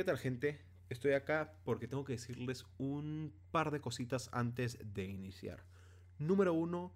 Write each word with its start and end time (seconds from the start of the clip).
¿Qué 0.00 0.04
tal 0.04 0.16
gente? 0.16 0.58
Estoy 0.88 1.12
acá 1.12 1.52
porque 1.62 1.86
tengo 1.86 2.06
que 2.06 2.14
decirles 2.14 2.64
un 2.78 3.34
par 3.50 3.70
de 3.70 3.82
cositas 3.82 4.30
antes 4.32 4.78
de 4.82 5.04
iniciar. 5.04 5.62
Número 6.18 6.54
uno, 6.54 6.94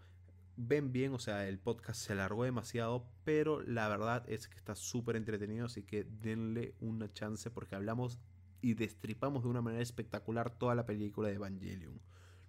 ven 0.57 0.91
bien, 0.91 1.13
o 1.13 1.19
sea, 1.19 1.47
el 1.47 1.59
podcast 1.59 2.01
se 2.01 2.15
alargó 2.15 2.45
demasiado, 2.45 3.07
pero 3.23 3.61
la 3.61 3.91
verdad 3.91 4.25
es 4.27 4.49
que 4.49 4.57
está 4.57 4.75
súper 4.75 5.17
entretenido, 5.17 5.67
así 5.67 5.83
que 5.83 6.05
denle 6.05 6.77
una 6.81 7.13
chance 7.13 7.51
porque 7.51 7.75
hablamos 7.75 8.19
y 8.63 8.73
destripamos 8.73 9.43
de 9.43 9.51
una 9.51 9.61
manera 9.61 9.83
espectacular 9.83 10.57
toda 10.57 10.75
la 10.75 10.87
película 10.87 11.29
de 11.29 11.35
Evangelion. 11.35 12.01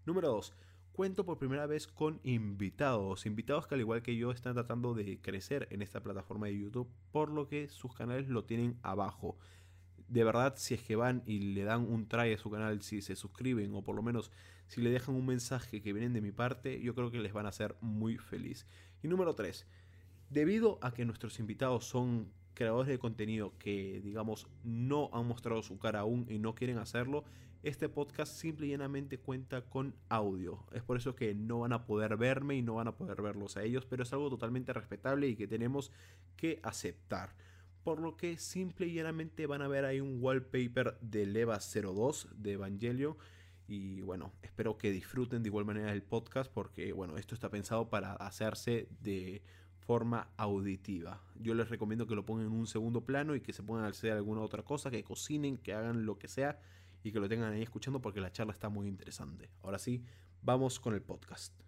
Número 0.05 0.29
2. 0.29 0.55
Cuento 0.93 1.25
por 1.25 1.37
primera 1.37 1.67
vez 1.67 1.85
con 1.85 2.21
invitados, 2.23 3.25
invitados 3.25 3.67
que 3.67 3.75
al 3.75 3.81
igual 3.81 4.01
que 4.01 4.15
yo 4.15 4.31
están 4.31 4.53
tratando 4.53 4.93
de 4.93 5.19
crecer 5.19 5.67
en 5.71 5.81
esta 5.81 6.01
plataforma 6.01 6.47
de 6.47 6.57
YouTube, 6.57 6.89
por 7.11 7.29
lo 7.29 7.49
que 7.49 7.67
sus 7.67 7.93
canales 7.93 8.29
lo 8.29 8.45
tienen 8.45 8.79
abajo. 8.83 9.37
De 10.07 10.23
verdad, 10.23 10.53
si 10.57 10.75
es 10.75 10.81
que 10.81 10.95
van 10.95 11.23
y 11.25 11.53
le 11.53 11.63
dan 11.63 11.81
un 11.81 12.07
try 12.07 12.33
a 12.33 12.38
su 12.38 12.52
canal, 12.52 12.81
si 12.81 13.02
se 13.02 13.16
suscriben 13.16 13.73
o 13.73 13.84
por 13.84 13.95
lo 13.95 14.03
menos 14.03 14.31
si 14.67 14.81
le 14.81 14.89
dejan 14.89 15.16
un 15.16 15.25
mensaje 15.25 15.81
que 15.81 15.93
vienen 15.93 16.13
de 16.13 16.21
mi 16.21 16.31
parte, 16.31 16.81
yo 16.81 16.95
creo 16.95 17.11
que 17.11 17.20
les 17.20 17.34
van 17.34 17.45
a 17.45 17.49
hacer 17.49 17.75
muy 17.81 18.17
feliz. 18.17 18.66
Y 19.03 19.07
número 19.07 19.35
3. 19.35 19.66
Debido 20.30 20.80
a 20.81 20.91
que 20.91 21.05
nuestros 21.05 21.39
invitados 21.39 21.85
son 21.85 22.31
creadores 22.55 22.88
de 22.88 22.97
contenido 22.97 23.53
que, 23.59 24.02
digamos, 24.03 24.47
no 24.63 25.09
han 25.13 25.27
mostrado 25.27 25.61
su 25.61 25.77
cara 25.77 25.99
aún 25.99 26.25
y 26.30 26.39
no 26.39 26.55
quieren 26.55 26.77
hacerlo, 26.77 27.23
este 27.61 27.89
podcast 27.89 28.33
simple 28.33 28.67
y 28.67 28.69
llanamente 28.69 29.19
cuenta 29.19 29.61
con 29.63 29.95
audio. 30.09 30.66
Es 30.72 30.83
por 30.83 30.97
eso 30.97 31.16
que 31.16 31.33
no 31.33 31.59
van 31.59 31.73
a 31.73 31.85
poder 31.85 32.16
verme 32.16 32.55
y 32.55 32.61
no 32.61 32.75
van 32.75 32.88
a 32.88 32.95
poder 32.95 33.22
verlos 33.22 33.58
a 33.58 33.63
ellos, 33.63 33.85
pero 33.85 34.03
es 34.03 34.13
algo 34.13 34.30
totalmente 34.30 34.72
respetable 34.72 35.27
y 35.27 35.35
que 35.35 35.47
tenemos 35.47 35.91
que 36.38 36.59
aceptar. 36.63 37.35
Por 37.85 37.99
lo 37.99 38.17
que 38.17 38.39
simple 38.39 38.88
y 38.88 38.95
llanamente 38.95 39.45
van 39.45 39.62
a 39.62 39.67
ver 39.67 39.85
ahí 39.85 40.02
un 40.02 40.17
wallpaper 40.20 40.98
de 41.02 41.27
Leva 41.27 41.59
02 41.59 42.30
de 42.35 42.53
Evangelio. 42.53 43.16
Y 43.67 44.02
bueno, 44.02 44.34
espero 44.41 44.80
que 44.80 44.89
disfruten 44.89 45.44
de 45.44 45.50
igual 45.50 45.66
manera 45.66 45.94
el 45.94 46.02
podcast 46.02 46.52
porque 46.52 46.94
bueno, 46.94 47.16
esto 47.17 47.36
está 47.36 47.52
pensado 47.52 47.88
para 47.91 48.13
hacerse 48.13 48.89
de 49.02 49.44
forma 49.78 50.30
auditiva. 50.36 51.22
Yo 51.36 51.53
les 51.53 51.69
recomiendo 51.69 52.08
que 52.08 52.16
lo 52.16 52.25
pongan 52.25 52.47
en 52.47 52.53
un 52.53 52.66
segundo 52.66 53.02
plano 53.02 53.36
y 53.36 53.41
que 53.41 53.53
se 53.53 53.61
pongan 53.61 53.86
a 53.86 53.89
hacer 53.89 54.13
alguna 54.13 54.41
otra 54.41 54.63
cosa, 54.63 54.89
que 54.89 55.03
cocinen, 55.03 55.59
que 55.59 55.73
hagan 55.73 56.08
lo 56.08 56.17
que 56.17 56.28
sea 56.28 56.59
y 57.03 57.11
que 57.11 57.19
lo 57.19 57.30
tengan 57.30 57.53
ahí 57.53 57.61
escuchando 57.61 58.02
porque 58.02 58.19
la 58.19 58.31
charla 58.31 58.53
está 58.53 58.67
muy 58.67 58.88
interesante. 58.88 59.52
Ahora 59.61 59.78
sí, 59.78 60.03
vamos 60.41 60.80
con 60.80 60.95
el 60.95 61.03
podcast. 61.03 61.64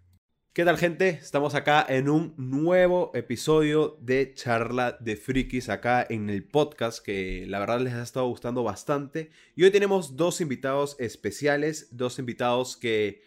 ¿Qué 0.58 0.64
tal 0.64 0.76
gente? 0.76 1.10
Estamos 1.10 1.54
acá 1.54 1.86
en 1.88 2.08
un 2.08 2.34
nuevo 2.36 3.12
episodio 3.14 3.96
de 4.00 4.34
Charla 4.34 4.96
de 4.98 5.14
Frikis 5.14 5.68
acá 5.68 6.04
en 6.10 6.28
el 6.30 6.42
podcast 6.42 6.98
que 6.98 7.44
la 7.46 7.60
verdad 7.60 7.78
les 7.78 7.94
ha 7.94 8.02
estado 8.02 8.26
gustando 8.26 8.64
bastante. 8.64 9.30
Y 9.54 9.62
hoy 9.62 9.70
tenemos 9.70 10.16
dos 10.16 10.40
invitados 10.40 10.96
especiales, 10.98 11.96
dos 11.96 12.18
invitados 12.18 12.76
que 12.76 13.22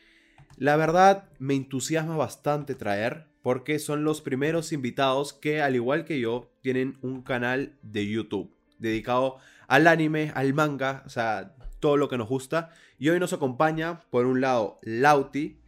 la 0.58 0.76
verdad 0.76 1.30
me 1.40 1.54
entusiasma 1.54 2.18
bastante 2.18 2.76
traer 2.76 3.28
porque 3.42 3.80
son 3.80 4.04
los 4.04 4.20
primeros 4.20 4.74
invitados 4.74 5.32
que 5.32 5.62
al 5.62 5.76
igual 5.76 6.04
que 6.04 6.20
yo 6.20 6.52
tienen 6.60 6.98
un 7.02 7.22
canal 7.22 7.78
de 7.82 8.10
YouTube 8.10 8.54
dedicado 8.78 9.38
al 9.70 9.88
anime, 9.88 10.34
al 10.36 10.54
manga, 10.54 11.02
o 11.06 11.10
sea, 11.10 11.56
todo 11.80 11.96
lo 11.96 12.10
que 12.10 12.18
nos 12.18 12.28
gusta. 12.28 12.72
Y 13.00 13.08
hoy 13.08 13.22
nos 13.22 13.32
acompaña, 13.32 14.02
por 14.10 14.26
un 14.26 14.42
lado, 14.42 14.80
Lauti, 14.84 15.61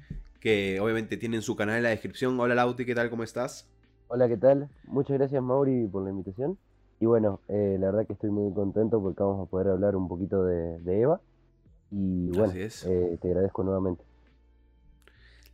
que 0.44 0.78
obviamente 0.82 1.16
tiene 1.16 1.42
su 1.42 1.56
canal 1.56 1.78
en 1.78 1.84
la 1.84 1.90
descripción. 1.90 2.38
Hola 2.38 2.54
Lauti, 2.54 2.86
¿qué 2.86 2.94
tal? 2.94 3.10
¿Cómo 3.10 3.24
estás? 3.24 3.72
Hola, 4.10 4.28
¿qué 4.28 4.36
tal? 4.36 4.68
Muchas 4.84 5.18
gracias 5.18 5.42
Mauri 5.42 5.88
por 5.88 6.04
la 6.04 6.10
invitación. 6.10 6.58
Y 7.00 7.06
bueno, 7.06 7.40
eh, 7.48 7.78
la 7.80 7.86
verdad 7.86 8.06
que 8.06 8.12
estoy 8.12 8.30
muy 8.30 8.54
contento 8.54 9.02
porque 9.02 9.24
vamos 9.24 9.48
a 9.48 9.50
poder 9.50 9.70
hablar 9.70 9.96
un 9.96 10.10
poquito 10.10 10.44
de, 10.44 11.00
Eva. 11.00 11.22
Y 11.92 12.28
bueno, 12.32 12.52
eh, 12.56 13.18
te 13.22 13.28
agradezco 13.30 13.64
nuevamente. 13.64 14.04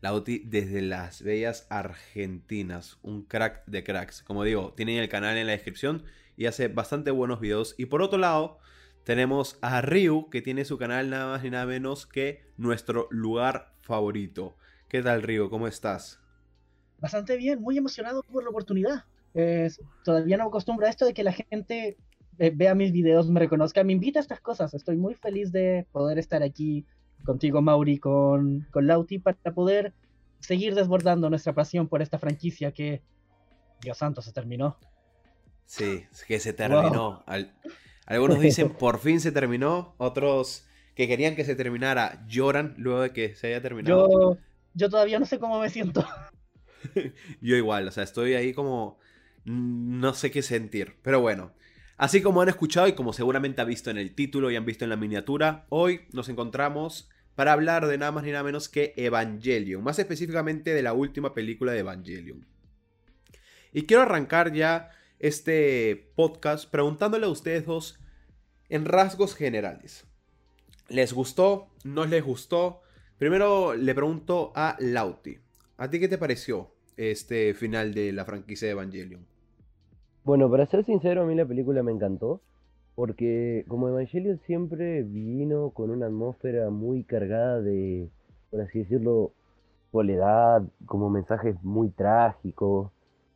Lauti 0.02 0.40
desde 0.40 0.82
las 0.82 1.22
bellas 1.22 1.68
Argentinas, 1.70 2.98
un 3.04 3.26
crack 3.26 3.68
de 3.68 3.84
cracks. 3.84 4.24
Como 4.24 4.44
digo, 4.44 4.74
tienen 4.74 4.98
el 4.98 5.08
canal 5.08 5.38
en 5.38 5.46
la 5.46 5.52
descripción 5.52 6.02
y 6.36 6.48
hace 6.48 6.68
bastante 6.68 7.12
buenos 7.12 7.40
videos. 7.40 7.76
Y 7.78 7.86
por 7.86 8.02
otro 8.02 8.18
lado, 8.18 8.58
tenemos 9.04 9.60
a 9.62 9.82
Ryu, 9.82 10.32
que 10.32 10.42
tiene 10.42 10.66
su 10.66 10.80
canal 10.80 11.12
nada 11.12 11.28
más 11.28 11.44
ni 11.44 11.52
nada 11.52 11.68
menos 11.68 12.08
que 12.08 12.42
nuestro 12.58 13.08
lugar 13.12 13.76
favorito. 13.82 14.56
¿Qué 14.90 15.04
tal, 15.04 15.22
Ryu? 15.22 15.52
¿Cómo 15.52 15.68
estás? 15.68 16.20
Bastante 16.98 17.38
bien, 17.38 17.62
muy 17.62 17.78
emocionado 17.78 18.24
por 18.24 18.44
la 18.44 18.50
oportunidad. 18.50 19.06
todavía 20.04 20.36
no 20.36 20.46
acostumbro 20.46 20.88
a 20.88 20.90
esto 20.90 21.06
de 21.06 21.14
que 21.14 21.24
la 21.24 21.32
gente 21.32 21.96
eh, 22.40 22.52
vea 22.56 22.74
mis 22.74 22.92
videos, 22.92 23.30
me 23.30 23.40
reconozca, 23.40 23.84
me 23.84 23.94
invita 23.94 24.18
a 24.18 24.24
estas 24.24 24.42
cosas. 24.42 24.74
Estoy 24.74 24.98
muy 24.98 25.14
feliz 25.14 25.52
de 25.52 25.86
poder 25.92 26.18
estar 26.18 26.42
aquí 26.42 26.88
contigo, 27.24 27.62
Mauri, 27.62 28.00
con, 28.00 28.68
con 28.72 28.88
Lauti, 28.88 29.20
para 29.20 29.38
poder 29.54 29.94
seguir 30.40 30.74
desbordando 30.74 31.30
nuestra 31.30 31.54
pasión 31.54 31.88
por 31.88 32.02
esta 32.02 32.18
franquicia 32.18 32.72
que, 32.72 33.04
Dios 33.84 33.96
santo, 33.96 34.24
se 34.24 34.34
terminó. 34.34 34.76
Sí, 35.66 36.04
que 36.28 36.40
se 36.40 36.52
terminó. 36.52 37.24
Algunos 38.08 38.40
dicen 38.40 38.70
por 38.80 38.98
fin 38.98 39.20
se 39.20 39.32
terminó, 39.32 39.94
otros 39.98 40.66
que 40.96 41.08
querían 41.08 41.36
que 41.36 41.46
se 41.46 41.56
terminara 41.56 42.26
lloran 42.28 42.74
luego 42.78 43.02
de 43.02 43.14
que 43.14 43.36
se 43.36 43.48
haya 43.48 43.62
terminado. 43.62 44.10
Yo, 44.10 44.38
yo 44.74 44.90
todavía 44.90 45.20
no 45.20 45.26
sé 45.26 45.40
cómo 45.40 45.60
me 45.60 45.70
siento. 45.70 46.08
yo 47.42 47.56
igual, 47.56 47.88
o 47.88 47.92
sea, 47.92 48.04
estoy 48.04 48.34
ahí 48.34 48.54
como 48.54 49.00
no 49.46 50.14
sé 50.14 50.32
qué 50.32 50.42
sentir, 50.42 50.96
pero 51.02 51.22
bueno. 51.22 51.54
Así 51.98 52.22
como 52.22 52.42
han 52.42 52.48
escuchado 52.48 52.88
y 52.88 52.94
como 52.94 53.12
seguramente 53.12 53.62
han 53.62 53.68
visto 53.68 53.90
en 53.90 53.98
el 53.98 54.16
título 54.16 54.50
y 54.50 54.56
han 54.56 54.66
visto 54.66 54.86
en 54.86 54.90
la 54.90 54.96
miniatura, 54.96 55.66
hoy 55.68 56.08
nos 56.14 56.30
encontramos 56.30 57.10
para 57.36 57.52
hablar 57.52 57.88
de 57.88 57.98
nada 57.98 58.12
más 58.12 58.24
ni 58.24 58.32
nada 58.32 58.44
menos 58.44 58.70
que 58.70 58.94
Evangelion, 58.96 59.84
más 59.84 60.00
específicamente 60.00 60.74
de 60.74 60.82
la 60.82 60.94
última 60.94 61.34
película 61.34 61.74
de 61.74 61.80
Evangelion. 61.80 62.46
Y 63.74 63.84
quiero 63.84 64.04
arrancar 64.04 64.54
ya 64.54 64.92
este 65.20 66.12
podcast 66.16 66.70
preguntándole 66.70 67.26
a 67.26 67.30
ustedes 67.30 67.66
dos 67.66 68.00
en 68.70 68.86
rasgos 68.86 69.36
generales. 69.36 70.06
¿Les 70.88 71.14
gustó? 71.14 71.70
¿No 71.84 72.06
les 72.06 72.24
gustó? 72.24 72.82
Primero 73.20 73.76
le 73.76 73.94
pregunto 73.94 74.54
a 74.56 74.78
Lauti. 74.80 75.38
¿A 75.78 75.90
ti 75.90 76.00
qué 76.00 76.08
te 76.08 76.18
pareció 76.18 76.70
este 76.96 77.54
final 77.54 77.94
de 77.94 78.14
la 78.14 78.24
franquicia 78.24 78.66
de 78.66 78.72
Evangelion? 78.72 79.26
Bueno, 80.24 80.50
para 80.50 80.66
ser 80.68 80.86
sincero, 80.86 81.24
a 81.24 81.26
mí 81.26 81.36
la 81.36 81.46
película 81.46 81.84
me 81.84 81.92
encantó. 81.92 82.40
Porque 82.96 83.66
como 83.68 83.90
Evangelion 83.90 84.40
siempre 84.46 85.04
vino 85.04 85.72
con 85.72 85.90
una 85.90 86.06
atmósfera 86.06 86.70
muy 86.70 87.04
cargada 87.04 87.60
de, 87.60 88.08
por 88.52 88.62
así 88.62 88.80
decirlo, 88.80 89.34
soledad, 89.92 90.64
como 90.86 91.10
mensajes 91.10 91.62
muy 91.62 91.90
trágicos. 91.90 92.90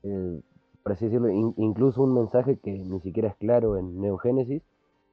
Eh, 0.04 0.40
por 0.82 0.94
así 0.94 1.06
decirlo, 1.06 1.30
incluso 1.58 2.04
un 2.04 2.14
mensaje 2.14 2.58
que 2.58 2.72
ni 2.72 3.02
siquiera 3.02 3.28
es 3.28 3.36
claro 3.36 3.78
en 3.78 4.00
Neogénesis, 4.00 4.62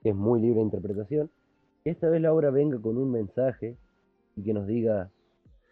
que 0.04 0.10
es 0.10 0.14
muy 0.14 0.41
libre 0.41 0.58
de 0.60 0.66
interpretación. 0.66 1.28
esta 1.84 2.08
vez 2.08 2.22
la 2.22 2.32
obra 2.32 2.50
venga 2.50 2.81
con 2.81 2.98
un 2.98 3.10
mensaje 3.10 3.76
y 4.36 4.42
que 4.42 4.52
nos 4.52 4.66
diga, 4.66 5.10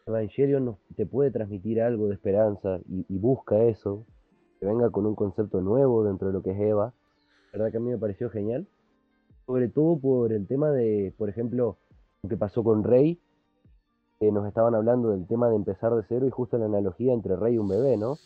Evangelion 0.07 0.77
te 0.97 1.07
puede 1.07 1.31
transmitir 1.31 1.81
algo 1.81 2.09
de 2.09 2.15
esperanza 2.15 2.81
y, 2.89 3.19
busca 3.19 3.63
eso, 3.65 4.05
que 4.61 4.67
venga 4.67 4.91
con 4.91 5.07
un 5.07 5.15
concepto 5.15 5.61
nuevo 5.61 6.05
dentro 6.05 6.29
de 6.29 6.35
lo 6.35 6.43
que 6.43 6.51
es 6.51 6.61
Eva. 6.61 6.93
La 7.53 7.59
verdad 7.59 7.71
que 7.71 7.77
a 7.77 7.81
mí 7.81 7.91
me 7.91 7.99
pareció 7.99 8.31
genial. 8.31 8.67
Sobre 9.47 9.69
todo 9.69 9.99
por 9.99 10.33
el 10.33 10.47
tema 10.47 10.71
de, 10.71 11.15
por 11.17 11.29
ejemplo, 11.29 11.79
lo 12.23 12.29
que 12.29 12.37
pasó 12.37 12.63
con 12.63 12.85
Rey, 12.85 13.19
que 14.21 14.31
nos 14.33 14.47
estaban 14.47 14.75
hablando 14.75 15.11
del 15.11 15.27
tema 15.27 15.49
de 15.49 15.57
empezar 15.57 15.95
de 15.95 16.03
cero 16.09 16.27
y 16.27 16.31
justo 16.31 16.59
la 16.59 16.67
analogía 16.67 17.13
entre 17.13 17.37
Rey 17.37 17.55
y 17.55 17.59
un 17.59 17.69
bebé, 17.69 17.97
¿no? 17.97 18.17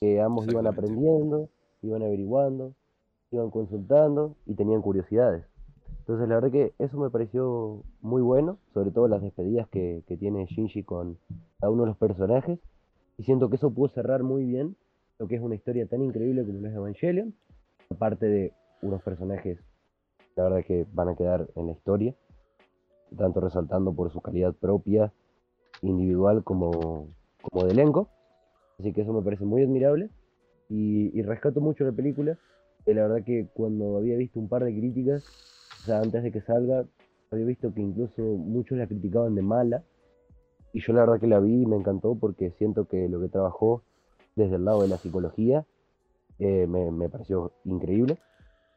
que 0.00 0.20
ambos 0.20 0.46
iban 0.48 0.66
aprendiendo, 0.66 1.48
iban 1.82 2.02
averiguando, 2.02 2.74
iban 3.30 3.50
consultando 3.50 4.36
y 4.46 4.54
tenían 4.54 4.82
curiosidades. 4.82 5.44
Entonces 6.08 6.26
la 6.26 6.36
verdad 6.36 6.50
que 6.50 6.72
eso 6.78 6.96
me 6.96 7.10
pareció 7.10 7.84
muy 8.00 8.22
bueno, 8.22 8.56
sobre 8.72 8.90
todo 8.90 9.08
las 9.08 9.20
despedidas 9.20 9.68
que, 9.68 10.02
tiene 10.18 10.46
Shinji 10.46 10.82
con 10.82 11.18
cada 11.60 11.70
uno 11.70 11.82
de 11.82 11.88
los 11.88 11.98
personajes. 11.98 12.58
Y 13.18 13.24
siento 13.24 13.50
que 13.50 13.56
eso 13.56 13.70
pudo 13.70 13.90
cerrar 13.90 14.22
muy 14.22 14.46
bien 14.46 14.74
lo 15.18 15.28
que 15.28 15.34
es 15.34 15.42
una 15.42 15.54
historia 15.54 15.86
tan 15.86 16.00
increíble 16.00 16.46
como 16.46 16.66
es 16.66 16.74
Evangelion. 16.74 17.34
Aparte 17.90 18.24
de 18.24 18.54
unos 18.80 19.02
personajes, 19.02 19.58
la 20.34 20.44
verdad 20.44 20.64
que 20.64 20.86
van 20.94 21.10
a 21.10 21.14
quedar 21.14 21.46
en 21.56 21.66
la 21.66 21.72
historia, 21.72 22.14
tanto 23.14 23.40
resaltando 23.40 23.92
por 23.92 24.10
su 24.10 24.22
calidad 24.22 24.54
propia, 24.54 25.12
individual 25.82 26.42
como, 26.42 27.08
como 27.42 27.66
de 27.66 27.72
elenco. 27.72 28.08
Así 28.78 28.94
que 28.94 29.02
eso 29.02 29.12
me 29.12 29.20
parece 29.20 29.44
muy 29.44 29.62
admirable 29.62 30.08
y, 30.70 31.20
rescato 31.20 31.60
mucho 31.60 31.84
la 31.84 31.92
película. 31.92 32.38
la 32.86 33.02
verdad 33.02 33.22
que 33.26 33.46
cuando 33.52 33.98
había 33.98 34.16
visto 34.16 34.40
un 34.40 34.48
par 34.48 34.64
de 34.64 34.72
críticas, 34.72 35.22
o 35.82 35.86
sea, 35.86 36.00
antes 36.00 36.22
de 36.22 36.32
que 36.32 36.40
salga, 36.40 36.84
había 37.30 37.46
visto 37.46 37.72
que 37.72 37.80
incluso 37.80 38.22
muchos 38.22 38.78
la 38.78 38.86
criticaban 38.86 39.34
de 39.34 39.42
mala. 39.42 39.82
Y 40.72 40.80
yo 40.80 40.92
la 40.92 41.00
verdad 41.00 41.20
que 41.20 41.26
la 41.26 41.40
vi 41.40 41.62
y 41.62 41.66
me 41.66 41.76
encantó 41.76 42.14
porque 42.14 42.50
siento 42.52 42.86
que 42.86 43.08
lo 43.08 43.20
que 43.20 43.28
trabajó 43.28 43.82
desde 44.36 44.56
el 44.56 44.64
lado 44.64 44.82
de 44.82 44.88
la 44.88 44.98
psicología 44.98 45.64
eh, 46.38 46.66
me, 46.66 47.08
pareció 47.08 47.52
increíble. 47.64 48.18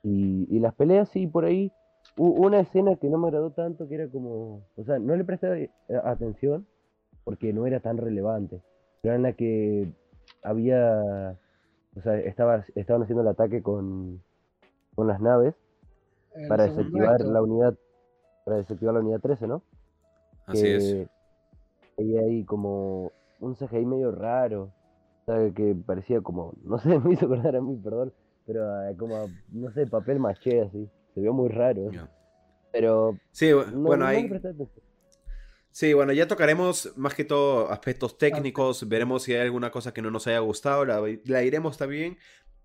Y, 0.03 0.59
las 0.59 0.73
peleas 0.73 1.09
sí, 1.09 1.27
por 1.27 1.45
ahí, 1.45 1.71
una 2.17 2.59
escena 2.59 2.95
que 2.95 3.07
no 3.07 3.17
me 3.17 3.27
agradó 3.27 3.51
tanto, 3.51 3.87
que 3.87 3.95
era 3.95 4.07
como, 4.07 4.63
o 4.75 4.83
sea, 4.83 4.97
no 4.97 5.15
le 5.15 5.23
presté 5.23 5.69
atención 6.03 6.65
porque 7.23 7.53
no 7.53 7.67
era 7.67 7.79
tan 7.79 7.97
relevante, 7.97 8.61
pero 9.01 9.13
en 9.13 9.21
la 9.21 9.33
que 9.33 9.91
había, 10.43 11.37
o 11.95 12.01
sea, 12.01 12.17
estaba, 12.17 12.65
estaban 12.73 13.03
haciendo 13.03 13.21
el 13.21 13.27
ataque 13.27 13.61
con, 13.61 14.23
con 14.95 15.07
las 15.07 15.21
naves 15.21 15.53
para 16.47 16.67
desactivar 16.67 17.21
la 17.21 17.41
unidad, 17.41 17.75
para 18.45 18.57
desactivar 18.57 18.93
la 18.95 19.01
unidad 19.01 19.19
13, 19.19 19.47
¿no? 19.47 19.63
Así 20.45 20.67
es. 20.67 21.07
Y 21.97 22.17
ahí 22.17 22.43
como 22.45 23.11
un 23.39 23.55
CGI 23.55 23.85
medio 23.85 24.11
raro, 24.11 24.71
¿sabe? 25.25 25.53
que 25.53 25.75
parecía 25.85 26.21
como, 26.21 26.53
no 26.63 26.79
sé, 26.79 26.99
me 26.99 27.13
hizo 27.13 27.25
acordar 27.25 27.55
a 27.55 27.61
mí, 27.61 27.77
perdón, 27.77 28.13
pero 28.45 28.87
eh, 28.87 28.95
como, 28.97 29.27
no 29.51 29.71
sé, 29.71 29.87
papel 29.87 30.19
maché 30.19 30.61
así 30.61 30.89
se 31.13 31.21
vio 31.21 31.33
muy 31.33 31.49
raro. 31.49 31.89
Pero. 32.71 33.17
Sí, 33.31 33.51
bueno, 33.53 34.05
ahí. 34.05 34.29
Sí, 35.71 35.93
bueno, 35.93 36.11
ya 36.11 36.27
tocaremos 36.27 36.91
más 36.97 37.13
que 37.13 37.23
todo 37.23 37.71
aspectos 37.71 38.17
técnicos, 38.17 38.87
veremos 38.89 39.23
si 39.23 39.33
hay 39.33 39.41
alguna 39.41 39.71
cosa 39.71 39.93
que 39.93 40.01
no 40.01 40.11
nos 40.11 40.27
haya 40.27 40.39
gustado, 40.39 40.83
la, 40.83 41.01
la 41.25 41.43
iremos 41.43 41.77
también, 41.77 42.17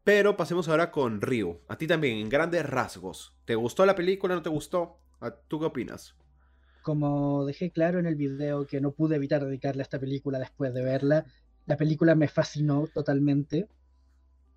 pero 0.07 0.37
pasemos 0.37 0.69
ahora 0.69 0.93
con 0.93 1.21
Ryu. 1.21 1.59
A 1.67 1.77
ti 1.77 1.89
también, 1.89 2.19
en 2.19 2.29
grandes 2.29 2.65
rasgos. 2.65 3.35
¿Te 3.45 3.57
gustó 3.57 3.85
la 3.85 3.97
película? 3.97 4.37
¿No 4.37 4.43
te 4.43 4.49
gustó? 4.49 5.01
¿Tú 5.49 5.59
qué 5.59 5.67
opinas? 5.67 6.15
Como 6.83 7.45
dejé 7.45 7.73
claro 7.73 7.99
en 7.99 8.07
el 8.07 8.15
video 8.15 8.69
que 8.69 8.81
no 8.81 8.93
pude 8.93 9.17
evitar 9.17 9.45
dedicarle 9.45 9.83
a 9.83 9.83
esta 9.83 9.99
película 9.99 10.39
después 10.39 10.73
de 10.73 10.85
verla, 10.85 11.27
la 11.67 11.77
película 11.77 12.15
me 12.15 12.29
fascinó 12.29 12.87
totalmente 12.87 13.67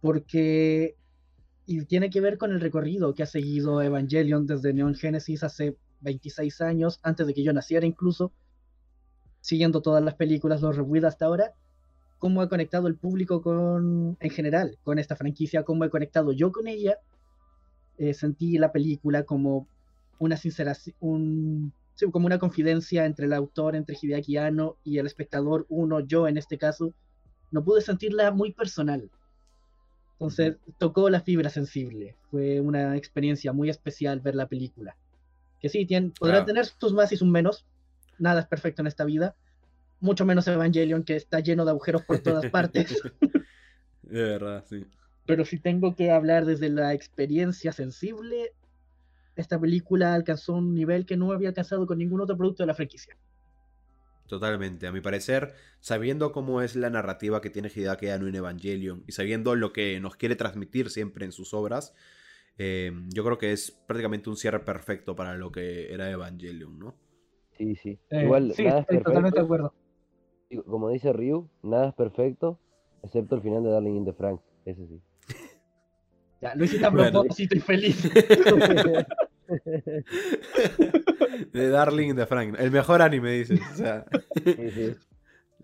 porque 0.02 0.96
y 1.66 1.84
tiene 1.86 2.12
que 2.12 2.22
ver 2.22 2.38
con 2.38 2.52
el 2.52 2.62
recorrido 2.62 3.16
que 3.16 3.24
ha 3.24 3.26
seguido 3.26 3.82
Evangelion 3.82 4.46
desde 4.46 4.72
Neon 4.72 4.94
Genesis 4.94 5.42
hace 5.42 5.78
26 6.02 6.62
años, 6.62 7.00
antes 7.02 7.26
de 7.26 7.34
que 7.34 7.44
yo 7.44 7.54
naciera 7.54 7.88
incluso, 7.88 8.32
siguiendo 9.42 9.82
todas 9.82 10.04
las 10.04 10.14
películas, 10.14 10.62
los 10.62 10.78
reviews 10.78 11.06
hasta 11.06 11.26
ahora, 11.26 11.56
cómo 12.20 12.42
ha 12.42 12.50
conectado 12.50 12.88
el 12.88 12.96
público 12.96 13.42
con, 13.42 14.18
en 14.20 14.30
general, 14.30 14.78
con 14.84 15.00
esta 15.00 15.16
franquicia, 15.16 15.64
cómo 15.64 15.86
he 15.86 15.90
conectado 15.90 16.32
yo 16.32 16.52
con 16.52 16.68
ella, 16.68 16.98
eh, 17.98 18.14
sentí 18.14 18.58
la 18.58 18.72
película 18.72 19.24
como 19.24 19.68
una 20.20 20.38
sincera, 20.38 20.76
un, 21.00 21.74
como 22.12 22.28
una 22.28 22.40
confidencia 22.40 23.06
entre 23.06 23.26
el 23.26 23.34
autor, 23.34 23.76
entre 23.76 23.98
Hideaki 24.00 24.38
Anno 24.38 24.78
y 24.84 25.00
el 25.00 25.06
espectador, 25.06 25.66
uno, 25.70 26.02
yo 26.02 26.28
en 26.28 26.38
este 26.38 26.58
caso, 26.58 26.94
no 27.52 27.64
pude 27.64 27.82
sentirla 27.82 28.32
muy 28.32 28.54
personal, 28.54 29.10
entonces 30.20 30.58
tocó 30.78 31.10
la 31.10 31.22
fibra 31.22 31.50
sensible. 31.50 32.18
Fue 32.30 32.60
una 32.60 32.98
experiencia 32.98 33.54
muy 33.54 33.70
especial 33.70 34.20
ver 34.20 34.36
la 34.36 34.48
película. 34.48 34.98
Que 35.62 35.70
sí, 35.70 35.86
tiene, 35.86 36.12
podrá 36.20 36.44
tener 36.44 36.66
sus 36.66 36.94
más 36.94 37.14
y 37.14 37.18
sus 37.18 37.28
menos. 37.28 37.66
Nada 38.18 38.42
es 38.42 38.48
perfecto 38.48 38.82
en 38.82 38.88
esta 38.88 39.06
vida. 39.06 39.36
Mucho 40.00 40.26
menos 40.26 40.48
Evangelion, 40.48 41.04
que 41.04 41.16
está 41.16 41.40
lleno 41.40 41.66
de 41.66 41.72
agujeros 41.72 42.04
por 42.04 42.20
todas 42.20 42.46
partes. 42.52 43.02
de 44.02 44.24
verdad, 44.24 44.66
sí. 44.68 44.86
Pero 45.26 45.46
si 45.46 45.60
tengo 45.60 45.96
que 45.96 46.12
hablar 46.12 46.46
desde 46.46 46.70
la 46.70 46.94
experiencia 46.94 47.72
sensible, 47.72 48.54
esta 49.36 49.60
película 49.60 50.14
alcanzó 50.14 50.54
un 50.54 50.74
nivel 50.74 51.06
que 51.06 51.18
no 51.18 51.32
había 51.32 51.50
alcanzado 51.50 51.86
con 51.86 51.98
ningún 51.98 52.22
otro 52.22 52.38
producto 52.38 52.64
de 52.64 52.68
la 52.68 52.74
franquicia. 52.74 53.16
Totalmente. 54.28 54.86
A 54.86 54.92
mi 54.92 55.02
parecer, 55.02 55.54
sabiendo 55.80 56.32
cómo 56.32 56.62
es 56.62 56.76
la 56.76 56.92
narrativa 56.92 57.42
que 57.42 57.50
tiene 57.50 57.72
Hideaki 57.74 58.10
Anno 58.10 58.28
en 58.28 58.36
Evangelion 58.36 59.04
y 59.08 59.12
sabiendo 59.12 59.56
lo 59.56 59.74
que 59.74 60.00
nos 60.00 60.16
quiere 60.16 60.36
transmitir 60.36 60.92
siempre 60.92 61.26
en 61.26 61.32
sus 61.32 61.54
obras, 61.54 61.96
eh, 62.58 62.92
yo 63.08 63.24
creo 63.24 63.38
que 63.40 63.52
es 63.52 63.72
prácticamente 63.88 64.30
un 64.30 64.38
cierre 64.38 64.60
perfecto 64.60 65.16
para 65.16 65.36
lo 65.36 65.52
que 65.52 65.92
era 65.92 66.12
Evangelion, 66.12 66.78
¿no? 66.78 66.96
Sí, 67.58 67.76
sí. 67.76 68.00
Eh, 68.12 68.24
Igual, 68.24 68.54
sí, 68.54 68.66
estoy 68.68 69.02
totalmente 69.02 69.40
de 69.40 69.46
acuerdo. 69.46 69.74
Como 70.66 70.90
dice 70.90 71.14
Ryu, 71.14 71.48
nada 71.62 71.90
es 71.90 71.94
perfecto, 71.94 72.60
excepto 73.04 73.36
el 73.36 73.42
final 73.42 73.64
de 73.64 73.70
Darling 73.70 73.98
in 73.98 74.06
the 74.06 74.14
Frank. 74.14 74.42
Ese 74.66 74.88
sí. 74.88 75.00
ya, 76.42 76.56
lo 76.56 76.66
hiciste 76.66 76.86
a 76.86 76.92
propósito 76.92 77.56
y 77.56 77.60
feliz. 77.60 78.04
de 81.54 81.70
Darling 81.70 82.16
de 82.16 82.26
Frank. 82.26 82.56
El 82.60 82.72
mejor 82.72 83.02
anime, 83.02 83.34
dices. 83.34 83.60
O 83.72 83.76
sea, 83.76 84.06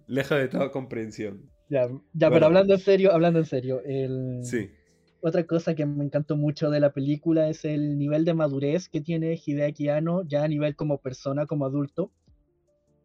lejos 0.08 0.38
de 0.38 0.48
toda 0.48 0.72
comprensión. 0.72 1.50
Ya, 1.70 1.88
ya 2.14 2.30
pero 2.30 2.46
hablando 2.46 2.74
en 2.74 2.80
serio, 2.80 3.12
hablando 3.12 3.40
en 3.40 3.46
serio, 3.46 3.82
el... 3.84 4.42
sí. 4.44 4.70
Otra 5.22 5.48
cosa 5.48 5.74
que 5.74 5.88
me 5.88 6.04
encantó 6.04 6.38
mucho 6.38 6.70
de 6.70 6.80
la 6.80 6.94
película 6.94 7.50
es 7.50 7.66
el 7.66 7.98
nivel 7.98 8.26
de 8.26 8.36
madurez 8.36 8.90
que 8.90 9.02
tiene 9.02 9.42
Hideaki 9.44 9.90
Anno, 9.90 10.22
ya 10.28 10.44
a 10.44 10.48
nivel 10.48 10.76
como 10.76 11.00
persona, 11.00 11.48
como 11.48 11.66
adulto. 11.66 12.12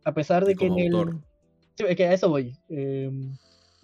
A 0.05 0.12
pesar 0.12 0.44
de 0.44 0.55
que 0.55 0.67
en 0.67 0.79
el... 0.79 0.93
Sí, 1.81 1.87
es 1.88 1.97
que 1.97 2.06
a 2.06 2.12
eso 2.12 2.29
voy. 2.29 2.56
Em, 2.69 3.37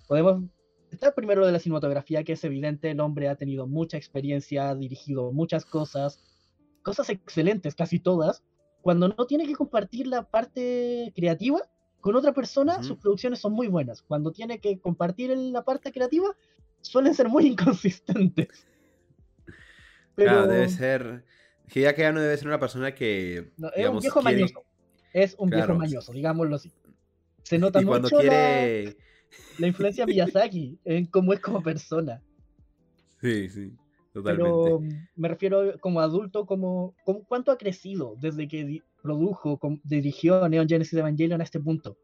podemos... 0.07 0.45
Está 0.91 1.15
primero 1.15 1.45
de 1.45 1.53
la 1.53 1.59
cinematografía, 1.59 2.25
que 2.25 2.33
es 2.35 2.45
evidente, 2.45 2.91
el 2.91 3.01
hombre 3.01 3.29
ha 3.29 3.37
tenido 3.37 3.67
mucha 3.67 3.97
experiencia, 3.97 4.71
ha 4.71 4.75
dirigido 4.75 5.33
muchas 5.33 5.65
cosas, 5.65 6.21
cosas 6.83 7.11
excelentes, 7.11 7.75
casi 7.75 7.99
todas, 7.99 8.43
cuando 8.83 9.09
no 9.09 9.27
tiene 9.27 9.47
que 9.47 9.55
compartir 9.55 10.07
la 10.07 10.23
parte 10.23 11.13
creativa 11.15 11.61
con 12.01 12.15
otra 12.15 12.33
persona, 12.33 12.83
sus 12.83 12.99
producciones 12.99 13.41
son 13.41 13.53
muy 13.53 13.67
buenas. 13.67 14.03
Cuando 14.03 14.31
tiene 14.31 14.61
que 14.61 14.79
compartir 14.79 15.37
la 15.37 15.65
parte 15.65 15.91
creativa, 15.91 16.29
suelen 16.83 17.15
ser 17.15 17.29
muy 17.29 17.47
inconsistentes. 17.49 18.67
Pero... 20.15 20.31
Claro, 20.31 20.47
debe 20.47 20.69
ser... 20.69 21.25
ya 21.75 21.95
que 21.95 22.13
no 22.13 22.21
debe 22.21 22.37
ser 22.37 22.47
una 22.47 22.61
persona 22.61 22.95
que... 22.95 23.53
es 23.75 23.89
un 23.89 24.01
viejo 24.01 24.23
mañoso. 24.23 24.65
Es 25.13 25.35
un 25.39 25.51
viejo 25.51 25.75
mañoso, 25.75 26.13
digámoslo 26.13 26.57
así. 26.57 26.73
Se 27.47 27.59
nota 27.59 27.81
mucho 27.81 28.19
quiere... 28.19 28.97
la, 29.61 29.69
influencia 29.69 30.05
de 30.05 30.13
Miyazaki 30.13 30.81
en 30.85 31.07
cómo 31.07 31.33
es 31.33 31.39
como 31.39 31.63
persona. 31.63 32.21
Sí, 33.21 33.49
sí. 33.49 33.73
Pero 34.25 34.81
me 35.15 35.29
refiero 35.29 35.79
como 35.79 36.01
adulto, 36.01 36.45
como, 36.45 36.97
cuánto 37.29 37.53
ha 37.53 37.57
crecido 37.57 38.17
desde 38.21 38.49
que 38.49 38.83
produjo, 39.01 39.61
dirigió 39.85 40.49
Neon 40.49 40.69
Genesis 40.69 40.99
Evangelion 40.99 41.41
a 41.41 41.45
este 41.45 41.61
punto. 41.61 41.97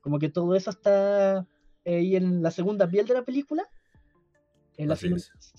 Como 0.00 0.18
que 0.18 0.30
todo 0.30 0.56
eso 0.56 0.70
está 0.70 1.46
ahí 1.86 2.16
en 2.16 2.42
la 2.42 2.50
segunda 2.50 2.88
piel 2.88 3.06
de 3.06 3.14
la 3.14 3.22
película. 3.22 3.62
En 4.78 4.88
la, 4.88 4.98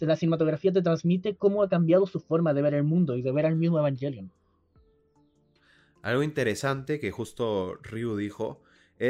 la, 0.02 0.16
cinematografía 0.18 0.74
te 0.74 0.82
transmite 0.82 1.38
cómo 1.38 1.64
ha 1.64 1.70
cambiado 1.70 2.08
su 2.08 2.20
forma 2.20 2.54
de 2.54 2.62
ver 2.62 2.74
el 2.74 2.84
mundo 2.84 3.16
y 3.16 3.22
de 3.22 3.32
ver 3.32 3.46
al 3.46 3.56
mismo 3.56 3.80
Evangelion. 3.80 4.34
Algo 6.02 6.24
interesante 6.24 7.00
que 7.00 7.12
justo 7.12 7.76
Ryu 7.84 8.18
dijo 8.18 8.62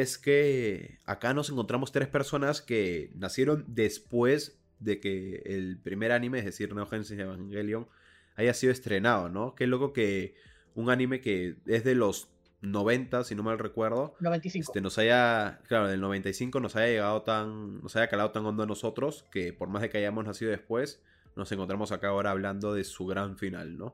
es 0.02 0.18
que 0.18 0.98
acá 1.06 1.36
nos 1.36 1.52
encontramos 1.52 1.92
tres 1.92 2.08
personas 2.08 2.64
que 2.64 3.12
nacieron 3.14 3.64
después 3.68 4.60
de 4.80 5.00
que 5.00 5.44
el 5.46 5.78
primer 5.78 6.12
anime, 6.12 6.40
es 6.40 6.46
decir, 6.46 6.74
Neo 6.74 6.88
Genesis 6.88 7.20
Evangelion, 7.20 7.88
haya 8.36 8.56
sido 8.56 8.74
estrenado, 8.74 9.30
¿no? 9.30 9.54
Qué 9.54 9.68
loco 9.68 9.94
que 9.94 10.34
un 10.74 10.90
anime 10.90 11.22
que 11.22 11.58
es 11.68 11.84
de 11.84 11.94
los 11.94 12.30
90, 12.62 13.24
si 13.24 13.36
no 13.36 13.44
mal 13.44 13.60
recuerdo, 13.60 14.16
95. 14.20 14.72
Este, 14.72 14.82
nos 14.82 14.98
haya, 14.98 15.62
claro, 15.68 15.88
del 15.88 16.02
95 16.02 16.60
nos 16.60 16.76
haya 16.76 16.88
llegado 16.88 17.22
tan, 17.22 17.80
nos 17.84 17.96
haya 17.96 18.08
calado 18.08 18.32
tan 18.32 18.48
hondo 18.48 18.64
a 18.64 18.66
nosotros, 18.66 19.28
que 19.32 19.54
por 19.54 19.70
más 19.70 19.84
de 19.84 19.92
que 19.92 20.00
hayamos 20.00 20.26
nacido 20.26 20.50
después, 20.50 21.04
nos 21.36 21.52
encontramos 21.52 21.92
acá 21.92 22.08
ahora 22.08 22.32
hablando 22.32 22.74
de 22.74 22.84
su 22.84 23.06
gran 23.06 23.38
final, 23.38 23.78
¿no? 23.78 23.94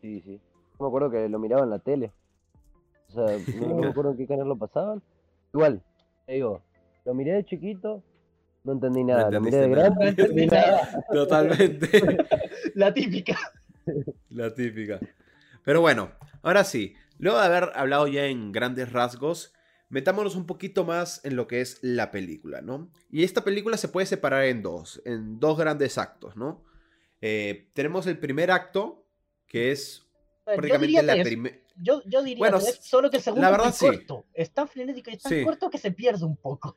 Sí, 0.00 0.20
sí. 0.22 0.40
Me 0.80 0.88
acuerdo 0.88 1.08
que 1.08 1.28
lo 1.28 1.38
miraba 1.38 1.62
en 1.62 1.70
la 1.70 1.78
tele. 1.78 2.12
O 3.14 3.28
sea, 3.28 3.38
no 3.60 3.76
me 3.76 3.88
acuerdo 3.88 4.12
en 4.12 4.16
qué 4.16 4.26
canal 4.26 4.48
lo 4.48 4.56
pasaban. 4.56 5.02
Igual, 5.52 5.82
digo, 6.26 6.62
lo 7.04 7.14
miré 7.14 7.32
de 7.32 7.44
chiquito, 7.44 8.02
no 8.64 8.72
entendí 8.72 9.04
nada. 9.04 9.30
No, 9.30 9.46
entendí 10.00 10.46
nada. 10.50 11.04
Totalmente. 11.12 12.16
La 12.74 12.94
típica. 12.94 13.36
La 14.30 14.54
típica. 14.54 15.00
Pero 15.64 15.80
bueno, 15.80 16.12
ahora 16.42 16.64
sí. 16.64 16.94
Luego 17.18 17.38
de 17.38 17.46
haber 17.46 17.70
hablado 17.74 18.08
ya 18.08 18.26
en 18.26 18.50
grandes 18.50 18.90
rasgos, 18.90 19.54
metámonos 19.88 20.34
un 20.34 20.46
poquito 20.46 20.84
más 20.84 21.24
en 21.24 21.36
lo 21.36 21.46
que 21.46 21.60
es 21.60 21.78
la 21.82 22.10
película, 22.10 22.62
¿no? 22.62 22.90
Y 23.10 23.22
esta 23.22 23.44
película 23.44 23.76
se 23.76 23.88
puede 23.88 24.06
separar 24.06 24.44
en 24.46 24.62
dos, 24.62 25.00
en 25.04 25.38
dos 25.38 25.56
grandes 25.56 25.98
actos, 25.98 26.36
¿no? 26.36 26.64
Eh, 27.20 27.70
tenemos 27.74 28.08
el 28.08 28.18
primer 28.18 28.50
acto, 28.50 29.06
que 29.46 29.70
es 29.70 30.10
prácticamente 30.44 31.02
la 31.02 31.22
primera. 31.22 31.56
Yo, 31.76 32.02
yo, 32.06 32.22
diría 32.22 32.38
bueno, 32.38 32.58
que 32.58 32.66
es 32.66 32.78
solo 32.82 33.10
que 33.10 33.16
el 33.16 33.22
segundo 33.22 33.42
la 33.42 33.50
verdad, 33.50 33.68
es 33.68 33.78
corto. 33.78 34.26
Es 34.32 34.52
tan 34.52 34.68
frenético 34.68 35.10
y 35.10 35.16
tan 35.16 35.44
corto 35.44 35.70
que 35.70 35.78
se 35.78 35.92
pierde 35.92 36.24
un 36.24 36.36
poco. 36.36 36.76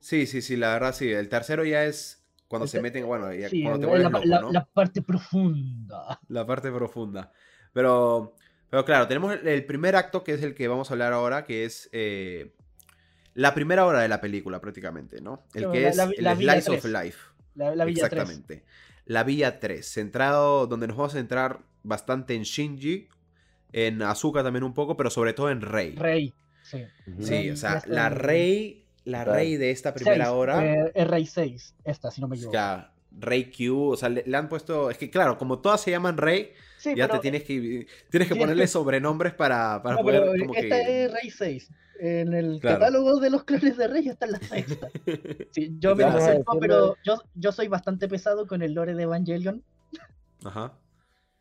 Sí, 0.00 0.26
sí, 0.26 0.42
sí, 0.42 0.56
la 0.56 0.72
verdad 0.72 0.94
sí. 0.94 1.10
El 1.10 1.28
tercero 1.28 1.64
ya 1.64 1.84
es 1.84 2.24
cuando 2.46 2.66
se 2.66 2.80
meten, 2.80 3.06
bueno, 3.06 3.32
ya, 3.32 3.48
cuando 3.62 3.88
te 3.88 3.98
la, 3.98 4.08
loco, 4.08 4.52
la, 4.52 4.64
parte 4.64 5.02
profunda. 5.02 6.20
La 6.28 6.46
parte 6.46 6.70
profunda. 6.70 7.32
Pero, 7.72 8.34
pero 8.70 8.84
claro, 8.84 9.06
tenemos 9.06 9.36
el 9.44 9.66
primer 9.66 9.96
acto 9.96 10.24
que 10.24 10.34
es 10.34 10.42
el 10.42 10.54
que 10.54 10.66
vamos 10.68 10.90
a 10.90 10.94
hablar 10.94 11.12
ahora, 11.12 11.44
que 11.44 11.64
es 11.64 11.90
eh, 11.92 12.54
la 13.34 13.54
primera 13.54 13.84
hora 13.84 14.00
de 14.00 14.08
la 14.08 14.20
película 14.20 14.60
prácticamente, 14.60 15.20
¿no? 15.20 15.44
El 15.54 15.70
que 15.70 15.88
es 15.88 15.98
el 15.98 16.36
Slice 16.36 16.70
of 16.70 16.84
Life. 16.86 17.18
La, 17.54 17.84
Exactamente. 17.84 18.64
la 19.04 19.24
vía 19.24 19.58
3, 19.58 19.86
centrado 19.86 20.66
donde 20.66 20.86
nos 20.86 20.96
vamos 20.96 21.14
a 21.14 21.18
centrar 21.18 21.60
bastante 21.88 22.34
en 22.34 22.42
Shinji, 22.42 23.08
en 23.72 24.02
Azuka 24.02 24.42
también 24.42 24.62
un 24.64 24.74
poco, 24.74 24.96
pero 24.96 25.10
sobre 25.10 25.32
todo 25.32 25.50
en 25.50 25.60
Rey. 25.60 25.94
Rey, 25.96 26.34
sí. 26.62 26.84
Sí, 27.20 27.30
Rey, 27.30 27.50
o 27.50 27.56
sea, 27.56 27.72
ya 27.72 27.76
está 27.78 27.90
la 27.90 28.06
en- 28.08 28.14
Rey, 28.14 28.84
la 29.04 29.24
Claro. 29.24 29.38
Rey 29.38 29.56
de 29.56 29.70
esta 29.70 29.94
primera 29.94 30.26
Seis, 30.26 30.34
hora. 30.36 30.64
eh, 30.64 30.92
es 30.94 31.06
Rey 31.08 31.26
6, 31.26 31.74
esta, 31.84 32.10
si 32.10 32.20
no 32.20 32.28
me 32.28 32.36
equivoco. 32.36 32.54
Ya, 32.54 32.92
Rey 33.18 33.50
Q, 33.50 33.90
o 33.92 33.96
sea, 33.96 34.08
le, 34.10 34.22
le 34.26 34.36
han 34.36 34.48
puesto. 34.48 34.90
Es 34.90 34.98
que 34.98 35.10
claro, 35.10 35.38
como 35.38 35.58
todas 35.60 35.80
se 35.80 35.90
llaman 35.90 36.16
Rey, 36.18 36.52
Sí, 36.78 36.90
ya 36.94 37.06
pero, 37.08 37.14
te 37.18 37.22
tienes 37.22 37.42
que. 37.42 37.86
Tienes 38.10 38.28
que 38.28 38.34
sí, 38.34 38.40
ponerle 38.40 38.64
es 38.64 38.70
que- 38.70 38.72
sobrenombres 38.74 39.32
para, 39.34 39.82
para 39.82 39.96
no, 39.96 40.02
poder 40.02 40.20
pero 40.30 40.38
como 40.46 40.54
esta 40.54 40.76
que. 40.76 41.04
es 41.04 41.12
Rey 41.12 41.30
6. 41.30 41.70
En 42.00 42.32
el 42.32 42.60
Claro. 42.60 42.78
catálogo 42.78 43.18
de 43.18 43.30
los 43.30 43.42
clones 43.42 43.76
de 43.76 43.88
Rey 43.88 44.08
está 44.08 44.26
en 44.26 44.32
la 44.32 44.38
sexta. 44.38 44.88
Sí, 45.50 45.74
yo 45.80 45.96
me 45.96 46.04
Vamos 46.04 46.22
a 46.22 46.26
disculpo, 46.34 46.54
decirlo- 46.54 46.60
pero 46.60 46.96
yo, 47.02 47.22
yo 47.34 47.50
soy 47.50 47.66
bastante 47.66 48.06
pesado 48.06 48.46
con 48.46 48.62
el 48.62 48.72
lore 48.74 48.94
de 48.94 49.02
Evangelion. 49.02 49.64
Ajá. 50.44 50.74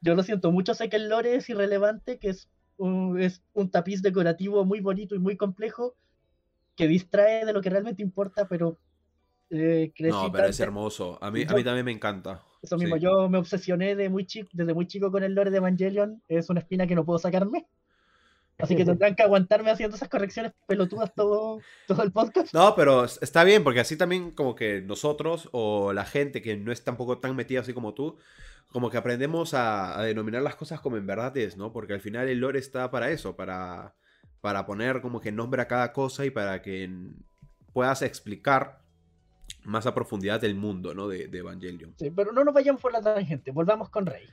Yo 0.01 0.15
lo 0.15 0.23
siento 0.23 0.51
mucho, 0.51 0.73
sé 0.73 0.89
que 0.89 0.97
el 0.97 1.09
lore 1.09 1.35
es 1.35 1.49
irrelevante, 1.49 2.19
que 2.19 2.29
es 2.29 2.49
un, 2.77 3.19
es 3.19 3.41
un 3.53 3.69
tapiz 3.71 4.01
decorativo 4.01 4.63
muy 4.65 4.79
bonito 4.79 5.15
y 5.15 5.19
muy 5.19 5.35
complejo, 5.37 5.95
que 6.75 6.87
distrae 6.87 7.45
de 7.45 7.53
lo 7.53 7.61
que 7.61 7.69
realmente 7.69 8.03
importa, 8.03 8.47
pero 8.47 8.77
eh, 9.49 9.91
No, 9.99 10.31
pero 10.31 10.47
es 10.47 10.59
hermoso. 10.59 11.17
A 11.21 11.31
mí, 11.31 11.41
a 11.43 11.45
Yo- 11.47 11.55
mí 11.55 11.63
también 11.63 11.85
me 11.85 11.91
encanta. 11.91 12.43
Eso 12.61 12.77
mismo, 12.77 12.95
Sí. 12.95 13.01
yo 13.03 13.29
me 13.29 13.37
obsesioné 13.37 13.95
de 13.95 14.09
muy 14.09 14.25
chico, 14.25 14.49
desde 14.51 14.73
muy 14.73 14.87
chico 14.87 15.11
con 15.11 15.23
el 15.23 15.33
lore 15.33 15.51
de 15.51 15.57
Evangelion, 15.57 16.21
es 16.27 16.49
una 16.49 16.59
espina 16.59 16.85
que 16.87 16.95
no 16.95 17.05
puedo 17.05 17.19
sacarme. 17.19 17.65
Así 18.59 18.75
que 18.75 18.85
tendrán 18.85 19.15
que 19.15 19.21
aguantarme 19.23 19.69
haciendo 19.69 19.95
esas 19.95 20.09
correcciones 20.09 20.51
pelotudas 20.65 21.13
todo, 21.13 21.59
todo 21.87 22.01
el 22.03 22.11
podcast. 22.11 22.53
No, 22.53 22.73
pero 22.75 23.03
es- 23.05 23.19
está 23.21 23.43
bien, 23.43 23.63
porque 23.63 23.79
así 23.81 23.97
también 23.97 24.31
como 24.31 24.55
que 24.55 24.81
nosotros 24.81 25.47
o 25.51 25.93
la 25.93 26.05
gente 26.05 26.41
que 26.41 26.57
no 26.57 26.71
es 26.71 26.83
tampoco 26.83 27.19
tan 27.19 27.35
metida 27.35 27.59
así 27.59 27.73
como 27.73 27.93
tú, 27.93 28.17
como 28.71 28.89
que 28.89 28.97
aprendemos 28.97 29.53
a, 29.53 29.99
a 29.99 30.03
denominar 30.03 30.41
las 30.41 30.55
cosas 30.55 30.79
como 30.81 30.97
en 30.97 31.05
verdad 31.05 31.37
es, 31.37 31.55
¿no? 31.55 31.71
Porque 31.71 31.93
al 31.93 32.01
final 32.01 32.27
el 32.29 32.39
lore 32.39 32.57
está 32.59 32.89
para 32.89 33.11
eso, 33.11 33.35
para, 33.35 33.93
para 34.41 34.65
poner 34.65 35.01
como 35.01 35.21
que 35.21 35.31
nombre 35.31 35.61
a 35.61 35.67
cada 35.67 35.93
cosa 35.93 36.25
y 36.25 36.31
para 36.31 36.61
que 36.63 36.89
puedas 37.73 38.01
explicar 38.01 38.79
más 39.65 39.85
a 39.85 39.93
profundidad 39.93 40.43
el 40.43 40.55
mundo, 40.55 40.95
¿no? 40.95 41.07
De, 41.07 41.27
de 41.27 41.37
Evangelion. 41.37 41.93
Sí, 41.99 42.09
pero 42.09 42.31
no 42.31 42.43
nos 42.43 42.53
vayamos 42.55 42.81
por 42.81 42.91
la 42.91 43.01
tangente, 43.01 43.51
volvamos 43.51 43.89
con 43.89 44.05
Rey. 44.07 44.25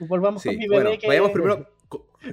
Volvamos 0.00 0.42
con 0.42 0.52
Sí, 0.52 0.58
mi 0.58 0.68
bebé 0.68 0.82
bueno, 0.84 0.98
que... 1.00 1.06
vayamos 1.06 1.30
primero... 1.30 1.66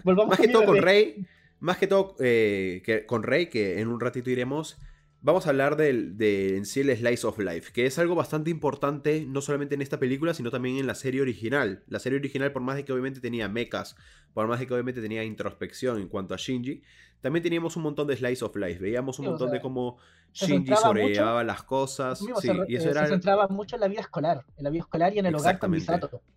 volvamos 0.03 0.29
Más 0.29 0.37
con 0.37 0.45
que 0.45 0.51
todo 0.51 0.65
con 0.65 0.73
bebé. 0.75 0.85
Rey, 0.85 1.27
más 1.59 1.77
que 1.77 1.87
todo 1.87 2.15
eh, 2.19 2.81
que 2.85 3.05
con 3.05 3.23
Rey, 3.23 3.47
que 3.47 3.79
en 3.79 3.87
un 3.87 3.99
ratito 3.99 4.29
iremos, 4.29 4.77
vamos 5.21 5.47
a 5.47 5.49
hablar 5.49 5.75
del, 5.75 6.17
de 6.17 6.57
en 6.57 6.65
sí 6.65 6.81
el 6.81 6.95
Slice 6.95 7.27
of 7.27 7.39
Life, 7.39 7.71
que 7.73 7.85
es 7.85 7.97
algo 7.99 8.15
bastante 8.15 8.49
importante, 8.49 9.25
no 9.27 9.41
solamente 9.41 9.75
en 9.75 9.81
esta 9.81 9.99
película, 9.99 10.33
sino 10.33 10.51
también 10.51 10.77
en 10.77 10.87
la 10.87 10.95
serie 10.95 11.21
original. 11.21 11.83
La 11.87 11.99
serie 11.99 12.19
original, 12.19 12.51
por 12.51 12.61
más 12.61 12.75
de 12.75 12.85
que 12.85 12.93
obviamente 12.93 13.19
tenía 13.19 13.49
mechas, 13.49 13.95
por 14.33 14.47
más 14.47 14.59
de 14.59 14.67
que 14.67 14.73
obviamente 14.73 15.01
tenía 15.01 15.23
introspección 15.23 15.99
en 15.99 16.07
cuanto 16.07 16.33
a 16.33 16.37
Shinji, 16.37 16.83
también 17.21 17.41
teníamos 17.41 17.75
un 17.75 17.83
montón 17.83 18.07
de 18.07 18.15
Slice 18.15 18.45
of 18.45 18.55
Life. 18.55 18.79
Veíamos 18.79 19.17
un 19.19 19.25
Sí, 19.25 19.27
o 19.27 19.31
montón 19.31 19.49
sea, 19.49 19.55
de 19.55 19.61
cómo 19.61 19.97
Shinji 20.33 20.75
sobrellevaba 20.75 21.43
las 21.43 21.63
cosas. 21.63 22.19
Sí, 22.19 22.27
y 22.67 22.75
eso 22.75 22.87
eh, 22.87 22.91
era 22.91 23.05
se 23.05 23.13
centraba 23.13 23.47
mucho 23.47 23.75
en 23.75 23.81
la 23.81 23.87
vida 23.87 24.01
escolar, 24.01 24.45
en 24.55 24.63
la 24.63 24.69
vida 24.69 24.81
escolar 24.81 25.13
y 25.15 25.19
en 25.19 25.25
el 25.25 25.35
hogar 25.35 25.57
con 25.57 25.73
Exactamente. 25.73 26.07
Misato. 26.07 26.36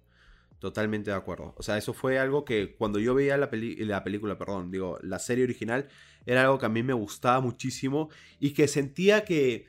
Totalmente 0.60 1.10
de 1.10 1.16
acuerdo. 1.16 1.54
O 1.56 1.62
sea, 1.62 1.78
eso 1.78 1.92
fue 1.94 2.18
algo 2.18 2.44
que 2.44 2.74
cuando 2.76 2.98
yo 2.98 3.14
veía 3.14 3.36
la, 3.38 3.50
peli- 3.50 3.76
la 3.84 4.04
película, 4.04 4.36
perdón, 4.38 4.70
digo, 4.70 4.98
la 5.02 5.18
serie 5.18 5.44
original, 5.44 5.88
era 6.26 6.42
algo 6.42 6.58
que 6.58 6.66
a 6.66 6.68
mí 6.68 6.82
me 6.82 6.92
gustaba 6.92 7.40
muchísimo 7.40 8.10
y 8.38 8.50
que 8.52 8.68
sentía 8.68 9.24
que, 9.24 9.66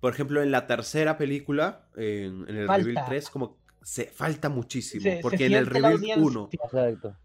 por 0.00 0.12
ejemplo, 0.14 0.42
en 0.42 0.50
la 0.50 0.66
tercera 0.66 1.18
película, 1.18 1.84
en, 1.94 2.48
en 2.48 2.56
el 2.56 2.66
Falta. 2.66 2.86
Reveal 2.86 3.04
3, 3.06 3.28
como 3.30 3.58
se 3.82 4.06
falta 4.06 4.48
muchísimo. 4.48 5.02
Se- 5.02 5.16
se 5.16 5.20
porque 5.20 5.44
en 5.46 5.52
el 5.52 5.66
Reveal 5.66 5.92
audiencia. 5.92 6.24
1, 6.24 6.48
Exacto. 6.52 7.16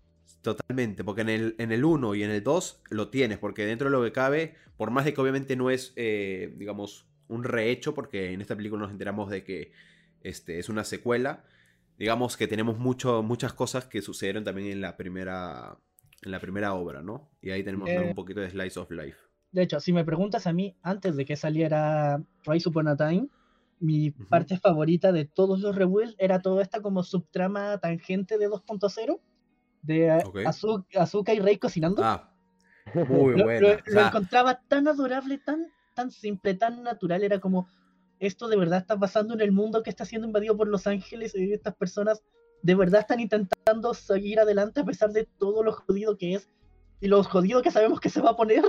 totalmente, 0.41 1.03
porque 1.05 1.21
en 1.21 1.29
el, 1.29 1.55
en 1.57 1.71
el 1.71 1.85
1 1.85 2.15
y 2.15 2.23
en 2.23 2.31
el 2.31 2.43
2 2.43 2.81
lo 2.89 3.07
tienes, 3.09 3.37
porque 3.37 3.65
dentro 3.65 3.87
de 3.89 3.91
lo 3.95 4.03
que 4.03 4.11
cabe, 4.11 4.55
por 4.75 4.91
más 4.91 5.05
de 5.05 5.13
que 5.13 5.21
obviamente 5.21 5.55
no 5.55 5.69
es, 5.69 5.93
eh, 5.95 6.53
digamos, 6.57 7.07
un 7.29 7.43
rehecho, 7.45 7.93
porque 7.93 8.31
en 8.33 8.41
esta 8.41 8.55
película 8.57 8.81
nos 8.83 8.91
enteramos 8.91 9.29
de 9.29 9.43
que 9.45 9.71
este, 10.21 10.59
es 10.59 10.67
una 10.69 10.83
secuela, 10.83 11.45
digamos 11.97 12.37
que 12.37 12.47
tenemos 12.47 12.77
mucho, 12.77 13.23
muchas 13.23 13.53
cosas 13.53 13.85
que 13.85 14.01
sucedieron 14.01 14.43
también 14.43 14.71
en 14.71 14.81
la 14.81 14.97
primera 14.97 15.77
en 16.23 16.31
la 16.31 16.39
primera 16.39 16.73
obra, 16.73 17.01
¿no? 17.03 17.29
Y 17.41 17.51
ahí 17.51 17.63
tenemos 17.63 17.89
Eh, 17.89 17.99
un 17.99 18.15
poquito 18.15 18.39
de 18.39 18.49
Slice 18.49 18.79
of 18.79 18.89
Life. 18.89 19.17
De 19.51 19.61
hecho, 19.63 19.79
si 19.79 19.93
me 19.93 20.03
preguntas 20.03 20.47
a 20.47 20.53
mí, 20.53 20.75
antes 20.81 21.15
de 21.15 21.25
que 21.25 21.35
saliera 21.35 22.21
Rise 22.45 22.69
Upon 22.69 22.87
a 22.87 22.95
Time, 22.97 23.27
mi 23.79 24.09
parte 24.11 24.57
favorita 24.57 25.11
de 25.11 25.25
todos 25.25 25.59
los 25.59 25.75
rebuilds 25.75 26.15
era 26.17 26.41
toda 26.41 26.63
esta 26.63 26.81
como 26.81 27.03
subtrama 27.03 27.77
tangente 27.77 28.37
de 28.37 28.47
2.0 28.49 29.19
de 29.83 30.23
Ok. 30.25 30.37
Azu- 30.37 30.85
Azuka 30.95 31.33
y 31.33 31.39
Rey 31.39 31.57
cocinando. 31.57 32.01
Ah, 32.03 32.33
muy 32.95 33.35
lo, 33.37 33.43
buena. 33.43 33.59
lo- 33.67 33.77
lo 33.85 34.01
encontraba 34.01 34.61
tan 34.67 34.87
adorable, 34.87 35.37
tan, 35.37 35.67
tan 35.93 36.09
simple, 36.11 36.55
tan 36.55 36.81
natural. 36.81 37.23
Era 37.23 37.39
como, 37.39 37.67
esto 38.19 38.47
de 38.47 38.57
verdad 38.57 38.79
está 38.79 38.97
pasando 38.97 39.33
en 39.33 39.41
el 39.41 39.51
mundo 39.51 39.83
que 39.83 39.89
está 39.89 40.05
siendo 40.05 40.27
invadido 40.27 40.55
por 40.55 40.67
Los 40.67 40.87
Ángeles 40.87 41.33
y 41.35 41.53
estas 41.53 41.75
personas 41.75 42.23
de 42.61 42.75
verdad 42.75 43.01
están 43.01 43.19
intentando 43.19 43.93
seguir 43.93 44.39
adelante 44.39 44.81
a 44.81 44.85
pesar 44.85 45.11
de 45.11 45.27
todo 45.37 45.63
lo 45.63 45.73
jodido 45.73 46.17
que 46.17 46.35
es 46.35 46.49
y 47.01 47.07
lo 47.07 47.23
jodido 47.23 47.61
que 47.61 47.71
sabemos 47.71 47.99
que 47.99 48.09
se 48.09 48.21
va 48.21 48.31
a 48.31 48.35
poner. 48.35 48.63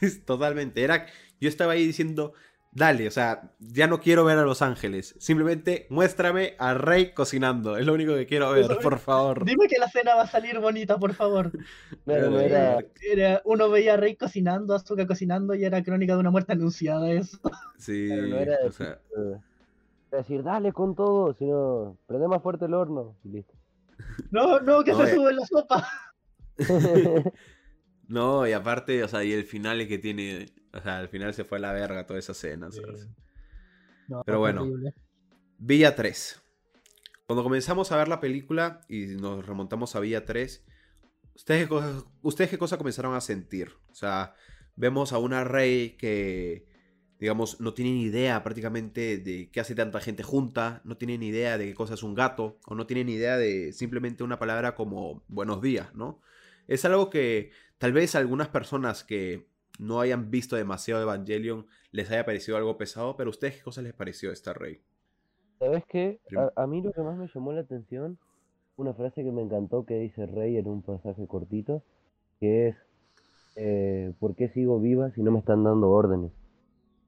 Totalmente. 0.26 0.82
Era, 0.82 1.06
yo 1.40 1.48
estaba 1.48 1.72
ahí 1.72 1.86
diciendo, 1.86 2.32
dale, 2.74 3.08
o 3.08 3.10
sea, 3.10 3.52
ya 3.60 3.86
no 3.86 4.00
quiero 4.00 4.24
ver 4.24 4.38
a 4.38 4.44
Los 4.44 4.60
Ángeles. 4.62 5.14
Simplemente 5.18 5.86
muéstrame 5.90 6.54
a 6.58 6.74
Rey 6.74 7.14
cocinando. 7.14 7.76
Es 7.78 7.86
lo 7.86 7.94
único 7.94 8.14
que 8.14 8.26
quiero 8.26 8.50
ver, 8.50 8.78
por 8.82 8.98
favor. 8.98 9.44
Dime 9.44 9.68
que 9.68 9.78
la 9.78 9.88
cena 9.88 10.14
va 10.14 10.22
a 10.22 10.26
salir 10.26 10.58
bonita, 10.58 10.98
por 10.98 11.14
favor. 11.14 11.52
No 12.06 12.38
era, 12.38 12.78
Era, 13.00 13.40
uno 13.44 13.70
veía 13.70 13.94
a 13.94 13.96
Rey 13.96 14.16
cocinando, 14.16 14.74
Azuka 14.74 15.06
cocinando 15.06 15.54
y 15.54 15.64
era 15.64 15.82
crónica 15.82 16.14
de 16.14 16.20
una 16.20 16.30
muerte 16.30 16.52
anunciada 16.52 17.10
eso. 17.10 17.38
Sí, 17.78 18.08
Claro, 18.08 18.26
no 18.28 18.36
era 18.36 18.56
o 18.66 18.72
sea, 18.72 18.98
eh, 19.16 19.38
decir, 20.10 20.42
dale 20.42 20.72
con 20.72 20.94
todo, 20.94 21.32
sino 21.34 21.96
prende 22.06 22.28
más 22.28 22.42
fuerte 22.42 22.66
el 22.66 22.74
horno 22.74 23.16
y 23.24 23.28
listo. 23.30 23.54
No, 24.30 24.60
no, 24.60 24.84
que 24.84 24.92
No, 24.92 24.98
se 24.98 25.12
eh. 25.12 25.14
sube 25.14 25.32
la 25.32 25.46
sopa. 25.46 25.88
no, 28.08 28.46
y 28.46 28.52
aparte, 28.52 29.02
o 29.02 29.08
sea, 29.08 29.24
y 29.24 29.32
el 29.32 29.44
final 29.44 29.80
es 29.80 29.88
que 29.88 29.98
tiene, 29.98 30.46
o 30.74 30.82
sea, 30.82 30.98
al 30.98 31.08
final 31.08 31.32
se 31.34 31.44
fue 31.44 31.58
a 31.58 31.60
la 31.60 31.72
verga 31.72 32.06
toda 32.06 32.18
esa. 32.18 32.32
No, 34.08 34.22
Pero 34.24 34.38
bueno. 34.38 34.68
Villa 35.58 35.94
3. 35.94 36.42
Cuando 37.26 37.42
comenzamos 37.42 37.90
a 37.92 37.96
ver 37.96 38.08
la 38.08 38.20
película 38.20 38.80
y 38.88 39.06
nos 39.06 39.46
remontamos 39.46 39.94
a 39.96 40.00
Villa 40.00 40.24
3, 40.24 40.64
¿ustedes 41.34 41.62
qué, 41.62 41.68
cosa, 41.68 42.04
¿ustedes 42.22 42.50
qué 42.50 42.58
cosa 42.58 42.76
comenzaron 42.76 43.14
a 43.14 43.20
sentir? 43.20 43.70
O 43.90 43.94
sea, 43.94 44.34
vemos 44.76 45.12
a 45.12 45.18
una 45.18 45.44
rey 45.44 45.96
que, 45.96 46.66
digamos, 47.18 47.60
no 47.60 47.72
tiene 47.72 47.92
ni 47.92 48.02
idea 48.02 48.42
prácticamente 48.42 49.18
de 49.18 49.50
qué 49.50 49.60
hace 49.60 49.74
tanta 49.74 50.00
gente 50.00 50.22
junta, 50.22 50.82
no 50.84 50.96
tiene 50.96 51.16
ni 51.16 51.28
idea 51.28 51.56
de 51.56 51.66
qué 51.66 51.74
cosa 51.74 51.94
es 51.94 52.02
un 52.02 52.14
gato, 52.14 52.58
o 52.66 52.74
no 52.74 52.86
tiene 52.86 53.04
ni 53.04 53.14
idea 53.14 53.38
de 53.38 53.72
simplemente 53.72 54.24
una 54.24 54.38
palabra 54.38 54.74
como 54.74 55.24
buenos 55.28 55.62
días, 55.62 55.94
¿no? 55.94 56.20
Es 56.66 56.84
algo 56.84 57.10
que 57.10 57.52
tal 57.78 57.92
vez 57.92 58.14
algunas 58.16 58.48
personas 58.48 59.04
que 59.04 59.53
no 59.78 60.00
hayan 60.00 60.30
visto 60.30 60.56
demasiado 60.56 61.02
Evangelion 61.02 61.66
les 61.90 62.10
haya 62.10 62.24
parecido 62.24 62.56
algo 62.56 62.76
pesado, 62.78 63.16
pero 63.16 63.28
¿a 63.28 63.32
ustedes 63.32 63.56
qué 63.56 63.62
cosa 63.62 63.82
les 63.82 63.94
pareció 63.94 64.32
esta 64.32 64.52
rey? 64.52 64.80
¿Sabes 65.58 65.84
qué? 65.88 66.20
A, 66.36 66.62
a 66.62 66.66
mí 66.66 66.82
lo 66.82 66.92
que 66.92 67.02
más 67.02 67.16
me 67.16 67.28
llamó 67.32 67.52
la 67.52 67.60
atención, 67.62 68.18
una 68.76 68.94
frase 68.94 69.22
que 69.22 69.32
me 69.32 69.42
encantó 69.42 69.84
que 69.86 69.98
dice 69.98 70.26
Rey 70.26 70.56
en 70.56 70.66
un 70.68 70.82
pasaje 70.82 71.26
cortito, 71.26 71.82
que 72.40 72.68
es, 72.68 72.76
eh, 73.56 74.12
¿por 74.18 74.34
qué 74.34 74.48
sigo 74.48 74.80
viva 74.80 75.10
si 75.12 75.22
no 75.22 75.30
me 75.30 75.38
están 75.38 75.64
dando 75.64 75.90
órdenes? 75.90 76.32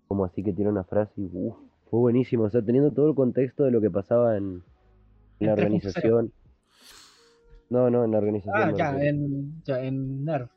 Como 0.08 0.24
así 0.24 0.42
que 0.42 0.52
tiene 0.52 0.70
una 0.70 0.84
frase 0.84 1.12
y 1.20 1.28
uf, 1.32 1.56
fue 1.90 2.00
buenísimo, 2.00 2.44
o 2.44 2.50
sea, 2.50 2.62
teniendo 2.64 2.92
todo 2.92 3.08
el 3.08 3.14
contexto 3.14 3.64
de 3.64 3.70
lo 3.72 3.80
que 3.80 3.90
pasaba 3.90 4.36
en, 4.36 4.64
en 5.40 5.46
la 5.46 5.54
En 5.54 5.56
3.0. 5.56 5.56
organización. 5.56 6.32
No, 7.68 7.90
no, 7.90 8.04
en 8.04 8.10
la 8.12 8.18
organización. 8.18 8.70
Ah, 8.70 8.72
ya, 8.76 8.90
en, 9.02 9.62
ya, 9.64 9.82
en 9.82 10.24
Nerf. 10.24 10.50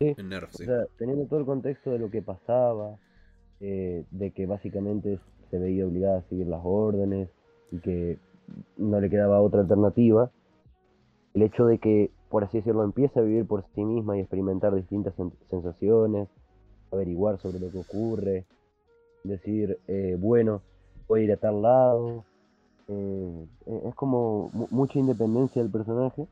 En 0.00 0.28
Nerf, 0.30 0.54
O 0.54 0.58
sea, 0.58 0.86
teniendo 0.98 1.26
todo 1.26 1.40
el 1.40 1.46
contexto 1.46 1.90
de 1.90 1.98
lo 1.98 2.10
que 2.10 2.22
pasaba, 2.22 2.96
eh, 3.60 4.04
de 4.10 4.30
que 4.30 4.46
básicamente 4.46 5.18
se 5.50 5.58
veía 5.58 5.86
obligada 5.86 6.18
a 6.20 6.22
seguir 6.22 6.46
las 6.46 6.62
órdenes 6.64 7.28
y 7.70 7.78
que 7.80 8.18
no 8.78 8.98
le 9.00 9.10
quedaba 9.10 9.40
otra 9.42 9.60
alternativa, 9.60 10.30
el 11.34 11.42
hecho 11.42 11.66
de 11.66 11.78
que, 11.78 12.10
por 12.30 12.44
así 12.44 12.58
decirlo, 12.58 12.82
empiece 12.82 13.18
a 13.20 13.22
vivir 13.22 13.46
por 13.46 13.64
sí 13.74 13.84
misma 13.84 14.16
y 14.16 14.20
experimentar 14.20 14.74
distintas 14.74 15.14
sen- 15.16 15.32
sensaciones, 15.50 16.28
averiguar 16.90 17.38
sobre 17.40 17.60
lo 17.60 17.70
que 17.70 17.78
ocurre, 17.78 18.44
decir, 19.22 19.78
eh, 19.86 20.16
bueno, 20.18 20.62
voy 21.08 21.20
a 21.20 21.24
ir 21.24 21.32
a 21.32 21.36
tal 21.36 21.60
lado, 21.62 22.24
eh, 22.88 23.46
eh, 23.66 23.82
es 23.86 23.94
como 23.94 24.50
mu- 24.54 24.68
mucha 24.70 24.98
independencia 24.98 25.62
del 25.62 25.70
personaje 25.70 26.26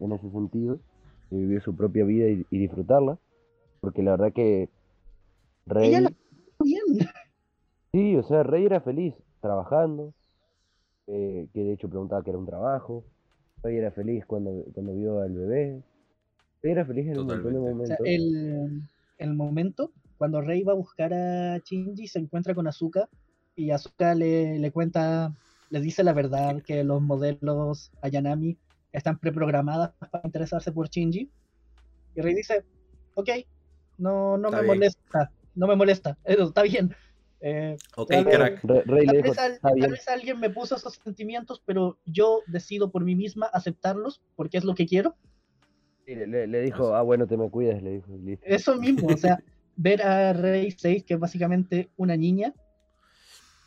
en 0.00 0.12
ese 0.12 0.30
sentido, 0.30 0.78
de 1.30 1.38
vivir 1.38 1.62
su 1.62 1.74
propia 1.76 2.04
vida 2.04 2.28
y, 2.28 2.44
y 2.50 2.58
disfrutarla, 2.58 3.18
porque 3.80 4.02
la 4.02 4.12
verdad 4.12 4.32
que 4.32 4.68
Rey, 5.66 5.90
Ella 5.90 6.00
la- 6.02 6.12
Bien. 6.60 7.08
sí, 7.92 8.16
o 8.16 8.22
sea, 8.22 8.42
Rey 8.42 8.64
era 8.66 8.80
feliz 8.80 9.14
trabajando, 9.40 10.12
eh, 11.08 11.48
que 11.52 11.60
de 11.64 11.72
hecho 11.74 11.88
preguntaba 11.88 12.22
que 12.22 12.30
era 12.30 12.38
un 12.38 12.46
trabajo. 12.46 13.04
Rey 13.62 13.76
era 13.76 13.90
feliz 13.92 14.24
cuando, 14.26 14.64
cuando 14.74 14.94
vio 14.94 15.20
al 15.20 15.32
bebé. 15.34 15.82
Rey 16.62 16.72
era 16.72 16.84
feliz 16.84 17.06
en 17.08 17.18
un 17.20 17.26
montón 17.26 17.52
de 17.54 17.58
Totalmente. 17.58 17.70
O 17.70 17.70
momentos. 17.72 17.98
sea, 17.98 18.12
el, 18.12 18.82
el 19.18 19.34
momento 19.34 19.92
cuando 20.18 20.40
Rey 20.42 20.62
va 20.62 20.72
a 20.72 20.76
buscar 20.76 21.12
a 21.14 21.58
Shinji 21.58 22.06
se 22.08 22.18
encuentra 22.18 22.54
con 22.54 22.66
Asuka 22.66 23.08
y 23.56 23.70
Asuka 23.70 24.14
le, 24.14 24.58
le 24.58 24.70
cuenta, 24.70 25.34
le 25.70 25.80
dice 25.80 26.04
la 26.04 26.12
verdad 26.12 26.62
que 26.62 26.84
los 26.84 27.00
modelos 27.02 27.90
Ayanami 28.02 28.58
están 28.92 29.18
preprogramadas 29.18 29.92
para 30.10 30.22
interesarse 30.24 30.72
por 30.72 30.88
Shinji. 30.88 31.30
Y 32.14 32.20
Rey 32.20 32.34
dice, 32.34 32.64
ok, 33.14 33.28
no, 33.98 34.36
no 34.36 34.48
Está 34.48 34.58
me 34.58 34.62
bien. 34.64 34.76
molesta, 34.78 35.32
no 35.54 35.66
me 35.66 35.76
molesta, 35.76 36.18
eso 36.24 36.44
está 36.44 36.62
bien. 36.62 36.94
Eh, 37.42 37.76
Ok, 37.96 38.10
Tal 38.10 38.24
vez- 38.24 38.36
crack. 38.36 38.64
Rey 38.86 39.06
tal, 39.06 39.22
vez 39.22 39.38
al- 39.38 39.60
tal 39.60 39.90
vez 39.90 40.08
alguien 40.08 40.40
me 40.40 40.50
puso 40.50 40.76
esos 40.76 40.94
sentimientos, 41.02 41.62
pero 41.64 41.98
yo 42.04 42.42
decido 42.46 42.90
por 42.90 43.04
mí 43.04 43.14
misma 43.14 43.46
aceptarlos 43.46 44.20
porque 44.36 44.58
es 44.58 44.64
lo 44.64 44.74
que 44.74 44.86
quiero. 44.86 45.16
Sí, 46.04 46.14
le, 46.14 46.26
le- 46.26 46.46
le 46.46 46.60
dijo, 46.60 46.94
ah, 46.94 47.02
bueno, 47.02 47.26
te 47.26 47.36
me 47.38 47.48
cuidas, 47.48 47.82
le 47.82 47.92
dijo. 47.92 48.14
listo. 48.18 48.44
Eso 48.46 48.76
mismo, 48.76 49.08
o 49.08 49.16
sea, 49.16 49.38
ver 49.76 50.02
a 50.02 50.32
Rey 50.34 50.70
6, 50.72 51.04
que 51.04 51.14
es 51.14 51.20
básicamente 51.20 51.90
una 51.96 52.14
niña, 52.16 52.52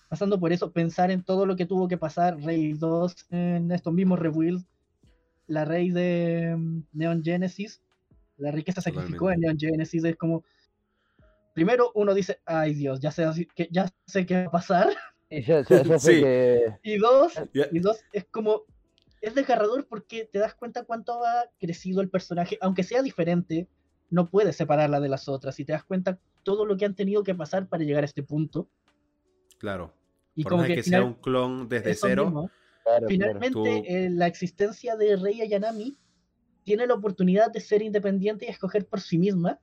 pasando 0.10 0.40
por 0.40 0.52
eso, 0.54 0.72
pensar 0.72 1.10
en 1.10 1.24
todo 1.24 1.46
lo 1.48 1.56
que 1.56 1.66
tuvo 1.66 1.88
que 1.88 1.98
pasar 1.98 2.38
Rey 2.42 2.74
2 2.74 3.16
en 3.32 3.72
estos 3.72 3.94
mismos 3.94 4.20
rebuilds, 4.20 4.66
la 5.48 5.66
Rey 5.66 5.90
de 5.92 6.56
mm, 6.58 6.84
Neon 6.94 7.24
Genesis, 7.24 7.82
la 8.38 8.52
Rey 8.52 8.64
que 8.64 8.72
se 8.72 8.82
sacrificó 8.82 9.32
en 9.32 9.42
Neon 9.42 9.58
Genesis, 9.60 10.04
es 10.04 10.16
como, 10.16 10.44
primero 11.54 11.92
uno 11.96 12.14
dice, 12.14 12.40
ay 12.46 12.74
Dios, 12.74 13.00
ya 13.00 13.12
sé, 13.12 13.24
así- 13.26 13.48
que, 13.56 13.68
ya 13.72 13.92
sé 14.08 14.26
qué 14.26 14.36
va 14.44 14.46
a 14.48 14.52
pasar, 14.52 14.90
Y 15.30 15.42
ya, 15.44 15.64
ya- 15.68 15.82
ya 15.84 15.98
sé 16.00 16.14
Sí. 16.16 16.22
que 16.22 16.78
y 16.84 16.98
dos, 16.98 17.34
y 17.72 17.80
dos, 17.80 18.02
es 18.12 18.26
como, 18.26 18.64
es 19.22 19.34
desgarrador 19.34 19.88
porque 19.88 20.26
te 20.32 20.38
das 20.40 20.54
cuenta 20.54 20.84
cuánto 20.84 21.24
ha 21.26 21.46
crecido 21.60 22.02
el 22.02 22.10
personaje, 22.10 22.58
aunque 22.62 22.84
sea 22.84 23.02
diferente, 23.02 23.68
no 24.12 24.30
puedes 24.30 24.56
separarla 24.56 25.00
de 25.00 25.10
las 25.10 25.28
otras, 25.28 25.60
y 25.60 25.66
te 25.66 25.72
das 25.72 25.84
cuenta 25.84 26.20
todo 26.44 26.66
lo 26.66 26.78
que 26.78 26.86
han 26.86 26.94
tenido 26.96 27.24
que 27.24 27.34
pasar 27.34 27.68
para 27.68 27.84
llegar 27.84 28.04
a 28.04 28.06
este 28.06 28.22
punto. 28.22 28.68
Claro. 29.58 29.94
Y 30.36 30.44
Por 30.44 30.52
como 30.52 30.64
más 30.64 30.68
que, 30.72 30.84
final- 30.84 31.02
sea 31.02 31.08
un 31.08 31.14
clon 31.16 31.70
desde 31.70 31.96
cero, 31.96 32.26
mismo, 32.26 32.52
claro, 32.84 33.08
claro. 33.08 33.08
finalmente 33.08 33.52
Tú- 33.52 33.66
eh, 33.66 34.10
la 34.12 34.28
existencia 34.28 34.96
de 34.96 35.16
Rei 35.16 35.42
Ayanami 35.42 35.98
tiene 36.64 36.88
la 36.88 36.94
oportunidad 36.94 37.52
de 37.52 37.60
ser 37.60 37.82
independiente 37.82 38.46
y 38.46 38.50
escoger 38.50 38.86
por 38.88 39.02
sí 39.02 39.18
misma, 39.18 39.60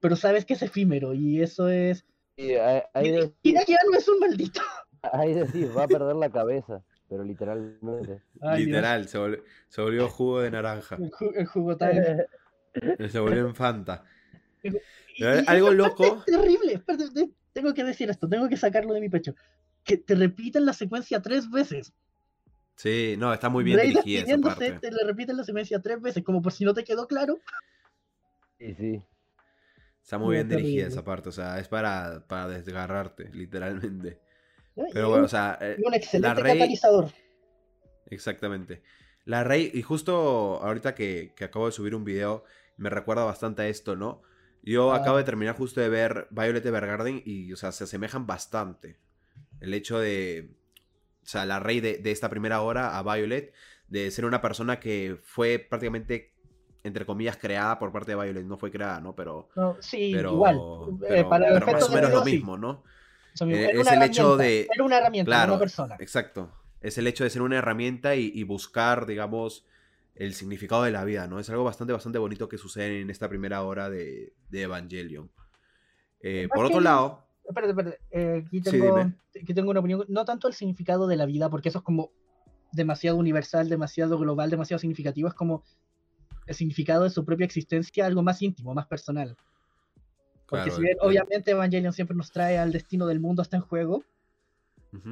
pero 0.00 0.16
sabes 0.16 0.44
que 0.44 0.54
es 0.54 0.62
efímero, 0.62 1.12
y 1.14 1.42
eso 1.42 1.68
es... 1.68 2.04
Y 2.36 2.54
ahí, 2.54 2.80
ahí 2.94 3.10
de- 3.10 3.34
es 3.42 4.08
un 4.08 4.18
maldito. 4.18 4.60
ahí 5.02 5.34
decís, 5.34 5.68
va 5.76 5.84
a 5.84 5.88
perder 5.88 6.16
la 6.16 6.30
cabeza, 6.32 6.82
pero 7.08 7.22
literalmente. 7.24 8.22
Ay, 8.40 8.64
literal, 8.64 9.08
se 9.08 9.18
volvió, 9.18 9.42
se 9.68 9.82
volvió 9.82 10.08
jugo 10.08 10.40
de 10.40 10.50
naranja. 10.50 10.96
el, 10.96 11.10
ju- 11.10 11.32
el 11.34 11.46
jugo 11.46 11.76
time. 11.76 12.26
Se 13.08 13.18
volvió 13.18 13.46
en 13.46 13.54
Fanta. 13.54 14.04
Y- 14.62 14.70
y 15.18 15.24
algo 15.46 15.72
loco. 15.72 16.04
es 16.04 16.24
terrible. 16.24 16.82
tengo 17.52 17.74
que 17.74 17.84
decir 17.84 18.08
esto, 18.08 18.28
tengo 18.28 18.48
que 18.48 18.56
sacarlo 18.56 18.94
de 18.94 19.00
mi 19.00 19.08
pecho. 19.10 19.34
Que 19.84 19.96
te 19.96 20.14
repiten 20.14 20.66
la 20.66 20.72
secuencia 20.72 21.20
tres 21.22 21.50
veces. 21.50 21.92
Sí, 22.76 23.14
no, 23.18 23.32
está 23.32 23.48
muy 23.48 23.62
bien 23.64 23.78
dirigida 23.80 24.22
esa 24.22 24.38
parte. 24.38 24.72
te 24.80 24.90
le 24.90 25.04
repiten 25.04 25.36
la 25.36 25.44
secuencia 25.44 25.80
tres 25.80 26.00
veces, 26.00 26.22
como 26.24 26.40
por 26.40 26.52
si 26.52 26.64
no 26.64 26.72
te 26.74 26.84
quedó 26.84 27.06
claro. 27.06 27.38
Sí, 28.58 28.74
sí. 28.74 29.02
Está 30.02 30.18
muy 30.18 30.36
bien 30.36 30.48
dirigida 30.48 30.86
esa 30.86 31.04
parte. 31.04 31.28
O 31.28 31.32
sea, 31.32 31.58
es 31.58 31.68
para, 31.68 32.24
para 32.26 32.48
desgarrarte, 32.48 33.28
literalmente. 33.34 34.20
Pero 34.92 35.06
un- 35.06 35.10
bueno, 35.12 35.24
o 35.26 35.28
sea, 35.28 35.58
eh, 35.60 35.76
un 35.84 35.92
excelente 35.94 36.40
Rey- 36.42 36.52
catalizador. 36.54 37.10
Exactamente. 38.06 38.82
La 39.24 39.44
Rey, 39.44 39.70
y 39.74 39.82
justo 39.82 40.60
ahorita 40.62 40.94
que, 40.94 41.32
que 41.36 41.44
acabo 41.44 41.66
de 41.66 41.72
subir 41.72 41.94
un 41.94 42.04
video, 42.04 42.44
me 42.76 42.88
recuerda 42.90 43.24
bastante 43.24 43.62
a 43.62 43.68
esto, 43.68 43.94
¿no? 43.96 44.22
Yo 44.62 44.92
Ah. 44.92 44.96
acabo 44.96 45.16
de 45.18 45.24
terminar 45.24 45.56
justo 45.56 45.80
de 45.80 45.88
ver 45.88 46.26
Violet 46.30 46.64
Evergarden 46.64 47.22
y, 47.24 47.52
o 47.52 47.56
sea, 47.56 47.72
se 47.72 47.84
asemejan 47.84 48.26
bastante. 48.26 48.98
El 49.60 49.74
hecho 49.74 49.98
de, 49.98 50.50
o 51.22 51.26
sea, 51.26 51.44
la 51.46 51.60
Rey 51.60 51.80
de, 51.80 51.98
de 51.98 52.10
esta 52.10 52.28
primera 52.28 52.60
hora 52.62 52.98
a 52.98 53.02
Violet, 53.02 53.52
de 53.88 54.10
ser 54.10 54.24
una 54.24 54.40
persona 54.40 54.80
que 54.80 55.18
fue 55.22 55.58
prácticamente, 55.58 56.32
entre 56.84 57.04
comillas, 57.04 57.36
creada 57.36 57.78
por 57.78 57.92
parte 57.92 58.12
de 58.14 58.22
Violet. 58.22 58.44
No 58.44 58.56
fue 58.56 58.70
creada, 58.70 59.00
¿no? 59.00 59.14
Pero, 59.14 59.48
No, 59.56 59.76
sí, 59.80 60.12
pero, 60.14 60.32
igual. 60.32 60.56
Eh, 60.56 61.06
pero- 61.08 61.28
para 61.28 61.44
pero 61.46 61.56
efecto 61.58 61.72
más 61.80 61.88
o 61.90 61.92
menos 61.92 62.10
video, 62.10 62.18
lo 62.20 62.24
sí. 62.24 62.32
mismo, 62.32 62.56
¿no? 62.56 62.82
Eh, 63.48 63.70
es 63.74 63.86
el 63.86 64.02
hecho 64.02 64.36
de- 64.36 64.66
Era 64.74 64.84
una 64.84 64.98
herramienta, 64.98 65.28
Claro, 65.28 65.52
una 65.52 65.60
persona. 65.60 65.96
Exacto. 66.00 66.52
Es 66.80 66.96
el 66.98 67.06
hecho 67.06 67.24
de 67.24 67.30
ser 67.30 67.42
una 67.42 67.58
herramienta 67.58 68.14
y, 68.16 68.30
y 68.34 68.42
buscar, 68.44 69.06
digamos, 69.06 69.66
el 70.14 70.34
significado 70.34 70.82
de 70.82 70.90
la 70.90 71.04
vida, 71.04 71.26
¿no? 71.28 71.38
Es 71.38 71.48
algo 71.50 71.62
bastante, 71.64 71.92
bastante 71.92 72.18
bonito 72.18 72.48
que 72.48 72.58
sucede 72.58 73.00
en 73.00 73.10
esta 73.10 73.28
primera 73.28 73.62
hora 73.62 73.88
de, 73.90 74.32
de 74.48 74.62
Evangelion. 74.62 75.30
Eh, 76.22 76.48
por 76.52 76.64
otro 76.66 76.80
lado, 76.80 77.26
Espérate, 77.50 77.70
espérate. 77.72 77.98
eh, 78.10 78.44
aquí, 78.46 78.58
Sí, 78.62 78.70
tengo, 78.70 78.84
dime. 78.96 79.14
aquí 79.42 79.54
tengo 79.54 79.70
una 79.70 79.80
opinión. 79.80 80.04
No 80.08 80.24
tanto 80.24 80.48
el 80.48 80.54
significado 80.54 81.06
de 81.06 81.16
la 81.16 81.26
vida, 81.26 81.50
porque 81.50 81.68
eso 81.68 81.78
es 81.78 81.84
como 81.84 82.10
demasiado 82.72 83.16
universal, 83.16 83.68
demasiado 83.68 84.18
global, 84.18 84.50
demasiado 84.50 84.78
significativo. 84.78 85.28
Es 85.28 85.34
como 85.34 85.64
el 86.46 86.54
significado 86.54 87.04
de 87.04 87.10
su 87.10 87.24
propia 87.24 87.44
existencia, 87.46 88.06
algo 88.06 88.22
más 88.22 88.40
íntimo, 88.42 88.72
más 88.74 88.86
personal. 88.86 89.36
Porque 90.48 90.64
claro, 90.64 90.76
si 90.76 90.82
bien 90.82 90.96
obviamente 91.00 91.50
Evangelion 91.52 91.92
siempre 91.92 92.16
nos 92.16 92.32
trae 92.32 92.58
al 92.58 92.72
destino 92.72 93.06
del 93.06 93.20
mundo 93.20 93.42
hasta 93.42 93.56
en 93.56 93.62
juego, 93.62 94.04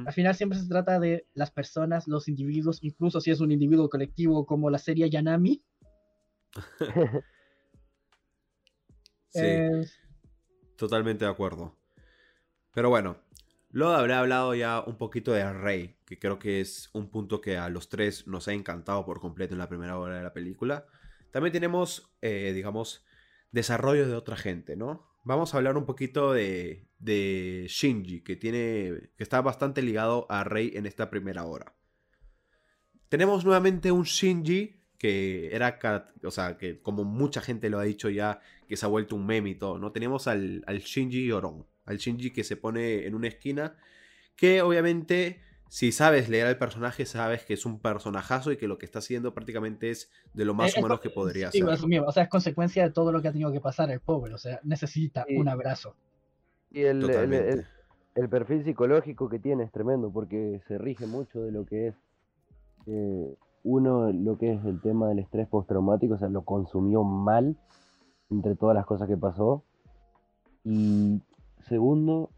al 0.05 0.11
final 0.13 0.35
siempre 0.35 0.59
se 0.59 0.67
trata 0.67 0.99
de 0.99 1.25
las 1.33 1.51
personas, 1.51 2.07
los 2.07 2.27
individuos, 2.27 2.79
incluso 2.83 3.21
si 3.21 3.31
es 3.31 3.39
un 3.39 3.51
individuo 3.51 3.89
colectivo 3.89 4.45
como 4.45 4.69
la 4.69 4.77
serie 4.79 5.09
Yanami. 5.09 5.61
Sí, 9.31 9.41
eh, 9.43 9.85
totalmente 10.75 11.23
de 11.23 11.29
acuerdo. 11.29 11.75
Pero 12.73 12.89
bueno, 12.89 13.17
luego 13.71 13.93
haber 13.93 14.11
hablado 14.13 14.55
ya 14.55 14.81
un 14.81 14.97
poquito 14.97 15.31
de 15.31 15.51
Rey, 15.51 15.97
que 16.05 16.19
creo 16.19 16.39
que 16.39 16.61
es 16.61 16.89
un 16.93 17.09
punto 17.09 17.41
que 17.41 17.57
a 17.57 17.69
los 17.69 17.89
tres 17.89 18.27
nos 18.27 18.47
ha 18.47 18.53
encantado 18.53 19.05
por 19.05 19.19
completo 19.19 19.53
en 19.53 19.59
la 19.59 19.69
primera 19.69 19.97
hora 19.97 20.17
de 20.17 20.23
la 20.23 20.33
película, 20.33 20.85
también 21.31 21.53
tenemos, 21.53 22.11
eh, 22.21 22.51
digamos, 22.53 23.05
desarrollo 23.51 24.07
de 24.07 24.15
otra 24.15 24.35
gente, 24.35 24.75
¿no? 24.75 25.07
Vamos 25.23 25.53
a 25.53 25.57
hablar 25.57 25.77
un 25.77 25.85
poquito 25.85 26.33
de, 26.33 26.87
Shinji, 27.69 28.21
que, 28.21 28.35
tiene, 28.35 29.11
que 29.17 29.23
está 29.23 29.41
bastante 29.41 29.81
ligado 29.81 30.25
a 30.29 30.43
Rey 30.43 30.71
en 30.75 30.85
esta 30.85 31.09
primera 31.09 31.45
hora. 31.45 31.75
Tenemos 33.09 33.43
nuevamente 33.43 33.91
un 33.91 34.03
Shinji 34.03 34.79
que 34.99 35.55
era, 35.55 35.79
o 36.23 36.31
sea, 36.31 36.57
que 36.57 36.81
como 36.81 37.05
mucha 37.05 37.41
gente 37.41 37.69
lo 37.69 37.79
ha 37.79 37.83
dicho 37.83 38.09
ya, 38.09 38.41
que 38.67 38.75
se 38.75 38.85
ha 38.85 38.89
vuelto 38.89 39.15
un 39.15 39.25
meme 39.25 39.51
y 39.51 39.55
todo, 39.55 39.79
¿no? 39.79 39.93
Tenemos 39.93 40.27
al, 40.27 40.61
Shinji 40.67 41.25
llorón, 41.25 41.65
al 41.89 41.97
Shinji 41.97 42.31
que 42.31 42.43
se 42.43 42.55
pone 42.55 43.05
en 43.05 43.15
una 43.15 43.27
esquina, 43.27 43.75
que 44.35 44.61
obviamente, 44.61 45.41
si 45.67 45.91
sabes 45.91 46.29
leer 46.29 46.47
al 46.47 46.57
personaje, 46.57 47.05
sabes 47.05 47.43
que 47.43 47.53
es 47.55 47.65
un 47.65 47.79
personajazo 47.79 48.51
y 48.51 48.57
que 48.57 48.67
lo 48.67 48.77
que 48.77 48.85
está 48.85 48.99
haciendo 48.99 49.33
prácticamente 49.33 49.89
es 49.89 50.09
de 50.33 50.45
lo 50.45 50.53
más 50.53 50.77
humano 50.77 50.95
co- 50.95 51.01
que 51.01 51.09
podría 51.09 51.51
sí, 51.51 51.59
ser. 51.59 51.67
o 52.01 52.11
sea, 52.11 52.23
es 52.23 52.29
consecuencia 52.29 52.83
de 52.83 52.91
todo 52.91 53.11
lo 53.11 53.21
que 53.21 53.27
ha 53.27 53.31
tenido 53.31 53.51
que 53.51 53.59
pasar 53.59 53.89
el 53.91 53.99
pobre, 53.99 54.33
o 54.33 54.37
sea, 54.37 54.59
necesita 54.63 55.25
Sí. 55.27 55.35
un 55.35 55.49
abrazo. 55.49 55.95
Y 56.71 56.81
el, 56.81 56.97
el- 56.97 57.01
Totalmente. 57.01 57.51
el- 57.53 57.65
el 58.15 58.29
perfil 58.29 58.63
psicológico 58.63 59.29
que 59.29 59.39
tiene 59.39 59.63
es 59.63 59.71
tremendo 59.71 60.11
porque 60.11 60.61
se 60.67 60.77
rige 60.77 61.05
mucho 61.05 61.41
de 61.41 61.51
lo 61.51 61.65
que 61.65 61.87
es, 61.87 61.95
eh, 62.87 63.35
uno, 63.63 64.11
lo 64.11 64.37
que 64.37 64.53
es 64.53 64.65
el 64.65 64.79
tema 64.81 65.09
del 65.09 65.19
estrés 65.19 65.47
postraumático, 65.47 66.13
o 66.13 66.17
sea, 66.17 66.29
lo 66.29 66.43
consumió 66.43 67.03
mal 67.03 67.57
entre 68.31 68.55
todas 68.55 68.75
las 68.75 68.85
cosas 68.85 69.07
que 69.07 69.17
pasó. 69.17 69.63
Y 70.63 71.21
segundo, 71.67 72.29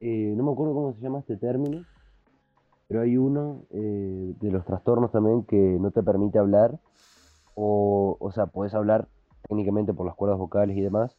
eh, 0.00 0.32
no 0.36 0.44
me 0.44 0.52
acuerdo 0.52 0.74
cómo 0.74 0.92
se 0.94 1.00
llama 1.00 1.20
este 1.20 1.36
término, 1.36 1.84
pero 2.88 3.02
hay 3.02 3.16
uno 3.16 3.62
eh, 3.70 4.34
de 4.40 4.50
los 4.50 4.64
trastornos 4.64 5.12
también 5.12 5.44
que 5.44 5.56
no 5.56 5.90
te 5.90 6.02
permite 6.02 6.38
hablar, 6.38 6.78
o, 7.54 8.16
o 8.18 8.32
sea, 8.32 8.46
puedes 8.46 8.74
hablar 8.74 9.08
técnicamente 9.48 9.92
por 9.92 10.06
las 10.06 10.14
cuerdas 10.16 10.38
vocales 10.38 10.76
y 10.76 10.80
demás, 10.80 11.16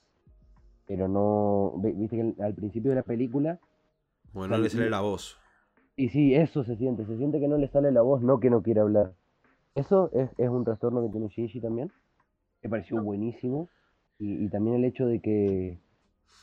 pero 0.88 1.08
no, 1.08 1.74
vi- 1.78 1.94
viste 1.94 2.16
que 2.18 2.22
al- 2.22 2.36
al 2.46 2.54
principio 2.56 2.92
de 2.92 2.96
la 2.96 3.04
película, 3.04 3.60
Bueno, 4.34 4.58
no 4.58 4.64
le 4.64 4.70
sale 4.70 4.90
la 4.90 5.02
voz. 5.02 5.38
y 5.96 6.10
sí, 6.10 6.34
eso 6.36 6.64
se 6.64 6.76
siente, 6.76 7.06
se 7.06 7.18
siente 7.18 7.40
que 7.40 7.48
no 7.48 7.58
le 7.58 7.68
sale 7.70 7.92
la 7.92 8.02
voz, 8.02 8.22
no 8.22 8.40
que 8.40 8.50
no 8.50 8.62
quiere 8.62 8.82
hablar. 8.82 9.14
Eso 9.76 10.10
es, 10.14 10.30
es 10.38 10.50
un 10.50 10.66
trastorno 10.66 11.02
que 11.04 11.10
tiene 11.10 11.28
Shinji 11.30 11.62
también, 11.62 11.92
me 12.64 12.70
pareció 12.70 12.98
buenísimo, 13.00 13.70
y, 14.20 14.46
y 14.46 14.50
también 14.50 14.76
el 14.78 14.86
hecho 14.86 15.06
de 15.06 15.22
que, 15.22 15.80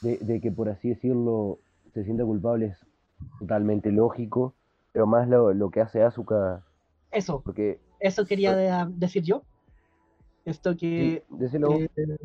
de, 0.00 0.18
de 0.18 0.40
que 0.40 0.50
por 0.52 0.68
así 0.68 0.90
decirlo, 0.90 1.58
se 1.92 2.04
sienta 2.04 2.24
culpable 2.24 2.66
es 2.66 2.78
totalmente 3.38 3.90
lógico, 3.92 4.54
pero 4.92 5.06
más 5.06 5.28
lo, 5.28 5.52
lo 5.54 5.70
que 5.70 5.80
hace 5.80 6.02
Asuka, 6.02 6.64
Eso, 7.10 7.40
porque, 7.44 7.80
eso 8.00 8.24
quería 8.26 8.54
de- 8.54 8.86
decir 8.96 9.22
yo. 9.22 9.42
Esto 10.44 10.76
que, 10.76 11.24
sí, 11.50 11.58
eh, 11.96 12.16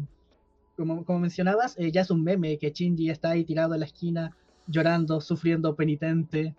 como, 0.78 1.04
como 1.04 1.20
mencionabas, 1.20 1.78
eh, 1.78 1.92
ya 1.92 2.02
es 2.02 2.10
un 2.12 2.24
meme 2.24 2.58
que 2.58 2.72
Shinji 2.72 3.10
está 3.10 3.32
ahí 3.32 3.44
tirado 3.44 3.74
en 3.74 3.82
la 3.82 3.86
esquina, 3.86 4.36
llorando, 4.68 5.20
sufriendo, 5.20 5.76
penitente. 5.76 6.56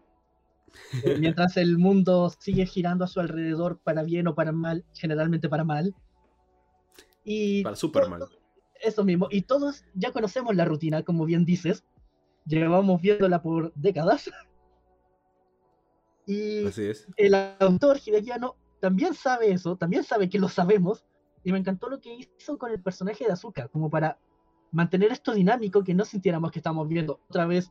eh, 1.05 1.17
mientras 1.19 1.57
el 1.57 1.79
mundo 1.79 2.31
sigue 2.38 2.67
girando 2.67 3.05
a 3.05 3.09
su 3.09 3.21
alrededor 3.21 3.79
para 3.79 4.03
bien 4.03 4.27
o 4.29 4.35
para 4.35 4.53
mal, 4.53 4.85
generalmente 4.95 5.49
para 5.49 5.64
mal. 5.64 5.95
Y 7.25 7.62
Para 7.62 7.77
todo- 7.77 8.11
mal. 8.11 8.23
Eso 8.85 9.03
mismo, 9.03 9.29
y 9.31 9.42
todos 9.42 9.83
ya 9.94 10.12
conocemos 10.12 10.55
la 10.55 10.66
rutina, 10.66 11.03
como 11.03 11.25
bien 11.25 11.47
dices, 11.47 11.85
llevamos 12.44 13.01
viéndola 13.01 13.42
por 13.42 13.73
décadas. 13.75 14.31
Y 16.27 16.66
Así 16.66 16.87
es. 16.87 17.07
el 17.18 17.35
autor 17.35 17.99
Hideaki 18.03 18.31
Anno 18.31 18.57
también 18.81 19.12
sabe 19.12 19.51
eso, 19.51 19.77
también 19.77 20.05
sabe 20.05 20.31
que 20.31 20.38
lo 20.38 20.49
sabemos, 20.49 21.05
y 21.44 21.53
me 21.53 21.59
encantó 21.59 21.90
lo 21.90 22.01
que 22.01 22.29
hizo 22.38 22.57
con 22.57 22.70
el 22.70 22.81
personaje 22.81 23.27
de 23.27 23.33
Azuka, 23.33 23.68
como 23.68 23.90
para 23.90 24.18
mantener 24.73 25.12
esto 25.12 25.35
dinámico, 25.35 25.85
que 25.85 25.92
no 25.92 26.07
sintiéramos 26.07 26.51
que 26.51 26.61
estamos 26.61 26.88
viendo 26.88 27.20
otra 27.29 27.44
vez 27.44 27.70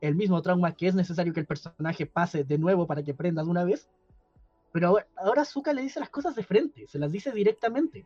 el 0.00 0.16
mismo 0.16 0.42
trauma 0.42 0.74
que 0.74 0.88
es 0.88 0.96
necesario 0.96 1.32
que 1.32 1.38
el 1.38 1.46
personaje 1.46 2.06
pase 2.06 2.42
de 2.42 2.58
nuevo 2.58 2.88
para 2.88 3.04
que 3.04 3.14
prenda 3.14 3.44
de 3.44 3.48
una 3.48 3.62
vez. 3.62 3.88
Pero 4.72 4.88
ahora, 4.88 5.06
ahora 5.16 5.42
Azuka 5.42 5.72
le 5.72 5.82
dice 5.82 6.00
las 6.00 6.10
cosas 6.10 6.34
de 6.34 6.42
frente, 6.42 6.88
se 6.88 6.98
las 6.98 7.12
dice 7.12 7.30
directamente. 7.30 8.04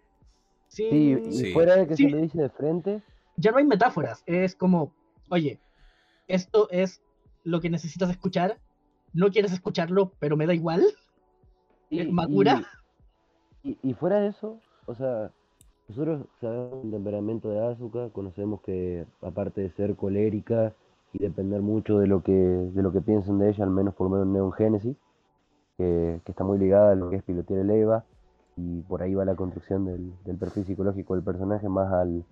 Sí, 0.69 0.89
Sí, 0.91 1.21
y 1.29 1.33
Sí. 1.33 1.53
fuera 1.53 1.77
de 1.77 1.87
que 1.87 1.97
Sí. 1.97 2.05
se 2.05 2.11
lo 2.11 2.17
dice 2.19 2.39
de 2.43 2.51
frente, 2.51 3.03
ya 3.37 3.51
no 3.53 3.59
hay 3.59 3.65
metáforas, 3.65 4.23
es 4.27 4.55
como, 4.55 4.93
oye, 5.31 5.61
esto 6.29 6.69
es 6.71 7.01
lo 7.45 7.61
que 7.61 7.71
necesitas 7.71 8.11
escuchar, 8.11 8.59
no 9.13 9.31
quieres 9.31 9.53
escucharlo, 9.53 10.13
pero 10.19 10.37
me 10.37 10.47
da 10.47 10.55
igual. 10.55 10.85
¿Es 11.91 12.11
madura? 12.11 12.63
Y, 13.63 13.71
y- 13.71 13.79
y 13.83 13.95
fuera 13.95 14.19
de 14.21 14.29
eso, 14.29 14.61
o 14.87 14.95
sea, 14.95 15.31
nosotros 15.89 16.27
sabemos 16.41 16.85
el 16.85 16.91
temperamento 16.91 17.49
de 17.49 17.65
Asuka, 17.65 18.11
conocemos 18.11 18.61
que 18.63 19.07
aparte 19.23 19.61
de 19.61 19.71
ser 19.71 19.95
colérica 19.95 20.75
y 21.13 21.19
depender 21.21 21.63
mucho 21.63 21.99
de 21.99 22.09
lo 22.09 22.23
que, 22.23 22.33
de 22.33 22.83
lo 22.83 22.93
que 22.93 23.01
piensen 23.01 23.39
de 23.39 23.51
ella, 23.51 23.65
al 23.65 23.71
menos 23.71 23.95
por 23.95 24.09
lo 24.11 24.17
menos 24.17 24.27
en 24.27 24.33
Neon 24.33 24.53
Genesis, 24.53 24.97
que, 25.79 26.21
que 26.25 26.33
está 26.33 26.43
muy 26.43 26.59
ligada 26.59 26.93
a 26.93 26.95
lo 26.97 27.09
que 27.11 27.17
es 27.17 27.23
pilotear 27.23 27.61
el 27.61 27.71
EVA, 27.71 28.05
y 28.57 28.81
por 28.83 29.03
ahí 29.03 29.14
va 29.14 29.25
la 29.25 29.35
construcción 29.35 29.85
del, 29.85 30.12
del 30.25 30.37
perfil 30.38 30.64
psicológico 30.64 31.14
del 31.14 31.23
personaje, 31.23 31.69
más 31.69 31.92
al, 31.92 32.25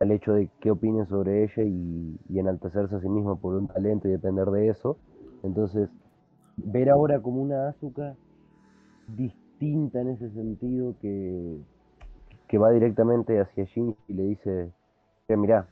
al 0.00 0.10
hecho 0.12 0.32
de 0.32 0.48
qué 0.60 0.70
opinen 0.70 1.06
sobre 1.08 1.44
ella 1.44 1.62
y, 1.64 2.16
y 2.28 2.38
enaltecerse 2.38 2.94
a 2.94 3.00
sí 3.00 3.08
misma 3.08 3.34
por 3.36 3.54
un 3.54 3.66
talento 3.66 4.08
y 4.08 4.12
depender 4.12 4.46
de 4.50 4.68
eso. 4.68 4.96
Entonces, 5.42 5.90
ver 6.56 6.90
ahora 6.90 7.20
como 7.20 7.42
una 7.42 7.68
Asuka 7.68 8.14
distinta 9.08 10.00
en 10.00 10.08
ese 10.10 10.30
sentido 10.30 10.94
que, 11.00 11.58
que 12.48 12.58
va 12.58 12.70
directamente 12.70 13.40
hacia 13.40 13.64
Shinji 13.64 13.96
y 14.08 14.14
le 14.14 14.22
dice, 14.22 14.70
que 15.26 15.36
mira, 15.36 15.66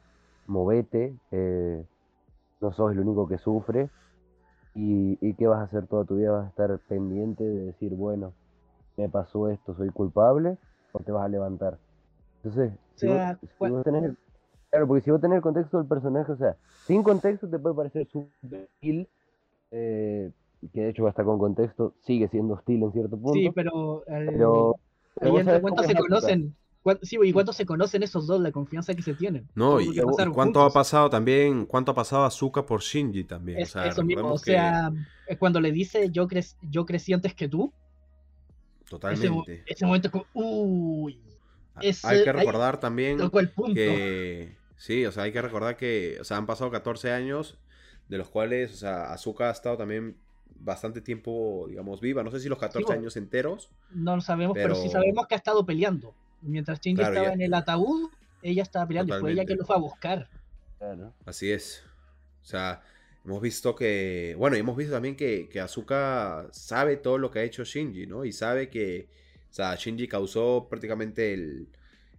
movete, 0.46 1.14
eh, 1.30 1.84
no 2.60 2.72
sos 2.72 2.92
el 2.92 3.00
único 3.00 3.28
que 3.28 3.38
sufre 3.38 3.88
y, 4.74 5.16
y 5.20 5.34
qué 5.34 5.46
vas 5.46 5.60
a 5.60 5.64
hacer 5.64 5.86
toda 5.86 6.04
tu 6.04 6.16
vida, 6.16 6.32
vas 6.32 6.46
a 6.46 6.48
estar 6.48 6.78
pendiente 6.88 7.44
de 7.44 7.66
decir, 7.66 7.94
bueno, 7.94 8.32
me 8.96 9.08
pasó 9.08 9.48
esto, 9.48 9.74
soy 9.74 9.90
culpable, 9.90 10.56
o 10.92 11.00
te 11.00 11.12
vas 11.12 11.24
a 11.24 11.28
levantar. 11.28 11.78
Entonces, 12.42 12.72
si 12.96 13.06
vos- 13.06 13.16
sea, 13.16 13.38
si 13.40 13.48
vos 13.70 13.84
tenés 13.84 14.04
el- 14.04 14.16
claro, 14.70 14.86
porque 14.86 15.02
si 15.04 15.10
vos 15.10 15.20
tenés 15.20 15.36
el 15.36 15.42
contexto 15.42 15.78
del 15.78 15.86
personaje, 15.86 16.32
o 16.32 16.36
sea, 16.36 16.56
sin 16.86 17.02
contexto 17.02 17.48
te 17.48 17.58
puede 17.58 17.74
parecer 17.74 18.06
sutil, 18.08 19.08
eh, 19.70 20.30
que 20.72 20.80
de 20.80 20.88
hecho 20.90 21.06
hasta 21.06 21.24
con 21.24 21.38
contexto 21.38 21.94
sigue 22.02 22.28
siendo 22.28 22.54
hostil 22.54 22.82
en 22.82 22.92
cierto 22.92 23.16
punto. 23.16 23.32
Sí, 23.34 23.50
pero, 23.54 24.04
el- 24.06 24.26
Pero, 24.26 24.76
pero 25.14 25.26
ahí 25.26 25.30
vos 25.32 25.40
entre 25.40 25.60
cuántos 25.60 25.86
se 25.86 25.94
conocen. 25.94 26.56
cuán- 26.82 26.98
Sí, 27.02 27.16
y 27.22 27.32
cuántos 27.32 27.56
se 27.56 27.64
conocen 27.66 28.02
esos 28.02 28.26
dos, 28.26 28.40
la 28.40 28.50
confianza 28.52 28.94
que 28.94 29.02
se 29.02 29.14
tienen. 29.14 29.48
No, 29.54 29.80
y, 29.80 29.96
cuánto 29.96 30.32
juntos. 30.32 30.62
ha 30.62 30.70
pasado 30.70 31.10
también, 31.10 31.64
cuánto 31.66 31.92
ha 31.92 31.94
pasado 31.94 32.24
Azuka 32.24 32.64
por 32.66 32.80
Shinji 32.80 33.24
también. 33.24 33.58
Es- 33.60 33.70
o 33.70 33.72
sea, 33.72 33.86
eso 33.86 34.04
mismo, 34.04 34.22
o 34.22 34.36
recordemos 34.38 34.44
que 34.44 34.50
sea, 34.52 34.92
es 35.26 35.38
cuando 35.38 35.60
le 35.60 35.70
dice 35.72 36.10
yo, 36.10 36.26
cre- 36.28 36.56
yo 36.70 36.84
crecí 36.84 37.12
antes 37.12 37.34
que 37.34 37.48
tú, 37.48 37.72
totalmente. 38.98 39.62
ese 39.66 39.86
momento 39.86 40.08
es 40.08 40.12
como, 40.12 40.26
uy, 40.34 41.18
ese- 41.80 42.06
Hay 42.06 42.22
que 42.24 42.30
ahí 42.30 42.36
recordar 42.36 42.78
también 42.80 43.18
tocó 43.18 43.40
el 43.40 43.48
punto. 43.50 43.74
que 43.74 44.56
sí, 44.76 45.04
o 45.06 45.12
sea, 45.12 45.24
hay 45.24 45.32
que 45.32 45.42
recordar 45.42 45.76
que, 45.76 46.18
o 46.20 46.24
sea, 46.24 46.36
han 46.36 46.46
pasado 46.46 46.70
14 46.70 47.12
años 47.12 47.58
de 48.08 48.18
los 48.18 48.28
cuales, 48.28 48.72
o 48.74 48.76
sea, 48.76 49.12
Azuka 49.12 49.48
ha 49.48 49.52
estado 49.52 49.76
también 49.78 50.16
bastante 50.54 51.00
tiempo, 51.00 51.66
digamos, 51.68 52.00
viva. 52.00 52.22
No 52.22 52.30
sé 52.30 52.40
si 52.40 52.48
los 52.48 52.58
14 52.58 52.84
bueno. 52.86 53.00
años 53.00 53.16
enteros. 53.16 53.70
No 53.90 54.14
lo 54.16 54.22
sabemos, 54.22 54.54
pero... 54.54 54.74
sí 54.74 54.88
sabemos 54.90 55.26
que 55.26 55.34
ha 55.34 55.38
estado 55.38 55.64
peleando. 55.66 56.14
Mientras 56.42 56.80
Shinji 56.80 56.96
Claro, 56.98 57.12
estaba 57.14 57.28
ya- 57.28 57.34
en 57.34 57.40
el 57.40 57.54
ataúd, 57.54 58.10
ella 58.42 58.62
estaba 58.62 58.86
peleando 58.86 59.18
fue 59.18 59.32
ella 59.32 59.44
que 59.44 59.54
lo 59.54 59.64
fue 59.64 59.76
a 59.76 59.78
buscar. 59.78 60.28
Claro. 60.78 61.12
Así 61.24 61.50
es. 61.50 61.84
O 62.42 62.44
sea, 62.44 62.82
hemos 63.24 63.40
visto 63.42 63.74
que. 63.74 64.34
Bueno, 64.38 64.56
y 64.56 64.60
hemos 64.60 64.76
visto 64.76 64.92
también 64.92 65.16
que, 65.16 65.48
que 65.50 65.60
Asuka 65.60 66.48
sabe 66.52 66.96
todo 66.96 67.18
lo 67.18 67.30
que 67.30 67.40
ha 67.40 67.42
hecho 67.44 67.64
Shinji, 67.64 68.06
¿no? 68.06 68.24
Y 68.24 68.32
sabe 68.32 68.68
que. 68.68 69.08
O 69.50 69.54
sea, 69.54 69.74
Shinji 69.76 70.08
causó 70.08 70.66
prácticamente 70.70 71.34
el. 71.34 71.68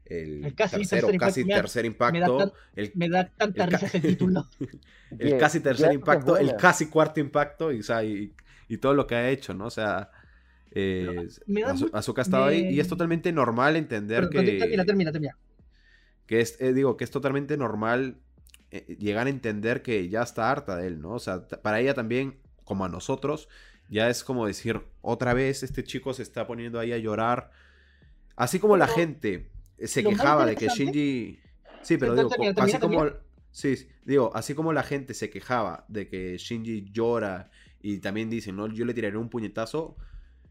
El, 0.05 0.43
El 0.45 0.53
casi 0.55 0.75
tercero, 0.77 1.07
tercer 1.07 1.19
casi 1.19 1.41
impacto. 1.41 1.61
tercer 1.61 1.83
Me 1.83 1.89
da 2.19 2.27
impacto. 2.27 2.37
tan- 2.37 2.51
el, 2.75 2.91
Me 2.93 3.09
da 3.09 3.29
tanta 3.37 3.63
El 3.63 3.71
risa 3.71 3.85
ese 3.85 3.99
título. 4.01 4.49
el 5.11 5.17
Que- 5.31 5.37
casi 5.37 5.59
tercer 5.61 5.89
es 5.89 5.95
impacto, 5.95 6.37
el 6.37 6.55
casi 6.57 6.89
cuarto 6.89 7.19
impacto, 7.21 7.71
y, 7.71 7.79
o 7.79 7.83
sea, 7.83 8.03
y, 8.03 8.33
y 8.67 8.77
todo 8.77 8.93
lo 8.93 9.07
que 9.07 9.15
ha 9.15 9.29
hecho, 9.29 9.53
¿no? 9.53 9.65
O 9.67 9.71
sea. 9.71 10.11
eh, 10.71 11.27
me 11.47 11.61
da 11.61 11.73
Azu- 11.73 11.89
mu- 11.91 11.97
Asuka 11.97 12.21
ha 12.21 12.23
estado 12.23 12.43
ahí 12.45 12.67
y 12.73 12.79
es 12.81 12.85
me- 12.87 12.89
totalmente 12.89 13.31
normal 13.31 13.75
entender 13.77 14.27
Pero, 14.29 14.43
que. 14.43 14.57
Termina, 14.59 14.83
termina, 14.85 15.11
termina. 15.13 15.37
que 16.27 16.41
es, 16.41 16.59
eh, 16.59 16.73
digo, 16.73 16.97
que 16.97 17.05
es 17.05 17.11
totalmente 17.11 17.55
normal 17.57 18.17
llegar 18.81 19.27
a 19.27 19.29
entender 19.29 19.81
que 19.81 20.09
ya 20.09 20.21
está 20.21 20.51
harta 20.51 20.75
de 20.75 20.87
él, 20.87 21.01
¿no? 21.01 21.11
O 21.11 21.19
sea, 21.19 21.47
para 21.47 21.79
ella 21.79 21.93
también, 21.93 22.39
como 22.63 22.85
a 22.85 22.89
nosotros, 22.89 23.47
ya 23.89 24.09
es 24.09 24.23
como 24.23 24.47
decir, 24.47 24.81
otra 25.01 25.33
vez 25.33 25.63
este 25.63 25.83
chico 25.83 26.13
se 26.13 26.23
está 26.23 26.47
poniendo 26.47 26.79
ahí 26.79 26.91
a 26.91 26.97
llorar. 26.97 27.51
Así 28.35 28.59
como 28.59 28.77
la 28.77 28.87
gente 28.87 29.51
eh, 29.77 29.87
se 29.87 30.03
quejaba 30.03 30.45
de 30.45 30.55
que 30.55 30.67
Shinji... 30.67 31.39
Sí, 31.81 31.97
pero 31.97 32.15
digo, 32.15 32.29
termina, 32.29 32.53
así 32.57 32.79
termina, 32.79 33.01
como... 33.01 33.11
Sí, 33.51 33.87
digo, 34.03 34.31
así 34.33 34.55
como 34.55 34.73
la 34.73 34.83
gente 34.83 35.13
se 35.13 35.29
quejaba 35.29 35.85
de 35.87 36.07
que 36.07 36.37
Shinji 36.37 36.91
llora 36.91 37.51
y 37.81 37.99
también 37.99 38.29
dicen, 38.29 38.55
¿no? 38.55 38.67
Yo 38.67 38.85
le 38.85 38.93
tiraré 38.93 39.17
un 39.17 39.29
puñetazo. 39.29 39.97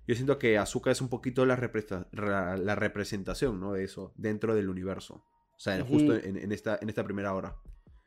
Yo 0.06 0.14
siento 0.14 0.38
que 0.38 0.58
Asuka 0.58 0.90
es 0.90 1.00
un 1.00 1.08
poquito 1.08 1.46
la, 1.46 1.56
representación, 1.56 3.58
¿no? 3.58 3.72
De 3.72 3.84
eso, 3.84 4.12
dentro 4.16 4.54
del 4.54 4.68
universo. 4.68 5.24
O 5.56 5.60
sea, 5.60 5.78
Sí. 5.78 5.84
justo 5.88 6.14
en, 6.14 6.36
en 6.36 6.52
esta, 6.52 6.78
en 6.80 6.88
esta 6.88 7.02
primera 7.02 7.34
hora. 7.34 7.56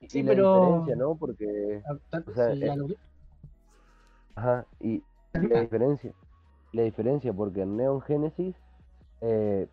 Y 0.05 0.09
Sí, 0.09 0.23
la 0.23 0.31
pero- 0.31 0.55
diferencia, 0.55 0.95
¿no? 0.95 1.15
Porque, 1.15 1.81
O 2.27 2.33
sea, 2.33 2.51
eh, 2.53 2.75
lo 2.75 2.87
ajá, 4.35 4.65
y 4.79 5.01
la 5.33 5.61
diferencia, 5.61 6.11
la 6.73 6.81
diferencia, 6.83 7.33
porque 7.33 7.61
en 7.61 7.77
Neon 7.77 8.01
Genesis, 8.01 8.55
eh, 9.21 9.67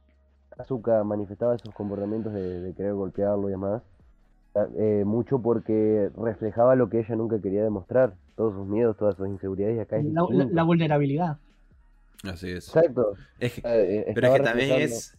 Asuka 0.58 1.02
manifestaba 1.04 1.54
esos 1.54 1.74
comportamientos 1.74 2.32
de, 2.32 2.60
de 2.60 2.74
querer 2.74 2.94
golpearlo 2.94 3.48
y 3.48 3.52
demás, 3.52 3.82
ah, 4.54 4.66
eh, 4.76 5.02
mucho 5.06 5.38
porque 5.40 6.10
reflejaba 6.16 6.76
lo 6.76 6.88
que 6.88 7.00
ella 7.00 7.16
nunca 7.16 7.40
quería 7.40 7.62
demostrar, 7.64 8.14
todos 8.36 8.54
sus 8.54 8.66
miedos, 8.66 8.96
todas 8.96 9.16
sus 9.16 9.28
inseguridades, 9.28 9.76
y 9.76 9.80
acá 9.80 9.96
es 9.96 10.04
La, 10.06 10.26
la- 10.30 10.44
la 10.44 10.62
vulnerabilidad. 10.62 11.38
Así 12.24 12.50
es. 12.50 12.68
Exacto. 12.68 13.14
Es 13.40 13.54
que- 13.54 13.62
eh, 13.64 14.12
pero 14.14 14.28
es 14.28 14.34
que 14.34 14.40
también 14.44 14.68
reflejando- 14.70 14.94
es. 14.94 15.18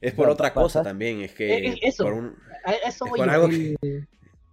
Es 0.00 0.14
por 0.14 0.28
otra 0.28 0.52
cosa 0.52 0.80
pasas- 0.80 0.84
también. 0.84 1.20
Es 1.20 1.32
que. 1.34 1.68
Eh, 1.68 1.78
eso. 1.82 2.04
por 2.04 2.12
un- 2.12 2.34
eso 2.86 3.06
Es 3.06 3.10
por 3.12 3.28
algo 3.30 3.46
el- 3.46 4.06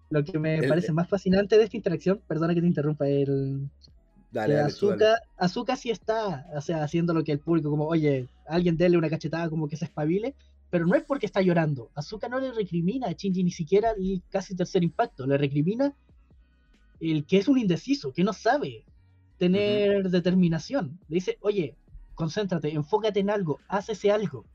Lo 0.09 0.23
que 0.23 0.37
me 0.37 0.57
el- 0.57 0.67
parece 0.69 0.91
más 0.91 1.09
fascinante 1.09 1.57
de 1.57 1.63
esta 1.63 1.75
interacción, 1.77 2.21
perdona 2.27 2.53
que 2.53 2.61
te 2.61 2.67
interrumpa, 2.67 3.07
el, 3.07 3.67
Dale, 4.31 4.53
que 4.53 4.59
dale, 4.61 4.73
tú 4.73 4.89
dale. 4.89 5.05
Azuka, 5.05 5.21
Azuka 5.37 5.75
sí 5.75 5.89
está, 5.89 6.47
o 6.55 6.61
sea, 6.61 6.83
haciendo 6.83 7.13
lo 7.13 7.23
que 7.23 7.31
el 7.31 7.39
público, 7.39 7.69
como, 7.69 7.85
oye, 7.87 8.27
alguien 8.47 8.77
dele 8.77 8.97
una 8.97 9.09
cachetada 9.09 9.49
como 9.49 9.67
que 9.67 9.75
se 9.77 9.85
espabile, 9.85 10.35
pero 10.69 10.85
no 10.85 10.95
es 10.95 11.03
porque 11.03 11.25
está 11.25 11.41
llorando. 11.41 11.89
Azuka 11.95 12.29
no 12.29 12.39
le 12.39 12.51
recrimina 12.51 13.07
a 13.07 13.11
Shinji 13.13 13.43
ni 13.43 13.51
siquiera 13.51 13.91
el 13.97 14.21
casi 14.29 14.55
tercer 14.55 14.83
impacto, 14.83 15.25
le 15.25 15.37
recrimina 15.37 15.93
el 16.99 17.25
que 17.25 17.37
es 17.37 17.47
un 17.47 17.57
indeciso, 17.57 18.13
que 18.13 18.23
no 18.23 18.33
sabe 18.33 18.83
tener 19.39 20.09
determinación. 20.09 20.99
Le 21.09 21.15
dice, 21.15 21.37
oye, 21.41 21.75
concéntrate, 22.15 22.71
enfócate 22.73 23.19
en 23.19 23.29
algo, 23.31 23.59
haz 23.67 23.89
ese 23.89 24.11
algo. 24.11 24.45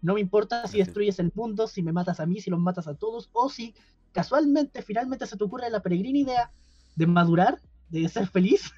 No 0.00 0.14
me 0.14 0.20
importa 0.20 0.66
si 0.68 0.78
destruyes 0.78 1.18
el 1.18 1.32
mundo, 1.34 1.66
si 1.66 1.82
me 1.82 1.92
matas 1.92 2.20
a 2.20 2.26
mí, 2.26 2.40
si 2.40 2.50
los 2.50 2.60
matas 2.60 2.88
a 2.88 2.94
todos, 2.94 3.30
o 3.32 3.48
si 3.48 3.74
casualmente 4.12 4.82
finalmente 4.82 5.26
se 5.26 5.36
te 5.36 5.44
ocurre 5.44 5.70
la 5.70 5.82
peregrina 5.82 6.18
idea 6.18 6.52
de 6.94 7.06
madurar, 7.06 7.60
de 7.88 8.08
ser 8.08 8.26
feliz, 8.28 8.72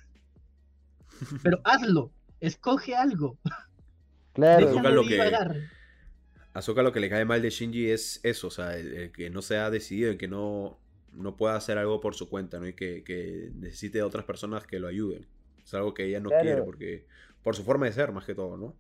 pero 1.43 1.61
hazlo, 1.65 2.13
escoge 2.41 2.95
algo. 2.95 3.39
Claro, 4.33 4.67
Azuka 4.69 4.83
déjalo 4.83 4.93
lo 4.93 5.05
que- 5.07 5.41
lo 6.83 6.93
que 6.93 7.01
le 7.01 7.09
cae 7.11 7.25
mal 7.25 7.43
de 7.43 7.51
Shinji 7.51 7.91
es 7.91 8.21
eso, 8.23 8.49
o 8.49 8.51
sea, 8.51 8.77
el, 8.77 8.93
el 8.95 9.13
que 9.13 9.31
no 9.31 9.43
se 9.43 9.57
ha 9.59 9.71
decidido, 9.71 10.11
el 10.11 10.19
que 10.19 10.29
no, 10.29 10.79
no 11.13 11.37
pueda 11.37 11.57
hacer 11.57 11.79
algo 11.79 12.01
por 12.01 12.15
su 12.15 12.29
cuenta, 12.29 12.59
¿no? 12.61 12.67
Y 12.69 12.75
que, 12.75 13.05
que 13.05 13.51
necesite 13.55 13.99
de 13.99 14.05
otras 14.05 14.25
personas 14.25 14.67
que 14.67 14.79
lo 14.81 14.89
ayuden. 14.89 15.27
Es 15.65 15.75
algo 15.75 15.95
que 15.95 16.05
ella 16.05 16.21
no 16.21 16.29
Claro. 16.29 16.37
quiere, 16.37 16.63
porque 16.63 17.07
por 17.43 17.55
su 17.57 17.63
forma 17.65 17.87
de 17.87 17.93
ser, 17.93 18.13
más 18.13 18.25
que 18.25 18.35
todo, 18.35 18.57
¿no? 18.57 18.75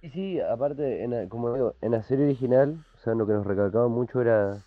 Sí, 0.00 0.10
sí, 0.10 0.40
aparte, 0.40 1.02
en 1.02 1.28
como 1.28 1.52
digo, 1.52 1.74
en 1.80 1.92
la 1.92 2.02
serie 2.02 2.24
original, 2.26 2.84
o 2.94 2.98
sea, 2.98 3.14
lo 3.14 3.26
que 3.26 3.32
nos 3.32 3.46
recalcaba 3.46 3.88
mucho 3.88 4.20
era, 4.20 4.64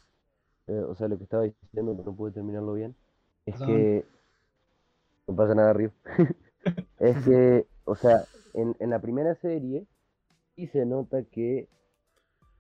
eh, 0.68 0.80
o 0.80 0.96
sea, 0.96 1.08
lo 1.08 1.18
que 1.18 1.24
estaba 1.26 1.44
diciendo, 1.44 1.96
pero 1.98 2.12
no 2.12 2.16
pude 2.18 2.32
terminarlo 2.32 2.74
bien, 2.74 2.96
es 3.46 3.56
Perdón. 3.58 3.68
que 3.68 4.06
no 5.28 5.36
pasa 5.36 5.56
nada, 5.56 5.74
Río. 5.74 5.92
es 7.00 7.18
que, 7.26 7.66
o 7.86 7.96
sea, 7.96 8.24
en, 8.54 8.76
en 8.80 8.90
la 8.90 9.00
primera 9.00 9.36
serie 9.36 9.86
sí 10.56 10.68
se 10.68 10.86
nota 10.86 11.24
que 11.24 11.70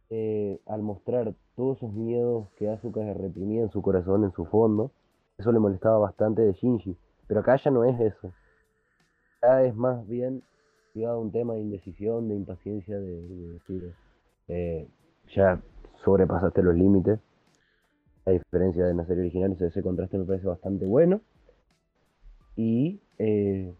eh, 0.09 0.59
al 0.67 0.81
mostrar 0.81 1.33
todos 1.55 1.77
esos 1.77 1.93
miedos 1.93 2.49
que 2.57 2.69
Asuka 2.69 3.01
reprimía 3.13 3.61
en 3.63 3.71
su 3.71 3.81
corazón, 3.81 4.23
en 4.23 4.31
su 4.33 4.45
fondo, 4.45 4.91
eso 5.37 5.51
le 5.51 5.59
molestaba 5.59 5.97
bastante 5.97 6.41
de 6.41 6.53
Shinji. 6.53 6.97
Pero 7.27 7.39
acá 7.39 7.55
ya 7.57 7.71
no 7.71 7.83
es 7.85 7.99
eso. 7.99 8.31
Acá 9.41 9.63
es 9.63 9.75
más 9.75 10.07
bien 10.07 10.41
a 10.99 11.17
un 11.17 11.31
tema 11.31 11.53
de 11.53 11.61
indecisión, 11.61 12.27
de 12.27 12.35
impaciencia, 12.35 12.99
de, 12.99 13.27
de 13.27 13.53
decir, 13.53 13.93
eh, 14.47 14.87
ya 15.35 15.61
sobrepasaste 16.03 16.61
los 16.61 16.75
límites. 16.75 17.19
A 18.25 18.31
diferencia 18.31 18.85
de 18.85 18.93
la 18.93 19.05
serie 19.05 19.23
original, 19.23 19.55
ese, 19.59 19.81
contraste 19.81 20.17
me 20.17 20.25
parece 20.25 20.47
bastante 20.47 20.85
bueno. 20.85 21.21
Y 22.55 22.99
eh, 23.17 23.73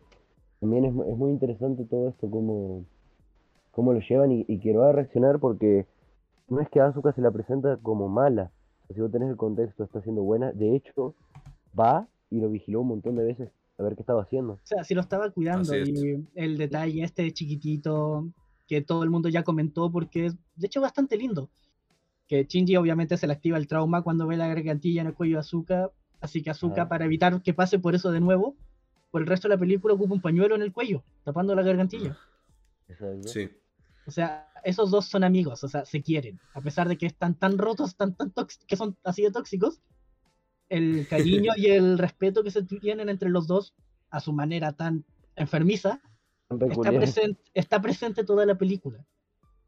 también 0.60 0.86
es, 0.86 0.92
es 0.92 1.18
muy 1.18 1.32
interesante 1.32 1.84
todo 1.86 2.10
esto, 2.10 2.30
cómo, 2.30 2.86
cómo 3.72 3.94
lo 3.94 4.00
llevan 4.00 4.32
y, 4.32 4.46
y 4.48 4.60
que 4.60 4.76
va 4.76 4.90
a 4.90 4.94
reaccionar 4.94 5.40
porque 5.40 5.86
no 6.48 6.60
es 6.62 6.70
que 6.70 6.80
Asuka 6.80 7.12
se 7.12 7.22
la 7.22 7.32
presenta 7.32 7.78
como 7.78 8.08
mala. 8.08 8.52
Si 8.94 9.00
vos 9.00 9.12
tenés 9.12 9.30
el 9.30 9.38
contexto, 9.38 9.84
está 9.84 10.02
siendo 10.02 10.24
buena. 10.24 10.52
De 10.54 10.76
hecho, 10.76 11.14
va 11.80 12.08
y 12.30 12.40
lo 12.40 12.50
vigiló 12.50 12.82
un 12.82 12.88
montón 12.88 13.16
de 13.16 13.26
veces 13.26 13.52
a 13.78 13.84
ver 13.84 13.96
qué 13.96 14.02
estaba 14.02 14.22
haciendo. 14.22 14.54
O 14.54 14.60
sea, 14.64 14.84
si 14.84 14.94
lo 14.94 15.02
estaba 15.02 15.30
cuidando 15.32 15.72
Así 15.72 15.82
es. 15.82 15.90
y 15.90 16.28
el 16.36 16.58
detalle 16.58 17.04
este 17.04 17.32
chiquitito 17.32 18.30
que 18.68 18.82
todo 18.82 19.04
el 19.04 19.10
mundo 19.10 19.30
ya 19.30 19.44
comentó 19.44 19.92
porque 19.92 20.28
es 20.28 20.36
de 20.56 20.68
hecho 20.68 20.82
bastante 20.82 21.18
lindo. 21.18 21.50
Que 22.28 22.46
Shinji 22.46 22.78
obviamente 22.78 23.18
se 23.18 23.28
le 23.28 23.34
activa 23.34 23.58
el 23.58 23.68
trauma 23.68 24.02
cuando 24.04 24.28
ve 24.28 24.38
la 24.38 24.48
gargantilla 24.48 25.02
en 25.02 25.08
el 25.08 25.14
cuello 25.14 25.36
de 25.36 25.40
Azuka, 25.42 25.92
así 26.22 26.42
que 26.42 26.52
Azuka 26.52 26.84
Ajá. 26.84 26.90
para 26.90 27.06
evitar 27.06 27.42
que 27.42 27.54
pase 27.54 27.80
por 27.80 27.96
eso 27.96 28.12
de 28.12 28.22
nuevo, 28.22 28.56
por 29.12 29.22
el 29.22 29.28
resto 29.28 29.50
de 29.50 29.56
la 29.56 29.60
película 29.60 29.94
ocupa 29.94 30.14
un 30.14 30.22
pañuelo 30.22 30.56
en 30.56 30.62
el 30.62 30.72
cuello, 30.72 31.04
tapando 31.26 31.54
la 31.54 31.64
gargantilla. 31.64 32.18
Exacto. 32.88 33.28
Sí. 33.28 33.50
O 34.08 34.12
sea, 34.12 34.48
esos 34.64 34.90
dos 34.92 35.06
son 35.06 35.24
amigos, 35.24 35.64
o 35.64 35.68
sea, 35.68 35.86
se 35.86 36.02
quieren, 36.02 36.40
a 36.54 36.62
pesar 36.62 36.88
de 36.88 36.98
que 36.98 37.08
están 37.08 37.36
tan 37.36 37.58
rotos, 37.58 37.96
tan, 37.96 38.16
tan 38.16 38.34
que 38.68 38.76
son 38.76 38.96
así 39.04 39.24
de 39.24 39.32
tóxicos, 39.32 39.82
el 40.72 41.08
cariño 41.08 41.52
y 41.58 41.68
el 41.68 41.98
respeto 41.98 42.44
que 42.44 42.52
se 42.52 42.64
tienen 42.64 43.10
entre 43.10 43.30
los 43.30 43.46
dos 43.48 43.74
a 44.10 44.20
su 44.20 44.34
manera 44.34 44.74
tan 44.74 45.06
enfermiza 45.36 46.02
está, 46.70 46.92
presente, 46.92 47.42
está 47.54 47.82
presente 47.82 48.24
toda 48.24 48.46
la 48.46 48.56
película. 48.58 49.06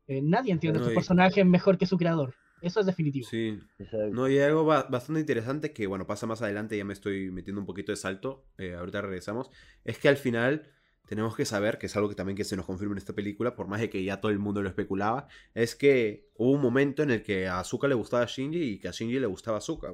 Eh, 0.08 0.22
nadie 0.22 0.52
entiende 0.52 0.80
a 0.80 0.82
No, 0.82 0.86
su 0.88 0.92
y- 0.92 0.96
personaje 0.96 1.46
mejor 1.46 1.78
que 1.78 1.86
su 1.86 1.98
creador. 1.98 2.34
Eso 2.62 2.80
es 2.80 2.86
definitivo. 2.86 3.28
Sí. 3.30 3.60
Exacto. 3.78 4.10
No, 4.14 4.28
y 4.30 4.38
hay 4.38 4.44
algo 4.46 4.64
ba- 4.66 4.84
bastante 4.90 5.20
interesante 5.20 5.74
que, 5.74 5.86
bueno, 5.88 6.08
pasa 6.08 6.26
más 6.28 6.42
adelante, 6.42 6.78
ya 6.78 6.86
me 6.86 6.94
estoy 6.94 7.30
metiendo 7.32 7.60
un 7.62 7.68
poquito 7.68 7.92
de 7.92 7.98
salto, 7.98 8.46
eh, 8.58 8.74
ahorita 8.74 9.02
regresamos, 9.02 9.50
es 9.84 9.98
que 9.98 10.08
al 10.10 10.16
final 10.18 10.70
tenemos 11.06 11.36
que 11.36 11.44
saber, 11.46 11.78
que 11.78 11.88
es 11.88 11.96
algo 11.98 12.08
que 12.08 12.16
también 12.16 12.38
que 12.38 12.46
se 12.46 12.56
nos 12.56 12.66
confirma 12.66 12.94
en 12.94 13.00
esta 13.00 13.12
película, 13.14 13.56
por 13.56 13.68
más 13.68 13.82
de 13.82 13.90
que 13.90 14.02
ya 14.04 14.22
todo 14.22 14.32
el 14.32 14.40
mundo 14.40 14.62
lo 14.62 14.70
especulaba, 14.70 15.28
es 15.54 15.76
que 15.76 16.30
hubo 16.36 16.52
un 16.52 16.62
momento 16.62 17.04
en 17.04 17.12
el 17.12 17.22
que 17.22 17.48
a 17.48 17.60
Azuka 17.60 17.90
le 17.90 17.96
gustaba 17.96 18.24
a 18.24 18.28
Shinji 18.28 18.62
y 18.62 18.80
que 18.80 18.88
a 18.88 18.92
Shinji 18.92 19.20
le 19.20 19.28
gustaba 19.28 19.58
a 19.58 19.60
Azuka. 19.60 19.94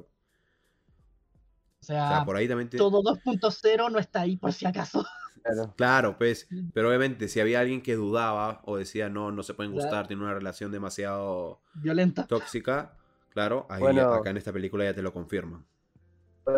O 1.80 1.82
O 1.82 1.86
sea, 1.86 2.22
por 2.26 2.36
ahí 2.36 2.46
también... 2.46 2.68
te- 2.68 2.76
todo 2.78 3.02
2.0 3.02 3.90
no 3.90 3.98
está 3.98 4.20
ahí 4.22 4.36
por 4.36 4.52
si 4.52 4.66
acaso. 4.66 5.04
Claro. 5.42 5.74
Claro, 5.76 6.18
pues, 6.18 6.46
pero 6.74 6.88
obviamente 6.88 7.26
si 7.26 7.40
había 7.40 7.60
alguien 7.60 7.80
que 7.80 7.94
dudaba 7.94 8.60
o 8.64 8.76
decía, 8.76 9.08
no, 9.08 9.32
no 9.32 9.42
se 9.42 9.54
pueden 9.54 9.72
Claro. 9.72 9.86
gustar, 9.86 10.06
tienen 10.06 10.24
una 10.24 10.34
relación 10.34 10.70
demasiado 10.70 11.62
Violenta. 11.72 12.26
tóxica, 12.26 12.98
claro, 13.30 13.66
ahí 13.70 13.80
Bueno. 13.80 14.12
acá 14.12 14.28
en 14.30 14.36
esta 14.36 14.52
película 14.52 14.84
ya 14.84 14.92
te 14.94 15.00
lo 15.00 15.14
confirman. 15.14 15.64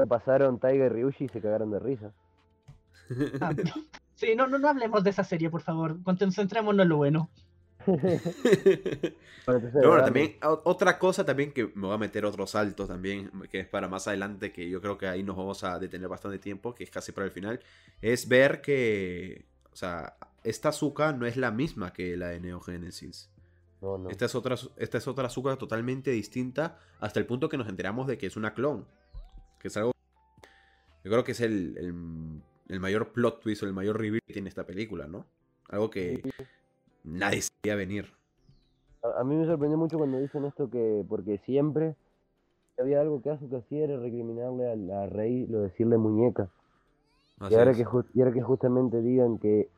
Pasaron 0.09 0.59
Tiger 0.59 0.87
y 0.87 0.89
Ryushi 0.89 1.25
y 1.27 1.29
se 1.29 1.41
cagaron 1.41 1.71
de 1.71 1.79
risa. 1.79 2.13
Ah, 3.41 3.53
sí, 4.15 4.35
no, 4.35 4.49
no, 4.49 4.59
no 4.59 4.69
hablemos 4.69 5.05
de 5.05 5.11
esa 5.11 5.23
serie, 5.23 5.49
por 5.51 5.61
favor. 5.63 6.03
Concentrémonos 6.03 6.83
en 6.83 6.89
lo 6.89 6.97
bueno. 6.97 7.31
Pero 9.47 9.89
bueno, 9.89 10.05
también 10.05 10.37
otra 10.43 10.99
cosa 10.99 11.25
también 11.25 11.53
que 11.53 11.67
me 11.75 11.87
voy 11.87 11.95
a 11.95 11.99
meter 11.99 12.25
otro 12.25 12.47
salto 12.47 12.87
también, 12.87 13.31
que 13.51 13.61
es 13.61 13.67
para 13.67 13.89
más 13.89 14.07
adelante, 14.07 14.53
que 14.53 14.69
yo 14.69 14.81
creo 14.81 14.97
que 14.99 15.09
ahí 15.09 15.23
nos 15.23 15.37
vamos 15.37 15.65
a 15.65 15.79
detener 15.79 16.09
bastante 16.09 16.39
tiempo, 16.39 16.75
que 16.75 16.85
es 16.85 16.91
casi 16.91 17.13
para 17.13 17.27
el 17.27 17.33
final, 17.33 17.61
es 18.01 18.29
ver 18.29 18.61
que, 18.61 19.45
o 19.73 19.77
sea, 19.77 20.17
esta 20.45 20.69
azúcar 20.71 21.17
no 21.17 21.27
es 21.27 21.37
la 21.37 21.51
misma 21.51 21.93
que 21.93 22.17
la 22.17 22.29
de 22.29 22.41
Neogénesis. 22.41 23.31
No, 23.81 23.99
no. 23.99 24.11
Esta 24.11 24.27
es 24.27 24.35
otra, 24.35 24.57
esta 24.77 24.99
es 24.99 25.09
otra 25.09 25.27
azúcar 25.27 25.57
totalmente 25.57 26.13
distinta, 26.13 26.79
hasta 27.01 27.19
el 27.19 27.27
punto 27.27 27.49
que 27.49 27.57
nos 27.57 27.69
enteramos 27.69 28.07
de 28.07 28.17
que 28.17 28.27
es 28.27 28.37
una 28.37 28.55
clon. 28.55 28.87
Que 29.59 29.69
es 29.69 29.77
algo. 29.77 29.93
Yo 31.05 31.11
creo 31.11 31.25
que 31.25 31.33
es 31.33 31.41
el, 31.41 31.77
el, 31.77 32.43
el 32.69 32.81
mayor 32.81 33.13
plot 33.13 33.41
twist 33.41 33.65
o 33.65 33.67
el 33.67 33.73
mayor 33.73 33.99
reveal 33.99 34.23
que 34.25 34.33
tiene 34.33 34.49
esta 34.49 34.65
película, 34.65 35.09
¿no? 35.09 35.27
Algo 35.69 35.91
que 35.91 36.23
nadie 37.05 37.43
sabía 37.43 37.77
venir. 37.77 38.07
A, 39.03 39.21
a 39.21 39.25
mí 39.25 39.35
me 39.35 39.47
sorprendió 39.47 39.79
mucho 39.79 39.99
cuando 39.99 40.19
dicen 40.19 40.45
esto 40.45 40.71
que, 40.71 41.05
porque 41.09 41.39
siempre 41.45 41.95
había 42.79 43.01
algo 43.01 43.21
que 43.23 43.31
Asuka 43.31 43.59
hacía 43.59 43.85
era 43.85 43.97
recriminarle 43.99 44.71
a 44.71 44.77
la 44.77 45.07
Rey 45.07 45.47
lo 45.47 45.59
de 45.59 45.65
decirle 45.69 45.99
muñeca. 45.99 46.49
Así 47.41 47.55
Y 47.55 47.59
ahora, 47.59 47.73
es. 47.73 47.77
que 47.79 47.85
y 48.15 48.21
ahora 48.21 48.33
que 48.33 48.43
justamente 48.43 49.01
digan 49.03 49.39
que 49.39 49.69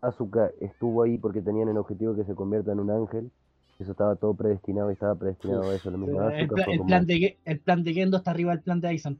Asuka 0.00 0.50
estuvo 0.60 1.02
ahí 1.02 1.18
porque 1.18 1.40
tenían 1.40 1.68
el 1.68 1.78
objetivo 1.78 2.14
que 2.14 2.24
se 2.24 2.34
convierta 2.34 2.72
en 2.72 2.80
un 2.80 2.90
ángel, 2.90 3.30
eso 3.78 3.90
estaba 3.92 4.16
todo 4.16 4.34
predestinado 4.34 4.90
y 4.90 4.94
estaba 4.94 5.14
predestinado 5.14 5.70
a 5.70 5.74
eso. 5.74 5.90
Lo 5.90 5.98
mismo 5.98 6.20
El, 6.22 6.34
Asuka 6.34 6.54
pla- 6.56 6.64
fue 6.64 6.72
el 6.74 6.78
como- 6.78 6.88
plan 6.88 7.06
de, 7.06 7.38
el 7.44 7.58
plan 7.60 7.84
de 7.84 7.92
Gendo 7.94 8.16
está 8.18 8.30
arriba 8.32 8.52
del 8.52 8.62
plan 8.62 8.80
de 8.80 8.88
Aizen. 8.88 9.18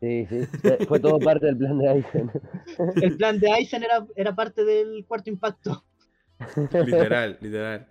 Sí, 0.00 0.26
sí, 0.26 0.46
fue- 0.60 0.78
fue 0.86 1.00
todo 1.00 1.18
parte 1.20 1.46
del 1.46 1.56
plan 1.56 1.78
de 1.78 1.88
Aizen. 1.88 2.30
El 2.96 3.16
plan 3.16 3.38
de 3.38 3.50
Aizen 3.52 3.84
era, 3.84 4.04
era 4.16 4.34
parte 4.34 4.64
del 4.64 5.04
cuarto 5.06 5.30
impacto. 5.30 5.82
literal, 6.86 7.38
literal. 7.40 7.86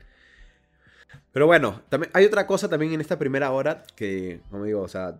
Pero 1.31 1.45
bueno, 1.47 1.81
también 1.89 2.11
hay 2.13 2.25
otra 2.25 2.45
cosa 2.47 2.69
también 2.69 2.93
en 2.93 3.01
esta 3.01 3.17
primera 3.17 3.51
hora 3.51 3.83
que, 3.95 4.41
como 4.49 4.65
digo, 4.65 4.81
o 4.81 4.87
sea, 4.87 5.19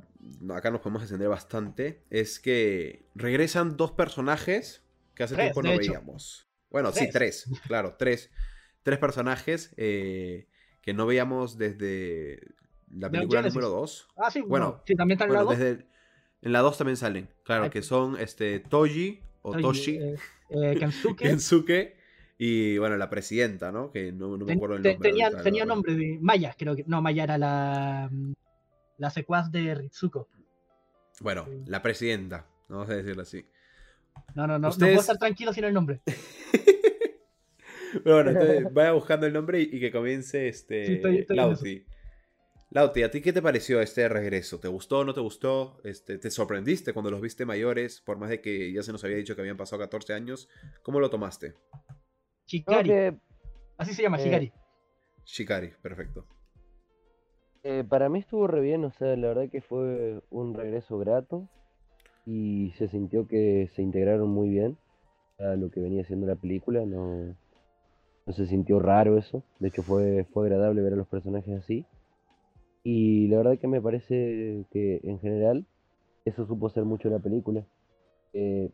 acá 0.54 0.70
nos 0.72 0.82
podemos 0.82 1.02
extender 1.04 1.30
bastante, 1.30 2.02
es 2.10 2.40
que 2.40 3.06
regresan 3.16 3.78
dos 3.78 3.92
personajes 3.92 4.84
que 5.16 5.24
hace 5.24 5.36
Tres, 5.36 5.54
tiempo 5.54 5.64
no 5.64 5.78
veíamos. 5.78 6.48
Bueno, 6.70 6.92
sí, 6.92 7.10
Tres. 7.12 7.50
claro, 7.68 7.96
tres. 7.98 8.30
Tres 8.84 8.98
personajes 9.00 9.74
eh, 9.78 10.48
que 10.82 10.94
no 10.94 11.06
veíamos 11.06 11.58
desde 11.58 12.40
la 12.90 13.10
película 13.10 13.42
número 13.42 13.70
2. 13.70 14.08
Ah, 14.18 14.32
sí, 14.32 14.42
Bueno, 14.42 14.82
sí, 14.86 14.96
también 14.96 15.16
está 15.16 15.26
en 15.26 15.30
Bueno, 15.30 15.44
la 15.44 15.50
dos. 15.52 15.58
desde 15.60 15.72
el- 15.72 15.86
en 16.44 16.54
la 16.54 16.60
2 16.62 16.78
también 16.80 16.98
salen, 16.98 17.30
claro, 17.44 17.66
Ay, 17.66 17.70
que 17.70 17.84
son 17.84 18.20
este 18.20 18.60
Toji 18.60 19.22
o 19.44 19.56
Toshi, 19.56 19.98
eh, 19.98 20.16
eh, 20.50 20.76
Kensuke. 20.80 21.16
Kensuke 21.24 21.98
y 22.44 22.78
bueno, 22.80 22.98
la 22.98 23.08
presidenta, 23.08 23.72
¿no? 23.72 23.92
Que 23.92 24.12
no, 24.12 24.36
no 24.36 24.46
me 24.46 24.54
acuerdo 24.54 24.76
el 24.78 24.82
nombre. 24.82 25.10
tenía, 25.10 25.26
ahorita, 25.28 25.44
tenía 25.44 25.64
nombre 25.64 25.94
de 25.96 26.18
Maya, 26.20 26.56
creo 26.58 26.76
que. 26.76 26.84
No, 26.88 27.00
Maya 27.00 27.24
era 27.26 27.38
la, 27.38 28.10
la 28.98 29.10
secuaz 29.12 29.52
de 29.52 29.76
Ritsuko. 29.76 30.28
Bueno, 31.20 31.46
la 31.68 31.84
presidenta, 31.84 32.48
vamos 32.68 32.90
a 32.90 32.96
decirlo 32.96 33.22
así. 33.22 33.46
No, 34.34 34.48
no, 34.48 34.54
no, 34.54 34.60
no 34.60 34.70
Ustedes- 34.70 34.94
puedo 34.94 35.02
estar 35.02 35.18
tranquilo 35.20 35.54
sin 35.54 35.66
el 35.66 35.74
nombre. 35.76 36.02
Pero 38.04 38.16
bueno, 38.24 38.32
entonces 38.32 38.64
vaya 38.74 38.92
buscando 38.94 39.28
el 39.28 39.34
nombre 39.34 39.60
y, 39.62 39.70
y 39.74 39.80
que 39.80 39.92
comience 39.92 40.48
este 40.48 40.86
Sí, 40.88 40.94
estoy- 40.94 41.18
estoy 41.20 41.36
Lauti. 41.38 41.86
Lauti, 42.72 43.04
¿a 43.04 43.12
ti 43.12 43.22
qué 43.22 43.34
te 43.34 43.42
pareció 43.42 43.82
este 43.82 44.08
regreso? 44.10 44.60
¿Te 44.60 44.70
gustó 44.70 45.00
o 45.00 45.04
no 45.04 45.14
te 45.14 45.20
gustó? 45.20 45.80
Este, 45.84 46.18
¿Te 46.18 46.32
sorprendiste 46.32 46.94
cuando 46.94 47.12
los 47.12 47.20
viste 47.22 47.46
mayores? 47.46 48.00
Por 48.02 48.18
más 48.18 48.30
de 48.30 48.40
que 48.42 48.72
ya 48.72 48.82
se 48.82 48.94
nos 48.94 49.04
había 49.04 49.18
dicho 49.18 49.36
que 49.36 49.42
habían 49.42 49.58
pasado 49.58 49.82
14 49.82 50.14
años. 50.14 50.48
¿Cómo 50.82 51.00
lo 51.02 51.10
tomaste? 51.10 51.54
Creo 52.66 52.82
Shikari. 52.82 52.90
que 52.90 53.18
Así 53.78 53.94
se 53.94 54.02
llama, 54.04 54.18
eh, 54.20 54.24
Shikari. 54.24 54.52
Shikari, 55.26 55.72
perfecto. 55.82 56.26
Eh, 57.64 57.84
para 57.88 58.10
mí 58.10 58.20
estuvo 58.20 58.48
re 58.48 58.62
bien, 58.62 58.84
o 58.86 58.92
sea, 58.92 59.16
la 59.16 59.28
verdad 59.28 59.50
que 59.50 59.62
fue 59.62 60.22
un 60.32 60.54
regreso 60.54 60.98
grato 60.98 61.48
y 62.26 62.72
se 62.78 62.88
sintió 62.88 63.28
que 63.28 63.70
se 63.76 63.82
integraron 63.82 64.30
muy 64.30 64.50
bien 64.50 64.78
a 65.40 65.56
lo 65.56 65.70
que 65.70 65.80
venía 65.80 66.04
siendo 66.06 66.28
la 66.28 66.36
película, 66.36 66.86
no, 66.86 67.36
no 68.26 68.34
se 68.34 68.48
sintió 68.48 68.80
raro 68.80 69.18
eso, 69.18 69.44
de 69.60 69.68
hecho 69.70 69.84
fue, 69.84 70.26
fue 70.32 70.46
agradable 70.48 70.82
ver 70.82 70.94
a 70.94 70.98
los 70.98 71.08
personajes 71.08 71.56
así 71.58 71.86
y 72.84 73.28
la 73.28 73.38
verdad 73.38 73.60
que 73.60 73.68
me 73.68 73.82
parece 73.82 74.66
que 74.72 75.02
en 75.04 75.20
general 75.20 75.66
eso 76.26 76.46
supo 76.48 76.70
ser 76.70 76.84
mucho 76.84 77.10
la 77.10 77.20
película, 77.20 77.64
eh, 78.34 78.70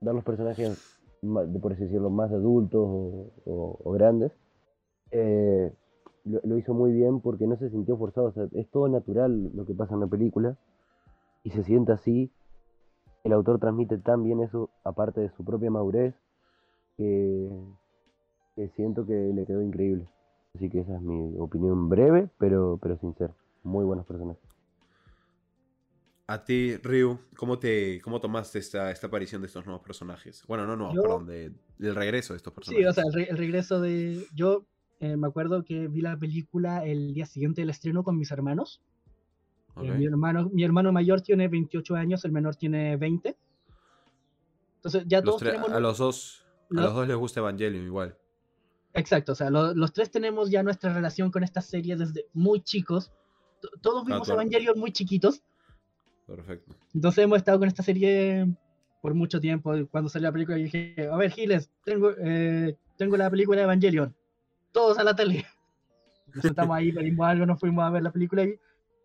dar 0.00 0.14
los 0.14 0.24
personajes, 0.24 0.78
por 1.22 1.72
así 1.72 1.84
decirlo, 1.84 2.10
más 2.10 2.30
adultos 2.32 2.80
o, 2.84 3.30
o- 3.46 3.92
grandes. 3.92 4.32
eh, 5.12 5.72
lo, 6.24 6.40
lo 6.44 6.58
hizo 6.58 6.74
muy 6.74 6.92
bien 6.92 7.20
porque 7.20 7.46
no 7.46 7.56
se 7.56 7.70
sintió 7.70 7.96
forzado, 7.98 8.28
o 8.28 8.32
sea, 8.32 8.48
es 8.54 8.68
todo 8.70 8.88
natural 8.88 9.50
lo 9.54 9.66
que 9.66 9.74
pasa 9.74 9.94
en 9.94 10.00
la 10.00 10.06
película 10.08 10.56
y 11.44 11.50
se 11.50 11.64
siente 11.64 11.92
así. 11.92 12.30
El 13.24 13.32
autor 13.34 13.58
transmite 13.60 13.98
tan 13.98 14.24
bien 14.24 14.40
eso, 14.40 14.70
aparte 14.84 15.20
de 15.20 15.30
su 15.30 15.44
propia 15.44 15.70
madurez, 15.70 16.14
que, 16.96 17.50
que 18.56 18.68
siento 18.70 19.04
que 19.06 19.14
le 19.34 19.44
quedó 19.46 19.62
increíble. 19.62 20.08
Así 20.54 20.70
que 20.70 20.80
esa 20.80 20.96
es 20.96 21.02
mi 21.02 21.38
opinión 21.38 21.88
breve, 21.88 22.28
pero, 22.38 22.78
pero 22.82 22.96
sincera. 22.98 23.34
Muy 23.64 23.84
buenos 23.84 24.06
personajes. 24.06 24.51
A 26.32 26.44
ti, 26.44 26.76
Ryu, 26.78 27.18
¿cómo, 27.36 27.58
te, 27.58 28.00
cómo 28.00 28.18
tomaste 28.20 28.58
esta, 28.58 28.90
esta 28.90 29.06
aparición 29.08 29.42
de 29.42 29.48
estos 29.48 29.66
nuevos 29.66 29.82
personajes? 29.84 30.42
Bueno, 30.46 30.66
no, 30.66 30.76
no, 30.76 30.94
Yo- 30.94 31.02
perdón, 31.02 31.26
de- 31.26 31.52
del 31.76 31.94
regreso 31.94 32.32
de 32.32 32.38
estos 32.38 32.52
Sí, 32.52 32.54
personajes. 32.54 32.88
o 32.88 32.92
sea, 32.94 33.04
el, 33.06 33.12
re- 33.12 33.30
el 33.30 33.36
regreso 33.36 33.80
de... 33.82 34.26
Yo 34.34 34.64
eh, 35.00 35.16
me 35.18 35.26
acuerdo 35.26 35.62
que 35.62 35.88
vi 35.88 36.00
la 36.00 36.16
película 36.16 36.86
el 36.86 37.12
día 37.12 37.26
siguiente 37.26 37.60
del 37.60 37.68
estreno 37.70 38.02
con 38.02 38.16
mis 38.16 38.30
hermanos. 38.30 38.80
Eh, 39.82 39.90
mi, 39.92 40.06
hermano, 40.06 40.48
mi 40.50 40.64
hermano 40.64 40.90
mayor 40.90 41.20
tiene 41.20 41.48
28 41.48 41.94
años, 41.96 42.24
el 42.24 42.32
menor 42.32 42.56
tiene 42.56 42.96
20. 42.96 43.36
Entonces 44.76 45.04
ya 45.06 45.20
todos 45.22 45.42
tenemos... 45.42 45.70
a 45.70 45.80
los 45.80 45.98
dos, 45.98 46.46
a 46.70 46.74
lo- 46.74 46.82
los 46.82 46.94
dos 46.94 47.08
les 47.08 47.16
gusta 47.16 47.40
Evangelion 47.40 47.84
igual. 47.84 48.16
Exacto, 48.94 49.32
o 49.32 49.34
sea, 49.34 49.50
lo- 49.50 49.74
los 49.74 49.92
tres 49.92 50.10
tenemos 50.10 50.50
ya 50.50 50.62
nuestra 50.62 50.94
relación 50.94 51.30
con 51.30 51.44
esta 51.44 51.60
serie 51.60 51.96
desde 51.96 52.26
muy 52.32 52.60
chicos. 52.62 53.12
T- 53.60 53.68
Todos 53.80 54.04
vimos 54.06 54.26
claro. 54.28 54.40
Evangelion 54.40 54.78
muy 54.78 54.92
chiquitos. 54.92 55.42
Perfecto. 56.26 56.74
Entonces 56.94 57.24
hemos 57.24 57.38
estado 57.38 57.58
con 57.58 57.68
esta 57.68 57.82
serie 57.82 58.46
por 59.00 59.14
mucho 59.14 59.40
tiempo. 59.40 59.74
Cuando 59.90 60.08
salió 60.08 60.28
la 60.28 60.32
película, 60.32 60.56
dije, 60.56 60.94
a 61.10 61.16
ver, 61.16 61.30
Giles, 61.30 61.70
tengo, 61.84 62.12
eh, 62.18 62.76
tengo 62.96 63.16
la 63.16 63.30
película 63.30 63.58
de 63.58 63.64
Evangelion. 63.64 64.14
Todos 64.70 64.98
a 64.98 65.04
la 65.04 65.14
tele. 65.14 65.44
Nos 66.34 66.42
sentamos 66.42 66.76
ahí, 66.76 66.92
pedimos 66.92 67.26
algo, 67.26 67.44
nos 67.44 67.60
fuimos 67.60 67.84
a 67.84 67.90
ver 67.90 68.02
la 68.02 68.10
película 68.10 68.44
y 68.44 68.58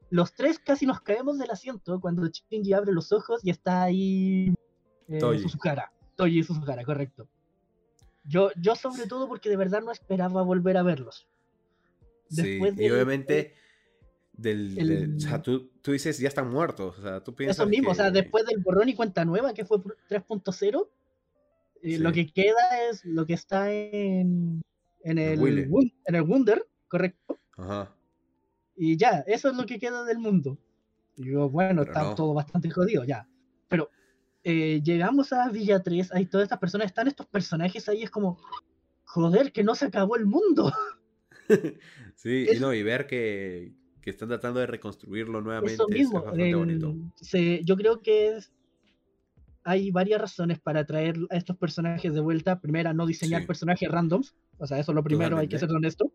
los 0.09 0.33
tres 0.33 0.59
casi 0.59 0.85
nos 0.85 1.01
caemos 1.01 1.37
del 1.37 1.51
asiento 1.51 1.99
cuando 1.99 2.25
Shinji 2.25 2.71
abre 2.71 2.93
los 2.93 3.11
ojos 3.11 3.43
y 3.43 3.49
está 3.49 3.83
ahí 3.83 4.53
eh, 5.09 5.19
Toji. 5.19 5.39
Suzuhara. 5.39 5.91
Toji 6.15 6.39
y 6.39 6.43
Suzuhara, 6.43 6.85
correcto. 6.85 7.27
Yo, 8.23 8.51
yo 8.55 8.75
sobre 8.75 9.07
todo 9.07 9.27
porque 9.27 9.49
de 9.49 9.57
verdad 9.57 9.81
no 9.81 9.91
esperaba 9.91 10.41
volver 10.41 10.77
a 10.77 10.83
verlos. 10.83 11.27
Después 12.29 12.75
sí, 12.75 12.83
y 12.83 12.89
obviamente, 12.89 13.55
del, 14.37 14.77
el- 14.77 15.15
o 15.17 15.19
sea, 15.19 15.41
tú, 15.41 15.69
tú 15.81 15.91
dices, 15.91 16.17
ya 16.19 16.27
están 16.27 16.49
muertos. 16.51 16.97
O 16.99 17.01
sea, 17.01 17.23
tú 17.23 17.33
piensas 17.35 17.57
Eso 17.59 17.67
mismo, 17.69 17.91
o 17.91 17.95
sea, 17.95 18.11
que- 18.11 18.21
después 18.21 18.45
del 18.45 18.59
borrón 18.59 18.87
y 18.89 18.95
cuenta 18.95 19.25
nueva, 19.25 19.53
que 19.53 19.65
fue 19.65 19.81
por 19.81 19.97
3.0, 20.07 20.89
eh, 21.81 21.99
lo 21.99 22.09
Sí. 22.13 22.15
que 22.25 22.33
queda 22.33 22.87
es 22.89 23.03
lo 23.05 23.25
que 23.25 23.33
está 23.33 23.71
en, 23.71 24.61
en, 25.03 25.17
el. 25.17 25.39
Wun- 25.69 25.93
en 26.05 26.15
el 26.15 26.21
Wunder, 26.21 26.65
correcto. 26.87 27.37
Ajá. 27.57 27.93
Y 28.75 28.95
ya, 28.97 29.23
eso 29.27 29.49
es 29.49 29.55
lo 29.57 29.65
que 29.65 29.79
queda 29.79 30.03
del 30.03 30.19
mundo. 30.19 30.57
Y 31.15 31.23
digo, 31.25 31.49
bueno, 31.49 31.81
Pero 31.81 31.91
está 31.93 32.03
no. 32.03 32.15
todo 32.15 32.33
bastante 32.35 32.69
jodido, 32.69 33.03
ya. 33.03 33.27
Pero 33.67 33.89
eh, 34.43 34.81
llegamos 34.83 35.33
a 35.33 35.49
Villa 35.49 35.81
3, 35.81 36.13
hay 36.13 36.27
todas 36.27 36.43
estas 36.45 36.59
personas, 36.59 36.85
están 36.87 37.07
estos 37.07 37.25
personajes 37.25 37.89
ahí, 37.89 38.03
es 38.03 38.11
como, 38.11 38.39
joder, 39.03 39.51
que 39.51 39.63
no 39.63 39.73
se 39.73 39.85
acabó 39.85 40.15
el 40.15 40.25
mundo. 40.27 40.71
sí, 42.15 42.45
y 42.47 42.49
Es- 42.49 42.61
no, 42.61 42.73
y 42.73 42.83
ver 42.83 43.07
que, 43.07 43.73
que 44.07 44.11
están 44.11 44.29
tratando 44.29 44.61
de 44.61 44.67
reconstruirlo 44.67 45.41
nuevamente 45.41 45.73
Eso 45.73 45.85
es- 45.89 45.93
mismo, 45.97 46.19
es 46.19 46.23
bastante 46.23 46.49
el- 46.49 46.55
bonito. 46.55 46.95
se- 47.15 47.61
yo 47.65 47.75
creo 47.75 47.99
que 48.01 48.37
es- 48.37 48.53
hay 49.65 49.91
varias 49.91 50.21
razones 50.21 50.61
para 50.61 50.85
traer 50.85 51.17
a 51.29 51.35
estos 51.35 51.57
personajes 51.57 52.13
de 52.13 52.21
vuelta. 52.21 52.61
Primera, 52.61 52.93
no 52.93 53.05
diseñar 53.05 53.41
Sí. 53.41 53.47
personajes 53.47 53.91
randoms, 53.91 54.33
o 54.59 54.65
sea, 54.65 54.79
eso 54.79 54.93
es 54.93 54.95
lo 54.95 55.03
primero, 55.03 55.35
hay 55.37 55.49
que 55.49 55.59
ser 55.59 55.69
honesto. 55.71 56.09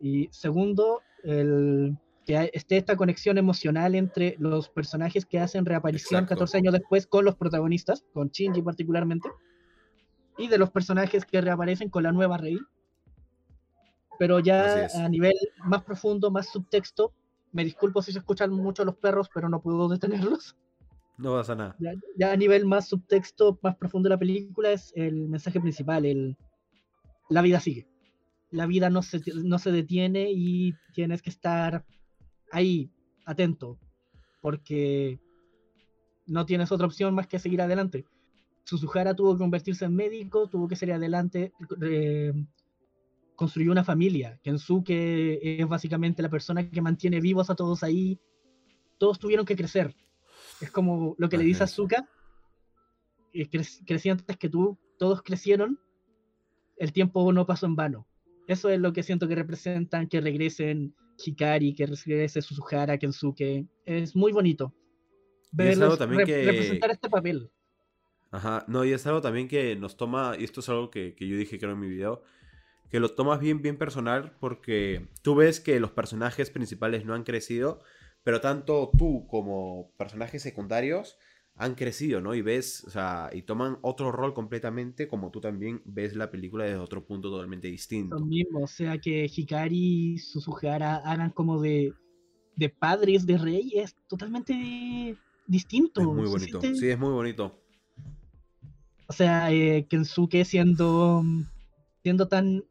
Y 0.00 0.28
segundo, 0.32 1.02
el, 1.22 1.98
que 2.24 2.50
esté 2.54 2.78
esta 2.78 2.96
conexión 2.96 3.36
emocional 3.36 3.94
entre 3.94 4.36
los 4.38 4.70
personajes 4.70 5.26
que 5.26 5.38
hacen 5.38 5.66
reaparición 5.66 6.20
Exacto. 6.20 6.34
14 6.36 6.56
años 6.56 6.72
después 6.72 7.06
con 7.06 7.26
los 7.26 7.36
protagonistas, 7.36 8.06
con 8.14 8.28
Shinji 8.30 8.62
particularmente, 8.62 9.28
y 10.38 10.48
de 10.48 10.56
los 10.56 10.70
personajes 10.70 11.26
que 11.26 11.42
reaparecen 11.42 11.90
con 11.90 12.04
la 12.04 12.12
nueva 12.12 12.38
Rey. 12.38 12.56
Pero 14.18 14.40
ya 14.40 14.86
a 14.94 15.08
nivel 15.08 15.34
más 15.64 15.82
profundo, 15.82 16.30
más 16.30 16.48
subtexto, 16.48 17.12
me 17.52 17.64
disculpo 17.64 18.02
si 18.02 18.12
se 18.12 18.18
escuchan 18.18 18.50
mucho 18.52 18.84
los 18.84 18.96
perros, 18.96 19.28
pero 19.32 19.48
no 19.48 19.60
puedo 19.60 19.88
detenerlos. 19.88 20.56
No 21.18 21.34
pasa 21.34 21.54
nada. 21.54 21.76
Ya, 21.78 21.92
ya 22.16 22.32
a 22.32 22.36
nivel 22.36 22.64
más 22.66 22.88
subtexto, 22.88 23.58
más 23.62 23.76
profundo 23.76 24.08
de 24.08 24.14
la 24.14 24.18
película 24.18 24.70
es 24.70 24.92
el 24.96 25.28
mensaje 25.28 25.60
principal, 25.60 26.04
el 26.06 26.36
la 27.32 27.42
vida 27.42 27.60
sigue. 27.60 27.86
La 28.50 28.66
vida 28.66 28.90
no 28.90 29.02
se, 29.02 29.20
no 29.34 29.58
se 29.58 29.72
detiene 29.72 30.30
y 30.30 30.74
tienes 30.92 31.22
que 31.22 31.30
estar 31.30 31.84
ahí, 32.50 32.90
atento, 33.24 33.78
porque 34.42 35.18
no 36.26 36.44
tienes 36.44 36.70
otra 36.70 36.86
opción 36.86 37.14
más 37.14 37.26
que 37.26 37.38
seguir 37.38 37.62
adelante. 37.62 38.04
Suzuhara 38.64 39.14
tuvo 39.14 39.32
que 39.32 39.38
convertirse 39.38 39.86
en 39.86 39.96
médico, 39.96 40.48
tuvo 40.48 40.68
que 40.68 40.76
salir 40.76 40.94
adelante, 40.94 41.52
eh, 41.82 42.32
construyó 43.42 43.72
una 43.72 43.82
familia. 43.82 44.38
Kensuke 44.44 45.40
es 45.42 45.66
básicamente 45.66 46.22
la 46.22 46.28
persona 46.30 46.70
que 46.70 46.80
mantiene 46.80 47.20
vivos 47.20 47.50
a 47.50 47.56
todos 47.56 47.82
ahí. 47.82 48.20
Todos 48.98 49.18
tuvieron 49.18 49.44
que 49.44 49.56
crecer. 49.56 49.92
Es 50.60 50.70
como 50.70 51.16
lo 51.18 51.28
que 51.28 51.36
le 51.38 51.42
dice. 51.44 51.64
Azuka. 51.64 52.08
eh, 53.32 53.48
cre- 53.50 53.82
crecí 53.84 54.10
antes 54.10 54.36
que 54.36 54.48
tú, 54.48 54.78
todos 54.96 55.22
crecieron. 55.22 55.80
El 56.76 56.92
tiempo 56.92 57.32
no 57.32 57.44
pasó 57.46 57.66
en 57.66 57.74
vano. 57.74 58.06
Eso 58.46 58.68
es 58.68 58.78
lo 58.78 58.92
que 58.92 59.02
siento 59.02 59.26
que 59.26 59.34
representan, 59.34 60.06
que 60.06 60.20
regresen 60.20 60.94
Hikari, 61.24 61.74
que 61.74 61.86
regrese 61.86 62.42
Suzuhara, 62.42 62.96
Kensuke. 62.96 63.66
Es 63.84 64.14
muy 64.14 64.30
bonito. 64.32 64.72
Y 65.58 65.62
es 65.62 65.68
algo 65.70 65.80
Verlos 65.80 65.98
también 65.98 66.20
rep- 66.22 66.26
que- 66.26 66.44
representar 66.44 66.90
este 66.92 67.08
papel. 67.10 67.50
Ajá, 68.30 68.64
no, 68.68 68.84
y 68.84 68.92
es 68.92 69.04
algo 69.06 69.20
también 69.20 69.48
que 69.48 69.74
nos 69.76 69.96
toma, 69.96 70.36
y 70.38 70.44
esto 70.44 70.60
es 70.60 70.68
algo 70.68 70.90
que, 70.90 71.14
que 71.16 71.26
yo 71.26 71.36
dije 71.36 71.58
creo 71.58 71.72
en 71.72 71.80
mi 71.80 71.88
video, 71.88 72.22
que 72.92 73.00
lo 73.00 73.14
tomas 73.14 73.40
bien, 73.40 73.62
bien 73.62 73.78
personal 73.78 74.36
porque 74.38 75.08
tú 75.22 75.34
ves 75.34 75.60
que 75.60 75.80
los 75.80 75.90
personajes 75.92 76.50
principales 76.50 77.06
no 77.06 77.14
han 77.14 77.24
crecido, 77.24 77.80
pero 78.22 78.40
tanto 78.40 78.90
tú 78.96 79.26
como 79.28 79.90
personajes 79.96 80.42
secundarios 80.42 81.16
han 81.56 81.74
crecido, 81.74 82.20
¿no? 82.20 82.34
Y 82.34 82.42
ves, 82.42 82.84
o 82.86 82.90
sea, 82.90 83.30
y 83.32 83.42
toman 83.42 83.78
otro 83.82 84.12
rol 84.12 84.34
completamente 84.34 85.08
como 85.08 85.30
tú 85.30 85.40
también 85.40 85.82
ves 85.86 86.14
la 86.16 86.30
película 86.30 86.64
desde 86.64 86.78
otro 86.78 87.04
punto 87.06 87.30
totalmente 87.30 87.68
distinto. 87.68 88.18
Lo 88.18 88.26
mismo, 88.26 88.60
o 88.60 88.66
sea 88.66 88.98
que 88.98 89.30
Hikari 89.34 90.14
y 90.14 90.18
Suzuhara 90.18 90.96
hagan 90.96 91.30
como 91.30 91.60
de, 91.60 91.94
de 92.56 92.68
padres 92.68 93.26
de 93.26 93.38
rey 93.38 93.72
es 93.74 93.96
totalmente 94.08 95.16
distinto. 95.46 96.00
Es 96.00 96.06
muy 96.06 96.26
bonito, 96.28 96.60
siente- 96.60 96.78
sí, 96.78 96.90
es 96.90 96.98
muy 96.98 97.12
bonito. 97.12 97.58
O 99.08 99.12
sea, 99.12 99.50
eh, 99.52 99.86
Kensuke 99.88 100.44
siendo, 100.44 101.22
siendo 102.02 102.28
tan 102.28 102.64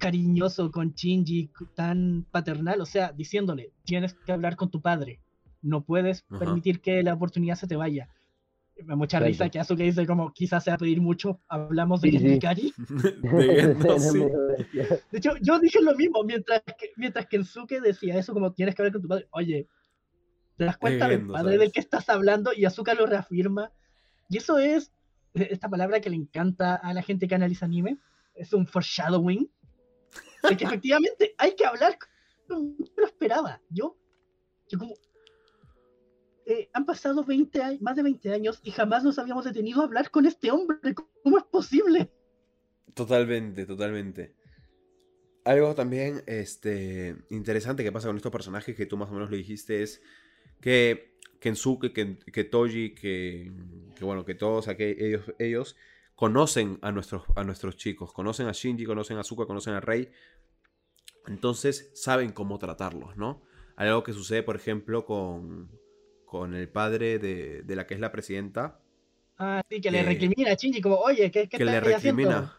cariñoso 0.00 0.70
con 0.72 0.92
Shinji, 0.94 1.50
tan 1.76 2.26
paternal, 2.32 2.80
o 2.80 2.86
sea, 2.86 3.12
diciéndole, 3.12 3.70
tienes 3.84 4.14
que 4.14 4.32
hablar 4.32 4.56
con 4.56 4.70
tu 4.70 4.80
padre, 4.80 5.20
no 5.62 5.84
puedes 5.84 6.24
Ajá. 6.30 6.38
permitir 6.40 6.80
que 6.80 7.02
la 7.04 7.14
oportunidad 7.14 7.54
se 7.54 7.68
te 7.68 7.76
vaya. 7.76 8.08
Me 8.76 8.86
da 8.86 8.96
mucha 8.96 9.18
risa 9.20 9.44
Exacto. 9.44 9.52
que 9.52 9.60
Asuka 9.60 9.82
dice 9.84 10.06
como, 10.06 10.32
quizás 10.32 10.64
sea 10.64 10.78
pedir 10.78 11.02
mucho, 11.02 11.38
hablamos 11.48 12.00
de 12.00 12.10
Sí, 12.12 12.18
sí. 12.18 12.26
Hikari. 12.28 12.72
De- 13.22 13.74
no, 13.78 13.98
sí. 13.98 14.18
De 15.12 15.18
hecho, 15.18 15.32
yo 15.42 15.58
dije 15.60 15.82
lo 15.82 15.94
mismo 15.94 16.24
mientras 16.24 16.62
que, 16.62 16.90
mientras 16.96 17.26
que 17.26 17.36
Kensuke 17.36 17.80
decía 17.82 18.16
eso, 18.18 18.32
como 18.32 18.52
tienes 18.54 18.74
que 18.74 18.80
hablar 18.82 18.94
con 18.94 19.02
tu 19.02 19.08
padre. 19.08 19.28
Oye, 19.32 19.68
¿te 20.56 20.64
das 20.64 20.78
cuenta 20.78 21.08
del 21.08 21.26
padre 21.26 21.58
del 21.58 21.70
que 21.72 21.80
estás 21.80 22.08
hablando? 22.08 22.52
Y 22.56 22.64
Azuka 22.64 22.94
lo 22.94 23.04
reafirma. 23.04 23.70
Y 24.30 24.38
eso 24.38 24.58
es 24.58 24.90
eh, 25.34 25.48
esta 25.50 25.68
palabra 25.68 26.00
que 26.00 26.08
le 26.08 26.16
encanta 26.16 26.74
a 26.76 26.94
la 26.94 27.02
gente 27.02 27.28
que 27.28 27.34
analiza 27.34 27.66
anime. 27.66 27.98
Es 28.34 28.54
un 28.54 28.66
foreshadowing. 28.66 29.50
Que 30.56 30.64
efectivamente 30.64 31.34
hay 31.38 31.54
que 31.54 31.64
hablar. 31.66 31.98
con- 32.48 32.76
No 32.78 32.86
lo 32.96 33.06
esperaba. 33.06 33.60
Yo, 33.70 33.96
yo 34.68 34.78
como. 34.78 34.94
eh, 36.46 36.68
han 36.72 36.84
pasado 36.84 37.22
20 37.24 37.62
años, 37.62 37.80
más 37.82 37.94
de 37.96 38.02
20 38.02 38.32
años 38.32 38.60
y 38.64 38.70
jamás 38.72 39.04
nos 39.04 39.18
habíamos 39.18 39.44
detenido 39.44 39.80
a 39.80 39.84
hablar 39.84 40.10
con 40.10 40.26
este 40.26 40.50
hombre. 40.50 40.94
¿Cómo 41.22 41.38
es 41.38 41.44
posible? 41.44 42.10
Totalmente, 42.94 43.66
totalmente. 43.66 44.34
Algo 45.44 45.74
también 45.74 46.22
este, 46.26 47.16
interesante 47.30 47.82
que 47.84 47.92
pasa 47.92 48.08
con 48.08 48.16
estos 48.16 48.32
personajes 48.32 48.76
que 48.76 48.86
tú 48.86 48.96
más 48.96 49.08
o 49.10 49.12
menos 49.12 49.30
lo 49.30 49.36
dijiste 49.36 49.82
es 49.82 50.02
que 50.60 51.16
Kensuke, 51.40 51.92
que, 51.92 52.18
que 52.18 52.44
Toji, 52.44 52.94
que, 52.94 53.50
que 53.96 54.04
bueno, 54.04 54.24
que 54.24 54.34
todos 54.34 54.68
aquel- 54.68 54.96
ellos, 55.00 55.22
ellos 55.38 55.76
conocen 56.20 56.78
a 56.82 56.92
nuestros, 56.92 57.22
a 57.34 57.44
nuestros 57.44 57.76
chicos, 57.76 58.12
conocen 58.12 58.46
a 58.46 58.52
Shinji, 58.52 58.84
conocen 58.84 59.16
a 59.16 59.20
Asuka, 59.20 59.46
conocen 59.46 59.72
a 59.72 59.80
Rei, 59.80 60.10
entonces 61.26 61.90
saben 61.94 62.32
cómo 62.32 62.58
tratarlos, 62.58 63.16
¿no? 63.16 63.40
Algo 63.74 64.02
que 64.02 64.12
sucede, 64.12 64.42
por 64.42 64.54
ejemplo, 64.54 65.06
con, 65.06 65.70
con 66.26 66.54
el 66.54 66.68
padre 66.68 67.18
de, 67.18 67.62
de 67.62 67.74
la 67.76 67.86
que 67.86 67.94
es 67.94 68.00
la 68.00 68.12
presidenta, 68.12 68.82
Ah, 69.38 69.62
sí, 69.70 69.80
que 69.80 69.90
le 69.90 70.00
Que- 70.00 70.04
recrimina 70.10 70.50
a 70.52 70.54
Shinji 70.54 70.82
como, 70.82 70.96
oye, 70.96 71.30
¿qué, 71.30 71.48
qué 71.48 71.56
que 71.56 71.64
le 71.64 71.78
haciendo? 71.78 71.96
recrimina. 71.96 72.54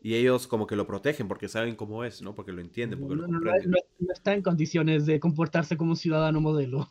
Y 0.00 0.14
ellos 0.14 0.46
como 0.46 0.66
que 0.66 0.74
lo 0.76 0.86
protegen 0.86 1.28
porque 1.28 1.48
saben 1.48 1.76
cómo 1.76 2.04
es, 2.04 2.22
¿no? 2.22 2.34
Porque 2.34 2.52
lo 2.52 2.62
entienden, 2.62 2.98
porque 3.00 3.16
No, 3.16 3.26
lo 3.26 3.52
no 3.98 4.12
está 4.14 4.32
en 4.32 4.40
condiciones 4.40 5.04
de 5.04 5.20
comportarse 5.20 5.76
como 5.76 5.90
un 5.90 5.96
ciudadano 5.96 6.40
modelo. 6.40 6.88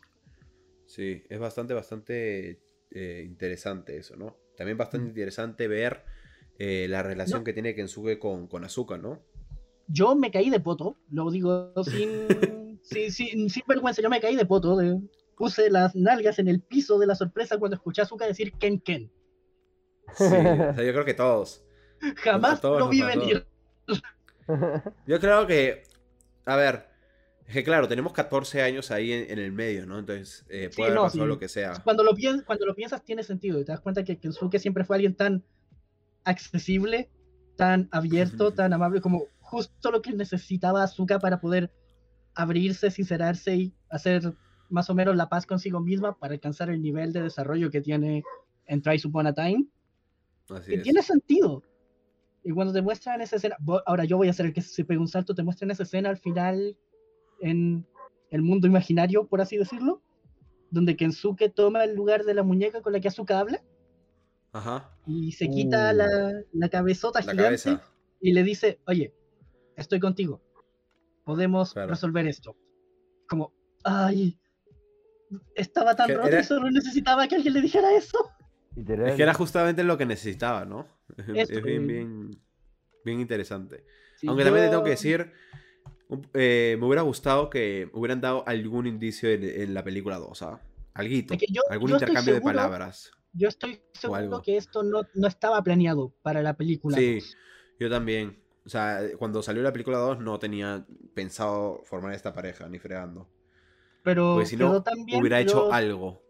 Sí, 0.86 1.24
es 1.28 1.38
bastante, 1.40 1.74
bastante 1.74 2.60
eh, 2.92 3.24
interesante 3.26 3.96
eso, 3.96 4.14
¿no? 4.14 4.36
También 4.58 4.76
bastante 4.76 5.06
Mm. 5.06 5.08
interesante 5.10 5.68
ver 5.68 6.02
eh, 6.58 6.86
la 6.90 7.04
relación 7.04 7.40
No. 7.40 7.44
que 7.44 7.52
tiene 7.52 7.74
Kensuke 7.76 8.18
con, 8.18 8.48
con 8.48 8.64
Asuka, 8.64 8.98
¿no? 8.98 9.20
Yo 9.86 10.16
me 10.16 10.30
caí 10.32 10.50
de 10.50 10.58
poto, 10.60 10.96
lo 11.10 11.30
digo 11.30 11.72
sin, 11.84 12.80
sin, 12.82 13.12
sin, 13.12 13.48
sin 13.48 13.62
vergüenza, 13.66 14.02
yo 14.02 14.10
me 14.10 14.20
caí 14.20 14.34
de 14.36 14.44
poto 14.44 14.76
de, 14.76 15.00
puse 15.36 15.70
las 15.70 15.94
nalgas 15.94 16.40
en 16.40 16.48
el 16.48 16.60
piso 16.60 16.98
de 16.98 17.06
la 17.06 17.14
sorpresa 17.14 17.58
cuando 17.58 17.76
escuché 17.76 18.02
a 18.02 18.04
Azuka 18.04 18.26
decir 18.26 18.52
Ken 18.58 18.80
Ken. 18.80 19.10
Sí, 20.14 20.24
o 20.24 20.28
sea, 20.28 20.74
yo 20.84 20.92
creo 20.92 21.04
que 21.04 21.14
todos. 21.14 21.62
Jamás 22.16 22.60
todos 22.60 22.80
lo 22.80 22.88
vi 22.88 23.02
venir. 23.02 23.46
Yo 25.06 25.20
creo 25.20 25.46
que, 25.46 25.84
a 26.44 26.56
ver, 26.56 26.87
es 27.48 27.54
que 27.54 27.64
claro, 27.64 27.88
tenemos 27.88 28.12
14 28.12 28.62
años 28.62 28.90
ahí 28.90 29.12
en, 29.12 29.30
en 29.30 29.38
el 29.38 29.52
medio, 29.52 29.86
¿no? 29.86 29.98
Entonces, 29.98 30.44
eh, 30.48 30.68
Sí, 30.70 30.76
puede 30.76 30.88
haber 30.90 30.96
no, 30.98 31.02
pasado 31.04 31.24
sí. 31.24 31.28
lo 31.28 31.38
que 31.38 31.48
sea. 31.48 31.72
Cuando 31.82 32.04
lo, 32.04 32.12
piens- 32.14 32.44
cuando 32.44 32.66
lo 32.66 32.74
piensas 32.74 33.02
tiene 33.04 33.22
sentido 33.22 33.58
y 33.60 33.64
te 33.64 33.72
das 33.72 33.80
cuenta 33.80 34.04
que 34.04 34.18
Kensuke 34.18 34.58
siempre 34.58 34.84
fue 34.84 34.96
alguien 34.96 35.14
tan 35.16 35.42
accesible, 36.24 37.10
tan 37.56 37.88
abierto, 37.90 38.52
tan 38.54 38.72
amable, 38.72 39.00
como 39.00 39.24
justo 39.40 39.90
lo 39.90 40.02
que 40.02 40.12
necesitaba 40.12 40.82
Azuka 40.82 41.18
para 41.18 41.40
poder 41.40 41.72
abrirse, 42.34 42.90
sincerarse 42.90 43.56
y 43.56 43.74
hacer 43.88 44.34
más 44.68 44.90
o 44.90 44.94
menos 44.94 45.16
la 45.16 45.28
paz 45.28 45.46
consigo 45.46 45.80
misma 45.80 46.18
para 46.18 46.34
alcanzar 46.34 46.68
el 46.70 46.82
nivel 46.82 47.12
de 47.12 47.22
desarrollo 47.22 47.70
que 47.70 47.80
tiene 47.80 48.22
en 48.66 48.82
Twice 48.82 49.08
Upon 49.08 49.26
a 49.26 49.34
Time. 49.34 49.66
Así 50.50 50.70
que 50.72 50.76
es. 50.76 50.82
tiene 50.82 51.02
sentido. 51.02 51.62
Y 52.44 52.52
cuando 52.52 52.72
te 52.72 52.82
muestran 52.82 53.20
esa 53.22 53.36
escena, 53.36 53.56
ahora 53.86 54.04
yo 54.04 54.16
voy 54.18 54.28
a 54.28 54.32
ser 54.32 54.46
el 54.46 54.52
que 54.52 54.60
se 54.60 54.84
pega 54.84 55.00
un 55.00 55.08
salto, 55.08 55.34
te 55.34 55.42
muestran 55.42 55.70
esa 55.70 55.82
escena 55.82 56.10
al 56.10 56.18
final 56.18 56.76
en 57.40 57.86
el 58.30 58.42
mundo 58.42 58.66
imaginario, 58.66 59.26
por 59.26 59.40
así 59.40 59.56
decirlo, 59.56 60.02
donde 60.70 60.96
Kensuke 60.96 61.48
toma 61.48 61.84
el 61.84 61.94
lugar 61.94 62.24
de 62.24 62.34
la 62.34 62.42
muñeca 62.42 62.82
con 62.82 62.92
la 62.92 63.00
que 63.00 63.08
Azuka 63.08 63.38
habla 63.38 63.62
Ajá, 64.52 64.90
y 65.06 65.32
se 65.32 65.48
quita 65.48 65.92
Uh. 65.92 65.96
la, 65.96 66.32
la 66.52 66.68
cabezota 66.68 67.20
la 67.20 67.22
gigante 67.32 67.44
cabeza. 67.44 67.82
y 68.20 68.32
le 68.32 68.42
dice, 68.42 68.80
oye, 68.86 69.14
estoy 69.76 70.00
contigo, 70.00 70.42
podemos 71.24 71.72
Claro. 71.72 71.90
resolver 71.90 72.26
esto. 72.26 72.56
Como, 73.28 73.52
ay, 73.84 74.38
estaba 75.54 75.94
tan 75.96 76.06
Que 76.08 76.14
roto 76.14 76.28
era- 76.28 76.40
y 76.40 76.44
solo 76.44 76.70
necesitaba 76.70 77.28
que 77.28 77.36
alguien 77.36 77.54
le 77.54 77.60
dijera 77.60 77.94
eso. 77.94 78.18
Es 78.76 79.14
que 79.16 79.22
era 79.22 79.34
justamente 79.34 79.82
lo 79.84 79.98
que 79.98 80.06
necesitaba, 80.06 80.64
¿no? 80.64 80.86
Es, 81.34 81.50
Eso, 81.50 81.62
bien, 81.62 81.86
bien, 81.86 82.30
bien 83.04 83.20
interesante. 83.20 83.84
Sí, 84.16 84.26
Aunque 84.28 84.44
también 84.44 84.64
te 84.64 84.68
yo- 84.68 84.72
tengo 84.72 84.84
que 84.84 84.90
decir, 84.90 85.32
eh, 86.34 86.76
me 86.78 86.86
hubiera 86.86 87.02
gustado 87.02 87.50
que 87.50 87.88
hubieran 87.92 88.20
dado 88.20 88.44
algún 88.46 88.86
indicio 88.86 89.30
en, 89.30 89.44
en 89.44 89.74
la 89.74 89.84
película 89.84 90.16
2, 90.18 90.42
¿ah? 90.42 90.60
Alguito, 90.94 91.34
Es 91.34 91.40
que 91.40 91.46
yo- 91.52 91.62
algún 91.70 91.90
yo 91.90 91.96
intercambio 91.96 92.34
de 92.34 92.40
palabras. 92.40 93.10
Yo 93.32 93.48
estoy 93.48 93.80
seguro 93.92 94.42
que 94.42 94.56
esto 94.56 94.82
no, 94.82 95.02
no 95.14 95.28
estaba 95.28 95.62
planeado 95.62 96.12
para 96.22 96.42
la 96.42 96.54
película. 96.56 96.96
Sí, 96.96 97.14
2. 97.14 97.36
yo 97.78 97.90
también. 97.90 98.38
O 98.64 98.68
sea, 98.68 99.00
cuando 99.18 99.42
salió 99.42 99.62
la 99.62 99.72
película 99.72 99.98
2 99.98 100.18
no 100.20 100.38
tenía 100.38 100.84
pensado 101.14 101.82
formar 101.84 102.12
esta 102.14 102.34
pareja, 102.34 102.68
ni 102.68 102.78
fregando. 102.78 103.28
Pero 104.02 104.34
Porque 104.34 104.46
si 104.46 104.56
no, 104.56 104.84
hubiera 105.18 105.40
hecho 105.40 105.72
algo. 105.72 106.20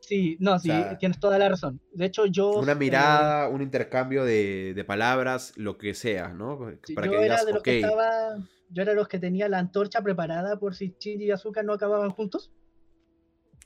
Sí, 0.00 0.36
no, 0.40 0.58
sí, 0.58 0.68
sea, 0.68 0.98
tienes 0.98 1.20
toda 1.20 1.38
la 1.38 1.48
razón. 1.48 1.80
De 1.92 2.06
hecho, 2.06 2.26
yo. 2.26 2.50
Una 2.60 2.72
eh, 2.72 2.76
mirada, 2.76 3.48
un 3.48 3.62
intercambio 3.62 4.24
de, 4.24 4.72
de 4.74 4.84
palabras, 4.84 5.52
lo 5.56 5.76
que 5.76 5.94
sea, 5.94 6.28
¿no? 6.28 6.58
sí, 6.84 6.94
Para 6.94 7.06
yo 7.06 7.12
que 7.12 7.16
era 7.16 7.24
digas, 7.24 7.46
de 7.46 7.52
los 7.52 7.60
ok. 7.60 7.64
que 7.64 7.80
estaba. 7.80 8.38
Yo 8.70 8.82
era 8.82 8.92
los 8.94 9.08
que 9.08 9.18
tenía 9.18 9.48
la 9.48 9.58
antorcha 9.58 10.02
preparada 10.02 10.58
por 10.58 10.74
si 10.74 10.94
Shinji 10.98 11.24
y 11.24 11.30
Azuka 11.30 11.62
no 11.62 11.72
acababan 11.72 12.10
juntos. 12.10 12.52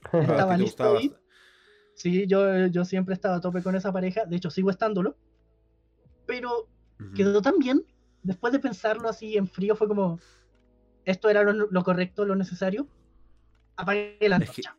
estaba 0.12 0.56
listo 0.56 0.94
bast- 0.94 1.16
Sí, 1.94 2.26
yo, 2.26 2.66
yo 2.68 2.84
siempre 2.84 3.14
estaba 3.14 3.36
a 3.36 3.40
tope 3.40 3.62
con 3.62 3.76
esa 3.76 3.92
pareja. 3.92 4.24
De 4.24 4.36
hecho, 4.36 4.50
sigo 4.50 4.70
estándolo. 4.70 5.16
Pero 6.26 6.68
quedó 7.14 7.42
tan 7.42 7.58
bien. 7.58 7.84
Después 8.22 8.52
de 8.52 8.60
pensarlo 8.60 9.08
así 9.08 9.36
en 9.36 9.46
frío, 9.46 9.76
fue 9.76 9.88
como. 9.88 10.18
Esto 11.04 11.28
era 11.28 11.42
lo, 11.42 11.52
lo 11.52 11.82
correcto, 11.84 12.24
lo 12.24 12.34
necesario. 12.34 12.86
Apagué 13.76 14.16
la 14.20 14.36
Es 14.36 14.50
que- 14.50 14.62
antorcha. 14.62 14.76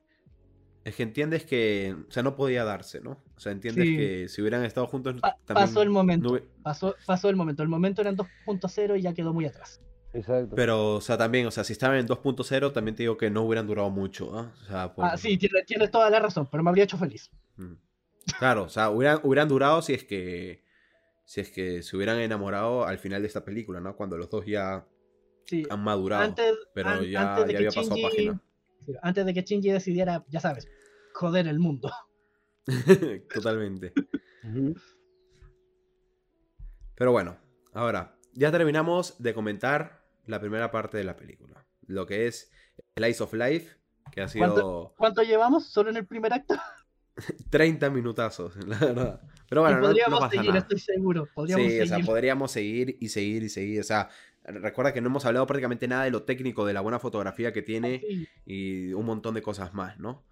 Es 0.85 0.95
que 0.97 1.03
entiendes 1.03 1.45
que, 1.45 1.95
o 2.09 2.11
sea, 2.11 2.23
no 2.23 2.35
podía 2.35 2.65
darse, 2.65 2.99
¿no? 2.99 3.11
O 3.37 3.39
sea, 3.39 3.53
entiendes 3.53 3.85
Sí. 3.87 3.95
que 3.95 4.27
si 4.27 4.41
hubieran 4.41 4.65
estado 4.65 4.85
juntos 4.87 5.15
Pa- 5.21 5.37
también 5.45 5.67
pasó 5.67 5.81
el 5.81 5.89
momento. 5.89 6.33
no 6.35 6.41
Pasó, 6.61 6.95
pasó 7.05 7.29
el 7.29 7.37
momento. 7.37 7.63
El 7.63 7.69
momento 7.69 8.01
eran 8.01 8.17
2.0 8.17 8.97
y 8.97 9.01
ya 9.01 9.13
quedó 9.13 9.33
muy 9.33 9.45
atrás. 9.45 9.79
Exacto. 10.13 10.55
Pero, 10.55 10.95
o 10.95 11.01
sea, 11.01 11.17
también, 11.17 11.47
o 11.47 11.51
sea, 11.51 11.63
si 11.63 11.73
estaban 11.73 11.97
en 11.97 12.07
2.0, 12.07 12.71
también 12.71 12.95
te 12.95 13.03
digo 13.03 13.17
que 13.17 13.29
no 13.29 13.41
hubieran 13.43 13.65
durado 13.67 13.89
mucho, 13.89 14.37
¿ah? 14.37 14.53
O 14.61 14.65
sea, 14.65 14.93
por- 14.93 15.05
Ah, 15.05 15.17
sí, 15.17 15.37
tienes, 15.37 15.65
tienes 15.65 15.89
toda 15.91 16.09
la 16.09 16.19
razón, 16.19 16.47
pero 16.51 16.63
me 16.63 16.69
habría 16.69 16.83
hecho 16.83 16.97
feliz. 16.97 17.31
Mm. 17.57 17.73
Claro, 18.39 18.63
o 18.63 18.69
sea, 18.69 18.89
hubieran, 18.89 19.19
hubieran 19.23 19.47
durado 19.49 19.81
si 19.81 19.93
es 19.93 20.03
que 20.03 20.63
si 21.25 21.39
es 21.41 21.49
que 21.51 21.81
se 21.83 21.95
hubieran 21.95 22.19
enamorado 22.19 22.85
al 22.85 22.99
final 22.99 23.21
de 23.21 23.27
esta 23.27 23.43
película, 23.45 23.79
¿no? 23.79 23.95
Cuando 23.95 24.17
los 24.17 24.29
dos 24.29 24.45
ya 24.45 24.85
Sí, 25.45 25.65
han 25.69 25.81
madurado. 25.83 26.23
antes, 26.23 26.53
pero 26.73 26.89
an- 26.89 27.03
ya, 27.05 27.31
antes 27.35 27.47
de 27.47 27.53
ya 27.53 27.59
que 27.59 27.65
había 27.67 27.81
pasado 27.81 28.01
página. 28.01 28.41
antes 29.01 29.25
de 29.25 29.33
que 29.33 29.41
Shinji 29.41 29.71
decidiera, 29.71 30.23
ya 30.29 30.39
sabes, 30.41 30.67
joder 31.13 31.47
el 31.47 31.59
mundo. 31.59 31.91
Totalmente. 33.33 33.93
Pero 36.95 37.11
bueno, 37.11 37.37
ahora, 37.73 38.15
ya 38.33 38.51
terminamos 38.51 39.21
de 39.21 39.33
comentar 39.33 40.02
la 40.25 40.39
primera 40.39 40.71
parte 40.71 40.97
de 40.97 41.03
la 41.03 41.15
película. 41.15 41.65
Lo 41.87 42.05
que 42.05 42.27
es 42.27 42.51
Slice 42.95 43.23
of 43.23 43.33
Life, 43.33 43.75
que 44.11 44.21
ha 44.21 44.27
sido 44.27 44.93
¿Cuánto 44.97 45.21
llevamos? 45.23 45.65
¿Solo 45.65 45.89
en 45.89 45.97
el 45.97 46.05
primer 46.05 46.33
acto? 46.33 46.55
30 47.49 47.89
minutazos, 47.89 48.55
la 48.67 48.77
verdad. 48.79 49.21
Pero 49.49 49.61
bueno, 49.61 49.77
Y 49.77 49.81
no- 49.81 49.81
no, 49.81 49.87
podríamos 49.89 50.19
pasa 50.19 50.31
seguir, 50.31 50.47
nada. 50.49 50.59
estoy 50.59 50.79
seguro. 50.79 51.27
Podríamos 51.33 51.67
Sí, 51.67 51.79
o 51.79 51.85
sea, 51.85 51.95
seguir. 51.97 52.05
podríamos 52.05 52.51
seguir 52.51 52.97
y 52.99 53.09
seguir 53.09 53.43
y 53.43 53.49
seguir. 53.49 53.79
O 53.81 53.83
sea, 53.83 54.09
recuerda 54.45 54.93
que 54.93 55.01
no 55.01 55.07
hemos 55.07 55.25
hablado 55.25 55.45
prácticamente 55.45 55.87
nada 55.87 56.05
de 56.05 56.11
lo 56.11 56.23
técnico, 56.23 56.65
de 56.65 56.73
la 56.73 56.81
buena 56.81 56.99
fotografía 56.99 57.53
que 57.53 57.61
tiene 57.61 57.99
Sí. 57.99 58.27
y 58.45 58.93
un 58.93 59.05
montón 59.05 59.35
de 59.35 59.41
cosas 59.41 59.73
más, 59.73 59.99
¿no? 59.99 60.23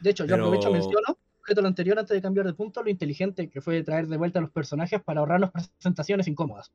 De 0.00 0.10
hecho, 0.10 0.24
yo 0.24 0.30
pero- 0.34 0.46
aprovecho 0.46 0.70
menciono, 0.72 1.18
objeto 1.40 1.62
lo 1.62 1.68
anterior 1.68 1.98
antes 1.98 2.14
de 2.14 2.22
cambiar 2.22 2.46
de 2.46 2.54
punto, 2.54 2.82
lo 2.82 2.90
inteligente 2.90 3.48
que 3.50 3.60
fue 3.60 3.82
traer 3.82 4.06
de 4.06 4.16
vuelta 4.16 4.38
a 4.38 4.42
los 4.42 4.50
personajes 4.50 5.02
para 5.02 5.20
ahorrarnos 5.20 5.50
presentaciones 5.78 6.28
incómodas. 6.28 6.70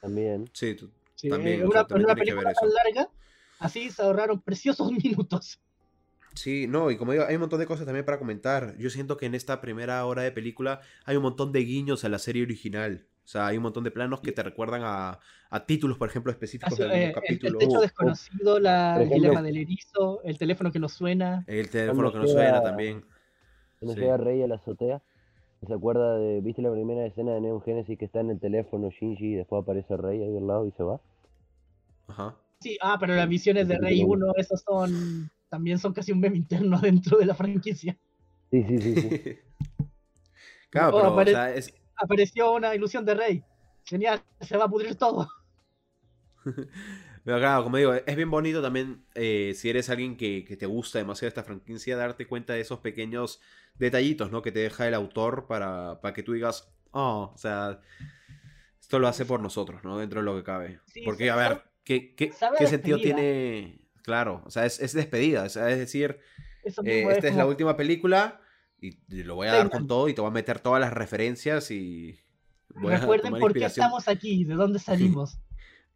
También. 0.00 0.48
Sí, 0.52 0.74
tú- 0.74 0.90
Sí, 1.18 1.28
También, 1.28 1.60
en 1.62 1.66
o 1.66 1.70
sea, 1.72 1.82
una, 1.82 1.86
también 1.86 2.06
una 2.06 2.14
película 2.16 2.52
tan 2.54 2.68
larga, 2.72 3.10
así 3.58 3.90
se 3.90 4.02
ahorraron 4.02 4.40
preciosos 4.42 4.90
minutos. 5.04 5.60
sí, 6.34 6.66
no, 6.68 6.90
y 6.90 6.96
como 6.96 7.12
digo, 7.12 7.24
hay 7.26 7.34
un 7.34 7.40
montón 7.40 7.58
de 7.60 7.66
cosas 7.66 7.86
también 7.86 8.04
para 8.04 8.18
comentar. 8.18 8.76
Yo 8.78 8.90
siento 8.90 9.16
que 9.16 9.26
en 9.26 9.34
esta 9.34 9.60
primera 9.60 10.04
hora 10.06 10.22
de 10.22 10.32
película 10.32 10.80
hay 11.04 11.16
un 11.16 11.22
montón 11.24 11.52
de 11.52 11.60
guiños 11.60 12.04
a 12.04 12.08
la 12.08 12.18
serie 12.18 12.42
original. 12.44 13.08
O 13.24 13.30
sea, 13.30 13.46
hay 13.48 13.56
un 13.58 13.62
montón 13.64 13.84
de 13.84 13.90
planos 13.90 14.20
que 14.20 14.32
te 14.32 14.42
recuerdan 14.42 14.82
a, 14.84 15.18
a 15.50 15.66
títulos, 15.66 15.98
por 15.98 16.08
ejemplo, 16.08 16.30
específicos 16.32 16.78
Así, 16.80 16.82
del 16.82 16.92
eh, 16.92 17.12
el, 17.12 17.12
el 17.12 17.12
capítulo. 17.14 17.58
techo 17.58 17.80
desconocido, 17.80 18.58
la, 18.60 19.02
el 19.02 19.10
dilema 19.10 19.42
del 19.42 19.56
erizo, 19.58 20.22
el 20.24 20.38
teléfono 20.38 20.72
que 20.72 20.78
no 20.78 20.88
suena. 20.88 21.44
El 21.46 21.68
teléfono 21.70 22.10
que 22.12 22.18
no 22.18 22.26
suena 22.26 22.62
también. 22.62 23.04
Cuando 23.78 23.94
Sí. 23.94 24.00
llega 24.00 24.16
Rey 24.16 24.42
a 24.42 24.46
la 24.46 24.56
azotea, 24.56 25.02
¿se 25.66 25.72
acuerda 25.74 26.16
de, 26.18 26.40
viste 26.40 26.62
la 26.62 26.70
primera 26.72 27.04
escena 27.06 27.32
de 27.34 27.40
Neon 27.40 27.60
Genesis 27.62 27.98
que 27.98 28.04
está 28.04 28.20
en 28.20 28.30
el 28.30 28.38
teléfono 28.40 28.90
Shinji 28.90 29.26
y 29.32 29.34
después 29.34 29.62
aparece 29.62 29.96
Rey 29.96 30.22
ahí 30.22 30.36
al 30.36 30.46
lado 30.46 30.66
y 30.66 30.72
se 30.72 30.82
va? 30.82 31.00
Ajá. 32.08 32.36
Sí, 32.60 32.76
ah, 32.82 32.96
pero 32.98 33.14
las 33.14 33.28
visiones 33.28 33.68
de 33.68 33.78
Rey 33.78 34.02
1, 34.02 34.32
esos 34.36 34.60
son. 34.62 35.30
También 35.48 35.78
son 35.78 35.92
casi 35.92 36.12
un 36.12 36.20
meme 36.20 36.36
interno 36.36 36.78
dentro 36.82 37.18
de 37.18 37.26
la 37.26 37.34
franquicia. 37.34 37.96
Sí, 38.50 38.62
sí, 38.64 38.78
sí, 38.78 38.94
sí. 38.94 39.10
Claro, 40.70 40.88
Oh, 40.88 40.98
pero, 40.98 41.08
o 41.08 41.12
apare- 41.16 41.30
sea, 41.32 41.54
es, 41.54 41.72
Apareció 41.96 42.52
una 42.52 42.74
ilusión 42.74 43.04
de 43.04 43.14
Rey. 43.14 43.42
Genial, 43.84 44.20
se 44.40 44.56
va 44.56 44.64
a 44.66 44.68
pudrir 44.68 44.96
todo. 44.96 45.26
Pero 47.28 47.40
claro, 47.40 47.62
como 47.62 47.76
digo, 47.76 47.92
es 47.92 48.16
bien 48.16 48.30
bonito 48.30 48.62
también 48.62 49.04
eh, 49.14 49.52
si 49.54 49.68
eres 49.68 49.90
alguien 49.90 50.16
que, 50.16 50.46
que 50.46 50.56
te 50.56 50.64
gusta 50.64 50.98
demasiado 50.98 51.28
esta 51.28 51.44
franquicia, 51.44 51.94
darte 51.94 52.26
cuenta 52.26 52.54
de 52.54 52.62
esos 52.62 52.78
pequeños 52.78 53.38
detallitos, 53.74 54.30
¿no? 54.30 54.40
Que 54.40 54.50
te 54.50 54.60
deja 54.60 54.88
el 54.88 54.94
autor 54.94 55.46
para, 55.46 56.00
para 56.00 56.14
que 56.14 56.22
tú 56.22 56.32
digas, 56.32 56.72
oh, 56.90 57.30
o 57.34 57.36
sea, 57.36 57.82
esto 58.80 58.98
lo 58.98 59.08
hace 59.08 59.26
por 59.26 59.40
nosotros, 59.40 59.84
¿no? 59.84 59.98
Dentro 59.98 60.20
de 60.20 60.24
lo 60.24 60.36
que 60.36 60.42
cabe. 60.42 60.80
Sí, 60.86 61.02
Porque, 61.04 61.28
a 61.28 61.36
ver, 61.36 61.64
¿qué, 61.84 62.14
qué, 62.14 62.32
qué 62.56 62.66
sentido 62.66 62.96
tiene? 62.96 63.78
Claro, 64.04 64.42
o 64.46 64.50
sea, 64.50 64.64
es, 64.64 64.80
es 64.80 64.94
despedida, 64.94 65.42
o 65.42 65.48
sea, 65.50 65.68
es 65.68 65.76
decir, 65.76 66.20
eh, 66.82 67.06
esta 67.10 67.28
es 67.28 67.36
la 67.36 67.44
última 67.44 67.76
película 67.76 68.40
y, 68.80 69.00
y 69.06 69.22
lo 69.22 69.34
voy 69.34 69.48
a 69.48 69.52
dar 69.52 69.68
con 69.68 69.86
todo 69.86 70.08
y 70.08 70.14
te 70.14 70.22
voy 70.22 70.30
a 70.30 70.32
meter 70.32 70.60
todas 70.60 70.80
las 70.80 70.94
referencias 70.94 71.70
y 71.70 72.20
voy 72.74 72.96
Recuerden 72.96 73.38
por 73.38 73.52
qué 73.52 73.66
estamos 73.66 74.08
aquí, 74.08 74.44
de 74.44 74.54
dónde 74.54 74.78
salimos. 74.78 75.36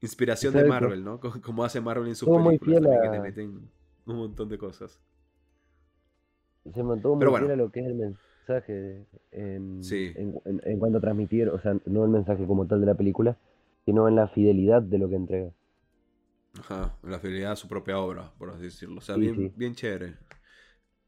inspiración 0.03 0.53
de. 0.55 0.65
Marvel, 0.65 1.05
¿no? 1.05 1.21
Co- 1.21 1.41
Como 1.41 1.65
hace 1.65 1.81
Marvel 1.81 2.09
en 2.09 2.17
sus 2.17 2.29
muy 2.29 2.59
películas, 2.59 2.81
fiel 2.81 2.83
también, 2.85 3.03
que 3.03 3.09
te 3.11 3.17
a- 3.17 3.23
meten 3.23 3.71
un 4.07 4.17
montón 4.17 4.49
de 4.49 4.59
cosas. 4.59 5.01
Se 6.75 6.83
mantuvo 6.83 7.15
muy 7.15 7.21
Pero 7.21 7.31
bueno. 7.33 7.47
fiel 7.47 7.61
a 7.61 7.63
lo 7.63 7.71
que 7.73 7.81
es 7.81 7.87
el 7.87 7.95
mensaje 7.95 9.07
en, 9.33 9.83
Sí. 9.83 10.13
en, 10.15 10.41
en- 10.45 10.61
en 10.65 10.79
cuanto 10.79 10.99
a 10.99 11.01
transmitir, 11.01 11.49
o 11.49 11.59
sea, 11.61 11.77
no 11.87 12.05
el 12.05 12.11
mensaje 12.11 12.47
como 12.47 12.67
tal 12.67 12.81
de 12.81 12.87
la 12.87 12.95
película, 12.95 13.37
sino 13.85 14.07
en 14.09 14.17
la 14.17 14.29
fidelidad 14.29 14.83
de 14.83 14.99
lo 14.99 15.09
que 15.09 15.17
entrega. 15.17 15.51
Ajá, 16.59 16.97
la 17.03 17.19
fidelidad 17.19 17.53
a 17.53 17.57
su 17.57 17.67
propia 17.67 17.99
obra, 17.99 18.33
por 18.39 18.51
así 18.51 18.65
decirlo. 18.65 18.99
O 18.99 19.01
sea, 19.01 19.15
Sí, 19.17 19.23
bien, 19.23 19.35
sí. 19.37 19.53
bien 19.57 19.75
chévere. 19.75 20.17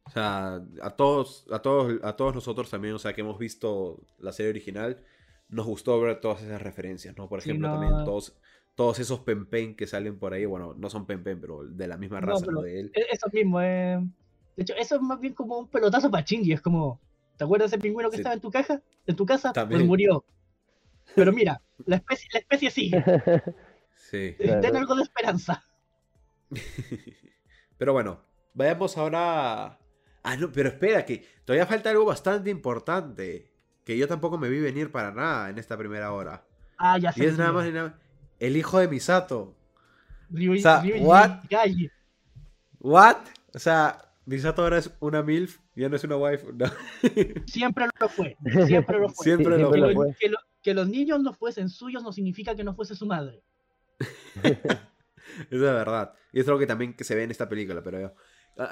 O 0.07 0.11
sea, 0.11 0.61
a 0.83 0.91
todos, 0.97 1.47
a 1.51 1.61
todos, 1.61 1.99
a 2.03 2.17
todos 2.17 2.35
nosotros 2.35 2.71
también, 2.71 2.95
o 2.95 2.99
sea, 2.99 3.13
que 3.15 3.21
hemos 3.23 3.39
visto 3.39 4.01
la 4.19 4.33
serie 4.33 4.51
original, 4.51 5.03
nos 5.49 5.67
gustó 5.67 6.01
ver 6.01 6.21
todas 6.21 6.43
esas 6.43 6.61
referencias, 6.61 7.17
¿no? 7.17 7.29
Por 7.29 7.41
Sí, 7.41 7.51
ejemplo, 7.51 7.69
no. 7.69 7.75
también 7.81 8.05
todos, 8.05 8.37
todos 8.75 8.99
esos 8.99 9.21
pen 9.21 9.47
pen 9.47 9.77
que 9.77 9.87
salen 9.87 10.19
por 10.19 10.33
ahí, 10.35 10.45
bueno, 10.47 10.75
no 10.77 10.91
son 10.91 11.07
pen 11.07 11.23
pen, 11.23 11.41
pero 11.41 11.65
de 11.65 11.87
la 11.87 11.97
misma 11.97 12.21
No, 12.21 12.27
raza, 12.29 12.45
pero 12.47 12.57
¿no? 12.59 12.63
De 12.63 12.81
él. 12.81 12.91
E- 12.95 13.07
Eso 13.11 13.29
mismo, 13.33 13.61
eh, 13.61 14.01
De 14.57 14.63
hecho, 14.63 14.75
eso 14.77 14.97
es 14.97 15.01
más 15.03 15.19
bien 15.21 15.35
como 15.35 15.59
un 15.59 15.69
pelotazo 15.69 16.11
para 16.11 16.25
Shinji. 16.25 16.53
Es 16.53 16.61
como, 16.61 17.01
¿te 17.37 17.45
acuerdas 17.45 17.71
de 17.71 17.77
ese 17.77 17.83
pingüino 17.83 18.09
que 18.11 18.17
Sí. 18.17 18.21
estaba 18.21 18.35
en 18.35 18.41
tu 18.41 18.51
caja? 18.51 18.81
¿En 19.07 19.17
tu 19.17 19.27
casa? 19.27 19.53
También. 19.53 19.81
Pues 19.81 19.89
murió. 19.89 20.25
Pero 21.17 21.33
mira, 21.33 21.61
la 21.87 21.97
especie, 21.97 22.29
la 22.33 22.39
especie 22.41 22.71
sigue. 22.71 23.05
Sí. 23.97 24.35
Claro. 24.39 24.61
Ten 24.61 24.77
algo 24.77 24.95
de 24.97 25.03
esperanza. 25.03 25.65
Pero 27.79 27.93
bueno, 27.93 28.21
vayamos 28.55 28.97
ahora. 28.99 29.79
Ah, 30.23 30.37
no, 30.39 30.51
pero 30.53 30.69
espera, 30.71 31.05
que 31.05 31.25
todavía 31.45 31.67
falta 31.67 31.91
algo 31.91 32.05
bastante 32.05 32.49
importante. 32.51 33.51
Que 33.85 33.99
yo 33.99 34.09
tampoco 34.09 34.39
me 34.39 34.49
vi 34.49 34.61
venir 34.61 34.91
para 34.91 35.11
nada 35.13 35.51
en 35.51 35.59
esta 35.59 35.77
primera 35.77 36.13
hora. 36.13 36.47
Ah, 36.79 36.97
ya 36.99 37.11
Y 37.11 37.13
sé. 37.21 37.27
es 37.27 37.39
nada 37.39 37.53
más 37.53 37.67
y 37.69 37.73
nada 37.73 37.99
El 38.47 38.57
hijo 38.57 38.79
de 38.79 38.89
Misato. 38.89 39.57
Ryuji- 40.31 40.59
o 40.59 40.63
sea, 40.63 40.81
Ryuji 40.83 41.91
what? 42.81 43.17
O 43.55 43.59
sea, 43.59 43.99
Misato 44.27 44.63
ahora 44.63 44.79
es 44.79 44.91
una 45.01 45.23
MILF, 45.23 45.59
ya 45.75 45.89
no 45.89 45.97
es 45.97 46.05
una 46.05 46.17
wife. 46.17 46.47
No. 46.53 46.67
Siempre 47.47 47.87
lo 48.01 48.09
fue. 48.09 48.37
Siempre 48.67 48.99
lo 48.99 49.09
fue. 49.09 49.25
Siempre 49.25 49.59
lo 49.59 49.71
que, 49.71 49.79
lo 49.79 49.93
fue. 49.93 50.17
que 50.19 50.29
lo- 50.29 50.39
que 50.63 50.73
los 50.75 50.89
niños 50.89 51.21
no 51.21 51.35
fuesen 51.35 51.69
suyos 51.69 52.03
no 52.03 52.11
significa 52.11 52.55
que 52.57 52.65
no 52.65 52.75
fuese 52.75 52.95
su 52.95 53.05
madre. 53.07 53.43
Eso 54.41 54.47
es 55.51 55.61
verdad. 55.61 56.15
Y 56.33 56.41
es 56.41 56.47
algo 56.49 56.59
que 56.59 56.67
también 56.67 56.95
que 56.95 57.05
se 57.05 57.15
ve 57.15 57.25
en 57.25 57.31
esta 57.31 57.49
película, 57.49 57.83
pero 57.83 58.15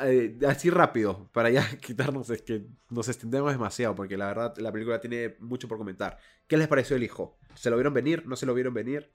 eh, 0.05 0.39
así 0.47 0.71
rápido, 0.71 1.29
para 1.33 1.51
ya 1.51 1.65
quitarnos, 1.81 2.31
es 2.31 2.43
que 2.43 2.67
nos 2.91 3.09
extendemos 3.09 3.53
demasiado, 3.53 3.95
porque 3.95 4.17
la 4.17 4.27
verdad 4.27 4.55
la 4.59 4.73
película 4.73 5.01
tiene 5.01 5.37
mucho 5.41 5.69
por 5.69 5.77
comentar. 5.79 6.19
¿Qué 6.47 6.57
les 6.57 6.69
pareció 6.69 6.97
el 6.97 7.03
hijo? 7.03 7.39
¿Se 7.55 7.69
lo 7.71 7.77
vieron 7.77 7.93
venir? 7.95 8.27
¿No 8.27 8.37
se 8.37 8.47
lo 8.47 8.55
vieron 8.55 8.73
venir? 8.75 9.11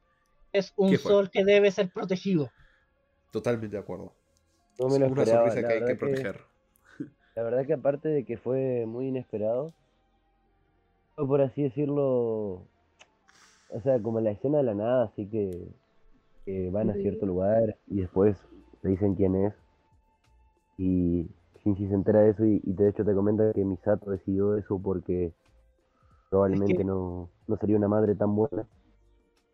Es 0.58 0.74
un 0.76 0.97
sol 0.97 1.30
que 1.30 1.45
debe 1.45 1.72
ser 1.72 1.91
protegido. 1.91 2.49
Totalmente 3.32 3.76
de 3.76 3.82
acuerdo. 3.82 4.14
No 4.80 4.88
me 4.89 4.99
lo 4.99 5.05
Es 5.05 5.12
una 5.12 5.24
esperaba. 5.24 5.47
La 5.47 5.68
que 5.68 5.74
hay 5.74 5.86
que 5.86 5.95
proteger. 5.95 6.41
la 7.36 7.43
verdad 7.43 7.66
que 7.66 7.74
aparte 7.74 8.10
de 8.10 8.26
que 8.26 8.38
fue 8.38 8.86
muy 8.86 9.08
inesperado, 9.08 9.74
fue 11.16 11.28
por 11.28 11.41
así 11.41 11.64
decirlo, 11.64 12.64
o 13.70 13.82
sea, 13.84 14.01
como 14.01 14.20
la 14.22 14.32
escena 14.32 14.58
de 14.60 14.64
la 14.64 14.74
nada, 14.74 15.05
así 15.05 15.28
que, 15.28 15.68
que 16.45 16.70
van 16.70 16.89
a 16.89 16.93
cierto 16.93 17.26
lugar 17.26 17.78
y 17.88 18.01
después 18.01 18.38
te 18.82 18.89
dicen 18.89 19.16
quién 19.16 19.36
es. 19.36 19.53
Y 20.78 21.28
Shinji 21.64 21.88
se 21.88 21.93
entera 21.93 22.22
de 22.22 22.32
eso 22.32 22.45
y, 22.45 22.62
y 22.64 22.74
de 22.74 22.89
hecho 22.89 23.03
te 23.03 23.14
comenta 23.14 23.51
que 23.53 23.66
Misato 23.66 24.12
decidió 24.12 24.58
eso 24.58 24.80
porque 24.80 25.34
probablemente 26.30 26.84
no, 26.84 27.30
no 27.47 27.58
sería 27.58 27.78
una 27.78 27.88
madre 27.88 28.16
tan 28.16 28.36
buena. 28.36 28.68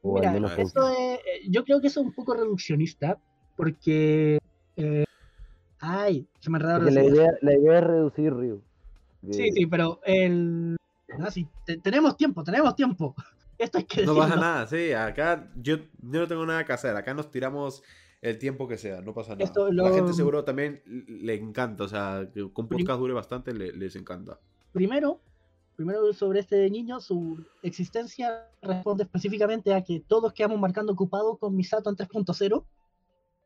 O 0.05 0.15
Mira, 0.15 0.29
al 0.29 0.33
menos 0.35 0.51
eso 0.57 0.89
es- 0.89 1.19
eh, 1.25 1.41
yo 1.49 1.63
creo 1.63 1.79
que 1.81 1.87
eso 1.87 2.01
es 2.01 2.05
un 2.05 2.13
poco 2.13 2.35
reduccionista, 2.35 3.17
porque... 3.55 4.37
eh, 4.75 5.05
ay, 5.79 6.27
se 6.39 6.49
me 6.49 6.59
las 6.59 6.81
la 6.83 7.03
idea, 7.03 7.31
la 7.41 7.57
idea 7.57 7.77
es 7.79 7.83
reducir 7.85 8.33
Ryu. 8.33 8.61
Sí, 9.31 9.51
sí, 9.53 9.65
pero 9.65 10.01
el... 10.05 10.75
Ah, 11.19 11.31
sí, 11.31 11.47
te- 11.65 11.77
tenemos 11.77 12.17
tiempo, 12.17 12.43
tenemos 12.43 12.75
tiempo. 12.75 13.15
Esto 13.57 13.77
hay 13.77 13.85
que 13.85 14.05
No 14.05 14.15
pasa 14.15 14.35
nada, 14.35 14.67
sí, 14.67 14.91
acá 14.91 15.49
yo, 15.55 15.77
yo 15.77 16.19
no 16.19 16.27
tengo 16.27 16.45
nada 16.45 16.65
que 16.65 16.73
hacer, 16.73 16.95
acá 16.97 17.13
nos 17.13 17.31
tiramos 17.31 17.81
el 18.21 18.37
tiempo 18.39 18.67
que 18.67 18.77
sea, 18.77 19.01
no 19.01 19.13
pasa 19.13 19.33
nada. 19.33 19.43
Esto 19.45 19.71
La 19.71 19.91
gente 19.91 20.13
seguro 20.13 20.43
también 20.43 20.81
le 21.07 21.35
encanta, 21.35 21.83
o 21.85 21.87
sea, 21.87 22.27
que 22.33 22.43
un 22.43 22.51
podcast 22.51 22.99
dure 22.99 23.13
bastante 23.13 23.53
le- 23.53 23.71
les 23.73 23.95
encanta. 23.95 24.39
Primero, 24.73 25.21
primero 25.75 26.13
sobre 26.13 26.39
este 26.39 26.69
niño, 26.69 26.99
su 26.99 27.43
existencia 27.61 28.49
responde 28.61 29.03
específicamente 29.03 29.73
a 29.73 29.83
que 29.83 29.99
todos 29.99 30.33
quedamos 30.33 30.59
marcando 30.59 30.93
ocupados 30.93 31.37
con 31.39 31.55
Misato 31.55 31.89
en 31.89 31.95
3.0. 31.95 32.65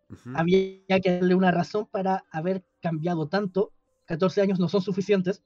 Ujú. 0.10 0.30
Había 0.36 1.00
que 1.02 1.12
darle 1.12 1.36
una 1.36 1.52
razón 1.52 1.86
para 1.86 2.26
haber 2.32 2.64
cambiado 2.82 3.28
tanto. 3.28 3.72
14 4.06 4.42
años 4.42 4.60
no 4.60 4.70
son 4.70 4.82
suficientes. 4.82 5.44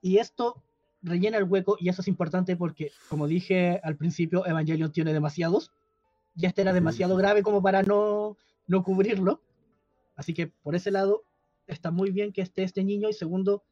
Y 0.00 0.18
esto 0.18 0.62
rellena 1.02 1.38
el 1.38 1.44
hueco, 1.44 1.76
y 1.80 1.88
eso 1.88 2.02
es 2.02 2.08
importante 2.08 2.56
porque, 2.56 2.92
como 3.08 3.26
dije 3.26 3.80
al 3.82 3.96
principio, 3.96 4.46
Evangelion 4.46 4.92
tiene 4.92 5.12
demasiados. 5.12 5.72
Y 6.36 6.46
este 6.46 6.62
era 6.62 6.72
demasiado 6.72 7.16
grave 7.16 7.42
como 7.42 7.62
para 7.62 7.82
no, 7.82 8.36
no 8.66 8.82
cubrirlo. 8.84 9.42
Así 10.14 10.34
que 10.34 10.46
por 10.46 10.76
ese 10.76 10.90
lado 10.90 11.24
está 11.66 11.90
muy 11.90 12.10
bien 12.10 12.32
que 12.32 12.42
esté 12.42 12.62
este 12.62 12.84
niño. 12.84 13.08
Y 13.08 13.12
segundo, 13.12 13.64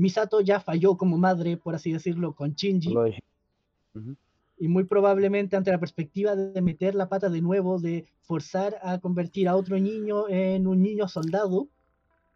Misato 0.00 0.40
ya 0.40 0.60
falló 0.60 0.96
como 0.96 1.18
madre, 1.18 1.56
por 1.56 1.74
así 1.74 1.92
decirlo, 1.92 2.32
con 2.34 2.52
Shinji. 2.54 2.88
Shinji. 2.94 3.20
Ujú. 3.94 4.16
Y 4.58 4.68
muy 4.68 4.84
probablemente 4.84 5.56
ante 5.56 5.70
la 5.70 5.78
perspectiva 5.80 6.36
de 6.36 6.60
meter 6.62 6.94
la 6.94 7.08
pata 7.08 7.28
de 7.28 7.40
nuevo, 7.40 7.78
de 7.78 8.06
forzar 8.22 8.76
a 8.82 8.98
convertir 8.98 9.48
a 9.48 9.56
otro 9.56 9.78
niño 9.78 10.28
en 10.28 10.66
un 10.66 10.82
niño 10.82 11.08
soldado 11.08 11.68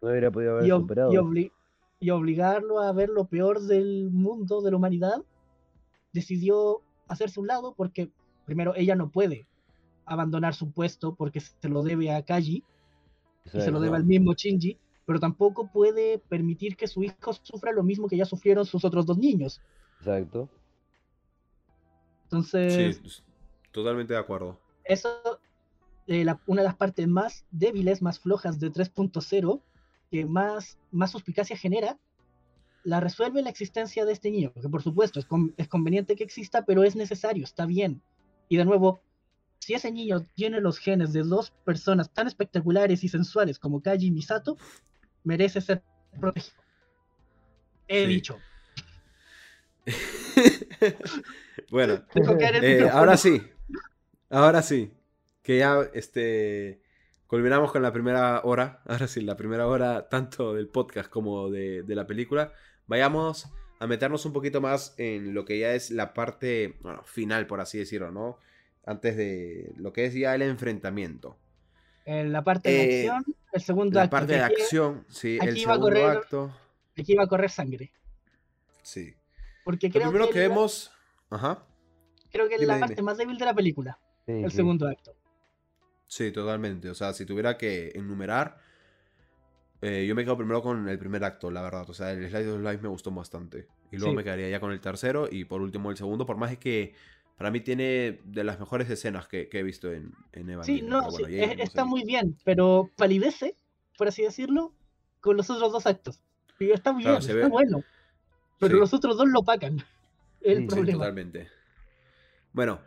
No 0.01 0.09
hubiera 0.09 0.31
podido 0.31 0.53
haber 0.53 0.65
y, 0.67 0.69
superado. 0.69 1.13
y 1.13 1.15
obli- 1.17 1.51
y 1.99 2.09
obligarlo 2.09 2.79
a 2.79 2.91
ver 2.91 3.09
lo 3.09 3.25
peor 3.25 3.61
del 3.61 4.09
mundo, 4.11 4.61
de 4.61 4.71
la 4.71 4.77
humanidad, 4.77 5.23
decidió 6.13 6.81
hacerse 7.07 7.39
un 7.39 7.47
lado 7.47 7.73
porque, 7.75 8.09
primero, 8.45 8.73
ella 8.75 8.95
no 8.95 9.09
puede 9.09 9.45
abandonar 10.05 10.53
su 10.53 10.71
puesto 10.71 11.15
porque 11.15 11.39
se 11.39 11.69
lo 11.69 11.83
debe 11.83 12.11
a 12.11 12.21
Kaji 12.23 12.63
y 13.53 13.61
se 13.61 13.71
lo 13.71 13.79
debe 13.79 13.95
al 13.97 14.03
mismo 14.05 14.33
Shinji, 14.33 14.77
pero 15.05 15.19
tampoco 15.19 15.71
puede 15.71 16.19
permitir 16.19 16.75
que 16.75 16.87
su 16.87 17.03
hijo 17.03 17.33
sufra 17.33 17.71
lo 17.71 17.83
mismo 17.83 18.07
que 18.07 18.17
ya 18.17 18.25
sufrieron 18.25 18.65
sus 18.65 18.83
otros 18.85 19.05
dos 19.05 19.17
niños. 19.17 19.61
Exacto. 19.99 20.49
Entonces, 22.23 23.01
Sí, 23.05 23.23
totalmente 23.71 24.13
de 24.13 24.19
acuerdo. 24.19 24.59
eso, 24.83 25.39
eh, 26.07 26.23
la- 26.25 26.39
una 26.47 26.61
de 26.61 26.67
las 26.67 26.75
partes 26.75 27.07
más 27.07 27.45
débiles, 27.51 28.01
más 28.01 28.19
flojas 28.19 28.59
de 28.59 28.69
3.0, 28.71 29.61
que 30.11 30.25
más, 30.25 30.77
más 30.91 31.11
suspicacia 31.11 31.57
genera, 31.57 31.97
la 32.83 32.99
resuelve 32.99 33.41
la 33.41 33.49
existencia 33.49 34.05
de 34.05 34.13
este 34.13 34.29
niño, 34.29 34.53
que 34.53 34.69
por 34.69 34.83
supuesto 34.83 35.19
es, 35.19 35.25
con- 35.25 35.53
es 35.57 35.67
conveniente 35.67 36.15
que 36.15 36.23
exista, 36.23 36.65
pero 36.65 36.83
es 36.83 36.95
necesario, 36.95 37.43
está 37.43 37.65
bien. 37.65 38.01
Y 38.47 38.57
de 38.57 38.65
nuevo, 38.65 39.01
si 39.59 39.73
ese 39.73 39.91
niño 39.91 40.21
tiene 40.35 40.61
los 40.61 40.77
genes 40.77 41.11
de 41.11 41.23
dos 41.23 41.49
personas 41.63 42.11
tan 42.11 42.27
espectaculares 42.27 43.03
y 43.03 43.09
sensuales 43.09 43.57
como 43.57 43.81
Kaji 43.81 44.07
y 44.07 44.11
Misato, 44.11 44.57
merece 45.25 45.59
ser 45.61 45.83
protegido. 46.19 46.55
He 47.87 48.05
Sí. 48.05 48.07
dicho. 48.07 48.39
bueno, 51.69 52.03
eh, 52.61 52.89
ahora 52.91 53.17
sí, 53.17 53.41
ahora 54.29 54.61
sí, 54.61 54.91
que 55.43 55.59
ya 55.59 55.81
este 55.93 56.81
culminamos 57.27 57.71
con 57.71 57.81
la 57.81 57.91
primera 57.91 58.41
hora, 58.43 58.81
ahora 58.85 59.07
sí, 59.07 59.21
la 59.21 59.35
primera 59.35 59.67
hora 59.67 60.07
tanto 60.09 60.53
del 60.53 60.67
podcast 60.69 61.09
como 61.09 61.49
de, 61.49 61.83
de 61.83 61.95
la 61.95 62.07
película, 62.07 62.53
vayamos 62.87 63.47
a 63.79 63.87
meternos 63.87 64.25
un 64.25 64.33
poquito 64.33 64.61
más 64.61 64.95
en 64.97 65.33
lo 65.33 65.43
que 65.45 65.59
ya 65.59 65.73
es 65.73 65.91
la 65.91 66.13
parte 66.13 66.77
bueno, 66.81 67.03
final, 67.03 67.45
por 67.47 67.59
así 67.61 67.77
decirlo, 67.77 68.11
¿no? 68.11 68.39
Antes 68.85 69.17
de 69.17 69.73
lo 69.77 69.91
que 69.91 70.05
es 70.05 70.13
ya 70.13 70.33
el 70.35 70.43
enfrentamiento. 70.43 71.37
En 72.05 72.31
la 72.31 72.43
parte 72.43 72.69
de 72.69 72.83
Eh, 73.05 73.09
acción, 73.09 73.35
el 73.51 73.61
segundo 73.61 73.95
La 73.95 74.03
acto. 74.03 74.11
parte 74.11 74.33
que 74.33 74.39
de 74.39 74.43
aquí- 74.45 74.61
acción, 74.61 75.05
sí, 75.09 75.37
el 75.41 75.57
segundo 75.57 75.81
correr- 75.87 76.05
acto, 76.05 76.55
Aquí 76.97 77.15
va 77.15 77.23
a 77.23 77.27
correr 77.27 77.49
sangre. 77.49 77.91
sí. 78.81 79.13
Porque 79.63 79.87
Lo 79.87 79.93
creo 79.93 80.03
primero 80.09 80.27
que, 80.27 80.33
que 80.33 80.39
la- 80.41 80.47
vemos, 80.49 80.91
ajá, 81.31 81.65
creo 82.31 82.47
que 82.47 82.55
es 82.55 82.61
la 82.61 82.75
dime. 82.75 82.87
parte 82.87 83.01
más 83.01 83.17
débil 83.17 83.37
de 83.39 83.45
la 83.45 83.53
película, 83.55 83.97
Sí, 84.27 84.31
el 84.33 84.51
sí. 84.51 84.57
segundo 84.57 84.87
acto. 84.87 85.15
Sí, 86.07 86.31
totalmente. 86.31 86.87
O 86.91 86.93
sea, 86.93 87.11
si 87.13 87.25
tuviera 87.25 87.57
que 87.57 87.91
enumerar, 87.95 88.57
eh, 89.81 90.05
yo 90.07 90.13
me 90.13 90.23
quedo 90.23 90.37
primero 90.37 90.61
con 90.61 90.87
el 90.87 90.99
primer 90.99 91.23
acto, 91.23 91.49
la 91.49 91.63
verdad. 91.63 91.89
O 91.89 91.93
sea, 91.95 92.11
el 92.11 92.29
Slide 92.29 92.51
of 92.51 92.61
Life 92.61 92.77
me 92.77 92.87
gustó 92.89 93.09
bastante. 93.11 93.67
Y 93.91 93.97
luego 93.97 94.11
Sí. 94.11 94.17
me 94.17 94.23
quedaría 94.23 94.49
ya 94.49 94.59
con 94.59 94.71
el 94.71 94.79
tercero 94.79 95.27
y 95.31 95.45
por 95.45 95.61
último 95.61 95.89
el 95.89 95.97
segundo, 95.97 96.27
por 96.27 96.37
más 96.37 96.51
es 96.51 96.59
que 96.59 96.93
para 97.37 97.51
mí 97.51 97.59
tiene 97.61 98.19
de 98.23 98.43
las 98.43 98.59
mejores 98.59 98.89
escenas 98.89 99.27
que, 99.27 99.49
que 99.49 99.59
he 99.59 99.63
visto 99.63 99.91
en, 99.91 100.13
en 100.31 100.45
Sí, 100.47 100.51
Evangelion. 100.53 100.89
no, 100.89 100.99
pero 100.99 101.11
bueno, 101.11 101.27
sí, 101.27 101.33
ya 101.35 101.39
es- 101.43 101.47
iremos 101.47 101.67
está 101.67 101.81
ahí. 101.83 101.87
muy 101.89 102.03
bien, 102.05 102.37
pero 102.43 102.89
palidece, 102.95 103.55
por 103.97 104.07
así 104.07 104.21
decirlo, 104.23 104.73
con 105.21 105.35
los 105.37 105.49
otros 105.49 105.71
dos 105.71 105.85
actos. 105.85 106.21
Y 106.59 106.71
está 106.71 106.91
bien, 106.91 107.03
Claro, 107.03 107.21
se 107.21 107.31
está 107.33 107.43
ve- 107.45 107.49
bueno. 107.51 107.83
Pero 108.59 108.75
Sí. 108.75 108.79
los 108.79 108.93
otros 108.93 109.17
dos 109.17 109.27
lo 109.27 109.39
opacan. 109.39 109.77
El 110.41 110.57
Sí, 110.57 110.61
Sí, 110.63 110.67
problema. 110.67 110.97
totalmente. 110.99 111.49
Bueno, 112.53 112.79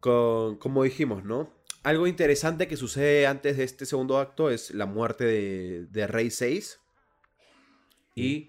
con- 0.00 0.56
como 0.58 0.82
dijimos, 0.82 1.24
¿no? 1.24 1.50
Algo 1.84 2.06
interesante 2.06 2.66
que 2.68 2.76
sucede 2.76 3.26
antes 3.26 3.56
de 3.56 3.64
este 3.64 3.86
segundo 3.86 4.18
acto 4.18 4.50
es 4.50 4.72
la 4.74 4.86
muerte 4.86 5.24
de, 5.24 5.86
de 5.90 6.06
Rey 6.06 6.30
6 6.30 6.80
y 8.14 8.48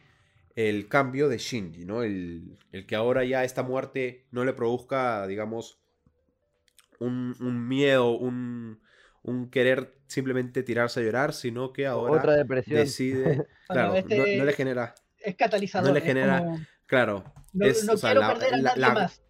el 0.56 0.88
cambio 0.88 1.28
de 1.30 1.38
Shinji, 1.38 1.86
¿no? 1.86 2.04
El, 2.04 2.58
el 2.72 2.86
que 2.86 2.96
ahora 2.96 3.24
ya 3.26 3.44
esta 3.44 3.62
muerte 3.64 4.26
no 4.32 4.46
le 4.46 4.54
produzca, 4.54 5.28
digamos, 5.28 5.80
un, 7.00 7.36
un 7.42 7.68
miedo, 7.68 8.12
un, 8.12 8.82
un 9.24 9.50
querer 9.50 10.00
simplemente 10.08 10.64
tirarse 10.64 11.02
a 11.02 11.04
llorar, 11.04 11.34
sino 11.34 11.74
que 11.74 11.86
ahora 11.88 12.14
Otra 12.22 12.34
depresión. 12.38 12.80
decide, 12.80 13.46
claro, 13.68 13.96
este- 13.96 14.18
no, 14.18 14.24
no 14.40 14.46
le 14.46 14.54
genera, 14.54 14.96
Es 15.20 15.36
catalizador. 15.36 15.90
No 15.90 15.94
le 15.94 16.02
genera- 16.02 16.40
como, 16.40 16.60
claro, 16.86 17.34
no 17.54 17.66
es, 17.66 17.84
no 17.86 17.94
o 17.94 17.98
sea, 17.98 18.12
quiero 18.12 18.22
la- 18.22 18.34
perder 18.34 18.54
a 18.54 18.58
la- 18.58 18.64
nadie 18.70 18.82
la- 18.82 18.94
más. 18.94 19.22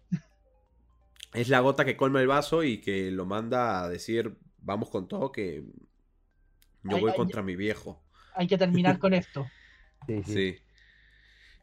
es 1.34 1.48
la 1.48 1.60
gota 1.60 1.84
que 1.84 1.96
colma 1.96 2.20
el 2.20 2.28
vaso 2.28 2.62
y 2.62 2.80
que 2.80 3.10
lo 3.10 3.26
manda 3.26 3.82
a 3.82 3.88
decir, 3.88 4.36
vamos 4.58 4.90
con 4.90 5.08
todo, 5.08 5.32
que 5.32 5.64
Yo 6.84 6.98
voy 7.00 7.12
contra 7.14 7.42
mi 7.42 7.56
viejo. 7.56 8.02
Hay 8.36 8.46
que 8.46 8.56
terminar 8.58 8.98
con 9.00 9.12
esto. 9.12 9.46
Sí, 10.06 10.22
sí. 10.22 10.32
Sí. 10.32 10.58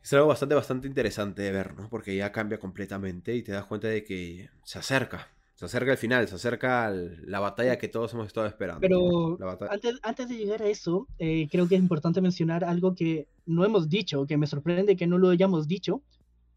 Es 0.04 0.12
algo 0.14 0.28
bastante, 0.28 0.54
bastante 0.54 0.88
interesante 0.88 1.42
de 1.44 1.52
ver, 1.52 1.76
¿no? 1.76 1.90
Porque 1.90 2.16
ya 2.16 2.32
cambia 2.34 2.60
completamente 2.60 3.36
y 3.36 3.42
te 3.42 3.54
das 3.54 3.66
cuenta 3.66 3.88
de 3.88 4.04
que 4.04 4.50
se 4.66 4.80
acerca. 4.80 5.30
Se 5.56 5.66
acerca 5.66 5.92
el 5.92 5.98
final, 5.98 6.28
se 6.28 6.36
acerca 6.36 6.92
la 6.92 7.40
batalla 7.40 7.78
que 7.78 7.88
todos 7.88 8.14
hemos 8.14 8.28
estado 8.28 8.46
esperando. 8.48 8.82
Pero 8.82 9.38
antes, 9.70 10.00
antes 10.04 10.28
de 10.28 10.36
llegar 10.36 10.62
a 10.62 10.68
eso, 10.68 11.08
eh, 11.20 11.48
creo 11.50 11.70
que 11.70 11.76
es 11.76 11.82
importante 11.82 12.20
mencionar 12.20 12.66
algo 12.66 12.96
que 12.96 13.30
no 13.46 13.64
hemos 13.64 13.88
dicho, 13.88 14.26
que 14.26 14.36
me 14.36 14.48
sorprende 14.48 14.98
que 14.98 15.08
no 15.08 15.18
lo 15.18 15.30
hayamos 15.30 15.70
dicho, 15.70 16.02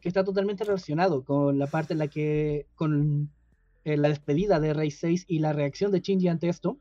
que 0.01 0.09
está 0.09 0.24
totalmente 0.24 0.64
relacionado 0.64 1.22
con 1.22 1.59
la 1.59 1.68
parte 1.68 1.92
en 1.92 2.01
la 2.01 2.09
que, 2.09 2.66
con 2.74 3.30
eh, 3.84 3.97
la 3.97 4.09
despedida 4.09 4.59
de 4.59 4.74
Rey 4.74 4.90
6 4.90 5.26
y 5.28 5.38
la 5.38 5.53
reacción 5.53 5.92
de 5.92 6.01
Shinji 6.01 6.26
ante 6.26 6.49
esto, 6.49 6.78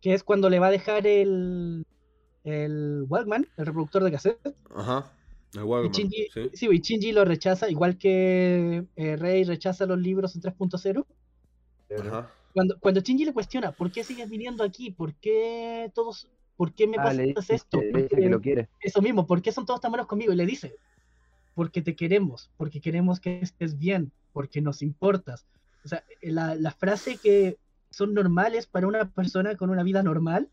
que 0.00 0.14
es 0.14 0.22
cuando 0.22 0.48
le 0.48 0.60
va 0.60 0.68
a 0.68 0.70
dejar 0.70 1.08
el, 1.08 1.86
el 2.44 3.04
Walkman, 3.08 3.48
el 3.56 3.66
reproductor 3.66 4.04
de 4.04 4.12
cassette, 4.12 4.54
Ajá. 4.76 5.12
Y 5.52 5.88
Shinji, 5.90 6.28
sí. 6.32 6.50
sí, 6.52 6.68
y 6.70 6.78
Shinji 6.80 7.12
lo 7.12 7.24
rechaza, 7.24 7.68
igual 7.70 7.98
que 7.98 8.84
eh, 8.96 9.16
Rey 9.16 9.44
rechaza 9.44 9.84
los 9.86 9.98
libros 9.98 10.34
en 10.36 10.42
3.0. 10.42 11.04
Ajá. 11.98 12.30
Cuando, 12.52 12.78
cuando 12.80 13.00
Shinji 13.00 13.24
le 13.24 13.32
cuestiona, 13.32 13.72
¿por 13.72 13.90
qué 13.90 14.04
sigues 14.04 14.28
viniendo 14.30 14.62
aquí? 14.64 14.90
¿Por 14.90 15.14
qué 15.14 15.90
todos, 15.94 16.28
por 16.56 16.72
qué 16.72 16.86
me 16.86 16.96
Ah, 16.98 17.12
le 17.12 17.32
pasas 17.34 17.48
dice, 17.48 17.54
esto? 17.56 17.80
le 17.80 17.90
¿Por 17.90 18.02
dice 18.02 18.16
qué- 18.16 18.22
que 18.22 18.28
lo 18.28 18.40
quiere. 18.40 18.68
Eso 18.80 19.02
mismo, 19.02 19.26
¿por 19.26 19.42
qué 19.42 19.52
son 19.52 19.66
todos 19.66 19.80
tan 19.80 19.90
malos 19.90 20.06
conmigo? 20.06 20.32
Y 20.32 20.36
le 20.36 20.46
dice, 20.46 20.74
porque 21.54 21.82
te 21.82 21.96
queremos, 21.96 22.50
porque 22.56 22.80
queremos 22.80 23.18
que 23.20 23.40
estés 23.40 23.78
bien, 23.78 24.12
porque 24.32 24.60
nos 24.60 24.82
importas. 24.82 25.46
O 25.84 25.88
sea, 25.88 26.04
la, 26.22 26.54
la 26.54 26.70
frase 26.72 27.18
que 27.22 27.56
son 27.90 28.14
normales 28.14 28.66
para 28.66 28.86
una 28.86 29.10
persona 29.10 29.56
con 29.56 29.70
una 29.70 29.82
vida 29.82 30.02
normal, 30.02 30.48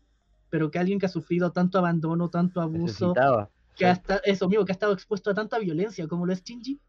pero 0.50 0.70
que 0.70 0.78
alguien 0.78 0.98
que 0.98 1.06
ha 1.06 1.10
sufrido 1.10 1.52
tanto 1.52 1.78
abandono, 1.78 2.30
tanto 2.30 2.60
abuso, 2.60 3.08
Necesitaba. 3.08 3.50
Que 3.78 3.86
hasta 3.86 4.16
eso 4.24 4.48
mismo, 4.48 4.64
que 4.64 4.72
ha 4.72 4.74
estado 4.74 4.92
expuesto 4.92 5.30
a 5.30 5.34
tanta 5.34 5.58
violencia 5.58 6.06
como 6.08 6.26
lo 6.26 6.32
es 6.32 6.42
Shinji, 6.42 6.80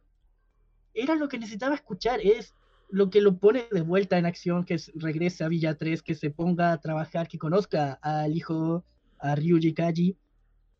era 0.94 1.16
lo 1.16 1.30
que 1.30 1.38
necesitaba 1.38 1.76
escuchar, 1.76 2.20
es 2.22 2.56
lo 2.90 3.10
que 3.10 3.22
lo 3.22 3.38
pone 3.38 3.66
de 3.72 3.82
vuelta 3.82 4.18
en 4.18 4.26
acción, 4.26 4.66
que 4.66 4.74
es- 4.74 4.92
regrese 4.96 5.44
a 5.44 5.48
Villa 5.48 5.78
3, 5.78 6.02
que 6.02 6.16
se 6.16 6.32
ponga 6.32 6.72
a 6.72 6.80
trabajar, 6.80 7.28
que 7.28 7.38
conozca 7.38 8.00
al 8.02 8.36
hijo, 8.36 8.84
a 9.20 9.36
Ryuji 9.36 9.74
Kaji, 9.74 10.18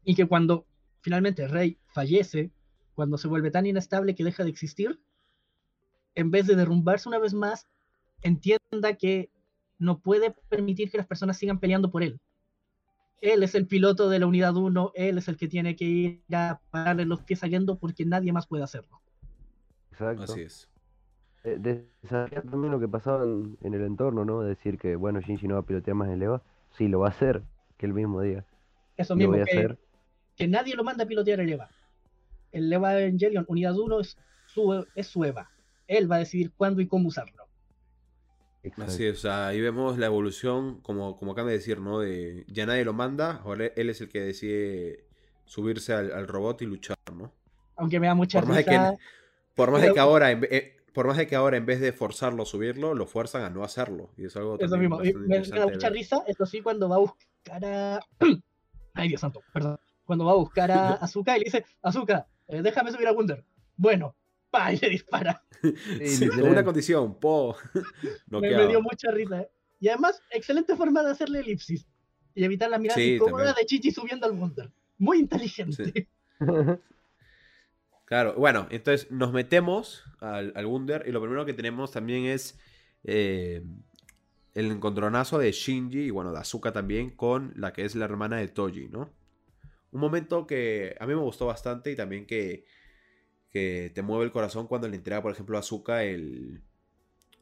y 0.04 0.16
que 0.16 0.26
cuando 0.28 0.66
finalmente 1.02 1.48
Rey 1.48 1.78
fallece, 1.94 2.52
cuando 2.96 3.18
se 3.18 3.28
vuelve 3.28 3.52
tan 3.52 3.66
inestable 3.68 4.16
que 4.16 4.24
deja 4.24 4.44
de 4.44 4.50
existir, 4.50 5.00
en 6.16 6.32
vez 6.32 6.48
de 6.48 6.56
derrumbarse 6.56 7.08
una 7.08 7.20
vez 7.20 7.34
más, 7.34 7.68
entienda 8.24 8.94
que 8.98 9.30
no 9.78 10.00
puede 10.00 10.32
permitir 10.50 10.90
que 10.90 10.98
las 10.98 11.08
personas 11.08 11.38
sigan 11.38 11.60
peleando 11.60 11.92
por 11.92 12.04
él. 12.04 12.20
Él 13.22 13.44
es 13.44 13.56
el 13.56 13.68
piloto 13.68 14.10
de 14.10 14.20
la 14.20 14.28
unidad 14.28 14.56
1, 14.56 14.92
él 14.96 15.18
es 15.18 15.28
el 15.28 15.38
que 15.38 15.48
tiene 15.48 15.76
que 15.76 15.86
ir 15.86 16.24
a 16.32 16.62
pararle 16.72 17.06
los 17.06 17.22
pies 17.22 17.44
a 17.44 17.50
Gendo 17.50 17.78
porque 17.78 18.06
nadie 18.06 18.32
más 18.32 18.48
puede 18.48 18.64
hacerlo. 18.64 19.02
Exacto. 19.92 20.24
Así 20.24 20.42
es. 20.42 20.70
Eh, 21.44 21.58
desafiar 21.60 22.44
también 22.44 22.72
lo 22.72 22.80
que 22.80 22.88
pasaba 22.88 23.24
en, 23.24 23.58
en 23.62 23.74
el 23.74 23.84
entorno, 23.84 24.26
¿no? 24.26 24.42
Decir 24.42 24.78
que, 24.78 24.96
bueno, 24.96 25.22
Shinji 25.22 25.48
no 25.48 25.56
va 25.56 25.62
a 25.62 25.66
pilotear 25.66 25.96
más 25.96 26.10
el 26.10 26.22
EVA. 26.22 26.42
Sí, 26.72 26.88
lo 26.88 27.00
va 27.00 27.08
a 27.08 27.12
hacer, 27.12 27.44
que 27.78 27.86
él 27.86 27.94
mismo 27.94 28.22
diga. 28.22 28.46
Eso 28.98 29.16
mismo, 29.16 29.34
voy 29.34 29.42
a 29.42 29.46
que, 29.46 29.58
hacer. 29.58 29.80
que 30.36 30.48
nadie 30.48 30.76
lo 30.76 30.84
manda 30.84 31.06
a 31.06 31.08
pilotear 31.08 31.40
el 31.40 31.50
EVA. 31.50 31.70
El 32.52 32.72
EVA 32.72 33.00
Evangelion 33.00 33.46
Unidad 33.48 33.78
1 33.78 34.00
es 34.00 34.18
su, 34.48 34.86
es 34.96 35.08
su 35.08 35.24
EVA. 35.24 35.50
Él 35.88 36.12
va 36.12 36.18
a 36.18 36.20
decidir 36.20 36.52
cuándo 36.56 36.82
y 36.82 36.88
cómo 36.88 37.08
usarlo. 37.08 37.39
Exacto. 38.64 38.92
Así 38.92 39.06
es, 39.06 39.20
o 39.20 39.22
sea, 39.22 39.48
ahí 39.48 39.62
vemos 39.62 39.98
la 39.98 40.08
evolución, 40.08 40.82
como, 40.82 41.18
como 41.18 41.32
acaban 41.32 41.48
de 41.50 41.58
decir, 41.58 41.80
¿no? 41.80 42.00
De 42.00 42.44
ya 42.48 42.66
nadie 42.66 42.84
lo 42.86 42.94
manda, 42.94 43.42
ahora 43.46 43.68
él 43.76 43.90
es 43.90 44.02
el 44.02 44.10
que 44.10 44.20
decide 44.20 45.06
subirse 45.46 45.94
al, 45.94 46.12
al 46.12 46.28
robot 46.28 46.62
y 46.62 46.66
luchar, 46.66 46.98
¿no? 47.14 47.34
Aunque 47.78 48.00
me 48.00 48.08
da 48.08 48.16
mucha 48.16 48.40
Por 48.40 48.50
más 48.50 48.58
de 48.58 48.66
que, 48.66 48.72
risa. 48.72 48.98
por 49.56 49.72
más 49.72 49.82
de 49.82 49.94
que 49.94 50.00
ahora, 50.00 50.32
en 50.32 50.46
eh, 50.52 50.76
por 50.94 51.08
más 51.08 51.16
de 51.18 51.28
que 51.28 51.36
ahora 51.38 51.56
en 51.56 51.66
vez 51.66 51.80
de 51.80 51.94
forzarlo 51.94 52.44
a 52.44 52.46
subirlo, 52.46 52.94
lo 52.94 53.06
fuerzan 53.06 53.44
a 53.44 53.50
no 53.50 53.64
hacerlo. 53.64 54.12
Y 54.18 54.26
es 54.26 54.36
algo 54.36 54.58
Eso 54.60 54.78
mismo. 54.78 55.00
Me, 55.00 55.14
me 55.14 55.40
da 55.40 55.68
mucha 55.68 55.88
ver. 55.90 55.94
risa, 55.94 56.24
eso 56.28 56.46
sí, 56.46 56.62
cuando 56.62 56.90
va 56.90 56.98
a 56.98 57.00
buscar 57.00 57.64
a. 57.66 58.00
Ay, 58.94 59.08
Dios 59.08 59.22
santo, 59.22 59.42
perdón. 59.54 59.80
Cuando 60.04 60.26
va 60.26 60.32
a 60.34 60.36
buscar 60.36 60.72
a 60.72 60.90
Azuka 60.96 61.38
y 61.38 61.40
le 61.40 61.46
dice: 61.46 61.66
Azuka, 61.82 62.28
eh, 62.48 62.62
déjame 62.62 62.92
subir 62.92 63.08
a 63.08 63.14
Wunder. 63.14 63.46
Bueno, 63.78 64.16
pa, 64.50 64.74
y 64.74 64.78
le 64.78 64.90
dispara. 64.90 65.44
Sí, 66.06 66.30
con 66.30 66.48
una 66.48 66.64
condición, 66.64 67.20
po. 67.20 67.58
Me, 68.28 68.40
me 68.40 68.68
dio 68.68 68.82
mucha 68.82 69.12
risa. 69.12 69.42
¿eh? 69.42 69.52
Y 69.82 69.90
además, 69.90 70.22
excelente 70.32 70.76
forma 70.78 71.04
de 71.04 71.12
hacerle 71.12 71.40
elipsis 71.40 71.86
y 72.34 72.44
evitar 72.46 72.70
la 72.70 72.80
mirada 72.80 72.96
Sí, 72.98 73.16
incómoda 73.16 73.46
también. 73.46 73.56
de 73.58 73.66
Chichi 73.66 73.92
subiendo 73.92 74.26
al 74.26 74.34
Wunder. 74.34 74.72
Muy 74.98 75.20
inteligente. 75.20 76.08
Claro, 78.06 78.34
bueno, 78.34 78.68
entonces 78.72 79.12
nos 79.12 79.32
metemos 79.32 80.04
al, 80.20 80.52
al 80.56 80.66
Wunder 80.66 81.04
y 81.08 81.12
lo 81.12 81.22
primero 81.22 81.46
que 81.46 81.54
tenemos 81.54 81.92
también 81.92 82.26
es 82.26 82.58
eh, 83.04 83.62
el 84.56 84.72
encontronazo 84.72 85.38
de 85.38 85.52
Shinji 85.52 86.06
y 86.06 86.10
bueno, 86.10 86.32
de 86.32 86.40
Asuka 86.40 86.72
también 86.72 87.12
con 87.12 87.54
la 87.56 87.72
que 87.72 87.86
es 87.86 87.94
la 87.94 88.06
hermana 88.06 88.38
de 88.38 88.48
Toji, 88.48 88.88
¿no? 88.90 89.14
Un 89.92 90.02
momento 90.02 90.48
que 90.48 90.96
a 91.00 91.06
mí 91.06 91.14
me 91.14 91.22
gustó 91.22 91.46
bastante 91.46 91.92
y 91.92 91.96
también 91.96 92.26
que, 92.26 92.66
que 93.50 93.92
te 93.96 94.02
mueve 94.02 94.26
el 94.26 94.32
corazón 94.32 94.68
cuando 94.68 94.88
le 94.88 94.96
entrega, 94.96 95.22
por 95.22 95.32
ejemplo, 95.32 95.58
a 95.58 95.62
Asuka 95.62 96.04
el, 96.04 96.62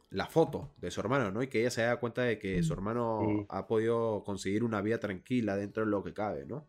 la 0.09 0.25
foto 0.27 0.73
de 0.77 0.89
su 0.91 0.99
hermano, 1.01 1.31
¿no? 1.31 1.43
Y 1.43 1.47
que 1.47 1.59
ella 1.61 1.69
se 1.71 1.81
da 1.81 1.97
cuenta 1.99 2.21
de 2.23 2.39
que 2.39 2.63
su 2.63 2.73
hermano 2.73 3.19
Sí. 3.21 3.45
ha 3.49 3.67
podido 3.67 4.23
conseguir 4.23 4.63
una 4.63 4.81
vida 4.81 4.99
tranquila 4.99 5.55
dentro 5.57 5.83
de 5.83 5.91
lo 5.91 6.03
que 6.03 6.13
cabe, 6.13 6.45
¿no? 6.45 6.65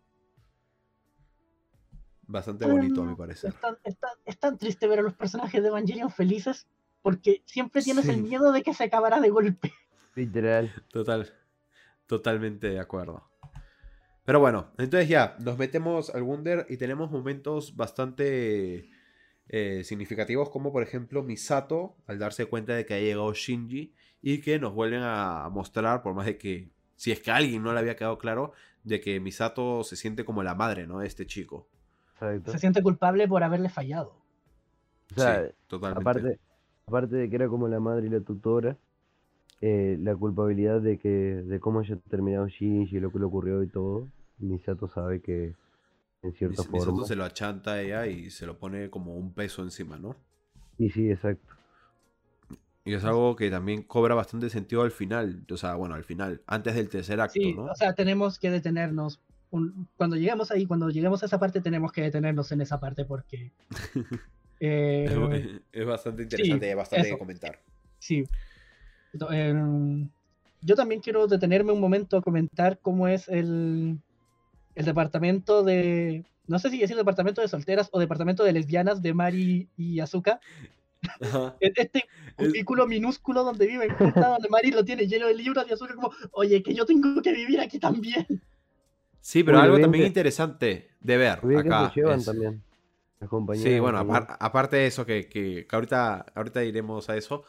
Bastante 2.22 2.66
bonito, 2.66 3.02
a 3.02 3.06
mi 3.06 3.14
parecer. 3.14 3.50
Es 3.54 3.60
tan, 3.60 3.78
es 3.84 3.96
tan- 3.96 4.18
es 4.26 4.38
tan 4.38 4.58
triste 4.58 4.86
ver 4.86 4.98
a 4.98 5.02
los 5.02 5.14
personajes 5.14 5.62
de 5.62 5.68
Evangelion 5.68 6.10
felices 6.10 6.66
porque 7.00 7.42
siempre 7.46 7.80
tienes 7.80 8.04
Sí. 8.04 8.10
el 8.10 8.22
miedo 8.22 8.52
de 8.52 8.62
que 8.62 8.74
se 8.74 8.84
acabará 8.84 9.20
de 9.20 9.30
golpe. 9.30 9.72
Literal. 10.14 10.70
Total, 10.92 11.32
totalmente 12.06 12.68
de 12.68 12.80
acuerdo. 12.80 13.22
Pero 14.24 14.40
bueno, 14.40 14.72
entonces 14.76 15.08
ya, 15.08 15.36
nos 15.40 15.56
metemos 15.56 16.10
al 16.10 16.22
Wunder 16.22 16.66
y 16.68 16.76
tenemos 16.76 17.10
momentos 17.10 17.76
bastante 17.76 18.90
eh, 19.48 19.82
significativos, 19.84 20.50
como 20.50 20.72
por 20.72 20.82
ejemplo 20.82 21.22
Misato, 21.22 21.96
al 22.06 22.18
darse 22.18 22.46
cuenta 22.46 22.74
de 22.74 22.84
que 22.84 22.94
ha 22.94 23.00
llegado 23.00 23.32
Shinji 23.32 23.94
y 24.20 24.40
que 24.40 24.58
nos 24.58 24.74
vuelven 24.74 25.00
a 25.02 25.48
mostrar, 25.50 26.02
por 26.02 26.14
más 26.14 26.26
de 26.26 26.36
que, 26.36 26.70
si 26.96 27.12
es 27.12 27.20
que 27.20 27.30
a 27.30 27.36
alguien 27.36 27.62
no 27.62 27.72
le 27.72 27.78
había 27.78 27.96
quedado 27.96 28.18
claro, 28.18 28.52
de 28.84 29.00
que 29.00 29.20
Misato 29.20 29.84
se 29.84 29.96
siente 29.96 30.24
como 30.24 30.42
la 30.42 30.54
madre, 30.54 30.86
¿no? 30.86 30.98
De 30.98 31.06
este 31.06 31.26
chico. 31.26 31.66
Exacto. 32.12 32.52
Se 32.52 32.58
siente 32.58 32.82
culpable 32.82 33.26
por 33.28 33.42
haberle 33.42 33.68
fallado. 33.68 34.16
O 35.16 35.20
sea, 35.20 35.46
sí, 35.46 35.52
totalmente. 35.66 36.02
aparte, 36.02 36.38
aparte 36.86 37.16
de 37.16 37.30
que 37.30 37.36
era 37.36 37.48
como 37.48 37.68
la 37.68 37.80
madre 37.80 38.08
y 38.08 38.10
la 38.10 38.20
tutora, 38.20 38.76
eh, 39.60 39.96
la 40.00 40.14
culpabilidad 40.14 40.80
de 40.80 40.98
que 40.98 41.08
de 41.08 41.60
cómo 41.60 41.80
haya 41.80 41.96
terminado 42.08 42.46
Shinji, 42.48 43.00
lo 43.00 43.10
que 43.10 43.18
le 43.18 43.24
ocurrió 43.24 43.62
y 43.62 43.68
todo, 43.68 44.08
Misato 44.38 44.88
sabe 44.88 45.20
que 45.20 45.54
en 46.22 46.32
cierta 46.34 46.62
Mis- 46.70 46.84
forma. 46.84 47.04
se 47.06 47.16
lo 47.16 47.24
achanta 47.24 47.72
a 47.72 47.80
ella 47.82 48.06
y 48.06 48.30
se 48.30 48.46
lo 48.46 48.58
pone 48.58 48.90
como 48.90 49.14
un 49.16 49.32
peso 49.34 49.62
encima, 49.62 49.98
¿no? 49.98 50.16
Y 50.78 50.90
sí, 50.90 51.10
exacto. 51.10 51.54
Y 52.84 52.94
es 52.94 53.04
algo 53.04 53.36
que 53.36 53.50
también 53.50 53.82
cobra 53.82 54.14
bastante 54.14 54.48
sentido 54.48 54.82
al 54.82 54.90
final. 54.90 55.44
O 55.50 55.56
sea, 55.56 55.74
bueno, 55.74 55.94
al 55.94 56.04
final, 56.04 56.40
antes 56.46 56.74
del 56.74 56.88
tercer 56.88 57.20
acto, 57.20 57.34
Sí, 57.34 57.52
¿no? 57.54 57.64
o 57.64 57.74
sea, 57.74 57.92
tenemos 57.94 58.38
que 58.38 58.50
detenernos. 58.50 59.20
Un- 59.50 59.88
cuando 59.96 60.16
lleguemos 60.16 60.50
ahí, 60.50 60.66
cuando 60.66 60.88
lleguemos 60.88 61.22
a 61.22 61.26
esa 61.26 61.38
parte, 61.38 61.60
tenemos 61.60 61.92
que 61.92 62.02
detenernos 62.02 62.50
en 62.52 62.60
esa 62.62 62.80
parte 62.80 63.04
porque... 63.04 63.52
eh, 64.60 65.60
es, 65.72 65.80
es 65.80 65.86
bastante 65.86 66.22
interesante 66.22 66.66
y 66.66 66.68
hay 66.70 66.74
bastante 66.74 67.06
eso. 67.08 67.16
que 67.16 67.18
comentar. 67.18 67.60
Sí. 67.98 68.24
Em, 69.30 70.08
yo 70.62 70.74
también 70.74 71.00
quiero 71.00 71.26
detenerme 71.26 71.72
un 71.72 71.80
momento 71.80 72.16
a 72.16 72.22
comentar 72.22 72.78
cómo 72.80 73.08
es 73.08 73.28
el, 73.28 73.98
el 74.78 74.84
departamento 74.86 75.62
de. 75.62 76.24
No 76.46 76.58
sé 76.58 76.70
si 76.70 76.78
decir 76.78 76.96
departamento 76.96 77.40
de 77.42 77.48
solteras 77.48 77.88
o 77.92 77.98
departamento 78.00 78.42
de 78.44 78.52
lesbianas 78.52 79.02
de 79.02 79.12
Mari 79.12 79.68
y 79.76 80.00
Azuka. 80.00 80.40
Ajá. 81.20 81.56
Este 81.60 82.04
Es- 82.38 82.48
cubículo 82.48 82.86
minúsculo 82.86 83.44
donde 83.44 83.66
viven 83.66 83.90
donde 83.98 84.48
Mari 84.48 84.70
lo 84.70 84.84
tiene 84.84 85.06
lleno 85.06 85.26
de 85.26 85.34
libros 85.34 85.64
y 85.68 85.72
Azuka 85.72 85.94
como, 85.94 86.10
oye, 86.32 86.62
que 86.62 86.74
yo 86.74 86.86
tengo 86.86 87.20
que 87.22 87.32
vivir 87.32 87.60
aquí 87.60 87.78
también. 87.78 88.26
Sí, 89.20 89.42
pero 89.44 89.58
Uy, 89.58 89.64
algo 89.64 89.76
bien 89.76 89.84
también 89.84 90.02
que- 90.04 90.08
interesante 90.08 90.90
de 91.00 91.16
ver 91.16 91.42
Muy 91.44 91.54
que 91.54 91.60
acá. 91.60 91.92
es- 92.14 92.24
también. 92.24 92.62
Sí, 93.56 93.80
bueno, 93.80 93.98
aparte 93.98 94.76
de 94.76 94.86
eso, 94.86 95.04
que, 95.04 95.28
que- 95.28 95.66
que 95.68 95.76
ahorita, 95.76 96.24
ahorita 96.34 96.62
iremos 96.64 97.10
a 97.10 97.16
eso. 97.16 97.42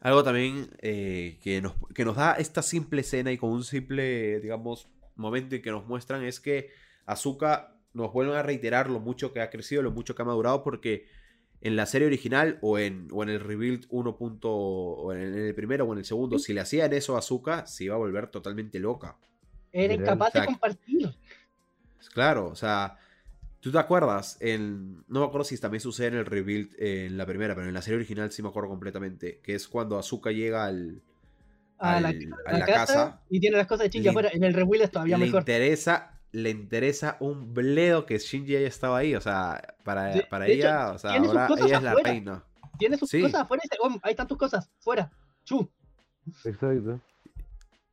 Algo 0.00 0.22
también 0.24 0.68
eh, 0.78 1.38
que, 1.42 1.60
nos, 1.60 1.74
que 1.94 2.04
nos 2.04 2.16
da 2.16 2.34
esta 2.34 2.62
simple 2.62 3.00
escena 3.02 3.30
y 3.32 3.36
con 3.36 3.50
un 3.50 3.62
simple, 3.64 4.40
digamos, 4.40 4.88
momento 5.16 5.54
en 5.56 5.62
que 5.62 5.70
nos 5.70 5.86
muestran 5.86 6.22
es 6.24 6.40
que 6.40 6.70
Azuka 7.06 7.76
nos 7.94 8.12
vuelven 8.12 8.36
a 8.36 8.42
reiterar 8.42 8.88
lo 8.90 9.00
mucho 9.00 9.32
que 9.32 9.40
ha 9.40 9.50
crecido, 9.50 9.82
lo 9.82 9.90
mucho 9.90 10.14
que 10.14 10.22
ha 10.22 10.24
madurado, 10.24 10.62
porque 10.62 11.06
en 11.60 11.76
la 11.76 11.86
serie 11.86 12.06
original 12.06 12.58
o 12.62 12.78
en, 12.78 13.08
o 13.12 13.22
en 13.22 13.28
el 13.28 13.40
Rebuild 13.40 13.86
1. 13.90 14.16
punto- 14.16 14.50
o 14.50 15.12
en 15.12 15.34
el 15.34 15.54
primero 15.54 15.84
o 15.84 15.92
en 15.92 15.98
el 16.00 16.04
segundo, 16.04 16.38
si 16.38 16.52
le 16.52 16.60
hacían 16.60 16.92
eso 16.92 17.14
a 17.16 17.20
Azuka, 17.20 17.66
se 17.66 17.84
iba 17.84 17.94
a 17.94 17.98
volver 17.98 18.28
totalmente 18.28 18.78
loca. 18.80 19.16
Era 19.72 19.94
incapaz 19.94 20.32
de 20.32 20.44
compartir. 20.44 21.14
Claro, 22.14 22.48
o 22.48 22.56
sea, 22.56 22.98
¿tú 23.60 23.70
te 23.70 23.78
acuerdas? 23.78 24.36
En, 24.40 25.04
no 25.08 25.20
me 25.20 25.26
acuerdo 25.26 25.44
si 25.44 25.56
también 25.58 25.80
sucede 25.80 26.08
en 26.08 26.14
el 26.14 26.26
rebuild 26.26 26.74
eh, 26.78 27.06
en 27.06 27.16
la 27.16 27.26
primera, 27.26 27.54
pero 27.54 27.68
en 27.68 27.74
la 27.74 27.82
serie 27.82 27.96
original 27.98 28.32
sí 28.32 28.42
me 28.42 28.48
acuerdo 28.48 28.68
completamente, 28.68 29.40
que 29.42 29.54
es 29.54 29.68
cuando 29.68 29.98
Azuka 29.98 30.30
llega 30.32 30.64
al, 30.66 31.00
A 31.82 32.00
la, 32.00 32.08
al- 32.08 32.34
a 32.46 32.52
la 32.52 32.58
la 32.58 32.66
casa, 32.66 32.78
casa, 32.86 33.20
y 33.30 33.40
tiene 33.40 33.56
las 33.56 33.66
cosas 33.66 33.84
de 33.84 33.90
Shinji 33.90 34.04
le- 34.04 34.10
afuera. 34.10 34.30
En 34.32 34.44
el 34.44 34.54
rebuild 34.54 34.84
es 34.84 34.90
todavía 34.90 35.18
le 35.18 35.26
mejor. 35.26 35.40
interesa, 35.42 36.20
le 36.32 36.50
interesa 36.50 37.16
un 37.20 37.52
bledo 37.52 38.06
que 38.06 38.18
Shinji 38.18 38.56
haya 38.56 38.68
estado 38.68 38.94
ahí, 38.94 39.14
o 39.14 39.20
sea, 39.20 39.74
para, 39.84 40.06
De- 40.14 40.22
para 40.24 40.44
de 40.46 40.52
hecho, 40.54 40.66
ella, 40.68 40.92
o 40.92 40.98
sea, 40.98 41.10
ahora 41.14 41.48
ella 41.58 41.76
es 41.76 41.82
la 41.82 41.90
afuera. 41.92 42.10
reina. 42.10 42.44
Tiene 42.78 42.96
sus 42.96 43.10
Sí. 43.10 43.20
cosas 43.20 43.42
afuera 43.42 43.62
y 43.64 43.68
dice, 43.68 43.78
"Oh, 43.82 44.00
ahí 44.02 44.10
están 44.12 44.26
tus 44.26 44.38
cosas, 44.38 44.70
fuera. 44.80 45.10
Chu. 45.44 45.68
Exacto. 46.44 47.00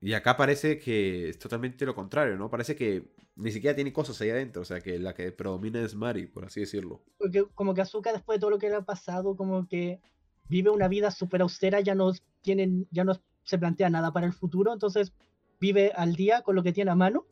Y 0.02 0.14
acá 0.14 0.38
parece 0.38 0.80
que 0.80 1.30
es 1.30 1.40
totalmente 1.40 1.86
lo 1.86 1.94
contrario, 1.94 2.38
¿no? 2.38 2.50
Parece 2.50 2.76
que 2.76 3.04
ni 3.36 3.52
siquiera 3.52 3.76
tiene 3.76 3.92
cosas 3.92 4.20
ahí 4.22 4.30
adentro, 4.30 4.62
o 4.62 4.66
sea, 4.66 4.80
que 4.80 4.98
la 5.00 5.14
que 5.14 5.32
predomina 5.32 5.82
es 5.82 5.94
Mari, 5.96 6.28
por 6.28 6.46
así 6.46 6.62
decirlo. 6.62 7.02
Porque 7.18 7.46
como 7.54 7.74
que 7.74 7.82
Azuka 7.82 8.14
después 8.14 8.38
de 8.38 8.40
todo 8.42 8.50
lo 8.52 8.60
que 8.60 8.70
le 8.70 8.76
ha 8.76 8.82
pasado, 8.82 9.36
como 9.36 9.68
que 9.68 10.00
vive 10.48 10.70
una 10.70 10.88
vida 10.88 11.12
súper 11.12 11.42
austera, 11.42 11.82
ya 11.82 11.96
no 11.96 12.12
tienen, 12.42 12.88
ya 12.92 13.04
no 13.04 13.20
se 13.50 13.58
plantea 13.58 13.90
nada 13.90 14.14
para 14.14 14.28
el 14.28 14.34
futuro, 14.34 14.72
entonces 14.74 15.14
vive 15.60 15.92
al 15.96 16.16
día 16.16 16.42
con 16.42 16.56
lo 16.56 16.64
que 16.64 16.72
tiene 16.72 16.92
a 16.92 16.96
mano 16.96 17.26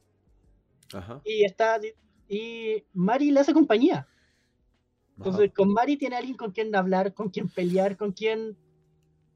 Ajá. 0.94 1.22
y 1.24 1.46
está 1.46 1.80
y 2.28 2.84
Mari 2.94 3.32
le 3.32 3.40
hace 3.40 3.54
compañía. 3.54 4.08
Entonces 5.18 5.46
ajá. 5.46 5.54
con 5.56 5.74
Mari 5.74 5.98
tiene 5.98 6.16
alguien 6.16 6.38
con 6.38 6.52
quien 6.52 6.76
hablar, 6.76 7.14
con 7.14 7.30
quien 7.30 7.50
pelear, 7.50 7.98
con 7.98 8.12
quien 8.12 8.58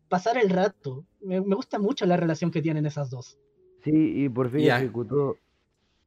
pasar 0.10 0.38
el 0.38 0.50
rato. 0.50 1.06
Me, 1.22 1.42
me 1.42 1.56
gusta 1.56 1.80
mucho 1.80 2.06
la 2.06 2.18
relación 2.18 2.52
que 2.52 2.62
tienen 2.62 2.86
esas 2.86 3.10
dos. 3.10 3.40
Sí, 3.84 4.24
y 4.26 4.30
por 4.30 4.52
fin 4.52 4.62
ejecutó 4.62 5.38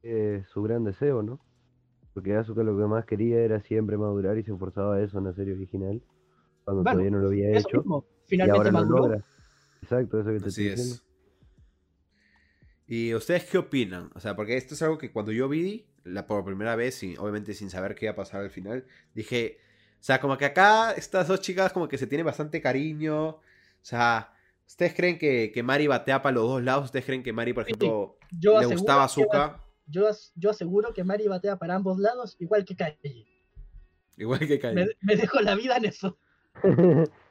eh, 0.03 0.43
su 0.47 0.61
gran 0.63 0.83
deseo, 0.83 1.23
¿no? 1.23 1.39
Porque 2.13 2.35
Asuka 2.35 2.63
lo 2.63 2.77
que 2.77 2.85
más 2.85 3.05
quería 3.05 3.39
era 3.39 3.59
siempre 3.61 3.97
madurar 3.97 4.37
y 4.37 4.43
se 4.43 4.51
esforzaba 4.53 4.95
a 4.95 5.01
eso 5.03 5.17
en 5.17 5.25
la 5.25 5.33
serie 5.33 5.53
original, 5.53 6.01
cuando 6.63 6.83
Bueno, 6.83 6.91
todavía 6.91 7.11
no 7.11 7.19
lo 7.19 7.27
había 7.27 7.51
Eso 7.51 7.69
hecho. 7.69 7.77
mismo, 7.77 8.05
Y 8.27 8.27
finalmente 8.27 8.57
ahora 8.57 8.71
lo 8.71 8.83
logra. 8.85 9.25
Exacto, 9.85 10.19
eso 10.19 10.31
que 10.31 10.41
te 10.41 10.49
Así 10.49 10.49
estoy 10.49 10.65
diciendo. 10.65 10.95
es. 10.95 11.05
¿Y 12.87 13.13
ustedes 13.15 13.45
qué 13.45 13.57
opinan? 13.57 14.11
O 14.15 14.19
sea, 14.19 14.35
porque 14.35 14.57
esto 14.57 14.73
es 14.75 14.81
algo 14.81 14.97
que 14.97 15.11
cuando 15.11 15.31
yo 15.31 15.49
vi 15.49 15.87
la 16.03 16.27
por 16.27 16.45
primera 16.45 16.75
vez, 16.75 17.01
y 17.03 17.15
obviamente 17.17 17.53
sin 17.53 17.69
saber 17.69 17.95
qué 17.95 18.05
iba 18.05 18.13
a 18.13 18.15
pasar 18.15 18.41
al 18.41 18.51
final, 18.51 18.85
dije, 19.13 19.59
o 19.99 20.03
sea, 20.03 20.19
como 20.21 20.37
que 20.37 20.45
acá 20.45 20.91
estas 20.91 21.27
dos 21.27 21.41
chicas 21.41 21.73
como 21.73 21.87
que 21.87 21.97
se 21.97 22.07
tienen 22.07 22.25
bastante 22.25 22.61
cariño. 22.61 23.27
O 23.29 23.41
sea, 23.81 24.33
¿ustedes 24.67 24.93
creen 24.93 25.17
que, 25.17 25.51
que 25.53 25.63
Mari 25.63 25.87
batea 25.87 26.21
para 26.21 26.35
los 26.35 26.43
dos 26.47 26.63
lados? 26.63 26.85
¿Ustedes 26.85 27.05
creen 27.05 27.23
que 27.23 27.33
Mari, 27.33 27.53
por 27.53 27.65
Sí, 27.65 27.71
ejemplo, 27.71 28.17
Yo 28.29 28.59
le 28.59 28.67
gustaba 28.67 29.03
Azuka? 29.05 29.61
yo, 29.87 30.09
yo 30.35 30.49
aseguro 30.51 30.93
que 30.93 31.03
Mari 31.03 31.27
batea 31.27 31.57
para 31.57 31.75
ambos 31.75 31.97
lados, 31.99 32.35
igual 32.39 32.65
que 32.65 32.75
Kaiji. 32.75 33.27
Igual 34.17 34.39
que 34.47 34.59
Kai. 34.59 34.75
Me, 34.75 34.87
me 35.01 35.15
dejo 35.15 35.41
la 35.41 35.55
vida 35.55 35.77
en 35.77 35.85
eso. 35.85 36.17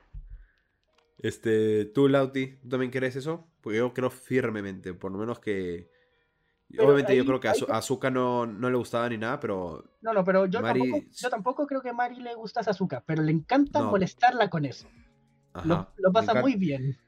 Este, 1.24 1.86
tú, 1.86 2.06
Lauti, 2.06 2.58
¿tú 2.60 2.68
también 2.68 2.90
crees 2.92 3.16
eso? 3.16 3.48
Porque 3.62 3.78
yo 3.78 3.94
creo 3.94 4.10
firmemente, 4.10 4.92
por 4.92 5.10
lo 5.10 5.16
menos 5.16 5.38
que... 5.40 5.90
Pero 6.68 6.84
Obviamente 6.84 7.16
yo 7.16 7.24
creo 7.24 7.40
que 7.40 7.48
a 7.48 7.52
Azuka 7.52 8.10
no, 8.10 8.44
no 8.46 8.68
le 8.68 8.76
gustaba 8.76 9.08
ni 9.08 9.16
nada, 9.16 9.40
pero 9.40 9.84
No, 10.02 10.12
no, 10.12 10.22
pero 10.22 10.44
yo, 10.44 10.60
Mari- 10.60 10.80
tampoco, 10.80 11.04
yo 11.16 11.30
tampoco 11.30 11.66
creo 11.66 11.80
que 11.80 11.88
a 11.88 11.92
Mari 11.94 12.16
le 12.20 12.34
gusta 12.34 12.60
a 12.60 12.64
Sasuka, 12.64 13.02
pero 13.06 13.22
le 13.22 13.32
encanta 13.32 13.80
No. 13.80 13.90
molestarla 13.90 14.50
con 14.50 14.66
eso. 14.66 14.86
ajá, 15.54 15.66
Lo, 15.66 15.88
lo 16.08 16.12
pasa 16.12 16.34
muy 16.42 16.56
bien. 16.56 16.98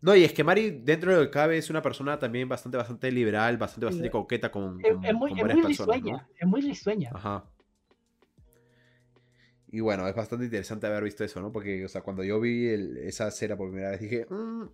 No, 0.00 0.16
y 0.16 0.24
es 0.24 0.32
que 0.32 0.42
Mari, 0.42 0.80
dentro 0.82 1.12
de 1.12 1.18
lo 1.18 1.22
que 1.24 1.30
cabe, 1.30 1.58
es 1.58 1.70
una 1.70 1.82
persona 1.82 2.18
también 2.18 2.48
bastante, 2.48 2.76
bastante 2.76 3.12
liberal, 3.12 3.56
bastante, 3.56 3.86
bastante 3.86 4.08
Sí. 4.08 4.12
coqueta 4.12 4.50
con, 4.50 4.80
con- 4.80 5.04
es 5.04 5.14
muy, 5.14 5.30
con 5.30 5.38
es 5.38 5.44
muy 5.54 5.62
personas, 5.62 5.96
risueña, 5.96 6.16
¿no? 6.16 6.28
es 6.40 6.46
muy 6.48 6.60
risueña. 6.62 7.10
Ajá. 7.14 7.44
Y 9.72 9.80
bueno, 9.80 10.06
es 10.08 10.14
bastante 10.16 10.46
interesante 10.46 10.86
haber 10.88 11.04
visto 11.04 11.22
eso, 11.24 11.40
¿no? 11.40 11.52
Porque, 11.52 11.84
o 11.84 11.88
sea, 11.88 12.00
cuando 12.02 12.24
yo 12.24 12.40
vi 12.40 12.66
el- 12.68 12.96
esa 12.98 13.28
escena 13.28 13.56
por 13.56 13.68
primera 13.68 13.90
vez, 13.90 14.00
dije, 14.00 14.26
"Mm, 14.28 14.64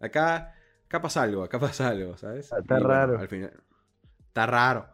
acá, 0.00 0.54
acá 0.86 1.02
pasa 1.02 1.22
algo, 1.22 1.42
acá 1.42 1.58
pasa 1.78 1.88
algo, 1.88 2.16
¿sabes? 2.16 2.52
Ah, 2.52 2.58
Está 2.60 2.74
bueno, 2.74 2.88
raro. 2.88 3.18
al 3.18 3.28
final, 3.28 3.52
está 4.26 4.46
raro. 4.46 4.88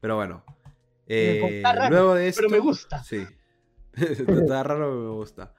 Pero 0.00 0.16
bueno. 0.16 0.44
Eh, 1.06 1.58
está 1.58 1.72
raro, 1.74 1.90
luego 1.90 2.14
de 2.14 2.28
esto. 2.28 2.40
pero 2.42 2.50
me 2.50 2.58
gusta. 2.58 3.02
Sí. 3.04 3.24
está 3.94 4.62
raro, 4.62 4.86
pero 4.90 5.00
me 5.00 5.10
gusta. 5.10 5.54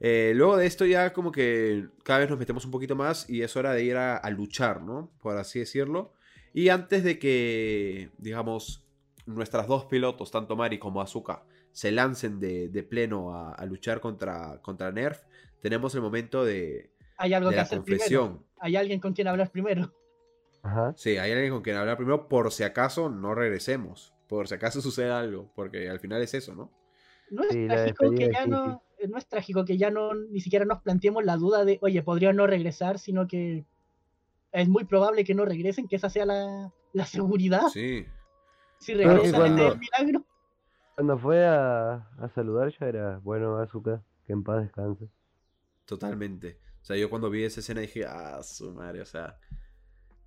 Eh, 0.00 0.32
luego 0.34 0.56
de 0.56 0.66
esto 0.66 0.84
ya 0.84 1.12
como 1.12 1.30
que 1.32 1.86
cada 2.02 2.18
vez 2.20 2.28
nos 2.30 2.38
metemos 2.38 2.64
un 2.64 2.70
poquito 2.70 2.96
más 2.96 3.28
y 3.30 3.42
es 3.42 3.56
hora 3.56 3.72
de 3.72 3.84
ir 3.84 3.96
a, 3.96 4.16
a 4.16 4.30
luchar, 4.30 4.82
¿no? 4.82 5.10
Por 5.22 5.36
así 5.36 5.60
decirlo. 5.60 6.12
Y 6.52 6.68
antes 6.68 7.04
de 7.04 7.18
que, 7.18 8.10
digamos, 8.18 8.84
nuestras 9.26 9.66
dos 9.66 9.84
pilotos, 9.86 10.30
tanto 10.30 10.56
Mari 10.56 10.78
como 10.78 11.00
Azuka, 11.00 11.44
se 11.74 11.92
lancen 11.92 12.40
de, 12.40 12.68
de 12.70 12.82
pleno 12.82 13.34
a, 13.34 13.52
a 13.52 13.66
luchar 13.66 14.00
contra, 14.00 14.62
contra 14.62 14.90
Nerf, 14.92 15.20
tenemos 15.60 15.94
el 15.94 16.00
momento 16.00 16.44
de, 16.44 16.90
Hay 17.18 17.34
algo 17.34 17.50
de 17.50 17.54
que 17.54 17.56
la 17.56 17.62
hacer 17.62 17.78
confesión. 17.78 18.28
primero. 18.38 18.48
Hay 18.60 18.76
alguien 18.76 19.00
con 19.00 19.12
quien 19.12 19.28
hablar 19.28 19.50
primero. 19.50 19.92
Ajá. 20.62 20.94
Sí, 20.96 21.18
hay 21.18 21.32
alguien 21.32 21.52
con 21.52 21.60
quien 21.62 21.76
hablar 21.76 21.96
primero 21.98 22.26
por 22.28 22.50
si 22.52 22.62
acaso 22.62 23.10
no 23.10 23.34
regresemos. 23.34 24.14
Por 24.28 24.48
si 24.48 24.54
acaso 24.54 24.80
sucede 24.80 25.10
algo. 25.10 25.52
Porque 25.54 25.90
al 25.90 26.00
final 26.00 26.22
es 26.22 26.32
eso, 26.32 26.54
¿no? 26.54 26.70
No 27.30 27.42
es 27.42 27.50
Sí, 27.50 27.66
trágico 27.66 28.10
que 28.12 28.30
ya 28.32 28.46
no, 28.46 28.82
eh, 28.98 29.08
no 29.08 29.18
es 29.18 29.26
trágico 29.26 29.64
que 29.64 29.76
ya 29.76 29.90
no 29.90 30.14
ni 30.14 30.40
siquiera 30.40 30.64
nos 30.64 30.80
planteemos 30.80 31.24
la 31.24 31.36
duda 31.36 31.64
de, 31.64 31.78
oye, 31.82 32.02
podría 32.02 32.32
no 32.32 32.46
regresar, 32.46 32.98
sino 32.98 33.26
que 33.26 33.64
es 34.52 34.68
muy 34.68 34.84
probable 34.84 35.24
que 35.24 35.34
no 35.34 35.44
regresen, 35.44 35.88
que 35.88 35.96
esa 35.96 36.08
sea 36.08 36.24
la, 36.24 36.72
la 36.92 37.04
seguridad. 37.06 37.68
Sí. 37.72 38.06
Si 38.78 38.94
regresan, 38.94 39.34
cuando- 39.40 39.66
es 39.68 39.72
el 39.74 39.78
milagro. 39.80 40.24
Cuando 40.94 41.18
fue 41.18 41.44
a, 41.44 41.94
a 42.18 42.28
saludar 42.34 42.72
ya 42.78 42.86
era, 42.86 43.18
bueno, 43.18 43.58
Asuka, 43.58 44.02
que 44.24 44.32
en 44.32 44.44
paz 44.44 44.62
descanse. 44.62 45.08
Totalmente. 45.84 46.60
O 46.82 46.84
sea, 46.84 46.96
yo 46.96 47.10
cuando 47.10 47.30
vi 47.30 47.42
esa 47.44 47.60
escena 47.60 47.80
dije, 47.80 48.04
ah, 48.06 48.42
su 48.42 48.72
madre, 48.72 49.00
o 49.00 49.06
sea, 49.06 49.38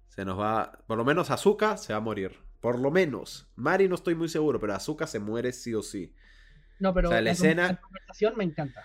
se 0.10 0.26
nos 0.26 0.40
va, 0.40 0.84
por 0.88 0.98
lo 0.98 1.06
menos 1.06 1.32
Azuka 1.32 1.78
se 1.78 1.94
va 1.94 1.98
a 1.98 2.02
morir. 2.02 2.32
Por 2.60 2.80
lo 2.80 2.90
menos. 2.92 3.50
Mari 3.56 3.88
no 3.88 3.96
estoy 3.96 4.16
muy 4.16 4.28
seguro, 4.30 4.60
pero 4.60 4.74
Azuka 4.74 5.08
se 5.08 5.20
muere 5.20 5.52
sí 5.54 5.74
o 5.74 5.82
sí. 5.84 6.14
No, 6.80 6.94
pero 6.94 7.10
O 7.10 7.12
sea, 7.12 7.22
la 7.22 7.32
escena- 7.32 7.68
la 7.68 7.82
conversación 7.82 8.34
me 8.36 8.44
encanta. 8.44 8.84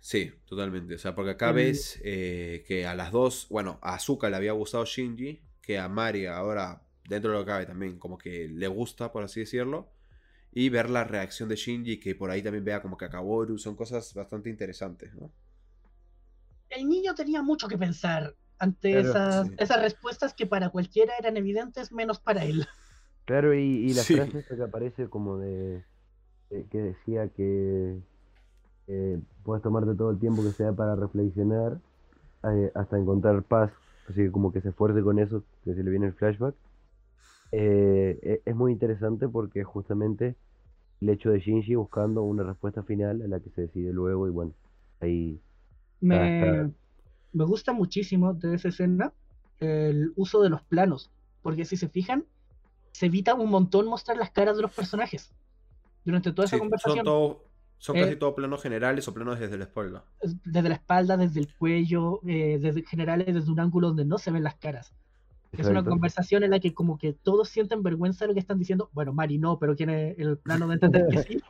Sí, 0.00 0.32
totalmente. 0.46 0.94
O 0.94 0.98
sea, 0.98 1.14
porque 1.14 1.32
acá 1.32 1.50
El- 1.50 1.54
ves 1.56 2.00
eh, 2.04 2.64
que 2.66 2.86
a 2.86 2.94
las 2.94 3.12
dos, 3.12 3.46
bueno, 3.50 3.78
a 3.82 3.94
Azuka 3.94 4.28
le 4.30 4.36
había 4.36 4.52
gustado 4.52 4.84
Shinji, 4.84 5.42
que 5.62 5.78
a 5.78 5.88
Mari 5.88 6.26
ahora, 6.26 6.82
dentro 7.08 7.30
de 7.32 7.38
lo 7.38 7.44
que 7.44 7.50
cabe 7.50 7.66
también, 7.66 7.98
como 7.98 8.18
que 8.18 8.48
le 8.48 8.66
gusta, 8.68 9.10
por 9.12 9.22
así 9.24 9.40
decirlo. 9.40 9.90
Y 10.52 10.68
ver 10.70 10.90
la 10.90 11.04
reacción 11.04 11.48
de 11.48 11.56
Shinji, 11.56 12.00
que 12.00 12.14
por 12.14 12.30
ahí 12.30 12.42
también 12.42 12.64
vea 12.64 12.82
como 12.82 12.96
que 12.98 13.06
a 13.06 13.10
Kaworu, 13.10 13.58
son 13.58 13.76
cosas 13.76 14.12
bastante 14.14 14.50
interesantes, 14.50 15.14
¿no? 15.14 15.30
El 16.70 16.88
niño 16.88 17.14
tenía 17.14 17.42
mucho 17.42 17.68
que 17.68 17.76
pensar 17.76 18.34
ante 18.58 19.00
Claro, 19.00 19.00
esas, 19.00 19.50
sí. 19.50 19.58
esas 19.58 19.82
respuestas 19.82 20.32
que 20.34 20.46
para 20.46 20.70
cualquiera 20.70 21.12
eran 21.18 21.36
evidentes, 21.36 21.92
menos 21.92 22.20
para 22.20 22.44
él. 22.46 22.66
Claro, 23.26 23.54
y, 23.54 23.58
y 23.60 23.94
la 23.94 24.04
Sí. 24.04 24.14
frase 24.14 24.44
que 24.44 24.62
aparece 24.62 25.08
como 25.08 25.36
de, 25.38 25.84
de- 26.50 26.66
que 26.70 26.78
decía 26.78 27.28
que 27.30 27.98
eh, 28.88 29.20
puedes 29.44 29.62
tomarte 29.62 29.94
todo 29.96 30.10
el 30.12 30.18
tiempo 30.20 30.44
que 30.44 30.52
sea 30.54 30.72
para 30.72 30.96
reflexionar 30.96 31.78
eh, 32.44 32.72
hasta 32.74 32.98
encontrar 32.98 33.42
paz, 33.44 33.72
así 34.08 34.22
que 34.24 34.32
como 34.32 34.52
que 34.52 34.60
se 34.62 34.70
esfuerce 34.70 35.02
con 35.02 35.18
eso, 35.20 35.44
que 35.64 35.74
se 35.74 35.82
le 35.84 35.90
viene 35.90 36.06
el 36.08 36.14
flashback. 36.14 36.54
Eh, 37.52 38.18
e- 38.22 38.42
es 38.44 38.54
muy 38.56 38.72
interesante 38.72 39.28
porque 39.28 39.64
justamente 39.64 40.36
el 41.00 41.10
hecho 41.10 41.30
de 41.30 41.40
Shinji 41.40 41.74
buscando 41.76 42.22
una 42.24 42.44
respuesta 42.44 42.82
final 42.84 43.22
a 43.22 43.28
la 43.28 43.40
que 43.40 43.50
se 43.50 43.62
decide 43.62 43.92
luego 43.92 44.28
y 44.28 44.32
bueno, 44.32 44.54
ahí 45.00 45.42
Me, 46.00 46.16
está. 46.26 46.70
me 47.32 47.44
gusta 47.44 47.72
muchísimo 47.72 48.34
de 48.34 48.54
esa 48.56 48.68
escena 48.68 49.14
el 49.58 50.12
uso 50.16 50.42
de 50.42 50.50
los 50.50 50.62
planos, 50.64 51.12
porque 51.42 51.64
si 51.64 51.76
se 51.76 51.88
fijan, 51.88 52.28
se 52.92 53.06
evita 53.06 53.34
un 53.34 53.50
montón 53.50 53.86
mostrar 53.88 54.16
las 54.18 54.32
caras 54.32 54.56
de 54.56 54.62
los 54.62 54.72
personajes 54.74 55.34
durante 56.04 56.32
toda 56.32 56.46
esa 56.46 56.58
Sí, 56.58 56.72
son 56.74 57.02
conversación. 57.02 57.04
todo, 57.04 57.50
son 57.78 57.96
Eh, 57.96 57.98
casi 57.98 58.16
todos 58.16 58.34
planos 58.34 58.62
generales 58.62 59.06
o 59.08 59.14
planos 59.14 59.38
desde 59.38 59.56
la 59.58 59.64
espalda. 59.64 60.04
Desde 60.44 60.68
la 60.68 60.74
espalda, 60.76 61.16
desde 61.16 61.40
el 61.40 61.48
cuello, 61.56 62.20
eh, 62.26 62.58
desde 62.60 62.84
generales, 62.84 63.26
desde 63.34 63.50
un 63.52 63.60
ángulo 63.60 63.88
donde 63.88 64.04
no 64.04 64.18
se 64.18 64.30
ven 64.30 64.44
las 64.44 64.56
caras. 64.56 64.94
Es 65.52 65.60
una 65.60 65.70
Exacto. 65.70 65.90
conversación 65.90 66.44
en 66.44 66.50
la 66.50 66.60
que 66.60 66.74
como 66.74 66.98
que 66.98 67.14
todos 67.14 67.48
sienten 67.48 67.82
vergüenza 67.82 68.24
de 68.24 68.28
lo 68.28 68.34
que 68.34 68.40
están 68.40 68.58
diciendo. 68.58 68.90
Bueno, 68.92 69.12
Mari 69.12 69.38
no, 69.38 69.58
pero 69.58 69.74
tiene 69.74 70.10
el 70.18 70.38
plano 70.38 70.68
de 70.68 70.74
entender 70.74 71.06
que 71.08 71.22
sí. 71.22 71.40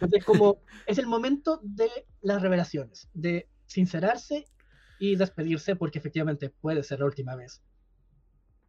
Entonces 0.00 0.24
como 0.24 0.58
es 0.86 0.98
el 0.98 1.06
momento 1.06 1.60
de 1.62 1.88
las 2.22 2.42
revelaciones, 2.42 3.08
de 3.14 3.48
sincerarse 3.66 4.46
y 4.98 5.16
despedirse 5.16 5.76
porque 5.76 5.98
efectivamente 5.98 6.50
puede 6.50 6.82
ser 6.82 7.00
la 7.00 7.06
última 7.06 7.36
vez. 7.36 7.62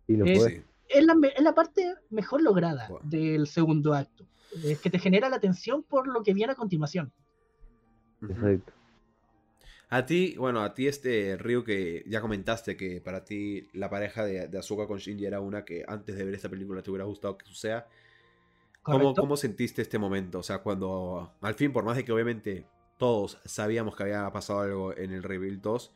Y 0.07 0.15
lo 0.17 0.25
es-. 0.25 0.43
Sí. 0.43 0.61
Es 0.89 1.05
la, 1.05 1.15
es 1.35 1.43
la 1.43 1.53
parte 1.53 1.95
mejor 2.09 2.41
lograda 2.41 2.87
Bueno. 2.87 3.09
del 3.09 3.45
segundo 3.47 3.93
acto. 3.93 4.25
Es 4.63 4.79
que 4.79 4.89
te 4.89 4.99
genera 4.99 5.27
la 5.27 5.39
tensión 5.39 5.83
por 5.83 6.07
lo 6.07 6.23
que 6.23 6.33
viene 6.33 6.53
a 6.53 6.55
continuación. 6.55 7.11
Exacto. 8.21 8.73
A 9.89 10.05
ti, 10.05 10.35
bueno, 10.37 10.61
a 10.63 10.73
ti 10.73 10.87
este 10.87 11.37
Ryu 11.37 11.63
que 11.63 12.03
ya 12.07 12.19
comentaste 12.19 12.75
que 12.75 12.99
para 12.99 13.23
ti 13.23 13.69
la 13.73 13.89
pareja 13.89 14.25
de, 14.25 14.47
de 14.49 14.57
Azuka 14.59 14.85
con 14.85 14.97
Shinji 14.97 15.25
era 15.25 15.39
una 15.39 15.63
que 15.63 15.85
antes 15.87 16.15
de 16.17 16.25
ver 16.25 16.33
esta 16.33 16.49
película 16.49 16.81
te 16.81 16.89
hubiera 16.91 17.05
gustado 17.05 17.37
que 17.37 17.45
suceda. 17.45 17.87
¿Cómo. 18.81 19.13
¿Cómo 19.15 19.37
sentiste 19.37 19.81
este 19.81 19.97
momento? 19.97 20.39
O 20.39 20.43
sea, 20.43 20.59
cuando 20.59 21.33
al 21.41 21.55
fin, 21.55 21.71
por 21.71 21.83
más 21.85 21.95
de 21.97 22.03
que 22.03 22.11
obviamente 22.11 22.65
todos 22.97 23.37
sabíamos 23.45 23.95
que 23.95 24.03
había 24.03 24.29
pasado 24.31 24.59
algo 24.61 24.97
en 24.97 25.11
el 25.13 25.23
Reveal 25.23 25.61
2, 25.61 25.87
o 25.87 25.91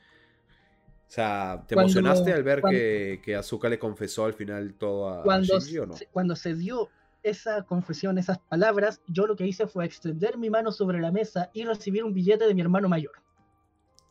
sea, 1.13 1.63
¿te 1.67 1.75
Cuando- 1.75 1.91
emocionaste 1.99 2.31
al 2.31 2.43
ver 2.43 2.61
cuando- 2.61 2.77
que, 2.79 3.21
que 3.23 3.35
Azuka 3.35 3.67
le 3.67 3.77
confesó 3.79 4.23
al 4.25 4.33
final 4.33 4.73
todo 4.75 5.09
a, 5.09 5.23
cuando, 5.23 5.59
Shinji 5.59 5.77
o 5.79 5.85
no? 5.87 5.95
cuando 6.11 6.35
se 6.37 6.55
dio 6.55 6.89
esa 7.23 7.63
confesión, 7.63 8.17
esas 8.17 8.39
palabras, 8.39 9.01
yo 9.07 9.27
lo 9.27 9.35
que 9.35 9.45
hice 9.45 9.67
fue 9.67 9.83
extender 9.85 10.37
mi 10.37 10.49
mano 10.49 10.71
sobre 10.71 10.99
la 11.01 11.11
mesa 11.11 11.49
y 11.53 11.65
recibir 11.65 12.03
un 12.05 12.13
billete 12.13 12.47
de 12.47 12.53
mi 12.55 12.61
hermano 12.61 12.87
mayor. 12.87 13.11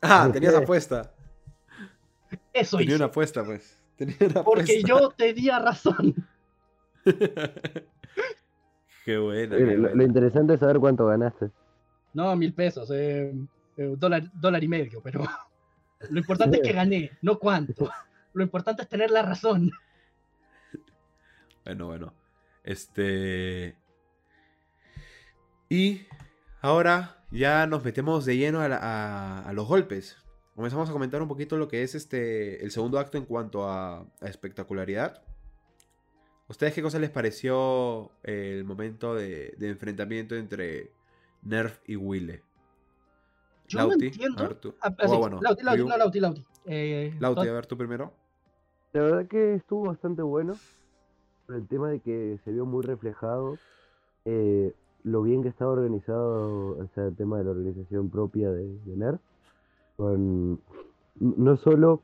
Ah, 0.02 0.30
tenías 0.32 0.54
apuesta. 0.54 1.12
Eso 2.52 2.76
Tenía 2.78 2.94
hice. 2.94 2.96
una 2.96 3.04
apuesta, 3.06 3.44
pues. 3.44 3.78
Tenía 3.96 4.16
una 4.20 4.44
Porque 4.44 4.62
apuesta. 4.78 4.88
yo 4.88 5.10
tenía 5.10 5.58
razón. 5.58 6.14
Qué 9.04 9.18
buena. 9.18 9.56
Mire, 9.56 9.68
qué 9.70 9.74
lo, 9.76 9.80
buena. 9.82 9.96
lo 9.96 10.02
interesante 10.04 10.54
es 10.54 10.60
saber 10.60 10.78
cuánto 10.78 11.06
ganaste. 11.06 11.50
No, 12.12 12.34
mil 12.36 12.52
pesos, 12.54 12.90
eh, 12.92 13.32
eh, 13.76 13.94
dólar, 13.96 14.30
dólar 14.34 14.62
y 14.64 14.68
medio, 14.68 15.00
pero 15.02 15.22
lo 16.10 16.18
importante 16.18 16.58
es 16.58 16.62
que 16.62 16.72
gané, 16.72 17.10
no 17.22 17.38
cuánto. 17.38 17.90
Lo 18.32 18.42
importante 18.42 18.82
es 18.82 18.88
tener 18.88 19.10
la 19.10 19.22
razón. 19.22 19.70
Bueno, 21.64 21.86
bueno. 21.86 22.12
Este. 22.64 23.76
Y 25.68 26.06
ahora 26.60 27.19
ya 27.30 27.66
nos 27.66 27.84
metemos 27.84 28.24
de 28.24 28.36
lleno 28.36 28.60
a, 28.60 28.68
la- 28.68 28.78
a- 28.78 29.48
a 29.48 29.52
los 29.52 29.66
golpes. 29.66 30.16
Comenzamos 30.54 30.88
a 30.90 30.92
comentar 30.92 31.22
un 31.22 31.28
poquito 31.28 31.56
lo 31.56 31.68
que 31.68 31.82
es 31.82 31.94
este 31.94 32.62
el 32.64 32.70
segundo 32.70 32.98
acto 32.98 33.16
en 33.18 33.24
cuanto 33.24 33.68
a, 33.68 34.00
a 34.00 34.26
espectacularidad. 34.28 35.22
¿Ustedes 36.48 36.74
qué 36.74 36.82
cosa 36.82 36.98
les 36.98 37.10
pareció 37.10 38.10
el 38.24 38.64
momento 38.64 39.14
de, 39.14 39.54
de 39.56 39.68
enfrentamiento 39.70 40.34
entre 40.34 40.90
Nerf 41.42 41.78
y 41.86 41.94
Wille? 41.96 42.42
Yo 43.68 43.86
no 43.86 43.92
entiendo. 43.92 44.42
a 44.44 44.48
ver 44.48 44.54
tú. 44.56 44.74
Ah, 44.82 44.92
Oh, 45.04 45.18
bueno, 45.18 45.38
Lauti, 45.40 45.62
Lauti, 45.62 45.84
no, 45.84 45.96
Lauti, 45.96 46.20
Lauti. 46.20 46.44
Eh, 46.66 47.14
Lauti, 47.20 47.46
a 47.46 47.52
ver 47.52 47.66
tú 47.66 47.78
primero. 47.78 48.12
La 48.92 49.02
verdad 49.02 49.26
que 49.28 49.54
estuvo 49.54 49.86
bastante 49.86 50.22
bueno. 50.22 50.54
Por 51.46 51.54
el 51.54 51.68
tema 51.68 51.88
de 51.90 52.00
que 52.00 52.38
se 52.44 52.50
vio 52.50 52.66
muy 52.66 52.82
reflejado 52.84 53.56
eh, 54.24 54.74
lo 55.04 55.22
bien 55.22 55.42
que 55.42 55.48
estaba 55.48 55.72
organizado, 55.72 56.76
o 56.78 56.86
sea, 56.94 57.06
el 57.06 57.16
tema 57.16 57.38
de 57.38 57.44
la 57.44 57.50
organización 57.50 58.10
propia 58.10 58.50
de, 58.50 58.78
de. 58.84 59.18
Con, 59.96 60.60
no 61.18 61.56
solo 61.56 62.02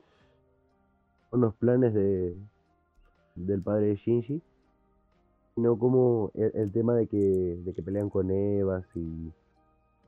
con 1.29 1.41
los 1.41 1.53
planes 1.55 1.93
de, 1.93 2.35
del 3.35 3.61
padre 3.61 3.87
de 3.87 3.95
Shinji, 3.95 4.41
sino 5.55 5.77
como 5.77 6.31
el, 6.35 6.51
el 6.55 6.71
tema 6.71 6.93
de 6.95 7.07
que, 7.07 7.17
de 7.63 7.73
que 7.73 7.81
pelean 7.81 8.09
con 8.09 8.29
Evas 8.31 8.85
y, 8.95 9.31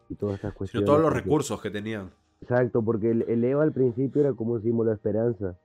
y 0.10 0.16
todas 0.16 0.36
estas 0.36 0.52
Sino 0.52 0.58
cuestiones. 0.58 0.86
todos 0.86 1.00
los 1.00 1.10
porque- 1.10 1.24
recursos 1.24 1.62
que 1.62 1.72
tenían. 1.72 2.12
Exacto, 2.42 2.82
porque 2.82 3.12
el, 3.12 3.24
el 3.28 3.44
Eva 3.44 3.64
al 3.64 3.74
principio 3.74 4.22
era 4.22 4.32
como 4.34 4.54
un 4.54 4.62
símbolo 4.62 4.92
de 4.92 4.96
esperanza, 4.96 5.58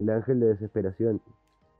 el 0.00 0.10
ángel 0.10 0.40
de 0.40 0.46
desesperación. 0.48 1.20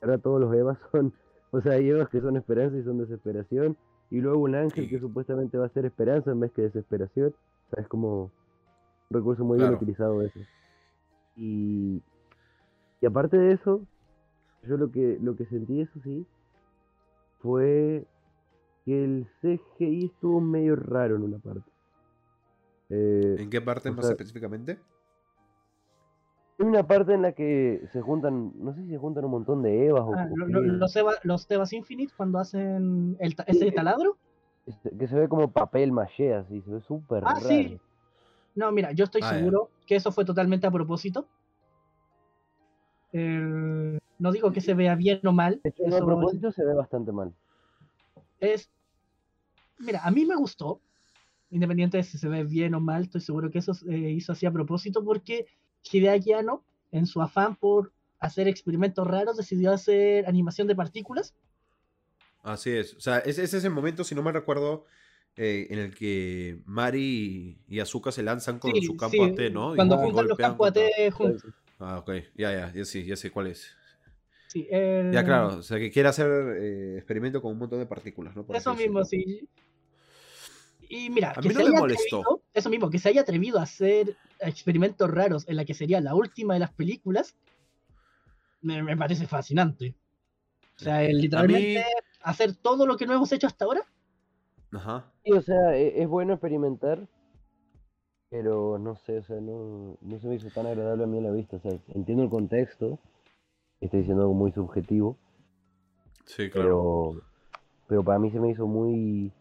Ahora 0.00 0.18
todos 0.18 0.40
los 0.40 0.54
Evas 0.54 0.78
son, 0.92 1.12
o 1.50 1.60
sea, 1.60 1.72
hay 1.72 1.88
Evas 1.88 2.08
que 2.08 2.20
son 2.20 2.36
esperanza 2.36 2.76
y 2.76 2.84
son 2.84 2.98
desesperación, 2.98 3.76
y 4.10 4.20
luego 4.20 4.38
un 4.38 4.54
ángel 4.54 4.84
Sí. 4.84 4.90
que 4.90 5.00
supuestamente 5.00 5.58
va 5.58 5.66
a 5.66 5.70
ser 5.70 5.84
esperanza 5.84 6.30
en 6.30 6.40
vez 6.40 6.52
que 6.52 6.62
desesperación. 6.62 7.34
O 7.66 7.74
sea, 7.74 7.82
es 7.82 7.88
como 7.88 8.22
un 8.24 8.30
recurso 9.10 9.44
muy 9.44 9.58
bien 9.58 9.74
utilizado 9.74 10.22
eso. 10.22 10.40
Y, 11.36 12.02
y 13.00 13.06
aparte 13.06 13.36
de 13.36 13.52
eso, 13.52 13.86
yo 14.66 14.76
lo 14.76 14.90
que, 14.90 15.18
lo 15.20 15.36
que 15.36 15.44
sentí, 15.46 15.80
eso 15.80 16.00
sí, 16.02 16.26
fue 17.40 18.06
que 18.84 19.04
el 19.04 19.26
CGI 19.42 20.06
estuvo 20.06 20.40
medio 20.40 20.74
raro 20.76 21.16
en 21.16 21.22
una 21.22 21.38
parte. 21.38 21.70
Eh, 22.90 23.36
¿En 23.38 23.50
qué 23.50 23.60
parte 23.60 23.90
más 23.90 24.06
sea, 24.06 24.12
específicamente? 24.12 24.78
Hay 26.58 26.66
una 26.66 26.86
parte 26.86 27.14
en 27.14 27.22
la 27.22 27.32
que 27.32 27.82
se 27.92 28.00
juntan, 28.00 28.52
no 28.56 28.74
sé 28.74 28.82
si 28.82 28.88
se 28.90 28.98
juntan 28.98 29.24
un 29.24 29.30
montón 29.30 29.62
de 29.62 29.86
Evas 29.86 30.02
o, 30.02 30.14
ah, 30.14 30.26
o 30.30 30.36
lo- 30.36 30.60
los, 30.60 30.96
Eva- 30.96 31.14
los 31.22 31.46
Tebas 31.46 31.72
Infinite 31.72 32.12
cuando 32.16 32.38
hacen 32.40 33.16
el 33.20 33.36
ese 33.46 33.70
taladro. 33.70 34.16
este, 34.66 34.90
que 34.98 35.06
se 35.06 35.14
ve 35.14 35.28
como 35.28 35.52
papel 35.52 35.92
maché 35.92 36.34
así, 36.34 36.60
se 36.62 36.70
ve 36.72 36.80
súper 36.80 37.22
Ah, 37.24 37.34
raro. 37.34 37.48
sí. 37.48 37.78
No, 38.56 38.72
mira, 38.72 38.90
yo 38.92 39.04
estoy 39.04 39.22
Ah, 39.22 39.34
seguro 39.34 39.70
que 39.86 39.94
eso 39.96 40.10
fue 40.10 40.24
totalmente 40.24 40.66
a 40.66 40.70
propósito. 40.72 41.26
El- 43.12 43.98
no 44.18 44.32
digo 44.32 44.52
que 44.52 44.60
se 44.60 44.74
vea 44.74 44.96
bien 44.96 45.20
o 45.26 45.32
mal. 45.32 45.60
Hecho, 45.62 45.84
eso 45.84 46.02
a 46.02 46.06
propósito 46.06 46.50
se 46.50 46.64
ve 46.64 46.74
bastante 46.74 47.12
mal. 47.12 47.32
es. 48.40 48.68
Mira, 49.78 50.00
a 50.02 50.10
mí 50.10 50.24
me 50.26 50.34
gustó. 50.34 50.80
Independiente 51.50 51.96
de 51.96 52.02
si 52.02 52.18
se 52.18 52.28
ve 52.28 52.44
bien 52.44 52.74
o 52.74 52.80
mal, 52.80 53.02
estoy 53.04 53.20
seguro 53.20 53.50
que 53.50 53.60
eso 53.60 53.72
se 53.72 53.96
hizo 53.96 54.32
así 54.32 54.44
a 54.44 54.52
propósito 54.52 55.02
porque 55.04 55.46
Hideaki 55.82 56.32
Anno, 56.32 56.62
en 56.92 57.06
su 57.06 57.20
afán 57.22 57.56
por 57.56 57.92
hacer 58.20 58.48
experimentos 58.48 59.06
raros, 59.06 59.36
decidió 59.36 59.72
hacer 59.72 60.26
animación 60.26 60.66
de 60.66 60.74
partículas. 60.76 61.34
Así 62.42 62.70
es. 62.70 62.94
O 62.94 63.00
sea, 63.00 63.18
es, 63.18 63.38
es 63.38 63.52
ese 63.54 63.70
momento, 63.70 64.04
si 64.04 64.14
no 64.14 64.22
me 64.22 64.32
recuerdo, 64.32 64.86
eh, 65.36 65.66
en 65.70 65.78
el 65.78 65.94
que 65.94 66.60
Mari 66.66 67.58
y 67.68 67.80
Azuka 67.80 68.10
se 68.12 68.22
lanzan 68.22 68.58
con 68.58 68.74
Sí, 68.74 68.82
su 68.86 68.96
campo 68.96 69.16
sí, 69.24 69.30
AT, 69.32 69.50
¿no? 69.50 69.74
Y 69.74 69.76
Cuando 69.76 69.96
go- 69.96 70.02
juntan 70.04 70.28
los 70.28 70.38
campos 70.38 70.66
contra- 70.68 70.82
AT 70.86 71.10
juntos. 71.10 71.44
Ah, 71.78 71.98
ok. 71.98 72.10
Ya, 72.34 72.52
ya, 72.52 72.72
ya 72.72 72.84
sí, 72.84 73.04
ya 73.04 73.16
sé 73.16 73.30
cuál 73.30 73.48
es. 73.48 73.76
Sí, 74.48 74.66
Ya, 74.70 75.24
claro. 75.24 75.58
O 75.58 75.62
sea, 75.62 75.78
que 75.78 75.90
quiere 75.90 76.08
hacer 76.08 76.26
eh, 76.60 76.94
experimento 76.96 77.40
con 77.42 77.52
un 77.52 77.58
montón 77.58 77.78
de 77.78 77.86
partículas, 77.86 78.34
¿no? 78.34 78.44
Por 78.44 78.56
Eso 78.56 78.74
mismo, 78.74 79.04
sí. 79.04 79.46
Y 80.88 81.10
mira, 81.10 81.32
A 81.32 81.34
que 81.40 81.48
mí 81.48 81.54
se 81.54 81.60
no 81.60 81.64
me 81.64 81.70
haya 81.70 81.80
molestó. 81.80 82.20
atrevido- 82.20 82.42
eso 82.54 82.70
mismo, 82.70 82.90
que 82.90 82.98
se 82.98 83.08
haya 83.10 83.20
atrevido 83.20 83.58
a 83.58 83.62
hacer 83.62 84.16
experimentos 84.40 85.10
raros 85.10 85.46
en 85.48 85.56
la 85.56 85.64
que 85.64 85.74
sería 85.74 86.00
la 86.00 86.14
última 86.14 86.54
de 86.54 86.60
las 86.60 86.72
películas, 86.72 87.34
me, 88.62 88.82
me 88.82 88.96
parece 88.96 89.26
fascinante. 89.26 89.94
O 90.76 90.80
sea, 90.80 91.02
el 91.04 91.20
literalmente 91.20 91.84
hacer 92.22 92.54
todo 92.54 92.86
lo 92.86 92.96
que 92.96 93.06
no 93.06 93.12
hemos 93.14 93.30
hecho 93.32 93.46
hasta 93.46 93.64
ahora. 93.64 93.82
Ajá. 94.72 95.12
Sí, 95.24 95.32
o 95.32 95.42
sea, 95.42 95.76
e- 95.76 96.02
es, 96.02 96.08
bueno 96.08 96.32
experimentar, 96.34 97.06
pero 98.30 98.78
no 98.78 98.96
sé, 98.96 99.18
o 99.18 99.22
sea, 99.22 99.40
no, 99.40 99.96
no 100.00 100.18
se 100.18 100.26
me 100.28 100.36
hizo 100.36 100.48
tan 100.50 100.66
agradable 100.66 101.04
a 101.04 101.06
mí 101.06 101.18
a 101.18 101.22
la 101.22 101.30
vista. 101.30 101.56
O 101.56 101.60
sea, 101.60 101.72
entiendo 101.94 102.22
el 102.24 102.30
contexto, 102.30 102.98
estoy 103.80 104.00
diciendo 104.00 104.22
algo 104.22 104.34
muy 104.34 104.52
subjetivo, 104.52 105.16
Sí, 106.24 106.50
claro. 106.50 107.14
pero, 107.14 107.22
pero 107.88 108.04
para 108.04 108.18
mí 108.18 108.30
se 108.30 108.38
me 108.40 108.50
hizo 108.50 108.66
muy... 108.66 109.32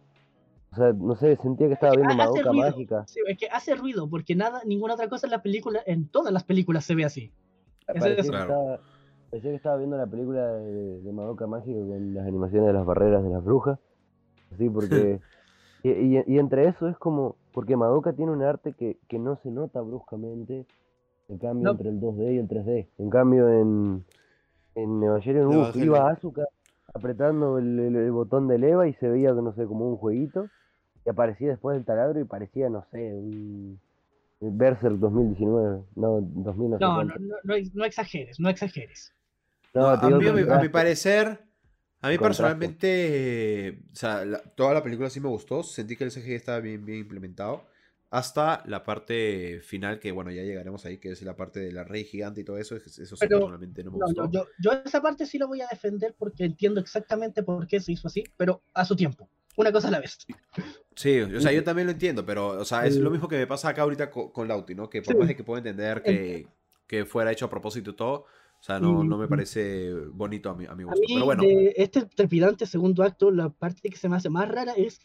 O 0.72 0.76
sea, 0.76 0.94
no 0.94 1.16
sé, 1.16 1.36
sentía 1.38 1.68
que 1.68 1.74
estaba 1.74 1.96
viendo 1.96 2.14
Ah, 2.22 2.26
hace 2.26 2.44
ruido. 2.44 2.54
Mágica. 2.54 3.04
Sí, 3.08 3.20
es 3.28 3.38
que 3.38 3.48
hace 3.48 3.76
ruido, 3.76 4.10
porque 4.10 4.36
nada, 4.36 4.62
ninguna 4.66 4.94
otra 4.96 5.08
cosa 5.10 5.26
en 5.28 5.32
la 5.32 5.42
película, 5.42 5.82
en 5.86 6.08
todas 6.10 6.32
las 6.34 6.44
películas 6.44 6.86
se 6.86 6.94
ve 6.96 7.06
así. 7.06 7.32
Parecía, 7.86 8.10
es- 8.14 8.22
que 8.24 8.30
Claro. 8.30 8.44
estaba, 8.54 8.80
parecía 9.32 9.52
que 9.52 9.56
estaba 9.56 9.78
viendo 9.78 9.98
la 9.98 10.08
película 10.08 10.46
de, 10.54 11.02
de 11.02 11.12
Madoka 11.14 11.48
Mágica 11.48 11.80
con 11.80 12.14
las 12.14 12.28
animaciones 12.28 12.68
de 12.68 12.74
las 12.74 12.86
barreras 12.86 13.24
de 13.24 13.30
las 13.30 13.44
brujas. 13.44 13.80
Sí, 14.58 14.70
porque... 14.70 15.20
y, 15.84 15.90
y- 15.92 16.24
y 16.28 16.38
entre 16.40 16.68
eso 16.68 16.88
es 16.90 16.98
como... 16.98 17.38
Porque 17.54 17.76
Madoka 17.76 18.14
tiene 18.14 18.32
un 18.34 18.44
arte 18.44 18.74
que, 18.74 19.00
que 19.08 19.18
no 19.20 19.38
se 19.38 19.50
nota 19.50 19.82
bruscamente 19.82 20.66
el 21.30 21.40
cambio 21.40 21.64
No. 21.66 21.72
entre 21.72 21.90
el 21.90 22.00
2D 22.00 22.34
y 22.36 22.38
el 22.38 22.48
3D. 22.48 22.88
En 23.00 23.10
cambio 23.10 23.50
en, 23.50 24.06
en 24.76 25.02
Evangelion, 25.04 25.48
uf, 25.48 25.54
Evangelion. 25.56 25.86
iba 25.88 26.10
Asuka 26.12 26.44
apretando 26.98 27.58
el, 27.60 27.80
el- 27.80 27.96
el 27.96 28.12
botón 28.12 28.48
de 28.48 28.58
leva 28.60 28.88
y 28.88 28.94
se 28.96 29.10
veía, 29.10 29.32
no 29.34 29.54
sé, 29.56 29.66
como 29.66 29.90
un 29.90 29.98
jueguito. 29.98 30.50
Y 31.06 31.10
aparecía 31.10 31.50
después 31.50 31.76
del 31.78 31.86
taladro 31.86 32.20
y 32.20 32.26
parecía, 32.26 32.70
no 32.70 32.86
sé, 32.92 33.14
un... 33.14 33.80
Berserk 34.42 34.96
2019, 35.00 35.84
no, 35.96 36.22
2000 36.22 36.70
no 36.72 36.78
No, 36.80 37.04
no, 37.04 37.16
no, 37.20 37.36
no, 37.44 37.56
ex- 37.56 37.74
no 37.76 37.86
exageres, 37.86 38.40
no 38.40 38.50
exageres. 38.50 39.14
No, 39.74 39.90
a, 39.90 39.98
digo 39.98 40.18
mí, 40.18 40.28
a 40.28 40.34
mi- 40.34 40.42
a 40.42 40.58
mi 40.58 40.70
contraste. 40.70 40.70
parecer, 40.70 41.40
a 42.02 42.10
mí 42.10 42.18
Contraste. 42.18 42.24
personalmente, 42.28 43.68
eh, 43.70 43.80
o 43.92 43.96
sea, 43.96 44.26
la- 44.26 44.42
toda 44.56 44.74
la 44.74 44.84
película 44.84 45.10
sí 45.10 45.20
me 45.20 45.30
gustó. 45.30 45.64
Sentí 45.64 45.96
que 45.96 46.04
el 46.04 46.12
CGI 46.12 46.34
estaba 46.36 46.60
bien, 46.60 46.86
bien 46.86 47.00
implementado. 47.00 47.68
Hasta 48.10 48.64
la 48.68 48.84
parte 48.86 49.60
final, 49.62 50.00
que 50.00 50.14
bueno, 50.14 50.32
ya 50.32 50.42
llegaremos 50.44 50.86
ahí, 50.86 50.98
que 50.98 51.12
es 51.12 51.22
la 51.24 51.36
parte 51.36 51.60
de 51.60 51.74
la 51.74 51.84
rey 51.84 52.06
gigante 52.06 52.40
y 52.42 52.44
todo 52.46 52.58
eso. 52.58 52.76
es- 52.78 53.00
Eso 53.00 53.16
sí 53.16 53.20
Pero- 53.20 53.40
personalmente 53.40 53.84
no 53.84 53.92
me 53.92 53.98
No, 53.98 54.06
gustó. 54.06 54.32
yo, 54.32 54.46
yo, 54.60 54.72
yo 54.72 54.82
esa 54.86 55.02
parte 55.02 55.26
sí 55.26 55.38
la 55.38 55.46
voy 55.46 55.60
a 55.62 55.68
defender 55.68 56.16
porque 56.18 56.46
entiendo 56.46 56.80
exactamente 56.80 57.44
por 57.44 57.68
qué 57.68 57.80
se 57.82 57.92
hizo 57.92 58.08
así, 58.08 58.24
pero 58.38 58.62
a 58.74 58.86
su 58.86 58.96
tiempo. 58.96 59.30
Una 59.58 59.72
cosa 59.72 59.88
a 59.90 59.92
la 59.92 60.00
vez. 60.00 60.20
Sí, 60.96 61.20
o 61.20 61.42
sea, 61.42 61.52
yo 61.52 61.64
también 61.64 61.88
lo 61.88 61.92
entiendo, 61.94 62.26
pero, 62.26 62.50
o 62.50 62.66
sea, 62.66 62.86
es 62.86 62.96
lo 62.98 63.10
mismo 63.12 63.28
que 63.28 63.38
me 63.38 63.48
pasa 63.48 63.70
acá 63.70 63.82
ahorita 63.82 64.10
co- 64.10 64.32
con, 64.32 64.48
Lauti, 64.48 64.74
¿no? 64.76 64.90
Que 64.90 65.02
por 65.02 65.14
Sí. 65.14 65.20
más 65.20 65.28
de 65.28 65.36
que 65.36 65.44
puedo 65.44 65.58
entender 65.58 66.02
que, 66.04 66.48
que 66.88 67.06
fuera 67.06 67.32
hecho 67.32 67.46
a 67.46 67.50
propósito 67.50 67.90
y 67.92 67.96
todo, 67.96 68.26
o 68.60 68.64
sea, 68.64 68.80
no, 68.80 69.04
no 69.04 69.18
me 69.18 69.28
parece 69.28 69.94
bonito 69.94 70.50
a 70.50 70.56
mi, 70.56 70.66
a 70.66 70.76
mi 70.76 70.84
A 70.84 70.86
gusto. 70.86 71.02
mí, 71.02 71.14
Pero 71.16 71.26
bueno, 71.26 71.44
de 71.44 71.74
este 71.76 72.06
trepidante 72.06 72.66
segundo 72.68 73.04
acto, 73.04 73.32
la 73.32 73.50
parte 73.50 73.90
que 73.90 73.98
se 73.98 74.08
me 74.08 74.16
hace 74.16 74.30
más 74.30 74.48
rara 74.48 74.74
es. 74.78 75.00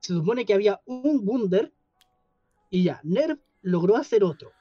Se 0.00 0.14
supone 0.14 0.44
que 0.46 0.54
había 0.54 0.80
un 0.86 1.20
Wunder 1.28 1.72
y 2.70 2.84
ya, 2.84 3.00
Nerv 3.02 3.38
logró 3.62 3.96
hacer 3.96 4.24
otro. 4.24 4.52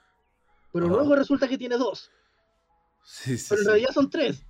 Pero 0.73 0.85
Ajá. 0.85 0.95
luego 0.95 1.15
resulta 1.15 1.47
que 1.47 1.57
tiene 1.57 1.77
dos. 1.77 2.11
Sí, 3.03 3.37
sí, 3.37 3.45
Pero 3.49 3.61
en 3.61 3.65
sí. 3.65 3.69
realidad 3.71 3.91
son 3.93 4.09
tres. 4.09 4.45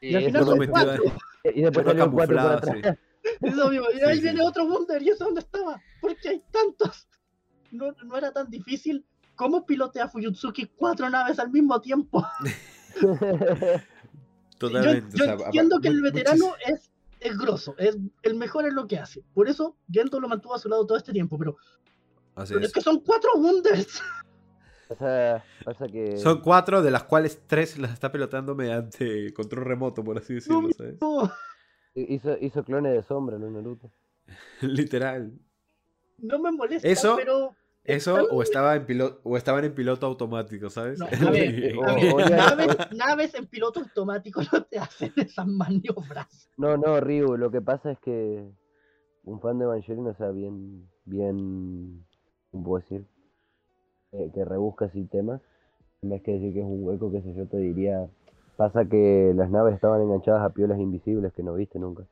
Y 0.00 0.14
al 0.14 0.24
final 0.24 0.44
son 0.44 0.66
cuatro. 0.66 1.02
Y 1.54 1.62
después 1.62 1.86
salió 1.86 2.10
cuatro. 2.10 2.38
Eso 3.40 3.68
mismo. 3.70 3.86
Y 3.90 3.96
Sí, 3.98 4.02
ahí 4.04 4.16
sí, 4.16 4.22
viene 4.22 4.42
otro 4.42 4.66
Wonder. 4.66 5.02
¿Y 5.02 5.08
eso 5.10 5.24
dónde 5.24 5.40
estaba? 5.40 5.80
¿Por 6.00 6.16
qué 6.16 6.28
hay 6.30 6.42
tantos? 6.50 7.06
No, 7.72 7.92
no 8.04 8.16
era 8.16 8.32
tan 8.32 8.50
difícil. 8.50 9.06
¿Cómo 9.36 9.64
pilotea 9.64 10.08
Fuyutsuki 10.08 10.66
cuatro 10.76 11.08
naves 11.08 11.38
al 11.38 11.50
mismo 11.52 11.80
tiempo? 11.80 12.26
Totalmente. 14.58 15.16
yo 15.16 15.24
o 15.24 15.26
sea, 15.26 15.36
yo 15.38 15.44
entiendo 15.44 15.80
que 15.80 15.88
el 15.88 16.02
veterano 16.02 16.46
muchis- 16.46 16.74
es, 16.74 16.90
es 17.20 17.38
grosso, 17.38 17.74
es 17.78 17.96
el 18.22 18.34
mejor 18.34 18.66
en 18.66 18.74
lo 18.74 18.86
que 18.86 18.98
hace. 18.98 19.22
Por 19.34 19.48
eso 19.48 19.76
Gento 19.90 20.20
lo 20.20 20.28
mantuvo 20.28 20.54
a 20.54 20.58
su 20.58 20.68
lado 20.68 20.84
todo 20.86 20.98
este 20.98 21.12
tiempo. 21.12 21.38
Pero, 21.38 21.56
Así 22.34 22.52
pero 22.54 22.64
es. 22.64 22.68
es 22.68 22.72
que 22.72 22.80
son 22.80 23.00
cuatro 23.00 23.30
Wonders. 23.36 24.02
O 24.88 24.94
sea, 24.96 25.44
pasa 25.64 25.86
que. 25.86 26.16
Son 26.18 26.40
cuatro, 26.40 26.82
de 26.82 26.90
las 26.90 27.04
cuales 27.04 27.42
tres 27.46 27.78
las 27.78 27.92
está 27.92 28.10
pelotando 28.10 28.54
mediante 28.54 29.32
control 29.32 29.64
remoto, 29.64 30.02
por 30.02 30.18
así 30.18 30.34
decirlo, 30.34 30.68
¿sabes? 30.76 31.00
No, 31.00 31.30
Hizo, 31.94 32.36
hizo 32.40 32.64
clones 32.64 32.92
de 32.94 33.02
sombra, 33.02 33.36
¿no? 33.38 33.50
Naruto. 33.50 33.90
Literal. 34.60 35.32
no 36.18 36.38
me 36.38 36.52
molesta, 36.52 36.86
Eso- 36.88 37.16
pero 37.16 37.54
Eso 37.82 38.14
o 38.30 38.42
estaba 38.42 38.76
en 38.76 38.86
piloto 38.86 39.20
o 39.24 39.36
estaban 39.36 39.64
en 39.64 39.74
piloto 39.74 40.06
automático, 40.06 40.70
¿sabes? 40.70 40.98
No, 41.00 41.06
a 41.28 41.30
ver, 41.30 41.76
O- 41.76 41.84
a 41.84 41.94
ver, 41.94 42.14
o 42.14 42.18
ya- 42.20 42.36
naves, 42.36 42.76
naves 42.92 43.34
en 43.34 43.46
piloto 43.46 43.80
automático 43.80 44.40
no 44.52 44.64
te 44.64 44.78
hacen 44.78 45.12
esas 45.16 45.46
maniobras. 45.46 46.48
No, 46.56 46.76
no, 46.76 47.00
Ryu, 47.00 47.36
lo 47.36 47.50
que 47.50 47.60
pasa 47.60 47.90
es 47.92 47.98
que 48.00 48.44
un 49.24 49.40
fan 49.40 49.58
de 49.58 49.64
Evangelion, 49.64 50.06
o 50.08 50.14
sea, 50.14 50.30
bien, 50.30 50.88
bien, 51.04 52.04
¿cómo 52.50 52.64
puedo 52.64 52.82
decir? 52.82 53.04
Eh, 54.12 54.30
que 54.34 54.44
rebusca 54.44 54.86
así 54.86 55.04
temas, 55.04 55.40
en 56.02 56.10
vez 56.10 56.22
que 56.22 56.32
decir 56.32 56.52
que 56.52 56.60
es 56.60 56.66
un 56.66 56.84
hueco, 56.84 57.12
qué 57.12 57.22
sé 57.22 57.32
yo, 57.34 57.46
te 57.46 57.58
diría, 57.58 58.08
pasa 58.56 58.84
que 58.84 59.32
las 59.36 59.50
naves 59.50 59.74
estaban 59.74 60.02
enganchadas 60.02 60.42
a 60.42 60.52
piolas 60.52 60.80
invisibles 60.80 61.32
que 61.32 61.42
no 61.42 61.54
viste 61.54 61.78
nunca. 61.78 62.04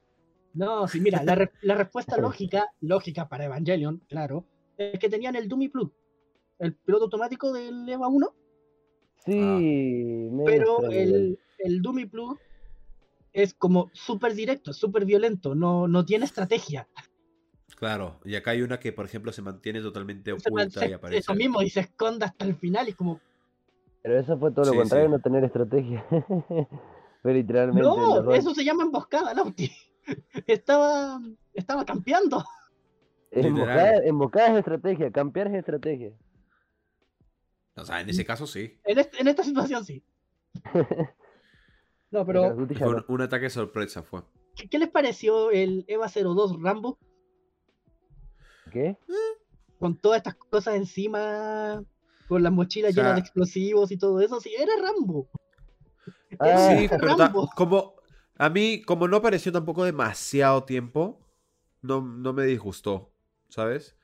No, 0.55 0.87
sí, 0.89 1.01
mira, 1.01 1.23
la, 1.25 1.35
re- 1.35 1.51
la 1.63 1.75
respuesta 1.75 2.17
lógica, 2.17 2.71
lógica 2.81 3.29
para 3.29 3.45
Evangelion, 3.47 4.01
claro, 4.09 4.45
es 4.77 4.99
que 4.99 5.09
tenían 5.09 5.37
el 5.37 5.49
Dumi 5.49 5.69
Plus, 5.69 5.91
el 6.59 6.75
piloto 6.75 7.05
automático 7.05 7.53
del 7.53 7.89
EVA 7.89 8.09
1, 8.09 8.35
Sí, 9.25 9.33
medio 9.33 10.79
pero 10.79 10.91
el, 10.91 11.39
el 11.59 11.83
Dumi 11.83 12.07
Plus 12.07 12.39
es 13.33 13.55
como 13.55 13.91
súper 13.93 14.35
directo, 14.35 14.73
súper 14.73 15.05
violento, 15.05 15.55
no, 15.55 15.87
no 15.87 16.05
tiene 16.05 16.25
estrategia. 16.25 16.89
Claro, 17.79 18.19
y 18.25 18.35
acá 18.35 18.51
hay 18.51 18.63
una 18.63 18.81
que, 18.81 18.93
por 18.93 19.05
ejemplo, 19.07 19.31
se 19.33 19.41
mantiene 19.41 19.81
totalmente 19.81 20.33
Se- 20.39 20.49
oculta 20.49 20.81
se- 20.81 20.89
y 20.89 20.93
aparece. 20.95 21.21
eso 21.21 21.35
mismo, 21.35 21.63
y 21.63 21.71
se 21.71 21.79
esconde 21.81 22.25
hasta 22.25 22.45
el 22.45 22.57
final, 22.57 22.87
y 22.89 22.91
es 22.91 22.97
como, 22.97 23.21
Pero 24.03 24.19
eso 24.19 24.37
fue 24.37 24.51
todo 24.51 24.65
lo 24.65 24.73
Sí, 24.73 24.79
contrario, 24.79 25.07
sí. 25.07 25.13
no 25.13 25.19
tener 25.21 25.45
estrategia. 25.45 26.05
Fue 27.23 27.35
literalmente 27.35 27.83
no, 27.83 28.33
eso 28.33 28.55
se 28.55 28.65
llama 28.65 28.85
emboscada, 28.85 29.35
Lauti. 29.35 29.71
Estaba, 30.47 31.21
estaba 31.53 31.85
campeando. 31.85 32.45
emboscada, 33.31 34.05
emboscada 34.05 34.49
es 34.53 34.59
estrategia, 34.59 35.11
campear 35.13 35.49
es 35.49 35.55
estrategia. 35.55 36.13
O 37.77 37.85
sea, 37.85 38.01
en 38.01 38.09
ese 38.09 38.25
caso 38.25 38.47
sí. 38.47 38.77
En, 38.85 38.99
este- 38.99 39.21
en 39.21 39.29
esta 39.29 39.43
situación 39.45 39.85
sí. 39.85 40.03
No, 42.11 42.25
Pero 42.25 42.57
pero 42.57 42.67
Fue 42.79 42.89
un, 42.89 43.05
un 43.07 43.21
ataque 43.21 43.51
sorpresa, 43.51 44.03
fue. 44.03 44.23
¿qué, 44.57 44.69
qué 44.69 44.79
les 44.79 44.89
pareció 44.89 45.51
el 45.51 45.85
EVA 45.89 46.09
02 46.09 46.61
Rambo? 46.63 46.99
¿Qué? 48.71 48.97
Con 49.79 49.97
todas 49.97 50.19
estas 50.19 50.35
cosas 50.35 50.75
encima, 50.77 51.83
con 52.29 52.43
las 52.43 52.53
mochilas 52.53 52.91
O 52.91 52.95
sea- 52.95 53.03
llenas 53.05 53.17
de 53.17 53.21
explosivos 53.21 53.91
y 53.93 53.97
todo 53.97 54.21
eso. 54.21 54.41
Sí, 54.41 54.53
era 54.59 54.73
Rambo. 54.81 55.29
Ah, 56.39 56.77
Sí, 56.79 56.89
pero 56.89 57.17
Rambo. 57.17 57.49
como 57.57 57.95
a 58.37 58.49
mí, 58.51 58.83
como 58.83 59.09
no 59.09 59.17
apareció 59.19 59.51
tampoco 59.53 59.85
demasiado 59.85 60.65
tiempo, 60.65 61.21
no, 61.83 62.01
no 62.03 62.33
me 62.33 62.45
disgustó, 62.45 63.13
¿sabes? 63.49 63.97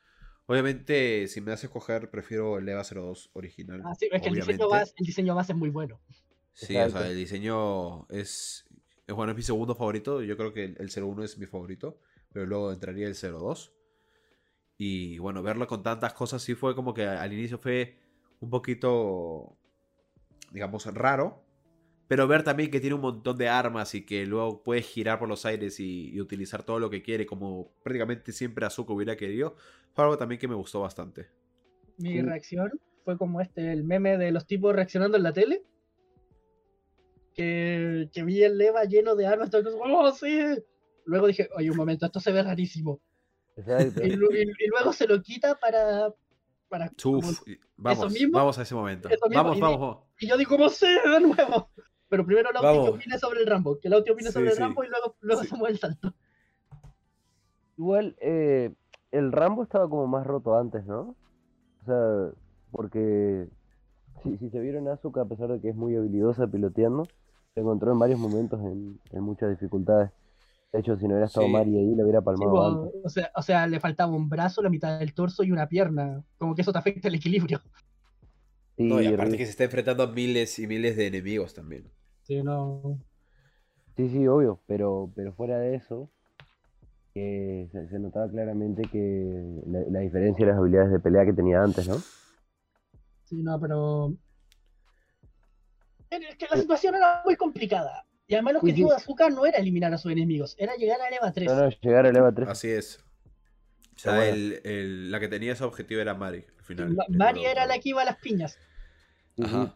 Obviamente, 0.46 1.26
si 1.28 1.40
me 1.40 1.52
hace 1.52 1.66
escoger, 1.66 2.10
prefiero 2.10 2.58
el 2.58 2.68
EVA 2.68 2.82
02 2.84 3.30
original. 3.32 3.82
Ah, 3.84 3.94
sí, 3.94 4.08
es 4.12 4.20
que 4.22 4.28
el 4.28 4.34
diseño, 4.34 4.68
base, 4.68 4.92
el 4.98 5.06
diseño 5.06 5.34
base 5.34 5.52
es 5.52 5.58
muy 5.58 5.70
bueno. 5.70 6.00
Sí, 6.52 6.76
o 6.76 6.90
sea, 6.90 7.08
el 7.08 7.16
diseño 7.16 8.06
es, 8.10 8.66
es 9.06 9.14
bueno, 9.14 9.32
es 9.32 9.36
mi 9.36 9.42
segundo 9.42 9.74
favorito. 9.74 10.22
Yo 10.22 10.36
creo 10.36 10.52
que 10.52 10.64
el, 10.64 10.76
el 10.78 10.90
01 10.90 11.24
es 11.24 11.38
mi 11.38 11.46
favorito, 11.46 11.98
pero 12.32 12.46
luego 12.46 12.72
entraría 12.72 13.08
el 13.08 13.14
02. 13.14 13.72
Y 14.76 15.18
bueno, 15.18 15.42
verlo 15.42 15.66
con 15.66 15.82
tantas 15.82 16.14
cosas 16.14 16.42
sí 16.42 16.54
fue 16.54 16.74
como 16.74 16.94
que 16.94 17.06
al 17.06 17.32
inicio 17.32 17.58
fue 17.58 17.96
un 18.40 18.50
poquito, 18.50 19.56
digamos, 20.52 20.86
raro. 20.94 21.42
Pero 22.06 22.28
ver 22.28 22.42
también 22.42 22.70
que 22.70 22.80
tiene 22.80 22.96
un 22.96 23.00
montón 23.00 23.38
de 23.38 23.48
armas 23.48 23.94
y 23.94 24.04
que 24.04 24.26
luego 24.26 24.62
puede 24.62 24.82
girar 24.82 25.18
por 25.18 25.28
los 25.28 25.46
aires 25.46 25.80
y, 25.80 26.10
y 26.10 26.20
utilizar 26.20 26.62
todo 26.62 26.78
lo 26.78 26.90
que 26.90 27.02
quiere, 27.02 27.24
como 27.24 27.72
prácticamente 27.82 28.30
siempre 28.32 28.66
Azuka 28.66 28.92
hubiera 28.92 29.16
querido, 29.16 29.56
fue 29.94 30.04
algo 30.04 30.18
también 30.18 30.38
que 30.38 30.48
me 30.48 30.54
gustó 30.54 30.80
bastante. 30.80 31.28
Mi 31.96 32.20
reacción 32.20 32.72
fue 33.04 33.16
como 33.16 33.40
este, 33.40 33.72
el 33.72 33.84
meme 33.84 34.18
de 34.18 34.32
los 34.32 34.46
tipos 34.46 34.74
reaccionando 34.74 35.16
en 35.16 35.22
la 35.22 35.32
tele. 35.32 35.62
Que, 37.34 38.08
que 38.12 38.22
vi 38.22 38.42
el 38.42 38.60
EVA 38.60 38.84
lleno 38.84 39.16
de 39.16 39.26
armas. 39.26 39.50
todo, 39.50 39.62
¡Oh, 39.82 40.12
sí! 40.12 40.40
Luego 41.04 41.26
dije, 41.26 41.48
oye, 41.56 41.70
un 41.70 41.76
momento, 41.76 42.06
esto 42.06 42.20
se 42.20 42.32
ve 42.32 42.42
rarísimo. 42.42 43.00
Y, 43.56 44.10
lu- 44.16 44.32
y- 44.32 44.42
y 44.42 44.68
luego 44.68 44.92
se 44.92 45.06
lo 45.06 45.20
quita 45.22 45.54
para. 45.56 46.12
para 46.68 46.86
Uf, 47.04 47.46
y- 47.48 47.58
vamos, 47.76 48.12
mismo- 48.12 48.36
vamos 48.38 48.58
a 48.58 48.62
ese 48.62 48.74
momento. 48.74 49.08
mismo, 49.08 49.28
Vamos, 49.32 49.56
y 49.56 49.60
vamos. 49.60 49.98
Y 50.18 50.28
yo 50.28 50.36
digo, 50.36 50.56
¿cómo 50.56 50.68
sé 50.68 50.86
de 50.88 51.20
nuevo? 51.20 51.68
Pero 52.08 52.24
primero 52.26 52.50
Lauti 52.52 52.66
que 52.68 52.78
Vamos. 52.78 52.88
opine 52.90 53.18
sobre 53.18 53.40
el 53.40 53.46
Rambo. 53.46 53.78
Que 53.80 53.88
Lauti 53.88 54.10
opine 54.10 54.28
Sí, 54.28 54.34
sobre 54.34 54.50
el. 54.50 54.56
Rambo 54.56 54.84
y 54.84 54.88
luego, 54.88 55.16
luego 55.20 55.42
Sí. 55.42 55.48
se 55.48 55.56
mueve 55.56 55.72
el 55.72 55.78
salto. 55.78 56.14
Igual, 57.76 58.16
eh, 58.20 58.72
el 59.10 59.32
Rambo 59.32 59.62
estaba 59.62 59.88
como 59.88 60.06
más 60.06 60.26
roto 60.26 60.56
antes, 60.56 60.84
¿no? 60.86 61.16
O 61.82 61.84
sea, 61.86 62.30
porque 62.70 63.48
si, 64.22 64.36
si 64.38 64.50
se 64.50 64.60
vieron 64.60 64.88
Asuka, 64.88 65.22
a 65.22 65.26
pesar 65.26 65.48
de 65.50 65.60
que 65.60 65.70
es 65.70 65.76
muy 65.76 65.96
habilidosa 65.96 66.46
piloteando, 66.46 67.06
se 67.54 67.60
encontró 67.60 67.92
en 67.92 67.98
varios 67.98 68.18
momentos 68.18 68.60
en, 68.60 69.00
en 69.10 69.22
muchas 69.22 69.50
dificultades. 69.50 70.10
De 70.74 70.80
hecho, 70.80 70.96
si 70.98 71.04
no 71.04 71.10
hubiera 71.14 71.26
estado 71.26 71.46
Sí. 71.46 71.52
Mari 71.52 71.78
ahí, 71.78 71.94
le 71.94 72.02
hubiera 72.02 72.20
Sí, 72.20 72.24
palmado 72.26 72.84
antes. 72.84 73.00
o, 73.04 73.08
sea, 73.08 73.30
o 73.36 73.42
sea, 73.42 73.66
le 73.66 73.80
faltaba 73.80 74.12
un 74.12 74.28
brazo, 74.28 74.60
la 74.60 74.68
mitad 74.70 74.98
del 74.98 75.14
torso 75.14 75.42
y 75.44 75.52
una 75.52 75.68
pierna. 75.68 76.22
Como 76.36 76.54
que 76.54 76.62
eso 76.62 76.72
te 76.72 76.78
afecta 76.78 77.08
el 77.08 77.14
equilibrio. 77.14 77.60
Sí, 78.76 78.82
No, 78.88 79.00
y 79.00 79.06
aparte 79.06 79.36
que 79.38 79.44
se 79.44 79.50
está 79.52 79.64
enfrentando 79.64 80.02
a 80.02 80.08
miles 80.08 80.58
y 80.58 80.66
miles 80.66 80.96
de 80.96 81.06
enemigos 81.06 81.54
también. 81.54 81.88
Sí, 82.24 82.42
no. 82.42 82.98
Sí, 83.96 84.08
sí, 84.10 84.26
obvio, 84.26 84.60
pero, 84.66 85.12
pero 85.14 85.32
fuera 85.32 85.58
de 85.60 85.76
eso, 85.76 86.10
que 87.14 87.68
se, 87.70 87.88
se 87.88 87.98
notaba 88.00 88.28
claramente 88.28 88.82
que 88.90 89.62
la, 89.68 89.78
la 89.88 90.00
diferencia 90.00 90.44
de 90.44 90.50
las 90.50 90.58
habilidades 90.60 90.90
de 90.90 90.98
pelea 90.98 91.24
que 91.24 91.32
tenía 91.32 91.62
antes, 91.62 91.86
¿no? 91.86 91.98
Sí, 93.22 93.42
no, 93.44 93.60
pero. 93.60 94.12
Es 96.10 96.36
que 96.36 96.46
la 96.50 96.56
situación 96.56 96.96
era 96.96 97.22
muy 97.24 97.36
complicada. 97.36 98.04
Y 98.26 98.34
además 98.34 98.52
el 98.52 98.56
objetivo 98.58 98.88
sí. 98.88 98.94
de 98.96 99.02
Azúcar 99.02 99.32
no 99.32 99.44
era 99.46 99.58
eliminar 99.58 99.92
a 99.92 99.98
sus 99.98 100.10
enemigos, 100.12 100.56
era 100.58 100.74
llegar 100.76 101.00
al 101.00 101.12
EVA 101.12 101.32
3. 101.32 101.46
No, 101.52 101.56
no, 101.64 101.68
llegar 101.70 102.06
al 102.06 102.16
EVA 102.16 102.32
3. 102.32 102.48
Así 102.48 102.70
es. 102.70 103.04
O 103.94 103.98
sea, 103.98 104.12
Pero 104.12 104.16
bueno. 104.24 104.34
el- 104.34 104.60
el- 104.64 105.10
la 105.10 105.20
que 105.20 105.28
tenía 105.28 105.52
ese 105.52 105.64
objetivo 105.64 106.00
era 106.00 106.14
Mari, 106.14 106.44
al 106.58 106.64
final. 106.64 106.96
Mari 107.10 107.44
era 107.44 107.66
la 107.66 107.78
que 107.78 107.90
iba 107.90 108.02
a 108.02 108.04
las 108.06 108.16
piñas. 108.16 108.58
Ajá. 109.42 109.74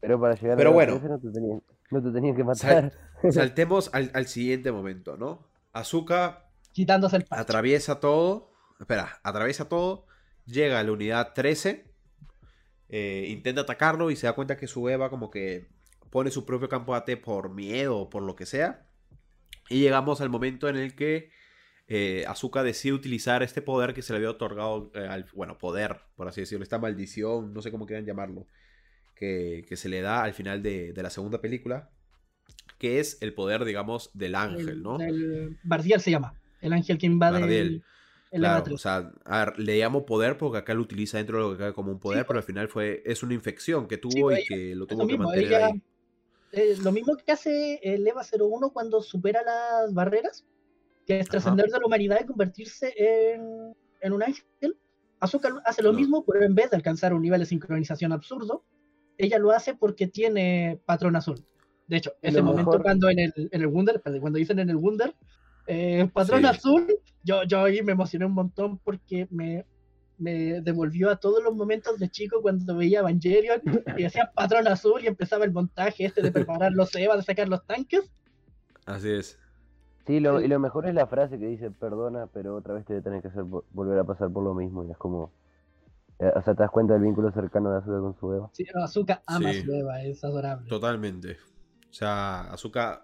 Pero 0.00 0.20
para 0.20 0.34
llegar 0.34 0.56
Pero 0.56 0.70
al 0.70 0.74
EVA 0.76 0.84
bueno. 0.84 0.98
13 1.00 1.08
no 1.08 1.18
te 1.20 1.30
tenían, 1.32 1.62
no 1.90 2.02
te 2.02 2.10
tenían 2.12 2.36
que 2.36 2.42
Sal- 2.54 2.84
matar. 2.84 2.92
saltemos 3.32 3.90
al, 3.92 4.10
al 4.14 4.26
siguiente 4.26 4.72
momento, 4.72 5.16
¿no? 5.16 5.46
Azuka 5.72 6.44
Quitándose 6.72 7.16
el 7.16 7.24
parche. 7.24 7.42
atraviesa 7.42 8.00
todo. 8.00 8.52
Espera, 8.80 9.20
atraviesa 9.22 9.68
todo. 9.68 10.06
Llega 10.46 10.78
a 10.80 10.82
la 10.84 10.92
unidad 10.92 11.32
13. 11.34 11.84
eh, 12.90 13.26
intenta 13.28 13.60
atacarlo 13.62 14.10
y 14.10 14.16
se 14.16 14.26
da 14.26 14.32
cuenta 14.34 14.56
que 14.56 14.66
su 14.66 14.88
Eva 14.88 15.10
como 15.10 15.30
que 15.30 15.68
pone 16.10 16.30
su 16.30 16.44
propio 16.44 16.68
campo 16.68 16.94
AT 16.94 17.16
por 17.16 17.50
miedo 17.54 17.96
o 17.98 18.10
por 18.10 18.22
lo 18.22 18.34
que 18.36 18.46
sea. 18.46 18.86
Y 19.68 19.80
llegamos 19.80 20.20
al 20.20 20.30
momento 20.30 20.68
en 20.68 20.76
el 20.76 20.94
que 20.94 21.30
eh, 21.88 22.24
Azuka 22.26 22.62
decide 22.62 22.92
utilizar 22.94 23.42
este 23.42 23.62
poder 23.62 23.94
que 23.94 24.02
se 24.02 24.12
le 24.12 24.18
había 24.18 24.30
otorgado, 24.30 24.90
eh, 24.94 25.06
al, 25.06 25.26
bueno, 25.34 25.58
poder, 25.58 26.00
por 26.16 26.28
así 26.28 26.40
decirlo, 26.42 26.62
esta 26.62 26.78
maldición, 26.78 27.52
no 27.52 27.62
sé 27.62 27.70
cómo 27.70 27.86
quieran 27.86 28.04
llamarlo, 28.06 28.46
que, 29.14 29.64
que 29.68 29.76
se 29.76 29.88
le 29.88 30.00
da 30.00 30.22
al 30.22 30.32
final 30.34 30.62
de, 30.62 30.92
de 30.92 31.02
la 31.02 31.10
segunda 31.10 31.40
película, 31.40 31.90
que 32.78 33.00
es 33.00 33.18
el 33.22 33.34
poder, 33.34 33.64
digamos, 33.64 34.10
del 34.14 34.34
ángel, 34.34 34.68
El- 34.68 34.82
¿no? 34.82 35.00
el 35.00 35.56
Bardiel 35.64 36.00
se 36.00 36.10
llama. 36.10 36.34
El 36.60 36.72
ángel 36.72 36.98
que 36.98 37.06
invade 37.06 37.40
Bardiel. 37.40 37.66
el, 38.30 38.40
Claro, 38.40 38.62
3. 38.62 38.74
o 38.74 38.78
sea, 38.78 39.10
a 39.24 39.44
ver, 39.46 39.58
le 39.58 39.78
llamo 39.78 40.04
poder 40.04 40.36
porque 40.36 40.58
acá 40.58 40.74
lo 40.74 40.82
utiliza 40.82 41.16
dentro 41.16 41.38
de 41.38 41.42
lo 41.44 41.52
que 41.52 41.58
cae 41.64 41.72
como 41.72 41.90
un 41.92 41.98
poder, 41.98 42.20
Sí, 42.20 42.24
pero 42.26 42.38
al 42.38 42.44
final 42.44 42.68
fue 42.68 43.02
es 43.06 43.22
una 43.22 43.32
infección 43.32 43.88
que 43.88 43.96
tuvo 43.96 44.12
Sí, 44.12 44.20
pues, 44.20 44.40
y 44.40 44.44
que 44.46 44.74
lo 44.74 44.86
tuvo 44.86 45.00
lo 45.02 45.06
que 45.06 45.12
mismo, 45.14 45.24
mantener 45.28 45.52
ella- 45.54 45.66
ahí. 45.68 45.82
Eh, 46.52 46.76
lo 46.82 46.92
mismo 46.92 47.16
que 47.16 47.32
hace 47.32 47.80
el 47.82 48.06
EVA 48.06 48.22
01 48.22 48.70
cuando 48.72 49.02
supera 49.02 49.42
las 49.42 49.92
barreras, 49.92 50.44
que 51.06 51.20
es 51.20 51.28
trascender 51.28 51.66
de 51.66 51.78
la 51.78 51.86
humanidad 51.86 52.18
y 52.22 52.26
convertirse 52.26 52.92
en, 52.96 53.74
en 54.00 54.12
un 54.12 54.22
ángel. 54.22 54.76
Asuka 55.20 55.60
hace 55.64 55.82
lo 55.82 55.92
No. 55.92 55.98
mismo, 55.98 56.24
pero 56.24 56.44
en 56.44 56.54
vez 56.54 56.70
de 56.70 56.76
alcanzar 56.76 57.12
un 57.12 57.22
nivel 57.22 57.40
de 57.40 57.46
sincronización 57.46 58.12
absurdo, 58.12 58.64
ella 59.16 59.38
lo 59.38 59.50
hace 59.50 59.74
porque 59.74 60.06
tiene 60.06 60.80
patrón 60.86 61.16
azul. 61.16 61.44
De 61.86 61.96
hecho, 61.96 62.12
ese 62.22 62.42
momento 62.42 62.80
cuando 62.82 63.08
en 63.08 63.18
el, 63.18 63.32
en 63.36 63.60
el 63.60 63.66
Wunder, 63.66 64.00
cuando 64.02 64.38
dicen 64.38 64.58
en 64.58 64.70
el 64.70 64.76
Wunder, 64.76 65.14
eh, 65.66 66.08
patrón 66.12 66.42
Sí. 66.42 66.46
azul, 66.46 66.86
yo, 67.24 67.42
yo 67.44 67.64
ahí 67.64 67.82
me 67.82 67.92
emocioné 67.92 68.26
un 68.26 68.34
montón 68.34 68.78
porque 68.78 69.26
me, 69.30 69.64
me 70.18 70.60
devolvió 70.60 71.10
a 71.10 71.16
todos 71.16 71.42
los 71.42 71.54
momentos 71.54 71.98
de 71.98 72.08
chico 72.08 72.42
cuando 72.42 72.76
veía 72.76 73.00
Evangelion 73.00 73.60
y 73.96 74.02
decía 74.02 74.30
patrón 74.34 74.66
azul 74.68 75.02
y 75.02 75.06
empezaba 75.06 75.44
el 75.44 75.52
montaje 75.52 76.04
este 76.06 76.22
de 76.22 76.32
preparar 76.32 76.72
los 76.72 76.94
EVA, 76.94 77.16
de 77.16 77.22
sacar 77.22 77.48
los 77.48 77.64
tanques. 77.66 78.10
Así 78.86 79.10
es. 79.10 79.38
Sí, 80.06 80.20
lo, 80.20 80.38
Sí. 80.38 80.46
y 80.46 80.48
lo 80.48 80.58
mejor 80.58 80.86
es 80.86 80.94
la 80.94 81.06
frase 81.06 81.38
que 81.38 81.46
dice, 81.46 81.70
perdona, 81.70 82.26
pero 82.32 82.56
otra 82.56 82.74
vez 82.74 82.84
te 82.86 82.94
voy 82.94 83.00
a 83.00 83.04
tener 83.04 83.22
que 83.22 83.28
hacer 83.28 83.42
vo- 83.44 83.64
volver 83.72 83.98
a 83.98 84.04
pasar 84.04 84.30
por 84.32 84.42
lo 84.42 84.54
mismo. 84.54 84.82
Y 84.84 84.90
es 84.90 84.96
como, 84.96 85.32
eh, 86.18 86.32
o 86.34 86.42
sea, 86.42 86.54
te 86.54 86.62
das 86.62 86.70
cuenta 86.70 86.94
del 86.94 87.02
vínculo 87.02 87.30
cercano 87.30 87.70
de 87.70 87.78
Asuka 87.78 88.00
con 88.00 88.16
su 88.18 88.32
Eva. 88.32 88.50
Sí, 88.54 88.64
Azuka 88.82 89.22
ama 89.26 89.52
Sí. 89.52 89.62
su 89.62 89.72
EVA, 89.72 90.02
es 90.04 90.24
adorable. 90.24 90.66
Totalmente. 90.68 91.36
O 91.90 91.92
sea, 91.92 92.50
Azuka. 92.52 93.02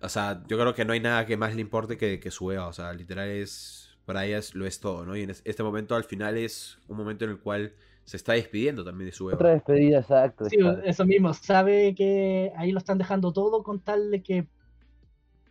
O 0.00 0.08
sea, 0.08 0.44
yo 0.46 0.56
creo 0.56 0.72
que 0.74 0.84
no 0.84 0.92
hay 0.92 1.00
nada 1.00 1.26
que 1.26 1.36
más 1.36 1.54
le 1.56 1.60
importe 1.60 1.96
que, 1.96 2.20
que 2.20 2.30
su 2.30 2.52
Eva. 2.52 2.68
O 2.68 2.72
sea, 2.72 2.92
literal 2.92 3.28
es. 3.28 3.87
Para 4.08 4.24
ella 4.24 4.38
es- 4.38 4.54
lo 4.54 4.64
es 4.64 4.80
todo, 4.80 5.04
¿no? 5.04 5.14
Y 5.14 5.22
en 5.22 5.28
es- 5.28 5.42
este 5.44 5.62
momento 5.62 5.94
al 5.94 6.04
final 6.04 6.38
es 6.38 6.78
un 6.88 6.96
momento 6.96 7.26
en 7.26 7.32
el 7.32 7.38
cual 7.40 7.74
se 8.06 8.16
está 8.16 8.32
despidiendo 8.32 8.82
también 8.82 9.10
de 9.10 9.12
su 9.12 9.26
Otra 9.26 9.48
Eva. 9.50 9.54
despedida, 9.56 9.98
exacto. 9.98 10.46
Sí, 10.46 10.56
eso 10.84 11.04
mismo, 11.04 11.34
sabe 11.34 11.94
que 11.94 12.50
ahí 12.56 12.72
lo 12.72 12.78
están 12.78 12.96
dejando 12.96 13.34
todo 13.34 13.62
con 13.62 13.80
tal 13.80 14.10
de 14.10 14.22
que 14.22 14.46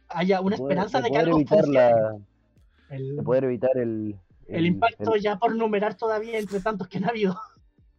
haya 0.10 0.42
una 0.42 0.58
poder- 0.58 0.72
esperanza 0.72 0.98
de 0.98 1.04
de 1.04 1.12
que 1.12 1.18
algo 1.20 1.38
evitar 1.38 1.60
funcione. 1.60 1.80
la- 1.92 2.18
El, 2.90 3.16
de 3.18 3.22
poder 3.22 3.44
evitar 3.44 3.78
el... 3.78 4.16
el 4.48 4.66
impacto 4.66 5.14
el- 5.14 5.22
ya 5.22 5.38
por 5.38 5.56
numerar 5.56 5.96
todavía 5.96 6.40
entre 6.40 6.60
tantos 6.60 6.88
que 6.88 6.98
han 6.98 7.06
habido. 7.10 7.40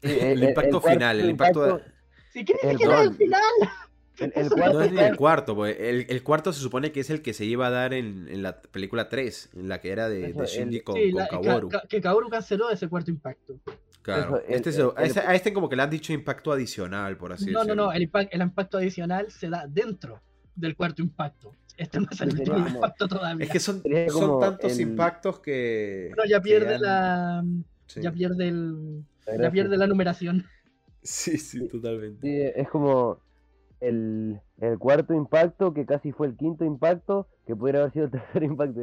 sí, 0.02 0.10
El 0.20 0.42
impacto 0.42 0.80
final, 0.80 1.20
el 1.20 1.30
impacto 1.30 1.62
de- 1.76 1.82
Si 2.32 2.44
que 2.44 2.54
ni 2.64 2.70
El 2.70 2.78
final. 3.14 3.16
El- 4.20 4.32
el 4.34 4.46
Eso 4.46 4.54
cuarto 4.56 4.78
No 4.78 4.84
es 4.84 4.92
ni 4.92 5.00
el 5.00 5.16
cuarto, 5.16 5.54
pues. 5.54 5.76
El, 5.78 6.06
el 6.08 6.22
cuarto 6.22 6.52
se 6.52 6.60
supone 6.60 6.92
que 6.92 7.00
es 7.00 7.10
el 7.10 7.22
que 7.22 7.32
se 7.34 7.44
iba 7.44 7.66
a 7.66 7.70
dar 7.70 7.94
en, 7.94 8.28
en 8.28 8.42
la 8.42 8.60
película 8.60 9.08
3, 9.08 9.50
en 9.54 9.68
la 9.68 9.80
que 9.80 9.90
era 9.90 10.08
de, 10.08 10.30
Eso, 10.30 10.40
de 10.40 10.46
Shinji 10.46 10.80
con, 10.80 10.96
Sí, 10.96 11.10
con 11.12 11.20
la- 11.20 11.28
Kaworu. 11.28 11.68
Ka- 11.68 11.80
Ka- 11.82 11.88
que 11.88 12.00
Kaoru 12.00 12.28
canceló 12.28 12.70
ese 12.70 12.88
cuarto 12.88 13.10
impacto. 13.10 13.58
Claro. 14.02 14.38
Eso, 14.38 14.46
el- 14.48 14.54
este 14.54 14.72
se- 14.72 14.82
a, 14.82 15.02
este, 15.04 15.20
a 15.20 15.34
este 15.34 15.52
como 15.52 15.68
que 15.68 15.76
le 15.76 15.82
han 15.82 15.90
dicho 15.90 16.12
impacto 16.12 16.52
adicional, 16.52 17.16
por 17.16 17.32
así 17.32 17.46
no, 17.46 17.52
no, 17.52 17.58
decirlo. 17.60 17.84
no, 17.86 17.92
el, 17.92 18.10
el 18.30 18.42
impacto 18.42 18.78
adicional 18.78 19.30
se 19.30 19.48
da 19.50 19.66
dentro 19.68 20.20
del 20.54 20.74
cuarto 20.76 21.02
impacto. 21.02 21.52
Este 21.76 22.00
no 22.00 22.06
es 22.10 22.20
el 22.20 22.30
último 22.30 22.56
como- 22.56 22.68
impacto 22.68 23.06
todavía. 23.06 23.44
Es 23.44 23.52
que 23.52 23.60
son, 23.60 23.82
son 24.08 24.40
tantos 24.40 24.72
el- 24.72 24.80
impactos 24.80 25.38
que. 25.40 26.10
Bueno, 26.16 26.28
ya 26.28 26.40
pierde 26.40 26.74
han- 26.74 26.82
la 26.82 27.44
sí. 27.86 28.00
ya 28.02 28.10
pierde 28.10 28.48
el 28.48 29.04
la 29.26 29.42
ya 29.42 29.50
pierde 29.52 29.76
la 29.76 29.86
numeración. 29.86 30.44
Sí, 31.02 31.38
sí, 31.38 31.68
totalmente. 31.68 32.26
Sí, 32.26 32.60
es 32.60 32.68
como 32.68 33.20
el, 33.80 34.40
el 34.60 34.78
cuarto 34.78 35.14
impacto, 35.14 35.72
que 35.74 35.86
casi 35.86 36.12
fue 36.12 36.26
el 36.26 36.36
quinto 36.36 36.64
impacto, 36.64 37.28
que 37.46 37.54
pudiera 37.56 37.80
haber 37.80 37.92
sido 37.92 38.04
el 38.06 38.10
tercer 38.12 38.42
impacto. 38.42 38.80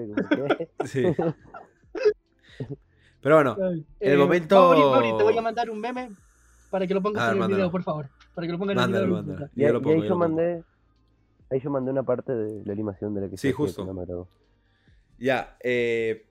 Sí. 0.86 1.04
Pero 3.22 3.36
bueno, 3.36 3.58
El 4.00 4.18
momento- 4.18 4.56
Mauri, 4.56 4.82
Mauri, 4.82 5.18
te 5.18 5.24
voy 5.24 5.38
a 5.38 5.41
mandar 5.41 5.70
un 5.70 5.80
meme 5.80 6.10
para 6.70 6.86
que 6.88 6.93
lo 6.93 7.02
pongas 7.02 7.24
A 7.24 7.28
ver, 7.28 7.32
en 7.32 7.36
el 7.36 7.39
mándalo. 7.39 7.58
video, 7.64 7.72
por 7.72 7.84
favor. 7.84 8.10
Para 8.34 8.48
que 8.48 8.54
lo 8.54 8.60
pongas 8.60 8.76
en 8.78 8.84
el 8.84 8.89
video. 9.06 9.08
mándalo. 9.14 9.50
Y, 9.56 9.62
y 9.62 9.66
ahí 9.66 10.08
yo 10.08 10.16
mandé 10.16 10.64
ahí 11.50 11.60
yo 11.60 11.70
mandé 11.70 11.91
una 11.91 12.04
parte 12.04 12.34
de 12.34 12.66
la 12.66 12.74
animación 12.74 13.14
de 13.14 13.22
la 13.22 13.30
que 13.30 13.38
Sí, 13.38 13.48
se 13.48 13.48
que 13.50 13.54
justo. 13.54 13.86
no 13.86 14.28
ya. 15.18 15.58
eh, 15.64 16.28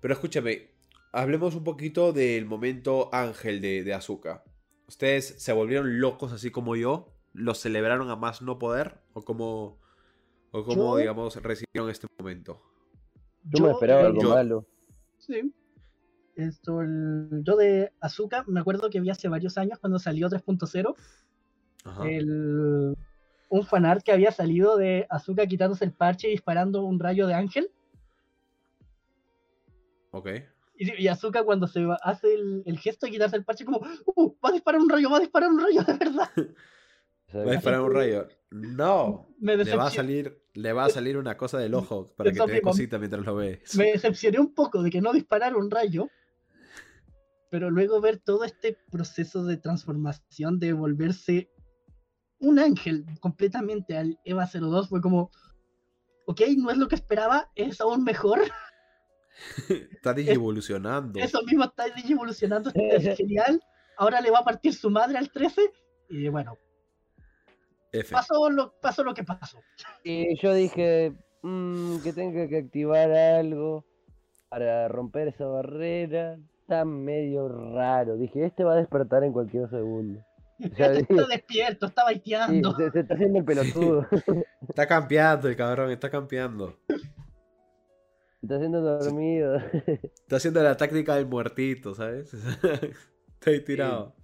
pero 0.00 0.14
escúchame, 0.14 0.70
hablemos 1.12 1.54
un 1.54 1.64
poquito 1.64 2.12
del 2.12 2.46
momento 2.46 3.08
ángel 3.12 3.60
de, 3.60 3.82
de 3.84 3.94
Azuka. 3.94 4.42
¿Ustedes 4.86 5.34
se 5.42 5.52
volvieron 5.52 6.00
locos 6.00 6.32
así 6.32 6.50
como 6.50 6.74
yo? 6.76 7.12
¿Lo 7.38 7.54
celebraron 7.54 8.10
a 8.10 8.16
más 8.16 8.42
no 8.42 8.58
poder? 8.58 9.00
¿O 9.12 9.22
cómo, 9.22 9.78
o 10.50 10.64
cómo 10.64 10.94
Yo- 10.94 10.96
digamos, 10.98 11.36
recibieron 11.36 11.90
este 11.90 12.06
momento? 12.18 12.60
Yo 13.44 13.64
me 13.64 13.70
esperaba 13.72 14.06
algo 14.06 14.20
yo- 14.22 14.30
malo. 14.30 14.66
Sí. 15.18 15.54
Esto, 16.36 16.82
el- 16.82 17.42
yo 17.44 17.56
de 17.56 17.92
Azuka 18.00 18.44
me 18.46 18.60
acuerdo 18.60 18.90
que 18.90 19.00
vi 19.00 19.10
hace 19.10 19.28
varios 19.28 19.56
años 19.58 19.78
cuando 19.78 19.98
salió 19.98 20.28
3.0 20.28 20.94
Ajá. 21.84 22.08
el- 22.08 22.96
un 23.50 23.62
fanart 23.64 24.02
que 24.04 24.12
había 24.12 24.30
salido 24.30 24.76
de 24.76 25.06
Azuka 25.10 25.46
quitándose 25.46 25.84
el 25.84 25.92
parche 25.92 26.28
y 26.28 26.32
disparando 26.32 26.82
un 26.82 26.98
rayo 27.00 27.26
de 27.26 27.34
ángel. 27.34 27.70
Ok. 30.10 30.28
Y, 30.76 31.02
y 31.04 31.08
Azuka 31.08 31.42
cuando 31.44 31.66
se 31.66 31.84
va- 31.84 31.98
hace 32.02 32.34
el, 32.34 32.62
el 32.66 32.78
gesto 32.78 33.06
de 33.06 33.12
quitarse 33.12 33.36
el 33.36 33.44
parche 33.44 33.64
como, 33.64 33.80
¡uh! 34.14 34.34
Va 34.44 34.50
a 34.50 34.52
disparar 34.52 34.80
un 34.80 34.88
rayo, 34.88 35.10
va 35.10 35.16
a 35.16 35.20
disparar 35.20 35.50
un 35.50 35.60
rayo, 35.60 35.82
de 35.82 35.94
verdad. 35.94 36.30
¿Va 37.34 37.42
a 37.42 37.54
disparar 37.54 37.80
un 37.82 37.94
rayo? 37.94 38.28
No. 38.50 39.28
Me 39.38 39.56
Le 39.56 39.76
va 39.76 39.86
a 39.86 39.90
salir, 39.90 40.42
le 40.54 40.72
va 40.72 40.86
a 40.86 40.88
salir 40.88 41.18
una 41.18 41.36
cosa 41.36 41.58
del 41.58 41.74
ojo 41.74 42.14
para 42.16 42.32
que 42.32 42.40
te 42.40 42.52
dé 42.52 42.62
cosita 42.62 42.98
mientras 42.98 43.24
lo 43.24 43.36
ves. 43.36 43.76
me 43.76 43.92
decepcioné 43.92 44.38
un 44.40 44.54
poco 44.54 44.82
de 44.82 44.90
que 44.90 45.00
no 45.00 45.12
disparara 45.12 45.56
un 45.56 45.70
rayo. 45.70 46.08
Pero 47.50 47.70
luego 47.70 48.00
ver 48.00 48.18
todo 48.18 48.44
este 48.44 48.76
proceso 48.90 49.44
de 49.44 49.56
transformación, 49.56 50.58
de 50.58 50.74
volverse 50.74 51.50
un 52.40 52.58
ángel 52.58 53.06
completamente 53.20 53.96
al 53.96 54.18
EVA 54.24 54.46
02, 54.46 54.88
fue 54.88 55.00
como, 55.00 55.30
ok, 56.26 56.42
no 56.58 56.70
es 56.70 56.76
lo 56.76 56.88
que 56.88 56.94
esperaba, 56.94 57.50
es 57.54 57.80
aún 57.80 58.04
mejor. 58.04 58.40
Está 59.92 60.12
digievolucionando. 60.12 61.20
Eso 61.20 61.42
mismo 61.44 61.64
está 61.64 61.86
evolucionando, 61.86 62.70
es 62.74 63.16
genial. 63.16 63.62
Ahora 63.96 64.20
le 64.20 64.30
va 64.30 64.40
a 64.40 64.44
partir 64.44 64.74
su 64.74 64.90
madre 64.90 65.16
al 65.16 65.30
13. 65.30 65.70
Y 66.10 66.28
bueno, 66.28 66.58
F. 67.92 68.12
pasó 68.12 68.50
lo, 68.50 68.72
pasó 68.80 69.02
lo 69.04 69.14
que 69.14 69.24
pasó. 69.24 69.58
Y 70.04 70.36
yo 70.40 70.52
dije 70.54 71.12
mm, 71.42 71.98
que 72.02 72.12
tenga 72.12 72.46
que 72.48 72.58
activar 72.58 73.10
algo 73.12 73.84
para 74.48 74.88
romper 74.88 75.28
esa 75.28 75.46
barrera. 75.46 76.38
Está 76.62 76.84
medio 76.84 77.48
raro. 77.48 78.16
Dije, 78.16 78.44
este 78.44 78.62
va 78.64 78.74
a 78.74 78.76
despertar 78.76 79.24
en 79.24 79.32
cualquier 79.32 79.68
segundo. 79.70 80.20
Este 80.58 80.98
está 81.00 81.26
despierto, 81.28 81.86
está 81.86 82.02
Sí, 82.02 82.06
baiteando. 82.06 82.76
se, 82.76 82.90
se 82.90 83.00
está 83.00 83.14
haciendo 83.14 83.38
el 83.38 83.44
pelotudo. 83.44 84.06
Está 84.68 84.86
campeando 84.88 85.48
el 85.48 85.54
cabrón, 85.56 85.90
está 85.92 86.10
campeando. 86.10 86.76
Se 86.88 86.96
está 88.42 88.56
haciendo 88.56 88.80
dormido. 88.80 89.56
Está 89.56 90.36
haciendo 90.36 90.62
la 90.62 90.76
táctica 90.76 91.14
del 91.14 91.26
muertito, 91.26 91.94
¿sabes? 91.94 92.34
está 92.34 93.50
ahí 93.50 93.64
tirado. 93.64 94.14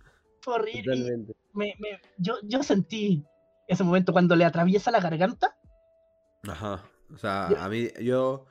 Fue 0.41 0.55
horrible. 0.55 1.19
me- 1.53 1.75
me- 1.79 2.01
yo, 2.19 2.35
yo 2.43 2.63
sentí 2.65 3.25
ese 3.67 3.85
momento 3.85 4.13
cuando 4.13 4.37
le 4.37 4.45
atraviesa 4.45 4.91
la 4.91 5.01
garganta. 5.01 5.57
Ajá. 6.49 6.83
O 7.13 7.19
sea, 7.19 7.49
Yo- 7.51 7.61
a 7.61 7.69
mí, 7.69 7.89
yo. 8.01 8.47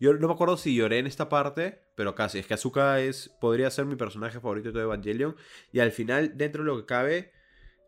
Yo 0.00 0.12
no 0.12 0.26
me 0.26 0.34
acuerdo 0.34 0.56
si 0.56 0.74
lloré 0.74 0.98
en 0.98 1.06
esta 1.06 1.28
parte, 1.28 1.82
pero 1.94 2.14
casi. 2.16 2.40
Es 2.40 2.46
que 2.48 2.54
Azuka 2.54 2.98
es, 3.00 3.28
podría 3.40 3.70
ser 3.70 3.84
mi 3.86 3.94
personaje 3.94 4.40
favorito 4.40 4.72
de 4.72 4.82
Evangelion. 4.82 5.36
Y 5.72 5.78
al 5.78 5.92
final, 5.92 6.36
dentro 6.36 6.64
de 6.64 6.66
lo 6.66 6.76
que 6.78 6.84
cabe, 6.84 7.30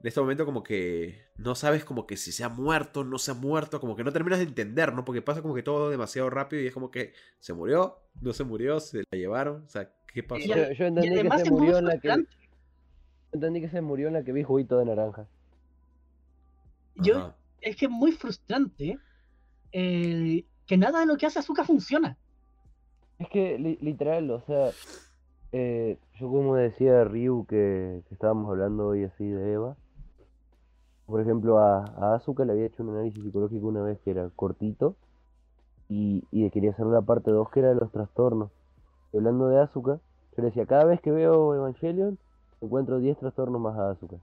en 0.01 0.07
este 0.07 0.20
momento, 0.20 0.47
como 0.47 0.62
que 0.62 1.27
no 1.36 1.55
sabes 1.55 1.85
como 1.85 2.07
que 2.07 2.16
si 2.16 2.32
se 2.32 2.44
ha 2.44 2.48
muerto, 2.48 3.05
no 3.05 3.19
se 3.19 3.32
ha 3.32 3.35
muerto, 3.35 3.81
como 3.81 3.97
que 3.97 4.05
no 4.05 4.12
terminas 4.12 4.39
de 4.39 4.47
entender, 4.47 4.94
¿no? 4.94 5.05
Porque 5.05 5.20
pasa 5.20 5.43
como 5.43 5.55
que 5.55 5.62
todo 5.62 5.90
demasiado 5.90 6.31
rápido 6.31 6.62
y 6.62 6.69
es 6.69 6.73
como 6.73 6.90
que 6.90 7.12
se 7.40 7.52
murió, 7.52 7.98
no 8.20 8.32
se 8.32 8.44
murió, 8.44 8.78
se 8.81 8.98
la 9.11 9.19
llevaron. 9.19 9.65
O 9.66 9.69
sea, 9.69 9.93
¿qué 10.12 10.23
pasó? 10.23 10.47
Yo, 10.47 10.55
entendí 10.55 11.28
que 11.28 11.39
se 11.39 11.51
murió 11.51 11.78
en 11.78 11.85
la 11.86 11.98
que 11.98 12.24
entendí 13.32 13.61
que 13.61 13.69
se 13.69 13.81
murió 13.82 14.09
en 14.09 14.15
la 14.15 14.23
que 14.24 14.32
vi 14.32 14.43
juguito 14.43 14.78
de 14.78 14.85
naranja. 14.86 15.28
Yo, 17.02 17.32
es 17.60 17.77
que 17.77 17.86
es 17.86 17.90
muy 17.90 18.12
frustrante 18.12 18.98
eh, 19.72 20.44
que 20.66 20.77
nada 20.77 21.01
de 21.01 21.06
lo 21.06 21.16
que 21.16 21.27
hace 21.27 21.39
Azuka 21.39 21.64
funciona. 21.64 22.16
Es 23.18 23.28
que 23.28 23.59
li- 23.59 23.78
literal, 23.81 24.31
o 24.31 24.40
sea, 24.47 24.70
eh, 25.52 25.98
yo 26.18 26.28
como 26.28 26.55
decía 26.56 27.05
Ryu 27.05 27.44
que, 27.47 28.02
que 28.09 28.14
estábamos 28.14 28.48
hablando 28.51 28.86
hoy 28.89 29.05
así 29.05 29.24
de 29.27 29.52
Eva, 29.52 29.77
por 31.06 31.20
ejemplo 31.20 31.59
a, 31.59 31.85
a 31.85 32.14
Asuka 32.14 32.44
le 32.44 32.52
había 32.52 32.66
hecho 32.66 32.82
un 32.82 32.90
análisis 32.90 33.22
psicológico 33.22 33.66
una 33.66 33.82
vez 33.82 33.98
que 34.05 34.12
era 34.12 34.31
cortito 34.36 34.94
y, 35.89 36.22
y 36.31 36.44
de- 36.44 36.51
quería 36.51 36.70
hacer 36.70 36.86
la 36.86 37.02
parte 37.02 37.31
2 37.31 37.51
que 37.51 37.60
era 37.60 37.70
de 37.70 37.74
los 37.81 37.90
trastornos. 37.90 38.51
Y 39.12 39.16
hablando 39.16 39.48
de 39.48 39.60
Asuka, 39.60 39.94
yo 40.36 40.43
le 40.43 40.44
decía, 40.44 40.66
cada 40.66 40.85
vez 40.85 41.01
que 41.01 41.10
veo 41.10 41.55
Evangelion 41.56 42.16
encuentro 42.60 42.98
10 43.01 43.18
trastornos 43.18 43.60
más 43.60 43.77
a 43.77 43.90
Asuka. 43.90 44.16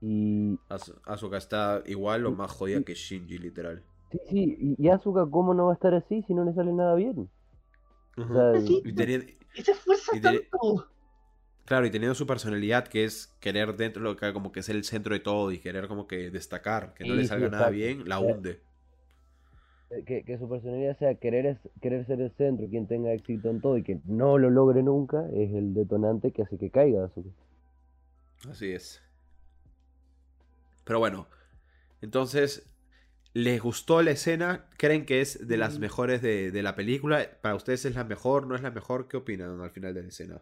Y 0.00 0.58
Asuka 1.06 1.36
está 1.38 1.82
igual 1.86 2.26
o 2.26 2.32
más 2.32 2.50
jodida 2.50 2.80
que 2.84 2.94
Shinji, 2.94 3.38
literal. 3.38 3.82
sí, 4.10 4.18
sí, 4.28 4.76
y, 4.78 4.88
Asuka 4.88 5.26
cómo 5.30 5.54
no 5.54 5.66
va 5.66 5.72
a 5.72 5.74
estar 5.74 5.94
así 5.94 6.22
si 6.22 6.34
no 6.34 6.44
le 6.44 6.52
sale 6.54 6.72
nada 6.72 6.94
bien. 6.94 7.18
O 7.18 7.28
Ujú. 8.16 8.34
sea, 8.34 8.60
Sí, 8.60 8.82
Y 8.84 8.90
Y 9.54 9.62
se 9.64 9.72
esfuerza 9.72 10.12
Y 10.12 10.20
de- 10.20 10.48
tanto. 10.52 10.86
Claro, 11.66 11.86
y 11.86 11.90
teniendo 11.92 12.14
su 12.16 12.26
personalidad 12.26 12.88
que 12.88 13.04
es 13.04 13.28
querer 13.40 13.76
dentro 13.76 14.02
de 14.02 14.08
lo 14.08 14.16
que 14.16 14.32
como 14.32 14.50
que 14.52 14.58
es 14.60 14.68
el 14.70 14.82
centro 14.84 15.14
de 15.14 15.20
todo 15.20 15.52
y 15.52 15.60
querer 15.60 15.86
como 15.86 16.08
que 16.08 16.30
destacar, 16.30 16.94
que 16.94 17.04
no 17.04 17.14
Sí, 17.14 17.14
le 17.14 17.24
sí, 17.28 17.28
salga 17.28 17.48
nada 17.48 17.68
exacto. 17.68 17.70
bien, 17.70 18.08
la 18.08 18.18
Eh, 18.18 18.34
hunde. 18.34 18.60
eh, 19.90 20.02
que, 20.04 20.24
que 20.24 20.38
su 20.38 20.48
personalidad 20.48 20.96
sea 20.98 21.14
querer, 21.16 21.44
es- 21.44 21.68
querer 21.82 22.06
ser 22.06 22.20
el 22.22 22.30
centro, 22.32 22.66
quien 22.68 22.86
tenga 22.86 23.12
éxito 23.12 23.50
en 23.50 23.60
todo 23.60 23.76
y 23.76 23.82
que 23.82 24.00
no 24.06 24.38
lo 24.38 24.48
logre 24.50 24.82
nunca, 24.82 25.28
es 25.34 25.52
el 25.52 25.74
detonante 25.74 26.32
que 26.32 26.42
hace 26.42 26.56
que 26.58 26.70
caiga 26.70 27.04
Asuka. 27.04 27.28
Así 28.50 28.72
es. 28.72 29.00
Pero 30.88 31.00
bueno, 31.00 31.26
entonces, 32.00 32.66
¿les 33.34 33.60
gustó 33.60 34.00
la 34.00 34.12
escena? 34.12 34.70
¿Creen 34.78 35.04
que 35.04 35.20
es 35.20 35.46
de 35.46 35.58
las 35.58 35.76
Mm. 35.76 35.80
mejores 35.82 36.22
de, 36.22 36.50
de 36.50 36.62
la 36.62 36.74
película? 36.74 37.28
¿Para 37.42 37.54
ustedes 37.56 37.84
es 37.84 37.94
la 37.94 38.04
mejor? 38.04 38.46
¿No 38.46 38.54
es 38.54 38.62
la 38.62 38.70
mejor? 38.70 39.06
¿Qué 39.06 39.18
opinan 39.18 39.60
al 39.60 39.70
final 39.70 39.92
de 39.92 40.00
la 40.02 40.08
escena? 40.08 40.40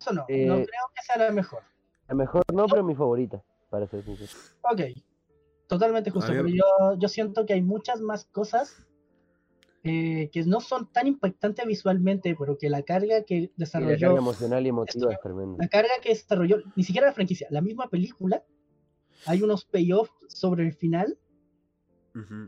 Eso 0.00 0.12
no, 0.12 0.24
Eh, 0.28 0.46
no 0.46 0.54
creo 0.54 0.84
que 0.94 1.02
sea 1.02 1.18
la 1.18 1.32
mejor. 1.32 1.62
A 2.06 2.12
lo 2.12 2.18
mejor 2.18 2.44
no, 2.54 2.66
pero 2.66 2.84
mi 2.84 2.94
favorita, 2.94 3.42
para 3.70 3.88
ser 3.88 4.04
sincero. 4.04 4.30
Ok, 4.62 4.80
totalmente 5.66 6.10
justo, 6.10 6.30
pero 6.30 6.46
yo, 6.46 6.64
yo 6.96 7.08
siento 7.08 7.44
que 7.44 7.54
hay 7.54 7.62
muchas 7.62 8.00
más 8.00 8.24
cosas 8.26 8.76
eh, 9.82 10.30
que 10.32 10.44
no 10.44 10.60
son 10.60 10.92
tan 10.92 11.08
impactantes 11.08 11.66
visualmente, 11.66 12.36
pero 12.38 12.56
que 12.56 12.70
la 12.70 12.82
carga 12.82 13.24
que 13.24 13.34
Y 13.36 13.42
la 13.48 13.52
desarrolló, 13.56 13.98
carga 13.98 14.18
emocional 14.18 14.64
y 14.64 14.68
emotiva 14.68 14.94
esto- 14.94 15.10
es 15.10 15.20
tremenda. 15.20 15.56
la 15.64 15.68
carga 15.68 15.90
que 16.00 16.10
desarrolló, 16.10 16.58
ni 16.76 16.84
siquiera 16.84 17.08
la 17.08 17.12
franquicia, 17.12 17.48
la 17.50 17.60
misma 17.62 17.88
película, 17.88 18.44
hay 19.26 19.42
unos 19.42 19.64
payoffs 19.64 20.12
sobre 20.28 20.64
el 20.66 20.72
final 20.72 21.18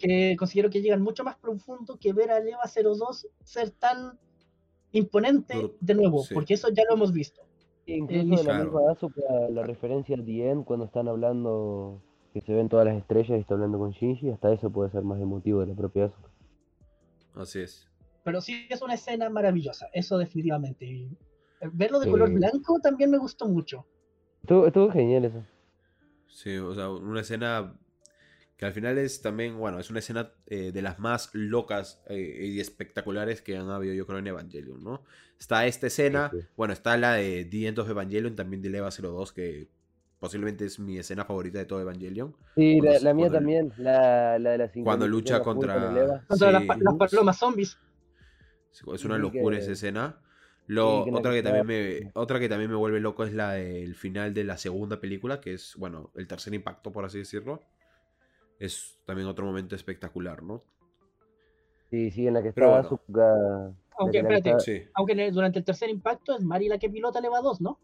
que 0.00 0.34
considero 0.36 0.68
que 0.68 0.80
llegan 0.82 1.00
mucho 1.00 1.22
más 1.22 1.36
profundo 1.36 1.96
que 2.00 2.12
ver 2.12 2.30
a 2.32 2.40
Leva 2.40 2.62
02 2.66 3.28
ser 3.44 3.70
tan 3.70 4.18
imponente 4.90 5.72
de 5.80 5.94
nuevo, 5.94 6.24
sí. 6.24 6.34
porque 6.34 6.54
eso 6.54 6.68
ya 6.70 6.82
lo 6.88 6.94
hemos 6.96 7.12
visto. 7.12 7.42
Incluso 7.86 8.20
el- 8.20 8.30
de 8.30 8.36
la 8.36 8.42
Claro. 8.42 8.64
misma 8.64 8.90
Asuka, 8.90 9.22
la 9.50 9.62
referencia 9.62 10.16
al 10.16 10.24
The 10.24 10.50
End, 10.50 10.64
cuando 10.64 10.86
están 10.86 11.06
hablando, 11.08 12.02
que 12.32 12.40
se 12.40 12.52
ven 12.52 12.68
todas 12.68 12.86
las 12.86 12.96
estrellas 12.96 13.30
y 13.38 13.40
está 13.40 13.54
hablando 13.54 13.78
con 13.78 13.92
Shinji, 13.92 14.30
hasta 14.30 14.52
eso 14.52 14.70
puede 14.70 14.90
ser 14.90 15.02
más 15.04 15.20
emotivo 15.20 15.60
de 15.60 15.66
la 15.68 15.74
propia 15.74 16.06
Asuka. 16.06 16.30
Así 17.34 17.60
es. 17.60 17.86
Pero 18.24 18.40
sí 18.40 18.66
es 18.70 18.82
una 18.82 18.94
escena 18.94 19.30
maravillosa, 19.30 19.86
eso 19.92 20.18
definitivamente. 20.18 20.84
Y, 20.84 21.04
eh, 21.60 21.70
verlo 21.72 22.00
de 22.00 22.10
color 22.10 22.32
blanco 22.32 22.80
también 22.80 23.10
me 23.10 23.18
gustó 23.18 23.46
mucho. 23.46 23.86
Estuvo, 24.42 24.66
estuvo 24.66 24.90
genial 24.90 25.24
eso. 25.26 25.42
Sí, 26.32 26.56
o 26.56 26.74
sea, 26.74 26.88
una 26.90 27.20
escena 27.20 27.74
que 28.56 28.66
al 28.66 28.72
final 28.72 28.98
es 28.98 29.22
también, 29.22 29.58
bueno, 29.58 29.78
es 29.78 29.90
una 29.90 30.00
escena 30.00 30.32
eh, 30.46 30.70
de 30.72 30.82
las 30.82 30.98
más 30.98 31.30
locas 31.34 32.02
eh, 32.08 32.46
y 32.46 32.60
espectaculares 32.60 33.40
que 33.42 33.56
han 33.56 33.70
habido, 33.70 33.94
yo 33.94 34.06
creo, 34.06 34.18
en 34.18 34.26
Evangelion, 34.26 34.82
¿no? 34.84 35.02
Está 35.38 35.66
esta 35.66 35.86
escena, 35.86 36.30
Sí, 36.30 36.40
sí. 36.40 36.46
bueno, 36.56 36.72
está 36.74 36.96
la 36.96 37.14
de 37.14 37.46
The 37.46 37.68
End 37.68 37.78
of 37.78 37.88
Evangelion, 37.88 38.36
también 38.36 38.60
de 38.62 38.68
Leva 38.70 38.90
02, 38.90 39.32
que 39.32 39.68
posiblemente 40.18 40.66
es 40.66 40.78
mi 40.78 40.98
escena 40.98 41.24
favorita 41.24 41.58
de 41.58 41.64
todo 41.64 41.80
Evangelion. 41.80 42.36
Sí, 42.54 42.80
la, 42.82 43.14
mía 43.14 43.30
también, 43.30 43.72
la, 43.78 44.38
la 44.38 44.50
de 44.50 44.58
la 44.58 44.70
Cuando 44.84 45.08
lucha 45.08 45.40
con 45.42 45.56
contra... 45.56 45.90
Las, 45.92 46.38
sí, 46.38 46.44
pa- 46.66 46.76
las 46.78 46.94
palomas 47.10 47.38
zombies. 47.38 47.78
es 48.72 49.04
una 49.04 49.16
Sí, 49.16 49.22
locura 49.22 49.56
que- 49.56 49.62
esa 49.62 49.72
escena. 49.72 50.20
Lo, 50.70 51.04
que 51.04 51.10
otra, 51.10 51.32
que 51.32 51.42
también 51.42 51.66
me, 51.66 52.10
otra 52.14 52.38
que 52.38 52.48
también 52.48 52.70
me 52.70 52.76
vuelve 52.76 53.00
loco 53.00 53.24
es 53.24 53.32
la 53.32 53.52
del 53.54 53.96
final 53.96 54.32
de 54.34 54.44
la 54.44 54.56
segunda 54.56 55.00
película, 55.00 55.40
que 55.40 55.54
es, 55.54 55.74
bueno, 55.76 56.12
el 56.14 56.28
tercer 56.28 56.54
impacto, 56.54 56.92
por 56.92 57.04
así 57.04 57.18
decirlo. 57.18 57.60
Es 58.60 59.00
también 59.04 59.26
otro 59.26 59.44
momento 59.46 59.74
espectacular, 59.74 60.44
¿no? 60.44 60.62
Sí, 61.90 62.10
sí, 62.12 62.26
en 62.28 62.34
la 62.34 62.42
que 62.42 62.52
Pero 62.52 62.66
estaba 62.68 62.82
bueno. 62.82 62.86
Asuka. 62.86 63.74
Aunque, 63.98 64.18
espérate, 64.18 64.60
Sí. 64.60 64.82
aunque 64.94 65.12
el- 65.14 65.34
durante 65.34 65.58
el 65.58 65.64
tercer 65.64 65.90
impacto 65.90 66.36
es 66.36 66.42
Mari 66.44 66.68
la 66.68 66.78
que 66.78 66.88
pilota 66.88 67.20
Leva 67.20 67.40
2, 67.40 67.60
¿no? 67.60 67.80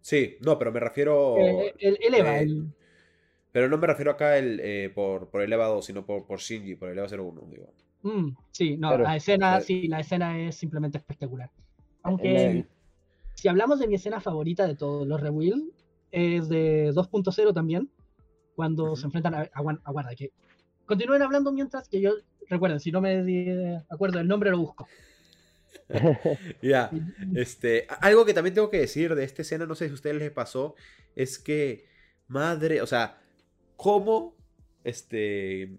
Sí, 0.00 0.38
no, 0.40 0.58
pero 0.58 0.72
me 0.72 0.80
refiero. 0.80 1.36
El, 1.78 1.98
el 2.00 2.14
Eva, 2.14 2.38
el- 2.40 2.72
Pero 3.52 3.68
no 3.68 3.76
me 3.76 3.86
refiero 3.86 4.10
acá 4.12 4.38
el, 4.38 4.60
eh, 4.60 4.90
por, 4.94 5.28
por 5.30 5.42
el 5.42 5.52
EVA 5.52 5.66
2, 5.66 5.84
sino 5.84 6.06
por, 6.06 6.26
por 6.26 6.38
Shinji, 6.38 6.76
por 6.76 6.88
el 6.90 6.98
EVA 6.98 7.08
01, 7.08 7.42
digo. 7.50 7.72
mm, 8.02 8.28
sí, 8.50 8.76
no, 8.76 8.88
Claro. 8.88 9.04
la 9.04 9.16
escena, 9.16 9.58
Eh, 9.58 9.60
sí, 9.60 9.88
la 9.88 10.00
escena 10.00 10.38
es 10.40 10.56
simplemente 10.56 10.98
espectacular. 10.98 11.50
Aunque 12.08 12.66
si 13.34 13.48
hablamos 13.48 13.78
de 13.78 13.86
mi 13.86 13.94
escena 13.94 14.20
favorita 14.20 14.66
de 14.66 14.74
todos 14.74 15.06
los 15.06 15.20
Rewill, 15.20 15.72
es 16.10 16.48
de 16.48 16.90
2.0 16.92 17.52
también, 17.54 17.90
cuando 18.56 18.96
se 18.96 19.06
enfrentan 19.06 19.34
a, 19.34 19.50
aguarda, 19.52 20.14
que 20.16 20.32
continúen 20.86 21.22
hablando 21.22 21.52
mientras 21.52 21.88
que 21.88 22.00
yo, 22.00 22.14
recuerden, 22.48 22.80
si 22.80 22.90
no 22.90 23.00
me 23.00 23.22
di- 23.22 23.76
acuerdo 23.88 24.18
el 24.18 24.26
nombre 24.26 24.50
lo 24.50 24.58
busco. 24.58 24.88
Ya, 26.62 26.90
este, 27.34 27.86
algo 28.00 28.24
que 28.24 28.34
también 28.34 28.54
tengo 28.54 28.70
que 28.70 28.80
decir 28.80 29.14
de 29.14 29.24
esta 29.24 29.42
escena, 29.42 29.66
no 29.66 29.74
sé 29.74 29.86
si 29.86 29.92
a 29.92 29.94
ustedes 29.94 30.16
les 30.16 30.30
pasó, 30.30 30.74
es 31.14 31.38
que, 31.38 31.86
madre, 32.26 32.82
o 32.82 32.86
sea, 32.86 33.20
cómo, 33.76 34.34
este, 34.84 35.76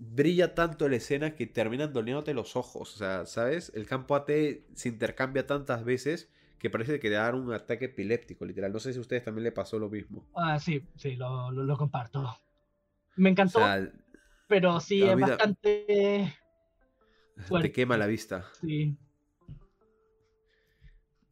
brilla 0.00 0.54
tanto 0.56 0.88
la 0.88 0.96
escena 0.96 1.36
que 1.36 1.46
terminan 1.46 1.92
doliéndote 1.92 2.34
los 2.34 2.56
ojos, 2.56 2.94
o 2.94 2.98
sea, 2.98 3.26
¿sabes? 3.26 3.72
El 3.76 3.86
campo 3.86 4.16
AT 4.16 4.64
se 4.74 4.88
intercambia 4.88 5.46
tantas 5.46 5.84
veces 5.84 6.30
que 6.58 6.70
parece 6.70 7.00
que 7.00 7.08
te 7.08 7.14
da 7.14 7.34
un 7.34 7.52
ataque 7.52 7.86
epiléptico, 7.86 8.44
literal. 8.46 8.72
No 8.72 8.80
sé 8.80 8.92
si 8.92 8.98
a 8.98 9.02
ustedes 9.02 9.24
también 9.24 9.44
le 9.44 9.52
pasó 9.52 9.78
lo 9.78 9.90
mismo. 9.90 10.26
Ah, 10.34 10.58
sí, 10.58 10.82
sí, 10.96 11.16
lo, 11.16 11.50
lo- 11.52 11.64
lo 11.64 11.76
comparto. 11.76 12.36
Me 13.16 13.30
O 13.30 13.32
encantó, 13.32 13.60
sea, 13.60 13.92
pero 14.48 14.80
sí 14.80 15.02
es 15.02 15.18
bastante 15.20 16.34
te 17.62 17.72
quema 17.72 17.96
la 17.96 18.06
vista. 18.06 18.44
Sí. 18.60 18.96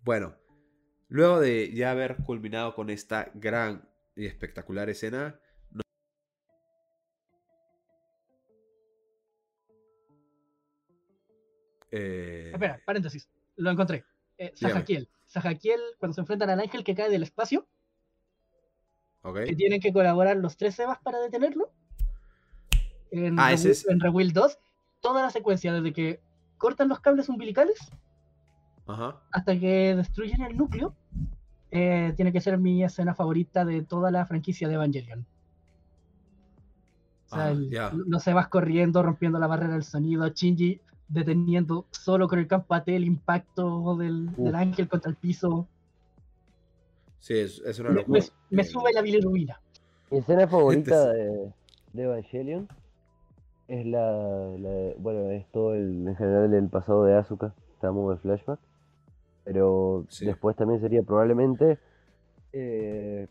Bueno, 0.04 0.34
luego 1.08 1.40
de 1.40 1.72
ya 1.74 1.90
haber 1.92 2.16
culminado 2.18 2.74
con 2.74 2.90
esta 2.90 3.30
gran 3.34 3.88
y 4.16 4.26
espectacular 4.26 4.88
escena, 4.90 5.40
Eh, 11.90 12.50
Espera, 12.52 12.80
paréntesis, 12.84 13.28
lo 13.56 13.70
encontré. 13.70 14.04
Eh, 14.36 14.52
Dígame. 14.54 14.72
Sajakiel. 14.74 15.08
Sajakiel, 15.26 15.80
cuando 15.98 16.14
se 16.14 16.20
enfrentan 16.20 16.50
al 16.50 16.60
ángel 16.60 16.84
que 16.84 16.94
cae 16.94 17.10
del 17.10 17.22
espacio, 17.22 17.66
ok. 19.22 19.44
que 19.44 19.56
tienen 19.56 19.80
que 19.80 19.92
colaborar 19.92 20.36
los 20.36 20.56
tres 20.56 20.78
Evas 20.78 20.98
para 21.02 21.18
detenerlo. 21.18 21.70
En, 23.10 23.38
Ah, 23.38 23.50
Rewi- 23.50 23.54
ese 23.54 23.70
es- 23.70 23.88
en 23.88 24.00
Rewill 24.00 24.32
2, 24.32 24.58
toda 25.00 25.22
la 25.22 25.30
secuencia, 25.30 25.72
desde 25.72 25.92
que 25.92 26.20
cortan 26.58 26.88
los 26.88 27.00
cables 27.00 27.28
umbilicales 27.28 27.78
Ajá. 28.86 29.20
hasta 29.32 29.58
que 29.58 29.94
destruyen 29.96 30.42
el 30.42 30.56
núcleo, 30.56 30.94
eh, 31.70 32.12
tiene 32.16 32.32
que 32.32 32.40
ser 32.40 32.58
mi 32.58 32.82
escena 32.84 33.14
favorita 33.14 33.64
de 33.64 33.82
toda 33.82 34.10
la 34.10 34.24
franquicia 34.26 34.68
de 34.68 34.74
Evangelion. 34.74 35.26
O 37.30 37.34
sea, 37.34 37.44
Ah, 37.44 37.50
el- 37.50 37.70
ya. 37.70 37.90
los 37.94 38.24
corriendo, 38.48 39.02
rompiendo 39.02 39.38
la 39.38 39.46
barrera 39.46 39.74
del 39.74 39.84
sonido, 39.84 40.26
Shinji 40.28 40.80
deteniendo 41.08 41.86
solo 41.90 42.28
con 42.28 42.38
el 42.38 42.46
campo 42.46 42.74
AT 42.74 42.88
el 42.94 43.04
impacto 43.04 43.96
del, 43.96 44.30
ángel 44.54 44.88
contra 44.88 45.10
el 45.10 45.16
piso. 45.16 45.66
Sí, 47.20 47.34
es, 47.38 47.60
es 47.60 47.78
una 47.80 47.90
Me, 47.90 47.94
locura. 47.96 48.20
me- 48.20 48.56
me 48.56 48.62
Eh, 48.62 48.64
sube 48.64 48.92
la 48.92 49.02
bilirrubina. 49.02 49.60
Mi 50.10 50.18
escena 50.18 50.46
favorita 50.48 51.10
Este 51.12 51.22
de, 51.22 51.52
de 51.92 52.02
Evangelion 52.04 52.68
es 53.68 53.86
la, 53.86 54.12
la- 54.58 54.94
Bueno, 54.98 55.30
es 55.30 55.46
todo 55.52 55.74
el, 55.74 56.06
en 56.08 56.16
general 56.16 56.54
el 56.54 56.68
pasado 56.68 57.04
de 57.04 57.16
Asuka. 57.16 57.54
Estamos 57.74 58.14
de 58.14 58.20
flashback. 58.22 58.60
Pero 59.44 60.04
Sí. 60.08 60.26
después 60.26 60.56
también 60.56 60.80
sería 60.80 61.02
probablemente 61.02 61.78
eh, 62.52 63.26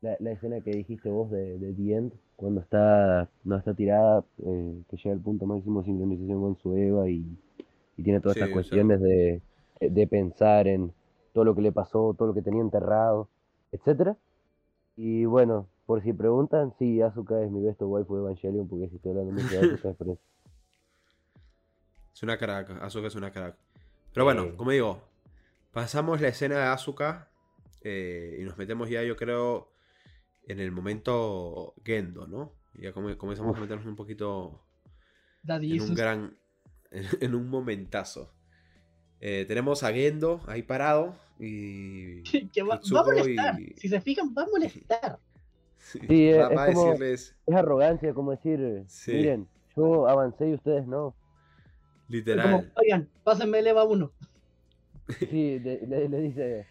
la, 0.00 0.16
la 0.18 0.30
escena 0.32 0.60
que 0.60 0.70
dijiste 0.70 1.08
vos 1.10 1.30
de, 1.30 1.58
de 1.58 1.72
The 1.74 1.94
End, 1.94 2.12
cuando 2.36 2.60
está, 2.60 3.28
no 3.44 3.56
está 3.56 3.74
tirada, 3.74 4.24
eh, 4.44 4.82
que 4.88 4.96
llega 4.96 5.12
al 5.14 5.20
punto 5.20 5.46
máximo 5.46 5.80
de 5.80 5.86
sincronización 5.86 6.40
con 6.40 6.56
su 6.58 6.76
Eva 6.76 7.08
y, 7.08 7.24
y 7.96 8.02
tiene 8.02 8.20
todas 8.20 8.34
Sí, 8.34 8.40
estas 8.40 8.50
cuestiones 8.50 9.00
de, 9.00 9.42
de 9.80 10.06
pensar 10.06 10.68
en 10.68 10.92
todo 11.32 11.44
lo 11.44 11.54
que 11.54 11.62
le 11.62 11.72
pasó, 11.72 12.14
todo 12.14 12.28
lo 12.28 12.34
que 12.34 12.42
tenía 12.42 12.60
enterrado, 12.62 13.28
etcétera. 13.72 14.16
Y 14.96 15.24
bueno, 15.26 15.68
por 15.86 16.02
si 16.02 16.12
preguntan, 16.12 16.74
sí, 16.78 17.02
Asuka 17.02 17.42
es 17.42 17.50
mi 17.50 17.62
best 17.64 17.80
waifu 17.82 18.16
de 18.16 18.22
Evangelion, 18.22 18.68
porque 18.68 18.88
si 18.88 18.96
estoy 18.96 19.12
hablando 19.12 19.32
mucho 19.32 19.54
de 19.56 19.60
Asuka 19.62 19.90
es 19.90 19.96
por. 19.96 20.18
Es 22.14 22.22
una 22.22 22.38
crack, 22.38 22.70
Asuka 22.82 23.08
es 23.08 23.14
una 23.14 23.30
crack. 23.30 23.56
Pero 24.12 24.24
bueno, 24.24 24.56
como 24.56 24.70
digo, 24.70 25.00
pasamos 25.72 26.20
la 26.20 26.28
escena 26.28 26.56
de 26.58 26.64
Asuka 26.64 27.28
eh, 27.82 28.38
y 28.40 28.44
nos 28.44 28.56
metemos 28.56 28.88
ya, 28.88 29.02
yo 29.02 29.16
creo, 29.16 29.68
en 30.46 30.60
el 30.60 30.70
momento 30.72 31.74
Gendo, 31.84 32.26
¿no? 32.26 32.52
Ya 32.74 32.92
come- 32.92 33.16
comenzamos 33.16 33.52
Uf. 33.52 33.58
a 33.58 33.60
meternos 33.60 33.86
un 33.86 33.96
poquito 33.96 34.62
Daddy 35.42 35.76
en 35.76 35.82
un 35.82 35.94
gran, 35.94 36.36
en, 37.20 37.34
un 37.34 37.48
momentazo. 37.48 38.32
Eh, 39.20 39.44
tenemos 39.48 39.82
a 39.82 39.92
Gendo 39.92 40.40
ahí 40.46 40.62
parado 40.62 41.14
y 41.38 42.22
que 42.52 42.62
va, 42.62 42.80
va 42.94 43.00
a 43.00 43.04
molestar. 43.04 43.60
y- 43.60 43.74
Si 43.76 43.88
se 43.88 44.00
fijan, 44.00 44.34
va 44.36 44.42
a 44.42 44.46
molestar. 44.46 45.18
Sí, 45.78 46.32
va, 46.32 46.66
es 46.66 46.74
como- 46.74 46.86
decirles 46.90 47.36
Es 47.46 47.54
arrogancia, 47.54 48.12
como 48.12 48.32
decir, 48.32 48.82
Sí. 48.88 49.12
miren, 49.12 49.48
yo 49.76 50.08
avancé 50.08 50.48
y 50.48 50.54
ustedes 50.54 50.84
no. 50.86 51.14
Literal. 52.08 52.50
Como, 52.50 52.64
oigan, 52.82 53.08
pásenme 53.22 53.60
el 53.60 53.68
EVA 53.68 53.84
1. 53.84 54.12
Sí, 55.30 55.60
le, 55.60 55.86
le- 55.86 56.08
le 56.08 56.20
dice, 56.20 56.66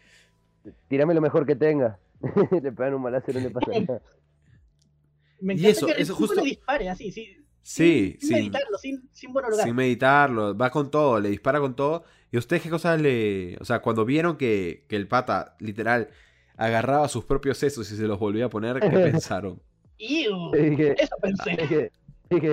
tírame 0.89 1.13
lo 1.13 1.21
mejor 1.21 1.45
que 1.45 1.55
tenga. 1.55 1.97
le 2.61 2.71
pegan 2.71 2.93
un 2.95 3.03
balazo 3.03 3.31
y 3.31 3.33
no 3.35 3.39
le 3.41 3.49
pasa 3.51 3.71
nada. 3.79 4.01
Me 5.41 5.53
Y 5.55 5.67
eso, 5.67 5.85
que 5.87 5.93
eso 6.01 6.15
justo- 6.15 6.35
le 6.35 6.43
dispare 6.43 6.89
así, 6.89 7.11
sí. 7.11 7.37
Sí, 7.61 8.15
sin, 8.19 8.27
sin, 8.29 8.37
meditarlo, 8.37 8.77
sin, 8.77 9.09
sin 9.11 9.31
monologar. 9.33 9.65
sin 9.65 9.75
meditarlo, 9.75 10.55
va 10.55 10.69
con 10.69 10.91
todo, 10.91 11.19
le 11.19 11.29
dispara 11.29 11.59
con 11.59 11.75
todo. 11.75 12.03
¿Y 12.31 12.37
ustedes 12.37 12.61
qué 12.61 12.69
cosas 12.69 13.01
le...? 13.01 13.57
O 13.59 13.65
sea, 13.65 13.79
cuando 13.81 14.05
vieron 14.05 14.37
que, 14.37 14.85
que 14.87 14.95
el 14.95 15.07
pata, 15.07 15.55
literal, 15.59 16.09
agarraba 16.57 17.07
sus 17.07 17.25
propios 17.25 17.57
sesos 17.57 17.91
y 17.91 17.97
se 17.97 18.03
los 18.03 18.19
volvía 18.19 18.45
a 18.45 18.49
poner, 18.49 18.79
¿qué 18.79 18.89
pensaron? 19.11 19.59
Iu, 19.97 20.53
Eso 20.53 21.15
pensé. 21.21 21.91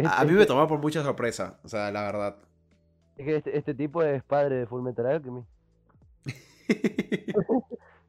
A, 0.06 0.20
a 0.20 0.24
mí 0.24 0.30
este- 0.30 0.38
me 0.38 0.46
tomó 0.46 0.66
por 0.66 0.78
mucha 0.80 1.02
sorpresa, 1.02 1.60
o 1.62 1.68
sea, 1.68 1.90
la 1.92 2.02
verdad. 2.04 2.36
es 3.18 3.26
que 3.26 3.36
este, 3.36 3.58
este 3.58 3.74
tipo 3.74 4.02
es 4.02 4.22
padre 4.22 4.56
de 4.56 4.66
Full 4.66 4.82
Metal 4.82 5.04
Alchemy. 5.06 5.42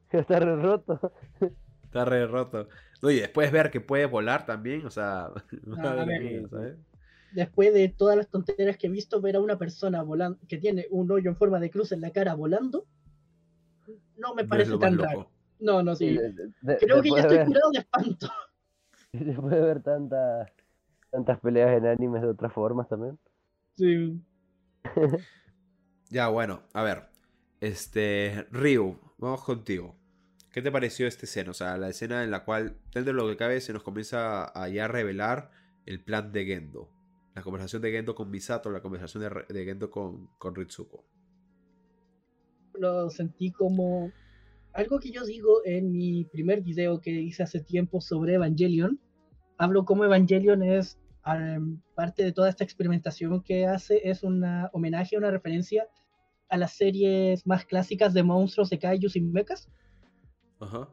Está 0.10 0.38
re 0.40 0.56
roto. 0.56 1.00
Está 1.84 2.04
re 2.04 2.26
roto. 2.26 2.68
No, 3.02 3.10
y 3.10 3.20
después 3.20 3.50
ver 3.52 3.70
que 3.70 3.80
puede 3.80 4.06
volar 4.06 4.46
también, 4.46 4.84
o 4.86 4.90
sea, 4.90 5.30
madre 5.66 6.00
a 6.00 6.04
ver. 6.04 6.22
mía, 6.22 6.48
¿sabes? 6.50 6.76
Después 7.32 7.74
de 7.74 7.88
todas 7.88 8.16
las 8.16 8.28
tonterías 8.28 8.76
que 8.76 8.86
he 8.86 8.90
visto, 8.90 9.20
ver 9.20 9.36
a 9.36 9.40
una 9.40 9.58
persona 9.58 10.02
volando 10.02 10.38
que 10.48 10.56
tiene 10.58 10.86
un 10.90 11.10
hoyo 11.10 11.28
en 11.30 11.36
forma 11.36 11.58
de 11.58 11.70
cruz 11.70 11.90
en 11.92 12.00
la 12.00 12.10
cara 12.10 12.34
volando, 12.34 12.86
no 14.16 14.34
me 14.34 14.44
parece 14.44 14.78
tan 14.78 14.96
loco. 14.96 15.06
raro. 15.08 15.30
No, 15.58 15.82
no, 15.82 15.94
sí. 15.96 16.16
De- 16.16 16.32
de- 16.62 16.76
Creo 16.78 17.02
que 17.02 17.10
ya 17.10 17.18
estoy 17.20 17.36
ver- 17.38 17.46
curado 17.46 17.70
de 17.72 17.78
espanto. 17.80 18.28
Después 19.12 19.52
de 19.54 19.60
ver 19.60 19.82
tantas 19.82 20.50
tantas 21.10 21.38
peleas 21.40 21.76
en 21.76 21.86
animes 21.86 22.22
de 22.22 22.28
otras 22.28 22.52
formas 22.52 22.88
también. 22.88 23.18
Sí. 23.76 24.20
Ya, 26.10 26.28
bueno, 26.28 26.62
a 26.72 26.82
ver. 26.82 27.04
Este, 27.60 28.46
Ryu, 28.50 28.98
vamos 29.18 29.44
contigo. 29.44 29.96
¿Qué 30.52 30.62
te 30.62 30.70
pareció 30.70 31.06
esta 31.06 31.26
escena? 31.26 31.50
O 31.50 31.54
sea, 31.54 31.76
la 31.76 31.88
escena 31.88 32.22
en 32.22 32.30
la 32.30 32.44
cual, 32.44 32.76
dentro 32.92 33.12
de 33.12 33.20
lo 33.20 33.28
que 33.28 33.36
cabe, 33.36 33.60
se 33.60 33.72
nos 33.72 33.82
comienza 33.82 34.44
a 34.44 34.68
ya 34.68 34.86
revelar 34.86 35.50
el 35.84 36.02
plan 36.02 36.32
de 36.32 36.44
Gendo. 36.44 36.90
La 37.34 37.42
conversación 37.42 37.82
de 37.82 37.90
Gendo 37.90 38.14
con 38.14 38.30
Misato, 38.30 38.70
la 38.70 38.80
conversación 38.80 39.24
de, 39.24 39.52
de 39.52 39.64
Gendo 39.64 39.90
con, 39.90 40.28
con 40.38 40.54
Ritsuko. 40.54 41.04
Lo 42.74 43.10
sentí 43.10 43.50
como 43.50 44.12
algo 44.74 44.98
que 44.98 45.10
yo 45.10 45.24
digo 45.24 45.64
en 45.64 45.92
mi 45.92 46.24
primer 46.24 46.60
video 46.60 47.00
que 47.00 47.10
hice 47.10 47.42
hace 47.44 47.60
tiempo 47.60 48.00
sobre 48.00 48.34
Evangelion. 48.34 49.00
Hablo 49.56 49.84
como 49.84 50.04
Evangelion 50.04 50.62
es 50.62 50.98
am, 51.22 51.80
parte 51.94 52.24
de 52.24 52.32
toda 52.32 52.48
esta 52.48 52.64
experimentación 52.64 53.42
que 53.42 53.66
hace, 53.66 54.08
es 54.08 54.24
un 54.24 54.44
homenaje, 54.72 55.16
una 55.16 55.30
referencia 55.30 55.86
a 56.48 56.56
las 56.56 56.72
series 56.74 57.46
más 57.46 57.64
clásicas 57.64 58.14
de 58.14 58.22
monstruos 58.22 58.70
de 58.70 58.78
kaijus 58.78 59.16
y 59.16 59.20
mechas. 59.20 59.68
Ajá. 60.60 60.88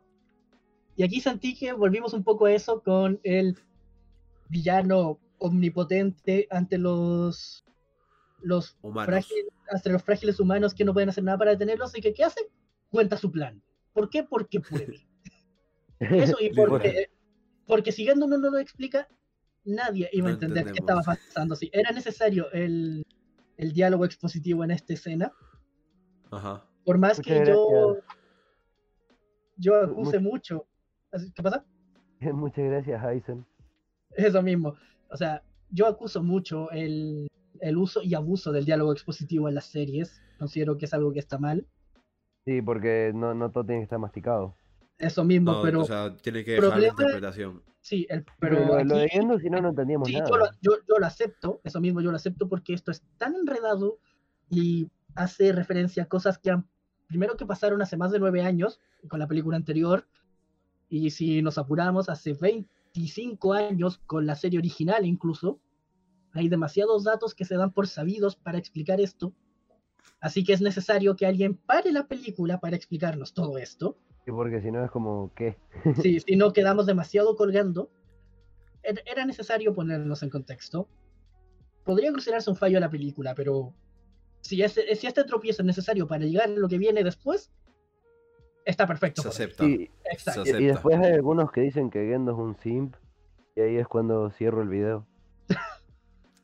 Y 0.95 1.03
aquí 1.03 1.22
sentí 1.22 1.56
que 1.56 1.73
volvimos 1.73 2.14
un 2.14 2.23
poco 2.23 2.45
a 2.45 2.53
eso 2.53 2.82
con 2.82 3.19
el 3.23 3.57
villano 4.49 5.19
omnipotente 5.40 6.48
ante 6.52 6.78
los 6.78 7.65
los 8.41 8.78
frágiles, 8.82 9.45
ante 9.69 9.90
los 9.90 10.03
frágiles 10.03 10.40
humanos 10.40 10.73
que 10.73 10.84
no 10.84 10.94
pueden 10.94 11.10
hacer 11.10 11.23
nada 11.23 11.38
para 11.38 11.52
detenerlos 11.52 11.95
y 11.98 12.02
que 12.02 12.14
¿qué 12.14 12.23
hace? 12.23 12.41
Cuenta 12.90 13.18
su 13.18 13.32
plan. 13.32 13.61
¿Por 13.94 14.10
qué? 14.10 14.23
Porque 14.23 14.60
puede. 14.60 15.07
Eso 15.99 16.38
y 16.40 16.49
porque, 16.53 17.10
porque 17.68 17.91
si 17.91 18.06
Gendo 18.06 18.28
no 18.28 18.38
lo 18.38 18.57
explica, 18.57 19.07
nadie 19.64 20.10
iba 20.11 20.28
a 20.28 20.32
No 20.32 20.34
entender 20.34 20.65
qué 20.65 20.80
estaba 20.80 21.02
pasando. 21.02 21.56
Sí, 21.56 21.69
era 21.72 21.91
necesario 21.91 22.52
el, 22.52 23.06
el 23.62 23.74
diálogo 23.74 24.06
expositivo 24.06 24.64
en 24.64 24.72
esta 24.72 24.94
escena. 24.94 25.32
Ajá. 26.32 26.66
Por 26.84 26.98
más 26.98 27.20
Muchas 27.20 27.40
que 27.40 27.46
yo, 27.46 27.94
gracias. 27.94 28.06
yo 29.58 29.76
acuse 29.76 30.20
mucho. 30.20 30.66
¿Qué 31.36 31.44
pasa? 31.44 31.64
Muchas 32.34 32.66
gracias, 32.66 33.04
Aizen. 33.04 33.46
Eso 34.16 34.42
mismo. 34.42 34.76
O 35.12 35.16
sea, 35.16 35.44
yo 35.70 35.86
acuso 35.86 36.24
mucho 36.24 36.72
el, 36.72 37.28
el 37.60 37.78
uso 37.78 38.02
y 38.02 38.16
abuso 38.16 38.52
del 38.52 38.66
diálogo 38.66 38.92
expositivo 38.94 39.48
en 39.48 39.56
las 39.56 39.66
series. 39.66 40.22
Considero 40.40 40.78
que 40.78 40.86
es 40.86 40.94
algo 40.96 41.14
que 41.14 41.20
está 41.20 41.38
mal. 41.38 41.68
Sí, 42.46 42.64
porque 42.64 43.12
no, 43.14 43.36
no 43.36 43.52
todo 43.52 43.64
tiene 43.64 43.82
que 43.82 43.84
estar 43.84 44.00
masticado. 44.00 44.56
Eso 45.02 45.23
mismo, 45.23 45.52
No, 45.52 45.61
pero 45.61 45.82
o 45.82 45.86
sea, 45.86 46.15
tiene 46.18 46.44
que 46.45 46.52
dejar 46.52 46.80
la 46.80 46.88
interpretación. 46.88 47.64
sí, 47.82 48.06
el, 48.10 48.23
Pero, 48.40 48.57
pero 48.57 48.65
lo, 48.65 48.84
lo 48.84 48.98
de 48.98 49.10
Gendo, 49.10 49.40
si 49.40 49.49
no, 49.49 49.60
no 49.60 49.69
entendíamos 49.69 50.07
sí, 50.07 50.14
nada. 50.14 50.30
yo, 50.30 50.38
lo, 50.38 50.45
yo, 50.61 50.72
yo 50.88 50.99
lo 50.99 51.06
acepto, 51.06 51.60
eso 51.64 51.82
mismo 51.82 52.02
yo 52.02 52.11
lo 52.11 52.18
acepto 52.18 52.48
porque 52.48 52.73
esto 52.73 52.91
es 52.91 53.03
tan 53.18 53.36
enredado 53.36 53.98
y 54.49 54.90
hace 55.15 55.52
referencia 55.52 56.03
a 56.03 56.06
cosas 56.07 56.38
que 56.38 56.52
han, 56.52 56.68
primero 57.07 57.36
que 57.36 57.45
pasaron 57.45 57.82
hace 57.82 57.98
más 57.98 58.11
de 58.11 58.19
nueve 58.19 58.41
años 58.44 58.80
con 59.07 59.19
la 59.19 59.28
película 59.28 59.57
anterior, 59.57 60.07
y 60.88 61.10
si 61.11 61.41
nos 61.41 61.57
apuramos, 61.57 62.10
hace 62.10 62.34
25 62.34 63.53
años 63.53 63.98
con 64.06 64.26
la 64.26 64.36
serie 64.36 64.60
original 64.60 65.06
incluso, 65.06 65.60
hay 66.34 66.48
demasiados 66.48 67.03
datos 67.03 67.34
que 67.34 67.45
se 67.45 67.56
dan 67.56 67.72
por 67.72 67.88
sabidos 67.88 68.36
para 68.36 68.57
explicar 68.57 69.02
esto, 69.02 69.34
así 70.19 70.44
que 70.44 70.53
es 70.53 70.61
necesario 70.61 71.15
que 71.15 71.26
alguien 71.26 71.56
pare 71.56 71.91
la 71.91 72.07
película 72.07 72.60
para 72.60 72.76
explicarnos 72.76 73.34
todo 73.34 73.57
esto. 73.57 73.98
Sí, 74.26 74.32
porque 74.32 74.61
si 74.61 74.72
no 74.72 74.84
es 74.86 74.91
como, 74.91 75.34
¿qué? 75.36 75.57
Sí, 76.02 76.19
si 76.26 76.36
no 76.36 76.53
quedamos 76.53 76.86
demasiado 76.86 77.36
colgando, 77.36 77.90
er- 78.84 79.02
era 79.06 79.26
necesario 79.26 79.73
ponernos 79.73 80.22
en 80.23 80.30
contexto. 80.30 80.88
Podría 81.84 82.11
considerarse 82.11 82.49
un 82.49 82.56
fallo 82.56 82.76
de 82.76 82.82
la 82.82 82.90
película, 82.90 83.34
pero 83.34 83.73
si, 84.41 84.61
ese, 84.61 84.95
si 84.95 85.07
este 85.07 85.23
tropiezo 85.23 85.61
es 85.64 85.65
necesario 85.65 86.07
para 86.07 86.26
llegar 86.26 86.45
a 86.49 86.53
lo 86.53 86.68
que 86.69 86.78
viene 86.78 87.03
después, 87.03 87.52
está 88.65 88.86
perfecto. 88.86 89.23
Se 89.23 89.28
acepta. 89.30 89.65
Y, 89.65 89.90
Exacto. 90.11 90.45
Se 90.45 90.49
y- 90.49 90.52
y 90.52 90.56
acepta. 90.69 90.73
después 90.73 90.98
hay 90.99 91.14
algunos 91.14 91.52
que 91.52 91.61
dicen 91.61 91.90
que 91.90 92.06
Gendo 92.07 92.32
es 92.34 92.38
un 92.38 92.56
simp. 92.57 92.95
Y 93.56 93.61
ahí 93.61 93.76
es 93.78 93.88
cuando 93.88 94.30
cierro 94.32 94.61
el 94.61 94.69
video. 94.69 95.07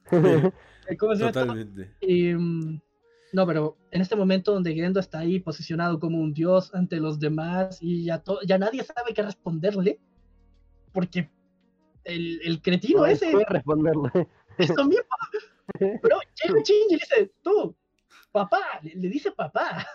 Eh, 0.90 0.96
¿Cómo 0.98 1.14
se? 1.16 1.24
Totalmente. 1.26 1.92
Y, 2.00 2.34
mm, 2.34 2.80
no, 3.34 3.46
pero 3.46 3.78
en 3.92 4.02
este 4.02 4.16
momento 4.16 4.54
donde 4.54 4.74
Gendo 4.74 5.00
está 5.00 5.20
ahí 5.20 5.40
posicionado 5.40 6.00
como 6.00 6.20
un 6.20 6.34
dios 6.34 6.74
ante 6.74 6.98
los 6.98 7.20
demás 7.20 7.80
y 7.82 8.06
ya, 8.06 8.20
to- 8.24 8.42
ya 8.44 8.58
nadie 8.58 8.84
sabe 8.84 9.14
qué 9.14 9.22
responderle, 9.22 10.00
porque 10.94 11.30
el, 12.04 12.40
el 12.44 12.62
cretino 12.62 13.00
No 13.00 13.06
ese 13.06 13.32
puede 13.32 13.46
responderle. 13.50 14.10
Eso 14.58 14.86
mismo. 14.86 15.04
Pero 15.78 16.20
llega 16.44 16.62
Shinji 16.64 16.86
y 16.90 16.94
le 16.94 16.98
dice, 16.98 17.32
tú, 17.42 17.76
papá, 18.32 18.80
le, 18.82 18.96
le 18.96 19.10
dice 19.10 19.32
papá. 19.32 19.86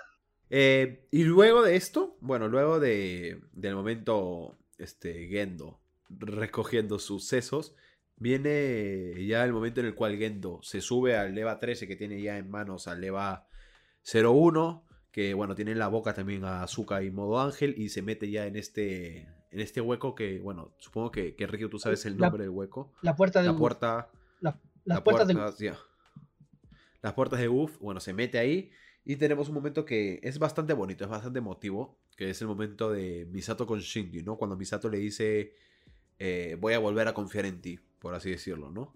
Eh, 0.51 1.09
y 1.11 1.25
luego 1.25 1.63
de 1.63 1.77
esto, 1.77 2.17
bueno, 2.21 2.47
luego 2.49 2.79
de, 2.79 3.41
del 3.53 3.75
momento 3.75 4.59
este, 4.79 5.27
Gendo 5.29 5.81
recogiendo 6.11 6.99
sus 6.99 7.27
sesos, 7.27 7.75
viene 8.23 9.27
ya 9.27 9.45
el 9.45 9.53
momento 9.53 9.81
en 9.81 9.87
el 9.87 9.95
cual 9.95 10.17
Gendo 10.17 10.61
se 10.63 10.81
sube 10.81 11.17
al 11.17 11.35
Leva 11.35 11.59
13 11.59 11.87
que 11.87 11.97
tiene 11.97 12.21
ya 12.23 12.39
en 12.39 12.51
manos 12.51 12.87
al 12.89 13.01
Leva 13.01 13.47
01, 14.05 14.85
que 15.11 15.35
bueno, 15.35 15.55
tiene 15.55 15.73
en 15.73 15.79
la 15.79 15.89
boca 15.89 16.15
también 16.15 16.45
a 16.45 16.63
Azuka 16.63 17.03
y 17.03 17.11
modo 17.11 17.41
ángel, 17.41 17.75
y 17.77 17.89
se 17.91 18.03
mete 18.03 18.31
ya 18.31 18.47
en 18.47 18.57
este, 18.57 19.29
en 19.51 19.61
este 19.61 19.81
hueco 19.81 20.15
que, 20.15 20.39
bueno, 20.39 20.73
supongo 20.79 21.11
que, 21.11 21.35
que 21.35 21.47
Rikio, 21.47 21.69
tú 21.69 21.79
sabes 21.79 22.07
el 22.07 22.17
La- 22.19 22.29
nombre 22.29 22.45
del 22.45 22.51
hueco. 22.51 22.93
La 23.03 23.15
puerta 23.15 23.41
de 23.43 23.49
La 23.49 23.57
puerta... 23.57 24.09
la- 24.41 24.59
las 24.85 24.99
la 24.99 25.05
puertas 25.05 25.27
puerta, 25.33 25.51
de 25.59 25.65
ya. 25.67 25.77
Las 27.03 27.13
puertas 27.15 27.41
de 27.41 27.49
UF, 27.49 27.79
bueno, 27.79 28.01
se 28.01 28.13
mete 28.13 28.39
ahí 28.39 28.71
y 29.05 29.17
tenemos 29.17 29.49
un 29.49 29.55
momento 29.55 29.85
que 29.85 30.21
es 30.23 30.39
bastante 30.39 30.73
bonito, 30.73 31.05
es 31.05 31.11
bastante 31.11 31.39
emotivo, 31.41 31.99
que 32.17 32.31
es 32.31 32.41
el 32.41 32.49
momento 32.49 32.91
de 32.91 33.27
Misato 33.31 33.67
con 33.67 33.81
Shinji, 33.81 34.23
¿no? 34.23 34.37
Cuando 34.37 34.57
Misato 34.57 34.89
le 34.89 34.99
dice, 34.99 35.55
eh, 36.19 36.57
voy 36.61 36.75
a 36.75 36.79
volver 36.79 37.09
a 37.09 37.15
confiar 37.15 37.47
en 37.47 37.61
ti, 37.61 37.79
por 38.03 38.15
así 38.15 38.31
decirlo, 38.31 38.71
¿no? 38.71 38.93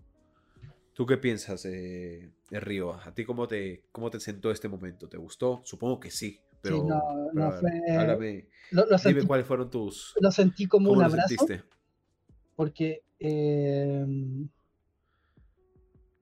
¿Tú 0.94 1.06
qué 1.06 1.16
piensas, 1.16 1.64
eh, 1.66 2.32
Río? 2.50 2.94
¿A 2.94 3.14
ti 3.14 3.24
cómo 3.24 3.46
te, 3.46 3.84
cómo 3.92 4.10
te 4.10 4.18
sentó 4.18 4.50
este 4.50 4.68
momento? 4.68 5.08
¿Te 5.08 5.16
gustó? 5.16 5.60
Supongo 5.64 6.00
que 6.00 6.10
sí, 6.10 6.40
pero, 6.62 6.84
no, 6.84 7.02
pero 7.32 7.46
no 7.46 7.50
ver, 7.52 7.60
fue- 7.60 7.96
háblame, 7.98 8.48
lo, 8.72 8.86
lo 8.86 8.96
dime 8.98 9.24
cuáles 9.26 9.46
fueron 9.46 9.70
tus... 9.70 10.14
lo 10.20 10.30
sentí 10.32 10.66
como 10.66 10.88
¿Cómo 10.88 11.00
un 11.00 11.04
abrazo, 11.04 11.28
sentiste? 11.28 11.64
porque, 12.56 13.02
eh, 13.20 14.06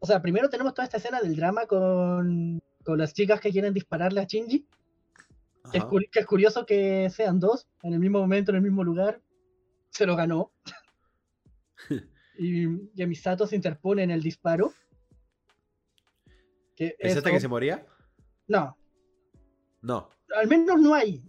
o 0.01 0.07
sea, 0.07 0.21
primero 0.21 0.51
tenemos 0.51 0.75
toda 0.75 0.85
esta 0.85 0.97
escena 0.99 1.21
del 1.23 1.37
drama 1.37 1.67
con, 1.67 2.61
con 2.85 2.99
las 2.99 3.15
chicas 3.15 3.41
que 3.41 3.51
quieren 3.53 3.73
dispararle 3.73 4.21
a 4.21 4.25
Shinji, 4.25 4.67
que 5.73 5.79
es, 5.79 5.85
que 6.11 6.21
es 6.21 6.27
curioso 6.27 6.67
que 6.67 7.09
sean 7.11 7.41
dos 7.41 7.67
en 7.83 7.95
el 7.95 8.01
mismo 8.01 8.19
momento, 8.21 8.51
en 8.51 8.57
el 8.57 8.63
mismo 8.63 8.85
lugar, 8.85 9.23
se 9.91 10.05
lo 10.05 10.17
ganó. 10.17 10.53
y, 12.39 12.65
y 12.95 13.07
Misato 13.07 13.47
se 13.47 13.57
interpone 13.57 14.03
en 14.03 14.11
el 14.11 14.23
disparo. 14.23 14.73
Que 16.77 16.97
¿Pensaste 16.99 17.29
eso- 17.29 17.35
que 17.37 17.41
se 17.41 17.49
moría? 17.49 17.87
No, 18.49 18.77
No, 19.81 20.11
al 20.37 20.47
menos 20.49 20.81
no 20.81 20.95
hay. 20.95 21.23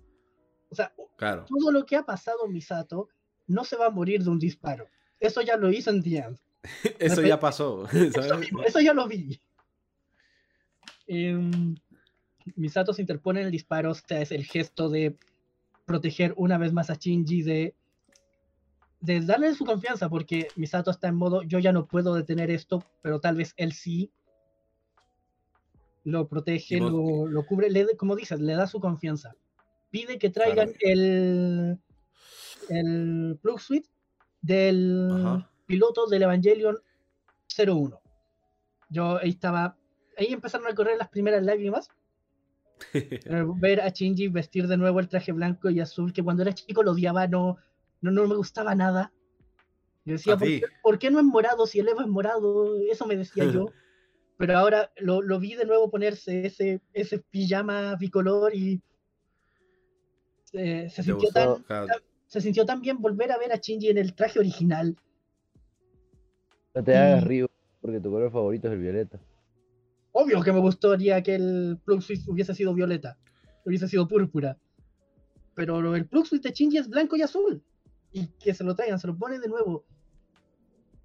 O 0.69 0.76
sea, 0.76 0.94
claro. 1.18 1.45
todo 1.45 1.72
lo 1.72 1.86
que 1.86 1.95
ha 1.95 2.03
pasado 2.03 2.48
Misato 2.48 3.10
no 3.48 3.64
se 3.64 3.76
va 3.77 3.86
a 3.88 3.90
morir 3.91 4.23
de 4.23 4.30
un 4.30 4.40
disparo. 4.40 4.88
Eso 5.19 5.41
ya 5.41 5.56
lo 5.56 5.72
hizo 5.72 5.90
en 5.91 6.02
The 6.03 6.18
End. 6.18 6.40
Eso 6.99 7.22
ya 7.22 7.40
pasó, 7.40 7.86
Eso, 7.94 8.22
¿sabes? 8.23 8.40
mismo, 8.40 8.64
eso 8.64 8.80
ya 8.82 8.94
lo 8.94 9.07
vi. 9.07 9.40
Em, 11.07 11.76
Misato 12.56 12.94
se 12.94 13.02
interpone 13.02 13.40
en 13.41 13.45
el 13.48 13.52
disparo, 13.52 13.91
o 13.91 13.94
sea, 13.94 14.22
es 14.22 14.32
el 14.32 14.44
gesto 14.45 14.90
de 14.90 15.15
proteger 15.86 16.34
una 16.38 16.57
vez 16.57 16.73
más 16.73 16.90
a 16.90 16.95
Shinji 16.95 17.44
de, 17.44 17.76
de 19.06 19.22
darle 19.22 19.53
su 19.53 19.65
confianza, 19.65 20.10
porque 20.10 20.48
Misato 20.56 20.91
está 20.91 21.07
en 21.07 21.15
modo, 21.15 21.44
yo 21.44 21.60
ya 21.60 21.72
no 21.72 21.86
puedo 21.88 22.14
detener 22.15 22.49
esto, 22.52 22.84
pero 23.02 23.19
tal 23.19 23.36
vez 23.36 23.53
él 23.57 23.72
sí. 23.73 24.11
Lo 26.03 26.27
protege, 26.27 26.77
lo, 26.80 27.26
lo 27.27 27.45
cubre, 27.45 27.69
le, 27.69 27.95
como 27.98 28.15
dices, 28.15 28.40
le 28.40 28.53
da 28.53 28.68
su 28.68 28.80
confianza. 28.80 29.36
Pide 29.90 30.19
que 30.19 30.30
traigan 30.30 30.72
Claro. 30.73 30.77
el, 30.82 31.80
el 32.69 33.40
plug 33.41 33.60
suite 33.60 33.90
del 34.41 35.10
Ajá. 35.11 35.49
piloto 35.65 36.06
del 36.07 36.23
Evangelion 36.23 36.77
01. 37.57 37.99
Yo 38.90 39.18
ahí 39.18 39.30
estaba, 39.32 39.77
ahí 40.18 40.27
empezaron 40.32 40.68
a 40.68 40.76
correr 40.76 40.98
las 40.98 41.10
primeras 41.10 41.44
lágrimas. 41.44 41.90
Eh, 42.94 43.44
ver 43.56 43.80
a 43.80 43.88
Shinji 43.90 44.27
vestir 44.27 44.68
de 44.68 44.76
nuevo 44.76 44.99
el 44.99 45.07
traje 45.07 45.32
blanco 45.32 45.69
y 45.69 45.80
azul, 45.80 46.11
que 46.11 46.22
cuando 46.22 46.44
era 46.44 46.53
chico 46.53 46.84
lo 46.84 46.91
odiaba, 46.91 47.26
no, 47.26 47.57
no, 48.02 48.12
no 48.12 48.28
me 48.28 48.36
gustaba 48.36 48.76
nada. 48.76 49.12
Yo 50.06 50.14
decía, 50.14 50.38
¿por 50.38 50.48
qué, 50.48 50.62
por 50.84 51.00
qué 51.00 51.10
no 51.12 51.20
es 51.20 51.26
morado 51.26 51.66
si 51.66 51.80
el 51.80 51.88
Eva 51.90 52.04
es 52.04 52.08
morado? 52.08 52.78
Eso 52.92 53.06
me 53.08 53.16
decía 53.18 53.46
yo. 53.46 53.66
Pero 54.38 54.58
ahora 54.58 54.92
lo, 54.98 55.22
lo 55.22 55.40
vi 55.40 55.56
de 55.56 55.66
nuevo 55.66 55.90
ponerse 55.90 56.46
ese, 56.46 56.82
ese 56.94 57.20
pijama 57.20 57.96
bicolor 57.96 58.54
y 58.54 58.82
se, 60.44 60.90
se 60.90 60.96
¿Te 60.98 61.04
sintió 61.04 61.30
gustó? 61.30 61.64
tan, 61.68 61.88
se 62.28 62.42
sintió 62.42 62.66
tan 62.66 62.82
bien 62.82 63.02
volver 63.02 63.32
a 63.32 63.38
ver 63.38 63.54
a 63.54 63.56
Shinji 63.58 63.90
en 63.90 63.98
el 63.98 64.14
traje 64.14 64.40
original. 64.40 64.96
No 66.74 66.84
te 66.84 66.96
hagas 66.96 67.24
Y- 67.24 67.28
río, 67.28 67.48
porque 67.82 68.00
tu 68.02 68.12
color 68.12 68.30
favorito 68.32 68.68
es 68.68 68.74
el 68.74 68.80
violeta. 68.82 69.20
Obvio 70.12 70.42
que 70.42 70.52
me 70.52 70.60
gustaría 70.60 71.22
que 71.24 71.36
el 71.36 71.78
plug 71.84 72.02
suite 72.02 72.24
hubiese 72.28 72.54
sido 72.54 72.74
violeta, 72.74 73.18
hubiese 73.66 73.88
sido 73.88 74.08
púrpura. 74.08 74.58
Pero 75.56 75.96
el 75.96 76.06
plug 76.08 76.26
suite 76.28 76.50
de 76.50 76.54
Shinji 76.54 76.78
es 76.78 76.90
blanco 76.90 77.16
y 77.16 77.22
azul. 77.22 77.64
Y 78.16 78.28
que 78.40 78.54
se 78.54 78.64
lo 78.64 78.76
traigan, 78.76 78.98
se 78.98 79.08
lo 79.08 79.18
ponen 79.18 79.42
de 79.42 79.50
nuevo. 79.50 79.84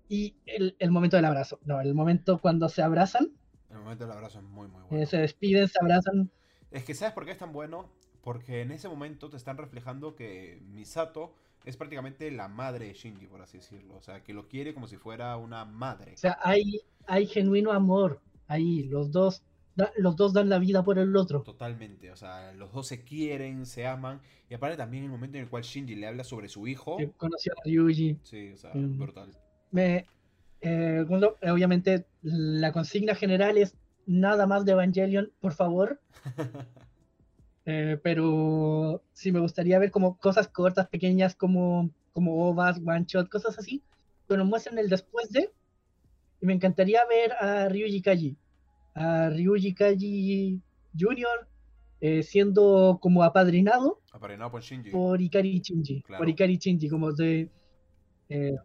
Y 0.09 0.37
el, 0.47 0.77
el 0.78 0.91
momento 0.91 1.16
del 1.16 1.24
abrazo. 1.24 1.59
No, 1.65 1.81
el 1.81 1.95
momento 1.95 2.41
cuando 2.41 2.69
se 2.69 2.82
abrazan, 2.82 3.32
el 3.70 3.78
momento 3.78 4.05
del 4.05 4.12
abrazo 4.12 4.39
es 4.39 4.45
muy, 4.45 4.69
muy 4.69 4.82
eh, 4.82 4.87
bueno. 4.91 5.07
se 5.07 5.19
despiden, 5.19 5.69
se 5.69 5.78
abrazan. 5.81 6.31
Es 6.70 6.85
que 6.85 6.95
¿sabes 6.95 7.15
por 7.15 7.24
qué 7.24 7.32
es 7.32 7.39
tan 7.39 7.53
bueno? 7.53 7.91
Porque 8.23 8.62
en 8.62 8.70
ese 8.70 8.89
momento 8.89 9.31
te 9.31 9.37
están 9.37 9.57
reflejando 9.57 10.15
que 10.15 10.61
Misato 10.66 11.35
es 11.65 11.77
prácticamente 11.77 12.31
la 12.31 12.49
madre 12.49 12.87
de 12.87 12.95
Shinji, 12.95 13.27
por 13.27 13.43
así 13.43 13.59
decirlo. 13.59 13.97
O 13.97 14.03
sea, 14.03 14.23
que 14.23 14.35
lo 14.35 14.49
quiere 14.49 14.74
como 14.74 14.87
si 14.87 14.97
fuera 14.97 15.37
una 15.37 15.65
madre. 15.65 16.15
O 16.15 16.16
sea, 16.16 16.39
hay, 16.43 16.81
hay 17.07 17.27
genuino 17.27 17.73
amor 17.73 18.20
ahí. 18.47 18.85
Los 18.85 19.11
dos, 19.11 19.43
da- 19.77 19.93
los 19.97 20.17
dos 20.17 20.33
dan 20.33 20.49
la 20.49 20.59
vida 20.59 20.83
por 20.85 20.99
el 20.99 21.15
otro. 21.17 21.43
Totalmente. 21.43 22.11
O 22.11 22.17
sea, 22.17 22.53
los 22.53 22.73
dos 22.73 22.87
se 22.87 23.03
quieren, 23.05 23.67
se 23.67 23.87
aman. 23.87 24.21
Y 24.49 24.55
aparte 24.55 24.77
también 24.77 25.05
el 25.05 25.11
momento 25.11 25.37
en 25.39 25.45
el 25.45 25.51
cual 25.51 25.63
Shinji 25.63 25.95
le 25.95 26.07
habla 26.07 26.25
sobre 26.25 26.49
su 26.49 26.67
hijo. 26.67 26.97
Que 26.97 27.11
conoció 27.11 27.53
a 27.53 27.63
Ryuji. 27.65 28.19
Sí, 28.23 28.53
o 28.53 28.57
sea, 28.57 28.73
Mm. 28.75 28.99
brutal. 28.99 29.31
Me, 29.71 30.07
eh, 30.61 31.05
cuando- 31.07 31.37
obviamente, 31.43 32.07
la 32.23 32.73
consigna 32.73 33.15
general 33.15 33.57
es 33.59 33.75
nada 34.07 34.47
más 34.47 34.65
de 34.65 34.73
Evangelion, 34.73 35.31
por 35.41 35.53
favor. 35.53 36.01
Eh, 37.67 37.99
pero 38.03 39.03
sí 39.13 39.31
me 39.33 39.39
gustaría 39.39 39.79
ver 39.79 39.91
como 39.91 40.17
cosas 40.19 40.49
cortas, 40.49 40.89
pequeñas, 40.89 41.37
como, 41.37 41.91
como 42.13 42.49
ovas, 42.49 42.79
one 42.85 43.05
shot, 43.07 43.29
cosas 43.29 43.59
así, 43.59 43.83
que 44.29 44.37
nos 44.37 44.47
muestren 44.49 44.79
el 44.79 44.89
después 44.89 45.31
de. 45.31 45.51
Y 46.41 46.47
me 46.47 46.55
encantaría 46.55 47.01
ver 47.07 47.33
a 47.35 47.69
Ryuji 47.69 48.01
Kaji, 48.01 48.37
a 48.95 49.31
Ryuji 49.31 49.75
Kaji 49.75 50.61
Jr. 50.99 51.49
eh, 52.01 52.23
siendo 52.23 52.99
como 53.01 53.23
apadrinado 53.23 54.01
Aparenado 54.12 54.51
por 54.51 54.62
Shinji. 54.62 54.91
por 54.91 55.21
Ikari 55.21 55.61
Shinji, 55.61 56.03
Claro. 56.03 56.21
por 56.21 56.29
Ikari 56.29 56.57
Shinji, 56.57 56.89
como 56.89 57.12
de 57.12 57.51
eh, 58.29 58.57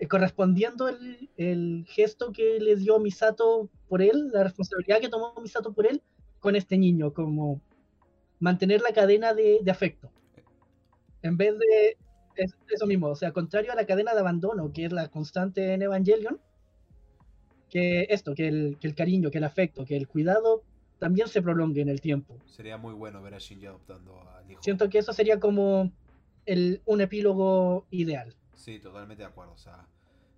eh, 0.00 0.08
correspondiendo 0.08 0.88
el, 0.88 1.28
el 1.36 1.84
gesto 1.88 2.32
que 2.32 2.58
le 2.60 2.76
dio 2.76 2.98
Misato 2.98 3.68
por 3.88 4.00
él, 4.02 4.30
la 4.32 4.44
responsabilidad 4.44 5.00
que 5.00 5.08
tomó 5.08 5.34
Misato 5.42 5.72
por 5.72 5.86
él 5.86 6.02
con 6.38 6.56
este 6.56 6.78
niño, 6.78 7.12
como 7.12 7.60
mantener 8.38 8.80
la 8.80 8.92
cadena 8.94 9.34
de, 9.34 9.58
de 9.62 9.70
afecto. 9.70 10.10
En 11.22 11.36
vez 11.36 11.58
de 11.58 11.98
es- 12.36 12.56
eso 12.70 12.86
mismo, 12.86 13.08
o 13.08 13.14
sea, 13.16 13.32
contrario 13.32 13.72
a 13.72 13.74
la 13.74 13.84
cadena 13.84 14.14
de 14.14 14.20
abandono, 14.20 14.72
que 14.72 14.86
es 14.86 14.92
la 14.92 15.08
constante 15.08 15.74
en 15.74 15.82
Evangelion, 15.82 16.40
que 17.70 18.06
esto, 18.10 18.34
que 18.34 18.48
el, 18.48 18.76
que 18.78 18.86
el 18.86 18.94
cariño, 18.94 19.30
que 19.30 19.38
el 19.38 19.44
afecto, 19.44 19.84
que 19.84 19.96
el 19.96 20.08
cuidado 20.08 20.62
también 20.98 21.28
se 21.28 21.40
prolongue 21.40 21.80
en 21.80 21.88
el 21.88 22.00
tiempo. 22.00 22.36
Sería 22.46 22.76
muy 22.76 22.92
bueno 22.92 23.22
ver 23.22 23.34
a 23.34 23.38
Shinji 23.38 23.66
adoptando 23.66 24.20
al 24.36 24.50
hijo. 24.50 24.62
Siento 24.62 24.88
que 24.90 24.98
eso 24.98 25.12
sería 25.12 25.40
como 25.40 25.90
el, 26.46 26.82
un 26.84 27.00
epílogo 27.00 27.86
ideal. 27.90 28.36
Sí, 28.54 28.78
totalmente 28.78 29.22
de 29.22 29.28
acuerdo. 29.28 29.52
O 29.52 29.58
sea, 29.58 29.86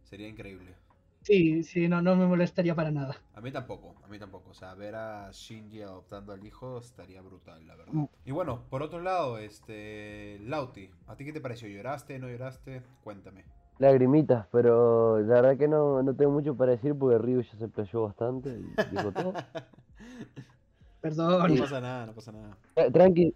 sería 0.04 0.28
increíble. 0.28 0.74
Sí, 1.22 1.62
sí, 1.62 1.88
no, 1.88 2.02
no 2.02 2.16
me 2.16 2.26
molestaría 2.26 2.74
para 2.74 2.90
nada. 2.90 3.16
A 3.34 3.40
mí 3.40 3.52
tampoco, 3.52 3.94
a 4.02 4.08
mí 4.08 4.18
tampoco. 4.18 4.50
O 4.50 4.54
sea, 4.54 4.74
ver 4.74 4.94
a 4.94 5.30
Shinji 5.32 5.82
adoptando 5.82 6.32
al 6.32 6.44
hijo 6.44 6.78
estaría 6.78 7.20
brutal, 7.22 7.66
la 7.66 7.76
verdad. 7.76 7.92
Mm. 7.92 8.06
Y 8.24 8.30
bueno, 8.32 8.64
por 8.68 8.82
otro 8.82 9.00
lado, 9.00 9.38
este. 9.38 10.38
Lauti, 10.40 10.90
¿a 11.06 11.16
ti 11.16 11.24
qué 11.24 11.32
te 11.32 11.40
pareció? 11.40 11.68
¿Lloraste? 11.68 12.18
¿No 12.18 12.28
lloraste? 12.28 12.82
Cuéntame. 13.04 13.44
Lagrimitas, 13.82 14.46
pero 14.52 15.18
la 15.20 15.34
verdad 15.40 15.58
que 15.58 15.66
no, 15.68 16.02
no 16.02 16.14
tengo 16.14 16.30
mucho 16.30 16.56
para 16.56 16.70
decir 16.72 16.94
porque 16.94 17.18
Ryu 17.18 17.42
ya 17.42 17.56
se 17.56 17.68
playó 17.68 18.02
bastante 18.02 18.50
y 18.50 18.62
dijo 18.92 19.12
todo. 19.12 19.32
Perdón. 21.00 21.54
No 21.54 21.62
pasa 21.62 21.80
nada, 21.80 22.06
no 22.06 22.14
pasa 22.14 22.32
nada. 22.32 22.56
Tra- 22.76 22.92
Tranqui, 22.92 23.34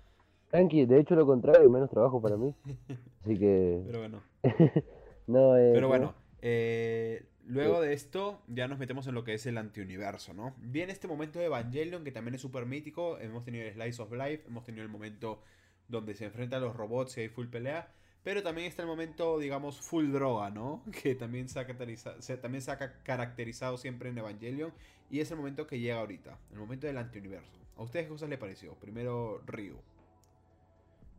tranqui, 0.51 0.87
de 0.87 1.01
hecho 1.01 1.17
lo 1.17 1.27
contrario, 1.27 1.69
menos 1.69 1.91
trabajo 1.91 2.21
para 2.23 2.37
mí. 2.37 2.55
Así 3.25 3.37
que, 3.39 3.83
Pero 3.87 3.99
bueno. 3.99 4.23
no, 5.27 5.57
eh, 5.59 5.73
Pero 5.75 5.89
bueno, 5.89 6.15
eh, 6.43 7.25
luego 7.47 7.81
de 7.81 7.93
esto 7.93 8.41
ya 8.47 8.69
nos 8.69 8.79
metemos 8.79 9.09
en 9.09 9.15
lo 9.15 9.25
que 9.25 9.35
es 9.35 9.47
el 9.47 9.59
antiuniverso, 9.59 10.33
¿no? 10.33 10.55
Viene 10.59 10.93
este 10.93 11.09
momento 11.09 11.41
de 11.41 11.47
Evangelion 11.47 12.05
que 12.05 12.13
también 12.13 12.37
es 12.37 12.41
súper 12.41 12.67
mítico. 12.67 13.19
Hemos 13.19 13.43
tenido 13.45 13.67
el 13.67 13.73
Slice 13.75 14.01
of 14.03 14.13
Life, 14.13 14.45
hemos 14.47 14.63
tenido 14.63 14.85
el 14.85 14.91
momento 14.91 15.43
donde 15.89 16.15
se 16.15 16.27
enfrentan 16.27 16.63
los 16.63 16.77
robots 16.77 17.19
y 17.19 17.23
hay 17.23 17.29
full 17.29 17.47
pelea. 17.49 17.89
Pero 18.27 18.43
también 18.43 18.67
está 18.67 18.83
el 18.83 18.89
momento, 18.89 19.39
digamos, 19.39 19.81
full 19.81 20.11
droga, 20.11 20.51
¿no? 20.51 20.83
Que 21.01 21.15
también 21.15 21.49
se 21.49 21.61
ha, 21.61 21.65
caracteriza- 21.69 22.21
se- 22.21 22.37
también 22.37 22.61
se 22.61 22.73
ha 22.73 22.77
ca- 22.77 22.99
caracterizado 23.05 23.77
siempre 23.77 24.09
en 24.09 24.19
Evangelion. 24.19 24.73
Y 25.09 25.21
es 25.21 25.31
el 25.31 25.37
momento 25.37 25.65
que 25.69 25.79
llega 25.79 26.01
ahorita, 26.01 26.37
el 26.51 26.59
momento 26.59 26.89
del 26.89 26.99
antiuniverso. 26.99 27.57
¿A 27.77 27.83
ustedes 27.85 28.07
qué 28.07 28.11
cosas 28.11 28.29
les 28.29 28.41
pareció? 28.41 28.75
Primero, 28.75 29.43
Ryu. 29.47 29.77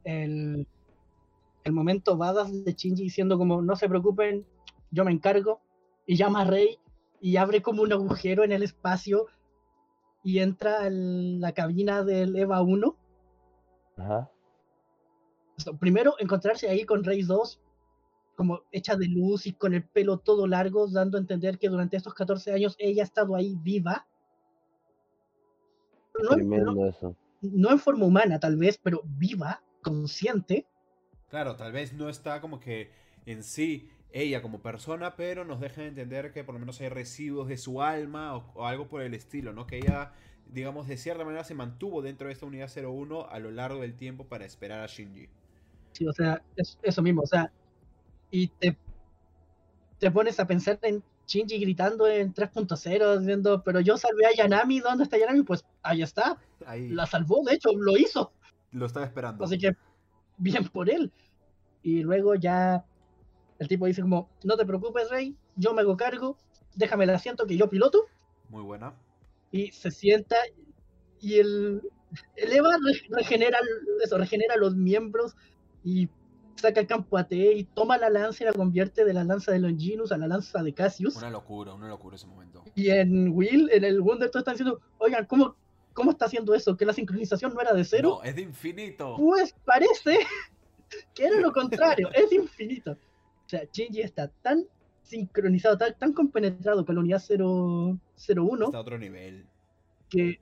El, 0.04 0.68
el 1.64 1.72
momento 1.72 2.18
badass 2.18 2.66
de 2.66 2.74
Shinji 2.74 3.04
diciendo 3.04 3.38
como, 3.38 3.62
no 3.62 3.78
se 3.78 3.88
preocupen, 3.88 4.46
yo 4.92 5.06
me 5.06 5.14
encargo. 5.14 5.62
Y 6.06 6.18
llama 6.18 6.42
a 6.42 6.46
Rey 6.46 6.78
y 7.22 7.38
abre 7.38 7.62
como 7.62 7.84
un 7.84 7.94
agujero 7.94 8.44
en 8.44 8.52
el 8.52 8.64
espacio 8.64 9.28
y 10.26 10.40
entra 10.40 10.82
a 10.82 10.90
la 10.90 11.54
cabina 11.54 12.04
del 12.04 12.36
EVA 12.36 12.62
1. 12.62 12.98
Ajá. 13.96 14.30
Primero, 15.80 16.16
encontrarse 16.20 16.70
ahí 16.70 16.86
con 16.86 17.04
Rey 17.04 17.24
2, 17.24 17.60
como 18.36 18.62
hecha 18.72 18.96
de 18.96 19.08
luz 19.08 19.48
y 19.48 19.54
con 19.54 19.74
el 19.74 19.84
pelo 19.84 20.20
todo 20.20 20.46
largo, 20.48 20.88
dando 20.88 21.18
a 21.18 21.22
entender 21.22 21.58
que 21.58 21.70
durante 21.70 21.98
estos 21.98 22.14
14 22.14 22.54
años 22.54 22.76
ella 22.78 23.02
ha 23.02 23.06
estado 23.06 23.36
ahí 23.36 23.56
viva. 23.60 24.08
No, 26.20 26.30
no- 26.30 26.36
Tremendo 26.36 26.86
eso. 26.88 27.16
no 27.42 27.72
en 27.72 27.80
forma 27.80 28.06
humana, 28.06 28.40
tal 28.40 28.56
vez, 28.56 28.80
pero 28.82 29.02
viva, 29.04 29.64
consciente. 29.82 30.68
Claro, 31.30 31.56
tal 31.56 31.72
vez 31.72 31.94
no 31.94 32.10
está 32.10 32.40
como 32.40 32.60
que 32.60 32.92
en 33.26 33.44
sí 33.44 33.90
ella 34.12 34.42
como 34.42 34.62
persona, 34.62 35.16
pero 35.16 35.44
nos 35.44 35.60
deja 35.60 35.84
entender 35.86 36.32
que 36.32 36.44
por 36.44 36.54
lo 36.54 36.60
menos 36.60 36.80
hay 36.82 36.90
residuos 36.90 37.48
de 37.48 37.58
su 37.58 37.82
alma 37.82 38.36
o, 38.38 38.52
o 38.54 38.66
algo 38.66 38.88
por 38.88 39.02
el 39.02 39.14
estilo, 39.16 39.54
¿no? 39.54 39.68
Que 39.68 39.78
ella, 39.78 40.14
digamos, 40.46 40.88
de 40.88 40.98
cierta 40.98 41.26
manera 41.26 41.44
se 41.44 41.56
mantuvo 41.56 42.02
dentro 42.02 42.28
de 42.28 42.34
esta 42.34 42.46
unidad 42.46 42.70
01 42.72 43.28
a 43.30 43.40
lo 43.40 43.52
largo 43.52 43.82
del 43.82 43.96
tiempo 43.96 44.26
para 44.28 44.46
esperar 44.46 44.82
a 44.82 44.86
Shinji. 44.88 45.28
Sí, 45.98 46.08
o 46.08 46.14
sea, 46.14 46.42
es 46.56 46.78
eso 46.84 47.02
mismo, 47.02 47.24
o 47.24 47.28
sea, 47.28 47.52
y 48.30 48.48
te, 48.50 48.78
te 50.00 50.12
pones 50.12 50.40
a 50.40 50.46
pensar 50.46 50.78
en 50.84 51.04
Shinji 51.26 51.60
gritando 51.60 52.08
en 52.08 52.34
3.0, 52.34 53.18
diciendo, 53.20 53.64
pero 53.64 53.80
yo 53.80 53.98
salvé 53.98 54.28
a 54.28 54.34
Yanami, 54.36 54.80
¿dónde 54.80 55.04
está 55.06 55.18
Yanami? 55.18 55.42
Pues 55.44 55.66
ahí 55.82 56.02
está, 56.02 56.38
Ahí 56.66 56.90
la 56.90 57.06
salvó, 57.08 57.44
de 57.44 57.56
hecho, 57.56 57.70
lo 57.76 57.98
hizo, 57.98 58.32
lo 58.72 58.86
estaba 58.86 59.06
esperando. 59.06 59.44
así 59.44 59.58
que 59.58 59.76
bien 60.38 60.66
por 60.70 60.90
él. 60.90 61.12
Y 61.82 62.04
luego 62.04 62.36
ya 62.36 62.86
el 63.60 63.68
tipo 63.68 63.86
dice 63.88 64.02
como, 64.02 64.30
no 64.44 64.56
te 64.56 64.66
preocupes, 64.66 65.10
Rey, 65.10 65.36
yo 65.56 65.74
me 65.74 65.82
hago 65.82 65.98
cargo, 65.98 66.38
déjame 66.76 67.06
el 67.06 67.10
asiento 67.12 67.48
que 67.48 67.58
yo 67.58 67.70
piloto, 67.70 68.06
Muy 68.50 68.62
buena. 68.62 68.94
y 69.52 69.72
se 69.72 69.90
sienta 69.90 70.36
y 71.20 71.40
el, 71.40 71.82
el 72.36 72.52
Eva 72.54 72.70
re- 72.86 73.08
regenera, 73.18 73.58
eso, 74.04 74.18
regenera 74.18 74.56
los 74.58 74.76
miembros 74.76 75.36
y 75.88 76.10
saca 76.56 76.82
el 76.82 76.88
campo 76.88 77.18
AT 77.18 77.32
y 77.32 77.64
toma 77.64 77.98
la 77.98 78.10
lanza 78.10 78.44
y 78.44 78.48
la 78.48 78.52
convierte 78.52 79.06
de 79.06 79.14
la 79.14 79.24
lanza 79.24 79.54
de 79.54 79.60
Longinus 79.60 80.12
a 80.12 80.18
la 80.18 80.28
lanza 80.28 80.62
de 80.62 80.74
Cassius. 80.74 81.16
Una 81.16 81.30
locura, 81.30 81.74
una 81.74 81.88
locura 81.88 82.18
ese 82.18 82.28
momento. 82.28 82.64
Y 82.76 82.90
en 82.90 83.30
Will, 83.30 83.70
en 83.72 83.86
el 83.86 84.02
Wonder, 84.02 84.30
todos 84.30 84.42
están 84.42 84.56
diciendo, 84.56 84.82
oigan, 84.98 85.26
¿cómo, 85.26 85.56
¿cómo 85.94 86.12
está 86.12 86.26
haciendo 86.26 86.54
eso? 86.54 86.76
¿Que 86.76 86.86
la 86.86 86.92
sincronización 86.92 87.54
no 87.54 87.62
era 87.62 87.74
de 87.74 87.86
cero? 87.86 88.20
No, 88.22 88.30
es 88.30 88.36
de 88.36 88.42
infinito. 88.42 89.16
Pues 89.16 89.56
parece 89.64 90.20
que 91.16 91.26
era 91.26 91.40
lo 91.40 91.54
contrario, 91.54 92.10
es 92.14 92.34
infinito. 92.34 92.92
O 92.92 93.50
sea, 93.50 93.64
Shinji 93.72 94.02
está 94.02 94.28
tan 94.28 94.66
sincronizado, 95.04 95.78
tan, 95.78 95.98
tan 95.98 96.12
compenetrado 96.12 96.86
con 96.86 96.96
la 96.96 97.02
unidad 97.02 97.24
001 97.30 98.00
Está 98.66 98.78
a 98.78 98.82
otro 98.82 98.98
nivel. 98.98 99.46
que 100.10 100.42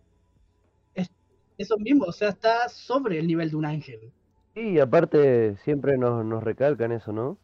es 0.95 1.11
eso 1.59 1.77
mismo, 1.77 2.05
o 2.05 2.11
sea, 2.11 2.29
está 2.29 2.67
sobre 2.67 3.19
el 3.19 3.27
nivel 3.27 3.51
de 3.51 3.55
un 3.57 3.65
ángel. 3.65 4.11
Sí, 4.55 4.79
aparte 4.79 5.57
siempre 5.57 5.97
nos, 5.97 6.25
nos 6.25 6.41
recalcan 6.41 6.93
eso, 6.93 7.11
¿no? 7.11 7.37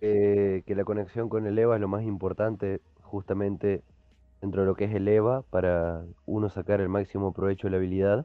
Que, 0.00 0.62
que 0.64 0.76
la 0.76 0.84
conexión 0.84 1.28
con 1.28 1.46
el 1.48 1.58
EVA 1.58 1.74
es 1.74 1.80
lo 1.80 1.88
más 1.88 2.04
importante 2.04 2.80
justamente 3.02 3.82
dentro 4.40 4.60
de 4.62 4.68
lo 4.68 4.76
que 4.76 4.84
es 4.84 4.94
el 4.94 5.08
EVA 5.08 5.42
para 5.42 6.04
uno 6.26 6.48
sacar 6.48 6.80
el 6.80 6.88
máximo 6.88 7.32
provecho 7.32 7.66
de 7.66 7.72
la 7.72 7.76
habilidad 7.78 8.24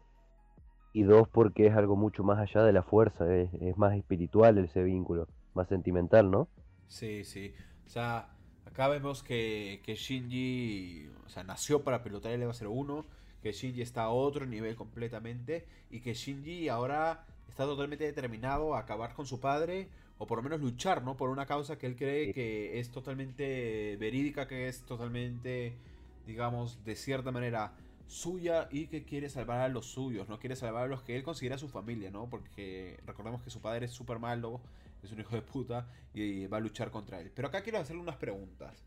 y 0.93 1.01
dos 1.01 1.27
porque 1.27 1.65
es 1.65 1.75
algo 1.75 1.95
mucho 1.95 2.23
más 2.23 2.37
allá 2.37 2.63
de 2.63 2.71
la 2.71 2.83
fuerza, 2.83 3.33
es, 3.33 3.51
es 3.55 3.77
más 3.77 3.97
espiritual 3.97 4.59
ese 4.59 4.83
vínculo, 4.83 5.27
más 5.55 5.67
sentimental, 5.67 6.29
¿no? 6.29 6.47
Sí, 6.87 7.23
sí. 7.23 7.55
O 7.87 7.89
sea, 7.89 8.29
acá 8.65 8.89
vemos 8.89 9.23
que, 9.23 9.81
que 9.83 9.95
Shinji 9.95 11.09
o 11.25 11.29
sea, 11.29 11.43
nació 11.43 11.83
para 11.83 12.03
pilotar 12.03 12.31
el 12.31 12.43
EVA 12.43 12.53
01, 12.53 13.05
que 13.41 13.53
Shinji 13.53 13.81
está 13.81 14.03
a 14.03 14.09
otro 14.09 14.45
nivel 14.45 14.75
completamente 14.75 15.65
y 15.89 16.01
que 16.01 16.13
Shinji 16.13 16.69
ahora 16.69 17.25
está 17.53 17.65
totalmente 17.65 18.03
determinado 18.03 18.73
a 18.73 18.79
acabar 18.79 19.13
con 19.13 19.27
su 19.27 19.39
padre 19.39 19.87
o 20.17 20.25
por 20.25 20.39
lo 20.39 20.43
menos 20.43 20.59
luchar, 20.59 21.03
¿no? 21.03 21.15
Por 21.15 21.29
una 21.29 21.45
causa 21.45 21.77
que 21.77 21.85
él 21.85 21.95
cree 21.95 22.33
que 22.33 22.79
es 22.79 22.89
totalmente 22.89 23.95
verídica, 23.97 24.47
que 24.47 24.67
es 24.67 24.81
totalmente, 24.81 25.77
digamos, 26.25 26.83
de 26.83 26.95
cierta 26.95 27.31
manera 27.31 27.73
suya 28.07 28.67
y 28.71 28.87
que 28.87 29.03
quiere 29.03 29.29
salvar 29.29 29.59
a 29.59 29.67
los 29.67 29.85
suyos, 29.85 30.27
no 30.29 30.39
quiere 30.39 30.55
salvar 30.55 30.85
a 30.85 30.87
los 30.87 31.03
que 31.03 31.15
él 31.15 31.21
considera 31.21 31.59
su 31.59 31.69
familia, 31.69 32.09
¿no? 32.09 32.27
Porque 32.27 32.99
recordemos 33.05 33.43
que 33.43 33.51
su 33.51 33.61
padre 33.61 33.85
es 33.85 33.91
súper 33.91 34.17
malo, 34.17 34.59
es 35.03 35.11
un 35.11 35.19
hijo 35.19 35.35
de 35.35 35.43
puta 35.43 35.87
y 36.11 36.47
va 36.47 36.57
a 36.57 36.59
luchar 36.59 36.89
contra 36.89 37.21
él. 37.21 37.31
Pero 37.35 37.49
acá 37.49 37.61
quiero 37.61 37.77
hacerle 37.77 38.01
unas 38.01 38.17
preguntas. 38.17 38.83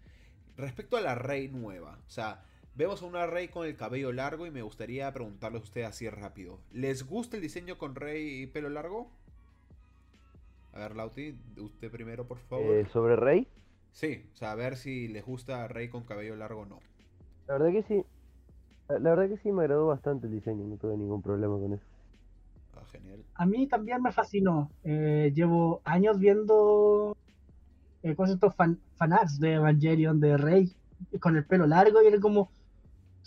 Respecto 0.57 0.97
a 0.97 1.01
la 1.01 1.15
Rey 1.15 1.47
nueva, 1.47 2.01
o 2.05 2.11
sea, 2.11 2.43
vemos 2.77 3.03
a 3.03 3.07
una 3.07 3.27
Rey 3.27 3.49
con 3.49 3.67
el 3.67 3.77
cabello 3.77 4.13
largo 4.13 4.47
y 4.47 4.51
me 4.51 4.63
gustaría 4.63 5.13
preguntarles 5.13 5.63
a 5.63 5.65
ustedes 5.65 5.87
así 5.89 6.09
rápido. 6.09 6.59
¿Les 6.73 7.05
gusta 7.07 7.37
el 7.37 7.43
diseño 7.43 7.79
con 7.79 7.95
Rey 7.95 8.43
y 8.43 8.47
pelo 8.47 8.69
largo? 8.69 9.11
A 10.73 10.79
ver, 10.81 10.97
Lauti, 10.97 11.35
usted 11.59 11.91
primero, 11.91 12.27
por 12.27 12.39
favor. 12.39 12.77
Eh, 12.77 12.87
sobre 12.93 13.17
Rey, 13.17 13.49
Sí, 13.93 14.29
o 14.35 14.37
sea, 14.37 14.53
a 14.53 14.55
ver 14.55 14.77
si 14.77 15.09
les 15.09 15.25
gusta 15.25 15.67
Rey 15.69 15.89
con 15.89 16.05
cabello 16.05 16.37
largo 16.37 16.61
o 16.63 16.67
no. 16.67 16.81
la 17.49 17.55
verdad 17.59 17.73
que 17.73 17.83
sí, 17.85 18.05
la 18.89 18.99
la 18.99 19.11
verdad 19.15 19.29
que 19.29 19.39
sí 19.43 19.53
me 19.53 19.63
agradó 19.63 19.87
bastante 19.87 20.27
el 20.27 20.33
diseño, 20.35 20.65
no 20.65 20.77
tuve 20.77 20.97
ningún 20.97 21.23
problema 21.23 21.59
con 21.59 21.73
eso. 21.73 21.85
Ah, 22.77 22.85
genial. 22.93 23.25
A 23.35 23.47
mí 23.47 23.67
también 23.67 24.03
me 24.03 24.13
fascinó. 24.13 24.71
Eh, 24.85 25.33
llevo 25.35 25.81
años 25.85 26.19
viendo 26.19 27.17
eh, 28.03 28.15
fanarts 28.97 29.41
de 29.41 29.55
Evangelion 29.55 30.21
de 30.21 30.37
Rey 30.37 30.73
con 31.21 31.37
el 31.37 31.45
pelo 31.45 31.67
largo 31.67 32.03
y 32.03 32.07
era 32.07 32.21
como, 32.21 32.51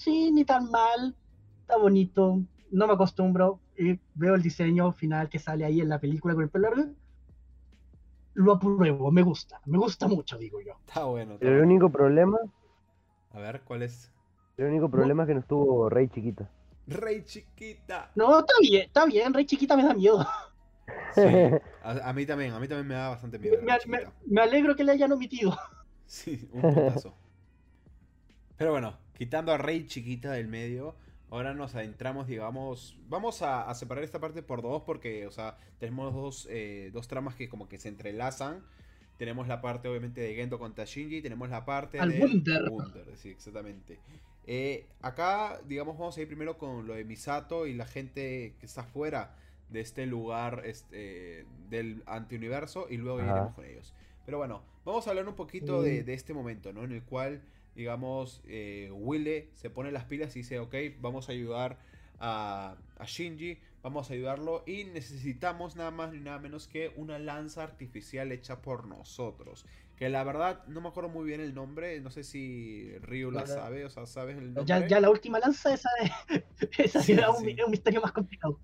sí, 0.03 0.31
ni 0.31 0.45
tan 0.45 0.69
mal, 0.71 1.15
está 1.61 1.77
bonito, 1.77 2.41
no 2.71 2.87
me 2.87 2.93
acostumbro. 2.93 3.61
Y 3.77 3.99
veo 4.13 4.35
el 4.35 4.41
diseño 4.41 4.91
final 4.93 5.29
que 5.29 5.39
sale 5.39 5.65
ahí 5.65 5.79
en 5.81 5.89
la 5.89 5.99
película 5.99 6.33
con 6.33 6.43
el 6.43 6.49
pelo 6.49 6.69
largo. 6.69 6.95
Lo 8.33 8.53
apruebo, 8.53 9.11
me 9.11 9.21
gusta, 9.21 9.61
me 9.65 9.77
gusta 9.77 10.07
mucho, 10.07 10.37
digo 10.39 10.59
yo. 10.61 10.73
Está 10.87 11.03
bueno. 11.05 11.35
está 11.35 11.45
Pero 11.45 11.53
el 11.53 11.61
bueno. 11.61 11.65
único 11.65 11.91
problema, 11.91 12.37
A 13.31 13.39
ver, 13.39 13.63
¿cuál 13.63 13.81
es? 13.81 14.11
el 14.57 14.65
único 14.67 14.91
problema 14.91 15.23
es 15.23 15.27
que 15.27 15.33
no 15.33 15.39
estuvo 15.39 15.89
Rey 15.89 16.07
chiquita. 16.09 16.51
Rey 16.87 17.23
chiquita. 17.23 18.11
No, 18.15 18.39
está 18.39 18.53
bien, 18.61 18.83
está 18.87 19.05
bien, 19.05 19.33
Rey 19.33 19.45
chiquita 19.45 19.75
me 19.77 19.83
da 19.83 19.93
miedo. 19.93 20.25
Sí, 21.09 21.59
a, 21.81 22.09
a 22.09 22.13
mí 22.13 22.25
también, 22.25 22.53
a 22.53 22.59
mí 22.59 22.67
también 22.67 22.87
me 22.87 22.95
da 22.95 23.09
bastante 23.09 23.39
miedo. 23.39 23.71
Me, 24.25 24.41
alegro 24.41 24.75
que 24.75 24.83
le 24.83 24.91
hayan 24.93 25.11
omitido. 25.11 25.57
Sí, 26.05 26.49
un 26.51 26.67
putazo. 26.67 27.17
Pero 28.57 28.71
bueno, 28.71 28.97
quitando 29.19 29.51
a 29.51 29.57
Rey 29.57 29.85
chiquita 29.85 30.31
del 30.31 30.47
medio, 30.47 30.95
ahora 31.29 31.53
nos 31.53 31.75
adentramos, 31.75 32.25
digamos, 32.27 32.97
vamos 33.09 33.41
a, 33.41 33.69
a 33.69 33.75
separar 33.75 34.03
esta 34.03 34.19
parte 34.19 34.41
por 34.41 34.61
dos 34.61 34.81
porque, 34.83 35.27
o 35.27 35.31
sea, 35.31 35.57
tenemos 35.77 36.13
dos, 36.13 36.47
eh, 36.49 36.89
dos 36.93 37.07
tramas 37.07 37.35
que 37.35 37.49
como 37.49 37.67
que 37.69 37.77
se 37.77 37.89
entrelazan. 37.89 38.63
Tenemos 39.17 39.49
la 39.49 39.59
parte 39.59 39.89
obviamente 39.89 40.21
de 40.21 40.33
Gendo 40.33 40.57
contra 40.57 40.85
Shinji 40.85 41.17
y 41.17 41.21
tenemos 41.21 41.49
la 41.49 41.65
parte 41.65 41.99
Al 41.99 42.11
de 42.13 42.21
Wunder. 42.21 42.63
sí, 43.17 43.29
exactamente. 43.31 43.99
Eh, 44.47 44.87
acá, 45.01 45.59
digamos, 45.67 45.97
vamos 45.97 46.17
a 46.17 46.21
ir 46.21 46.27
primero 46.27 46.57
con 46.57 46.87
lo 46.87 46.93
de 46.93 47.03
Misato 47.03 47.67
y 47.67 47.73
la 47.73 47.85
gente 47.85 48.55
que 48.57 48.65
está 48.65 48.85
fuera 48.85 49.35
de 49.69 49.81
este 49.81 50.05
lugar 50.05 50.63
este, 50.65 51.45
del 51.69 52.01
antiuniverso 52.07 52.87
y 52.89 52.95
luego 52.95 53.19
Ajá. 53.19 53.31
iremos 53.31 53.53
con 53.53 53.65
ellos. 53.65 53.93
Pero 54.25 54.37
bueno, 54.37 54.63
vamos 54.85 55.05
a 55.05 55.09
hablar 55.09 55.27
un 55.27 55.35
poquito 55.35 55.81
de, 55.83 56.03
de 56.03 56.13
este 56.13 56.33
momento, 56.33 56.71
¿no? 56.71 56.85
En 56.85 56.93
el 56.93 57.03
cual, 57.03 57.41
digamos, 57.75 58.41
eh, 58.45 58.89
Wille 58.93 59.51
se 59.55 59.69
pone 59.69 59.91
las 59.91 60.05
pilas 60.05 60.35
y 60.35 60.39
dice, 60.39 60.59
ok, 60.59 60.75
vamos 60.99 61.29
a 61.29 61.31
ayudar 61.31 61.79
a, 62.19 62.77
a 62.97 63.05
Shinji, 63.05 63.59
vamos 63.81 64.09
a 64.09 64.13
ayudarlo 64.13 64.63
y 64.67 64.83
necesitamos 64.85 65.75
nada 65.75 65.91
más 65.91 66.11
ni 66.11 66.19
nada 66.19 66.39
menos 66.39 66.67
que 66.67 66.91
una 66.95 67.17
lanza 67.19 67.63
artificial 67.63 68.31
hecha 68.31 68.61
por 68.61 68.87
nosotros. 68.87 69.65
Que 69.95 70.09
la 70.09 70.23
verdad 70.23 70.65
no 70.67 70.81
me 70.81 70.89
acuerdo 70.89 71.09
muy 71.09 71.25
bien 71.25 71.41
el 71.41 71.53
nombre, 71.53 71.99
no 72.01 72.09
sé 72.09 72.23
si 72.23 72.97
Ryu 72.99 73.31
la 73.31 73.45
sabe, 73.45 73.85
o 73.85 73.89
sea, 73.89 74.05
¿sabes 74.05 74.37
el 74.37 74.53
nombre? 74.53 74.65
Ya, 74.65 74.87
ya 74.87 74.99
la 74.99 75.09
última 75.09 75.39
lanza, 75.39 75.73
esa, 75.73 75.89
es- 76.01 76.43
esa 76.77 76.99
Sí, 77.03 77.13
era 77.13 77.29
un, 77.31 77.43
sí. 77.43 77.55
un 77.65 77.71
misterio 77.71 78.01
más 78.01 78.11
complicado. 78.11 78.59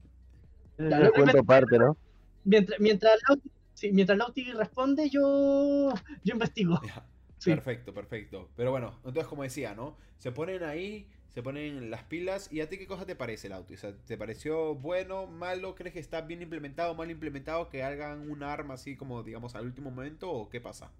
Ya, 0.77 0.99
lo- 0.99 1.13
cuento 1.13 1.39
aparte, 1.39 1.77
¿no? 1.77 1.97
Mientras, 2.43 2.79
mientras, 2.79 3.19
Lauti, 3.27 3.51
sí, 3.73 3.91
mientras 3.91 4.17
Lauti 4.17 4.51
responde, 4.53 5.09
yo, 5.09 5.93
yo 6.23 6.33
investigo. 6.33 6.79
Ya, 6.81 7.09
Sí. 7.45 7.51
Perfecto, 7.51 7.93
perfecto. 7.93 8.49
Pero 8.55 8.71
bueno, 8.71 8.93
entonces 9.05 9.27
como 9.27 9.43
decía, 9.43 9.75
¿no? 9.75 9.97
Se 10.17 10.31
ponen 10.31 10.63
ahí, 10.63 11.09
se 11.29 11.43
ponen 11.43 11.91
las 11.91 12.03
pilas. 12.03 12.51
¿Y 12.51 12.61
a 12.61 12.69
ti 12.69 12.77
qué 12.77 12.87
cosa 12.87 13.05
te 13.05 13.15
parece, 13.15 13.49
Lauti? 13.49 13.75
O 13.75 13.77
sea, 13.77 13.95
¿te 14.05 14.17
pareció 14.17 14.75
bueno, 14.75 15.27
malo? 15.27 15.75
¿Crees 15.75 15.93
que 15.93 15.99
está 15.99 16.21
bien 16.21 16.41
implementado, 16.41 16.95
mal 16.95 17.11
implementado? 17.11 17.69
¿Que 17.69 17.83
hagan 17.83 18.29
un 18.29 18.43
arma 18.43 18.75
así 18.75 18.95
como, 18.97 19.23
digamos, 19.23 19.55
al 19.55 19.65
último 19.65 19.91
momento? 19.91 20.31
¿O 20.31 20.49
qué 20.49 20.59
pasa? 20.61 20.91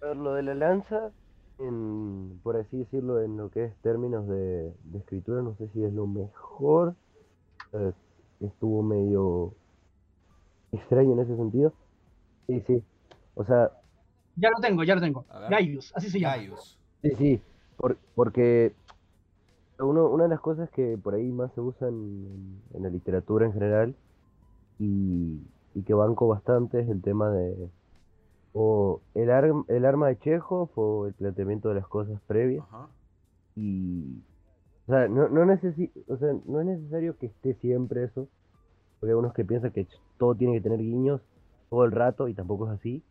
A 0.00 0.06
ver, 0.08 0.16
lo 0.16 0.34
de 0.34 0.42
la 0.42 0.54
lanza, 0.54 1.12
en, 1.58 2.40
por 2.42 2.56
así 2.56 2.78
decirlo, 2.78 3.20
en 3.22 3.36
lo 3.36 3.50
que 3.50 3.64
es 3.64 3.76
términos 3.82 4.26
de, 4.28 4.74
de 4.84 4.98
escritura, 4.98 5.42
no 5.42 5.54
sé 5.56 5.68
si 5.68 5.84
es 5.84 5.92
lo 5.92 6.06
mejor. 6.06 6.96
eh, 7.72 7.92
estuvo 8.40 8.82
medio 8.82 9.54
extraño 10.72 11.12
en 11.14 11.20
ese 11.20 11.36
sentido. 11.36 11.72
Sí, 12.46 12.60
sí. 12.66 12.84
O 13.34 13.44
sea, 13.44 13.72
Ya 14.36 14.50
lo 14.50 14.60
tengo, 14.60 14.84
ya 14.84 14.94
lo 14.94 15.00
tengo. 15.00 15.24
Gaius, 15.50 15.92
así 15.96 16.10
se 16.10 16.20
llama. 16.20 16.36
Gaius. 16.36 16.78
sí, 17.02 17.10
sí. 17.16 17.40
por- 17.76 17.96
porque 18.14 18.72
uno, 19.78 20.08
una 20.08 20.24
de 20.24 20.30
las 20.30 20.40
cosas 20.40 20.70
que 20.70 20.96
por 21.02 21.14
ahí 21.14 21.30
más 21.32 21.52
se 21.54 21.60
usan 21.60 21.88
en, 21.90 22.62
en 22.74 22.82
la 22.82 22.88
literatura 22.88 23.46
en 23.46 23.52
general 23.52 23.94
y, 24.78 25.40
y 25.74 25.82
que 25.82 25.94
banco 25.94 26.28
bastante 26.28 26.80
es 26.80 26.88
el 26.88 27.02
tema 27.02 27.30
de 27.30 27.68
o 28.52 29.00
el, 29.14 29.30
arm- 29.30 29.64
el 29.68 29.84
arma 29.84 30.08
de 30.08 30.18
Chekhov 30.18 30.70
o 30.76 31.06
el 31.06 31.12
planteamiento 31.14 31.68
de 31.68 31.74
las 31.74 31.86
cosas 31.88 32.18
previas. 32.26 32.64
Ajá. 32.70 32.88
Y, 33.54 34.18
o 34.86 34.92
sea, 34.92 35.08
no, 35.08 35.28
no, 35.28 35.44
necesi- 35.44 35.90
o 36.08 36.16
sea, 36.16 36.32
no 36.46 36.60
es 36.60 36.66
necesario 36.66 37.16
que 37.18 37.26
esté 37.26 37.54
siempre 37.56 38.04
eso, 38.04 38.28
porque 38.98 39.12
hay 39.12 39.18
unos 39.18 39.34
que 39.34 39.44
piensan 39.44 39.72
que 39.72 39.86
todo 40.18 40.34
tiene 40.34 40.54
que 40.54 40.60
tener 40.62 40.78
guiños 40.78 41.20
todo 41.68 41.84
el 41.84 41.92
rato 41.92 42.28
y 42.28 42.34
tampoco 42.34 42.66
es 42.66 42.78
así. 42.78 43.02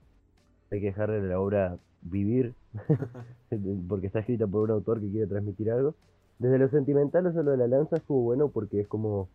Hay 0.71 0.79
que 0.79 0.87
dejarle 0.87 1.21
la 1.27 1.39
obra 1.39 1.77
vivir, 2.01 2.53
porque 3.87 4.07
está 4.07 4.19
escrita 4.19 4.47
por 4.47 4.63
un 4.63 4.71
autor 4.71 4.99
que 4.99 5.09
quiere 5.09 5.27
transmitir 5.27 5.71
algo. 5.71 5.95
Desde 6.39 6.57
lo 6.59 6.69
sentimental, 6.69 7.27
eso 7.27 7.43
lo 7.43 7.51
de 7.51 7.57
la 7.57 7.67
lanza 7.67 7.97
estuvo 7.97 8.21
bueno 8.21 8.49
porque 8.49 8.81
es 8.81 8.87
como 8.87 9.29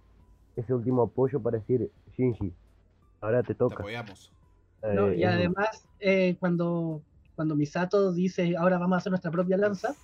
ese 0.57 0.75
último 0.75 1.03
apoyo 1.03 1.41
para 1.41 1.59
decir, 1.59 1.91
Shinji, 2.17 2.53
ahora 3.21 3.43
te 3.43 3.49
Te 3.49 3.55
toca. 3.55 3.77
apoyamos. 3.77 4.33
¿no? 4.83 5.09
Eh, 5.11 5.19
Y 5.19 5.25
además, 5.25 5.87
eh, 5.99 6.37
cuando, 6.39 7.03
cuando 7.35 7.55
Misato 7.55 8.13
dice, 8.13 8.57
ahora 8.57 8.79
vamos 8.79 8.97
a 8.97 8.99
hacer 8.99 9.11
nuestra 9.11 9.31
propia 9.31 9.57
lanza, 9.57 9.95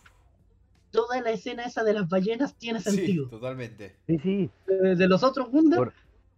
toda 0.90 1.20
la 1.20 1.30
escena 1.30 1.64
esa 1.64 1.84
de 1.84 1.92
las 1.92 2.08
ballenas 2.08 2.56
tiene 2.56 2.80
Sí, 2.80 2.96
sentido. 2.96 3.28
totalmente. 3.28 3.96
Sí, 4.06 4.18
sí, 4.18 4.50
Eh, 4.68 4.96
de 4.96 5.06
los 5.08 5.22
otros 5.22 5.48
Wunder, 5.52 5.78
Por- 5.78 5.92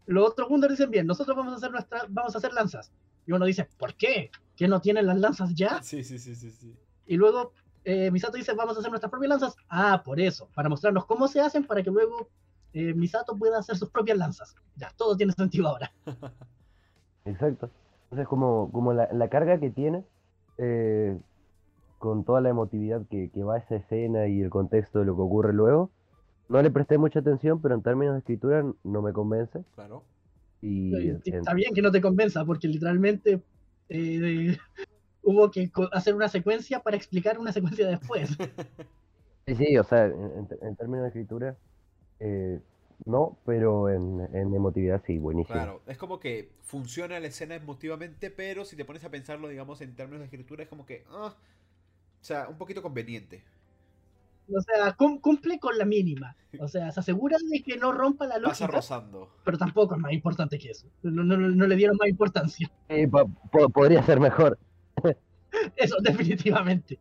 los 0.06 0.30
otros 0.30 0.50
Wunder 0.50 0.70
dicen 0.70 0.90
bien, 0.90 1.06
nosotros 1.06 1.36
vamos 1.36 1.52
a 1.52 1.56
hacer 1.56 1.70
nuestra, 1.70 2.02
vamos 2.08 2.34
a 2.34 2.38
hacer 2.38 2.52
lanzas. 2.52 2.90
Y 3.26 3.32
uno 3.32 3.44
dice, 3.44 3.68
¿por 3.78 3.94
qué? 3.94 4.30
¿Que 4.58 4.66
no 4.66 4.80
tienen 4.80 5.06
las 5.06 5.16
lanzas 5.20 5.54
ya? 5.54 5.80
Sí, 5.82 6.02
sí, 6.02 6.18
sí, 6.18 6.34
sí, 6.34 6.50
sí. 6.50 6.76
Y 7.06 7.16
luego 7.16 7.52
eh, 7.84 8.10
Misato 8.10 8.36
dice, 8.36 8.54
vamos 8.54 8.76
a 8.76 8.80
hacer 8.80 8.90
nuestras 8.90 9.08
propias 9.08 9.28
lanzas. 9.28 9.54
Ah, 9.68 10.02
por 10.04 10.18
eso, 10.18 10.48
para 10.52 10.68
mostrarnos 10.68 11.06
cómo 11.06 11.28
se 11.28 11.40
hacen, 11.40 11.64
para 11.64 11.80
que 11.84 11.92
luego 11.92 12.28
eh, 12.72 12.92
Misato 12.92 13.38
pueda 13.38 13.60
hacer 13.60 13.76
sus 13.76 13.88
propias 13.88 14.18
lanzas. 14.18 14.56
Ya, 14.74 14.90
todo 14.96 15.16
tiene 15.16 15.32
sentido 15.32 15.68
ahora. 15.68 15.92
Exacto. 17.24 17.70
Entonces, 18.06 18.26
como, 18.26 18.72
como 18.72 18.92
la, 18.92 19.08
la 19.12 19.28
carga 19.28 19.60
que 19.60 19.70
tiene, 19.70 20.04
eh, 20.56 21.16
con 22.00 22.24
toda 22.24 22.40
la 22.40 22.48
emotividad 22.48 23.02
que, 23.08 23.30
que 23.30 23.44
va 23.44 23.54
a 23.54 23.58
esa 23.58 23.76
escena 23.76 24.26
y 24.26 24.40
el 24.40 24.50
contexto 24.50 24.98
de 24.98 25.04
lo 25.04 25.14
que 25.14 25.22
ocurre 25.22 25.52
luego, 25.52 25.92
no 26.48 26.60
le 26.62 26.72
presté 26.72 26.98
mucha 26.98 27.20
atención, 27.20 27.62
pero 27.62 27.76
en 27.76 27.82
términos 27.82 28.14
de 28.14 28.18
escritura 28.18 28.64
no 28.82 29.02
me 29.02 29.12
convence. 29.12 29.62
Claro. 29.76 30.02
Y 30.60 31.10
Está 31.24 31.54
bien 31.54 31.72
que 31.72 31.82
no 31.82 31.92
te 31.92 32.00
convenza, 32.00 32.44
porque 32.44 32.66
literalmente 32.66 33.40
eh, 33.88 34.56
hubo 35.22 35.50
que 35.50 35.70
hacer 35.92 36.14
una 36.14 36.28
secuencia 36.28 36.80
para 36.80 36.96
explicar 36.96 37.38
una 37.38 37.52
secuencia 37.52 37.88
después. 37.88 38.30
Sí, 39.46 39.54
sí, 39.56 39.76
o 39.78 39.84
sea, 39.84 40.06
en, 40.06 40.14
en- 40.14 40.48
en 40.62 40.76
términos 40.76 41.02
de 41.04 41.08
escritura, 41.08 41.56
eh, 42.20 42.60
no, 43.06 43.38
pero 43.46 43.88
en, 43.90 44.20
en 44.34 44.54
emotividad 44.54 45.02
sí, 45.06 45.18
buenísimo. 45.18 45.72
Claro, 45.72 45.82
es 45.86 45.96
como 45.96 46.20
que 46.20 46.50
funciona 46.62 47.18
la 47.20 47.28
escena 47.28 47.54
emotivamente, 47.54 48.30
pero 48.30 48.64
si 48.66 48.76
te 48.76 48.84
pones 48.84 49.04
a 49.04 49.10
pensarlo, 49.10 49.48
digamos, 49.48 49.80
en 49.80 49.94
términos 49.96 50.20
de 50.20 50.24
escritura, 50.26 50.62
es 50.64 50.68
como 50.68 50.84
que, 50.84 51.04
ah, 51.08 51.34
o 52.22 52.24
sea, 52.24 52.48
un 52.48 52.58
poquito 52.58 52.82
conveniente. 52.82 53.44
O 54.56 54.60
sea, 54.62 54.92
cum- 54.94 55.20
cumple 55.20 55.58
con 55.58 55.76
la 55.76 55.84
mínima. 55.84 56.34
O 56.60 56.68
sea, 56.68 56.90
se 56.90 57.00
asegura 57.00 57.36
de 57.50 57.62
que 57.62 57.76
no 57.76 57.92
rompa 57.92 58.26
la 58.26 58.34
Pasa 58.36 58.64
lógica, 58.64 58.66
rozando. 58.68 59.28
pero 59.44 59.58
tampoco 59.58 59.94
es 59.94 60.00
más 60.00 60.12
importante 60.12 60.58
que 60.58 60.70
eso. 60.70 60.86
No, 61.02 61.22
no- 61.22 61.36
no 61.36 61.66
le 61.66 61.76
dieron 61.76 61.96
más 61.98 62.08
importancia. 62.08 62.70
Sí, 62.88 63.06
po- 63.06 63.28
po- 63.52 63.68
podría 63.68 64.02
ser 64.02 64.20
mejor. 64.20 64.58
Eso, 65.76 65.96
definitivamente. 66.02 66.98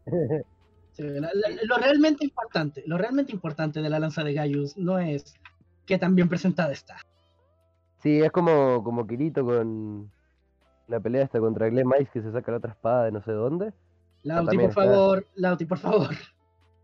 Sí, 0.91 1.03
la- 1.03 1.32
la- 1.34 1.61
lo 1.64 1.78
realmente 1.78 2.26
importante, 2.26 2.84
lo 2.86 2.98
realmente 2.98 3.32
importante 3.32 3.82
de 3.82 3.90
la 3.90 3.99
lanza 3.99 4.24
de 4.24 4.34
Gaius 4.34 4.78
no 4.78 4.99
es 4.99 5.34
que 5.86 5.98
tan 5.98 6.15
bien 6.15 6.28
presentada 6.28 6.72
está. 6.74 6.98
Sí, 8.03 8.19
es 8.22 8.32
como, 8.32 8.84
como 8.84 9.07
Kirito 9.07 9.44
con 9.45 10.11
la 10.88 10.99
pelea 10.99 11.24
esta 11.24 11.40
contra 11.40 11.69
Glenn 11.69 11.88
Mice 11.88 12.10
que 12.11 12.22
se 12.22 12.32
saca 12.32 12.52
la 12.52 12.57
otra 12.57 12.72
espada 12.72 13.06
de 13.06 13.11
no 13.11 13.22
sé 13.22 13.32
dónde. 13.32 13.74
Lauti, 14.24 14.57
por 14.57 14.72
favor, 14.74 15.26
Lauti, 15.36 15.65
por 15.65 15.78
favor. 15.78 16.10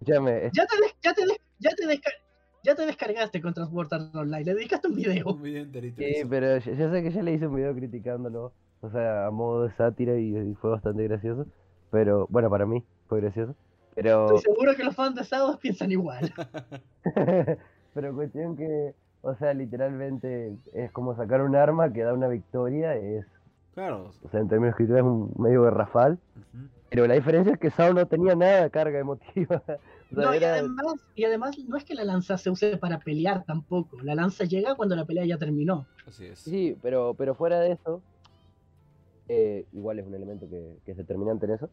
Escúchame, 0.07 0.45
es- 0.47 0.51
Ya 0.53 0.65
te, 0.65 0.75
des- 0.81 0.95
ya 1.01 1.13
te, 1.13 1.25
des- 1.25 1.41
ya 1.59 1.69
te, 1.75 1.85
desca- 1.87 2.17
ya 2.63 2.75
te 2.75 2.85
descargaste 2.85 3.41
con 3.41 3.53
Transport 3.53 3.93
Art 3.93 4.15
Online, 4.15 4.43
le 4.43 4.53
dedicaste 4.55 4.87
un 4.87 4.95
video. 4.95 5.27
Un 5.33 5.41
video 5.41 5.63
enterito. 5.63 5.97
sí, 6.01 6.23
pero 6.29 6.57
yo, 6.57 6.73
yo 6.73 6.91
sé 6.91 7.03
que 7.03 7.11
ya 7.11 7.21
le 7.23 7.33
hice 7.33 7.47
un 7.47 7.55
video 7.55 7.73
criticándolo, 7.73 8.51
o 8.81 8.89
sea, 8.91 9.27
a 9.27 9.31
modo 9.31 9.63
de 9.67 9.73
sátira 9.75 10.17
y, 10.17 10.35
y 10.37 10.53
fue 10.55 10.71
bastante 10.71 11.03
gracioso. 11.07 11.45
Pero, 11.91 12.27
bueno, 12.29 12.49
para 12.49 12.65
mí 12.65 12.83
fue 13.07 13.21
gracioso. 13.21 13.55
Pero, 13.95 14.25
Estoy 14.35 14.53
seguro 14.53 14.75
que 14.75 14.83
los 14.83 14.95
fans 14.95 15.15
de 15.15 15.23
Sados 15.23 15.57
piensan 15.57 15.91
igual. 15.91 16.33
pero 17.93 18.13
cuestión 18.15 18.55
que, 18.57 18.93
o 19.21 19.35
sea, 19.35 19.53
literalmente 19.53 20.55
es 20.73 20.91
como 20.91 21.15
sacar 21.15 21.41
un 21.41 21.55
arma 21.55 21.93
que 21.93 22.01
da 22.03 22.13
una 22.13 22.27
victoria, 22.27 22.95
es, 22.95 23.25
Claro. 23.75 24.11
o 24.23 24.29
sea, 24.29 24.39
en 24.39 24.47
términos 24.49 24.69
de 24.77 24.83
escritura 24.83 24.99
es 24.99 25.05
un 25.05 25.33
medio 25.37 25.63
garrafal. 25.63 26.19
Ujú. 26.37 26.67
Pero 26.93 27.07
la 27.07 27.15
diferencia 27.15 27.53
es 27.53 27.59
que 27.59 27.71
Sao 27.71 27.91
no 27.91 28.05
tenía 28.05 28.35
nada 28.35 28.63
de 28.63 28.69
carga 28.69 28.99
emotiva. 28.99 29.63
O 30.11 30.15
sea, 30.15 30.25
No, 30.25 30.35
y 30.35 30.43
además, 30.43 30.85
y 31.15 31.23
además 31.23 31.57
no 31.67 31.75
es 31.75 31.83
que 31.85 31.95
la 31.95 32.03
lanza 32.03 32.37
se 32.37 32.51
use 32.51 32.77
para 32.77 32.99
pelear 32.99 33.45
tampoco. 33.45 33.99
La 34.03 34.13
lanza 34.13 34.43
llega 34.43 34.75
cuando 34.75 34.95
la 34.95 35.05
pelea 35.05 35.25
ya 35.25 35.39
terminó. 35.39 35.87
Así 36.05 36.25
es. 36.25 36.37
Sí, 36.37 36.77
pero, 36.83 37.15
pero 37.17 37.33
fuera 37.33 37.59
de 37.59 37.71
eso, 37.71 37.99
eh, 39.27 39.65
igual 39.73 39.97
es 39.97 40.05
un 40.05 40.13
elemento 40.13 40.47
que, 40.47 40.77
que 40.85 40.91
es 40.91 40.97
determinante 40.97 41.47
en 41.47 41.53
eso. 41.53 41.67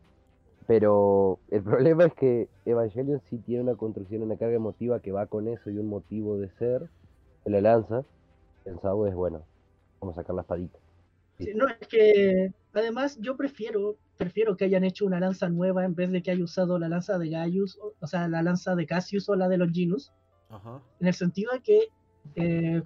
Pero 0.67 1.39
el 1.51 1.63
problema 1.65 2.07
es 2.07 2.15
que 2.15 2.49
Evangelion 2.65 3.21
sí 3.29 3.37
tiene 3.45 3.63
una 3.63 3.75
construcción, 3.75 4.23
una 4.23 4.39
carga 4.39 4.57
emotiva 4.57 5.01
que 5.01 5.13
va 5.13 5.27
con 5.27 5.47
eso 5.47 5.69
y 5.69 5.77
un 5.77 5.89
motivo 5.89 6.39
de 6.39 6.49
ser. 6.53 6.89
En 7.45 7.53
la 7.53 7.61
lanza, 7.61 8.05
el 8.65 8.81
Sao 8.81 9.07
es 9.07 9.15
bueno, 9.15 9.43
vamos 10.01 10.17
a 10.17 10.23
sacar 10.23 10.35
la 10.35 10.43
espadita. 10.43 10.79
No, 11.55 11.67
es 11.69 11.89
que 11.89 12.53
además 12.73 13.19
yo 13.21 13.37
prefiero, 13.37 13.97
prefiero 14.17 14.57
que 14.57 14.65
hayan 14.65 14.85
hecho 14.85 15.07
una 15.07 15.21
lanza 15.21 15.49
nueva 15.49 15.85
en 15.85 15.95
vez 15.95 16.11
de 16.11 16.23
que 16.23 16.31
haya 16.31 16.45
usado 16.45 16.79
la 16.79 16.89
lanza 16.89 17.19
de 17.19 17.31
Gaius, 17.31 17.79
o, 17.81 17.95
o 17.99 18.07
sea, 18.07 18.29
la 18.29 18.43
lanza 18.43 18.75
de 18.75 18.87
Cassius 18.87 19.29
o 19.29 19.35
la 19.35 19.49
de 19.49 19.59
Longinus, 19.59 20.13
Ajá. 20.49 20.83
en 21.01 21.07
el 21.07 21.15
sentido 21.15 21.53
de 21.53 21.61
que, 21.61 21.81
eh. 22.37 22.83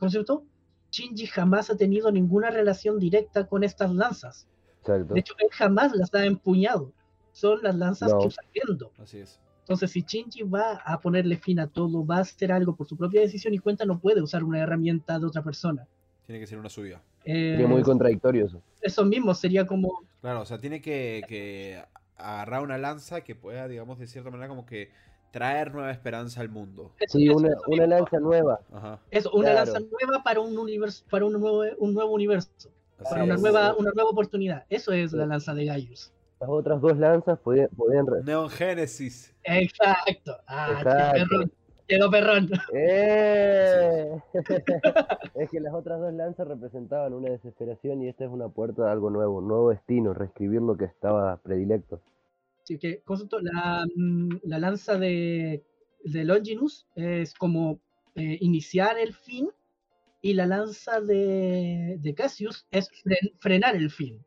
Shinji 0.90 1.26
jamás 1.26 1.70
ha 1.70 1.76
tenido 1.76 2.12
ninguna 2.12 2.51
relación 2.51 3.01
directa 3.01 3.48
con 3.48 3.64
estas 3.64 3.93
lanzas. 3.93 4.47
Exacto. 4.78 5.14
De 5.14 5.20
hecho, 5.20 5.35
él 5.39 5.48
jamás 5.51 5.93
las 5.93 6.14
ha 6.14 6.24
empuñado. 6.24 6.93
Son 7.32 7.60
las 7.64 7.74
lanzas 7.74 8.12
No. 8.12 8.20
que 8.20 8.28
usa 8.28 8.44
Gendo. 8.52 8.93
Así 8.98 9.18
es. 9.18 9.40
Entonces, 9.62 9.90
si 9.90 10.02
Shinji 10.02 10.43
va 10.44 10.74
a 10.85 11.01
ponerle 11.01 11.36
fin 11.36 11.59
a 11.59 11.66
todo, 11.66 12.06
va 12.06 12.18
a 12.18 12.20
hacer 12.20 12.52
algo 12.52 12.76
por 12.76 12.86
su 12.86 12.97
propia 12.97 13.22
decisión 13.22 13.52
y 13.55 13.59
cuenta, 13.59 13.85
no 13.85 13.98
puede 13.98 14.22
usar 14.22 14.44
una 14.44 14.60
herramienta 14.60 15.18
de 15.18 15.26
otra 15.26 15.43
persona. 15.43 15.89
Tiene 16.26 16.39
que 16.39 16.47
ser 16.47 16.59
una 16.59 16.68
suya. 16.68 17.02
Eh, 17.24 17.52
Sería 17.52 17.66
muy 17.66 17.82
contradictorio 17.82 18.46
eso. 18.46 18.60
eso 18.80 19.05
mismo 19.05 19.34
sería 19.34 19.66
como 19.66 20.02
Claro, 20.20 20.40
o 20.42 20.46
sea, 20.46 20.59
tiene 20.59 20.80
que, 20.80 21.22
que 21.28 21.82
agarrar 22.16 22.62
una 22.62 22.78
lanza 22.78 23.20
que 23.22 23.34
pueda, 23.34 23.68
digamos, 23.68 23.98
de 23.98 24.06
cierta 24.06 24.30
manera, 24.30 24.48
como 24.48 24.64
que 24.64 24.90
traer 25.32 25.72
nueva 25.74 25.90
esperanza 25.90 26.40
al 26.40 26.48
mundo. 26.48 26.92
Sí, 27.09 27.26
eso- 27.28 27.36
una, 27.36 27.48
eso 27.48 27.60
una 27.66 27.86
lanza 27.86 28.18
nueva. 28.20 28.60
Ajá. 28.72 29.01
Eso, 29.10 29.30
una 29.32 29.51
Claro. 29.51 29.72
lanza 29.72 29.80
nueva 29.80 30.22
para 30.22 30.40
un 30.40 30.56
universo, 30.56 31.05
para 31.10 31.24
un 31.26 31.32
nuevo, 31.32 31.62
un 31.78 31.92
nuevo 31.92 32.12
universo, 32.12 32.51
Así 32.98 33.10
para 33.10 33.24
una 33.24 33.34
es. 33.34 33.40
nueva, 33.42 33.74
una 33.76 33.90
nueva 33.94 34.10
oportunidad. 34.10 34.64
Eso 34.70 34.92
es 34.92 35.12
la 35.12 35.26
lanza 35.26 35.52
de 35.55 35.64
Gaius. 35.66 36.12
Las 36.40 36.48
otras 36.51 36.80
dos 36.80 36.96
lanzas 36.98 37.38
podían, 37.40 37.68
podían 37.76 38.06
Neon 38.24 38.48
Genesis. 38.51 39.34
Exacto. 39.42 40.36
Ah, 40.46 40.68
Exacto. 40.78 41.51
Quedó 41.86 42.11
perrón. 42.11 42.48
¡Eh! 42.73 44.16
es 45.35 45.51
que 45.51 45.61
las 45.61 45.74
otras 45.74 46.01
dos 46.01 46.12
lanzas 46.15 46.48
representaban 46.48 47.12
una 47.12 47.31
desesperación 47.31 48.02
y 48.02 48.09
esta 48.09 48.24
es 48.24 48.31
una 48.31 48.48
puerta 48.48 48.89
a 48.89 48.93
algo 48.93 49.11
nuevo, 49.11 49.39
un 49.39 49.48
nuevo 49.48 49.70
destino, 49.70 50.15
reescribir 50.15 50.62
lo 50.62 50.77
que 50.77 50.86
estaba 50.86 51.36
predilecto. 51.39 52.01
Así 52.62 52.78
que, 52.78 53.02
la, 53.43 53.85
mm, 53.94 54.28
la 54.44 54.59
lanza 54.59 54.98
de, 54.98 55.62
de 56.05 56.24
Longinus 56.24 56.86
es 56.94 57.35
como 57.35 57.81
eh, 58.15 58.39
iniciar 58.40 58.98
el 58.98 59.12
fin 59.12 59.51
y 60.23 60.32
la 60.32 60.47
lanza 60.47 61.02
de, 61.02 61.98
de 62.01 62.15
Cassius 62.15 62.66
es 62.70 62.89
fren- 63.05 63.32
frenar 63.39 63.77
el 63.77 63.90
fin. 63.90 64.24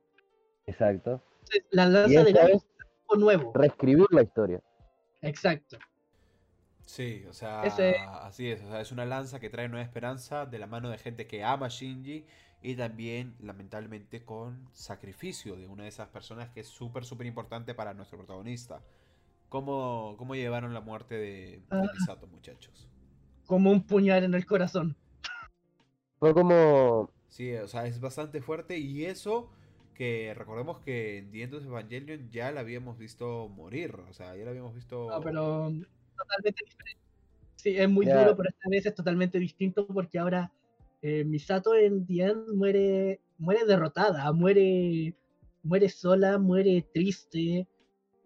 Exacto. 0.68 1.24
Entonces, 1.40 1.66
la 1.72 1.88
lanza 1.88 2.24
de 2.24 2.30
es 2.30 2.36
es 2.38 2.66
algo 3.10 3.20
nuevo. 3.20 3.52
reescribir 3.56 4.06
la 4.12 4.22
historia. 4.22 4.62
Exacto. 5.22 5.80
Sí, 6.88 7.26
o 7.30 7.34
sea, 7.34 7.64
Ese- 7.64 7.98
así 8.22 8.50
es. 8.50 8.64
O 8.64 8.68
sea, 8.70 8.80
es 8.82 8.92
una 8.94 9.06
lanza 9.06 9.40
que 9.42 9.50
trae 9.50 9.68
nueva 9.68 9.84
esperanza 9.84 10.46
de 10.46 10.58
la 10.58 10.68
mano 10.68 10.90
de 10.90 10.98
gente 10.98 11.28
que 11.28 11.44
ama 11.44 11.66
a 11.66 11.70
Shinji 11.70 12.26
y 12.62 12.76
también, 12.76 13.36
lamentablemente, 13.40 14.24
con 14.24 14.70
sacrificio 14.72 15.58
de 15.58 15.68
una 15.68 15.84
de 15.84 15.90
esas 15.90 16.08
personas 16.08 16.50
que 16.50 16.62
es 16.62 16.68
súper, 16.68 17.04
súper 17.06 17.28
importante 17.28 17.76
para 17.76 17.94
nuestro 17.94 18.18
protagonista. 18.18 18.82
¿Cómo, 19.50 20.16
cómo 20.18 20.36
llevaron 20.36 20.74
la 20.74 20.82
muerte 20.82 21.16
de, 21.16 21.60
de 21.60 21.62
Ah. 21.70 21.84
Misato, 21.94 22.26
muchachos? 22.28 22.88
Como 23.46 23.70
un 23.72 23.84
puñal 23.86 24.24
en 24.24 24.34
el 24.34 24.46
corazón. 24.46 24.96
Fue 26.20 26.34
como, 26.34 27.12
Sí, 27.28 27.54
o 27.56 27.68
sea, 27.68 27.86
es 27.86 28.00
bastante 28.00 28.42
fuerte 28.42 28.78
y 28.80 29.06
eso 29.06 29.52
que 29.94 30.34
recordemos 30.36 30.80
que 30.80 31.18
en 31.20 31.32
The 31.32 31.44
End 31.44 31.54
of 31.56 31.66
Evangelion 31.66 32.30
ya 32.32 32.52
la 32.52 32.62
habíamos 32.62 32.98
visto 32.98 33.50
morir, 33.50 33.96
o 34.10 34.14
sea, 34.14 34.36
ya 34.36 34.44
la 34.46 34.52
habíamos 34.52 34.74
visto... 34.74 35.08
No, 35.10 35.22
pero 35.22 35.72
totalmente 36.18 36.64
diferente. 36.66 37.02
Sí, 37.56 37.78
es 37.78 37.90
muy 37.90 38.06
duro, 38.06 38.36
pero 38.36 38.50
esta 38.50 38.70
vez 38.70 38.86
es 38.86 38.96
totalmente 38.96 39.40
distinto 39.40 39.88
porque 39.88 40.20
ahora 40.20 40.52
eh, 41.02 41.24
Misato 41.24 41.76
en 41.76 42.06
End 42.10 42.54
muere, 42.54 43.20
muere 43.38 43.66
derrotada, 43.66 44.32
muere, 44.32 45.16
muere 45.64 45.90
sola, 45.90 46.38
muere 46.38 46.86
triste, 46.94 47.68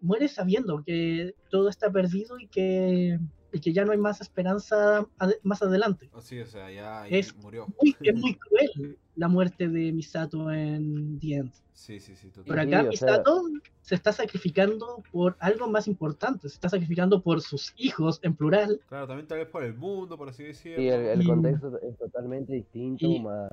muere 0.00 0.28
sabiendo 0.28 0.82
que 0.84 1.34
todo 1.50 1.68
está 1.68 1.90
perdido 1.90 2.38
y 2.38 2.48
que, 2.48 3.18
y 3.52 3.60
que 3.60 3.72
ya 3.72 3.84
no 3.84 3.92
hay 3.92 3.98
más 3.98 4.20
esperanza 4.20 5.06
ade- 5.18 5.38
más 5.42 5.62
adelante. 5.62 6.10
Sí, 6.20 6.40
o 6.40 6.46
sea, 6.46 6.70
ya 6.70 7.06
Es 7.08 7.34
murió. 7.36 7.66
Muy- 7.80 7.96
es 8.00 8.14
muy 8.14 8.34
cruel 8.36 8.98
la 9.16 9.28
muerte 9.28 9.68
de 9.68 9.92
Misato 9.92 10.50
en 10.50 11.18
The 11.20 11.34
End. 11.34 11.52
Sí, 11.72 12.00
sí, 12.00 12.14
sí, 12.16 12.28
Pero 12.32 12.44
totalmente. 12.44 12.76
acá 12.76 12.82
Sí, 12.90 12.94
o 12.94 12.98
sea- 12.98 13.08
Misato 13.10 13.42
se 13.80 13.94
está 13.96 14.12
sacrificando 14.12 15.02
por 15.10 15.36
algo 15.40 15.68
más 15.68 15.88
importante, 15.88 16.48
se 16.48 16.54
está 16.54 16.68
sacrificando 16.68 17.22
por 17.22 17.40
sus 17.42 17.74
hijos 17.76 18.20
en 18.22 18.34
plural. 18.36 18.80
Claro, 18.88 19.06
también 19.08 19.26
tal 19.26 19.38
vez 19.38 19.48
por 19.48 19.64
el 19.64 19.74
mundo, 19.74 20.16
por 20.16 20.28
así 20.28 20.44
decirlo. 20.44 20.78
sí, 20.78 20.88
el, 20.88 21.00
el 21.06 21.22
Y- 21.22 21.26
contexto 21.26 21.78
es 21.82 21.96
totalmente 21.98 22.52
distinto, 22.54 23.06
y- 23.06 23.20
más, 23.20 23.50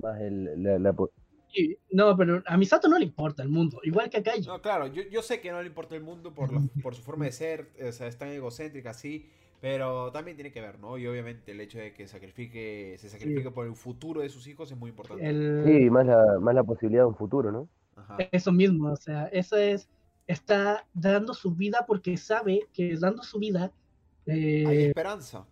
más 0.00 0.20
el, 0.20 0.62
la, 0.62 0.78
la 0.78 0.94
no, 1.90 2.16
pero 2.16 2.42
a 2.46 2.56
Misato 2.56 2.88
no 2.88 2.98
le 2.98 3.04
importa 3.04 3.42
el 3.42 3.50
mundo, 3.50 3.78
igual 3.82 4.08
que 4.08 4.16
a 4.18 4.22
Kaiji. 4.22 4.46
No, 4.48 4.62
claro, 4.62 4.86
yo, 4.86 5.02
yo 5.10 5.20
sé 5.20 5.40
que 5.42 5.50
no 5.50 5.60
le 5.60 5.66
importa 5.68 5.94
el 5.94 6.02
mundo 6.02 6.32
por, 6.32 6.50
la- 6.52 6.62
por 6.82 6.94
su 6.94 7.02
forma 7.02 7.26
de 7.26 7.32
ser, 7.32 7.68
o 7.86 7.92
sea, 7.92 8.06
es 8.06 8.16
tan 8.16 8.28
egocéntrica 8.28 8.90
así, 8.90 9.28
pero 9.62 10.10
también 10.10 10.36
tiene 10.36 10.50
que 10.50 10.60
ver, 10.60 10.80
¿no? 10.80 10.98
Y 10.98 11.06
obviamente 11.06 11.52
el 11.52 11.60
hecho 11.60 11.78
de 11.78 11.92
que 11.94 12.08
sacrifique, 12.08 12.96
se 12.98 13.08
sacrifique 13.08 13.48
por 13.52 13.64
el 13.64 13.76
futuro 13.76 14.20
de 14.20 14.28
sus 14.28 14.48
hijos 14.48 14.72
es 14.72 14.76
muy 14.76 14.90
importante. 14.90 15.24
El- 15.24 15.62
Sí, 15.64 15.88
más 15.88 16.04
la, 16.04 16.40
más 16.40 16.52
la 16.52 16.64
posibilidad 16.64 17.04
de 17.04 17.06
un 17.06 17.14
futuro, 17.14 17.52
¿no? 17.52 17.68
Ajá. 17.94 18.16
Eso 18.32 18.50
mismo, 18.50 18.90
o 18.90 18.96
sea, 18.96 19.26
eso 19.28 19.56
es, 19.56 19.88
está 20.26 20.84
dando 20.92 21.32
su 21.32 21.54
vida 21.54 21.84
porque 21.86 22.16
sabe 22.16 22.66
que 22.74 22.96
dando 22.96 23.22
su 23.22 23.38
vida 23.38 23.70
eh, 24.26 24.64
Hay 24.66 24.78
esperanza. 24.86 25.46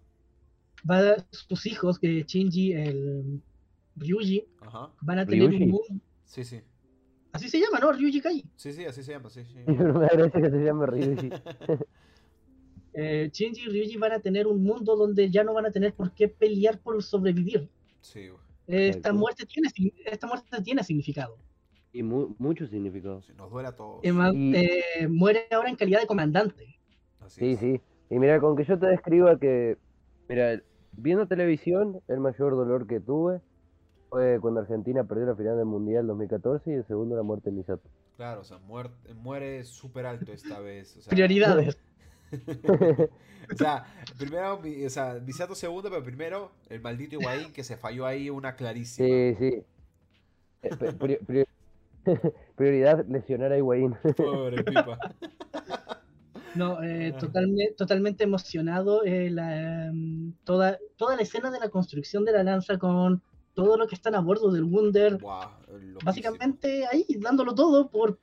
va 0.91 0.97
a 0.97 1.03
dar 1.05 1.27
sus 1.31 1.67
hijos, 1.67 1.97
que 2.01 2.25
Shinji, 2.27 2.73
el 2.73 3.41
Ryuji, 3.95 4.45
Ajá. 4.61 4.91
van 5.03 5.21
a 5.21 5.27
tener 5.27 5.51
Ryuji. 5.51 5.65
un 5.65 5.71
mundo. 5.71 6.05
Sí, 6.25 6.43
sí. 6.43 6.61
Así 7.33 7.49
se 7.49 7.61
llama, 7.61 7.79
¿no? 7.79 7.93
Ryuji 7.93 8.21
Kai. 8.21 8.45
Sí, 8.57 8.73
sí, 8.73 8.85
así 8.87 9.05
se 9.05 9.13
llama, 9.13 9.31
sí, 9.31 9.45
sí. 9.45 9.55
Me 9.67 10.09
que 10.33 10.51
se 10.51 10.65
llame 10.65 10.87
Ryuji. 10.87 11.31
Eh, 12.93 13.31
Shinji 13.33 13.63
y 13.63 13.69
Ryuji 13.69 13.97
van 13.99 14.13
a 14.13 14.21
tener 14.21 14.47
un 14.47 14.63
mundo 14.63 14.97
donde 14.97 15.31
ya 15.31 15.45
no 15.45 15.55
van 15.55 15.67
a 15.67 15.71
tener 15.71 15.95
por 15.95 16.13
qué 16.13 16.29
pelear 16.29 16.79
por 16.81 17.03
sobrevivir. 17.03 17.69
Sí. 18.01 18.29
Esta 18.67 19.13
muerte 19.13 19.47
tiene, 19.47 19.69
esta 20.05 20.27
muerte 20.27 20.63
tiene 20.63 20.83
significado. 20.85 21.37
Y 21.93 22.03
mu- 22.03 22.35
mucho 22.39 22.67
significado. 22.67 23.21
Sí, 23.23 23.33
nos 23.37 23.51
duele 23.51 23.69
a 23.69 23.73
todos. 23.77 24.01
Y- 24.05 24.55
eh, 24.57 25.09
muere 25.09 25.47
ahora 25.51 25.69
en 25.69 25.77
calidad 25.77 26.01
de 26.01 26.07
comandante. 26.07 26.79
Así 27.21 27.41
Sí, 27.41 27.51
es. 27.53 27.59
sí. 27.61 27.81
Y 28.11 28.19
mira, 28.19 28.41
con 28.41 28.57
que 28.57 28.65
yo 28.65 28.79
te 28.79 28.87
describa 28.87 29.39
que, 29.39 29.77
mira, 30.29 30.61
viendo 30.93 31.27
televisión, 31.27 32.01
el 32.09 32.21
mayor 32.21 32.53
dolor 32.57 32.87
que 32.87 33.01
tuve 33.01 33.41
fue 34.09 34.39
cuando 34.41 34.61
Argentina 34.61 35.05
perdió 35.05 35.27
la 35.27 35.37
final 35.37 35.57
del 35.57 35.67
Mundial 35.67 36.07
2014 36.07 36.71
y 36.71 36.75
el 36.75 36.85
segundo 36.87 37.17
la 37.17 37.23
muerte 37.23 37.51
de 37.51 37.57
Misato. 37.57 37.89
Claro, 38.17 38.41
o 38.43 38.45
sea, 38.45 38.59
muer- 38.59 38.91
muere 39.17 39.65
súper 39.65 40.07
alto 40.07 40.33
esta 40.33 40.61
vez. 40.61 40.97
o 40.97 41.01
sea, 41.03 41.11
Prioridades. 41.11 41.79
o 43.53 43.57
sea, 43.57 43.85
primero, 44.19 44.61
o 44.87 44.91
sea, 44.91 45.15
Misato 45.25 45.55
segundo, 45.55 45.91
pero 45.91 46.05
primero 46.05 46.53
el 46.69 46.81
maldito 46.81 47.17
Higuaín 47.17 47.53
que 47.53 47.65
se 47.65 47.77
falló 47.77 48.07
ahí 48.07 48.31
una 48.31 48.55
clarísima. 48.57 49.07
Sí, 49.09 49.35
sí. 49.39 49.63
Eh, 50.63 50.77
pri- 50.77 50.93
pri- 50.93 51.19
pri- 51.27 51.47
Prioridad 52.57 53.05
lesionar 53.07 53.53
a 53.53 53.59
Higuaín. 53.59 53.95
Pobre 54.17 54.63
pipa. 54.65 54.99
No, 56.55 56.83
eh, 56.83 57.13
Ah. 57.15 57.19
totalmente, 57.19 57.75
totalmente 57.75 58.25
emocionado. 58.25 59.05
eh, 59.05 59.31
la, 59.31 59.87
em, 59.89 60.33
toda, 60.45 60.79
toda 60.97 61.17
la 61.17 61.23
escena 61.23 61.51
de 61.51 61.61
la 61.61 61.69
construcción 61.69 62.25
de 62.25 62.33
la 62.33 62.43
lanza 62.43 62.79
con 62.79 63.23
todo 63.55 63.77
lo 63.77 63.87
que 63.87 63.95
están 63.95 64.15
a 64.15 64.21
bordo 64.21 64.51
del 64.51 64.65
Wunder. 64.65 65.13
Loquísimo. 65.21 65.99
Básicamente 66.05 66.87
ahí 66.87 67.05
dándolo 67.21 67.55
todo 67.55 67.89
por, 67.91 68.19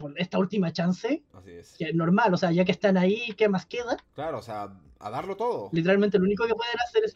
por 0.00 0.18
esta 0.18 0.38
última 0.38 0.72
chance. 0.72 1.22
Así 1.34 1.50
es. 1.50 1.76
Que 1.78 1.84
es 1.90 1.94
normal, 1.94 2.32
o 2.32 2.36
sea, 2.38 2.50
ya 2.50 2.64
que 2.64 2.72
están 2.72 2.96
ahí, 2.96 3.34
¿qué 3.36 3.48
más 3.48 3.66
queda? 3.66 3.98
Claro, 4.14 4.38
o 4.38 4.42
sea, 4.42 4.72
a 4.98 5.10
darlo 5.10 5.36
todo. 5.36 5.68
Literalmente 5.72 6.18
lo 6.18 6.24
único 6.24 6.46
que 6.46 6.54
pueden 6.54 6.74
hacer 6.82 7.04
es 7.04 7.14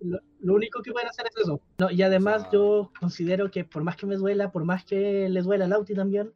lo, 0.00 0.18
lo 0.40 0.54
único 0.54 0.80
que 0.82 0.92
pueden 0.92 1.08
hacer 1.08 1.26
es 1.26 1.36
eso. 1.44 1.60
No, 1.78 1.90
y 1.90 2.00
además 2.02 2.42
sea- 2.42 2.52
yo 2.52 2.90
considero 2.98 3.50
que 3.50 3.64
por 3.64 3.84
más 3.84 3.96
que 3.96 4.06
me 4.06 4.16
duela, 4.16 4.50
por 4.50 4.64
más 4.64 4.84
que 4.86 5.28
le 5.28 5.42
duela 5.42 5.66
a 5.66 5.68
Lauti 5.68 5.94
también, 5.94 6.32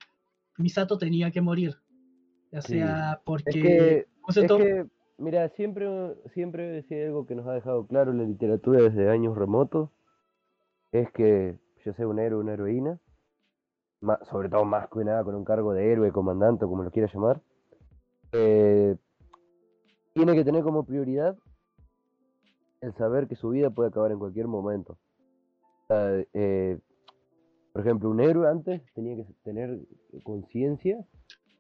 Misato 0.59 0.99
tenía 0.99 1.31
que 1.31 1.41
morir. 1.41 1.79
Ya 2.53 2.61
Sí. 2.61 2.75
sea 2.75 3.21
porque 3.25 3.51
Es 3.51 3.57
que, 3.57 4.07
¿cómo 4.21 4.33
se 4.33 4.45
es 4.45 4.53
que, 4.53 4.87
mira, 5.17 5.49
siempre, 5.49 6.15
siempre 6.35 6.83
si 6.83 6.95
algo 7.01 7.25
que 7.27 7.35
nos 7.35 7.47
ha 7.47 7.53
dejado 7.55 7.87
claro 7.87 8.13
la 8.13 8.25
literatura 8.25 8.83
desde 8.83 9.11
años 9.11 9.37
remotos, 9.37 9.89
es 10.93 11.11
que 11.13 11.59
yo 11.85 11.95
sea 11.95 12.07
un 12.07 12.19
héroe, 12.19 12.41
una 12.41 12.53
heroína, 12.53 13.01
sobre 14.31 14.49
todo 14.49 14.65
más 14.65 14.89
que 14.89 15.05
nada 15.05 15.25
con 15.25 15.35
un 15.35 15.45
cargo 15.45 15.73
de 15.73 15.93
héroe, 15.93 16.13
comandante, 16.13 16.67
como 16.67 16.83
lo 16.83 16.91
quieras 16.91 17.13
llamar, 17.13 17.41
eh, 18.33 18.97
tiene 20.13 20.35
que 20.35 20.45
tener 20.45 20.63
como 20.63 20.85
prioridad 20.85 21.37
el 22.81 22.95
saber 22.95 23.27
que 23.27 23.37
su 23.37 23.51
vida 23.51 23.71
puede 23.71 23.89
acabar 23.89 24.13
en 24.13 24.19
cualquier 24.19 24.47
momento. 24.47 24.99
Eh, 25.89 26.79
por 27.73 27.83
ejemplo, 27.83 28.11
un 28.11 28.21
héroe 28.21 28.49
antes 28.49 28.83
tenía 28.95 29.17
que 29.17 29.27
tener 29.43 29.81
conciencia 30.23 31.05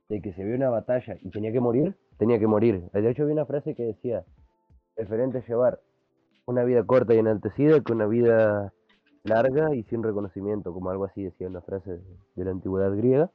de 0.08 0.20
que 0.20 0.32
se 0.34 0.44
vio 0.44 0.54
una 0.54 0.70
batalla 0.70 1.16
y 1.20 1.30
tenía 1.30 1.50
que 1.50 1.60
morir, 1.60 1.96
tenía 2.18 2.38
que 2.38 2.46
morir. 2.46 2.90
De 2.92 3.10
hecho, 3.10 3.22
había 3.22 3.34
una 3.34 3.46
frase 3.46 3.74
que 3.74 3.84
decía, 3.84 4.24
preferente 4.94 5.42
llevar 5.48 5.80
una 6.46 6.62
vida 6.64 6.84
corta 6.84 7.14
y 7.14 7.18
enaltecida 7.18 7.80
que 7.80 7.92
una 7.92 8.06
vida 8.06 8.72
larga 9.24 9.74
y 9.74 9.82
sin 9.84 10.02
reconocimiento, 10.02 10.72
como 10.72 10.90
algo 10.90 11.04
así 11.04 11.22
decía 11.24 11.48
una 11.48 11.62
frase 11.62 11.98
de, 12.36 12.44
la 12.44 12.50
antigüedad 12.50 12.94
griega, 12.94 13.30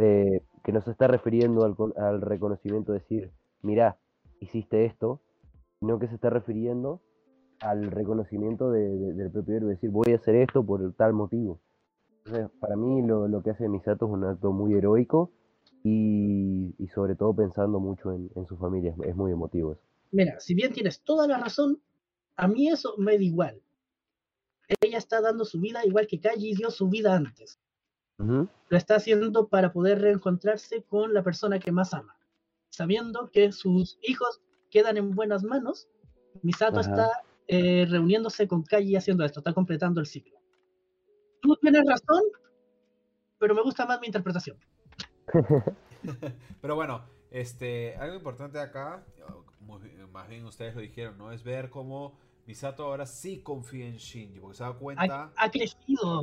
eh, 0.00 0.42
que 0.62 0.72
no 0.72 0.80
se 0.82 0.90
está 0.90 1.08
refiriendo 1.08 1.64
al, 1.64 1.74
al 1.96 2.20
reconocimiento, 2.20 2.92
decir, 2.92 3.30
mirá, 3.62 3.96
hiciste 4.40 4.84
esto, 4.84 5.20
sino 5.80 5.98
que 5.98 6.08
se 6.08 6.14
está 6.14 6.30
refiriendo 6.30 7.00
al 7.60 7.90
reconocimiento 7.90 8.70
de- 8.70 8.96
de- 8.96 9.12
del 9.14 9.30
propio 9.30 9.56
héroe, 9.56 9.70
decir, 9.70 9.90
voy 9.90 10.12
a 10.12 10.16
hacer 10.16 10.36
esto 10.36 10.64
por 10.64 10.92
tal 10.94 11.12
motivo. 11.12 11.60
Para 12.60 12.76
mí 12.76 13.02
lo, 13.02 13.42
que 13.42 13.50
hace 13.50 13.68
Misato 13.68 14.06
es 14.06 14.12
un 14.12 14.24
acto 14.24 14.52
muy 14.52 14.74
heroico 14.74 15.32
y, 15.82 16.74
sobre 16.94 17.16
todo 17.16 17.34
pensando 17.34 17.80
mucho 17.80 18.12
en, 18.12 18.30
en 18.36 18.46
su 18.46 18.56
familia, 18.56 18.94
es, 19.04 19.16
muy 19.16 19.32
emotivo. 19.32 19.76
Mira, 20.12 20.38
si 20.38 20.54
bien 20.54 20.72
tienes 20.72 21.02
toda 21.02 21.26
la 21.26 21.38
razón, 21.38 21.80
a 22.36 22.46
mí 22.46 22.68
eso 22.68 22.94
me 22.98 23.16
da 23.16 23.22
igual. 23.22 23.60
Ella 24.80 24.98
está 24.98 25.20
dando 25.20 25.44
su 25.44 25.60
vida 25.60 25.84
igual 25.84 26.06
que 26.06 26.20
Kaji 26.20 26.54
dio 26.54 26.70
su 26.70 26.88
vida 26.88 27.14
antes. 27.14 27.60
Lo 28.18 28.76
está 28.76 28.96
haciendo 28.96 29.48
para 29.48 29.72
poder 29.72 30.00
reencontrarse 30.00 30.84
con 30.84 31.12
la 31.12 31.24
persona 31.24 31.58
que 31.58 31.72
más 31.72 31.92
ama. 31.92 32.16
Sabiendo 32.70 33.30
que 33.32 33.50
sus 33.50 33.98
hijos 34.02 34.40
quedan 34.70 34.96
en 34.96 35.10
buenas 35.10 35.42
manos, 35.42 35.88
Misato 36.42 36.80
está 36.80 37.08
eh, 37.48 37.84
reuniéndose 37.88 38.46
con 38.46 38.62
Kaji 38.62 38.94
haciendo 38.94 39.24
esto, 39.24 39.40
está 39.40 39.52
completando 39.52 40.00
el 40.00 40.06
ciclo. 40.06 40.38
Tú 41.40 41.56
tienes 41.56 41.82
razón, 41.84 42.22
pero 43.38 43.54
me 43.56 43.62
gusta 43.62 43.86
más 43.86 44.00
mi 44.00 44.06
interpretación. 44.06 44.56
Pero 46.60 46.74
bueno, 46.74 47.04
este, 47.30 47.96
algo 47.96 48.16
importante 48.16 48.58
acá, 48.58 49.04
más 50.12 50.28
bien 50.28 50.44
ustedes 50.44 50.74
lo 50.74 50.80
dijeron, 50.80 51.16
¿no? 51.16 51.32
Es 51.32 51.42
ver 51.42 51.70
cómo 51.70 52.18
Misato 52.46 52.84
ahora 52.84 53.06
sí 53.06 53.40
confía 53.42 53.86
en 53.86 53.96
Shinji, 53.96 54.40
porque 54.40 54.56
se 54.56 54.62
ha 54.64 54.66
dado 54.66 54.78
cuenta, 54.78 55.04
Ha, 55.36 55.44
ha 55.44 55.50
crecido. 55.50 56.22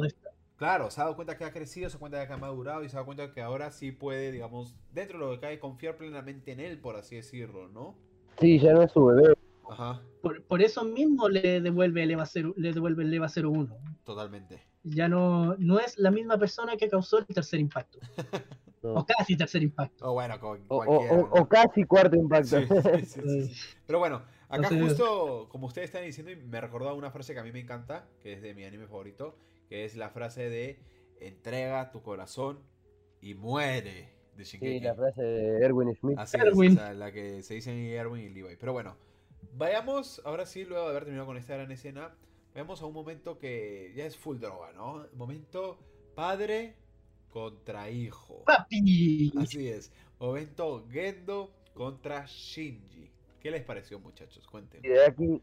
claro, 0.58 0.92
se 0.92 1.00
ha 1.00 1.06
dado 1.06 1.16
cuenta 1.16 1.38
que 1.38 1.46
ha 1.46 1.52
crecido, 1.54 1.90
se 1.90 1.96
da 1.96 2.00
cuenta 2.00 2.28
que 2.28 2.34
ha 2.34 2.38
madurado 2.38 2.84
y 2.84 2.90
se 2.90 2.98
da 2.98 3.04
cuenta 3.06 3.32
que 3.32 3.42
ahora 3.42 3.72
sí 3.72 3.92
puede, 3.92 4.32
digamos, 4.32 4.76
dentro 4.94 5.18
de 5.20 5.26
lo 5.26 5.32
que 5.32 5.40
cabe, 5.40 5.60
confiar 5.60 5.96
plenamente 5.98 6.52
en 6.52 6.60
él, 6.60 6.80
por 6.80 6.98
así 6.98 7.16
decirlo, 7.16 7.70
¿no? 7.70 7.96
Sí, 8.40 8.60
ya 8.60 8.74
no 8.74 8.82
es 8.84 8.92
su 8.92 9.06
bebé. 9.06 9.34
Ajá, 9.70 10.02
Por, 10.22 10.44
por 10.44 10.62
eso 10.62 10.84
mismo 10.84 11.30
le 11.30 11.62
devuelve 11.62 12.04
el 12.04 12.12
EVA 12.12 12.26
0, 12.26 12.54
le 12.58 12.74
devuelve 12.74 13.04
el 13.04 13.14
EVA 13.14 13.28
01. 13.30 13.78
totalmente. 14.04 14.62
Ya 14.84 15.08
no, 15.08 15.56
no 15.58 15.80
es 15.80 15.98
la 16.00 16.10
misma 16.10 16.38
persona 16.38 16.76
que 16.76 16.90
causó 16.90 17.20
el 17.20 17.28
tercer 17.28 17.60
impacto. 17.60 18.00
no. 18.02 18.10
O 18.96 19.06
casi 19.06 19.36
tercer 19.38 19.62
impacto. 19.62 20.10
O 20.10 20.14
bueno, 20.14 20.40
con 20.40 20.62
O, 20.70 20.78
o- 20.78 20.86
cualquiera, 20.86 21.14
o- 21.14 21.28
¿no? 21.28 21.34
o 21.44 21.48
casi 21.50 21.84
cuarto 21.84 22.16
impacto. 22.16 22.60
Sí, 22.62 22.66
sí, 22.68 23.06
sí, 23.06 23.22
sí, 23.22 23.46
sí. 23.48 23.56
Pero 23.88 24.00
bueno, 24.00 24.22
acá 24.50 24.68
Entonces- 24.68 24.88
justo 24.98 25.48
como 25.50 25.68
ustedes 25.68 25.86
están 25.90 26.04
diciendo, 26.04 26.32
me 26.48 26.60
recordó 26.60 26.94
una 26.96 27.12
frase 27.12 27.34
que 27.34 27.40
a 27.40 27.44
mí 27.44 27.52
me 27.52 27.60
encanta, 27.62 28.08
que 28.22 28.34
es 28.34 28.42
de 28.42 28.54
mi 28.54 28.66
anime 28.66 28.88
favorito, 28.88 29.38
que 29.70 29.86
es 29.86 29.96
la 29.96 30.10
frase 30.10 30.50
de 30.50 30.80
entrega 31.22 31.92
tu 31.92 32.02
corazón 32.02 32.60
y 33.22 33.34
muere 33.36 34.10
de 34.36 34.46
Sí, 34.46 34.58
Shingeki. 34.58 34.86
la 34.86 34.96
frase 34.96 35.22
de 35.22 35.66
Erwin 35.66 35.94
Schmidt. 35.96 36.18
Así 36.18 36.38
Erwin. 36.38 36.72
es, 36.72 36.78
o 36.78 36.82
sea, 36.82 36.94
la 36.94 37.12
que 37.12 37.44
se 37.44 37.54
dicen 37.56 37.78
Erwin 37.78 38.24
y 38.26 38.30
Levi. 38.30 38.56
Pero 38.58 38.74
bueno, 38.74 38.96
vayamos, 39.54 40.22
ahora 40.26 40.46
sí, 40.46 40.64
luego 40.66 40.86
de 40.86 40.90
haber 40.92 41.04
terminado 41.04 41.28
con 41.28 41.38
esta 41.38 41.56
gran 41.56 41.72
escena, 41.72 42.16
vayamos 42.54 42.82
a 42.82 42.86
un 42.86 42.94
momento 42.94 43.38
que 43.38 43.92
ya 43.96 44.06
es 44.06 44.18
full 44.18 44.38
droga, 44.40 44.72
¿no? 44.74 45.06
Momento 45.14 45.78
padre 46.16 46.76
contra 47.30 47.90
hijo. 47.92 48.44
¡Papi! 48.46 49.32
Así 49.38 49.68
es. 49.68 49.92
Momento 50.20 50.86
Gendo 50.90 51.54
contra 51.74 52.26
Shinji. 52.26 53.09
¿Qué 53.42 53.52
les 53.52 53.64
pareció, 53.64 54.00
muchachos? 54.00 54.48
Cuenten. 54.48 54.82
Hideaki, 54.84 55.42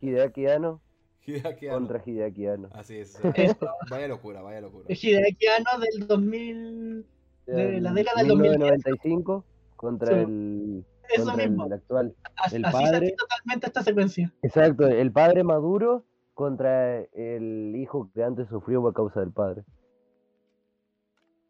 Hideaki 0.00 0.46
Anno 0.46 0.80
Hideaki 1.26 1.66
Anno. 1.68 1.78
contra 1.78 2.02
Hideaki 2.04 2.46
Anno. 2.46 2.68
Así 2.72 2.98
es. 2.98 3.18
vaya 3.90 4.08
locura, 4.08 4.42
vaya 4.42 4.60
locura. 4.60 4.86
Hideaki 4.88 5.46
Anno 5.48 5.80
del 5.80 6.06
2000. 6.06 7.06
De 7.46 7.80
la 7.80 7.92
década 7.92 8.22
del 8.22 8.36
1995 8.36 9.44
contra 9.76 10.08
Sí. 10.08 10.14
el, 10.20 10.84
Eso 11.14 11.24
contra 11.26 11.46
mismo. 11.46 11.66
el 11.66 11.72
actual. 11.74 12.14
Así, 12.36 12.56
el 12.56 12.64
así 12.64 12.76
padre. 12.84 13.14
totalmente 13.16 13.66
esta 13.66 13.82
secuencia. 13.82 14.32
Exacto, 14.42 14.86
el 14.88 15.12
padre 15.12 15.44
maduro 15.44 16.04
contra 16.34 17.00
el 17.00 17.74
hijo 17.76 18.10
que 18.12 18.22
antes 18.24 18.48
sufrió 18.48 18.86
a 18.88 18.92
causa 18.92 19.20
del 19.20 19.32
padre. 19.32 19.62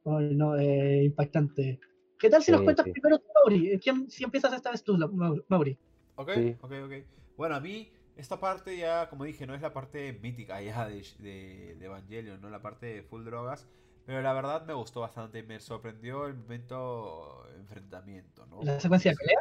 Ay, 0.05 0.35
no, 0.37 0.57
eh, 0.57 1.05
impactante. 1.05 1.81
¿Qué 2.19 2.31
tal 2.31 2.43
si 2.43 2.51
nos 2.53 2.61
Sí, 2.61 2.65
cuentas 2.65 2.85
sí. 2.87 2.93
primero 2.93 3.19
tú, 3.19 3.27
Mauri? 3.35 3.79
¿Quién- 3.79 4.11
si 4.11 4.25
empiezas 4.25 4.53
esta 4.55 4.71
vez 4.71 4.83
tú, 4.83 4.97
Mauri. 5.49 5.79
Ok, 6.15 6.31
Sí. 6.35 6.57
ok, 6.61 6.73
ok. 6.85 6.93
Bueno, 7.37 7.55
a 7.57 7.61
mí 7.61 7.93
esta 8.17 8.41
parte 8.41 8.77
ya, 8.77 9.09
como 9.11 9.25
dije, 9.25 9.47
no 9.47 9.55
es 9.55 9.61
la 9.63 9.73
parte 9.73 10.13
mítica 10.15 10.61
ya 10.63 10.89
de, 10.89 11.03
de, 11.19 11.77
de 11.79 11.85
Evangelion, 11.87 12.41
no 12.41 12.49
la 12.51 12.63
parte 12.63 12.87
de 12.87 13.03
full 13.03 13.25
drogas. 13.25 13.69
Pero 14.07 14.23
la 14.23 14.33
verdad 14.33 14.65
me 14.65 14.73
gustó 14.73 15.01
bastante, 15.01 15.43
me 15.43 15.59
sorprendió 15.61 16.27
el 16.27 16.35
momento 16.35 17.45
enfrentamiento, 17.57 18.47
¿no? 18.47 18.63
¿La 18.63 18.81
secuencia 18.81 19.11
de 19.11 19.17
pelea? 19.17 19.39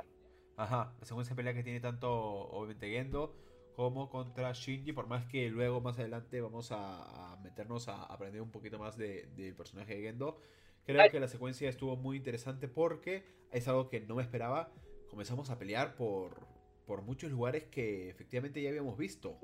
Ajá, 0.58 0.96
la 1.00 1.06
secuencia 1.06 1.34
de 1.34 1.38
pelea 1.38 1.54
que 1.54 1.64
tiene 1.64 1.80
tanto, 1.80 2.12
obviamente, 2.12 2.90
Gendo 2.90 3.36
como 3.76 4.10
contra 4.10 4.54
Shinji, 4.54 4.94
por 4.94 5.08
más 5.08 5.26
que 5.26 5.50
luego 5.50 5.82
más 5.82 6.00
adelante 6.00 6.40
vamos 6.42 6.72
a, 6.72 7.34
a 7.34 7.38
meternos 7.38 7.90
a 7.90 8.04
aprender 8.04 8.42
un 8.42 8.50
poquito 8.52 8.80
más 8.80 8.96
de- 8.98 9.28
del 9.36 9.54
personaje 9.56 9.96
de 9.96 10.02
Gendo. 10.02 10.40
Creo 10.86 11.02
Ay. 11.02 11.10
que 11.10 11.20
la 11.20 11.28
secuencia 11.28 11.68
estuvo 11.68 11.96
muy 11.98 12.18
interesante 12.18 12.68
porque 12.68 13.24
es 13.52 13.68
algo 13.68 13.90
que 13.90 14.02
no 14.02 14.16
me 14.16 14.22
esperaba. 14.22 14.72
Comenzamos 15.10 15.50
a 15.50 15.58
pelear 15.58 15.96
por, 15.96 16.48
por 16.86 17.02
muchos 17.02 17.32
lugares 17.32 17.66
que 17.66 18.10
efectivamente 18.10 18.62
ya 18.62 18.70
habíamos 18.70 18.98
visto. 18.98 19.40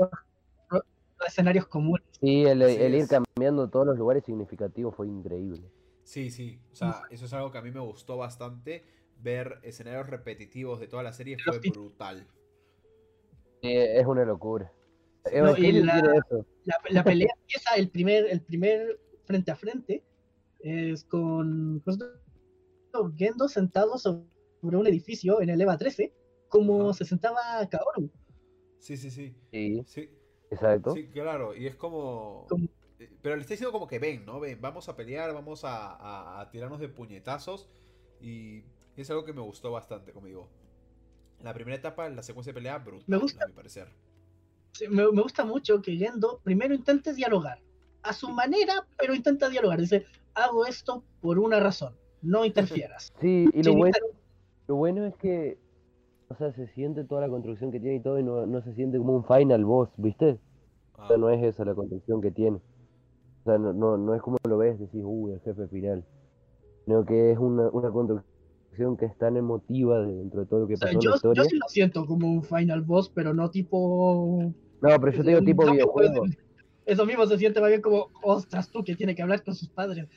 Los 0.70 1.28
escenarios 1.28 1.68
comunes. 1.68 2.06
Sí, 2.20 2.44
el, 2.44 2.62
ir 2.94 3.08
cambiando 3.08 3.70
todos 3.70 3.88
los 3.88 3.98
lugares 3.98 4.24
significativos 4.24 4.96
fue 4.96 5.08
increíble. 5.08 5.70
Sí, 6.04 6.30
sí, 6.30 6.60
o 6.72 6.76
sea, 6.76 7.04
eso 7.10 7.26
es 7.26 7.34
algo 7.34 7.52
que 7.52 7.58
a 7.58 7.62
mí 7.62 7.72
me 7.72 7.80
gustó 7.80 8.18
bastante. 8.18 8.84
Ver 9.18 9.60
escenarios 9.62 10.10
repetitivos 10.10 10.80
de 10.80 10.88
toda 10.88 11.04
la 11.04 11.14
serie 11.14 11.38
fue 11.38 11.60
brutal. 11.60 12.28
Sí, 13.62 13.70
es 13.72 14.06
una 14.06 14.26
locura. 14.26 14.72
No, 15.32 15.56
la-. 15.56 16.14
La, 16.64 16.78
la 16.90 17.04
pelea 17.04 17.34
empieza 17.40 17.76
el 17.76 17.90
primer, 17.90 18.26
el 18.26 18.42
primer 18.42 19.00
frente 19.26 19.52
a 19.52 19.56
frente, 19.56 20.04
es 20.64 21.04
con, 21.06 21.84
Gendo 23.18 23.48
sentado 23.48 23.98
sobre 23.98 24.26
un 24.62 24.88
edificio 24.88 25.42
en 25.42 25.50
el 25.50 25.62
EVA 25.62 25.78
13, 25.78 26.14
como 26.50 26.94
se 26.94 27.06
sentaba 27.06 27.40
Kaoru. 27.70 28.12
Sí, 28.80 28.98
sí, 28.98 29.10
sí. 29.10 29.34
Sí, 29.52 29.84
Sí, 29.86 30.10
exacto. 30.50 30.94
sí, 30.94 31.08
claro. 31.08 31.56
Y 31.56 31.68
es 31.68 31.76
como... 31.76 32.46
Como- 32.50 32.66
eh, 33.00 33.10
Pero 33.22 33.36
le 33.36 33.42
está 33.42 33.54
diciendo 33.54 33.72
como 33.72 33.88
que 33.88 34.00
ven, 34.00 34.26
¿no? 34.26 34.40
Ven, 34.40 34.60
vamos 34.62 34.90
a 34.90 34.96
pelear, 34.96 35.34
vamos 35.34 35.64
a, 35.64 35.94
a- 35.96 36.42
a 36.42 36.50
tirarnos 36.52 36.80
de 36.80 36.90
puñetazos. 36.90 37.70
Y 38.20 38.64
es 38.98 39.10
algo 39.10 39.24
que 39.24 39.34
me 39.34 39.42
gustó 39.42 39.72
bastante, 39.72 40.12
como 40.12 40.28
digo. 40.28 40.50
La 41.42 41.54
primera 41.54 41.78
etapa, 41.78 42.10
la 42.10 42.22
secuencia 42.22 42.52
de 42.52 42.56
pelea, 42.56 42.78
brutal, 42.78 43.06
Me 43.08 43.18
gusta. 43.18 43.46
a 43.46 43.48
mi 43.48 43.54
parecer. 43.54 43.88
Sí, 44.74 44.88
me, 44.88 45.12
me 45.12 45.22
gusta 45.22 45.44
mucho 45.44 45.82
que 45.82 45.96
Gendo 45.96 46.40
primero 46.44 46.74
intente 46.76 47.14
dialogar, 47.14 47.60
a 48.04 48.14
su 48.14 48.30
manera, 48.30 48.86
pero 48.98 49.16
intenta 49.16 49.50
dialogar. 49.50 49.80
Dice, 49.80 50.06
hago 50.36 50.66
esto 50.66 51.04
por 51.22 51.40
una 51.40 51.60
razón, 51.60 51.96
no 52.22 52.46
interfieras. 52.46 53.12
Sí, 53.22 53.50
y 53.54 53.64
lo 53.64 53.74
bueno, 53.76 53.98
lo 54.68 54.76
bueno 54.76 55.06
es 55.06 55.16
que, 55.18 55.58
o 56.30 56.36
sea, 56.36 56.52
se 56.54 56.68
siente 56.68 57.04
toda 57.04 57.22
la 57.22 57.30
construcción 57.30 57.72
que 57.72 57.80
tiene 57.80 57.98
y 57.98 58.00
todo, 58.02 58.20
y 58.20 58.24
no, 58.24 58.46
no 58.46 58.62
se 58.64 58.74
siente 58.74 58.98
como 58.98 59.16
un 59.16 59.26
final 59.26 59.66
boss, 59.66 59.90
¿viste? 59.98 60.40
O 60.94 61.02
Ah, 61.04 61.08
sea, 61.10 61.18
no 61.18 61.30
es 61.30 61.44
esa 61.44 61.66
la 61.66 61.74
construcción 61.76 62.22
que 62.22 62.32
tiene. 62.32 62.58
O 62.58 63.44
sea, 63.46 63.58
no, 63.58 63.74
no, 63.74 63.98
no 63.98 64.14
es 64.16 64.22
como 64.22 64.38
lo 64.48 64.58
ves, 64.58 64.80
decís, 64.80 65.02
uy, 65.04 65.34
el 65.34 65.40
jefe 65.42 65.68
final. 65.68 66.04
Sino 66.86 67.06
que 67.06 67.32
es 67.32 67.38
una, 67.40 67.70
una 67.70 67.90
construcción 67.92 68.98
que 68.98 69.06
es 69.06 69.18
tan 69.18 69.36
emotiva 69.38 70.00
de- 70.00 70.14
dentro 70.16 70.42
de 70.42 70.48
todo 70.48 70.60
lo 70.62 70.68
que 70.68 70.76
O 70.76 70.78
sea, 70.78 70.88
pasó 70.88 71.00
en 71.00 71.10
la 71.10 71.16
historia. 71.16 71.44
yo 71.44 71.50
sí 71.50 71.56
lo 71.58 71.68
siento 71.68 72.06
como 72.06 72.32
un 72.32 72.44
final 72.44 72.82
boss, 72.82 73.10
pero 73.10 73.34
no 73.34 73.50
tipo... 73.50 74.54
No, 74.82 74.90
pero 75.00 75.12
yo 75.12 75.24
te 75.24 75.30
digo 75.30 75.42
tipo 75.42 75.72
videojuego. 75.72 76.26
Eso 76.92 77.06
mismo 77.06 77.26
se 77.26 77.38
siente 77.38 77.62
más 77.62 77.70
bien 77.70 77.82
como, 77.82 78.10
ostras, 78.22 78.70
tú 78.70 78.84
que 78.84 78.96
tiene 78.96 79.16
que 79.16 79.22
hablar 79.22 79.44
con 79.44 79.56
sus 79.56 79.70
padres. 79.70 80.08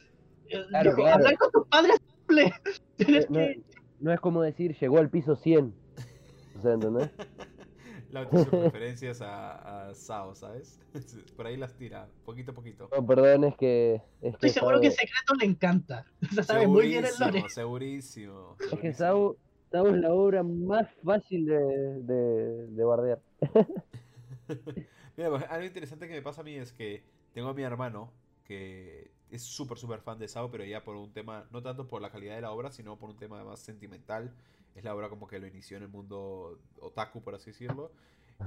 Eh, 0.49 0.65
Claro, 0.69 0.91
viejo, 0.91 0.97
claro. 0.97 1.15
Hablar 1.15 1.39
con 1.39 1.51
tus 1.53 1.67
padres 1.69 1.97
es 1.97 2.03
simple. 2.19 2.53
Tienes 2.97 3.31
no, 3.31 3.39
que... 3.39 3.63
no 4.01 4.13
es 4.13 4.21
como 4.21 4.43
decir, 4.43 4.77
llegó 4.79 4.99
al 4.99 5.09
piso 5.09 5.37
100. 5.37 5.73
O 6.59 6.63
sea, 6.63 6.73
¿entendés? 6.73 7.11
La 8.11 8.29
sus 8.31 8.49
referencias 8.51 9.21
a, 9.23 9.89
a 9.89 9.95
Sao, 9.95 10.35
¿sabes? 10.35 10.79
Por 11.37 11.47
ahí 11.47 11.57
las 11.57 11.75
tira, 11.77 12.09
poquito 12.25 12.53
a 12.53 12.55
poquito. 12.55 12.89
No, 12.97 13.05
perdón, 13.07 13.45
es 13.45 13.57
que... 13.57 14.03
Es 14.21 14.35
Estoy 14.35 14.51
que 14.51 14.55
seguro 14.55 14.81
que 14.81 14.91
Sao- 14.91 14.97
secreto 15.01 15.35
le 15.41 15.47
encanta. 15.47 16.07
O 16.23 16.35
sea, 16.35 16.43
sabe 16.45 16.67
muy 16.69 16.89
bien 16.89 17.05
el 17.05 17.11
lore. 17.19 17.45
Segurísimo, 17.49 18.57
segurísimo. 18.57 18.57
Es 18.73 18.79
que. 18.81 18.93
Sao, 18.93 19.37
Sao 19.73 19.89
es 19.89 19.97
la 20.01 20.13
obra 20.13 20.43
más 20.45 20.89
fácil 21.05 21.47
de, 21.47 21.57
de, 22.03 22.67
de 22.69 22.85
bardear. 22.85 23.21
Mira, 25.17 25.31
pues, 25.31 25.45
algo 25.49 25.67
interesante 25.67 26.09
que 26.09 26.15
me 26.15 26.23
pasa 26.23 26.41
a 26.41 26.45
mí 26.45 26.55
es 26.57 26.73
que 26.73 27.03
tengo 27.33 27.49
a 27.49 27.55
mi 27.55 27.63
hermano 27.63 28.13
que 28.45 29.11
es 29.31 29.43
súper, 29.43 29.79
súper 29.79 30.01
fan 30.01 30.19
de 30.19 30.29
Sao, 30.29 30.51
pero 30.51 30.65
ya 30.65 30.85
por 30.85 30.97
un 30.97 31.13
tema, 31.13 31.47
no 31.51 31.63
tanto 31.63 31.87
por 31.89 32.03
la 32.03 32.11
calidad 32.11 32.35
de 32.35 32.43
la 32.43 32.53
obra, 32.53 32.71
sino 32.73 32.99
por 32.99 33.11
un 33.11 33.17
tema 33.17 33.43
más 33.45 33.61
sentimental. 33.61 34.35
Es 34.75 34.85
la 34.85 34.95
obra 34.95 35.09
como 35.09 35.27
que 35.29 35.39
lo 35.39 35.47
inició 35.47 35.77
en 35.77 35.85
el 35.85 35.89
mundo 35.89 36.59
otaku, 36.81 37.23
por 37.23 37.35
así 37.35 37.51
decirlo. 37.51 37.93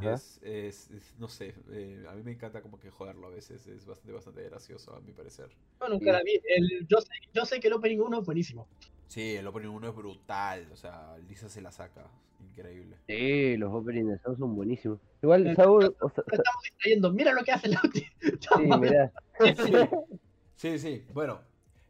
Es, 0.01 0.39
es, 0.43 0.91
es- 0.91 1.15
no 1.17 1.27
sé, 1.27 1.55
eh, 1.71 2.05
a 2.07 2.13
mí 2.13 2.21
me 2.21 2.31
encanta 2.33 2.61
como 2.61 2.79
que 2.79 2.91
joderlo 2.91 3.27
a 3.27 3.29
veces, 3.31 3.65
es 3.65 3.85
bastante, 3.85 4.11
bastante 4.11 4.43
gracioso 4.43 4.95
a 4.95 4.99
mi 5.01 5.11
parecer. 5.13 5.49
Yo 5.79 5.87
nunca 5.89 6.11
la 6.11 6.21
vi. 6.23 6.39
El- 6.47 6.87
yo, 6.87 6.97
sé, 7.01 7.07
yo 7.33 7.45
sé 7.45 7.59
que 7.59 7.67
el 7.67 7.73
opening 7.73 7.99
1 7.99 8.19
es 8.19 8.25
buenísimo. 8.25 8.67
Sí, 9.07 9.35
el 9.35 9.47
opening 9.47 9.69
1 9.69 9.89
es 9.89 9.95
brutal, 9.95 10.67
o 10.71 10.75
sea, 10.75 11.17
Lisa 11.27 11.47
se 11.49 11.61
la 11.61 11.71
saca, 11.71 12.05
increíble. 12.41 12.97
Sí, 13.07 13.55
los 13.57 13.73
openings 13.73 14.09
de 14.09 14.19
Sao 14.19 14.35
son 14.35 14.55
buenísimos. 14.55 14.99
Igual 15.21 15.47
Eh, 15.47 15.55
Sao, 15.55 15.75
o 15.75 15.81
sea, 15.81 16.23
estamos 16.31 16.63
distrayendo. 16.63 17.11
Mira 17.13 17.33
lo 17.33 17.43
que 17.43 17.51
hace 17.51 17.69
Lauti. 17.69 18.05
sí, 18.21 18.79
mirá. 18.79 19.11
Sí, 20.55 20.79
sí, 20.79 21.05
bueno, 21.13 21.39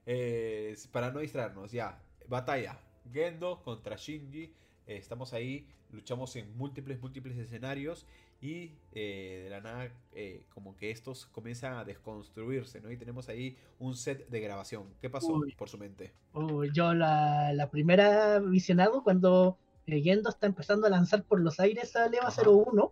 eh, 0.06 0.76
para 0.92 1.10
no 1.10 1.20
distraernos, 1.22 1.72
ya, 1.72 2.02
batalla, 2.28 2.78
Gendo 3.14 3.62
contra 3.64 3.96
Shinji, 3.96 4.44
eh, 4.88 4.98
estamos 4.98 5.34
ahí, 5.34 5.66
luchamos 5.94 6.36
en 6.36 6.54
múltiples, 6.58 7.00
múltiples 7.00 7.38
escenarios 7.38 8.06
y 8.40 8.72
eh, 8.92 9.42
de 9.46 9.50
la 9.50 9.62
nada 9.62 9.90
eh, 10.14 10.44
como 10.54 10.76
que 10.76 10.92
estos 10.92 11.26
comienzan 11.28 11.74
a 11.74 11.84
desconstruirse, 11.86 12.82
¿no? 12.82 12.92
Y 12.92 12.98
tenemos 12.98 13.30
ahí 13.30 13.58
un 13.80 13.96
set 13.96 14.28
de 14.30 14.40
grabación. 14.40 14.86
¿Qué 15.02 15.10
pasó 15.10 15.34
Uy. 15.34 15.54
por 15.58 15.70
su 15.70 15.78
mente? 15.78 16.14
Oh, 16.34 16.64
yo 16.64 16.94
la, 16.94 17.52
la 17.54 17.70
primera 17.70 18.40
visionado 18.40 19.04
cuando 19.04 19.58
eh, 19.88 20.02
Gendo 20.02 20.30
está 20.30 20.46
empezando 20.48 20.86
a 20.88 20.90
lanzar 20.90 21.24
por 21.24 21.40
los 21.42 21.60
aires 21.60 21.96
a 21.96 22.08
Leva 22.10 22.28
Ajá. 22.28 22.42
01 22.46 22.92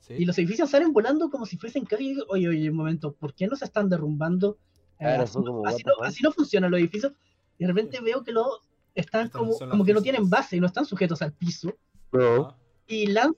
¿Sí? 0.00 0.14
y 0.18 0.24
los 0.24 0.38
edificios 0.38 0.70
salen 0.70 0.92
volando 0.92 1.28
como 1.30 1.44
si 1.44 1.56
fuesen 1.56 1.84
calle. 1.84 2.16
Oye, 2.28 2.48
oye, 2.48 2.70
un 2.70 2.76
momento, 2.76 3.12
¿por 3.12 3.34
qué 3.34 3.46
no 3.48 3.56
se 3.56 3.64
están 3.64 3.88
derrumbando? 3.88 4.58
Eh, 5.00 5.04
Claro, 5.04 5.22
así, 5.24 5.38
no- 5.38 5.44
como, 5.44 5.66
así 5.66 5.82
no, 5.84 5.92
así 6.04 6.22
no 6.22 6.32
funcionan 6.32 6.70
los 6.70 6.78
edificios. 6.80 7.12
Y 7.58 7.64
de 7.64 7.68
repente 7.68 8.00
veo 8.00 8.22
que 8.22 8.30
los 8.32 8.60
están 8.94 9.26
Están- 9.26 9.40
como, 9.40 9.58
como 9.58 9.84
que 9.84 9.92
no 9.92 10.02
tienen 10.02 10.30
base 10.30 10.56
y 10.56 10.60
no 10.60 10.66
están 10.66 10.84
sujetos 10.84 11.20
al 11.22 11.32
piso. 11.32 11.74
No. 12.12 12.56
Y 12.86 13.06
lanza, 13.08 13.36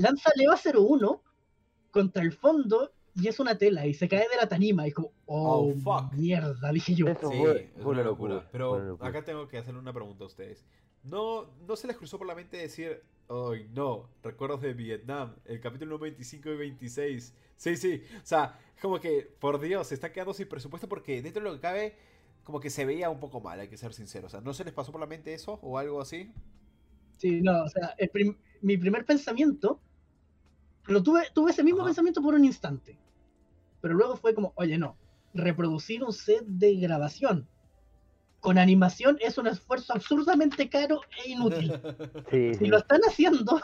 lanza 0.00 0.30
Leva 0.36 0.56
01 0.56 1.22
contra 1.90 2.22
el 2.22 2.32
fondo 2.32 2.92
y 3.14 3.26
es 3.28 3.40
una 3.40 3.58
tela 3.58 3.86
y 3.86 3.94
se 3.94 4.08
cae 4.08 4.28
de 4.28 4.36
la 4.36 4.48
tanima. 4.48 4.86
Y 4.86 4.92
como, 4.92 5.12
oh, 5.26 5.68
Oh, 5.70 5.74
fuck. 5.74 6.12
mierda, 6.14 6.72
dije 6.72 6.94
yo. 6.94 7.06
Eso 7.08 7.30
Sí, 7.30 7.38
fue, 7.38 7.72
es 7.76 7.84
una 7.84 8.02
locura. 8.02 8.48
Pero 8.52 8.70
fue 8.70 8.78
una 8.78 8.88
locura. 8.88 9.08
acá 9.08 9.24
tengo 9.24 9.48
que 9.48 9.58
hacerle 9.58 9.80
una 9.80 9.92
pregunta 9.92 10.24
a 10.24 10.26
ustedes. 10.28 10.64
¿No, 11.02 11.46
¿No 11.66 11.76
se 11.76 11.86
les 11.86 11.96
cruzó 11.96 12.18
por 12.18 12.26
la 12.26 12.34
mente 12.34 12.56
decir, 12.58 13.02
ay 13.28 13.68
no, 13.74 14.08
recuerdos 14.22 14.60
de 14.60 14.74
Vietnam, 14.74 15.34
el 15.46 15.58
capítulo 15.60 15.98
25 15.98 16.50
y 16.50 16.56
26? 16.56 17.34
Sí, 17.56 17.76
sí, 17.76 18.02
o 18.22 18.26
sea, 18.26 18.58
como 18.82 19.00
que, 19.00 19.22
por 19.40 19.58
Dios, 19.60 19.86
se 19.88 19.94
está 19.94 20.12
quedando 20.12 20.34
sin 20.34 20.48
presupuesto 20.48 20.88
porque 20.88 21.22
dentro 21.22 21.42
de 21.42 21.48
lo 21.48 21.54
que 21.54 21.60
cabe, 21.60 21.96
como 22.44 22.60
que 22.60 22.68
se 22.70 22.84
veía 22.84 23.08
un 23.10 23.18
poco 23.18 23.40
mal, 23.40 23.58
hay 23.60 23.68
que 23.68 23.76
ser 23.78 23.92
sincero. 23.94 24.26
O 24.26 24.30
sea, 24.30 24.40
¿no 24.40 24.52
se 24.54 24.64
les 24.64 24.72
pasó 24.74 24.92
por 24.92 25.00
la 25.00 25.06
mente 25.06 25.32
eso 25.34 25.58
o 25.62 25.78
algo 25.78 26.00
así? 26.00 26.30
Sí, 27.16 27.40
no, 27.42 27.64
o 27.64 27.68
sea, 27.68 27.94
el 27.98 28.08
prim- 28.10 28.36
mi 28.62 28.76
primer 28.76 29.04
pensamiento, 29.04 29.80
lo 30.86 31.02
tuve, 31.02 31.22
tuve 31.34 31.50
ese 31.50 31.62
mismo 31.62 31.80
Ajá. 31.80 31.88
pensamiento 31.88 32.22
por 32.22 32.34
un 32.34 32.44
instante, 32.44 32.98
pero 33.80 33.94
luego 33.94 34.16
fue 34.16 34.34
como, 34.34 34.52
oye, 34.56 34.78
no, 34.78 34.96
reproducir 35.34 36.02
un 36.02 36.12
set 36.12 36.44
de 36.44 36.74
grabación 36.76 37.46
con 38.40 38.58
animación 38.58 39.18
es 39.20 39.36
un 39.38 39.46
esfuerzo 39.46 39.92
absurdamente 39.92 40.68
caro 40.68 41.00
e 41.24 41.30
inútil. 41.30 41.72
Sí, 42.30 42.54
Si 42.54 42.58
sí. 42.60 42.66
lo 42.66 42.78
están 42.78 43.00
haciendo, 43.08 43.60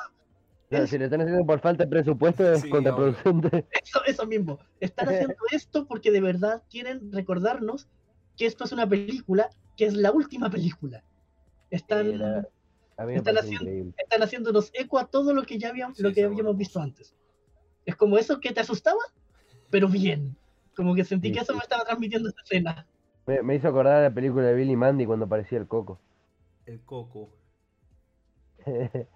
sea, 0.70 0.86
si 0.86 0.98
lo 0.98 1.04
están 1.04 1.20
haciendo 1.20 1.46
por 1.46 1.60
falta 1.60 1.84
de 1.84 1.90
presupuesto 1.90 2.52
es 2.52 2.62
Sí, 2.62 2.68
contraproducente. 2.68 3.66
eso, 3.70 4.04
eso 4.04 4.26
mismo, 4.26 4.58
están 4.80 5.08
haciendo 5.08 5.36
esto 5.52 5.86
porque 5.86 6.10
de 6.10 6.20
verdad 6.20 6.62
quieren 6.68 7.12
recordarnos 7.12 7.88
que 8.36 8.46
esto 8.46 8.64
es 8.64 8.72
una 8.72 8.88
película, 8.88 9.50
que 9.76 9.86
es 9.86 9.94
la 9.94 10.10
última 10.10 10.50
película. 10.50 11.04
Están, 11.70 12.14
Era- 12.14 12.48
están 12.98 13.38
haciendo- 13.38 13.92
están 13.96 14.22
haciéndonos 14.22 14.70
eco 14.74 14.98
a 14.98 15.06
todo 15.06 15.34
lo 15.34 15.42
que 15.42 15.58
ya 15.58 15.68
habíamos, 15.70 15.96
Sí, 15.96 16.02
lo 16.02 16.12
que 16.12 16.24
habíamos 16.24 16.44
bueno. 16.44 16.58
visto 16.58 16.80
antes. 16.80 17.14
Es 17.84 17.96
como 17.96 18.18
eso 18.18 18.40
que 18.40 18.52
te 18.52 18.60
asustaba, 18.60 19.00
pero 19.70 19.88
bien. 19.88 20.36
Como 20.76 20.94
que 20.94 21.04
sentí 21.04 21.28
Sí, 21.28 21.34
que 21.34 21.40
eso 21.40 21.52
sí. 21.52 21.58
me 21.58 21.62
estaba 21.62 21.84
transmitiendo 21.84 22.28
esta 22.28 22.42
escena. 22.42 22.86
Me, 23.26 23.42
me 23.42 23.54
hizo 23.56 23.68
acordar 23.68 23.96
a 23.96 24.02
la 24.02 24.14
película 24.14 24.46
de 24.46 24.54
Billy 24.54 24.76
Mandy 24.76 25.06
cuando 25.06 25.26
aparecía 25.26 25.58
el 25.58 25.66
coco. 25.66 25.98
El 26.66 26.80
coco. 26.80 27.30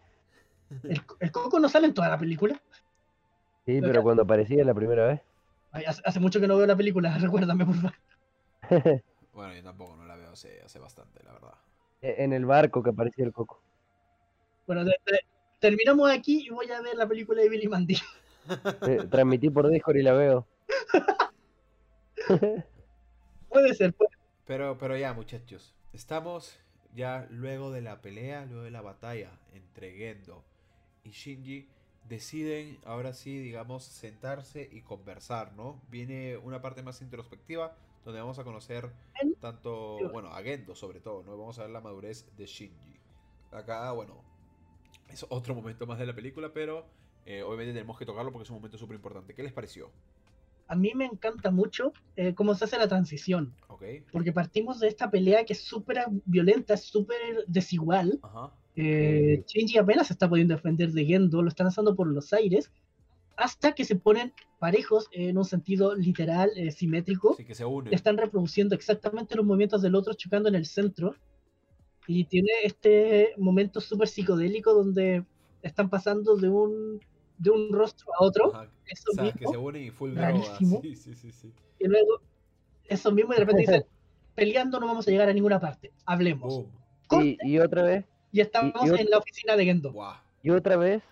El, 0.84 1.02
el 1.18 1.32
coco 1.32 1.58
no 1.58 1.68
sale 1.68 1.88
en 1.88 1.94
toda 1.94 2.08
la 2.08 2.18
película. 2.18 2.60
Sí, 3.66 3.80
pero 3.80 4.02
cuando 4.02 4.22
aparecía 4.22 4.64
la 4.64 4.72
primera 4.74 5.06
vez. 5.08 5.20
Ay, 5.72 5.84
hace, 5.84 6.00
hace 6.04 6.20
mucho 6.20 6.40
que 6.40 6.46
no 6.46 6.56
veo 6.56 6.66
la 6.66 6.76
película, 6.76 7.16
recuérdame, 7.18 7.66
por 7.66 7.74
favor. 7.74 7.94
Bueno, 9.32 9.54
yo 9.54 9.62
tampoco 9.62 9.96
no 9.96 10.04
la 10.04 10.16
veo 10.16 10.30
hace, 10.30 10.60
hace 10.60 10.78
bastante, 10.78 11.22
la 11.24 11.32
verdad. 11.32 11.54
en 12.02 12.32
el 12.32 12.44
barco 12.44 12.82
que 12.82 12.90
aparecía 12.90 13.24
el 13.24 13.32
coco. 13.32 13.62
Bueno, 14.70 14.84
te- 14.84 15.00
te- 15.04 15.24
terminamos 15.58 16.08
aquí 16.12 16.46
y 16.46 16.50
voy 16.50 16.70
a 16.70 16.80
ver 16.80 16.94
la 16.94 17.08
película 17.08 17.42
de 17.42 17.48
Billy 17.48 17.66
Mandy. 17.66 17.96
Eh, 18.88 19.04
transmití 19.10 19.50
por 19.50 19.68
Discord 19.68 19.96
y 19.96 20.02
la 20.02 20.12
veo. 20.12 20.46
Puede 23.48 23.74
ser, 23.74 23.92
puede 23.94 24.10
Pero, 24.46 24.78
pero 24.78 24.96
ya, 24.96 25.12
muchachos, 25.12 25.74
estamos 25.92 26.56
ya 26.94 27.26
luego 27.30 27.72
de 27.72 27.80
la 27.80 28.00
pelea, 28.00 28.46
luego 28.46 28.62
de 28.62 28.70
la 28.70 28.80
batalla 28.80 29.32
entre 29.54 29.92
Gendo 29.92 30.44
y 31.02 31.10
Shinji. 31.10 31.66
Deciden 32.08 32.78
ahora 32.84 33.12
sí, 33.12 33.40
digamos, 33.40 33.82
sentarse 33.82 34.68
y 34.70 34.82
conversar, 34.82 35.52
¿no? 35.54 35.80
Viene 35.90 36.36
una 36.36 36.62
parte 36.62 36.84
más 36.84 37.02
introspectiva 37.02 37.74
donde 38.04 38.20
vamos 38.20 38.38
a 38.38 38.44
conocer 38.44 38.88
tanto, 39.40 39.98
bueno, 40.12 40.28
a 40.28 40.40
Gendo 40.42 40.76
sobre 40.76 41.00
todo, 41.00 41.24
¿no? 41.24 41.36
Vamos 41.36 41.58
a 41.58 41.62
ver 41.62 41.72
la 41.72 41.80
madurez 41.80 42.24
de 42.36 42.46
Shinji. 42.46 43.00
Acá, 43.50 43.90
bueno, 43.90 44.29
es 45.14 45.26
otro 45.28 45.54
momento 45.54 45.86
más 45.86 45.98
de 45.98 46.06
la 46.06 46.14
película, 46.14 46.52
pero 46.52 46.86
eh, 47.26 47.42
obviamente 47.42 47.72
tenemos 47.72 47.98
que 47.98 48.06
tocarlo 48.06 48.32
porque 48.32 48.44
es 48.44 48.50
un 48.50 48.56
momento 48.56 48.78
súper 48.78 48.96
importante. 48.96 49.34
¿Qué 49.34 49.42
les 49.42 49.52
pareció? 49.52 49.90
A 50.68 50.76
mí 50.76 50.92
me 50.94 51.04
encanta 51.04 51.50
mucho 51.50 51.92
eh, 52.16 52.34
cómo 52.34 52.54
se 52.54 52.64
hace 52.64 52.78
la 52.78 52.86
transición. 52.86 53.54
¿Ok? 53.68 53.82
Porque 54.12 54.32
partimos 54.32 54.78
de 54.78 54.88
esta 54.88 55.10
pelea 55.10 55.44
que 55.44 55.54
es 55.54 55.60
súper 55.60 56.04
violenta, 56.24 56.74
es 56.74 56.84
súper 56.84 57.44
desigual. 57.48 58.20
Ajá. 58.22 58.52
Eh, 58.76 59.42
Shinji 59.46 59.78
apenas 59.78 60.06
se 60.06 60.12
está 60.12 60.28
pudiendo 60.28 60.54
defender 60.54 60.92
de 60.92 61.04
Gendo, 61.04 61.42
lo 61.42 61.48
está 61.48 61.64
lanzando 61.64 61.94
por 61.96 62.06
los 62.06 62.32
aires, 62.32 62.70
hasta 63.36 63.72
que 63.72 63.84
se 63.84 63.96
ponen 63.96 64.32
parejos 64.58 65.08
en 65.12 65.38
un 65.38 65.44
sentido 65.44 65.94
literal, 65.94 66.50
eh, 66.56 66.70
simétrico. 66.70 67.34
Sí, 67.34 67.44
que 67.44 67.54
se 67.54 67.64
unen. 67.64 67.92
Están 67.92 68.16
reproduciendo 68.16 68.74
exactamente 68.74 69.34
los 69.34 69.44
movimientos 69.44 69.82
del 69.82 69.94
otro, 69.94 70.14
chocando 70.14 70.48
en 70.48 70.54
el 70.54 70.66
centro. 70.66 71.14
Y 72.12 72.24
tiene 72.24 72.50
este 72.64 73.34
momento 73.38 73.80
súper 73.80 74.08
psicodélico 74.08 74.74
donde 74.74 75.24
están 75.62 75.88
pasando 75.88 76.34
de 76.36 76.48
un, 76.48 77.00
de 77.38 77.50
un 77.50 77.72
rostro 77.72 78.08
a 78.18 78.24
otro. 78.24 78.52
Ajá, 78.52 78.68
Eso 78.86 79.10
o 79.12 79.14
sea, 79.14 79.24
que 79.32 79.38
mismo. 79.38 79.52
se 79.52 79.58
unen 79.58 79.82
y 79.84 79.90
full 79.90 80.16
rarísimo. 80.16 80.80
Sí, 80.82 80.96
sí, 80.96 81.14
sí, 81.14 81.30
sí. 81.30 81.52
Y 81.78 81.86
luego, 81.86 82.20
eso 82.88 83.12
mismo, 83.12 83.32
y 83.32 83.36
de 83.36 83.40
repente 83.40 83.60
dicen, 83.60 83.84
peleando 84.34 84.80
no 84.80 84.88
vamos 84.88 85.06
a 85.06 85.10
llegar 85.12 85.28
a 85.28 85.32
ninguna 85.32 85.60
parte. 85.60 85.92
Hablemos. 86.04 86.64
Y, 87.22 87.38
y 87.44 87.58
otra 87.60 87.84
vez, 87.84 88.04
Y 88.32 88.40
estamos 88.40 88.72
y- 88.82 88.88
y 88.88 88.90
ot- 88.90 89.00
en 89.00 89.10
la 89.10 89.18
oficina 89.18 89.54
de 89.56 89.64
Gendo. 89.66 89.94
Y 90.42 90.50
otra 90.50 90.76
vez, 90.76 91.04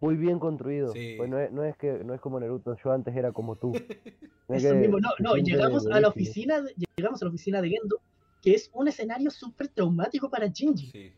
muy 0.00 0.14
bien 0.16 0.38
construido. 0.38 0.92
Sí. 0.92 1.14
Pues 1.16 1.28
no 1.28 1.40
es, 1.40 1.50
no 1.50 1.64
es 1.64 1.76
que 1.76 2.04
no 2.04 2.14
es 2.14 2.20
como 2.20 2.38
Naruto, 2.38 2.76
yo 2.84 2.92
antes 2.92 3.16
era 3.16 3.32
como 3.32 3.56
tú. 3.56 3.72
No 4.48 4.56
es 4.56 4.64
Eso 4.64 4.74
mismo, 4.74 4.98
no, 5.00 5.08
no, 5.20 5.36
llegamos 5.36 5.86
a 5.86 6.00
la 6.00 6.08
oficina, 6.08 6.60
de- 6.60 6.74
llegamos 6.96 7.20
a 7.22 7.24
la 7.24 7.28
oficina 7.30 7.62
de 7.62 7.70
Gendo, 7.70 8.00
que 8.42 8.54
es 8.54 8.70
un 8.74 8.88
escenario 8.88 9.30
súper 9.30 9.68
traumático 9.68 10.28
para 10.28 10.48
Shinji. 10.48 10.90
Sí. 10.90 11.12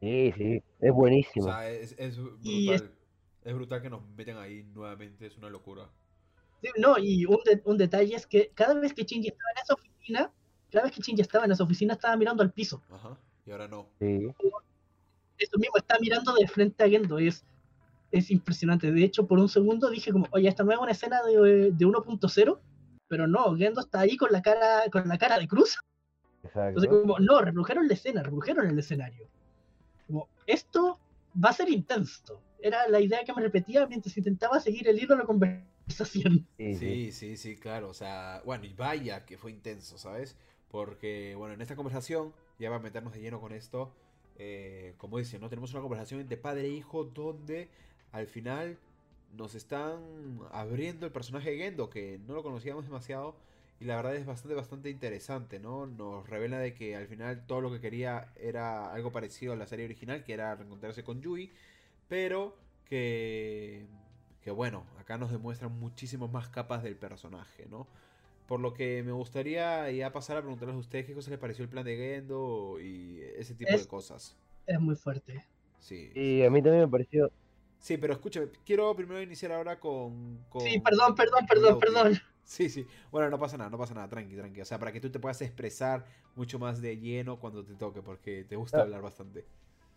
Sí, 0.00 0.32
sí, 0.36 0.62
es 0.80 0.90
O 0.90 0.94
buenísimo. 0.94 1.46
sea, 1.46 1.68
es, 1.70 1.94
es 1.98 2.16
brutal. 2.16 2.38
Y 2.42 2.70
Es... 2.72 2.82
es- 3.44 3.54
brutal 3.54 3.82
que 3.82 3.90
nos 3.90 4.02
meten 4.16 4.36
ahí 4.36 4.62
nuevamente, 4.72 5.26
es 5.26 5.36
una 5.36 5.50
locura. 5.50 5.90
Sí, 6.62 6.68
No, 6.78 6.96
y 6.98 7.24
un, 7.26 7.38
de- 7.44 7.60
un 7.64 7.76
detalle 7.76 8.14
es 8.14 8.26
que 8.26 8.50
cada 8.54 8.74
vez 8.74 8.94
que 8.94 9.02
Shinji 9.04 9.28
estaba 9.28 9.50
en 9.56 9.62
esa 9.62 9.74
oficina, 9.74 10.32
cada 10.70 10.84
vez 10.86 10.92
que 10.94 11.02
Shinji 11.02 11.20
estaba 11.22 11.44
en 11.44 11.52
esa 11.52 11.64
oficina 11.64 11.94
estaba 11.94 12.16
mirando 12.16 12.42
al 12.42 12.52
piso. 12.52 12.82
Ajá. 12.90 13.18
Y 13.44 13.50
ahora 13.50 13.66
no. 13.68 13.88
Sí. 14.00 14.28
Eso 15.38 15.58
mismo, 15.58 15.76
está 15.76 15.98
mirando 16.00 16.32
de 16.34 16.46
frente 16.46 16.84
a 16.84 16.88
Gendo, 16.88 17.18
es, 17.18 17.44
es 18.12 18.30
impresionante. 18.30 18.92
De 18.92 19.02
hecho, 19.02 19.26
por 19.26 19.38
un 19.40 19.48
segundo 19.48 19.90
dije 19.90 20.12
como, 20.12 20.26
oye, 20.30 20.48
esta 20.48 20.62
no 20.62 20.70
es 20.72 20.78
una 20.78 20.92
escena 20.92 21.20
de, 21.24 21.32
de 21.72 21.86
1.0, 21.86 22.60
pero 23.08 23.26
no, 23.26 23.56
Gendo 23.56 23.80
está 23.80 24.00
ahí 24.00 24.16
con 24.16 24.30
la 24.30 24.40
cara, 24.42 24.82
con 24.92 25.08
la 25.08 25.18
cara 25.18 25.38
de 25.38 25.48
cruz. 25.48 25.78
Entonces, 26.42 26.84
Exacto. 26.84 27.02
como, 27.02 27.18
no, 27.20 27.40
reprodujeron 27.40 27.86
la 27.88 27.94
escena, 27.94 28.22
reprodujeron 28.22 28.66
el 28.68 28.78
escenario. 28.78 29.28
Como, 30.06 30.28
esto 30.46 30.98
va 31.42 31.50
a 31.50 31.52
ser 31.52 31.68
intenso. 31.70 32.40
Era 32.58 32.88
la 32.88 33.00
idea 33.00 33.24
que 33.24 33.32
me 33.34 33.42
repetía 33.42 33.86
mientras 33.86 34.16
intentaba 34.16 34.60
seguir 34.60 34.88
el 34.88 34.98
hilo 34.98 35.14
de 35.14 35.20
la 35.20 35.26
conversación. 35.26 35.72
Sí, 36.58 36.74
sí. 36.76 37.10
Sí, 37.10 37.12
sí, 37.12 37.36
sí, 37.36 37.56
claro. 37.58 37.88
O 37.90 37.94
sea, 37.94 38.40
bueno, 38.44 38.64
y 38.64 38.72
vaya 38.74 39.24
que 39.26 39.36
fue 39.36 39.50
intenso, 39.50 39.98
¿sabes? 39.98 40.36
Porque, 40.70 41.34
bueno, 41.36 41.54
en 41.54 41.60
esta 41.60 41.76
conversación, 41.76 42.32
ya 42.58 42.70
va 42.70 42.76
a 42.76 42.78
meternos 42.78 43.12
de 43.12 43.20
lleno 43.20 43.40
con 43.40 43.52
esto. 43.52 43.92
eh, 44.36 44.94
como 44.98 45.18
dice, 45.18 45.38
¿no? 45.38 45.48
Tenemos 45.48 45.72
una 45.72 45.82
conversación 45.82 46.20
entre 46.20 46.36
padre 46.36 46.62
e 46.66 46.68
hijo 46.70 47.04
donde 47.04 47.68
al 48.12 48.26
final 48.26 48.78
nos 49.36 49.54
están 49.54 50.40
abriendo 50.52 51.06
el 51.06 51.12
personaje 51.12 51.50
de 51.50 51.58
Gendo, 51.58 51.90
que 51.90 52.18
no 52.26 52.34
lo 52.34 52.42
conocíamos 52.42 52.84
demasiado. 52.84 53.36
Y 53.82 53.84
la 53.84 53.96
verdad 53.96 54.14
es 54.14 54.24
bastante, 54.24 54.54
bastante 54.54 54.90
interesante, 54.90 55.58
¿no? 55.58 55.86
Nos 55.86 56.28
revela 56.30 56.60
de 56.60 56.72
que 56.72 56.94
al 56.94 57.08
final 57.08 57.44
todo 57.48 57.60
lo 57.60 57.72
que 57.72 57.80
quería 57.80 58.28
era 58.36 58.92
algo 58.92 59.10
parecido 59.10 59.54
a 59.54 59.56
la 59.56 59.66
serie 59.66 59.86
original, 59.86 60.22
que 60.22 60.34
era 60.34 60.54
reencontrarse 60.54 61.02
con 61.02 61.20
Yui. 61.20 61.50
Pero 62.06 62.56
que, 62.84 63.84
que 64.40 64.52
bueno, 64.52 64.84
acá 65.00 65.18
nos 65.18 65.32
demuestran 65.32 65.76
muchísimas 65.80 66.30
más 66.30 66.48
capas 66.48 66.84
del 66.84 66.94
personaje, 66.94 67.66
¿no? 67.68 67.88
Por 68.46 68.60
lo 68.60 68.72
que 68.72 69.02
me 69.02 69.10
gustaría 69.10 69.90
ya 69.90 70.12
pasar 70.12 70.36
a 70.36 70.42
preguntarles 70.42 70.76
a 70.76 70.78
ustedes 70.78 71.06
qué 71.06 71.14
cosa 71.14 71.30
les 71.30 71.40
pareció 71.40 71.64
el 71.64 71.68
plan 71.68 71.84
de 71.84 71.96
Gendo 71.96 72.78
y 72.80 73.20
ese 73.36 73.56
tipo 73.56 73.76
de 73.76 73.86
cosas. 73.88 74.36
Es 74.64 74.78
muy 74.78 74.94
fuerte. 74.94 75.44
Sí. 75.80 76.12
Y 76.14 76.44
a 76.44 76.50
mí 76.50 76.62
también 76.62 76.84
me 76.84 76.88
pareció. 76.88 77.32
Sí, 77.80 77.96
pero 77.96 78.12
escúchame, 78.12 78.46
quiero 78.64 78.94
primero 78.94 79.20
iniciar 79.20 79.50
ahora 79.50 79.80
con... 79.80 80.38
con 80.50 80.62
Sí, 80.62 80.78
perdón, 80.78 81.16
perdón, 81.16 81.46
perdón, 81.48 81.80
perdón. 81.80 82.22
Sí, 82.44 82.68
sí. 82.68 82.86
Bueno, 83.10 83.30
no 83.30 83.38
pasa 83.38 83.56
nada, 83.56 83.70
no 83.70 83.78
pasa 83.78 83.94
nada, 83.94 84.08
tranqui, 84.08 84.36
tranqui. 84.36 84.60
O 84.60 84.64
sea, 84.64 84.78
para 84.78 84.92
que 84.92 85.00
tú 85.00 85.10
te 85.10 85.18
puedas 85.20 85.40
expresar 85.42 86.04
mucho 86.36 86.58
más 86.58 86.82
de 86.82 86.98
lleno 86.98 87.38
cuando 87.38 87.64
te 87.64 87.74
toque, 87.74 88.02
porque 88.02 88.44
te 88.44 88.56
gusta 88.56 88.78
Ah. 88.78 88.82
hablar 88.82 89.00
bastante. 89.02 89.44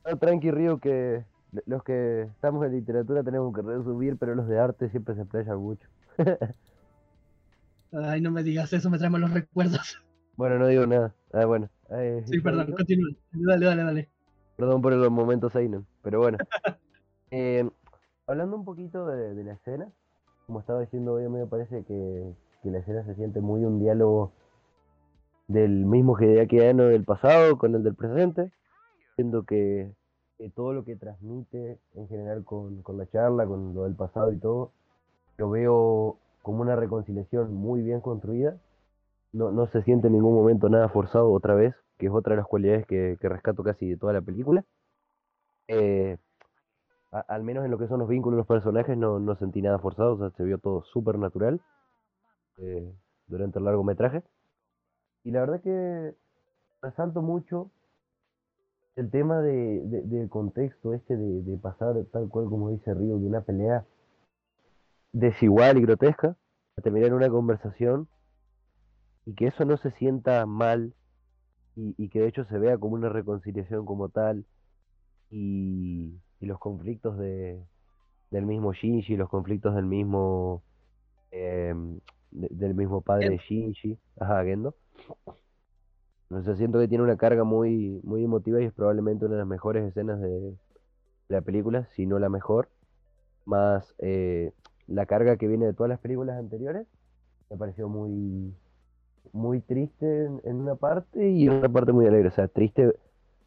No, 0.06 0.18
tranqui, 0.18 0.52
Río, 0.52 0.78
que 0.80 1.26
los 1.66 1.84
que 1.84 2.24
estamos 2.24 2.66
en 2.66 2.74
literatura 2.74 3.24
tenemos 3.24 3.54
que 3.54 3.62
resumir, 3.62 4.18
pero 4.18 4.36
los 4.36 4.48
de 4.48 4.60
arte 4.60 4.90
siempre 4.90 5.16
se 5.16 5.22
explayan 5.22 5.58
mucho. 5.58 5.88
Ay, 7.92 8.22
no 8.22 8.32
me 8.32 8.44
digas 8.44 8.72
eso, 8.74 8.90
me 8.90 8.98
trae 8.98 9.10
malos 9.10 9.32
recuerdos. 9.32 10.02
Bueno, 10.36 10.60
no 10.60 10.68
digo 10.68 10.86
nada. 10.86 11.14
Ah, 11.34 11.46
bueno. 11.46 11.70
Eh, 11.92 12.24
Sí, 12.26 12.40
perdón, 12.42 12.72
continúa. 12.74 13.10
Dale, 13.32 13.66
dale, 13.66 13.84
dale. 13.84 14.10
Perdón 14.58 14.82
por 14.82 14.94
los 14.94 15.12
momentos 15.12 15.54
Seinen, 15.54 15.86
pero 16.02 16.20
bueno. 16.20 16.38
Eh, 17.32 17.68
hablando 18.28 18.56
un 18.56 18.64
poquito 18.64 19.08
de, 19.08 19.34
de 19.34 19.44
la 19.44 19.54
escena, 19.54 19.92
como 20.46 20.60
estaba 20.60 20.82
diciendo 20.82 21.14
hoy, 21.14 21.26
a 21.26 21.30
me 21.30 21.46
parece 21.48 21.84
que, 21.84 22.34
la 22.64 22.80
escena 22.80 23.04
se 23.06 23.14
siente 23.14 23.42
muy 23.42 23.64
un 23.64 23.80
diálogo 23.80 24.32
del 25.48 25.86
mismo 25.86 26.18
Hideaki 26.20 26.60
Anno 26.62 26.86
del 26.86 27.04
pasado 27.04 27.60
con 27.60 27.76
el 27.76 27.84
del 27.84 27.94
presente, 27.94 28.52
siendo 29.16 29.44
que, 29.44 29.92
que 30.40 30.50
todo 30.50 30.74
lo 30.74 30.84
que 30.84 30.96
transmite 30.96 31.78
en 31.94 32.08
general 32.08 32.44
con, 32.44 32.82
con 32.82 32.98
la 32.98 33.06
charla, 33.08 33.46
con 33.46 33.76
lo 33.76 33.84
del 33.84 33.96
pasado 33.96 34.32
y 34.32 34.38
todo, 34.38 34.72
lo 35.38 35.52
veo 35.52 36.18
como 36.42 36.62
una 36.62 36.76
reconciliación 36.76 37.54
muy 37.54 37.82
bien 37.82 38.02
construida. 38.02 38.58
No, 39.32 39.52
no 39.52 39.68
se 39.68 39.84
siente 39.84 40.08
en 40.08 40.14
ningún 40.14 40.34
momento 40.34 40.68
nada 40.70 40.90
forzado 40.90 41.32
otra 41.32 41.54
vez, 41.54 41.76
que 42.00 42.08
es 42.08 42.12
otra 42.12 42.32
de 42.32 42.38
las 42.38 42.48
cualidades 42.48 42.88
que, 42.88 43.18
que 43.22 43.30
rescato 43.30 43.64
casi 43.64 43.90
de 43.90 43.98
toda 43.98 44.14
la 44.14 44.22
película. 44.22 44.64
Eh, 45.68 46.18
al 47.12 47.44
menos 47.44 47.66
en 47.66 47.72
lo 47.72 47.78
que 47.78 47.88
son 47.88 48.00
los 48.00 48.10
vínculos 48.10 48.36
de 48.38 48.40
los 48.42 48.48
personajes 48.48 48.98
no, 48.98 49.20
no 49.20 49.36
sentí 49.38 49.62
nada 49.62 49.80
forzado, 49.80 50.16
o 50.16 50.18
sea, 50.20 50.32
se 50.38 50.44
vio 50.44 50.58
todo 50.60 50.84
súper 50.84 51.18
natural 51.20 51.62
eh, 52.58 52.94
durante 53.28 53.60
el 53.60 53.66
largometraje. 53.66 54.24
Y 55.26 55.32
la 55.32 55.42
verdad 55.42 55.62
que 55.62 56.16
resalto 56.82 57.22
mucho 57.22 57.72
el 58.98 59.10
tema 59.10 59.40
de, 59.42 59.80
de- 59.86 60.02
del 60.02 60.28
contexto 60.28 60.94
este 60.94 61.16
de, 61.16 61.44
de 61.44 61.58
pasar, 61.58 61.96
tal 62.12 62.28
cual 62.28 62.48
como 62.50 62.72
dice 62.72 62.94
Río, 62.94 63.18
de 63.18 63.26
una 63.28 63.40
pelea 63.42 63.86
desigual 65.14 65.80
y 65.80 65.82
grotesca 65.82 66.38
a 66.78 66.82
terminar 66.84 67.12
una 67.16 67.28
conversación 67.28 68.08
y 69.26 69.34
que 69.36 69.48
eso 69.48 69.66
no 69.66 69.78
se 69.78 69.92
sienta 69.92 70.46
mal 70.46 70.94
y, 71.76 71.96
y 71.98 72.10
que 72.10 72.22
de 72.22 72.30
hecho 72.30 72.46
se 72.46 72.60
vea 72.60 72.78
como 72.78 72.96
una 72.96 73.10
reconciliación 73.10 73.86
como 73.86 74.10
tal 74.10 74.46
y, 75.32 76.14
y 76.46 76.48
los 76.48 76.60
conflictos 76.60 77.18
de, 77.18 77.60
del 78.32 78.46
mismo 78.46 78.74
Shinji, 78.74 79.18
los 79.18 79.30
conflictos 79.30 79.76
del 79.76 79.86
mismo 79.86 80.64
de- 82.32 82.48
del 82.52 82.76
mismo 82.76 83.02
padre 83.02 83.30
de 83.32 83.38
Shinji, 83.38 83.98
ajá, 84.20 84.44
Gendo. 84.44 84.76
No 86.30 86.42
sé, 86.44 86.56
siento 86.56 86.80
que 86.80 86.88
tiene 86.88 87.04
una 87.04 87.18
carga 87.18 87.44
muy, 87.44 88.02
muy 88.04 88.24
emotiva 88.24 88.62
y 88.62 88.66
es 88.66 88.74
probablemente 88.74 89.26
una 89.26 89.36
de 89.36 89.40
las 89.42 89.48
mejores 89.48 89.86
escenas 89.88 90.20
de 90.20 90.56
la 91.30 91.42
película, 91.42 91.88
si 91.96 92.06
no 92.08 92.20
la 92.20 92.30
mejor. 92.30 92.70
Más 93.46 93.96
eh, 94.00 94.54
la 94.88 95.06
carga 95.08 95.38
que 95.38 95.48
viene 95.48 95.68
de 95.68 95.74
todas 95.74 95.90
las 95.90 96.00
películas 96.00 96.38
anteriores, 96.40 96.88
me 97.50 97.58
pareció 97.58 97.90
muy, 97.90 98.56
muy 99.34 99.62
triste 99.62 100.26
en, 100.26 100.42
en 100.46 100.58
una 100.58 100.76
parte 100.76 101.30
y 101.30 101.46
en 101.48 101.54
otra 101.54 101.70
parte 101.70 101.94
muy 101.94 102.08
alegre. 102.08 102.30
O 102.30 102.32
sea, 102.32 102.48
triste 102.48 102.94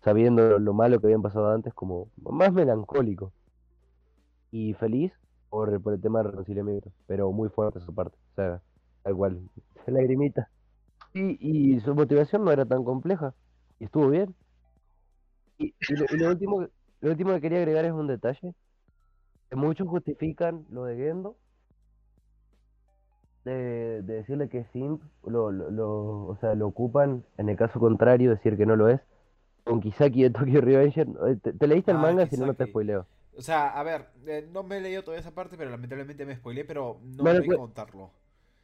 sabiendo 0.03 0.49
lo, 0.49 0.59
lo 0.59 0.75
malo 0.75 1.01
que 1.01 1.07
habían 1.07 1.23
pasado 1.23 1.51
antes, 1.51 1.75
como 1.75 2.09
más 2.17 2.53
melancólico. 2.53 3.33
Y 4.51 4.75
feliz 4.75 5.13
por, 5.51 5.71
el 5.73 6.01
tema 6.01 6.21
del 6.21 6.31
reconciliamiento, 6.33 6.91
pero 7.07 7.31
muy 7.33 7.49
fuerte 7.49 7.79
esa 7.79 7.93
parte. 7.93 8.17
O 8.33 8.35
sea, 8.37 8.63
tal 9.03 9.15
cual, 9.17 9.41
lagrimita. 9.87 10.49
Y, 11.15 11.75
y 11.77 11.81
su 11.81 11.95
motivación 11.95 12.45
no 12.45 12.53
era 12.53 12.65
tan 12.67 12.85
compleja, 12.85 13.35
y 13.79 13.85
estuvo 13.85 14.09
bien. 14.09 14.35
Y, 15.59 15.75
lo, 15.91 16.31
último, 16.31 16.67
lo 17.01 17.11
último 17.11 17.33
que 17.35 17.41
quería 17.41 17.59
agregar 17.59 17.85
es 17.85 17.93
un 17.93 18.07
detalle. 18.07 18.55
Que 19.51 19.57
muchos 19.57 19.89
justifican 19.89 20.65
lo 20.71 20.85
de 20.85 20.97
Gendo 20.97 21.37
de, 23.45 24.03
de 24.03 24.15
decirle 24.15 24.49
que 24.49 24.59
es 24.59 24.69
simp, 24.73 25.03
lo, 25.27 25.51
lo, 25.51 25.71
lo- 25.71 26.27
o 26.27 26.37
sea, 26.41 26.55
lo 26.55 26.67
ocupan, 26.69 27.25
en 27.39 27.49
el 27.49 27.57
caso 27.57 27.81
contrario, 27.81 28.31
decir 28.31 28.57
que 28.57 28.67
no 28.67 28.77
lo 28.77 28.89
es, 28.89 29.01
con 29.69 29.81
Kisaki 29.81 30.23
de 30.23 30.31
Tokyo 30.31 30.61
Revenger. 30.61 31.07
eh, 31.29 31.37
¿Te, 31.43 31.53
te 31.53 31.67
leíste 31.67 31.91
el 31.91 31.99
Ah, 31.99 32.01
manga? 32.01 32.27
Si 32.27 32.37
no, 32.37 32.47
no 32.47 32.55
te 32.55 32.67
spoileo. 32.67 33.07
O 33.37 33.43
sea, 33.43 33.69
a 33.79 33.83
ver, 33.83 34.07
eh, 34.27 34.49
no 34.53 34.63
me 34.65 34.79
he 34.79 34.81
leído 34.81 35.05
toda 35.05 35.17
esa 35.19 35.33
parte, 35.35 35.57
pero 35.57 35.71
lamentablemente 35.71 36.25
me 36.27 36.35
spoileé, 36.35 36.65
pero 36.65 36.99
no, 37.05 37.23
Bueno, 37.23 37.25
no 37.25 37.31
hay 37.31 37.41
que 37.43 37.47
pues- 37.47 37.59
contarlo. 37.59 38.11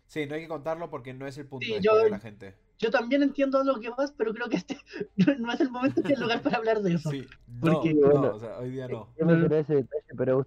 Sí, 0.06 0.26
no 0.26 0.34
hay 0.34 0.42
que 0.42 0.48
contarlo 0.48 0.90
porque 0.90 1.14
no 1.14 1.26
es 1.26 1.38
el 1.38 1.46
punto 1.46 1.64
Sí, 1.66 1.74
de 1.74 1.80
yo- 1.80 2.08
la 2.08 2.18
gente. 2.18 2.54
Yo 2.78 2.90
también 2.90 3.22
entiendo 3.22 3.62
lo 3.62 3.78
que 3.80 3.88
vas, 3.90 4.12
pero 4.12 4.34
creo 4.34 4.48
que 4.48 4.56
este 4.56 4.76
no 5.38 5.52
es 5.52 5.60
el 5.60 5.70
momento 5.70 6.02
ni 6.04 6.12
el 6.12 6.20
lugar 6.20 6.42
para 6.42 6.56
hablar 6.58 6.82
de 6.82 6.94
eso. 6.94 7.10
Sí, 7.10 7.24
no, 7.46 7.72
Porque- 7.74 7.94
no, 7.94 8.08
Bueno, 8.10 8.34
o 8.34 8.40
sea, 8.40 8.58
hoy 8.58 8.70
día 8.70 8.88
no. 8.88 9.08
Yo 9.18 9.26
mencioné 9.26 9.60
ese 9.60 9.74
detalle, 9.76 10.02
pero 10.16 10.46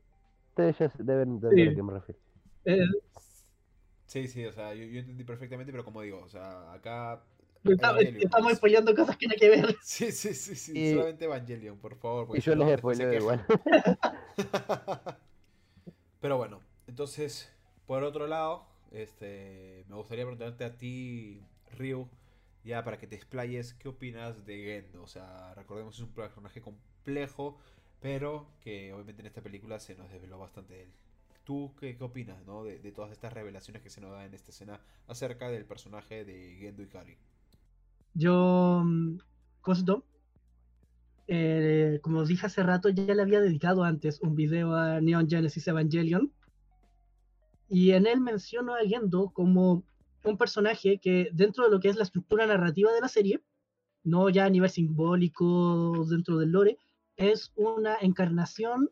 ustedes 0.49 0.77
ya 0.77 0.91
deben 0.99 1.29
entender 1.35 1.67
Sí. 1.67 1.71
a 1.71 1.75
qué 1.75 1.83
me 1.83 1.93
refiero. 1.93 2.19
Eh, 2.65 2.85
Sí, 4.05 4.25
sí, 4.29 4.45
o 4.45 4.53
sea, 4.53 4.73
yo, 4.73 4.85
yo 4.85 4.99
entendí 5.01 5.25
perfectamente, 5.25 5.71
pero 5.73 5.83
como 5.83 6.01
digo, 6.01 6.21
o 6.23 6.29
sea, 6.29 6.71
acá... 6.71 7.21
estamos, 7.71 8.53
spoileando 8.53 8.95
cosas 8.95 9.17
que 9.17 9.27
no 9.27 9.33
hay 9.33 9.39
que 9.39 9.49
ver. 9.49 9.75
Sí, 9.81 10.11
sí, 10.11 10.33
sí, 10.33 10.55
sí, 10.55 10.77
Y- 10.77 10.91
solamente 10.91 11.25
Evangelion, 11.25 11.77
por 11.77 11.95
favor. 11.95 12.37
Y 12.37 12.41
yo 12.41 12.55
les 12.55 12.77
spoileo 12.79 13.13
igual. 13.13 13.45
Pero 16.19 16.37
bueno, 16.37 16.61
entonces, 16.87 17.51
por 17.85 18.03
otro 18.03 18.27
lado, 18.27 18.65
este, 18.91 19.85
me 19.87 19.95
gustaría 19.95 20.25
preguntarte 20.25 20.65
a 20.65 20.77
ti, 20.77 21.41
Ryu, 21.77 22.09
ya 22.63 22.83
para 22.83 22.97
que 22.97 23.07
te 23.07 23.15
explayes, 23.15 23.73
¿qué 23.73 23.87
opinas 23.87 24.45
de 24.45 24.57
Gendo? 24.57 25.03
O 25.03 25.07
sea, 25.07 25.53
recordemos 25.55 25.95
es 25.95 26.01
un 26.01 26.13
personaje 26.13 26.61
complejo, 26.61 27.57
pero 28.01 28.47
que 28.61 28.93
obviamente 28.93 29.21
en 29.21 29.27
esta 29.27 29.41
película 29.41 29.79
se 29.79 29.95
nos 29.95 30.11
desveló 30.11 30.39
bastante 30.39 30.73
de 30.73 30.83
él. 30.83 30.93
¿Tú 31.43 31.73
qué, 31.79 31.95
qué 31.95 32.03
opinas 32.03 32.43
¿no? 32.45 32.63
de, 32.63 32.79
de, 32.79 32.91
todas 32.91 33.11
estas 33.11 33.31
revelaciones 33.31 33.81
que 33.81 33.89
se 33.89 34.01
nos 34.01 34.11
dan 34.11 34.25
en 34.25 34.33
esta 34.33 34.51
escena 34.51 34.81
acerca 35.07 35.49
del 35.49 35.65
personaje 35.65 36.25
de 36.25 36.57
Gendo 36.59 36.83
Ikari? 36.83 37.17
Yo, 38.17 38.83
Cosdo, 39.61 40.03
eh, 41.27 41.99
como 42.01 42.25
dije 42.25 42.47
hace 42.47 42.63
rato, 42.63 42.89
ya 42.89 43.13
le 43.13 43.21
había 43.21 43.41
dedicado 43.41 43.83
antes 43.83 44.19
un 44.21 44.35
video 44.35 44.73
a 44.73 44.99
Neon 45.01 45.29
Genesis 45.29 45.67
Evangelion. 45.67 46.31
Y 47.69 47.91
en 47.91 48.07
él 48.07 48.19
menciono 48.19 48.73
a 48.73 48.79
Gendo 48.79 49.29
como 49.29 49.83
un 50.23 50.37
personaje 50.37 50.99
que 50.99 51.29
dentro 51.31 51.65
de 51.65 51.69
lo 51.69 51.79
que 51.79 51.89
es 51.89 51.95
la 51.95 52.03
estructura 52.03 52.47
narrativa 52.47 52.91
de 52.91 53.01
la 53.01 53.07
serie, 53.07 53.43
no 54.03 54.29
ya 54.29 54.45
a 54.45 54.49
nivel 54.49 54.69
simbólico 54.71 56.05
dentro 56.09 56.37
del 56.37 56.51
lore, 56.51 56.79
es 57.17 57.51
una 57.55 57.97
encarnación 58.01 58.89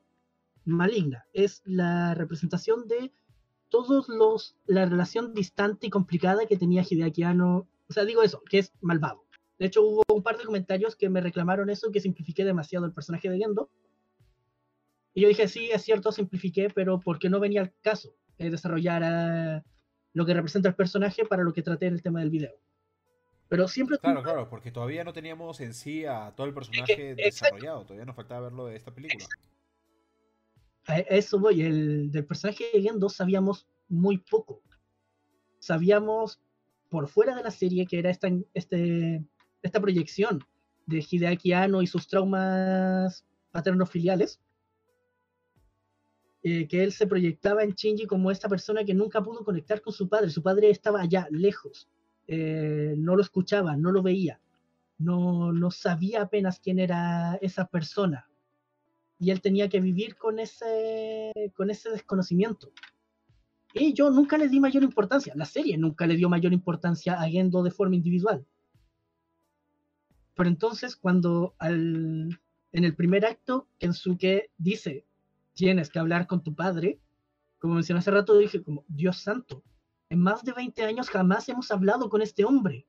maligna. 0.65 1.25
Es 1.33 1.63
la 1.65 2.13
representación 2.13 2.87
de 2.87 3.11
todos 3.69 4.07
los 4.07 4.55
la 4.67 4.85
relación 4.85 5.33
distante 5.33 5.87
y 5.87 5.89
complicada 5.89 6.45
que 6.45 6.57
tenía 6.57 6.85
Hideaki 6.87 7.23
Anno. 7.23 7.67
O 7.89 7.93
sea, 7.93 8.05
digo 8.05 8.23
eso, 8.23 8.41
que 8.49 8.59
es 8.59 8.73
malvado. 8.81 9.25
De 9.57 9.67
hecho, 9.67 9.83
hubo 9.83 10.03
un 10.13 10.23
par 10.23 10.37
de 10.37 10.43
comentarios 10.43 10.95
que 10.95 11.09
me 11.09 11.21
reclamaron 11.21 11.69
eso, 11.69 11.91
que 11.91 12.01
simplifiqué 12.01 12.43
demasiado 12.43 12.85
el 12.85 12.93
personaje 12.93 13.29
de 13.29 13.37
Gendo. 13.37 13.69
Y 15.13 15.21
yo 15.21 15.29
dije, 15.29 15.47
sí, 15.47 15.69
es 15.71 15.83
cierto, 15.83 16.11
simplifiqué, 16.11 16.69
pero 16.69 16.99
¿por 16.99 17.19
qué 17.19 17.29
no 17.29 17.39
venía 17.39 17.61
al 17.61 17.73
caso 17.81 18.15
eh, 18.37 18.49
desarrollar 18.49 19.03
a 19.03 19.63
lo 20.13 20.25
que 20.25 20.33
representa 20.33 20.67
el 20.67 20.75
personaje 20.75 21.25
para 21.25 21.43
lo 21.43 21.53
que 21.53 21.61
traté 21.61 21.87
en 21.87 21.93
el 21.93 22.01
tema 22.01 22.19
del 22.19 22.29
video? 22.29 22.53
Pero 23.47 23.67
siempre... 23.67 23.97
Claro, 23.99 24.23
claro, 24.23 24.49
porque 24.49 24.71
todavía 24.71 25.03
no 25.03 25.13
teníamos 25.13 25.61
en 25.61 25.73
sí 25.73 26.05
a 26.05 26.33
todo 26.35 26.47
el 26.47 26.53
personaje 26.53 27.15
desarrollado, 27.15 27.83
todavía 27.83 28.05
nos 28.05 28.15
faltaba 28.15 28.41
verlo 28.41 28.65
de 28.65 28.75
esta 28.75 28.93
película. 28.93 29.23
Exacto. 29.23 29.47
A 30.87 30.99
eso 30.99 31.39
voy, 31.39 31.61
el 31.61 32.11
del 32.11 32.25
personaje 32.25 32.65
de 32.73 32.81
Gendo 32.81 33.09
sabíamos 33.09 33.67
muy 33.87 34.17
poco. 34.17 34.61
Sabíamos 35.59 36.41
por 36.95 37.09
fuera 37.09 37.35
de 37.35 37.43
la 37.43 37.51
serie 37.51 37.85
que 37.85 37.99
era 37.99 38.09
esta, 38.09 38.29
este, 38.53 39.21
esta 39.61 39.81
proyección 39.81 40.41
de 40.85 41.05
Hideaki 41.05 41.51
Anno 41.51 41.81
y 41.81 41.87
sus 41.87 42.07
traumas 42.07 43.25
paterno-filiales, 43.51 44.39
eh, 46.41 46.69
que 46.69 46.85
él 46.85 46.93
se 46.93 47.05
proyectaba 47.05 47.63
en 47.63 47.73
Shinji 47.73 48.05
como 48.05 48.31
esta 48.31 48.47
persona 48.47 48.85
que 48.85 48.93
nunca 48.93 49.21
pudo 49.21 49.43
conectar 49.43 49.81
con 49.81 49.91
su 49.91 50.07
padre. 50.07 50.29
Su 50.29 50.41
padre 50.41 50.69
estaba 50.69 51.01
allá, 51.01 51.27
lejos, 51.31 51.89
eh, 52.29 52.93
no 52.97 53.17
lo 53.17 53.21
escuchaba, 53.21 53.75
no 53.75 53.91
lo 53.91 54.01
veía, 54.01 54.39
no, 54.97 55.51
no 55.51 55.71
sabía 55.71 56.21
apenas 56.21 56.61
quién 56.61 56.79
era 56.79 57.37
esa 57.41 57.67
persona. 57.67 58.29
Y 59.19 59.31
él 59.31 59.41
tenía 59.41 59.67
que 59.67 59.81
vivir 59.81 60.15
con 60.15 60.39
ese, 60.39 61.51
con 61.57 61.69
ese 61.69 61.89
desconocimiento. 61.89 62.71
Y 63.77 63.93
yo 63.93 64.09
nunca 64.09 64.37
le 64.37 64.47
di 64.47 64.61
mayor 64.61 64.83
importancia, 64.83 65.33
la 65.35 65.43
serie 65.43 65.77
nunca 65.77 66.07
le 66.07 66.15
dio 66.15 66.29
mayor 66.29 66.53
importancia 66.53 67.21
a 67.21 67.27
Gendo 67.27 67.61
de 67.61 67.71
forma 67.71 67.95
individual. 67.95 68.45
Pero 70.33 70.47
entonces 70.47 70.95
cuando 70.95 71.55
al, 71.59 72.39
en 72.71 72.83
el 72.85 72.95
primer 72.95 73.25
acto 73.25 73.67
Kensuke 73.77 74.49
dice, 74.57 75.05
tienes 75.53 75.89
que 75.89 75.99
hablar 75.99 76.25
con 76.25 76.41
tu 76.41 76.55
padre, 76.55 77.01
como 77.59 77.73
mencioné 77.75 77.99
hace 77.99 78.11
rato, 78.11 78.37
dije 78.37 78.63
como, 78.63 78.85
Dios 78.87 79.17
santo, 79.17 79.61
en 80.07 80.19
más 80.19 80.45
de 80.45 80.53
20 80.53 80.81
años 80.83 81.09
jamás 81.09 81.49
hemos 81.49 81.69
hablado 81.69 82.09
con 82.09 82.21
este 82.21 82.45
hombre. 82.45 82.87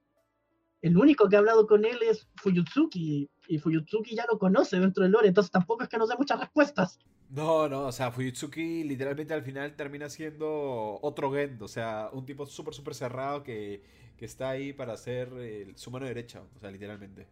El 0.82 0.96
único 0.96 1.28
que 1.28 1.34
ha 1.34 1.40
hablado 1.40 1.66
con 1.66 1.84
él 1.84 1.98
es 2.08 2.28
Fuyutsuki, 2.36 3.28
y 3.48 3.58
Fuyutsuki 3.58 4.14
ya 4.14 4.24
lo 4.30 4.38
conoce 4.38 4.78
dentro 4.78 5.02
del 5.02 5.10
lore, 5.12 5.26
entonces 5.26 5.50
tampoco 5.50 5.82
es 5.82 5.88
que 5.88 5.98
nos 5.98 6.08
dé 6.08 6.14
muchas 6.16 6.38
respuestas. 6.38 7.00
No, 7.30 7.68
no, 7.68 7.86
o 7.86 7.92
sea, 7.92 8.12
Fuyutsuki 8.12 8.84
literalmente 8.84 9.34
al 9.34 9.42
final 9.42 9.74
termina 9.74 10.08
siendo 10.08 10.98
otro 11.02 11.32
Gendo, 11.32 11.64
o 11.64 11.68
sea, 11.68 12.08
un 12.12 12.24
tipo 12.24 12.46
súper, 12.46 12.72
súper 12.72 12.94
cerrado 12.94 13.42
que, 13.42 13.82
que 14.16 14.24
está 14.24 14.50
ahí 14.50 14.72
para 14.72 14.92
hacer 14.92 15.28
eh, 15.38 15.72
su 15.74 15.90
mano 15.90 16.06
derecha, 16.06 16.42
o 16.54 16.60
sea, 16.60 16.70
literalmente. 16.70 17.26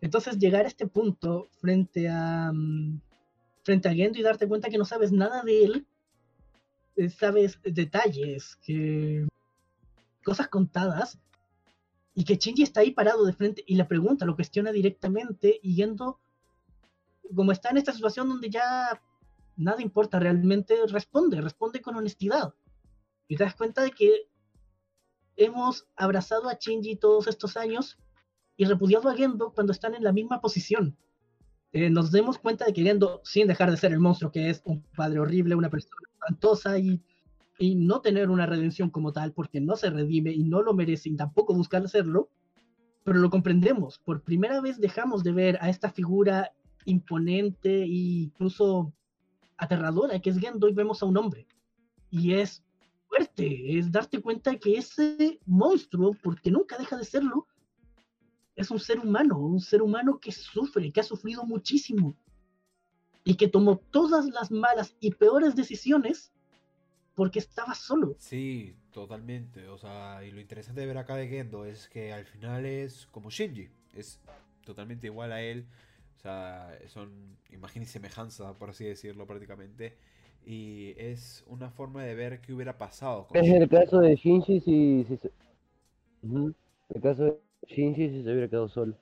Entonces 0.00 0.38
llegar 0.38 0.64
a 0.64 0.68
este 0.68 0.86
punto 0.86 1.48
frente 1.60 2.08
a 2.08 2.50
um, 2.52 3.00
frente 3.62 3.88
a 3.88 3.94
Gendo 3.94 4.18
y 4.18 4.22
darte 4.22 4.48
cuenta 4.48 4.70
que 4.70 4.78
no 4.78 4.84
sabes 4.84 5.12
nada 5.12 5.42
de 5.42 5.64
él, 5.64 5.86
eh, 6.96 7.10
sabes 7.10 7.58
detalles, 7.62 8.56
que 8.64 9.26
cosas 10.24 10.48
contadas, 10.48 11.18
y 12.14 12.24
que 12.24 12.36
Shinji 12.36 12.62
está 12.62 12.80
ahí 12.80 12.92
parado 12.92 13.24
de 13.24 13.32
frente 13.32 13.62
y 13.66 13.76
le 13.76 13.84
pregunta, 13.84 14.24
lo 14.24 14.36
cuestiona 14.36 14.72
directamente, 14.72 15.60
y 15.62 15.74
Gendo, 15.74 16.18
como 17.34 17.52
está 17.52 17.70
en 17.70 17.78
esta 17.78 17.92
situación 17.92 18.28
donde 18.28 18.50
ya 18.50 19.00
nada 19.56 19.82
importa 19.82 20.18
realmente, 20.18 20.76
responde, 20.88 21.40
responde 21.40 21.80
con 21.80 21.96
honestidad. 21.96 22.54
Y 23.26 23.36
te 23.36 23.44
das 23.44 23.54
cuenta 23.54 23.82
de 23.82 23.90
que 23.90 24.28
hemos 25.36 25.86
abrazado 25.96 26.48
a 26.48 26.54
Shinji 26.54 26.96
todos 26.96 27.26
estos 27.26 27.56
años 27.56 27.98
y 28.56 28.64
repudiado 28.64 29.08
a 29.08 29.14
Gendo 29.14 29.52
cuando 29.52 29.72
están 29.72 29.94
en 29.94 30.04
la 30.04 30.12
misma 30.12 30.40
posición. 30.40 30.96
Eh, 31.72 31.90
nos 31.90 32.10
demos 32.10 32.38
cuenta 32.38 32.64
de 32.64 32.72
que 32.72 32.82
Gendo, 32.82 33.20
sin 33.24 33.46
dejar 33.46 33.70
de 33.70 33.76
ser 33.76 33.92
el 33.92 34.00
monstruo 34.00 34.32
que 34.32 34.50
es, 34.50 34.62
un 34.64 34.82
padre 34.96 35.20
horrible, 35.20 35.54
una 35.54 35.70
persona 35.70 35.94
espantosa 36.12 36.78
y, 36.78 37.02
y 37.58 37.74
no 37.74 38.00
tener 38.00 38.30
una 38.30 38.46
redención 38.46 38.90
como 38.90 39.12
tal, 39.12 39.32
porque 39.32 39.60
no 39.60 39.76
se 39.76 39.90
redime 39.90 40.32
y 40.32 40.44
no 40.44 40.62
lo 40.62 40.74
merece 40.74 41.08
y 41.10 41.16
tampoco 41.16 41.54
buscar 41.54 41.84
hacerlo, 41.84 42.30
pero 43.04 43.18
lo 43.18 43.30
comprendemos. 43.30 43.98
Por 43.98 44.22
primera 44.22 44.60
vez 44.60 44.80
dejamos 44.80 45.22
de 45.24 45.32
ver 45.32 45.58
a 45.60 45.68
esta 45.68 45.90
figura 45.90 46.52
imponente 46.88 47.82
e 47.82 47.86
incluso 47.86 48.92
aterradora 49.56 50.20
que 50.20 50.30
es 50.30 50.38
Gendo 50.38 50.68
y 50.68 50.74
vemos 50.74 51.02
a 51.02 51.06
un 51.06 51.16
hombre. 51.16 51.46
Y 52.10 52.32
es 52.32 52.64
fuerte, 53.06 53.78
es 53.78 53.90
darte 53.90 54.20
cuenta 54.20 54.56
que 54.56 54.78
ese 54.78 55.38
monstruo, 55.46 56.16
porque 56.22 56.50
nunca 56.50 56.78
deja 56.78 56.96
de 56.96 57.04
serlo, 57.04 57.46
es 58.56 58.70
un 58.70 58.80
ser 58.80 58.98
humano, 58.98 59.38
un 59.38 59.60
ser 59.60 59.82
humano 59.82 60.18
que 60.18 60.32
sufre, 60.32 60.90
que 60.90 61.00
ha 61.00 61.04
sufrido 61.04 61.44
muchísimo 61.44 62.16
y 63.24 63.34
que 63.34 63.48
tomó 63.48 63.76
todas 63.76 64.26
las 64.26 64.50
malas 64.50 64.96
y 65.00 65.12
peores 65.12 65.54
decisiones 65.54 66.32
porque 67.14 67.40
estaba 67.40 67.74
solo. 67.74 68.16
Sí, 68.18 68.76
totalmente. 68.92 69.68
O 69.68 69.76
sea, 69.76 70.24
y 70.24 70.30
lo 70.30 70.40
interesante 70.40 70.80
de 70.80 70.86
ver 70.86 70.98
acá 70.98 71.16
de 71.16 71.28
Gendo 71.28 71.64
es 71.64 71.88
que 71.88 72.12
al 72.12 72.24
final 72.24 72.64
es 72.64 73.06
como 73.06 73.30
Shinji, 73.30 73.68
es 73.94 74.20
totalmente 74.64 75.08
igual 75.08 75.32
a 75.32 75.42
él. 75.42 75.66
O 76.18 76.20
sea, 76.20 76.76
son 76.88 77.38
imagen 77.50 77.84
y 77.84 77.86
semejanza, 77.86 78.52
por 78.58 78.70
así 78.70 78.84
decirlo, 78.84 79.24
prácticamente. 79.24 79.96
Y 80.44 80.94
es 80.96 81.44
una 81.46 81.70
forma 81.70 82.02
de 82.02 82.16
ver 82.16 82.40
qué 82.40 82.52
hubiera 82.52 82.76
pasado. 82.76 83.28
Con 83.28 83.36
es 83.36 83.48
el 83.52 83.68
caso 83.68 84.00
de 84.00 84.16
Shinji 84.16 84.60
si, 84.60 85.04
si 85.04 85.16
se... 85.16 85.28
uh 86.22 86.28
-huh. 86.28 86.54
El 86.88 87.00
caso 87.00 87.24
de 87.24 87.40
Shinji 87.68 88.08
si 88.10 88.22
se 88.24 88.30
hubiera 88.32 88.48
quedado 88.48 88.68
solo. 88.68 88.98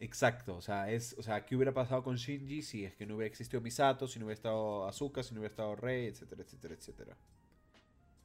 Exacto, 0.00 0.56
o 0.56 0.60
sea, 0.60 0.90
es, 0.90 1.14
o 1.18 1.22
sea, 1.22 1.44
¿qué 1.44 1.54
hubiera 1.54 1.72
pasado 1.72 2.02
con 2.02 2.16
Shinji 2.16 2.62
si 2.62 2.84
es 2.84 2.96
que 2.96 3.06
no 3.06 3.14
hubiera 3.14 3.28
existido 3.28 3.60
Misato, 3.60 4.08
si 4.08 4.18
no 4.18 4.24
hubiera 4.24 4.34
estado 4.38 4.86
Asuka, 4.88 5.22
si 5.22 5.34
no 5.34 5.40
hubiera 5.40 5.52
estado 5.52 5.76
Rei, 5.76 6.06
etcétera, 6.06 6.42
etcétera, 6.42 6.74
etcétera? 6.74 7.16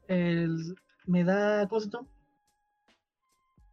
El, 0.08 0.76
me 1.06 1.24
da 1.24 1.68
costo. 1.68 2.08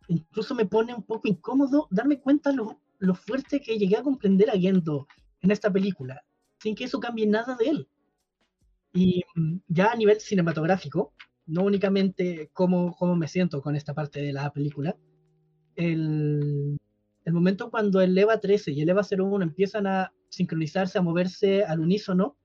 Incluso 0.08 0.54
me 0.54 0.66
pone 0.66 0.92
un 0.92 1.04
poco 1.04 1.28
incómodo 1.28 1.88
darme 1.90 2.20
cuenta 2.20 2.52
lo, 2.52 2.81
lo 3.02 3.14
fuerte 3.14 3.60
que 3.60 3.78
llegué 3.78 3.96
a 3.96 4.02
comprender 4.02 4.50
a 4.50 4.58
Gendo 4.58 5.06
en 5.40 5.50
esta 5.50 5.72
película, 5.72 6.24
sin 6.60 6.74
que 6.74 6.84
eso 6.84 7.00
cambie 7.00 7.26
nada 7.26 7.56
de 7.56 7.64
él. 7.66 7.88
Y 8.92 9.22
ya 9.66 9.90
a 9.90 9.96
nivel 9.96 10.20
cinematográfico, 10.20 11.12
no 11.46 11.64
únicamente 11.64 12.50
cómo, 12.52 12.94
cómo 12.96 13.16
me 13.16 13.26
siento 13.26 13.60
con 13.60 13.74
esta 13.74 13.92
parte 13.94 14.20
de 14.20 14.32
la 14.32 14.52
película, 14.52 14.96
el, 15.74 16.78
el 17.24 17.32
momento 17.32 17.70
cuando 17.70 18.00
el 18.00 18.16
EVA 18.16 18.38
13 18.38 18.72
y 18.72 18.82
el 18.82 18.88
EVA 18.88 19.02
01 19.02 19.42
empiezan 19.42 19.86
a 19.86 20.12
sincronizarse, 20.28 20.98
a 20.98 21.02
moverse 21.02 21.64
al 21.64 21.80
unísono, 21.80 22.36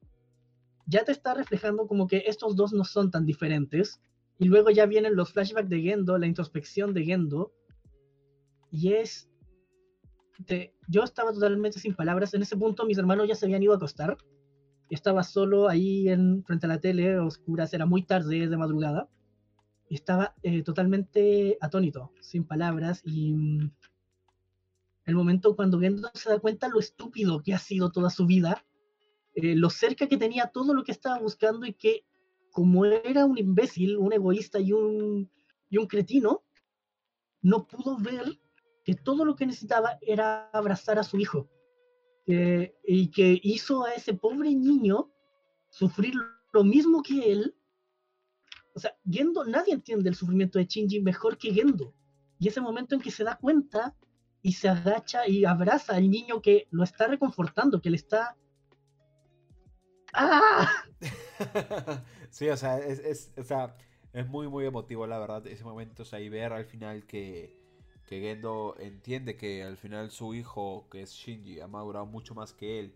ya 0.88 1.04
te 1.04 1.12
está 1.12 1.36
reflejando 1.36 1.86
como 1.86 2.08
que 2.08 2.24
estos 2.26 2.56
dos 2.56 2.74
no 2.74 2.84
son 2.84 3.12
tan 3.12 3.26
diferentes. 3.26 4.00
Y 4.40 4.46
luego 4.46 4.70
ya 4.70 4.86
vienen 4.86 5.16
los 5.16 5.34
flashbacks 5.34 5.70
de 5.70 5.82
Gendo, 5.82 6.18
la 6.18 6.28
introspección 6.28 6.94
de 6.94 7.04
Gendo. 7.04 7.54
Y 8.72 8.94
es... 8.94 9.30
De, 10.40 10.76
yo 10.88 11.04
estaba 11.04 11.32
totalmente 11.32 11.80
sin 11.80 11.96
palabras. 11.96 12.34
En 12.34 12.42
ese 12.42 12.58
punto 12.58 12.86
mis 12.86 12.98
hermanos 12.98 13.28
ya 13.28 13.36
se 13.36 13.46
habían 13.46 13.64
ido 13.64 13.74
a 13.74 13.78
acostar. 13.78 14.18
Estaba 14.90 15.24
solo 15.24 15.68
ahí 15.68 16.10
en, 16.10 16.44
frente 16.46 16.66
a 16.66 16.70
la 16.70 16.80
tele, 16.80 17.20
oscuras, 17.20 17.74
era 17.74 17.86
muy 17.86 18.04
tarde, 18.04 18.48
de 18.48 18.58
madrugada. 18.58 19.10
Y 19.90 19.96
estaba 19.96 20.36
eh, 20.44 20.64
totalmente 20.64 21.58
atónito, 21.62 22.12
sin 22.22 22.46
palabras. 22.46 23.02
Y 23.04 23.34
mm, 23.34 23.72
el 25.06 25.16
momento 25.16 25.56
cuando 25.56 25.80
Gendo 25.80 26.10
se 26.14 26.30
da 26.30 26.40
cuenta 26.40 26.68
lo 26.68 26.80
estúpido 26.80 27.42
que 27.42 27.54
ha 27.54 27.60
sido 27.60 27.92
toda 27.92 28.10
su 28.10 28.26
vida, 28.26 28.66
eh, 29.36 29.56
lo 29.56 29.70
cerca 29.70 30.08
que 30.08 30.18
tenía 30.18 30.48
todo 30.48 30.74
lo 30.74 30.84
que 30.84 30.92
estaba 30.92 31.20
buscando 31.20 31.66
y 31.66 31.74
que 31.74 32.06
como 32.52 32.86
era 32.86 33.26
un 33.26 33.38
imbécil, 33.38 33.98
un 33.98 34.12
egoísta 34.12 34.60
y 34.60 34.74
un, 34.74 35.30
y 35.70 35.78
un 35.78 35.86
cretino, 35.86 36.44
no 37.42 37.68
pudo 37.68 37.98
ver 38.00 38.40
que 38.88 38.96
todo 38.96 39.26
lo 39.26 39.36
que 39.36 39.46
necesitaba 39.46 40.00
era 40.00 40.50
abrazar 40.52 40.98
a 40.98 41.04
su 41.04 41.18
hijo. 41.18 41.50
y 42.26 43.12
que 43.12 43.38
hizo 43.44 43.84
a 43.84 43.94
ese 43.94 44.14
pobre 44.14 44.56
niño 44.56 45.12
sufrir 45.70 46.14
lo 46.54 46.64
mismo 46.64 47.04
que 47.04 47.34
él. 47.34 47.56
O 48.74 48.80
sea, 48.80 48.96
Gendo, 49.06 49.44
nadie 49.44 49.74
entiende 49.74 50.08
el 50.08 50.16
sufrimiento 50.16 50.58
de 50.58 50.68
Shinji 50.68 51.02
mejor 51.02 51.38
que 51.38 51.54
Gendo. 51.54 51.94
Y 52.40 52.48
ese 52.48 52.62
momento 52.62 52.96
en 52.96 53.02
que 53.02 53.12
se 53.12 53.26
da 53.26 53.36
cuenta 53.36 53.94
y 54.42 54.54
se 54.54 54.70
agacha 54.70 55.28
y 55.28 55.44
abraza 55.44 55.96
al 55.96 56.10
niño 56.10 56.42
que 56.42 56.70
lo 56.72 56.86
está 56.86 57.08
reconfortando, 57.08 57.82
que 57.82 57.90
le 57.90 57.98
está... 57.98 58.38
¡Ah! 60.14 60.72
sí, 62.30 62.48
o 62.48 62.56
sea, 62.56 62.80
es, 62.80 63.34
es 64.14 64.28
muy, 64.30 64.48
muy 64.48 64.66
emotivo, 64.66 65.06
la 65.08 65.20
verdad, 65.20 65.46
ese 65.46 65.66
momento, 65.66 66.04
o 66.04 66.06
sea, 66.06 66.22
y 66.22 66.30
ver 66.30 66.54
al 66.54 66.66
final 66.66 67.06
que, 67.06 67.67
que 68.08 68.22
Gendo 68.22 68.76
entiende 68.80 69.36
que 69.36 69.64
al 69.64 69.78
final 69.78 70.10
su 70.12 70.34
hijo, 70.34 70.88
que 70.90 71.02
es 71.02 71.12
Shinji, 71.12 71.60
ha 71.60 71.68
madurado 71.68 72.06
mucho 72.06 72.34
más 72.34 72.54
que 72.54 72.80
él 72.80 72.94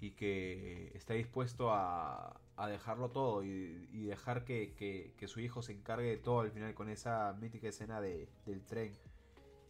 y 0.00 0.12
que 0.12 0.92
está 0.94 1.14
dispuesto 1.14 1.72
a, 1.72 2.40
a 2.56 2.68
dejarlo 2.68 3.10
todo 3.10 3.42
y, 3.42 4.04
dejar 4.06 4.44
que, 4.44 5.12
su 5.26 5.40
hijo 5.40 5.62
se 5.62 5.72
encargue 5.72 6.10
de 6.10 6.16
todo 6.16 6.40
al 6.40 6.52
final 6.52 6.74
con 6.74 6.88
esa 6.88 7.32
mítica 7.40 7.68
escena 7.68 8.00
de, 8.00 8.28
del 8.46 8.64
tren. 8.64 8.92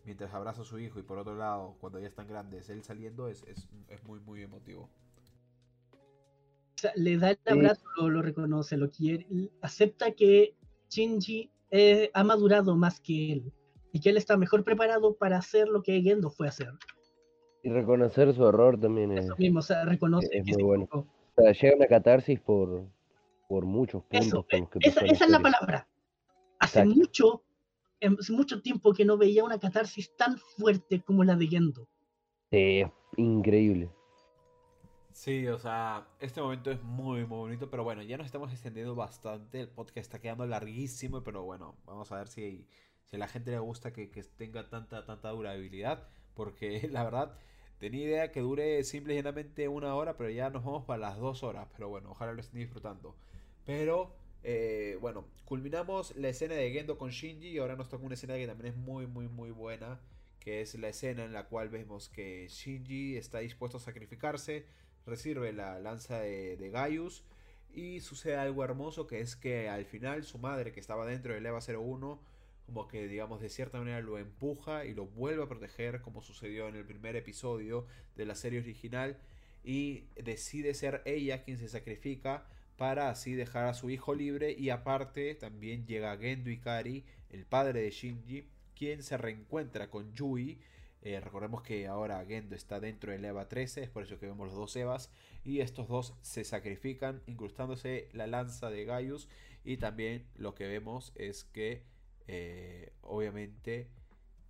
Mientras 0.04 0.32
abraza 0.34 0.60
a 0.60 0.64
su 0.64 0.78
hijo 0.78 1.00
y 1.00 1.02
por 1.02 1.18
otro 1.18 1.34
lado 1.34 1.76
cuando 1.80 1.98
ya 1.98 2.06
están 2.06 2.28
grandes 2.28 2.68
él 2.68 2.84
saliendo 2.84 3.28
es, 3.28 3.44
es, 3.48 4.04
muy 4.04 4.20
muy 4.20 4.42
emotivo. 4.42 4.90
O 6.74 6.78
sea, 6.78 6.92
le 6.94 7.16
da 7.16 7.30
el 7.30 7.38
abrazo, 7.46 7.82
lo, 8.08 8.20
reconoce, 8.20 8.76
lo 8.76 8.90
quiere, 8.90 9.26
acepta 9.62 10.12
que 10.12 10.54
Shinji 10.90 11.50
eh, 11.70 12.10
ha 12.12 12.22
madurado 12.22 12.76
más 12.76 13.00
que 13.00 13.32
él 13.32 13.52
y 13.96 14.00
que 14.00 14.10
él 14.10 14.18
está 14.18 14.36
mejor 14.36 14.62
preparado 14.62 15.16
para 15.16 15.38
hacer 15.38 15.68
lo 15.68 15.82
que 15.82 16.02
Gendo 16.02 16.28
fue 16.28 16.46
a 16.46 16.50
hacer. 16.50 16.68
Y 17.62 17.70
reconocer 17.70 18.34
su 18.34 18.46
error 18.46 18.78
también 18.78 19.10
es, 19.12 19.24
Eso 19.24 19.36
mismo, 19.38 19.60
o 19.60 19.62
sea, 19.62 19.86
reconoce 19.86 20.28
es 20.32 20.44
muy 20.46 20.62
bueno. 20.62 20.86
O 20.92 21.06
sea, 21.34 21.50
llega 21.52 21.76
una 21.76 21.86
catarsis 21.86 22.38
por, 22.38 22.84
por 23.48 23.64
muchos 23.64 24.02
puntos. 24.04 24.44
esa, 24.80 25.00
es 25.00 25.30
la 25.30 25.40
palabra. 25.40 25.88
Hace 26.58 26.84
mucho, 26.84 27.42
em, 28.00 28.18
hace 28.20 28.34
mucho 28.34 28.60
tiempo 28.60 28.92
que 28.92 29.06
no 29.06 29.16
veía 29.16 29.42
una 29.42 29.58
catarsis 29.58 30.14
tan 30.14 30.36
fuerte 30.36 31.00
como 31.00 31.24
la 31.24 31.34
de 31.34 31.46
Gendo. 31.46 31.88
Sí, 32.50 32.84
increíble. 33.16 33.90
Sí, 35.10 35.48
o 35.48 35.58
sea, 35.58 36.06
este 36.20 36.42
momento 36.42 36.70
es 36.70 36.82
muy, 36.82 37.20
muy 37.20 37.38
bonito, 37.38 37.70
pero 37.70 37.82
bueno, 37.82 38.02
ya 38.02 38.18
nos 38.18 38.26
estamos 38.26 38.52
extendiendo 38.52 38.94
bastante, 38.94 39.62
el 39.62 39.68
podcast 39.68 39.96
está 39.96 40.18
quedando 40.18 40.46
larguísimo, 40.46 41.24
pero 41.24 41.42
bueno, 41.44 41.78
vamos 41.86 42.12
a 42.12 42.18
ver 42.18 42.28
si, 42.28 42.68
si 43.10 43.16
a 43.16 43.18
la 43.18 43.28
gente 43.28 43.52
le 43.52 43.58
gusta 43.58 43.92
que, 43.92 44.06
tenga 44.36 44.68
tanta, 44.68 45.04
tanta 45.04 45.30
durabilidad, 45.30 46.08
porque 46.34 46.88
la 46.90 47.04
verdad, 47.04 47.38
tenía 47.78 48.04
idea 48.04 48.32
que 48.32 48.40
dure 48.40 48.82
simple 48.84 49.14
y 49.14 49.16
llanamente 49.16 49.68
una 49.68 49.94
hora, 49.94 50.16
pero 50.16 50.30
ya 50.30 50.50
nos 50.50 50.64
vamos 50.64 50.84
para 50.84 50.98
las 50.98 51.18
dos 51.18 51.42
horas, 51.42 51.68
pero 51.72 51.88
bueno, 51.88 52.10
ojalá 52.10 52.32
lo 52.32 52.40
estén 52.40 52.60
disfrutando. 52.60 53.14
Pero, 53.64 54.14
eh, 54.42 54.98
bueno, 55.00 55.24
culminamos 55.44 56.16
la 56.16 56.28
escena 56.28 56.54
de 56.54 56.70
Gendo 56.72 56.98
con 56.98 57.10
Shinji 57.10 57.48
y 57.48 57.58
ahora 57.58 57.76
nos 57.76 57.88
toca 57.88 58.04
una 58.04 58.14
escena 58.14 58.34
que 58.34 58.46
también 58.46 58.74
es 58.74 58.76
muy, 58.76 59.06
muy, 59.06 59.28
muy 59.28 59.50
buena, 59.50 60.00
que 60.40 60.60
es 60.60 60.74
la 60.76 60.88
escena 60.88 61.24
en 61.24 61.32
la 61.32 61.46
cual 61.46 61.68
vemos 61.68 62.08
que 62.08 62.48
Shinji 62.48 63.16
está 63.16 63.38
dispuesto 63.38 63.78
a 63.78 63.80
sacrificarse, 63.80 64.66
recibe 65.06 65.52
la 65.52 65.78
lanza 65.78 66.20
de, 66.20 66.70
Gaius 66.72 67.24
y 67.72 68.00
sucede 68.00 68.36
algo 68.36 68.64
hermoso 68.64 69.06
que 69.06 69.20
es 69.20 69.36
que 69.36 69.68
al 69.68 69.84
final 69.84 70.24
su 70.24 70.38
madre 70.38 70.72
que 70.72 70.80
estaba 70.80 71.06
dentro 71.06 71.34
del 71.34 71.44
EVA 71.46 71.60
01 71.60 72.35
como 72.66 72.88
que 72.88 73.06
digamos 73.08 73.40
de 73.40 73.48
cierta 73.48 73.78
manera 73.78 74.00
lo 74.00 74.18
empuja 74.18 74.84
y 74.84 74.94
lo 74.94 75.06
vuelve 75.06 75.44
a 75.44 75.48
proteger 75.48 76.02
como 76.02 76.20
sucedió 76.20 76.68
en 76.68 76.76
el 76.76 76.84
primer 76.84 77.16
episodio 77.16 77.86
de 78.16 78.26
la 78.26 78.34
serie 78.34 78.60
original 78.60 79.18
y 79.64 80.04
decide 80.22 80.74
ser 80.74 81.02
ella 81.04 81.42
quien 81.42 81.58
se 81.58 81.68
sacrifica 81.68 82.46
para 82.76 83.08
así 83.08 83.34
dejar 83.34 83.66
a 83.66 83.74
su 83.74 83.90
hijo 83.90 84.14
libre 84.14 84.52
y 84.52 84.70
aparte 84.70 85.34
también 85.34 85.86
llega 85.86 86.16
Gendo 86.18 86.50
Ikari, 86.50 87.04
el 87.30 87.46
padre 87.46 87.80
de 87.80 87.90
Shinji, 87.90 88.48
quien 88.74 89.02
se 89.02 89.16
reencuentra 89.16 89.88
con 89.88 90.12
Yui 90.14 90.58
eh, 91.06 91.20
recordemos 91.20 91.62
que 91.62 91.86
ahora 91.86 92.24
Gendo 92.26 92.56
está 92.56 92.80
dentro 92.80 93.12
del 93.12 93.24
EVA 93.24 93.48
13, 93.48 93.84
es 93.84 93.88
por 93.88 94.02
eso 94.02 94.18
que 94.18 94.26
vemos 94.26 94.48
los 94.48 94.56
dos 94.56 94.74
EVAs. 94.74 95.08
Y 95.44 95.60
estos 95.60 95.86
dos 95.86 96.14
se 96.20 96.42
sacrifican 96.42 97.22
incrustándose 97.28 98.08
la 98.12 98.26
lanza 98.26 98.70
de 98.70 98.84
Gaius. 98.84 99.28
Y 99.64 99.76
también 99.76 100.26
lo 100.34 100.56
que 100.56 100.66
vemos 100.66 101.12
es 101.14 101.44
que, 101.44 101.84
eh, 102.28 102.92
obviamente, 103.02 103.88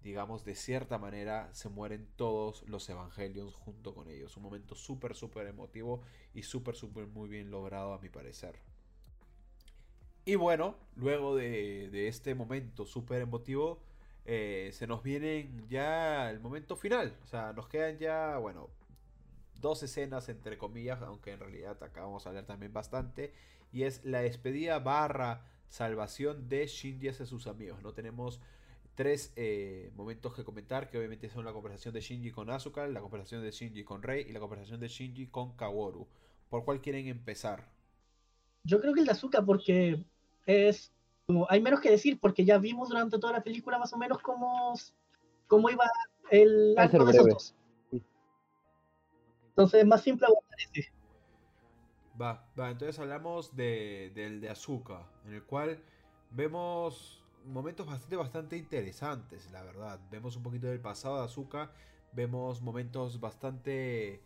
digamos, 0.02 0.44
de 0.44 0.54
cierta 0.54 0.98
manera 0.98 1.48
se 1.52 1.68
mueren 1.68 2.06
todos 2.16 2.62
los 2.68 2.88
Evangelions 2.88 3.54
junto 3.54 3.94
con 3.94 4.08
ellos. 4.08 4.36
Un 4.36 4.44
momento 4.44 4.74
súper, 4.74 5.14
súper 5.14 5.46
emotivo 5.46 6.02
y 6.34 6.42
súper, 6.42 6.74
súper 6.76 7.06
muy 7.06 7.28
bien 7.28 7.50
logrado 7.50 7.92
a 7.94 7.98
mi 7.98 8.08
parecer. 8.08 8.56
Y 10.24 10.34
bueno, 10.34 10.76
luego 10.96 11.36
de, 11.36 11.88
de 11.90 12.08
este 12.08 12.34
momento 12.34 12.84
súper 12.84 13.22
emotivo, 13.22 13.80
eh, 14.28 14.70
se 14.72 14.88
nos 14.88 15.04
viene 15.04 15.48
ya 15.68 16.30
el 16.30 16.40
momento 16.40 16.76
final. 16.76 17.16
O 17.22 17.26
sea, 17.26 17.52
nos 17.52 17.68
quedan 17.68 17.98
ya, 17.98 18.38
bueno, 18.38 18.68
dos 19.60 19.82
escenas 19.82 20.28
entre 20.28 20.58
comillas, 20.58 21.00
aunque 21.02 21.32
en 21.32 21.40
realidad 21.40 21.80
acá 21.82 22.02
vamos 22.02 22.26
a 22.26 22.30
hablar 22.30 22.44
también 22.44 22.72
bastante. 22.72 23.32
Y 23.72 23.84
es 23.84 24.04
la 24.04 24.20
despedida 24.20 24.80
barra 24.80 25.44
salvación 25.68 26.48
de 26.48 26.66
Shinji 26.66 27.08
hacia 27.08 27.26
sus 27.26 27.46
amigos. 27.46 27.82
No 27.82 27.92
tenemos 27.92 28.40
tres 28.94 29.32
eh, 29.36 29.92
momentos 29.94 30.34
que 30.34 30.44
comentar, 30.44 30.88
que 30.88 30.98
obviamente 30.98 31.28
son 31.28 31.44
la 31.44 31.52
conversación 31.52 31.92
de 31.94 32.00
Shinji 32.00 32.30
con 32.30 32.50
Asuka, 32.50 32.86
la 32.86 33.00
conversación 33.00 33.42
de 33.42 33.50
Shinji 33.50 33.84
con 33.84 34.02
Rei 34.02 34.26
y 34.28 34.32
la 34.32 34.40
conversación 34.40 34.80
de 34.80 34.88
Shinji 34.88 35.26
con 35.28 35.56
Kaworu. 35.56 36.06
¿Por 36.48 36.64
cuál 36.64 36.80
quieren 36.80 37.06
empezar? 37.08 37.68
Yo 38.64 38.80
creo 38.80 38.94
que 38.94 39.00
el 39.00 39.06
de 39.06 39.12
Asuka 39.12 39.44
porque 39.44 40.04
es 40.46 40.92
hay 41.48 41.60
menos 41.60 41.80
que 41.80 41.90
decir 41.90 42.20
porque 42.20 42.44
ya 42.44 42.58
vimos 42.58 42.88
durante 42.88 43.18
toda 43.18 43.32
la 43.32 43.42
película 43.42 43.78
más 43.78 43.92
o 43.92 43.98
menos 43.98 44.18
cómo, 44.20 44.74
cómo 45.46 45.70
iba 45.70 45.84
el 46.30 46.74
arco 46.78 47.04
de 47.04 47.18
esos 47.18 47.54
Entonces 49.48 49.80
es 49.80 49.86
más 49.86 50.02
simple 50.02 50.26
aguantar 50.26 50.58
ese. 50.60 50.92
Va, 52.20 52.48
va, 52.58 52.70
entonces 52.70 52.98
hablamos 52.98 53.54
de, 53.56 54.10
del 54.14 54.40
de 54.40 54.48
Azuka, 54.48 55.06
en 55.26 55.34
el 55.34 55.42
cual 55.42 55.82
vemos 56.30 57.22
momentos 57.44 57.86
bastante, 57.86 58.16
bastante 58.16 58.56
interesantes, 58.56 59.50
la 59.52 59.62
verdad. 59.62 60.00
Vemos 60.10 60.36
un 60.36 60.42
poquito 60.42 60.66
del 60.66 60.80
pasado 60.80 61.18
de 61.18 61.24
Azuka, 61.24 61.70
vemos 62.12 62.62
momentos 62.62 63.20
bastante, 63.20 64.22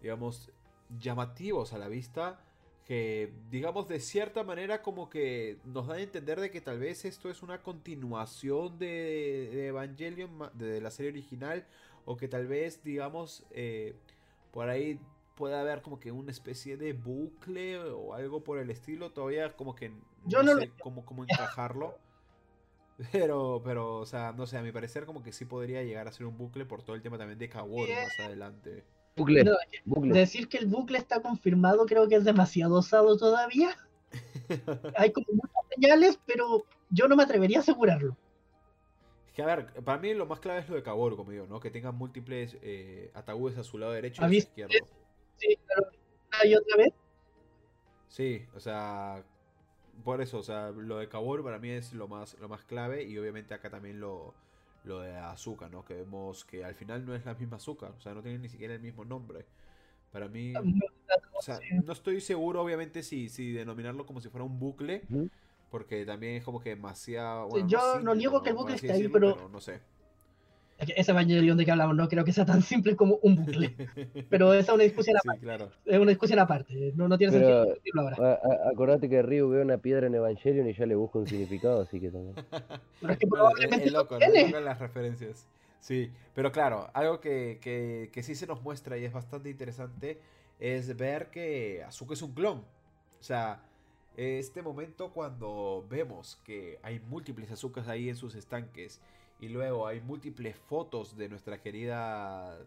digamos, 0.00 0.50
llamativos 0.98 1.72
a 1.72 1.78
la 1.78 1.88
vista 1.88 2.40
que 2.84 3.32
digamos 3.50 3.88
de 3.88 3.98
cierta 3.98 4.44
manera 4.44 4.82
como 4.82 5.08
que 5.08 5.58
nos 5.64 5.86
da 5.86 5.94
a 5.94 6.00
entender 6.00 6.38
de 6.38 6.50
que 6.50 6.60
tal 6.60 6.78
vez 6.78 7.04
esto 7.06 7.30
es 7.30 7.42
una 7.42 7.62
continuación 7.62 8.78
de, 8.78 9.68
Evangelion 9.68 10.50
de 10.52 10.80
la 10.82 10.90
serie 10.90 11.10
original 11.10 11.66
o 12.04 12.16
que 12.16 12.28
tal 12.28 12.46
vez 12.46 12.84
digamos 12.84 13.46
eh, 13.52 13.96
por 14.52 14.68
ahí 14.68 15.00
pueda 15.34 15.60
haber 15.60 15.82
como 15.82 15.98
que 15.98 16.12
una 16.12 16.30
especie 16.30 16.76
de 16.76 16.92
bucle 16.92 17.78
o 17.78 18.14
algo 18.14 18.44
por 18.44 18.58
el 18.58 18.70
estilo 18.70 19.12
todavía 19.12 19.54
como 19.56 19.74
que 19.74 19.90
no, 20.24 20.42
no 20.42 20.58
sé 20.58 20.70
cómo, 20.80 21.04
cómo 21.04 21.24
encajarlo 21.24 21.98
pero 23.12 23.60
pero 23.64 23.96
o 23.96 24.06
sea 24.06 24.32
no 24.32 24.46
sé 24.46 24.56
a 24.56 24.62
mi 24.62 24.70
parecer 24.70 25.06
como 25.06 25.22
que 25.22 25.32
sí 25.32 25.44
podría 25.44 25.82
llegar 25.82 26.06
a 26.06 26.12
ser 26.12 26.26
un 26.26 26.38
bucle 26.38 26.64
por 26.64 26.82
todo 26.82 26.94
el 26.94 27.02
tema 27.02 27.18
también 27.18 27.38
de 27.38 27.48
Kaworu 27.48 27.92
más 27.92 28.20
adelante 28.20 28.84
Bucle, 29.16 29.44
Decir 30.12 30.48
que 30.48 30.58
el 30.58 30.66
bucle 30.66 30.98
está 30.98 31.22
confirmado 31.22 31.86
creo 31.86 32.08
que 32.08 32.16
es 32.16 32.24
demasiado 32.24 32.76
osado 32.76 33.16
todavía. 33.16 33.70
Hay 34.96 35.12
como 35.12 35.26
muchas 35.30 35.62
señales, 35.74 36.18
pero 36.26 36.64
yo 36.90 37.08
no 37.08 37.16
me 37.16 37.22
atrevería 37.22 37.58
a 37.58 37.60
asegurarlo. 37.60 38.16
Es 39.26 39.32
que, 39.32 39.42
a 39.42 39.46
ver, 39.46 39.66
para 39.84 39.98
mí 39.98 40.14
lo 40.14 40.26
más 40.26 40.40
clave 40.40 40.60
es 40.60 40.68
lo 40.68 40.74
de 40.76 40.82
Kaworu, 40.82 41.16
como 41.16 41.30
digo, 41.30 41.46
¿no? 41.46 41.60
Que 41.60 41.70
tenga 41.70 41.92
múltiples 41.92 42.56
eh, 42.62 43.10
ataúdes 43.14 43.56
a 43.58 43.64
su 43.64 43.78
lado 43.78 43.92
derecho 43.92 44.22
y 44.22 44.24
a 44.24 44.28
su 44.28 44.34
izquierdo. 44.34 44.74
Sí, 45.36 45.58
pero 45.66 45.90
¿y 46.44 46.54
otra 46.54 46.76
vez? 46.76 46.92
Sí, 48.08 48.46
o 48.54 48.60
sea, 48.60 49.24
por 50.04 50.20
eso, 50.20 50.38
o 50.38 50.42
sea, 50.42 50.70
lo 50.70 50.98
de 50.98 51.08
Kaworu 51.08 51.44
para 51.44 51.58
mí 51.58 51.70
es 51.70 51.92
lo 51.92 52.08
más, 52.08 52.38
lo 52.40 52.48
más 52.48 52.62
clave 52.64 53.02
y 53.02 53.18
obviamente 53.18 53.54
acá 53.54 53.70
también 53.70 54.00
lo, 54.00 54.34
lo 54.84 55.00
de 55.00 55.16
azúcar, 55.16 55.70
¿no? 55.70 55.84
Que 55.84 55.94
vemos 55.94 56.44
que 56.44 56.64
al 56.64 56.74
final 56.74 57.04
no 57.04 57.14
es 57.14 57.24
la 57.24 57.34
misma 57.34 57.56
azúcar, 57.56 57.92
o 57.96 58.00
sea, 58.00 58.14
no 58.14 58.22
tiene 58.22 58.38
ni 58.38 58.48
siquiera 58.48 58.74
el 58.74 58.80
mismo 58.80 59.04
nombre. 59.04 59.44
Para 60.12 60.28
mí, 60.28 60.54
o 60.56 61.42
sea, 61.42 61.58
no 61.84 61.92
estoy 61.92 62.20
seguro, 62.20 62.62
obviamente, 62.62 63.02
si, 63.02 63.28
si 63.28 63.52
denominarlo 63.52 64.06
como 64.06 64.20
si 64.20 64.28
fuera 64.28 64.44
un 64.44 64.60
bucle, 64.60 65.02
porque 65.70 66.06
también 66.06 66.36
es 66.36 66.44
como 66.44 66.60
que 66.60 66.70
demasiado. 66.70 67.48
yo 67.66 67.98
no 68.00 68.14
niego 68.14 68.42
que 68.42 68.50
el 68.50 68.56
bucle 68.56 68.76
esté 68.76 68.92
ahí, 68.92 69.08
pero... 69.08 69.48
no 69.48 69.60
sé. 69.60 69.80
Ese 70.78 71.10
Evangelion 71.12 71.56
de 71.56 71.64
que 71.64 71.70
hablamos 71.70 71.96
no 71.96 72.08
creo 72.08 72.24
que 72.24 72.32
sea 72.32 72.44
tan 72.44 72.62
simple 72.62 72.96
como 72.96 73.18
un 73.22 73.36
bucle. 73.36 73.74
Pero 74.30 74.52
esa 74.54 74.72
es 74.72 74.74
una 74.74 74.84
discusión 74.84 75.16
Sí, 75.22 75.28
aparte. 75.28 75.40
claro. 75.44 75.70
Es 75.84 75.98
una 75.98 76.10
discusión 76.10 76.38
aparte. 76.38 76.92
No, 76.96 77.08
no 77.08 77.16
tiene 77.18 77.32
Pero- 77.32 77.46
sentido 77.46 77.64
discutirlo 77.66 78.02
ahora. 78.02 78.16
A- 78.42 78.66
a- 78.66 78.70
acordate 78.70 79.08
que 79.08 79.22
Ryu 79.22 79.48
ve 79.48 79.62
una 79.62 79.78
piedra 79.78 80.06
en 80.06 80.14
Evangelion 80.14 80.68
y 80.68 80.74
ya 80.74 80.86
le 80.86 80.94
busca 80.94 81.18
un 81.18 81.26
significado, 81.28 81.82
así 81.82 82.00
que 82.00 82.10
también. 82.10 82.34
Pero 83.00 83.12
es 83.12 83.18
que 83.18 83.26
Bueno, 83.26 83.44
probablemente 83.46 83.86
es 83.86 83.92
lo 83.92 83.98
loco, 84.00 84.18
¿no? 84.18 84.26
Loco 84.46 84.60
las 84.60 84.78
referencias. 84.78 85.46
Sí, 85.80 86.10
pero 86.34 86.50
claro, 86.50 86.88
algo 86.94 87.20
que, 87.20 87.58
que, 87.60 88.08
que 88.10 88.22
sí 88.22 88.34
se 88.34 88.46
nos 88.46 88.62
muestra 88.62 88.96
y 88.96 89.04
es 89.04 89.12
bastante 89.12 89.50
interesante 89.50 90.18
es 90.58 90.96
ver 90.96 91.26
que 91.30 91.82
Azuka 91.86 92.14
es 92.14 92.22
un 92.22 92.32
clon. 92.32 92.60
O 93.20 93.22
sea, 93.22 93.60
este 94.16 94.62
momento 94.62 95.10
cuando 95.12 95.84
vemos 95.90 96.40
que 96.42 96.78
hay 96.82 97.00
múltiples 97.00 97.50
Azukas 97.50 97.86
ahí 97.86 98.08
en 98.08 98.16
sus 98.16 98.34
estanques 98.34 98.98
y 99.40 99.48
luego 99.48 99.86
hay 99.86 100.00
múltiples 100.00 100.56
fotos 100.56 101.16
de 101.16 101.28
nuestra 101.28 101.60
querida 101.60 102.58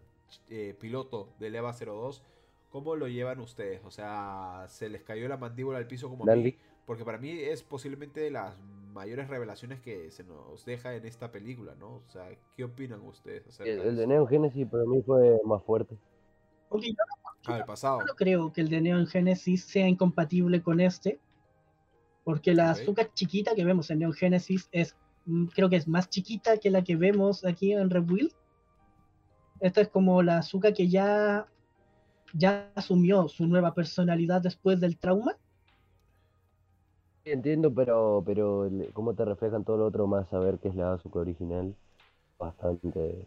eh, 0.50 0.76
piloto 0.78 1.30
del 1.38 1.54
EVA 1.54 1.72
02, 1.72 2.22
¿cómo 2.70 2.96
lo 2.96 3.08
llevan 3.08 3.40
ustedes? 3.40 3.80
O 3.84 3.90
sea, 3.90 4.66
¿se 4.68 4.88
les 4.88 5.02
cayó 5.02 5.28
la 5.28 5.36
mandíbula 5.36 5.78
al 5.78 5.86
piso 5.86 6.08
como 6.08 6.30
a 6.30 6.36
mí? 6.36 6.56
Porque 6.86 7.04
para 7.04 7.18
mí 7.18 7.30
es 7.30 7.62
posiblemente 7.62 8.20
de 8.20 8.30
las 8.30 8.56
mayores 8.92 9.28
revelaciones 9.28 9.80
que 9.80 10.10
se 10.10 10.24
nos 10.24 10.64
deja 10.64 10.94
en 10.94 11.04
esta 11.06 11.30
película, 11.30 11.74
¿no? 11.78 11.96
O 11.96 12.08
sea, 12.08 12.28
¿qué 12.56 12.64
opinan 12.64 13.00
ustedes 13.02 13.46
acerca 13.46 13.70
El, 13.70 13.78
de 13.78 13.88
el 13.88 13.96
de 13.96 14.02
eso? 14.02 14.08
Neon 14.08 14.28
Genesis 14.28 14.66
para 14.66 14.84
mí 14.84 15.02
fue 15.02 15.38
más 15.44 15.62
fuerte. 15.62 15.96
Aunque 16.70 16.88
yo 16.90 16.96
Ah, 17.46 17.58
el 17.58 17.64
pasado. 17.64 18.00
no 18.04 18.14
creo 18.14 18.52
que 18.52 18.60
el 18.60 18.68
de 18.68 18.80
Neon 18.80 19.06
Genesis 19.06 19.64
sea 19.64 19.88
incompatible 19.88 20.62
con 20.62 20.80
este. 20.80 21.18
Porque 22.24 22.54
la 22.54 22.70
azúcar 22.70 23.10
chiquita 23.14 23.54
que 23.54 23.64
vemos 23.64 23.90
en 23.90 24.00
Neon 24.00 24.12
Genesis 24.12 24.68
es, 24.70 24.94
creo 25.54 25.68
que 25.68 25.76
es 25.76 25.88
más 25.88 26.08
chiquita 26.08 26.58
que 26.58 26.70
la 26.70 26.82
que 26.82 26.96
vemos 26.96 27.44
aquí 27.44 27.72
en 27.72 27.90
Rebuild. 27.90 28.32
Esta 29.60 29.80
es 29.80 29.88
como 29.88 30.22
la 30.22 30.38
azúcar 30.38 30.72
que 30.72 30.88
ya, 30.88 31.46
ya 32.32 32.70
asumió 32.74 33.28
su 33.28 33.46
nueva 33.46 33.74
personalidad 33.74 34.40
después 34.40 34.80
del 34.80 34.98
trauma. 34.98 35.36
Entiendo, 37.24 37.72
pero, 37.74 38.22
pero 38.24 38.70
cómo 38.92 39.14
te 39.14 39.24
reflejan 39.24 39.64
todo 39.64 39.76
lo 39.76 39.86
otro 39.86 40.06
más 40.06 40.28
saber 40.28 40.58
que 40.58 40.68
es 40.68 40.74
la 40.74 40.94
Asuka 40.94 41.18
original. 41.18 41.74
Bastante. 42.38 43.26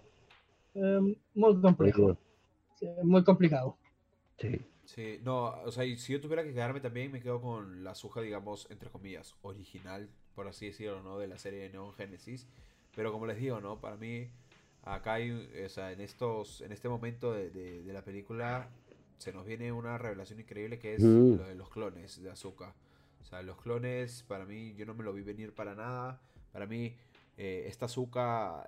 Eh, 0.73 1.18
muy 1.36 1.61
complejo. 1.61 2.18
Sí, 2.80 2.88
Muy 3.03 3.23
complicado. 3.23 3.78
Sí. 4.38 4.60
Sí, 4.86 5.19
no, 5.23 5.52
o 5.64 5.72
sea, 5.72 5.86
y 5.86 5.98
si 5.98 6.11
yo 6.11 6.19
tuviera 6.19 6.44
que 6.44 6.52
quedarme 6.52 6.82
también, 6.82 7.11
me 7.11 7.22
quedo 7.22 7.40
con 7.40 7.84
la 7.84 7.95
Suja, 7.95 8.19
digamos, 8.19 8.69
entre 8.72 8.90
comillas, 8.90 9.36
original, 9.41 10.10
por 10.36 10.48
así 10.48 10.68
decirlo, 10.68 11.02
¿no? 11.03 11.18
De 11.20 11.28
la 11.28 11.38
serie 11.38 11.60
de 11.62 11.70
Neon 11.70 11.94
Genesis. 11.94 12.48
Pero 12.95 13.12
como 13.12 13.26
les 13.26 13.38
digo, 13.38 13.62
¿no? 13.62 13.80
Para 13.80 13.95
mí, 13.98 14.30
acá 14.84 15.14
hay, 15.14 15.32
o 15.66 15.70
sea, 15.70 15.91
en 15.91 16.02
estos, 16.02 16.62
en 16.62 16.72
este 16.72 16.90
momento 16.90 17.32
de, 17.34 17.49
de- 17.52 17.84
de 17.84 17.94
la 17.94 18.03
película, 18.03 18.70
se 19.18 19.32
nos 19.32 19.45
viene 19.45 19.72
una 19.72 19.98
revelación 19.98 20.40
increíble 20.40 20.80
que 20.80 20.95
es 20.95 21.03
Mm. 21.03 21.36
lo 21.38 21.44
de 21.48 21.56
los 21.56 21.70
clones 21.70 22.22
de 22.22 22.30
Azuka. 22.32 22.74
O 23.22 23.24
sea, 23.26 23.41
los 23.44 23.62
clones, 23.62 24.24
para 24.28 24.45
mí, 24.45 24.74
yo 24.76 24.86
no 24.86 24.94
me 24.94 25.03
lo 25.03 25.14
vi 25.14 25.22
venir 25.22 25.53
para 25.53 25.76
nada. 25.76 26.20
Para 26.52 26.66
mí, 26.66 26.95
eh, 27.38 27.66
esta 27.68 27.86
Azuka 27.86 28.66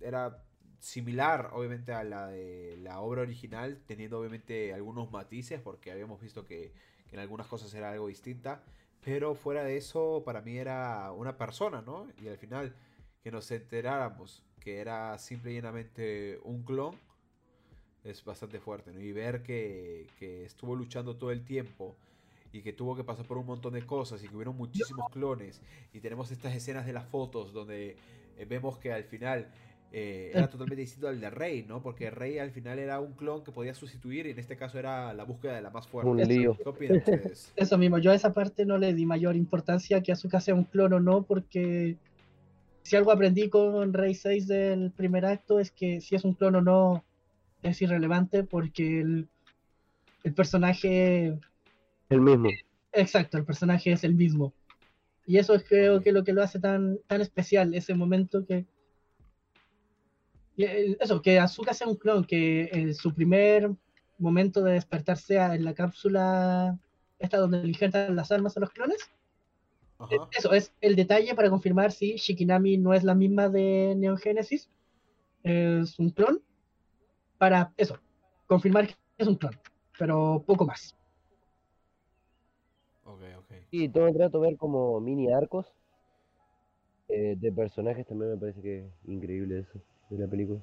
era 0.00 0.42
similar, 0.78 1.50
obviamente, 1.54 1.92
a 1.92 2.04
la 2.04 2.26
de 2.28 2.76
la 2.82 3.00
obra 3.00 3.22
original, 3.22 3.80
teniendo 3.86 4.20
obviamente 4.20 4.74
algunos 4.74 5.10
matices, 5.10 5.58
porque 5.60 5.90
habíamos 5.90 6.20
visto 6.20 6.44
que, 6.44 6.72
que 7.08 7.16
en 7.16 7.20
algunas 7.20 7.46
cosas 7.46 7.72
era 7.72 7.90
algo 7.90 8.06
distinta. 8.08 8.62
Pero 9.04 9.34
fuera 9.34 9.64
de 9.64 9.76
eso, 9.76 10.22
para 10.24 10.40
mí 10.40 10.56
era 10.56 11.12
una 11.12 11.36
persona, 11.36 11.82
¿no? 11.82 12.08
Y 12.22 12.28
al 12.28 12.38
final, 12.38 12.74
que 13.22 13.30
nos 13.30 13.50
enteráramos 13.50 14.42
que 14.60 14.78
era 14.78 15.18
simple 15.18 15.52
y 15.52 15.56
llanamente 15.56 16.40
un 16.42 16.62
clon, 16.62 16.98
es 18.02 18.24
bastante 18.24 18.60
fuerte, 18.60 18.92
¿no? 18.92 19.00
Y 19.00 19.12
ver 19.12 19.42
que, 19.42 20.06
que 20.18 20.44
estuvo 20.44 20.74
luchando 20.74 21.16
todo 21.16 21.30
el 21.30 21.44
tiempo 21.44 21.96
y 22.54 22.62
que 22.62 22.72
tuvo 22.72 22.96
que 22.96 23.04
pasar 23.04 23.26
por 23.26 23.36
un 23.36 23.46
montón 23.46 23.74
de 23.74 23.84
cosas 23.84 24.22
y 24.22 24.28
que 24.28 24.36
hubieron 24.36 24.56
muchísimos 24.56 25.10
clones 25.10 25.60
y 25.92 26.00
tenemos 26.00 26.30
estas 26.30 26.54
escenas 26.54 26.86
de 26.86 26.92
las 26.92 27.04
fotos 27.04 27.52
donde 27.52 27.96
eh, 28.38 28.44
vemos 28.44 28.78
que 28.78 28.92
al 28.92 29.02
final 29.02 29.50
eh, 29.92 30.32
era 30.34 30.48
totalmente 30.48 30.82
distinto 30.82 31.08
al 31.08 31.20
de 31.20 31.30
Rey, 31.30 31.62
¿no? 31.62 31.82
Porque 31.82 32.10
Rey 32.10 32.38
al 32.38 32.50
final 32.50 32.78
era 32.78 33.00
un 33.00 33.14
clon 33.14 33.44
que 33.44 33.52
podía 33.52 33.74
sustituir 33.74 34.26
y 34.26 34.30
en 34.30 34.38
este 34.38 34.56
caso 34.56 34.78
era 34.78 35.14
la 35.14 35.24
búsqueda 35.24 35.54
de 35.54 35.62
la 35.62 35.70
más 35.70 35.86
fuerte. 35.86 36.10
Un 36.10 36.20
Eso. 36.20 36.32
lío. 36.32 36.60
¿Qué 36.62 36.68
opinan 36.68 36.98
ustedes? 36.98 37.52
Eso 37.56 37.78
mismo, 37.78 37.98
yo 37.98 38.10
a 38.10 38.14
esa 38.14 38.32
parte 38.34 38.66
no 38.66 38.78
le 38.78 38.92
di 38.94 39.06
mayor 39.06 39.36
importancia 39.36 40.02
que 40.02 40.12
Asuka 40.12 40.40
sea 40.40 40.54
un 40.54 40.64
clon 40.64 40.92
o 40.94 41.00
no, 41.00 41.22
porque 41.24 41.96
si 42.82 42.96
algo 42.96 43.12
aprendí 43.12 43.48
con 43.48 43.92
Rey 43.92 44.14
6 44.14 44.46
del 44.48 44.90
primer 44.92 45.24
acto 45.26 45.60
es 45.60 45.70
que 45.70 46.00
si 46.00 46.16
es 46.16 46.24
un 46.24 46.34
clon 46.34 46.56
o 46.56 46.60
no 46.62 47.04
es 47.62 47.80
irrelevante 47.80 48.44
porque 48.44 49.00
el, 49.00 49.28
el 50.24 50.34
personaje, 50.34 51.38
El 52.10 52.20
mismo. 52.20 52.48
exacto, 52.92 53.38
el 53.38 53.44
personaje 53.44 53.92
es 53.92 54.04
el 54.04 54.14
mismo. 54.14 54.52
Y 55.26 55.38
eso 55.38 55.54
es 55.54 55.64
creo 55.64 56.02
que 56.02 56.12
lo 56.12 56.24
que 56.24 56.32
lo 56.34 56.42
hace 56.42 56.58
tan, 56.60 56.98
tan 57.06 57.20
especial, 57.22 57.74
ese 57.74 57.94
momento 57.94 58.44
que... 58.46 58.66
eh, 60.56 60.96
Eso, 61.00 61.20
que 61.22 61.38
Asuka 61.38 61.74
sea 61.74 61.88
un 61.88 61.96
clon, 61.96 62.24
que 62.24 62.68
en 62.72 62.94
su 62.94 63.14
primer 63.14 63.70
momento 64.18 64.62
de 64.62 64.72
despertar 64.72 65.16
sea 65.16 65.54
en 65.54 65.64
la 65.64 65.74
cápsula 65.74 66.78
esta 67.18 67.38
donde 67.38 67.62
le 67.62 67.68
injertan 67.68 68.16
las 68.16 68.30
almas 68.32 68.56
a 68.56 68.60
los 68.60 68.70
clones. 68.70 69.10
Eh, 70.10 70.16
Ajá. 70.16 70.28
Eso 70.36 70.52
es 70.52 70.72
el 70.80 70.96
detalle 70.96 71.34
para 71.34 71.50
confirmar 71.50 71.92
si 71.92 72.16
Shikinami 72.16 72.76
no 72.78 72.94
es 72.94 73.04
la 73.04 73.14
misma 73.14 73.48
de 73.48 73.94
Neon 73.96 74.18
Genesis. 74.18 74.70
Es 75.42 75.98
un 75.98 76.10
clon. 76.10 76.42
Para 77.38 77.72
eso, 77.76 77.98
confirmar 78.46 78.86
que 78.86 78.94
es 79.18 79.28
un 79.28 79.36
clon. 79.36 79.54
Pero 79.98 80.42
poco 80.46 80.66
más. 80.66 80.96
Ok, 83.04 83.20
ok. 83.38 83.52
Y 83.70 83.88
todo 83.88 84.06
el 84.08 84.18
rato 84.18 84.40
ver 84.40 84.56
como 84.56 85.00
mini 85.00 85.32
arcos 85.32 85.72
eh, 87.08 87.36
de 87.38 87.52
personajes 87.52 88.06
también 88.06 88.32
me 88.32 88.36
parece 88.38 88.60
que 88.62 88.78
es 88.86 88.92
increíble 89.06 89.60
eso 89.60 89.80
de 90.10 90.18
la 90.18 90.26
película. 90.28 90.60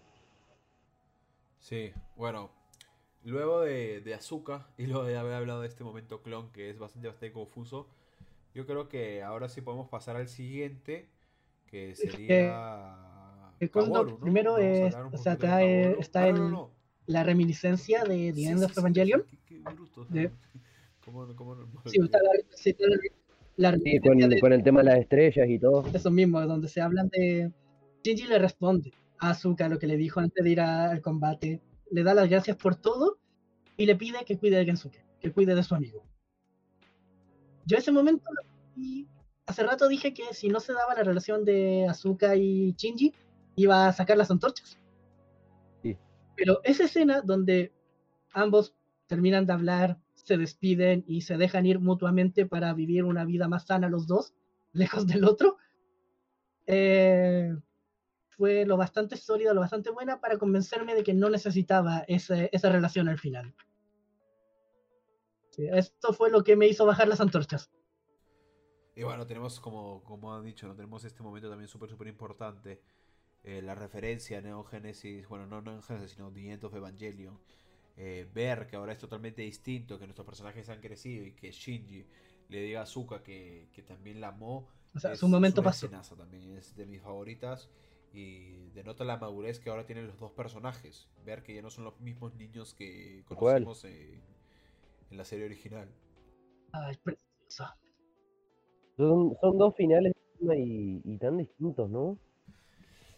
Sí, 1.59 1.91
bueno, 2.15 2.49
luego 3.23 3.61
de, 3.61 4.01
de 4.01 4.13
Azuka 4.13 4.67
y 4.77 4.87
luego 4.87 5.03
de 5.05 5.17
haber 5.17 5.33
hablado 5.33 5.61
de 5.61 5.67
este 5.67 5.83
momento 5.83 6.21
clon 6.21 6.51
que 6.51 6.69
es 6.69 6.79
bastante, 6.79 7.07
bastante 7.07 7.31
confuso, 7.31 7.87
yo 8.53 8.65
creo 8.65 8.89
que 8.89 9.23
ahora 9.23 9.47
sí 9.49 9.61
podemos 9.61 9.87
pasar 9.89 10.15
al 10.17 10.27
siguiente, 10.27 11.07
que 11.67 11.95
sería 11.95 13.51
eh, 13.59 13.69
Kaworu, 13.69 14.11
¿no? 14.11 14.17
primero 14.25 14.57
es- 14.57 14.95
o 15.13 15.17
sea, 15.17 15.37
Kaworu. 15.37 16.01
está 16.01 16.27
Ah, 16.27 16.31
no, 16.31 16.37
no, 16.39 16.45
el- 16.45 16.51
no. 16.51 16.71
La 17.07 17.23
reminiscencia 17.23 18.03
de 18.03 18.31
The 18.31 18.33
Sí, 18.33 18.45
End 18.45 18.59
sí, 18.59 18.65
of 18.65 18.73
sí, 18.73 18.79
Evangelion. 18.79 19.23
Qué, 19.23 19.37
qué 19.47 19.55
De- 20.09 20.29
¿no? 21.05 21.35
¿Cómo, 21.35 21.57
Sí, 21.85 21.99
está 22.03 22.19
la, 22.21 22.29
sí, 22.55 22.69
está 22.71 22.85
la- 22.87 22.97
la 23.57 23.71
Sí, 23.71 23.99
reminiscencia 23.99 24.09
con, 24.09 24.29
de 24.29 24.39
con 24.39 24.53
el 24.53 24.63
tema 24.63 24.79
de 24.79 24.85
las 24.85 24.99
estrellas 24.99 25.49
y 25.49 25.59
todo. 25.59 25.85
eso 25.93 26.11
mismo, 26.11 26.41
donde 26.41 26.67
se 26.67 26.81
hablan 26.81 27.09
de. 27.09 27.51
Shinji 28.03 28.27
le 28.27 28.39
responde 28.39 28.91
a 29.21 29.29
Asuka 29.29 29.69
lo 29.69 29.79
que 29.79 29.87
le 29.87 29.95
dijo 29.97 30.19
antes 30.19 30.43
de 30.43 30.49
ir 30.49 30.59
a- 30.59 30.89
al 30.91 31.01
combate. 31.01 31.61
Le 31.91 32.03
da 32.03 32.13
las 32.13 32.27
gracias 32.29 32.57
por 32.57 32.75
todo 32.75 33.19
y 33.77 33.85
le 33.85 33.95
pide 33.95 34.25
que 34.25 34.37
cuide 34.37 34.57
de 34.57 34.65
Gensuke, 34.65 35.05
que 35.19 35.31
cuide 35.31 35.55
de 35.55 35.63
su 35.63 35.75
amigo. 35.75 36.03
Yo 37.65 37.77
ese 37.77 37.91
momento, 37.91 38.25
vi- 38.75 39.07
hace 39.45 39.63
rato 39.63 39.87
dije 39.87 40.13
que 40.13 40.33
si 40.33 40.49
no 40.49 40.59
se 40.59 40.73
daba 40.73 40.95
la 40.95 41.03
relación 41.03 41.45
de 41.45 41.87
Asuka 41.87 42.35
y 42.35 42.73
Shinji, 42.73 43.13
iba 43.55 43.87
a 43.87 43.93
sacar 43.93 44.17
las 44.17 44.31
antorchas. 44.31 44.77
Sí. 45.83 45.97
Pero 46.35 46.59
esa 46.63 46.85
escena 46.85 47.21
donde 47.21 47.71
ambos 48.33 48.75
terminan 49.07 49.45
de 49.45 49.53
hablar, 49.53 49.99
se 50.15 50.37
despiden 50.37 51.03
y 51.07 51.21
se 51.21 51.37
dejan 51.37 51.65
ir 51.65 51.79
mutuamente 51.79 52.45
para 52.45 52.73
vivir 52.73 53.03
una 53.03 53.25
vida 53.25 53.47
más 53.47 53.65
sana 53.67 53.89
los 53.89 54.07
dos, 54.07 54.33
lejos 54.73 55.05
del 55.05 55.25
otro, 55.25 55.57
eh, 56.65 57.55
fue 58.41 58.65
lo 58.65 58.75
bastante 58.75 59.17
sólida, 59.17 59.53
lo 59.53 59.61
bastante 59.61 59.91
buena 59.91 60.19
para 60.19 60.39
convencerme 60.39 60.95
de 60.95 61.03
que 61.03 61.13
no 61.13 61.29
necesitaba 61.29 61.99
ese- 62.07 62.49
esa 62.51 62.69
relación 62.71 63.07
al 63.07 63.19
final. 63.19 63.53
Sí, 65.51 65.67
esto 65.71 66.11
fue 66.13 66.31
lo 66.31 66.43
que 66.43 66.55
me 66.55 66.67
hizo 66.67 66.87
bajar 66.87 67.07
las 67.07 67.21
antorchas. 67.21 67.69
Y 68.95 69.03
bueno, 69.03 69.25
tenemos, 69.27 69.59
como, 69.59 70.03
como 70.03 70.33
han 70.33 70.43
dicho, 70.43 70.67
¿no? 70.67 70.75
tenemos 70.75 71.03
este 71.05 71.21
momento 71.23 71.49
también 71.49 71.67
súper, 71.67 71.89
súper 71.89 72.07
importante. 72.07 72.81
eh, 73.43 73.61
la 73.61 73.75
referencia 73.75 74.37
a 74.39 74.41
Neon 74.41 74.65
Genesis, 74.65 75.27
bueno, 75.27 75.47
no 75.47 75.61
Neon 75.61 75.83
Genesis, 75.83 76.11
sino 76.11 76.31
The 76.31 76.51
End 76.51 76.63
of 76.63 76.75
Evangelion. 76.75 77.39
eh, 77.97 78.27
ver 78.33 78.67
que 78.67 78.75
ahora 78.77 78.93
es 78.93 78.99
totalmente 78.99 79.41
distinto, 79.43 79.99
que 79.99 80.05
nuestros 80.05 80.25
personajes 80.25 80.69
han 80.69 80.81
crecido 80.81 81.25
y 81.25 81.33
que 81.33 81.51
Shinji 81.51 82.05
le 82.49 82.61
diga 82.61 82.79
a 82.81 82.83
Azuka 82.83 83.21
que, 83.23 83.69
que 83.73 83.83
también 83.83 84.19
la 84.21 84.29
amó. 84.29 84.67
O 84.95 84.99
sea, 84.99 85.11
es- 85.13 85.19
su 85.19 85.27
momento 85.27 85.61
pasó. 85.63 85.89
también, 86.17 86.57
es 86.57 86.75
de 86.75 86.85
mis 86.87 87.01
favoritas. 87.01 87.69
Y 88.13 88.69
denota 88.71 89.05
la 89.05 89.17
madurez 89.17 89.59
que 89.59 89.69
ahora 89.69 89.85
tienen 89.85 90.07
los 90.07 90.19
dos 90.19 90.31
personajes. 90.31 91.07
Ver 91.25 91.43
que 91.43 91.55
ya 91.55 91.61
no 91.61 91.69
son 91.69 91.85
los 91.85 91.99
mismos 92.01 92.35
niños 92.35 92.73
que 92.73 93.23
conocimos 93.25 93.85
en, 93.85 94.21
en 95.09 95.17
la 95.17 95.23
serie 95.23 95.45
original. 95.45 95.89
Ay, 96.73 96.97
preciosa. 97.03 97.77
Son, 98.97 99.35
son 99.39 99.57
dos 99.57 99.75
finales 99.75 100.13
y, 100.41 101.01
y 101.05 101.17
tan 101.17 101.37
distintos, 101.37 101.89
¿no? 101.89 102.17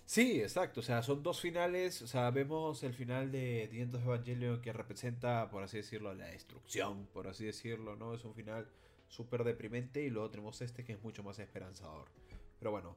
Sí, 0.05 0.41
exacto. 0.41 0.81
O 0.81 0.83
sea, 0.83 1.01
son 1.01 1.23
dos 1.23 1.41
finales. 1.41 2.01
O 2.01 2.07
sea, 2.07 2.29
vemos 2.29 2.83
el 2.83 2.93
final 2.93 3.31
de 3.31 3.67
The 3.71 3.81
End 3.81 3.95
of 3.95 4.03
Evangelion 4.03 4.61
que 4.61 4.73
representa, 4.73 5.49
por 5.49 5.63
así 5.63 5.77
decirlo, 5.77 6.13
la 6.13 6.27
destrucción, 6.27 7.07
por 7.07 7.27
así 7.27 7.45
decirlo, 7.45 7.95
¿no? 7.95 8.13
Es 8.13 8.25
un 8.25 8.35
final 8.35 8.69
súper 9.07 9.43
deprimente 9.43 10.03
y 10.03 10.09
luego 10.09 10.29
tenemos 10.29 10.61
este 10.61 10.83
que 10.83 10.93
es 10.93 11.03
mucho 11.03 11.23
más 11.23 11.39
esperanzador. 11.39 12.09
Pero 12.59 12.71
bueno, 12.71 12.95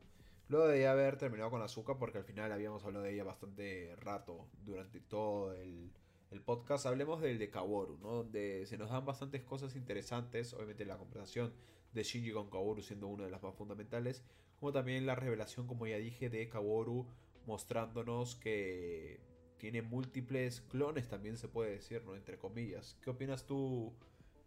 luego 0.48 0.68
de 0.68 0.86
haber 0.86 1.16
terminado 1.16 1.50
con 1.50 1.62
Azúcar, 1.62 1.96
porque 1.98 2.18
al 2.18 2.24
final 2.24 2.52
habíamos 2.52 2.84
hablado 2.84 3.04
de 3.04 3.14
ella 3.14 3.24
bastante 3.24 3.94
rato 3.96 4.48
durante 4.64 5.00
todo 5.00 5.52
el, 5.54 5.92
el 6.30 6.40
podcast, 6.40 6.86
hablemos 6.86 7.20
del 7.20 7.38
de 7.38 7.50
Kaworu, 7.50 7.98
¿no? 7.98 8.08
Donde 8.08 8.66
se 8.66 8.78
nos 8.78 8.90
dan 8.90 9.04
bastantes 9.04 9.42
cosas 9.42 9.76
interesantes, 9.76 10.54
obviamente 10.54 10.84
la 10.84 10.98
conversación 10.98 11.52
de 11.92 12.02
Shinji 12.02 12.32
con 12.32 12.50
Kaworu 12.50 12.82
siendo 12.82 13.08
una 13.08 13.24
de 13.24 13.30
las 13.30 13.42
más 13.42 13.54
fundamentales, 13.54 14.22
como 14.58 14.72
también 14.72 15.06
la 15.06 15.14
revelación, 15.14 15.66
como 15.66 15.86
ya 15.86 15.96
dije, 15.96 16.30
de 16.30 16.48
Kaworu 16.48 17.06
mostrándonos 17.46 18.36
que 18.36 19.20
tiene 19.58 19.82
múltiples 19.82 20.60
clones, 20.60 21.08
también 21.08 21.36
se 21.36 21.48
puede 21.48 21.72
decir, 21.72 22.02
¿no? 22.04 22.14
Entre 22.16 22.38
comillas. 22.38 22.96
¿Qué 23.02 23.10
opinas 23.10 23.46
tú, 23.46 23.94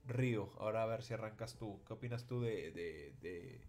Río? 0.06 0.52
Ahora 0.60 0.84
a 0.84 0.86
ver 0.86 1.02
si 1.02 1.14
arrancas 1.14 1.58
tú. 1.58 1.82
¿Qué 1.86 1.94
opinas 1.94 2.28
tú 2.28 2.42
de, 2.42 2.72
de, 2.72 3.16
de, 3.22 3.62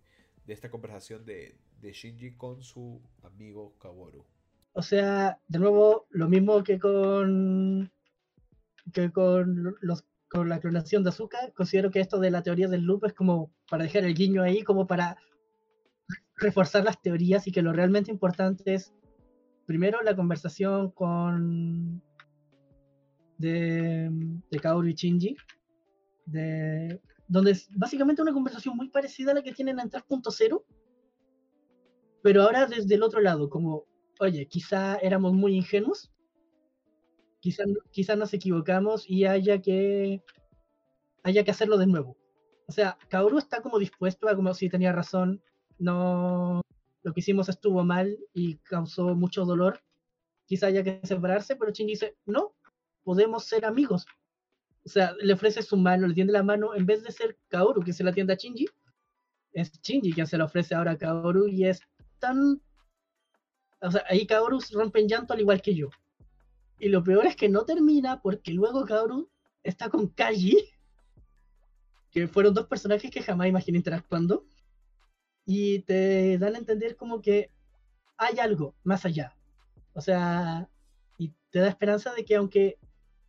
de 0.47 0.52
esta 0.52 0.70
conversación 0.70 1.24
de, 1.24 1.57
de 1.81 1.93
Shinji 1.93 2.36
con 2.36 2.62
su 2.62 3.01
amigo 3.23 3.77
Kaworu? 3.78 4.24
O 4.73 4.82
sea, 4.82 5.40
de 5.48 5.59
nuevo, 5.59 6.07
lo 6.11 6.28
mismo 6.28 6.62
que 6.62 6.78
con 6.78 7.90
que 8.93 9.11
con 9.11 9.77
los 9.81 10.05
con 10.31 10.48
la 10.48 10.61
clonación 10.61 11.02
de 11.02 11.09
azúcar, 11.09 11.52
considero 11.55 11.90
que 11.90 11.98
esto 11.98 12.20
de 12.20 12.31
la 12.31 12.43
teoría 12.43 12.69
del 12.69 12.82
loop 12.82 13.05
es 13.05 13.15
como 13.15 13.51
para 13.69 13.82
dejar 13.82 14.05
el 14.05 14.15
guiño 14.15 14.43
ahí, 14.43 14.62
como 14.62 14.86
para 14.86 15.16
reforzar 16.36 16.85
las 16.85 17.02
teorías 17.02 17.48
y 17.48 17.52
que 17.52 17.62
lo 17.62 17.73
realmente 17.73 18.12
importante 18.12 18.74
es, 18.74 18.94
primero, 19.66 20.02
la 20.02 20.15
conversación 20.15 20.93
con 20.93 22.01
de, 23.39 24.09
de 24.51 24.61
Kaoru 24.61 24.86
y 24.86 24.94
Shinji, 24.94 25.36
de, 26.27 27.01
donde 27.27 27.51
es 27.51 27.69
básicamente 27.74 28.23
una 28.23 28.32
conversación 28.32 28.77
muy 28.77 28.89
parecida 28.89 29.32
a 29.32 29.35
la 29.35 29.43
que 29.43 29.52
tienen 29.52 29.81
en 29.81 29.90
3.0, 29.90 30.62
pero 32.22 32.42
ahora 32.42 32.66
desde 32.66 32.94
el 32.94 33.02
otro 33.02 33.20
lado, 33.20 33.48
como, 33.48 33.86
oye, 34.18 34.47
quizá 34.47 34.97
éramos 34.97 35.32
muy 35.32 35.56
ingenuos, 35.56 36.10
quizá, 37.40 37.64
quizá 37.90 38.16
nos 38.16 38.34
equivocamos 38.34 39.09
y 39.09 39.24
haya 39.24 39.60
que, 39.60 40.22
haya 41.22 41.44
que 41.44 41.51
hacerlo 41.51 41.78
de 41.78 41.86
nuevo. 41.86 42.16
O 42.66 42.72
sea, 42.72 42.97
Kaoru 43.09 43.38
está 43.38 43.62
como 43.62 43.78
dispuesto 43.78 44.28
a 44.28 44.36
como 44.36 44.55
si 44.55 44.68
tenía 44.68 44.92
razón, 44.92 45.42
no 45.78 46.62
lo 47.02 47.12
que 47.12 47.20
hicimos 47.20 47.48
estuvo 47.48 47.82
mal 47.84 48.18
y 48.34 48.56
causó 48.59 49.14
mucho 49.14 49.44
dolor. 49.44 49.80
Quizá 50.47 50.66
haya 50.66 50.82
que 50.82 51.01
separarse, 51.05 51.56
pero 51.56 51.72
Shinji 51.72 51.92
dice, 51.92 52.16
no, 52.26 52.55
podemos 53.02 53.44
ser 53.44 53.64
amigos. 53.64 54.06
O 54.84 54.88
sea, 54.88 55.14
le 55.20 55.32
ofrece 55.32 55.62
su 55.62 55.76
mano, 55.76 56.06
le 56.06 56.14
tiende 56.14 56.32
la 56.32 56.42
mano, 56.42 56.74
en 56.74 56.86
vez 56.86 57.02
de 57.02 57.12
ser 57.12 57.38
Kaoru 57.48 57.82
que 57.82 57.92
se 57.92 58.05
la 58.05 58.12
tiende 58.12 58.32
a 58.32 58.36
Shinji, 58.36 58.66
es 59.52 59.72
Shinji 59.82 60.12
quien 60.12 60.26
se 60.26 60.38
la 60.38 60.44
ofrece 60.44 60.74
ahora 60.74 60.92
a 60.92 60.98
Kaoru 60.98 61.48
y 61.48 61.66
es 61.66 61.80
tan... 62.20 62.62
O 63.82 63.90
sea, 63.90 64.05
ahí 64.09 64.26
Kaoru 64.26 64.60
rompe 64.72 65.01
en 65.01 65.09
llanto 65.09 65.32
al 65.32 65.40
igual 65.40 65.62
que 65.62 65.74
yo. 65.74 65.88
Y 66.78 66.88
lo 66.88 67.02
peor 67.02 67.26
es 67.26 67.36
que 67.36 67.48
no 67.48 67.64
termina 67.64 68.20
porque 68.22 68.52
luego 68.52 68.84
Kaoru 68.84 69.30
está 69.62 69.90
con 69.90 70.09
Kaji, 70.09 70.56
que 72.10 72.28
fueron 72.28 72.55
dos 72.55 72.66
personajes 72.66 73.10
que 73.10 73.22
jamás 73.22 73.48
imaginé 73.48 73.78
interactuando, 73.78 74.47
y 75.44 75.80
te 75.80 76.38
dan 76.38 76.55
a 76.55 76.59
entender 76.59 76.97
como 76.97 77.20
que 77.20 77.51
hay 78.16 78.38
algo 78.38 78.74
más 78.84 79.05
allá. 79.05 79.34
O 79.94 80.01
sea, 80.01 80.68
y 81.18 81.34
te 81.51 81.60
da 81.60 81.68
esperanza 81.68 82.12
de 82.14 82.24
que 82.24 82.36
aunque 82.36 82.78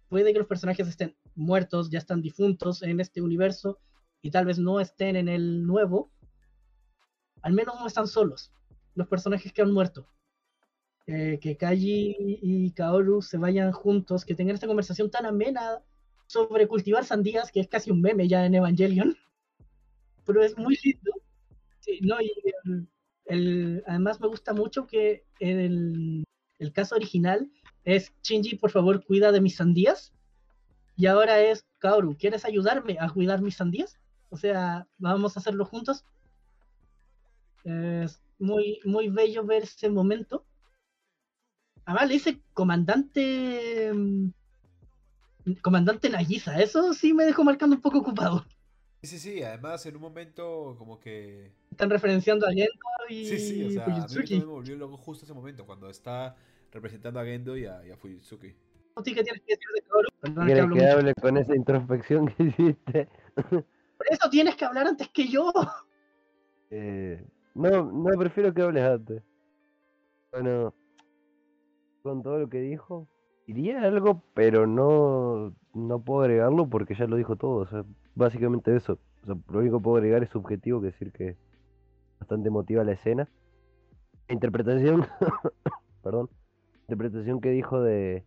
puede 0.08 0.32
que 0.34 0.40
los 0.40 0.48
personajes 0.48 0.88
estén 0.88 1.16
muertos, 1.36 1.90
ya 1.90 2.00
están 2.00 2.22
difuntos 2.22 2.84
en 2.84 3.00
este 3.00 3.22
universo, 3.22 3.80
y 4.22 4.32
tal 4.32 4.46
vez 4.46 4.60
no 4.60 4.80
estén 4.80 5.16
en 5.16 5.28
el 5.28 5.66
nuevo, 5.66 6.12
al 7.42 7.54
menos 7.54 7.80
no 7.80 7.88
están 7.88 8.08
solos 8.08 8.52
los 8.96 9.08
personajes 9.08 9.52
que 9.54 9.62
han 9.62 9.72
muerto. 9.72 10.08
Eh, 11.08 11.40
que 11.42 11.58
Kaji 11.58 12.16
y 12.42 12.72
Kaoru 12.72 13.22
se 13.22 13.38
vayan 13.38 13.72
juntos, 13.72 14.24
que 14.24 14.36
tengan 14.36 14.54
esta 14.54 14.68
conversación 14.68 15.10
tan 15.10 15.26
amena 15.26 15.82
sobre 16.28 16.68
cultivar 16.68 17.04
sandías, 17.04 17.52
que 17.52 17.60
es 17.60 17.68
casi 17.68 17.92
un 17.92 18.02
meme 18.02 18.28
ya 18.28 18.46
en 18.46 18.56
Evangelion. 18.56 19.18
Pero 20.26 20.44
es 20.44 20.58
muy 20.58 20.78
lindo. 20.84 21.12
Además 23.88 24.22
me 24.22 24.28
gusta 24.28 24.54
mucho 24.54 24.86
que 24.88 25.26
el, 25.40 26.24
el 26.60 26.74
caso 26.74 26.96
original 26.96 27.52
es 27.84 28.14
Shinji, 28.22 28.56
por 28.56 28.70
favor, 28.70 29.04
cuida 29.04 29.32
de 29.32 29.42
mis 29.42 29.56
sandías. 29.56 30.14
Y 30.96 31.08
ahora 31.08 31.42
es 31.42 31.66
Kaoru, 31.80 32.16
¿quieres 32.18 32.46
ayudarme 32.46 32.98
a 33.00 33.10
cuidar 33.10 33.42
mis 33.42 33.56
sandías? 33.56 33.98
O 34.30 34.38
sea, 34.38 34.88
vamos 35.00 35.36
a 35.36 35.40
hacerlo 35.40 35.66
juntos. 35.66 36.06
Es 37.64 38.22
muy, 38.42 38.80
muy 38.84 39.10
bello 39.10 39.46
ver 39.46 39.64
ese 39.64 39.90
momento. 39.90 40.46
Además 41.86 42.08
le 42.08 42.14
dice 42.16 42.42
comandante. 42.54 43.92
Comandante 45.62 46.10
Nagisa. 46.10 46.60
Eso 46.62 46.94
sí 46.94 47.14
me 47.14 47.24
dejó 47.26 47.44
marcando 47.44 47.76
un 47.76 47.82
poco 47.82 48.00
ocupado. 48.00 48.46
Sí, 49.02 49.08
sí, 49.08 49.20
sí. 49.20 49.44
Además, 49.44 49.86
en 49.86 49.96
un 49.96 50.02
momento 50.02 50.76
como 50.78 51.00
que. 51.00 51.52
Están 51.72 51.90
referenciando 51.90 52.46
a 52.46 52.52
Gendo 52.52 52.70
y 53.10 53.26
Sí, 53.26 53.40
sí, 53.40 53.64
o 53.64 53.72
sea, 53.72 53.86
a 53.86 53.88
mí 53.88 53.94
Fujitsuki. 53.96 54.40
me 54.40 54.46
volvió 54.46 54.76
loco 54.76 54.98
justo 54.98 55.26
ese 55.26 55.34
momento, 55.34 55.66
cuando 55.66 55.90
está 55.90 56.36
representando 56.72 57.20
a 57.20 57.26
Gendo 57.26 57.58
y 57.58 57.66
a, 57.66 57.86
y 57.86 57.92
a 57.92 57.98
Fujitsuki. 57.98 58.54
¿Tú 58.96 59.04
qué 59.04 59.24
tienes 59.24 59.42
que 59.42 59.56
decir 59.56 59.68
de 59.74 59.82
Kaoru? 59.82 60.08
Que 60.22 60.46
¿Quieres 60.46 60.64
que 60.64 60.70
mucho. 60.70 60.92
hable 60.92 61.14
con 61.16 61.38
esa 61.38 61.56
introspección 61.56 62.28
que 62.28 62.44
hiciste? 62.44 63.08
Por 63.36 64.08
eso 64.10 64.30
tienes 64.30 64.56
que 64.56 64.66
hablar 64.66 64.88
antes 64.88 65.10
que 65.10 65.28
yo. 65.28 65.52
Eh, 66.74 67.22
no, 67.54 67.92
no, 67.92 68.18
prefiero 68.18 68.54
que 68.54 68.62
hables 68.62 68.84
antes. 68.84 69.24
Bueno, 70.32 70.74
con 72.04 72.24
todo 72.24 72.40
lo 72.40 72.50
que 72.50 72.62
dijo, 72.62 73.08
diría 73.48 73.82
algo, 73.84 74.24
pero 74.34 74.66
no, 74.68 75.54
no 75.74 76.04
puedo 76.04 76.22
agregarlo 76.22 76.70
porque 76.70 76.96
ya 76.96 77.08
lo 77.08 77.16
dijo 77.16 77.36
todo. 77.36 77.58
O 77.58 77.68
sea, 77.68 77.84
básicamente 78.16 78.76
eso. 78.76 79.00
O 79.24 79.26
sea, 79.26 79.36
lo 79.50 79.60
único 79.60 79.78
que 79.78 79.84
puedo 79.84 79.98
agregar 79.98 80.24
es 80.24 80.30
subjetivo, 80.30 80.80
que 80.82 80.88
decir 80.88 81.12
que 81.12 81.38
bastante 82.20 82.50
emotiva 82.50 82.84
la 82.84 82.94
escena. 82.94 83.28
Interpretación, 84.30 85.06
perdón, 86.04 86.30
interpretación 86.84 87.42
que 87.42 87.50
dijo 87.50 87.82
de 87.82 88.24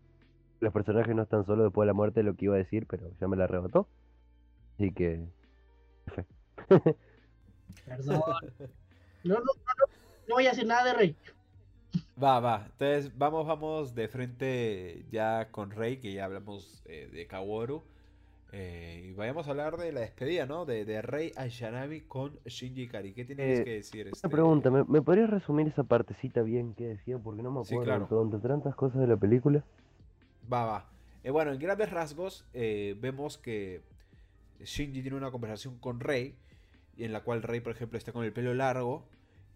los 0.61 0.73
personajes 0.73 1.15
no 1.15 1.23
están 1.23 1.45
solos 1.45 1.65
después 1.67 1.85
de 1.85 1.89
la 1.89 1.95
muerte, 1.95 2.23
lo 2.23 2.35
que 2.35 2.47
iba 2.47 2.55
a 2.55 2.59
decir, 2.59 2.87
pero 2.87 3.11
ya 3.21 3.29
me 3.29 3.37
la 3.37 3.45
arrebató. 3.45 3.89
Así 4.75 4.93
que, 4.93 5.25
F. 6.07 6.27
Perdón. 7.87 8.23
No, 9.25 9.35
no, 9.35 9.41
no, 9.41 9.45
no, 9.45 9.87
no 10.29 10.35
voy 10.35 10.47
a 10.47 10.51
decir 10.51 10.67
nada 10.67 10.85
de 10.85 10.95
Rey. 10.95 11.17
Va, 12.23 12.41
va. 12.41 12.67
Entonces, 12.73 13.17
vamos, 13.17 13.47
vamos 13.47 13.95
de 13.95 14.09
frente 14.09 15.05
ya 15.11 15.51
con 15.51 15.71
Rey, 15.71 15.99
que 15.99 16.13
ya 16.13 16.25
hablamos 16.27 16.83
eh, 16.87 17.09
de 17.13 17.27
Kaworu. 17.27 17.83
Eh, 18.53 19.09
y 19.11 19.13
vayamos 19.15 19.49
a 19.49 19.51
hablar 19.51 19.77
de 19.77 19.91
la 19.91 20.01
despedida, 20.01 20.47
¿no? 20.47 20.65
De, 20.65 20.85
de 20.85 21.03
Rey 21.03 21.33
Ayanami 21.37 22.03
con 22.03 22.39
Shinji 22.45 22.83
Ikari. 22.83 23.13
¿Qué 23.13 23.25
tienes 23.25 23.61
Eh, 23.61 23.65
que 23.65 23.71
decir? 23.75 24.07
Una 24.07 24.13
este? 24.13 24.29
pregunta, 24.29 24.71
¿me, 24.71 24.85
me 24.85 25.03
podrías 25.03 25.29
resumir 25.29 25.67
esa 25.67 25.83
partecita 25.83 26.43
bien 26.43 26.75
que 26.75 26.85
decía? 26.87 27.19
Porque 27.19 27.43
no 27.43 27.51
me 27.51 27.65
Sí, 27.65 27.75
acuerdo 27.75 27.85
claro. 27.85 28.01
de 28.03 28.07
todo, 28.09 28.23
entre 28.23 28.49
tantas 28.49 28.77
cosas 28.77 29.01
de 29.01 29.09
la 29.09 29.17
película. 29.17 29.65
Va, 30.53 30.65
va. 30.67 30.91
Eh, 31.25 31.31
bueno, 31.31 31.53
en 31.53 31.59
grandes 31.59 31.91
rasgos, 31.91 32.45
eh, 32.53 32.97
vemos 33.01 33.39
que 33.39 33.83
Shinji 34.61 35.03
tiene 35.03 35.17
una 35.17 35.33
conversación 35.33 35.79
con 35.79 35.99
Rey, 35.99 36.37
en 36.99 37.13
la 37.13 37.21
cual 37.23 37.43
Rey, 37.43 37.61
por 37.61 37.73
ejemplo, 37.73 37.99
está 37.99 38.13
con 38.13 38.25
el 38.25 38.33
pelo 38.33 38.55
largo, 38.55 39.07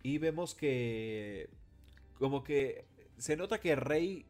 y 0.03 0.19
vemos 0.19 0.55
que 0.55 1.49
como 2.19 2.43
que 2.45 2.85
se 3.17 3.37
nota 3.37 3.59
que 3.61 3.77
Rey 3.77 4.25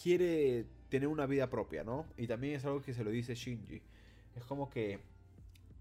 quiere 0.00 0.66
tener 0.88 1.08
una 1.08 1.26
vida 1.26 1.50
propia, 1.50 1.84
¿no? 1.84 2.06
Y 2.16 2.26
también 2.26 2.54
es 2.54 2.64
algo 2.64 2.82
que 2.82 2.94
se 2.94 3.04
lo 3.04 3.10
dice 3.10 3.34
Shinji. 3.34 3.82
Es 4.36 4.44
como 4.44 4.70
que, 4.70 4.98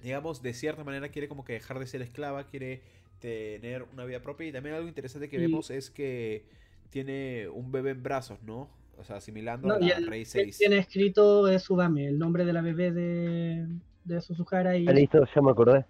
digamos, 0.02 0.42
de 0.42 0.54
cierta 0.54 0.84
manera 0.84 1.10
quiere 1.10 1.28
como 1.28 1.44
que 1.44 1.54
dejar 1.54 1.80
de 1.80 1.88
ser 1.88 2.02
esclava, 2.02 2.46
quiere 2.48 2.82
tener 3.20 3.84
una 3.94 4.06
vida 4.06 4.22
propia. 4.22 4.48
Y 4.48 4.52
también 4.52 4.76
algo 4.76 4.88
interesante 4.88 5.30
que 5.30 5.38
Y- 5.38 5.42
vemos 5.42 5.70
es 5.72 5.90
que 5.90 6.46
tiene 6.90 7.48
un 7.50 7.72
bebé 7.72 7.92
en 7.92 8.04
brazos, 8.04 8.42
¿no? 8.44 8.70
O 8.98 9.04
sea, 9.04 9.16
asimilando 9.18 9.68
No, 9.68 9.74
a 9.76 9.80
la 9.80 9.88
el- 9.88 10.08
Rey 10.08 10.22
él 10.22 10.26
6. 10.28 10.58
tiene 10.58 10.78
escrito 10.78 11.48
es 11.48 11.64
Subame, 11.64 12.08
el 12.08 12.20
nombre 12.20 12.46
de 12.46 12.54
la 12.54 12.62
bebé 12.62 12.92
de, 12.92 13.68
de 14.06 14.22
Suzuhara 14.22 14.78
y 14.78 14.88
Ah, 14.88 14.94
listo, 14.94 15.24
ya 15.34 15.42
me 15.42 15.52
acordé. 15.52 15.86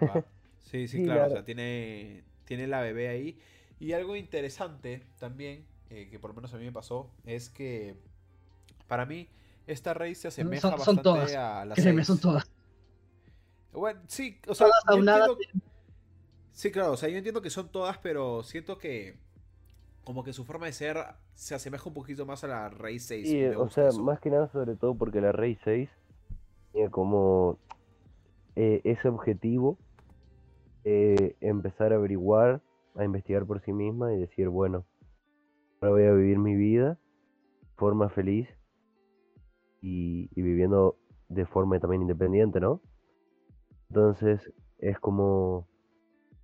Sí, 0.62 0.86
sí, 0.86 0.98
Sí, 0.98 1.04
claro. 1.04 1.26
O 1.26 1.30
sea, 1.30 1.44
tiene, 1.44 2.22
tiene 2.44 2.66
la 2.68 2.80
bebé 2.80 3.08
ahí. 3.08 3.38
Y 3.80 3.92
algo 3.92 4.14
interesante 4.14 5.02
también, 5.18 5.64
eh, 5.88 6.08
que 6.10 6.18
por 6.20 6.30
lo 6.30 6.34
menos 6.36 6.52
a 6.54 6.58
mí 6.58 6.64
me 6.64 6.70
pasó, 6.72 7.10
es 7.24 7.50
que 7.50 7.96
para 8.86 9.04
mí 9.06 9.28
esta 9.66 9.94
Rey 9.94 10.14
se 10.14 10.28
asemeja 10.28 10.60
son- 10.62 10.70
son 10.70 10.78
bastante 10.78 11.02
todas. 11.02 11.34
a 11.34 11.64
la 11.64 11.74
créeme, 11.74 12.04
6. 12.04 12.06
son 12.06 12.18
todas. 12.20 12.50
Bueno, 13.72 14.00
sí, 14.08 14.38
o 14.48 14.54
sea, 14.54 14.66
Todas 14.66 14.82
yo 14.86 14.92
aunadas 14.94 15.28
entiendo- 15.30 15.66
Sí, 16.52 16.70
claro, 16.72 16.92
o 16.92 16.96
sea, 16.96 17.08
yo 17.08 17.16
entiendo 17.16 17.40
que 17.40 17.50
son 17.50 17.68
todas, 17.70 17.98
pero 17.98 18.42
siento 18.42 18.78
que 18.78 19.16
como 20.04 20.24
que 20.24 20.32
su 20.32 20.44
forma 20.44 20.66
de 20.66 20.72
ser 20.72 20.98
se 21.34 21.54
asemeja 21.54 21.88
un 21.88 21.94
poquito 21.94 22.26
más 22.26 22.44
a 22.44 22.48
la 22.48 22.68
Rey 22.68 22.98
6. 22.98 23.28
Sí, 23.28 23.44
o 23.46 23.70
sea, 23.70 23.88
eso. 23.88 24.02
más 24.02 24.20
que 24.20 24.28
nada 24.30 24.48
sobre 24.48 24.74
todo 24.76 24.94
porque 24.94 25.20
la 25.20 25.32
Rey 25.32 25.56
6 25.64 25.88
tiene 26.72 26.90
como 26.90 27.58
eh, 28.56 28.80
ese 28.84 29.08
objetivo, 29.08 29.78
eh, 30.84 31.36
empezar 31.40 31.92
a 31.92 31.96
averiguar, 31.96 32.60
a 32.94 33.04
investigar 33.04 33.46
por 33.46 33.60
sí 33.60 33.72
misma 33.72 34.14
y 34.14 34.18
decir, 34.18 34.48
bueno, 34.48 34.84
ahora 35.80 35.92
voy 35.92 36.04
a 36.04 36.12
vivir 36.12 36.38
mi 36.38 36.54
vida 36.54 36.98
de 37.60 37.68
forma 37.76 38.08
feliz 38.08 38.48
y, 39.80 40.28
y 40.34 40.42
viviendo 40.42 40.96
de 41.28 41.46
forma 41.46 41.78
también 41.78 42.02
independiente, 42.02 42.60
¿no? 42.60 42.80
Entonces 43.88 44.52
es 44.78 44.98
como, 44.98 45.66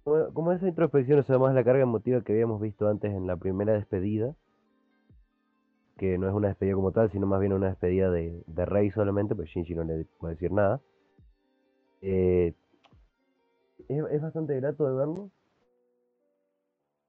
como, 0.05 0.53
esa 0.53 0.69
introspección, 0.69 1.19
o 1.19 1.23
sea, 1.23 1.39
más 1.39 1.55
la 1.55 1.65
carga 1.65 1.83
emotiva 1.83 2.23
que 2.23 2.33
habíamos 2.33 2.61
visto 2.61 2.89
antes 2.89 3.13
en 3.13 3.27
la 3.27 3.37
primera 3.37 3.73
despedida 3.73 4.35
que 5.97 6.19
no 6.19 6.29
es 6.29 6.35
una 6.35 6.49
despedida 6.49 6.75
como 6.75 6.93
tal, 6.93 7.11
sino 7.11 7.27
más 7.27 7.41
bien 7.41 7.53
una 7.53 7.69
despedida 7.69 8.11
de, 8.11 8.43
de 8.47 8.65
Rey 8.67 8.91
solamente, 8.91 9.35
pues 9.35 9.49
Shinji 9.49 9.75
no 9.75 9.85
le 9.85 10.05
puede 10.19 10.35
decir 10.35 10.53
nada. 10.53 10.81
Eh, 12.03 12.55
es, 13.89 14.05
es 14.11 14.23
bastante 14.23 14.57
grato 14.57 14.87
de 14.87 14.97
verlo. 14.97 15.31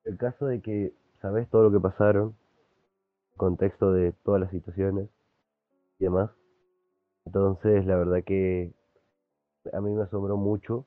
El 0.06 0.18
caso 0.18 0.46
de 0.46 0.62
que 0.62 0.94
sabes 1.22 1.50
todo 1.50 1.64
lo 1.64 1.72
que 1.72 1.80
pasaron, 1.80 2.36
contexto 3.36 3.92
de 3.92 4.14
todas 4.24 4.42
las 4.42 4.52
situaciones 4.52 5.10
y 6.00 6.06
demás. 6.06 6.32
Entonces, 7.26 7.86
la 7.86 7.98
verdad 7.98 8.24
que 8.24 8.74
a 9.74 9.82
mí 9.82 9.92
me 9.94 10.04
asombró 10.04 10.38
mucho 10.38 10.86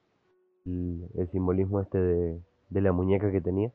el, 0.64 1.08
el 1.16 1.30
simbolismo 1.30 1.80
este 1.80 1.98
de, 1.98 2.40
de 2.70 2.80
la 2.80 2.92
muñeca 2.92 3.30
que 3.30 3.40
tenía. 3.40 3.72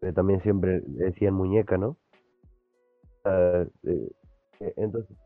Pero 0.00 0.14
también 0.14 0.42
siempre 0.42 0.82
decían 0.86 1.34
muñeca, 1.34 1.76
¿no? 1.76 1.96
Ah, 3.24 3.64
eh, 3.84 4.10
eh, 4.60 4.74
entonces, 4.76 5.16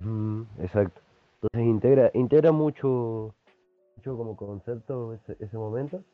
mm, 0.00 0.42
exacto. 0.60 1.00
Entonces 1.42 1.68
integra, 1.68 2.10
integra 2.14 2.52
mucho, 2.52 3.34
como 4.12 4.36
concepto 4.36 5.14
ese, 5.14 5.56
momento. 5.56 6.04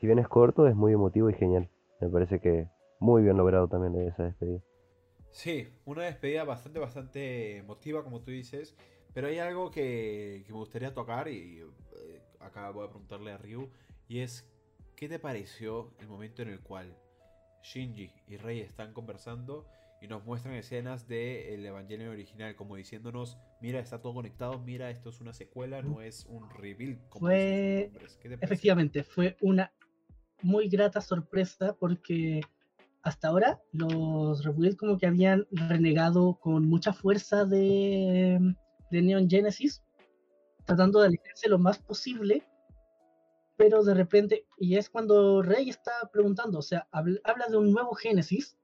Si 0.00 0.06
bien 0.06 0.18
es 0.18 0.28
corto, 0.28 0.66
es 0.66 0.74
muy 0.74 0.92
emotivo 0.92 1.30
y 1.30 1.34
genial. 1.34 1.70
Me 2.00 2.08
parece 2.08 2.40
que 2.40 2.68
muy 2.98 3.22
bien 3.22 3.36
logrado 3.36 3.68
también 3.68 4.08
esa 4.08 4.24
despedida. 4.24 4.60
Sí, 5.30 5.68
una 5.84 6.04
despedida 6.04 6.44
bastante, 6.44 6.78
bastante 6.78 7.58
emotiva, 7.58 8.02
como 8.02 8.20
tú 8.20 8.30
dices. 8.30 8.74
Pero 9.12 9.28
hay 9.28 9.38
algo 9.38 9.70
que, 9.70 10.44
me 10.48 10.54
gustaría 10.54 10.92
tocar 10.92 11.28
y 11.28 11.60
eh, 11.60 12.22
acá 12.40 12.70
voy 12.70 12.86
a 12.86 12.88
preguntarle 12.88 13.32
a 13.32 13.38
Ryu. 13.38 13.70
Y 14.08 14.20
es, 14.20 14.50
¿qué 14.94 15.08
te 15.08 15.18
pareció 15.18 15.92
el 16.00 16.08
momento 16.08 16.42
en 16.42 16.48
el 16.48 16.60
cual 16.60 16.96
Shinji 17.62 18.10
y 18.28 18.36
Rei 18.36 18.60
están 18.60 18.92
conversando 18.92 19.66
y 20.00 20.08
nos 20.08 20.24
muestran 20.24 20.54
escenas 20.54 21.08
del 21.08 21.64
Evangelio 21.64 22.10
original, 22.10 22.54
como 22.54 22.76
diciéndonos, 22.76 23.38
mira, 23.60 23.80
está 23.80 24.00
todo 24.00 24.14
conectado, 24.14 24.58
mira, 24.58 24.90
esto 24.90 25.08
es 25.10 25.20
una 25.20 25.32
secuela, 25.32 25.82
no 25.82 26.00
es 26.02 26.26
un 26.26 26.50
rebuild. 26.50 27.00
Como 27.08 27.26
Fue-. 27.26 27.90
Efectivamente, 28.40 29.02
fue 29.04 29.36
una 29.40 29.72
muy 30.42 30.68
grata 30.68 31.00
sorpresa 31.00 31.74
porque 31.78 32.42
hasta 33.02 33.28
ahora 33.28 33.60
los 33.72 34.44
Rebuild 34.44 34.76
como 34.76 34.98
que 34.98 35.06
habían 35.06 35.46
renegado 35.50 36.34
con 36.40 36.66
mucha 36.68 36.92
fuerza 36.92 37.44
de, 37.44 38.38
de 38.90 39.02
Neon 39.02 39.30
Genesis, 39.30 39.82
tratando 40.64 41.00
de 41.00 41.06
alejarse 41.06 41.48
lo 41.48 41.58
más 41.58 41.78
posible, 41.78 42.42
pero 43.56 43.82
de 43.82 43.94
repente, 43.94 44.44
y 44.58 44.76
es 44.76 44.90
cuando 44.90 45.40
Rey 45.40 45.70
está 45.70 45.92
preguntando, 46.12 46.58
o 46.58 46.62
sea, 46.62 46.86
habl- 46.92 47.20
habla 47.24 47.46
de 47.46 47.56
un 47.56 47.72
nuevo 47.72 47.94
Génesis 47.94 48.58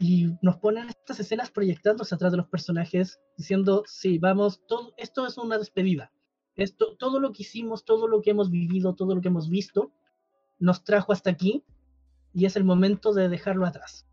y 0.00 0.36
nos 0.42 0.56
ponen 0.56 0.88
estas 0.88 1.20
escenas 1.20 1.50
proyectándose 1.50 2.14
atrás 2.14 2.30
de 2.30 2.38
los 2.38 2.48
personajes, 2.48 3.20
diciendo, 3.36 3.82
sí, 3.86 4.18
vamos, 4.18 4.60
todo, 4.66 4.94
esto 4.96 5.26
es 5.26 5.38
una 5.38 5.58
despedida. 5.58 6.12
Esto, 6.54 6.96
todo 6.96 7.20
lo 7.20 7.32
que 7.32 7.42
hicimos, 7.42 7.84
todo 7.84 8.08
lo 8.08 8.20
que 8.20 8.30
hemos 8.30 8.50
vivido, 8.50 8.94
todo 8.94 9.14
lo 9.14 9.20
que 9.20 9.28
hemos 9.28 9.48
visto, 9.48 9.92
nos 10.58 10.84
trajo 10.84 11.12
hasta 11.12 11.30
aquí 11.30 11.64
y 12.32 12.46
es 12.46 12.56
el 12.56 12.64
momento 12.64 13.12
de 13.12 13.28
dejarlo 13.28 13.66
atrás. 13.66 14.06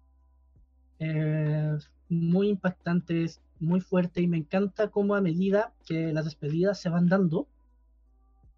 Eh, 0.99 1.77
muy 2.09 2.49
impactante, 2.49 3.23
es 3.23 3.41
muy 3.59 3.81
fuerte 3.81 4.21
y 4.21 4.27
me 4.27 4.37
encanta 4.37 4.89
cómo 4.89 5.15
a 5.15 5.21
medida 5.21 5.73
que 5.85 6.13
las 6.13 6.25
despedidas 6.25 6.79
se 6.79 6.89
van 6.89 7.07
dando, 7.07 7.47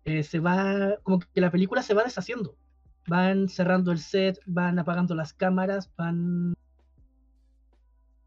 eh, 0.05 0.23
se 0.23 0.39
va, 0.39 0.97
como 1.03 1.19
que 1.19 1.41
la 1.41 1.51
película 1.51 1.81
se 1.81 1.93
va 1.93 2.03
deshaciendo. 2.03 2.55
Van 3.07 3.47
cerrando 3.47 3.91
el 3.91 3.99
set, 3.99 4.39
van 4.45 4.79
apagando 4.79 5.15
las 5.15 5.33
cámaras, 5.33 5.89
van... 5.95 6.56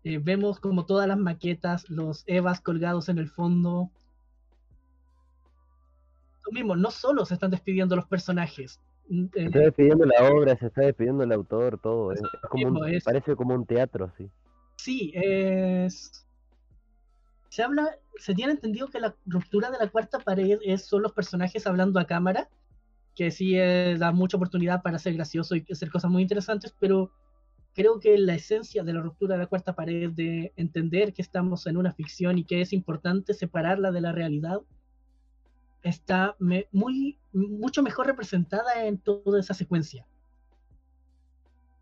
eh, 0.05 0.19
vemos 0.19 0.61
como 0.61 0.87
todas 0.87 1.07
las 1.09 1.19
maquetas, 1.19 1.89
los 1.91 2.25
Evas 2.27 2.61
colgados 2.61 3.09
en 3.09 3.19
el 3.19 3.29
fondo, 3.29 3.91
lo 6.47 6.53
mismo, 6.53 6.77
no 6.77 6.91
solo 6.91 7.25
se 7.25 7.35
están 7.35 7.51
despidiendo 7.51 7.97
los 7.97 8.07
personajes. 8.07 8.81
mm, 9.09 9.27
Se 9.33 9.41
eh, 9.41 9.45
está 9.47 9.59
despidiendo 9.61 10.07
la 10.07 10.33
obra, 10.33 10.57
se 10.57 10.67
está 10.67 10.83
despidiendo 10.83 11.23
el 11.23 11.33
autor, 11.33 11.79
todo. 11.79 12.13
Es, 12.13 12.21
como 12.49 12.69
un- 12.69 12.89
es. 12.89 13.05
parece 13.05 13.37
como 13.37 13.55
un 13.55 13.67
teatro, 13.67 14.11
así. 14.15 14.31
sí, 14.77 15.13
es. 15.15 16.27
Se 17.51 17.63
habla, 17.65 17.97
se 18.17 18.35
tiene 18.35 18.53
entendido 18.53 18.89
que 18.89 19.01
la 19.01 19.15
ruptura 19.27 19.71
de 19.71 19.79
la 19.79 19.89
cuarta 19.89 20.21
pared 20.21 20.59
es 20.65 20.87
son 20.87 21.03
los 21.03 21.13
personajes 21.13 21.67
hablando 21.67 21.99
a 21.99 22.07
cámara, 22.07 22.49
que 23.17 23.33
sí 23.33 23.59
eh, 23.59 23.97
da 23.99 24.13
mucha 24.13 24.37
oportunidad 24.37 24.83
para 24.83 25.01
ser 25.01 25.15
gracioso 25.15 25.57
y 25.57 25.67
hacer 25.71 25.91
cosas 25.91 26.11
muy 26.13 26.23
interesantes, 26.23 26.73
pero 26.79 27.11
creo 27.75 28.01
que 28.01 28.19
la 28.19 28.35
esencia 28.35 28.83
de 28.83 28.93
la 28.93 29.01
ruptura 29.01 29.35
de 29.35 29.41
la 29.43 29.47
cuarta 29.47 29.75
pared, 29.75 30.11
de 30.11 30.53
entender 30.57 31.13
que 31.13 31.23
estamos 31.23 31.67
en 31.67 31.77
una 31.77 31.93
ficción 31.93 32.39
y 32.39 32.45
que 32.45 32.61
es 32.61 32.73
importante 32.73 33.35
separarla 33.35 33.91
de 33.93 34.01
la 34.01 34.13
realidad, 34.13 34.61
está 35.83 36.37
me- 36.39 36.69
muy 36.73 37.19
mucho 37.33 37.83
mejor 37.83 38.07
representada 38.07 38.85
en 38.87 38.99
toda 38.99 39.41
esa 39.41 39.55
secuencia. 39.55 40.07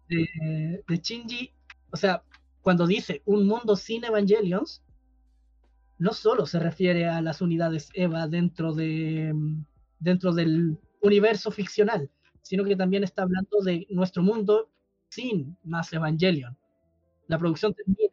De, 0.09 0.83
de 0.87 0.97
Shinji, 0.99 1.53
o 1.91 1.97
sea, 1.97 2.23
cuando 2.63 2.87
dice 2.87 3.23
un 3.27 3.47
mundo 3.47 3.77
sin 3.77 4.05
Evangelions, 4.05 4.83
no 5.99 6.13
solo 6.13 6.47
se 6.47 6.59
refiere 6.59 7.07
a 7.09 7.21
las 7.21 7.41
unidades 7.43 7.91
EVA 7.93 8.29
dentro, 8.29 8.73
de, 8.73 9.35
dentro 9.99 10.33
del 10.33 10.79
universo 11.03 11.51
ficcional, 11.51 12.11
sino 12.43 12.65
que 12.65 12.77
también 12.77 13.05
está 13.05 13.23
hablando 13.23 13.61
de 13.65 13.87
nuestro 13.91 14.23
mundo 14.23 14.71
sin 15.09 15.57
más 15.65 15.93
Evangelion. 15.93 16.57
La 17.27 17.39
producción 17.39 17.75
termina 17.75 18.11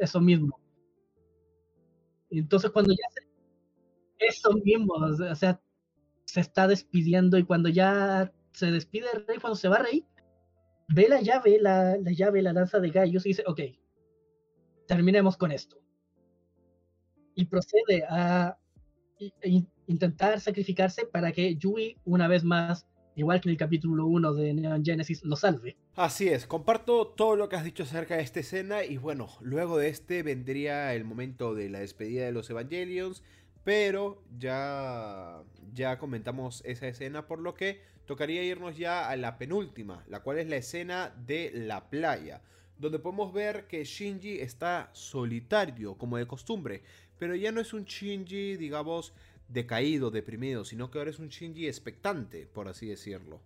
eso 0.00 0.20
mismo. 0.20 0.58
Entonces 2.30 2.70
cuando 2.70 2.92
ya 2.92 3.04
se, 3.14 3.28
eso 4.26 4.52
mismo, 4.52 4.94
o 4.94 5.34
sea, 5.34 5.60
se 6.24 6.40
está 6.40 6.66
despidiendo 6.66 7.38
y 7.38 7.44
cuando 7.44 7.68
ya 7.68 8.32
se 8.52 8.70
despide 8.70 9.06
el 9.12 9.26
rey, 9.26 9.38
cuando 9.38 9.56
se 9.56 9.68
va 9.68 9.78
Rey, 9.78 10.06
ve 10.88 11.08
la 11.08 11.20
llave, 11.20 11.58
la, 11.60 11.96
la 11.96 12.12
llave, 12.12 12.42
la 12.42 12.52
lanza 12.52 12.78
de 12.80 12.90
gallos 12.90 13.26
y 13.26 13.30
dice, 13.30 13.44
ok, 13.46 13.60
terminemos 14.86 15.36
con 15.36 15.52
esto. 15.52 15.78
Y 17.34 17.46
procede 17.46 18.04
a 18.08 18.58
intentar 19.86 20.40
sacrificarse 20.40 21.06
para 21.06 21.32
que 21.32 21.56
Yui, 21.56 21.98
una 22.04 22.28
vez 22.28 22.44
más, 22.44 22.86
igual 23.16 23.40
que 23.40 23.48
en 23.48 23.52
el 23.52 23.58
capítulo 23.58 24.06
1 24.06 24.34
de 24.34 24.54
Neon 24.54 24.84
Genesis, 24.84 25.24
lo 25.24 25.36
salve. 25.36 25.76
Así 25.96 26.28
es, 26.28 26.46
comparto 26.46 27.06
todo 27.08 27.36
lo 27.36 27.48
que 27.48 27.56
has 27.56 27.64
dicho 27.64 27.82
acerca 27.82 28.16
de 28.16 28.22
esta 28.22 28.40
escena 28.40 28.84
y 28.84 28.96
bueno, 28.96 29.28
luego 29.40 29.78
de 29.78 29.88
este 29.88 30.22
vendría 30.22 30.94
el 30.94 31.04
momento 31.04 31.54
de 31.54 31.68
la 31.68 31.80
despedida 31.80 32.24
de 32.24 32.32
los 32.32 32.48
Evangelions, 32.50 33.22
pero 33.64 34.22
ya 34.38 35.42
ya 35.72 35.98
comentamos 35.98 36.62
esa 36.64 36.86
escena 36.86 37.26
por 37.26 37.38
lo 37.38 37.54
que 37.54 37.80
tocaría 38.06 38.42
irnos 38.42 38.76
ya 38.76 39.08
a 39.08 39.16
la 39.16 39.38
penúltima, 39.38 40.04
la 40.08 40.20
cual 40.20 40.38
es 40.38 40.48
la 40.48 40.56
escena 40.56 41.14
de 41.26 41.50
la 41.54 41.88
playa, 41.88 42.42
donde 42.78 42.98
podemos 42.98 43.32
ver 43.32 43.66
que 43.66 43.84
Shinji 43.84 44.40
está 44.40 44.90
solitario 44.92 45.96
como 45.96 46.18
de 46.18 46.26
costumbre, 46.26 46.82
pero 47.18 47.34
ya 47.34 47.52
no 47.52 47.60
es 47.60 47.72
un 47.72 47.84
Shinji, 47.84 48.56
digamos, 48.56 49.14
decaído, 49.48 50.10
deprimido, 50.10 50.64
sino 50.64 50.90
que 50.90 50.98
ahora 50.98 51.10
es 51.10 51.18
un 51.18 51.28
Shinji 51.28 51.66
expectante, 51.68 52.46
por 52.46 52.68
así 52.68 52.86
decirlo. 52.88 53.42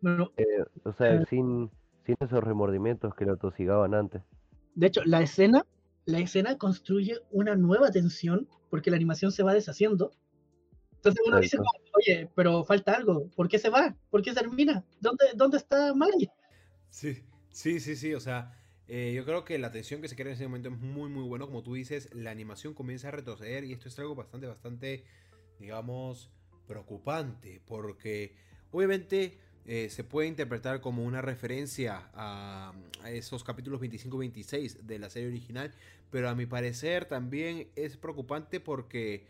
Bueno, 0.00 0.32
Eh, 0.36 0.44
o 0.84 0.92
sea, 0.92 1.14
Eh. 1.14 1.24
sin, 1.28 1.70
sin 2.06 2.16
esos 2.20 2.42
remordimientos 2.44 3.14
que 3.14 3.24
lo 3.26 3.34
atosigaban 3.34 3.94
antes. 3.94 4.22
de 4.74 4.86
hecho, 4.86 5.02
la 5.04 5.20
escena, 5.22 5.66
la 6.06 6.20
escena 6.20 6.56
construye 6.56 7.18
una 7.30 7.56
nueva 7.56 7.90
tensión 7.90 8.48
porque 8.70 8.90
la 8.90 8.96
animación 8.96 9.32
se 9.32 9.42
va 9.42 9.52
deshaciendo. 9.54 10.12
Entonces 10.96 11.22
uno 11.26 11.38
dice, 11.40 11.56
Exacto. 11.56 11.90
oye, 11.94 12.30
pero 12.34 12.64
falta 12.64 12.92
algo. 12.94 13.28
¿Por 13.36 13.48
qué 13.48 13.58
se 13.58 13.70
va? 13.70 13.96
¿Por 14.10 14.22
qué 14.22 14.32
termina? 14.32 14.84
¿Dónde, 15.00 15.26
dónde 15.36 15.56
está 15.58 15.94
Mari? 15.94 16.28
Sí, 16.90 17.24
sí, 17.50 17.80
sí, 17.80 17.96
sí, 17.96 18.14
o 18.14 18.20
sea, 18.20 18.57
eh, 18.88 19.12
yo 19.14 19.24
creo 19.26 19.44
que 19.44 19.58
la 19.58 19.70
tensión 19.70 20.00
que 20.00 20.08
se 20.08 20.16
crea 20.16 20.28
en 20.28 20.34
ese 20.34 20.44
momento 20.44 20.70
es 20.70 20.78
muy, 20.78 21.10
muy 21.10 21.22
bueno, 21.22 21.46
como 21.46 21.62
tú 21.62 21.74
dices, 21.74 22.08
la 22.14 22.30
animación 22.30 22.72
comienza 22.72 23.08
a 23.08 23.10
retroceder 23.10 23.64
y 23.64 23.72
esto 23.72 23.88
es 23.88 23.98
algo 23.98 24.14
bastante, 24.14 24.46
bastante, 24.46 25.04
digamos, 25.58 26.30
preocupante, 26.66 27.60
porque 27.66 28.34
obviamente 28.70 29.36
eh, 29.66 29.90
se 29.90 30.04
puede 30.04 30.28
interpretar 30.28 30.80
como 30.80 31.04
una 31.04 31.20
referencia 31.20 32.08
a, 32.14 32.72
a 33.02 33.10
esos 33.10 33.44
capítulos 33.44 33.80
25-26 33.82 34.80
de 34.80 34.98
la 34.98 35.10
serie 35.10 35.28
original, 35.28 35.74
pero 36.10 36.30
a 36.30 36.34
mi 36.34 36.46
parecer 36.46 37.04
también 37.04 37.68
es 37.76 37.98
preocupante 37.98 38.58
porque 38.58 39.26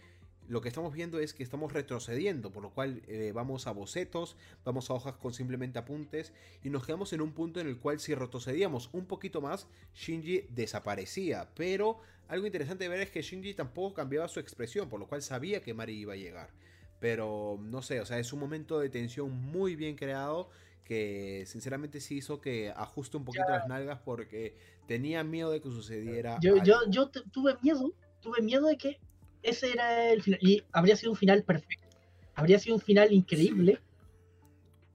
lo 0.49 0.63
que 0.63 0.69
estamos 0.69 0.95
viendo 0.95 1.21
es 1.21 1.35
que 1.35 1.43
estamos 1.43 1.73
retrocediendo, 1.73 2.51
por 2.51 2.63
lo 2.63 2.71
cual 2.71 3.03
eh, 3.07 3.33
vamos 3.35 3.67
a 3.67 3.73
bocetos, 3.73 4.37
vamos 4.65 4.89
a 4.91 4.95
hojas 4.95 5.17
con 5.17 5.35
simplemente 5.35 5.79
apuntes 5.79 6.33
y 6.65 6.71
nos 6.71 6.87
quedamos 6.87 7.13
en 7.13 7.21
un 7.21 7.33
punto 7.33 7.61
en 7.61 7.69
el 7.69 7.79
cual 7.79 8.01
si 8.01 8.15
retrocedíamos 8.15 8.89
un 8.93 9.07
poquito 9.07 9.43
más, 9.43 9.67
Shinji 9.95 10.47
desaparecía. 10.49 11.51
Pero 11.55 11.99
algo 12.29 12.47
interesante 12.47 12.85
de 12.85 12.91
ver 12.91 13.01
es 13.01 13.11
que 13.11 13.21
Shinji 13.21 13.55
tampoco 13.55 13.95
cambiaba 13.95 14.27
su 14.27 14.41
expresión, 14.41 14.89
por 14.89 14.99
lo 14.99 15.07
cual 15.07 15.21
sabía 15.21 15.63
que 15.63 15.75
Mari 15.75 15.95
iba 15.95 16.15
a 16.15 16.17
llegar. 16.17 16.51
Pero 16.99 17.59
no 17.61 17.83
sé, 17.83 18.01
o 18.01 18.07
sea, 18.07 18.19
es 18.19 18.33
un 18.33 18.41
momento 18.41 18.81
de 18.81 18.89
tensión 18.89 19.31
muy 19.31 19.77
bien 19.77 19.97
creado 19.97 20.49
que 20.83 21.45
sinceramente 21.47 22.01
sí 22.01 22.17
hizo 22.17 22.41
que 22.41 22.71
ajuste 22.71 23.19
un 23.19 23.27
poquito 23.27 23.49
las 23.51 23.69
nalgas 23.69 24.01
porque 24.03 24.57
tenía 24.87 25.23
miedo 25.23 25.51
de 25.51 25.61
que 25.61 25.69
sucediera. 25.69 26.39
Yo, 26.41 26.57
yo, 26.65 26.77
yo 26.89 27.11
tuve 27.11 27.55
miedo, 27.63 27.93
tuve 28.23 28.41
miedo 28.41 28.67
de 28.67 28.79
que 28.79 28.99
ese 29.43 29.73
era 29.73 30.11
el 30.11 30.23
final. 30.23 30.41
Y 30.43 30.63
habría 30.73 30.97
sido 30.97 31.13
un 31.13 31.19
final 31.19 31.43
perfecto. 31.43 31.97
Habría 32.35 32.59
sido 32.59 32.77
un 32.77 32.83
final 32.83 33.13
increíble. 33.13 33.81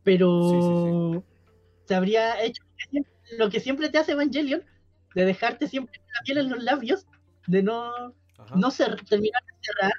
Pero 0.03 1.23
se 1.85 1.95
habría 1.95 2.41
hecho 2.43 2.63
lo 3.37 3.49
que 3.49 3.59
siempre 3.59 3.89
te 3.89 3.97
hace 3.97 4.13
Evangelion, 4.13 4.63
de 5.15 5.25
dejarte 5.25 5.67
siempre 5.67 5.99
la 5.99 6.23
piel 6.25 6.37
en 6.39 6.49
los 6.49 6.63
labios, 6.63 7.07
de 7.47 7.63
no, 7.63 8.13
no 8.55 8.71
ser, 8.71 9.01
terminar 9.05 9.41
de 9.43 9.53
cerrar. 9.61 9.93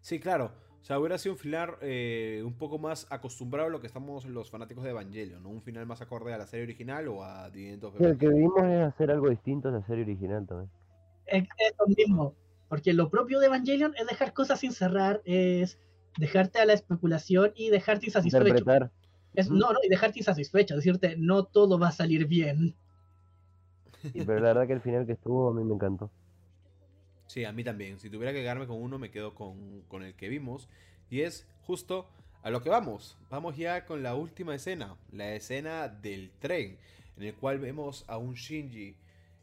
Sí, 0.00 0.20
claro. 0.20 0.52
O 0.80 0.84
sea, 0.86 1.00
hubiera 1.00 1.18
sido 1.18 1.32
un 1.32 1.38
final 1.38 1.76
eh, 1.80 2.40
un 2.44 2.54
poco 2.54 2.78
más 2.78 3.08
acostumbrado 3.10 3.66
a 3.66 3.70
lo 3.72 3.80
que 3.80 3.88
estamos 3.88 4.24
los 4.24 4.50
fanáticos 4.50 4.84
de 4.84 4.90
Evangelion, 4.90 5.42
¿no? 5.42 5.48
Un 5.48 5.60
final 5.60 5.84
más 5.84 6.00
acorde 6.00 6.32
a 6.32 6.38
la 6.38 6.46
serie 6.46 6.62
original 6.62 7.08
o 7.08 7.24
a 7.24 7.50
Dividendos. 7.50 7.92
El 7.98 8.16
que 8.16 8.28
vimos 8.28 8.62
es 8.62 8.82
hacer 8.82 9.10
algo 9.10 9.28
distinto 9.28 9.68
a 9.68 9.72
la 9.72 9.82
serie 9.82 10.04
original 10.04 10.46
también. 10.46 10.70
Es, 11.26 11.42
es 11.42 11.74
lo 11.76 11.86
mismo. 11.88 12.34
Porque 12.68 12.92
lo 12.92 13.10
propio 13.10 13.38
de 13.38 13.46
Evangelion 13.46 13.94
es 13.96 14.06
dejar 14.06 14.32
cosas 14.32 14.60
sin 14.60 14.72
cerrar, 14.72 15.22
es 15.24 15.78
dejarte 16.18 16.58
a 16.58 16.64
la 16.64 16.72
especulación 16.72 17.52
y 17.54 17.70
dejarte 17.70 18.06
insatisfecho. 18.06 18.64
Es, 19.34 19.50
no, 19.50 19.72
no, 19.72 19.78
y 19.82 19.88
dejarte 19.88 20.20
insatisfecho, 20.20 20.74
decirte, 20.74 21.14
no 21.18 21.44
todo 21.44 21.78
va 21.78 21.88
a 21.88 21.92
salir 21.92 22.26
bien. 22.26 22.74
pero 24.26 24.40
la 24.40 24.48
verdad 24.48 24.66
que 24.66 24.72
el 24.72 24.80
final 24.80 25.06
que 25.06 25.12
estuvo 25.12 25.50
a 25.50 25.54
mí 25.54 25.62
me 25.62 25.74
encantó. 25.74 26.10
Sí, 27.26 27.44
a 27.44 27.52
mí 27.52 27.64
también. 27.64 27.98
Si 27.98 28.08
tuviera 28.08 28.32
que 28.32 28.40
quedarme 28.40 28.66
con 28.66 28.80
uno, 28.80 28.98
me 28.98 29.10
quedo 29.10 29.34
con, 29.34 29.82
con 29.88 30.02
el 30.02 30.14
que 30.14 30.28
vimos. 30.28 30.68
Y 31.10 31.20
es 31.20 31.46
justo 31.62 32.08
a 32.42 32.50
lo 32.50 32.62
que 32.62 32.70
vamos. 32.70 33.18
Vamos 33.30 33.56
ya 33.56 33.84
con 33.84 34.02
la 34.02 34.14
última 34.14 34.54
escena. 34.54 34.96
La 35.12 35.34
escena 35.34 35.88
del 35.88 36.30
tren. 36.38 36.78
En 37.16 37.24
el 37.24 37.34
cual 37.34 37.58
vemos 37.58 38.04
a 38.08 38.18
un 38.18 38.34
Shinji 38.34 38.94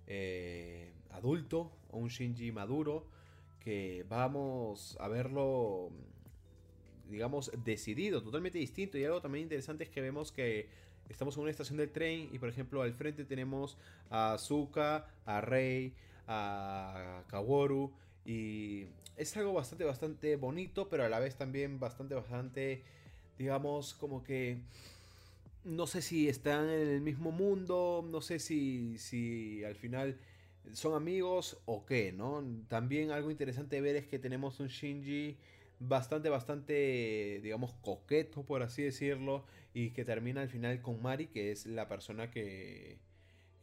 eh, 0.08 0.92
adulto, 1.12 1.72
a 1.92 1.98
un 1.98 2.08
Shinji 2.08 2.52
maduro, 2.52 3.06
que 3.64 4.06
vamos 4.10 4.98
a 5.00 5.08
verlo, 5.08 5.90
digamos, 7.10 7.52
decidido, 7.64 8.22
totalmente 8.22 8.58
distinto. 8.60 8.98
Y 8.98 9.06
algo 9.06 9.22
también 9.22 9.44
interesante 9.44 9.84
es 9.86 9.90
que 9.90 10.02
vemos 10.02 10.32
que 10.32 10.68
estamos 11.10 11.36
en 11.38 11.44
una 11.44 11.52
estación 11.52 11.78
del 11.78 11.92
tren 11.92 12.30
y, 12.32 12.40
por 12.40 12.50
ejemplo, 12.50 12.82
al 12.82 12.94
frente 12.94 13.26
tenemos 13.26 13.78
a 14.10 14.34
Azuka, 14.34 15.08
a 15.26 15.42
Rei, 15.42 15.94
a 16.28 17.24
Kaworu. 17.28 17.92
Y 18.26 18.86
es 19.18 19.36
algo 19.38 19.54
bastante, 19.54 19.84
bastante 19.84 20.36
bonito, 20.36 20.90
pero 20.90 21.04
a 21.04 21.10
la 21.10 21.20
vez 21.20 21.36
también 21.36 21.80
bastante, 21.80 22.16
bastante, 22.16 22.84
digamos, 23.38 23.94
como 23.94 24.24
que... 24.24 24.58
No 25.66 25.88
sé 25.88 26.02
si 26.02 26.28
están 26.28 26.70
en 26.70 26.90
el 26.90 27.00
mismo 27.00 27.32
mundo, 27.32 28.06
no 28.06 28.20
sé 28.20 28.40
si, 28.40 28.98
si 28.98 29.64
al 29.64 29.76
final 29.76 30.18
son 30.72 30.96
amigos 30.96 31.62
o 31.66 31.86
qué, 31.86 32.12
¿no? 32.12 32.44
También 32.68 33.12
algo 33.12 33.30
interesante 33.30 33.76
de 33.76 33.82
ver 33.82 33.96
es 33.96 34.08
que 34.08 34.20
tenemos 34.20 34.60
un 34.60 34.68
Shinji 34.68 35.38
bastante, 35.80 36.30
bastante, 36.30 37.40
digamos, 37.44 37.74
coqueto, 37.82 38.44
por 38.44 38.64
así 38.64 38.84
decirlo, 38.84 39.44
y 39.74 39.92
que 39.92 40.06
termina 40.06 40.42
al 40.42 40.50
final 40.50 40.82
con 40.82 41.02
Mari, 41.02 41.28
que 41.28 41.52
es 41.52 41.66
la 41.66 41.88
persona 41.88 42.32
que, 42.32 42.98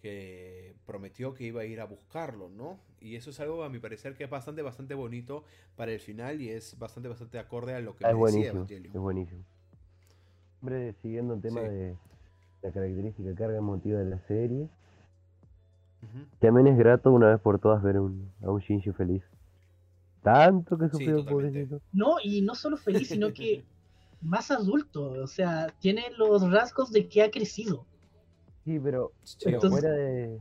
que 0.01 0.74
prometió 0.86 1.35
que 1.35 1.44
iba 1.44 1.62
a 1.62 1.64
ir 1.64 1.81
a 1.81 1.85
buscarlo, 1.85 2.48
¿no? 2.48 2.78
Y 3.01 3.16
eso 3.16 3.31
es 3.31 3.40
algo, 3.40 3.64
a 3.64 3.70
mi 3.70 3.78
parecer, 3.78 4.14
que 4.14 4.24
es 4.24 4.31
bastante, 4.31 4.62
bastante 4.62 4.94
bonito 4.94 5.44
para 5.77 5.93
el 5.93 6.01
final 6.01 6.40
y 6.40 6.51
es 6.51 6.78
bastante, 6.78 7.08
bastante 7.08 7.39
acorde 7.39 7.74
a 7.74 7.81
lo 7.81 7.97
que 7.97 8.07
es 8.07 8.15
buenísimo, 8.15 8.66
Es 8.68 8.92
buenísimo. 8.92 9.44
Hombre, 10.60 10.94
siguiendo 11.00 11.34
el 11.34 11.41
tema 11.41 11.62
de 11.62 11.97
la 12.62 12.70
característica 12.70 13.34
carga 13.34 13.57
emotiva 13.57 13.99
de 13.99 14.05
la 14.05 14.18
serie, 14.18 14.68
también 16.38 16.66
es 16.66 16.78
grato 16.78 17.12
una 17.12 17.28
vez 17.30 17.40
por 17.40 17.58
todas 17.58 17.82
ver 17.82 17.98
un, 17.98 18.30
a 18.42 18.50
un 18.50 18.60
Shinji 18.60 18.92
feliz. 18.92 19.22
Tanto 20.22 20.76
que 20.76 20.88
sufrió 20.88 21.24
por 21.24 21.44
eso. 21.44 21.80
No, 21.92 22.16
y 22.22 22.42
no 22.42 22.54
solo 22.54 22.76
feliz, 22.76 23.08
sino 23.08 23.32
que 23.32 23.64
más 24.20 24.50
adulto. 24.50 25.12
O 25.22 25.26
sea, 25.26 25.68
tiene 25.80 26.04
los 26.16 26.50
rasgos 26.50 26.90
de 26.90 27.08
que 27.08 27.22
ha 27.22 27.30
crecido. 27.30 27.84
Sí, 28.64 28.78
pero, 28.78 29.12
fuera 29.68 29.90
de, 29.90 30.38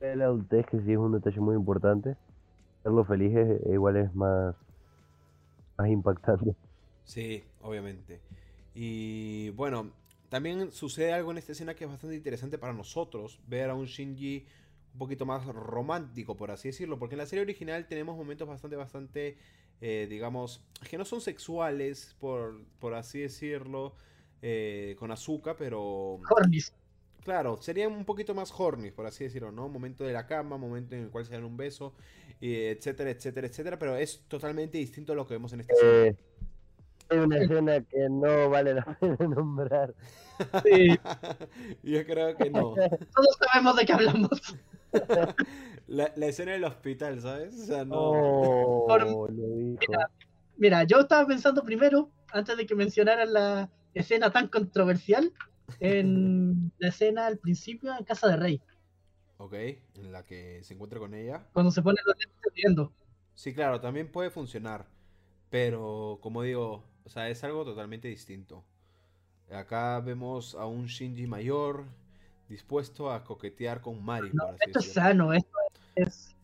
de, 0.00 0.16
la 0.16 0.26
adultez, 0.26 0.66
que 0.66 0.80
sí 0.80 0.92
es 0.92 0.98
un 0.98 1.12
detalle 1.12 1.40
muy 1.40 1.56
importante, 1.56 2.16
verlo 2.84 3.04
feliz 3.04 3.32
igual 3.72 3.96
es 3.96 4.14
más, 4.14 4.54
más 5.78 5.88
impactante. 5.88 6.54
Sí, 7.04 7.42
obviamente. 7.62 8.20
Y 8.74 9.50
bueno, 9.50 9.90
también 10.28 10.72
sucede 10.72 11.12
algo 11.12 11.30
en 11.30 11.38
esta 11.38 11.52
escena 11.52 11.74
que 11.74 11.84
es 11.84 11.90
bastante 11.90 12.16
interesante 12.16 12.58
para 12.58 12.72
nosotros, 12.72 13.40
ver 13.46 13.70
a 13.70 13.74
un 13.74 13.86
Shinji 13.86 14.46
un 14.92 14.98
poquito 14.98 15.26
más 15.26 15.44
romántico, 15.46 16.36
por 16.36 16.50
así 16.50 16.68
decirlo, 16.68 16.98
porque 16.98 17.14
en 17.14 17.18
la 17.18 17.26
serie 17.26 17.42
original 17.42 17.86
tenemos 17.86 18.16
momentos 18.16 18.48
bastante, 18.48 18.76
bastante, 18.76 19.36
eh, 19.80 20.06
digamos, 20.08 20.64
que 20.88 20.96
no 20.96 21.04
son 21.04 21.20
sexuales, 21.20 22.16
por, 22.18 22.62
por 22.78 22.94
así 22.94 23.20
decirlo, 23.20 23.94
eh, 24.42 24.96
con 24.98 25.10
azúcar, 25.10 25.56
pero... 25.58 26.20
Hornis. 26.30 26.72
Claro, 27.24 27.60
serían 27.60 27.92
un 27.92 28.04
poquito 28.04 28.34
más 28.36 28.52
horny, 28.56 28.92
por 28.92 29.04
así 29.04 29.24
decirlo, 29.24 29.50
¿no? 29.50 29.68
Momento 29.68 30.04
de 30.04 30.12
la 30.12 30.28
cama, 30.28 30.56
momento 30.56 30.94
en 30.94 31.02
el 31.02 31.10
cual 31.10 31.26
se 31.26 31.32
dan 31.32 31.44
un 31.44 31.56
beso, 31.56 31.92
etcétera, 32.40 33.10
etcétera, 33.10 33.48
etcétera, 33.48 33.78
pero 33.80 33.96
es 33.96 34.22
totalmente 34.28 34.78
distinto 34.78 35.12
a 35.12 35.16
lo 35.16 35.26
que 35.26 35.34
vemos 35.34 35.52
en 35.52 35.60
esta 35.60 35.72
escena. 35.72 36.06
Eh, 36.06 36.16
hay 37.08 37.18
una 37.18 37.38
escena 37.38 37.80
que 37.80 38.08
no 38.10 38.50
vale 38.50 38.74
la 38.74 38.84
pena 39.00 39.16
nombrar. 39.28 39.94
Sí. 40.64 40.98
Yo 41.82 42.04
creo 42.06 42.36
que 42.36 42.50
no. 42.50 42.74
Todos 43.14 43.38
sabemos 43.52 43.76
de 43.76 43.86
qué 43.86 43.92
hablamos. 43.92 44.56
La, 45.86 46.12
la 46.16 46.26
escena 46.26 46.52
del 46.52 46.64
hospital, 46.64 47.20
¿sabes? 47.20 47.54
O 47.54 47.66
sea, 47.66 47.84
no. 47.84 47.96
Oh, 47.96 49.28
mira, 49.28 50.10
mira, 50.56 50.84
yo 50.84 51.00
estaba 51.00 51.26
pensando 51.26 51.62
primero, 51.62 52.10
antes 52.32 52.56
de 52.56 52.64
que 52.66 52.74
mencionaran 52.74 53.32
la 53.32 53.70
escena 53.92 54.30
tan 54.30 54.48
controversial, 54.48 55.32
en 55.80 56.72
la 56.78 56.88
escena 56.88 57.26
al 57.26 57.38
principio 57.38 57.94
en 57.96 58.04
Casa 58.04 58.28
de 58.28 58.36
Rey. 58.36 58.62
Ok, 59.38 59.52
en 59.52 60.12
la 60.12 60.24
que 60.24 60.62
se 60.64 60.74
encuentra 60.74 60.98
con 60.98 61.14
ella. 61.14 61.46
Cuando 61.52 61.70
se 61.70 61.82
pone 61.82 62.00
los 62.06 62.16
lentes 62.18 62.52
viendo. 62.54 62.92
Sí, 63.34 63.52
claro, 63.52 63.80
también 63.80 64.10
puede 64.10 64.30
funcionar. 64.30 64.86
Pero, 65.50 66.18
como 66.22 66.42
digo, 66.42 66.84
o 67.06 67.08
sea, 67.08 67.30
es 67.30 67.42
algo 67.44 67.64
totalmente 67.64 68.08
distinto. 68.08 68.64
Acá 69.50 70.00
vemos 70.00 70.56
a 70.56 70.66
un 70.66 70.86
Shinji 70.86 71.28
mayor 71.28 71.84
dispuesto 72.48 73.12
a 73.12 73.22
coquetear 73.22 73.80
con 73.80 74.04
Mari. 74.04 74.32
esto 74.66 74.80
es 74.80 74.92
sano, 74.92 75.32
esto 75.32 75.56
es... 75.94 76.34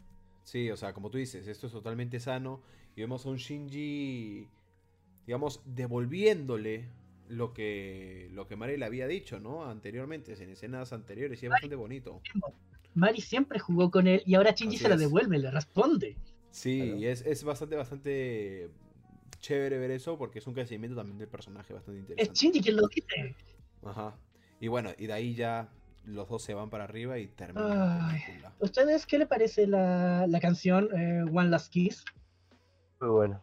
Sí, 0.44 0.70
o 0.70 0.76
sea, 0.76 0.92
como 0.92 1.10
tú 1.10 1.18
dices, 1.18 1.48
esto 1.48 1.66
es 1.66 1.72
totalmente 1.72 2.20
sano. 2.20 2.60
Y 2.94 3.00
vemos 3.00 3.26
a 3.26 3.30
un 3.30 3.38
Shinji, 3.38 4.46
digamos, 5.26 5.60
devolviéndole 5.64 6.84
lo 7.28 7.52
que, 7.52 8.28
lo 8.32 8.46
que 8.46 8.54
Mari 8.54 8.76
le 8.76 8.84
había 8.84 9.08
dicho, 9.08 9.40
¿no? 9.40 9.64
Anteriormente, 9.64 10.32
en 10.40 10.50
escenas 10.50 10.92
anteriores, 10.92 11.42
y 11.42 11.46
es 11.46 11.50
bastante 11.50 11.74
bonito. 11.74 12.20
Mari 12.94 13.20
siempre 13.20 13.58
jugó 13.58 13.90
con 13.90 14.06
él 14.06 14.22
y 14.26 14.34
ahora 14.34 14.52
Shinji 14.52 14.76
se 14.76 14.88
la 14.88 14.96
devuelve, 14.96 15.38
le 15.38 15.50
responde. 15.50 16.16
Sí, 16.50 17.04
es, 17.04 17.22
es 17.22 17.42
bastante, 17.42 17.76
bastante 17.76 18.70
chévere 19.40 19.78
ver 19.78 19.90
eso 19.90 20.18
porque 20.18 20.38
es 20.38 20.46
un 20.46 20.54
crecimiento 20.54 20.96
también 20.96 21.18
del 21.18 21.28
personaje 21.28 21.72
bastante 21.72 22.00
interesante. 22.00 22.32
Es 22.32 22.38
Shinji 22.38 22.60
quien 22.60 22.76
lo 22.76 22.88
dice. 22.88 23.34
Ajá. 23.84 24.14
Y 24.60 24.68
bueno, 24.68 24.90
y 24.96 25.06
de 25.06 25.12
ahí 25.12 25.34
ya 25.34 25.68
los 26.04 26.28
dos 26.28 26.42
se 26.42 26.54
van 26.54 26.70
para 26.70 26.84
arriba 26.84 27.18
y 27.18 27.28
terminan 27.28 28.16
¿Ustedes 28.58 29.06
qué 29.06 29.18
le 29.18 29.26
parece 29.26 29.66
la, 29.66 30.26
la 30.26 30.40
canción 30.40 30.88
eh, 30.96 31.24
One 31.32 31.50
Last 31.50 31.72
Kiss? 31.72 32.04
Muy 33.00 33.10
buena. 33.10 33.42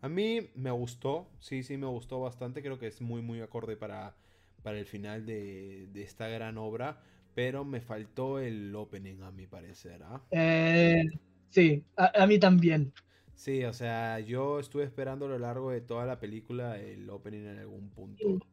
A 0.00 0.08
mí 0.08 0.50
me 0.54 0.70
gustó, 0.70 1.28
sí, 1.40 1.62
sí, 1.62 1.76
me 1.76 1.86
gustó 1.86 2.20
bastante. 2.20 2.62
Creo 2.62 2.78
que 2.78 2.86
es 2.86 3.00
muy, 3.00 3.20
muy 3.20 3.40
acorde 3.40 3.76
para, 3.76 4.14
para 4.62 4.78
el 4.78 4.86
final 4.86 5.26
de, 5.26 5.88
de 5.92 6.02
esta 6.02 6.28
gran 6.28 6.56
obra. 6.58 7.02
Pero 7.34 7.64
me 7.64 7.80
faltó 7.80 8.38
el 8.38 8.74
opening, 8.74 9.22
a 9.22 9.30
mi 9.30 9.46
parecer. 9.46 10.02
¿ah? 10.04 10.20
Eh, 10.30 11.04
sí, 11.50 11.84
a, 11.96 12.22
a, 12.22 12.26
mí 12.26 12.38
también. 12.38 12.92
Sí, 13.38 13.62
o 13.64 13.72
sea, 13.72 14.18
yo 14.18 14.58
estuve 14.58 14.82
esperando 14.82 15.26
a 15.26 15.28
lo 15.28 15.38
largo 15.38 15.70
de 15.70 15.80
toda 15.80 16.04
la 16.06 16.18
película 16.18 16.76
el 16.76 17.08
opening 17.08 17.46
en 17.46 17.58
algún 17.58 17.88
punto. 17.90 18.44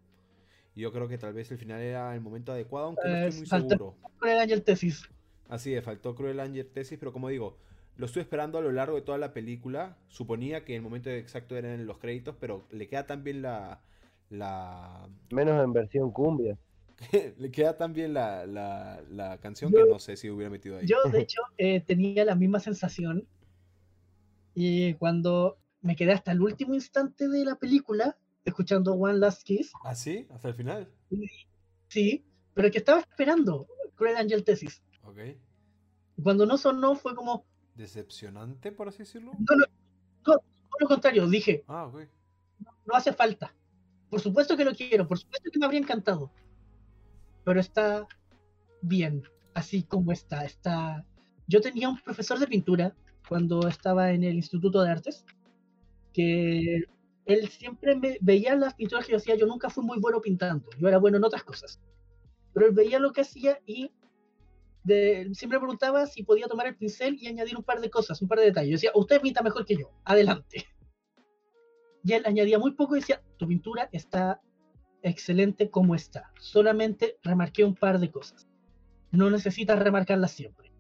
Yo 0.76 0.92
creo 0.92 1.08
que 1.08 1.18
tal 1.18 1.34
vez 1.34 1.50
el 1.52 1.58
final 1.58 1.82
era 1.82 2.14
el 2.14 2.22
momento 2.22 2.52
adecuado, 2.52 2.88
aunque 2.88 3.02
no 3.10 3.16
estoy 3.18 3.40
muy 3.40 3.48
falta- 3.48 3.78
seguro. 3.78 3.96
Cruel 4.20 4.40
Angel 4.40 4.62
Tesis. 4.64 5.10
Así 5.50 5.74
es, 5.74 5.84
faltó 5.84 6.14
Cruel 6.14 6.40
Angel 6.40 6.68
Tesis, 6.68 7.00
pero 7.00 7.12
como 7.12 7.30
digo, 7.30 7.58
lo 7.98 8.06
estoy 8.06 8.22
esperando 8.22 8.60
a 8.60 8.62
lo 8.62 8.72
largo 8.72 8.96
de 8.96 9.02
toda 9.02 9.18
la 9.18 9.34
película. 9.34 9.98
Suponía 10.08 10.64
que 10.66 10.76
el 10.76 10.84
momento 10.84 11.10
exacto 11.10 11.58
era 11.58 11.74
en 11.74 11.88
los 11.88 11.98
créditos, 11.98 12.36
pero 12.40 12.68
le 12.70 12.88
queda 12.88 13.08
tan 13.08 13.24
bien 13.24 13.42
la. 13.42 13.82
la 14.30 15.10
Menos 15.32 15.64
en 15.64 15.74
versión 15.74 16.12
cumbia. 16.12 16.60
le 17.40 17.50
queda 17.52 17.76
tan 17.76 17.94
bien 17.94 18.14
la, 18.14 18.46
la, 18.46 19.02
la 19.10 19.40
canción 19.40 19.72
Yo- 19.72 19.84
que 19.84 19.90
no 19.92 19.98
sé 19.98 20.16
si 20.16 20.30
hubiera 20.30 20.52
metido 20.52 20.78
ahí. 20.78 20.86
Yo, 20.86 20.98
de 21.12 21.22
hecho, 21.22 21.42
eh, 21.58 21.80
tenía 21.82 22.24
la 22.24 22.36
misma 22.36 22.60
sensación. 22.60 23.26
Y 24.56 24.94
cuando 24.96 25.58
me 25.82 25.96
quedé 25.96 26.14
hasta 26.14 26.32
el 26.32 26.42
último 26.42 26.74
instante 26.74 27.28
de 27.28 27.46
la 27.46 27.56
película, 27.56 28.18
escuchando 28.44 28.94
One 28.94 29.20
Last 29.20 29.44
Kiss, 29.44 29.72
¿Ah, 29.84 29.94
sí? 29.96 30.26
¿Hasta 30.32 30.48
el 30.50 30.56
final? 30.56 30.90
sí, 31.88 32.26
pero 32.54 32.72
que 32.72 32.78
estaba 32.80 33.02
esperando 33.02 33.68
Cruel 33.96 34.16
Angel 34.18 34.44
Tesis. 34.44 34.82
Ok. 35.04 35.20
Cuando 36.24 36.46
no 36.46 36.58
sonó, 36.58 36.96
fue 36.96 37.14
como, 37.16 37.46
Decepcionante, 37.76 38.72
por 38.72 38.88
así 38.88 39.00
decirlo. 39.00 39.34
no, 39.34 39.56
no, 39.58 39.66
no, 40.26 40.34
por 40.72 40.82
lo 40.82 40.88
contrario, 40.88 41.28
dije, 41.28 41.64
Ah, 41.68 41.86
ok. 41.88 42.00
no 42.86 42.96
hace 42.96 43.12
falta. 43.14 43.54
Por 44.10 44.22
supuesto 44.22 44.56
que 44.56 44.64
lo 44.64 44.74
quiero, 44.74 45.06
por 45.08 45.18
supuesto 45.20 45.50
que 45.52 45.60
me 45.60 45.66
habría 45.66 45.82
encantado. 45.82 46.32
Pero 47.44 47.60
está 47.60 48.08
bien, 48.82 49.24
así 49.54 49.84
como 49.84 50.12
está. 50.14 50.46
Está. 50.46 51.06
Yo 51.48 51.60
tenía 51.60 51.90
un 51.90 52.00
profesor 52.00 52.40
de 52.40 52.48
pintura 52.48 52.96
cuando 53.28 53.68
estaba 53.68 54.12
en 54.12 54.24
el 54.24 54.36
Instituto 54.36 54.82
de 54.82 54.92
Artes, 54.92 55.26
que 56.14 56.84
él 57.26 57.48
siempre 57.50 57.96
me 57.96 58.18
veía 58.22 58.56
las 58.56 58.74
pinturas 58.76 59.06
que 59.06 59.12
yo 59.14 59.18
hacía. 59.18 59.36
Yo 59.36 59.48
nunca 59.48 59.70
fui 59.70 59.84
muy 59.84 60.00
bueno 60.00 60.22
pintando, 60.22 60.70
yo 60.78 60.88
era 60.88 60.98
bueno 60.98 61.18
en 61.18 61.24
otras 61.24 61.44
cosas. 61.44 61.82
Pero 62.54 62.68
él 62.68 62.74
veía 62.74 63.00
lo 63.00 63.12
que 63.12 63.22
hacía 63.22 63.60
y 63.66 63.92
de- 64.84 65.30
siempre 65.34 65.60
preguntaba 65.60 66.06
si 66.06 66.24
podía 66.24 66.48
tomar 66.48 66.68
el 66.68 66.76
pincel 66.76 67.18
y 67.20 67.28
añadir 67.28 67.58
un 67.58 67.64
par 67.64 67.82
de 67.82 67.90
cosas, 67.90 68.22
un 68.22 68.28
par 68.28 68.40
de 68.40 68.46
detalles. 68.46 68.70
Yo 68.70 68.76
decía, 68.76 68.92
usted 68.94 69.20
pinta 69.22 69.42
mejor 69.42 69.66
que 69.66 69.76
yo, 69.76 69.92
adelante. 70.06 70.66
Y 72.04 72.14
él 72.14 72.24
añadía 72.26 72.60
muy 72.60 72.72
poco 72.74 72.96
y 72.96 73.00
decía, 73.00 73.22
tu 73.38 73.48
pintura 73.48 73.90
está 73.92 74.40
excelente 75.02 75.70
como 75.72 75.96
está. 75.96 76.32
Solamente 76.40 77.18
remarqué 77.24 77.64
un 77.64 77.76
par 77.76 78.00
de 78.00 78.12
cosas. 78.12 78.48
No 79.12 79.30
necesitas 79.32 79.80
remarcarlas 79.80 80.32
siempre. 80.32 80.72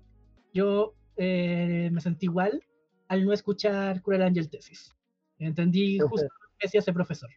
Yo 0.53 0.93
eh, 1.17 1.89
me 1.91 2.01
sentí 2.01 2.25
igual 2.25 2.63
al 3.07 3.25
no 3.25 3.33
escuchar 3.33 4.01
Cruel 4.01 4.23
Angel 4.23 4.49
Tesis. 4.49 4.95
Entendí 5.37 5.99
justo 5.99 6.25
lo 6.25 6.47
que 6.57 6.65
decía 6.67 6.79
ese 6.79 6.93
profesor. 6.93 7.29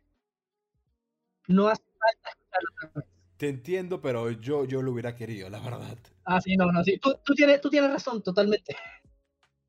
No 1.49 1.69
hace 1.69 1.83
falta 1.83 2.31
escucharlo 2.31 2.69
otra 2.77 2.91
vez. 2.95 3.19
Te 3.37 3.49
entiendo, 3.49 4.01
pero 4.01 4.31
yo, 4.33 4.65
yo 4.65 4.83
lo 4.83 4.93
hubiera 4.93 5.15
querido, 5.15 5.49
la 5.49 5.61
verdad. 5.61 5.97
Ah, 6.25 6.41
sí, 6.41 6.57
no, 6.57 6.73
no, 6.73 6.83
sí. 6.83 6.99
Tú, 6.99 7.15
tú 7.25 7.35
tienes, 7.35 7.61
tú 7.61 7.71
tienes 7.71 7.91
razón, 7.91 8.23
totalmente. 8.23 8.77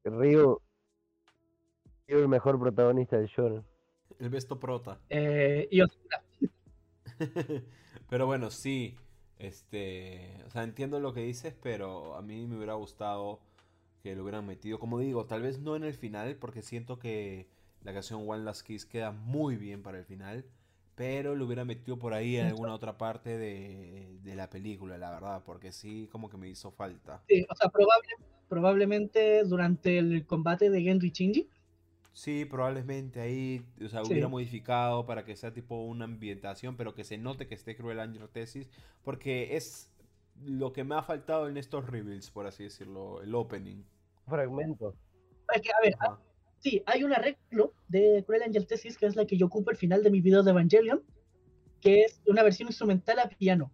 Río. 0.03 0.61
Río 2.07 2.19
el 2.19 2.27
mejor 2.27 2.59
protagonista 2.59 3.17
del 3.17 3.27
show. 3.27 3.63
El 4.19 4.29
besto 4.29 4.59
prota. 4.59 4.99
Eh, 5.09 5.67
y 5.69 5.81
Osura. 5.81 6.23
pero 8.09 8.25
bueno, 8.25 8.49
sí. 8.49 8.97
Este. 9.37 10.43
O 10.47 10.49
sea, 10.49 10.63
entiendo 10.63 10.99
lo 10.99 11.13
que 11.13 11.21
dices, 11.21 11.53
pero 11.61 12.15
a 12.15 12.21
mí 12.21 12.47
me 12.47 12.57
hubiera 12.57 12.73
gustado 12.73 13.39
que 14.01 14.15
lo 14.15 14.23
hubieran 14.23 14.45
metido. 14.45 14.79
Como 14.79 14.99
digo, 14.99 15.25
tal 15.25 15.41
vez 15.41 15.59
no 15.59 15.75
en 15.75 15.83
el 15.83 15.93
final, 15.93 16.35
porque 16.35 16.61
siento 16.61 16.99
que 16.99 17.47
la 17.83 17.93
canción 17.93 18.23
One 18.27 18.43
Last 18.43 18.65
Kiss 18.65 18.85
queda 18.85 19.11
muy 19.11 19.55
bien 19.55 19.83
para 19.83 19.99
el 19.99 20.05
final. 20.05 20.45
Pero 20.95 21.33
lo 21.33 21.45
hubiera 21.45 21.63
metido 21.63 21.97
por 21.97 22.13
ahí 22.13 22.35
en 22.35 22.47
alguna 22.47 22.73
otra 22.73 22.97
parte 22.97 23.37
de, 23.37 24.17
de 24.21 24.35
la 24.35 24.49
película, 24.49 24.97
la 24.97 25.11
verdad, 25.11 25.43
porque 25.45 25.71
sí, 25.71 26.09
como 26.11 26.29
que 26.29 26.35
me 26.35 26.49
hizo 26.49 26.71
falta. 26.71 27.23
Sí, 27.29 27.45
o 27.49 27.55
sea, 27.55 27.69
probable, 27.69 28.09
probablemente 28.49 29.43
durante 29.45 29.97
el 29.97 30.25
combate 30.25 30.69
de 30.69 30.81
Genry 30.81 31.11
Shinji. 31.11 31.47
Sí, 32.11 32.43
probablemente 32.43 33.21
ahí, 33.21 33.63
o 33.81 33.87
sea, 33.87 34.03
Sí. 34.03 34.11
hubiera 34.11 34.27
modificado 34.27 35.05
para 35.05 35.23
que 35.23 35.37
sea 35.37 35.53
tipo 35.53 35.85
una 35.85 36.03
ambientación, 36.03 36.75
pero 36.75 36.93
que 36.93 37.05
se 37.05 37.17
note 37.17 37.47
que 37.47 37.55
esté 37.55 37.77
Cruel 37.77 38.01
Angel 38.01 38.27
Tesis, 38.27 38.69
porque 39.03 39.55
es 39.55 39.89
lo 40.43 40.71
que 40.73 40.83
me 40.83 40.95
ha 40.95 41.03
faltado 41.03 41.47
en 41.49 41.57
estos 41.57 41.85
reveals, 41.87 42.29
por 42.31 42.47
así 42.47 42.63
decirlo, 42.63 43.21
el 43.21 43.33
opening. 43.35 43.83
Fragmento. 44.27 44.95
Es 45.53 45.61
que, 45.61 45.69
a 45.71 45.81
ver, 45.83 45.93
Ajá. 45.99 46.19
Sí, 46.59 46.83
hay 46.85 47.03
un 47.05 47.13
arreglo 47.13 47.73
de 47.87 48.23
Cruel 48.25 48.43
Angel 48.43 48.67
Thesis, 48.67 48.97
que 48.97 49.05
es 49.05 49.15
la 49.15 49.25
que 49.25 49.37
yo 49.37 49.45
ocupo 49.45 49.69
al 49.69 49.77
final 49.77 50.03
de 50.03 50.11
mis 50.11 50.21
videos 50.21 50.43
de 50.43 50.51
Evangelion, 50.51 51.01
que 51.79 52.01
es 52.01 52.21
una 52.27 52.43
versión 52.43 52.67
instrumental 52.67 53.19
a 53.19 53.29
piano, 53.29 53.71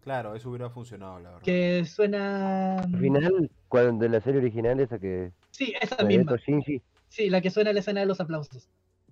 Claro, 0.00 0.34
eso 0.34 0.48
hubiera 0.48 0.70
funcionado, 0.70 1.18
la 1.20 1.30
verdad. 1.30 1.42
que 1.42 1.84
suena... 1.84 2.78
Al 2.80 2.98
final, 2.98 3.50
cuando 3.68 4.04
de 4.04 4.08
la 4.08 4.20
serie 4.22 4.40
original, 4.40 4.80
esa 4.80 4.98
que. 4.98 5.32
Sí, 5.50 5.74
esa 5.80 6.02
misma. 6.04 6.36
Shinji. 6.36 6.80
Sí, 7.08 7.28
la 7.28 7.42
que 7.42 7.50
suena 7.50 7.70
en 7.70 7.74
la 7.76 7.80
escena 7.80 8.00
de 8.00 8.06
los 8.06 8.20
aplausos. 8.20 8.70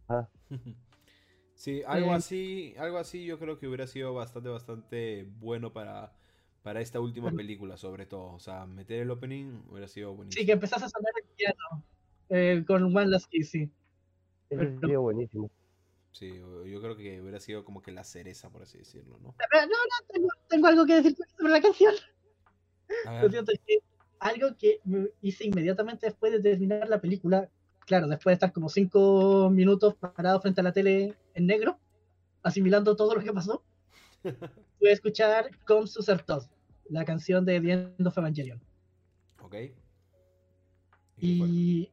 Ah, 0.08 0.28
Sí, 1.54 1.82
algo 1.86 2.12
Eh, 2.12 2.14
así, 2.16 2.74
algo 2.78 2.98
así 2.98 3.24
yo 3.24 3.38
creo 3.38 3.58
que 3.58 3.66
hubiera 3.66 3.86
sido 3.86 4.14
bastante, 4.14 4.48
bastante 4.50 5.26
bueno 5.38 5.72
para, 5.72 6.12
para 6.66 6.80
esta 6.80 6.98
última 6.98 7.30
película, 7.30 7.76
sobre 7.76 8.06
todo. 8.06 8.32
O 8.32 8.40
sea, 8.40 8.66
meter 8.66 8.98
el 8.98 9.10
opening 9.12 9.62
hubiera 9.70 9.86
sido 9.86 10.12
buenísimo. 10.12 10.40
Sí, 10.40 10.46
que 10.46 10.50
empezás 10.50 10.82
a 10.82 10.88
sonar 10.88 11.12
el 11.22 11.28
piano 11.36 11.84
eh, 12.28 12.64
con 12.66 12.82
One 12.82 13.06
Last 13.06 13.28
Kiss, 13.30 13.50
sí. 13.50 13.70
sería 14.48 14.98
buenísimo. 14.98 15.48
Sí, 16.10 16.28
yo 16.34 16.80
creo 16.80 16.96
que 16.96 17.20
hubiera 17.20 17.38
sido 17.38 17.64
como 17.64 17.82
que 17.82 17.92
la 17.92 18.02
cereza, 18.02 18.50
por 18.50 18.62
así 18.62 18.78
decirlo, 18.78 19.16
¿no? 19.22 19.32
Pero 19.38 19.62
no, 19.62 19.68
no, 19.68 20.06
tengo, 20.12 20.28
tengo 20.48 20.66
algo 20.66 20.86
que 20.86 20.94
decir 20.94 21.16
sobre 21.38 21.52
la 21.52 21.60
canción. 21.60 21.94
Lo 23.22 23.30
siento, 23.30 23.52
es 23.52 23.60
que 23.64 23.78
algo 24.18 24.56
que 24.58 24.80
me 24.82 25.10
hice 25.20 25.46
inmediatamente 25.46 26.06
después 26.06 26.32
de 26.32 26.40
terminar 26.40 26.88
la 26.88 27.00
película, 27.00 27.48
claro, 27.86 28.08
después 28.08 28.32
de 28.32 28.34
estar 28.34 28.52
como 28.52 28.68
cinco 28.70 29.50
minutos 29.50 29.94
parado 29.94 30.40
frente 30.40 30.62
a 30.62 30.64
la 30.64 30.72
tele 30.72 31.14
en 31.34 31.46
negro, 31.46 31.78
asimilando 32.42 32.96
todo 32.96 33.14
lo 33.14 33.22
que 33.22 33.32
pasó, 33.32 33.62
fue 34.80 34.90
escuchar 34.90 35.56
Come 35.64 35.88
Todd, 36.26 36.42
la 36.90 37.04
canción 37.04 37.44
de 37.44 37.60
The 37.60 37.72
End 37.72 38.06
of 38.06 38.18
Evangelion. 38.18 38.60
ok. 39.40 39.54
¿Y 41.18 41.90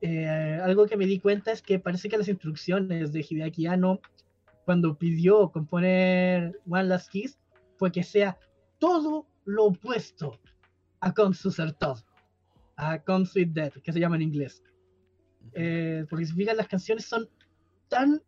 eh, 0.00 0.60
algo 0.62 0.86
que 0.86 0.96
me 0.96 1.06
di 1.06 1.18
cuenta 1.18 1.52
es 1.52 1.62
que 1.62 1.78
parece 1.78 2.08
que 2.08 2.18
las 2.18 2.28
instrucciones 2.28 3.12
de 3.12 3.26
Hideaki 3.28 3.66
Anno, 3.66 4.00
cuando 4.64 4.96
pidió 4.96 5.50
componer 5.50 6.58
One 6.68 6.84
Last 6.84 7.10
Kiss, 7.10 7.38
fue 7.76 7.92
que 7.92 8.02
sea 8.02 8.38
todo 8.78 9.26
lo 9.44 9.66
opuesto 9.66 10.38
a 11.00 11.12
Come 11.12 11.34
Suser 11.34 11.72
Todd, 11.72 11.98
a 12.76 12.98
Sweet 13.24 13.50
Dead, 13.50 13.72
que 13.72 13.92
se 13.92 14.00
llama 14.00 14.16
en 14.16 14.22
inglés. 14.22 14.62
Eh, 15.52 16.04
porque 16.08 16.26
si 16.26 16.32
fijan, 16.32 16.56
las 16.56 16.68
canciones 16.68 17.04
son 17.04 17.28
tan. 17.88 18.22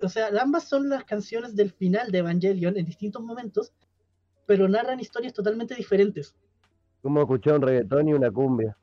O 0.00 0.08
sea, 0.08 0.28
ambas 0.40 0.68
son 0.68 0.88
las 0.88 1.04
canciones 1.04 1.56
del 1.56 1.72
final 1.72 2.10
de 2.10 2.18
Evangelion 2.18 2.76
en 2.76 2.84
distintos 2.84 3.22
momentos, 3.22 3.72
pero 4.48 4.66
narran 4.66 4.98
historias 4.98 5.34
totalmente 5.34 5.74
diferentes. 5.74 6.34
Como 7.02 7.20
escuchar 7.20 7.56
un 7.56 7.62
reggaetón 7.62 8.08
y 8.08 8.14
una 8.14 8.30
cumbia. 8.30 8.76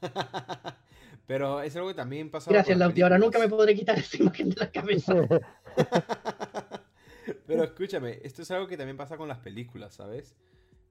Pero 1.26 1.60
es 1.62 1.74
algo 1.76 1.88
que 1.88 1.94
también 1.94 2.30
pasa 2.30 2.50
Gracias, 2.50 2.76
Lauti. 2.78 3.02
Ahora 3.02 3.18
nunca 3.18 3.38
me 3.38 3.48
podré 3.48 3.74
quitar 3.74 3.98
esa 3.98 4.16
imagen 4.22 4.50
de 4.50 4.56
la 4.56 4.70
cabeza. 4.70 5.14
Pero 7.46 7.64
escúchame, 7.64 8.18
esto 8.22 8.42
es 8.42 8.50
algo 8.50 8.66
que 8.66 8.76
también 8.76 8.96
pasa 8.96 9.16
con 9.16 9.28
las 9.28 9.38
películas, 9.38 9.94
¿sabes? 9.94 10.36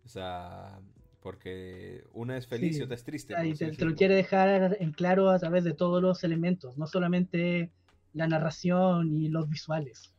O 0.06 0.10
sea, 0.10 0.80
porque 1.22 2.04
una 2.14 2.38
es 2.38 2.48
feliz 2.48 2.76
Sí, 2.76 2.82
y 2.82 2.84
otra 2.84 2.96
es 2.96 3.04
triste. 3.04 3.36
Y 3.46 3.54
te, 3.54 3.72
te 3.72 3.86
lo 3.86 3.96
quiere 3.96 4.16
dejar 4.16 4.78
en 4.80 4.92
claro 4.92 5.30
a 5.30 5.40
través 5.40 5.64
de 5.64 5.74
todos 5.74 6.02
los 6.02 6.24
elementos, 6.24 6.78
no 6.78 6.88
solamente 6.88 7.72
la 8.14 8.28
narración 8.28 9.14
y 9.14 9.30
los 9.30 9.50
visuales. 9.50 10.14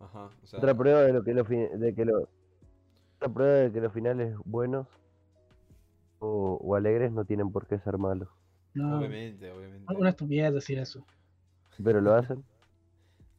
Ajá, 0.00 0.30
o 0.42 0.46
sea, 0.46 0.58
Otra 0.58 0.74
prueba 0.76 1.02
de 1.02 1.12
lo 1.12 1.22
que 1.24 1.44
fin- 1.44 1.78
de 1.80 1.94
que 1.94 2.04
lo 2.04 2.28
prueba 3.28 3.52
de 3.54 3.72
que 3.72 3.80
los 3.80 3.92
finales 3.92 4.34
buenos 4.44 4.86
o, 6.18 6.58
o 6.62 6.74
alegres 6.74 7.12
no 7.12 7.24
tienen 7.24 7.50
por 7.52 7.66
qué 7.66 7.78
ser 7.78 7.98
malos, 7.98 8.28
No, 8.74 8.98
obviamente, 8.98 9.50
obviamente. 9.50 9.92
una 9.94 10.10
estupidez 10.10 10.52
decir 10.54 10.78
eso. 10.78 11.04
pero 11.82 12.00
lo 12.00 12.14
hacen. 12.14 12.44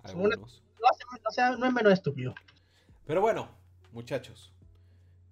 Algunos. 0.04 0.64
Lo 0.80 0.88
hace- 0.90 1.04
o 1.28 1.32
sea, 1.32 1.56
no 1.58 1.66
es 1.66 1.74
menos 1.74 1.94
estúpido. 1.94 2.36
Pero 3.08 3.22
bueno, 3.22 3.48
muchachos, 3.92 4.54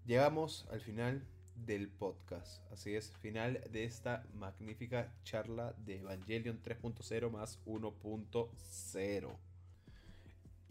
llegamos 0.06 0.68
al 0.72 0.82
final 0.82 1.24
del 1.56 1.90
podcast. 1.90 2.62
Así 2.72 2.96
es, 2.96 3.12
final 3.18 3.62
de 3.72 3.84
esta 3.84 4.26
magnífica 4.34 5.12
charla 5.24 5.74
de 5.86 6.00
Evangelion 6.00 6.60
3.0 6.64 7.30
más 7.30 7.60
1.0. 7.66 9.30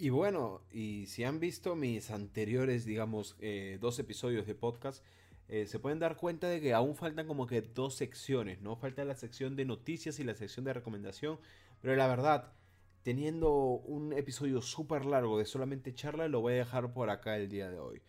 Y 0.03 0.11
bueno, 0.11 0.63
y 0.73 1.07
si 1.07 1.23
han 1.23 1.39
visto 1.39 1.77
mis 1.77 2.11
anteriores, 2.11 2.85
digamos, 2.85 3.37
eh, 3.39 3.79
dos 3.81 4.01
episodios 4.01 4.49
de 4.49 4.57
podcast, 4.57 5.05
eh, 5.47 5.69
se 5.69 5.79
pueden 5.79 6.01
dar 6.01 6.17
cuenta 6.17 6.49
de 6.49 6.61
que 6.61 6.75
aún 6.75 6.97
faltan 6.97 7.29
como 7.29 7.47
que 7.47 7.63
dos 7.63 7.95
secciones, 7.95 8.61
¿no? 8.61 8.75
Falta 8.75 9.05
la 9.05 9.15
sección 9.15 9.55
de 9.55 9.65
noticias 9.65 10.19
y 10.19 10.25
la 10.25 10.35
sección 10.35 10.65
de 10.65 10.73
recomendación, 10.73 11.39
pero 11.81 11.95
la 11.95 12.09
verdad, 12.09 12.51
teniendo 13.05 13.53
un 13.55 14.13
episodio 14.13 14.61
súper 14.61 15.05
largo 15.05 15.39
de 15.39 15.45
solamente 15.45 15.95
charla, 15.95 16.27
lo 16.27 16.41
voy 16.41 16.55
a 16.55 16.57
dejar 16.57 16.93
por 16.93 17.09
acá 17.09 17.37
el 17.37 17.49
día 17.49 17.71
de 17.71 17.79
hoy. 17.79 18.03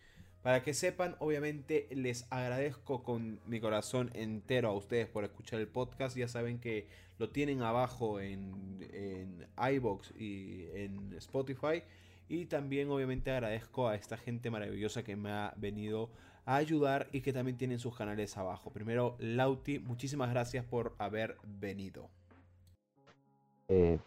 Para 0.44 0.62
que 0.62 0.74
sepan, 0.74 1.16
obviamente 1.20 1.88
les 1.90 2.30
agradezco 2.30 3.02
con 3.02 3.40
mi 3.46 3.60
corazón 3.60 4.10
entero 4.12 4.68
a 4.68 4.74
ustedes 4.74 5.08
por 5.08 5.24
escuchar 5.24 5.58
el 5.58 5.68
podcast. 5.68 6.18
Ya 6.18 6.28
saben 6.28 6.58
que 6.58 6.86
lo 7.16 7.30
tienen 7.30 7.62
abajo 7.62 8.20
en, 8.20 8.86
en 8.92 9.46
iBox 9.56 10.12
y 10.20 10.66
en 10.74 11.14
Spotify. 11.14 11.82
Y 12.28 12.44
también 12.44 12.90
obviamente 12.90 13.30
agradezco 13.30 13.88
a 13.88 13.94
esta 13.94 14.18
gente 14.18 14.50
maravillosa 14.50 15.02
que 15.02 15.16
me 15.16 15.30
ha 15.30 15.54
venido 15.56 16.10
a 16.44 16.56
ayudar 16.56 17.08
y 17.10 17.22
que 17.22 17.32
también 17.32 17.56
tienen 17.56 17.78
sus 17.78 17.96
canales 17.96 18.36
abajo. 18.36 18.70
Primero, 18.70 19.16
Lauti, 19.20 19.78
muchísimas 19.78 20.28
gracias 20.28 20.66
por 20.66 20.94
haber 20.98 21.38
venido. 21.42 22.10
Eh, 23.68 23.98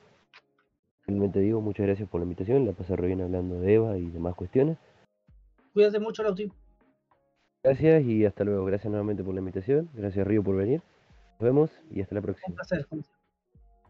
digo 1.08 1.62
muchas 1.62 1.88
gracias 1.88 2.08
por 2.08 2.22
la 2.22 2.26
invitación. 2.26 2.64
La 2.68 2.74
pasé 2.74 2.96
re 2.96 3.08
bien 3.08 3.22
hablando 3.22 3.60
de 3.60 3.74
Eva 3.74 3.98
y 3.98 4.06
demás 4.12 4.36
cuestiones. 4.36 4.78
Cuídate 5.78 6.00
mucho, 6.00 6.24
Lauti. 6.24 6.52
Gracias 7.64 8.04
y 8.04 8.26
hasta 8.26 8.44
luego. 8.44 8.66
Gracias 8.66 8.90
nuevamente 8.90 9.24
por 9.24 9.36
la 9.36 9.42
invitación. 9.42 9.92
Gracias, 9.94 10.26
Río, 10.26 10.42
por 10.42 10.56
venir. 10.56 10.82
Nos 11.34 11.40
vemos 11.40 11.72
y 11.92 12.02
hasta 12.02 12.16
la 12.16 12.22
próxima. 12.24 12.48
Un 12.48 12.56
placer, 12.56 12.88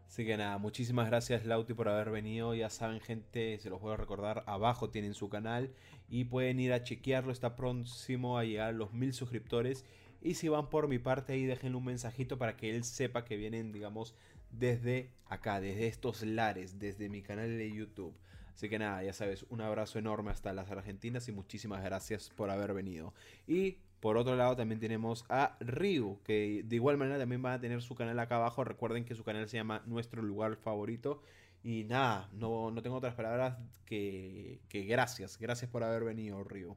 Así 0.06 0.26
que 0.26 0.36
nada, 0.36 0.58
muchísimas 0.58 1.06
gracias 1.06 1.46
Lauti 1.46 1.72
por 1.72 1.88
haber 1.88 2.10
venido. 2.10 2.54
Ya 2.54 2.68
saben, 2.68 3.00
gente, 3.00 3.58
se 3.58 3.70
los 3.70 3.80
voy 3.80 3.94
a 3.94 3.96
recordar, 3.96 4.44
abajo 4.46 4.90
tienen 4.90 5.14
su 5.14 5.30
canal 5.30 5.70
y 6.10 6.24
pueden 6.24 6.60
ir 6.60 6.74
a 6.74 6.82
chequearlo. 6.82 7.32
Está 7.32 7.56
próximo 7.56 8.36
a 8.36 8.44
llegar 8.44 8.68
a 8.68 8.72
los 8.72 8.92
mil 8.92 9.14
suscriptores. 9.14 9.86
Y 10.20 10.34
si 10.34 10.50
van 10.50 10.68
por 10.68 10.88
mi 10.88 10.98
parte 10.98 11.32
ahí, 11.32 11.46
déjenle 11.46 11.78
un 11.78 11.86
mensajito 11.86 12.36
para 12.36 12.54
que 12.58 12.76
él 12.76 12.84
sepa 12.84 13.24
que 13.24 13.38
vienen, 13.38 13.72
digamos, 13.72 14.14
desde 14.50 15.08
acá, 15.24 15.58
desde 15.58 15.86
estos 15.86 16.22
lares, 16.22 16.78
desde 16.78 17.08
mi 17.08 17.22
canal 17.22 17.56
de 17.56 17.72
YouTube. 17.72 18.14
Así 18.58 18.68
que 18.68 18.80
nada, 18.80 19.04
ya 19.04 19.12
sabes, 19.12 19.46
un 19.50 19.60
abrazo 19.60 20.00
enorme 20.00 20.32
hasta 20.32 20.52
las 20.52 20.68
Argentinas 20.68 21.28
y 21.28 21.32
muchísimas 21.32 21.80
gracias 21.84 22.30
por 22.30 22.50
haber 22.50 22.74
venido. 22.74 23.14
Y 23.46 23.76
por 24.00 24.16
otro 24.16 24.34
lado 24.34 24.56
también 24.56 24.80
tenemos 24.80 25.24
a 25.28 25.56
Ryu, 25.60 26.18
que 26.24 26.64
de 26.64 26.74
igual 26.74 26.96
manera 26.96 27.20
también 27.20 27.44
va 27.44 27.54
a 27.54 27.60
tener 27.60 27.82
su 27.82 27.94
canal 27.94 28.18
acá 28.18 28.34
abajo. 28.34 28.64
Recuerden 28.64 29.04
que 29.04 29.14
su 29.14 29.22
canal 29.22 29.48
se 29.48 29.58
llama 29.58 29.84
Nuestro 29.86 30.22
Lugar 30.22 30.56
Favorito. 30.56 31.22
Y 31.62 31.84
nada, 31.84 32.28
no, 32.32 32.72
no 32.72 32.82
tengo 32.82 32.96
otras 32.96 33.14
palabras 33.14 33.56
que, 33.84 34.58
que 34.68 34.82
gracias. 34.82 35.38
Gracias 35.38 35.70
por 35.70 35.84
haber 35.84 36.02
venido, 36.02 36.42
Ryu. 36.42 36.76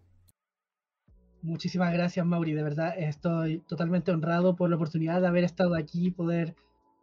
Muchísimas 1.42 1.92
gracias, 1.94 2.24
Mauri. 2.24 2.54
De 2.54 2.62
verdad, 2.62 2.94
estoy 2.96 3.58
totalmente 3.62 4.12
honrado 4.12 4.56
por 4.56 4.70
la 4.70 4.76
oportunidad 4.76 5.20
de 5.20 5.28
haber 5.28 5.46
estado 5.46 5.74
aquí 5.74 6.06
y 6.06 6.12
poder 6.12 6.54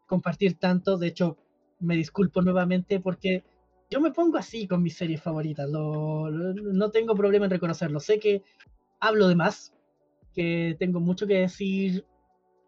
compartir 0.06 0.56
tanto. 0.56 0.98
De 0.98 1.08
hecho, 1.08 1.36
me 1.80 1.96
disculpo 1.96 2.42
nuevamente 2.42 3.00
porque 3.00 3.42
yo 3.90 4.00
me 4.00 4.10
pongo 4.10 4.36
así 4.38 4.66
con 4.66 4.82
mis 4.82 4.96
series 4.96 5.22
favoritas. 5.22 5.68
no 5.68 6.90
tengo 6.90 7.14
problema 7.14 7.46
en 7.46 7.50
reconocerlo. 7.50 8.00
Sé 8.00 8.18
que 8.18 8.42
hablo 9.00 9.28
de 9.28 9.34
más, 9.34 9.72
que 10.34 10.76
tengo 10.78 11.00
mucho 11.00 11.26
que 11.26 11.40
decir 11.40 12.04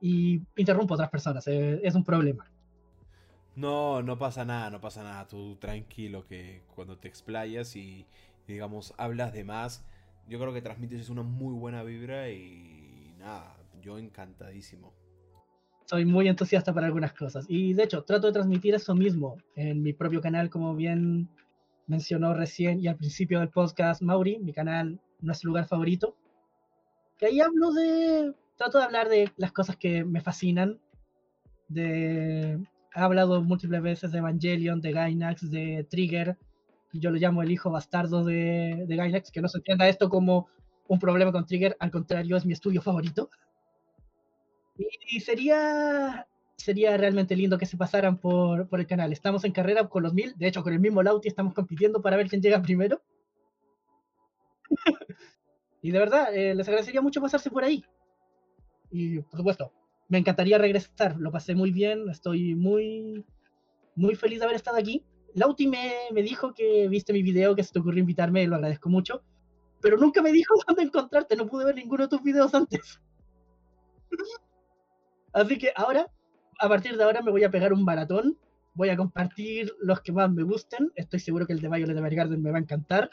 y 0.01 0.41
interrumpo 0.57 0.95
a 0.95 0.97
otras 0.97 1.11
personas. 1.11 1.47
Eh, 1.47 1.81
es 1.83 1.95
un 1.95 2.05
problema. 2.05 2.51
No, 3.55 4.03
no 4.03 4.19
pasa 4.19 4.45
nada, 4.45 4.71
no 4.71 4.81
pasa 4.81 5.03
nada. 5.03 5.27
Tú 5.29 5.57
tranquilo 5.57 6.27
que 6.27 6.63
cuando 6.75 6.97
te 6.97 7.09
explayas 7.09 7.77
y, 7.77 8.07
digamos, 8.47 8.95
hablas 8.97 9.33
de 9.33 9.45
más, 9.45 9.85
yo 10.29 10.39
creo 10.39 10.53
que 10.55 10.63
transmites 10.63 11.11
una 11.11 11.23
muy 11.23 11.53
buena 11.53 11.83
vibra 11.83 12.31
y 12.31 13.15
nada, 13.19 13.57
yo 13.83 13.99
encantadísimo. 13.99 15.00
Soy 15.91 16.05
muy 16.05 16.29
entusiasta 16.29 16.73
para 16.73 16.87
algunas 16.87 17.13
cosas 17.15 17.47
y 17.49 17.75
de 17.75 17.83
hecho 17.83 18.05
trato 18.05 18.29
de 18.29 18.33
transmitir 18.33 18.77
eso 18.77 18.95
mismo 18.95 19.39
en 19.57 19.83
mi 19.83 19.93
propio 19.93 20.21
canal, 20.21 20.49
como 20.49 20.77
bien 20.77 21.29
mencionó 21.89 22.33
recién 22.33 22.79
y 22.79 22.87
al 22.87 22.95
principio 22.95 23.41
del 23.41 23.49
podcast 23.49 24.01
Mauri, 24.01 24.39
mi 24.39 24.53
canal, 24.53 25.01
nuestro 25.21 25.49
lugar 25.49 25.67
favorito 25.67 26.17
que 27.19 27.27
ahí 27.27 27.41
hablo 27.41 27.73
de, 27.73 28.33
trato 28.57 28.79
de 28.79 28.85
hablar 28.85 29.09
de 29.09 29.33
las 29.37 29.51
cosas 29.51 29.77
que 29.77 30.05
me 30.05 30.21
fascinan, 30.21 30.79
de, 31.67 32.53
he 32.53 33.01
hablado 33.01 33.43
múltiples 33.43 33.83
veces 33.83 34.13
de 34.13 34.19
Evangelion, 34.19 34.81
de 34.81 34.93
Gainax, 34.93 35.51
de 35.51 35.89
Trigger, 35.91 36.39
yo 36.93 37.11
lo 37.11 37.19
llamo 37.19 37.43
el 37.43 37.51
hijo 37.51 37.69
bastardo 37.69 38.23
de, 38.23 38.85
de 38.87 38.95
Gainax, 38.97 39.33
que 39.33 39.43
no 39.43 39.49
se 39.49 39.59
entienda 39.59 39.89
esto 39.89 40.09
como 40.09 40.47
un 40.87 41.01
problema 41.01 41.33
con 41.33 41.47
Trigger, 41.47 41.77
al 41.81 41.91
contrario, 41.91 42.37
es 42.37 42.47
mi 42.47 42.53
estudio 42.53 42.81
favorito. 42.81 43.29
Y, 45.09 45.21
sería, 45.21 46.27
sería 46.57 46.97
realmente 46.97 47.37
lindo 47.37 47.59
que 47.59 47.67
se 47.67 47.77
pasaran 47.77 48.19
por, 48.19 48.69
por 48.69 48.81
el 48.81 48.87
canal. 48.87 49.13
Estamos 49.13 49.45
en 49.45 49.53
carrera 49.53 49.89
con 49.89 50.03
los 50.03 50.15
mil, 50.15 50.35
de 50.39 50.49
hecho 50.49 50.63
con 50.63 50.73
el 50.73 50.81
mismo 50.81 51.03
Lauti 51.03 51.29
estamos 51.29 51.55
compitiendo 51.55 52.01
para 52.01 52.17
ver 52.17 52.29
quién 52.29 52.43
llega 52.43 52.63
primero. 52.63 53.03
Y 55.83 55.93
de 55.93 55.99
verdad, 55.99 56.35
eh, 56.35 56.55
les 56.55 56.69
agradecería 56.69 57.01
mucho 57.01 57.23
pasarse 57.23 57.51
por 57.51 57.65
ahí. 57.65 57.83
Y 58.91 59.21
por 59.21 59.39
supuesto, 59.39 59.73
me 60.09 60.19
encantaría 60.19 60.59
regresar. 60.59 61.17
Lo 61.19 61.33
pasé 61.33 61.55
muy 61.55 61.71
bien. 61.71 62.11
Estoy 62.11 62.55
muy, 62.55 63.25
muy 63.95 64.15
feliz 64.15 64.41
de 64.41 64.45
haber 64.45 64.57
estado 64.57 64.77
aquí. 64.77 65.03
Lauti 65.35 65.67
me, 65.67 65.95
me 66.13 66.23
dijo 66.23 66.53
que 66.53 66.87
viste 66.89 67.15
mi 67.15 67.23
video, 67.23 67.57
que 67.57 67.63
se 67.65 67.73
te 67.73 67.79
ocurrió 67.79 68.01
invitarme, 68.01 68.47
lo 68.47 68.57
agradezco 68.57 68.91
mucho. 68.91 69.23
Pero 69.81 69.97
nunca 69.97 70.21
me 70.21 70.33
dijo 70.33 70.55
dónde 70.69 70.83
encontrarte. 70.83 71.35
No 71.35 71.47
pude 71.47 71.65
ver 71.65 71.77
ninguno 71.77 72.05
de 72.05 72.11
tus 72.11 72.23
videos 72.23 72.55
antes. 72.55 73.01
Así 75.33 75.59
que 75.59 75.73
ahora, 75.77 76.07
a 76.59 76.69
partir 76.69 76.97
de 76.97 77.05
ahora, 77.05 77.23
me 77.23 77.31
voy 77.31 77.45
a 77.45 77.51
pegar 77.51 77.73
un 77.73 77.85
maratón. 77.85 78.39
Voy 78.75 78.89
a 78.89 78.97
compartir 78.97 79.73
los 79.81 80.01
que 80.01 80.13
más 80.13 80.31
me 80.31 80.43
gusten. 80.43 80.93
Estoy 80.95 81.21
seguro 81.21 81.47
que 81.47 81.53
el 81.53 81.61
de 81.61 81.69
Violet 81.69 81.97
Evergarden 81.97 82.43
me 82.43 82.51
va 82.51 82.59
a 82.59 82.61
encantar 82.61 83.11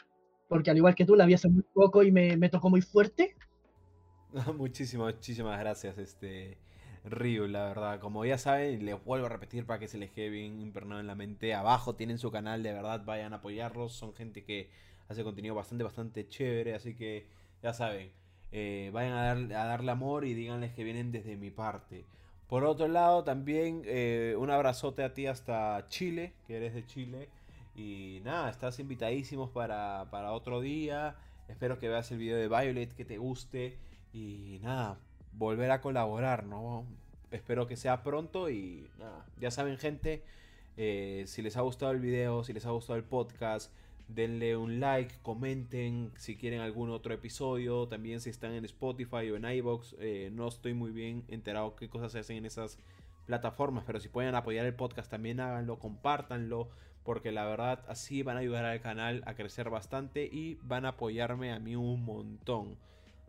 porque 0.48 0.72
al 0.72 0.78
igual 0.78 0.96
que 0.96 1.06
tú 1.06 1.16
la 1.16 1.26
vi 1.26 1.34
hace 1.34 1.50
muy 1.50 1.64
poco 1.74 2.04
y 2.04 2.12
me, 2.12 2.38
me 2.38 2.50
tocó 2.50 2.70
muy 2.70 2.82
fuerte. 2.82 3.36
muchísimas, 4.58 5.16
muchísimas 5.16 5.60
gracias, 5.60 5.98
este 5.98 6.58
Ryu, 7.04 7.48
la 7.48 7.66
verdad. 7.66 8.00
Como 8.00 8.26
ya 8.26 8.38
saben, 8.38 8.86
les 8.86 9.04
vuelvo 9.04 9.26
a 9.26 9.30
repetir 9.30 9.66
para 9.66 9.80
que 9.80 9.88
se 9.88 9.98
les 9.98 10.12
quede 10.12 10.30
bien 10.30 10.60
impregnado 10.60 11.02
en 11.02 11.08
la 11.08 11.16
mente. 11.16 11.54
Abajo 11.54 11.96
tienen 11.96 12.18
su 12.18 12.32
canal, 12.32 12.64
de 12.64 12.74
verdad, 12.74 13.04
vayan 13.06 13.34
a 13.34 13.38
apoyarlos. 13.38 13.94
Son 13.94 14.14
gente 14.14 14.44
que 14.44 14.70
hace 15.08 15.24
contenido 15.24 15.56
bastante, 15.56 15.84
bastante 15.84 16.28
chévere, 16.28 16.76
así 16.76 16.96
que 16.96 17.28
ya 17.62 17.74
saben. 17.74 18.12
Eh, 18.52 18.90
vayan 18.94 19.14
a, 19.14 19.24
dar, 19.24 19.38
a 19.38 19.66
darle 19.66 19.92
amor 19.92 20.26
y 20.26 20.34
díganles 20.34 20.74
que 20.74 20.84
vienen 20.84 21.12
desde 21.12 21.36
mi 21.36 21.52
parte. 21.52 22.06
Por 22.48 22.64
otro 22.64 22.88
lado, 22.88 23.24
también 23.26 23.82
eh, 23.86 24.36
un 24.38 24.50
abrazote 24.50 25.04
a 25.04 25.14
ti 25.14 25.28
hasta 25.28 25.86
Chile, 25.90 26.34
que 26.48 26.56
eres 26.56 26.74
de 26.74 26.86
Chile. 26.86 27.30
Y 27.76 28.22
nada, 28.24 28.50
estás 28.50 28.80
invitadísimos 28.80 29.50
para, 29.50 30.32
otro 30.32 30.62
día. 30.62 31.16
Espero 31.50 31.78
que 31.78 31.90
veas 31.90 32.10
el 32.12 32.20
video 32.20 32.38
de 32.38 32.48
Violet, 32.48 32.94
que 32.94 33.04
te 33.04 33.18
guste. 33.18 33.78
Y 34.14 34.60
nada, 34.64 34.98
volver 35.34 35.72
a 35.72 35.82
colaborar, 35.82 36.46
¿no? 36.46 36.86
Espero 37.32 37.68
que 37.68 37.76
sea 37.76 38.02
pronto 38.02 38.50
y 38.50 38.88
nada, 38.98 39.26
ya 39.42 39.52
saben 39.52 39.78
gente, 39.78 40.24
eh, 40.78 41.26
si 41.28 41.42
les 41.42 41.58
ha 41.58 41.62
gustado 41.62 41.92
el 41.92 42.00
video, 42.00 42.46
si 42.46 42.54
les 42.54 42.66
ha 42.66 42.72
gustado 42.72 42.98
el 42.98 43.04
podcast, 43.04 43.74
denle 44.08 44.56
un 44.56 44.80
like, 44.80 45.16
comenten 45.22 46.12
si 46.18 46.36
quieren 46.38 46.62
algún 46.62 46.90
otro 46.90 47.14
episodio, 47.14 47.88
también 47.88 48.22
si 48.22 48.30
están 48.30 48.54
en 48.54 48.66
Spotify 48.66 49.30
o 49.32 49.36
en 49.36 49.46
iBox, 49.46 49.96
eh, 50.00 50.30
no 50.32 50.48
estoy 50.48 50.74
muy 50.74 50.92
bien 50.92 51.24
enterado 51.28 51.76
qué 51.76 51.90
cosas 51.90 52.12
se 52.12 52.20
hacen 52.20 52.38
en 52.38 52.46
esas 52.46 52.80
plataformas, 53.26 53.84
pero 53.86 54.00
si 54.00 54.08
pueden 54.08 54.36
apoyar 54.36 54.66
el 54.66 54.74
podcast 54.74 55.12
también 55.12 55.40
háganlo, 55.40 55.80
compártanlo, 55.80 56.70
porque 57.04 57.32
la 57.32 57.46
verdad 57.46 57.84
así 57.88 58.24
van 58.24 58.38
a 58.38 58.40
ayudar 58.40 58.66
al 58.66 58.82
canal 58.82 59.24
a 59.26 59.36
crecer 59.36 59.70
bastante 59.70 60.26
y 60.26 60.58
van 60.64 60.86
a 60.86 60.90
apoyarme 60.90 61.52
a 61.52 61.60
mí 61.60 61.76
un 61.76 62.04
montón. 62.04 62.78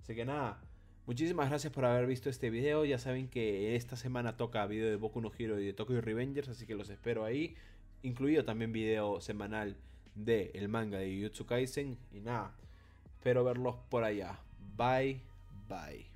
Así 0.00 0.14
que 0.14 0.24
nada, 0.24 0.60
muchísimas 1.06 1.48
gracias 1.48 1.72
por 1.72 1.84
haber 1.84 2.06
visto 2.06 2.30
este 2.30 2.50
video. 2.50 2.84
Ya 2.84 2.98
saben 2.98 3.28
que 3.28 3.76
esta 3.76 3.96
semana 3.96 4.36
toca 4.36 4.66
video 4.66 4.88
de 4.88 4.96
Boku 4.96 5.20
no 5.20 5.30
Hero 5.36 5.60
y 5.60 5.66
de 5.66 5.72
Tokyo 5.72 6.00
Revengers, 6.00 6.48
así 6.48 6.66
que 6.66 6.74
los 6.74 6.90
espero 6.90 7.24
ahí. 7.24 7.56
Incluido 8.02 8.44
también 8.44 8.72
video 8.72 9.20
semanal 9.20 9.76
de 10.24 10.50
el 10.54 10.68
manga 10.68 10.98
de 10.98 11.14
Jujutsu 11.14 11.46
Kaisen. 11.46 11.98
Y 12.12 12.20
nada, 12.20 12.52
espero 13.16 13.44
verlos 13.44 13.76
por 13.88 14.04
allá. 14.04 14.38
Bye, 14.76 15.20
bye. 15.68 16.07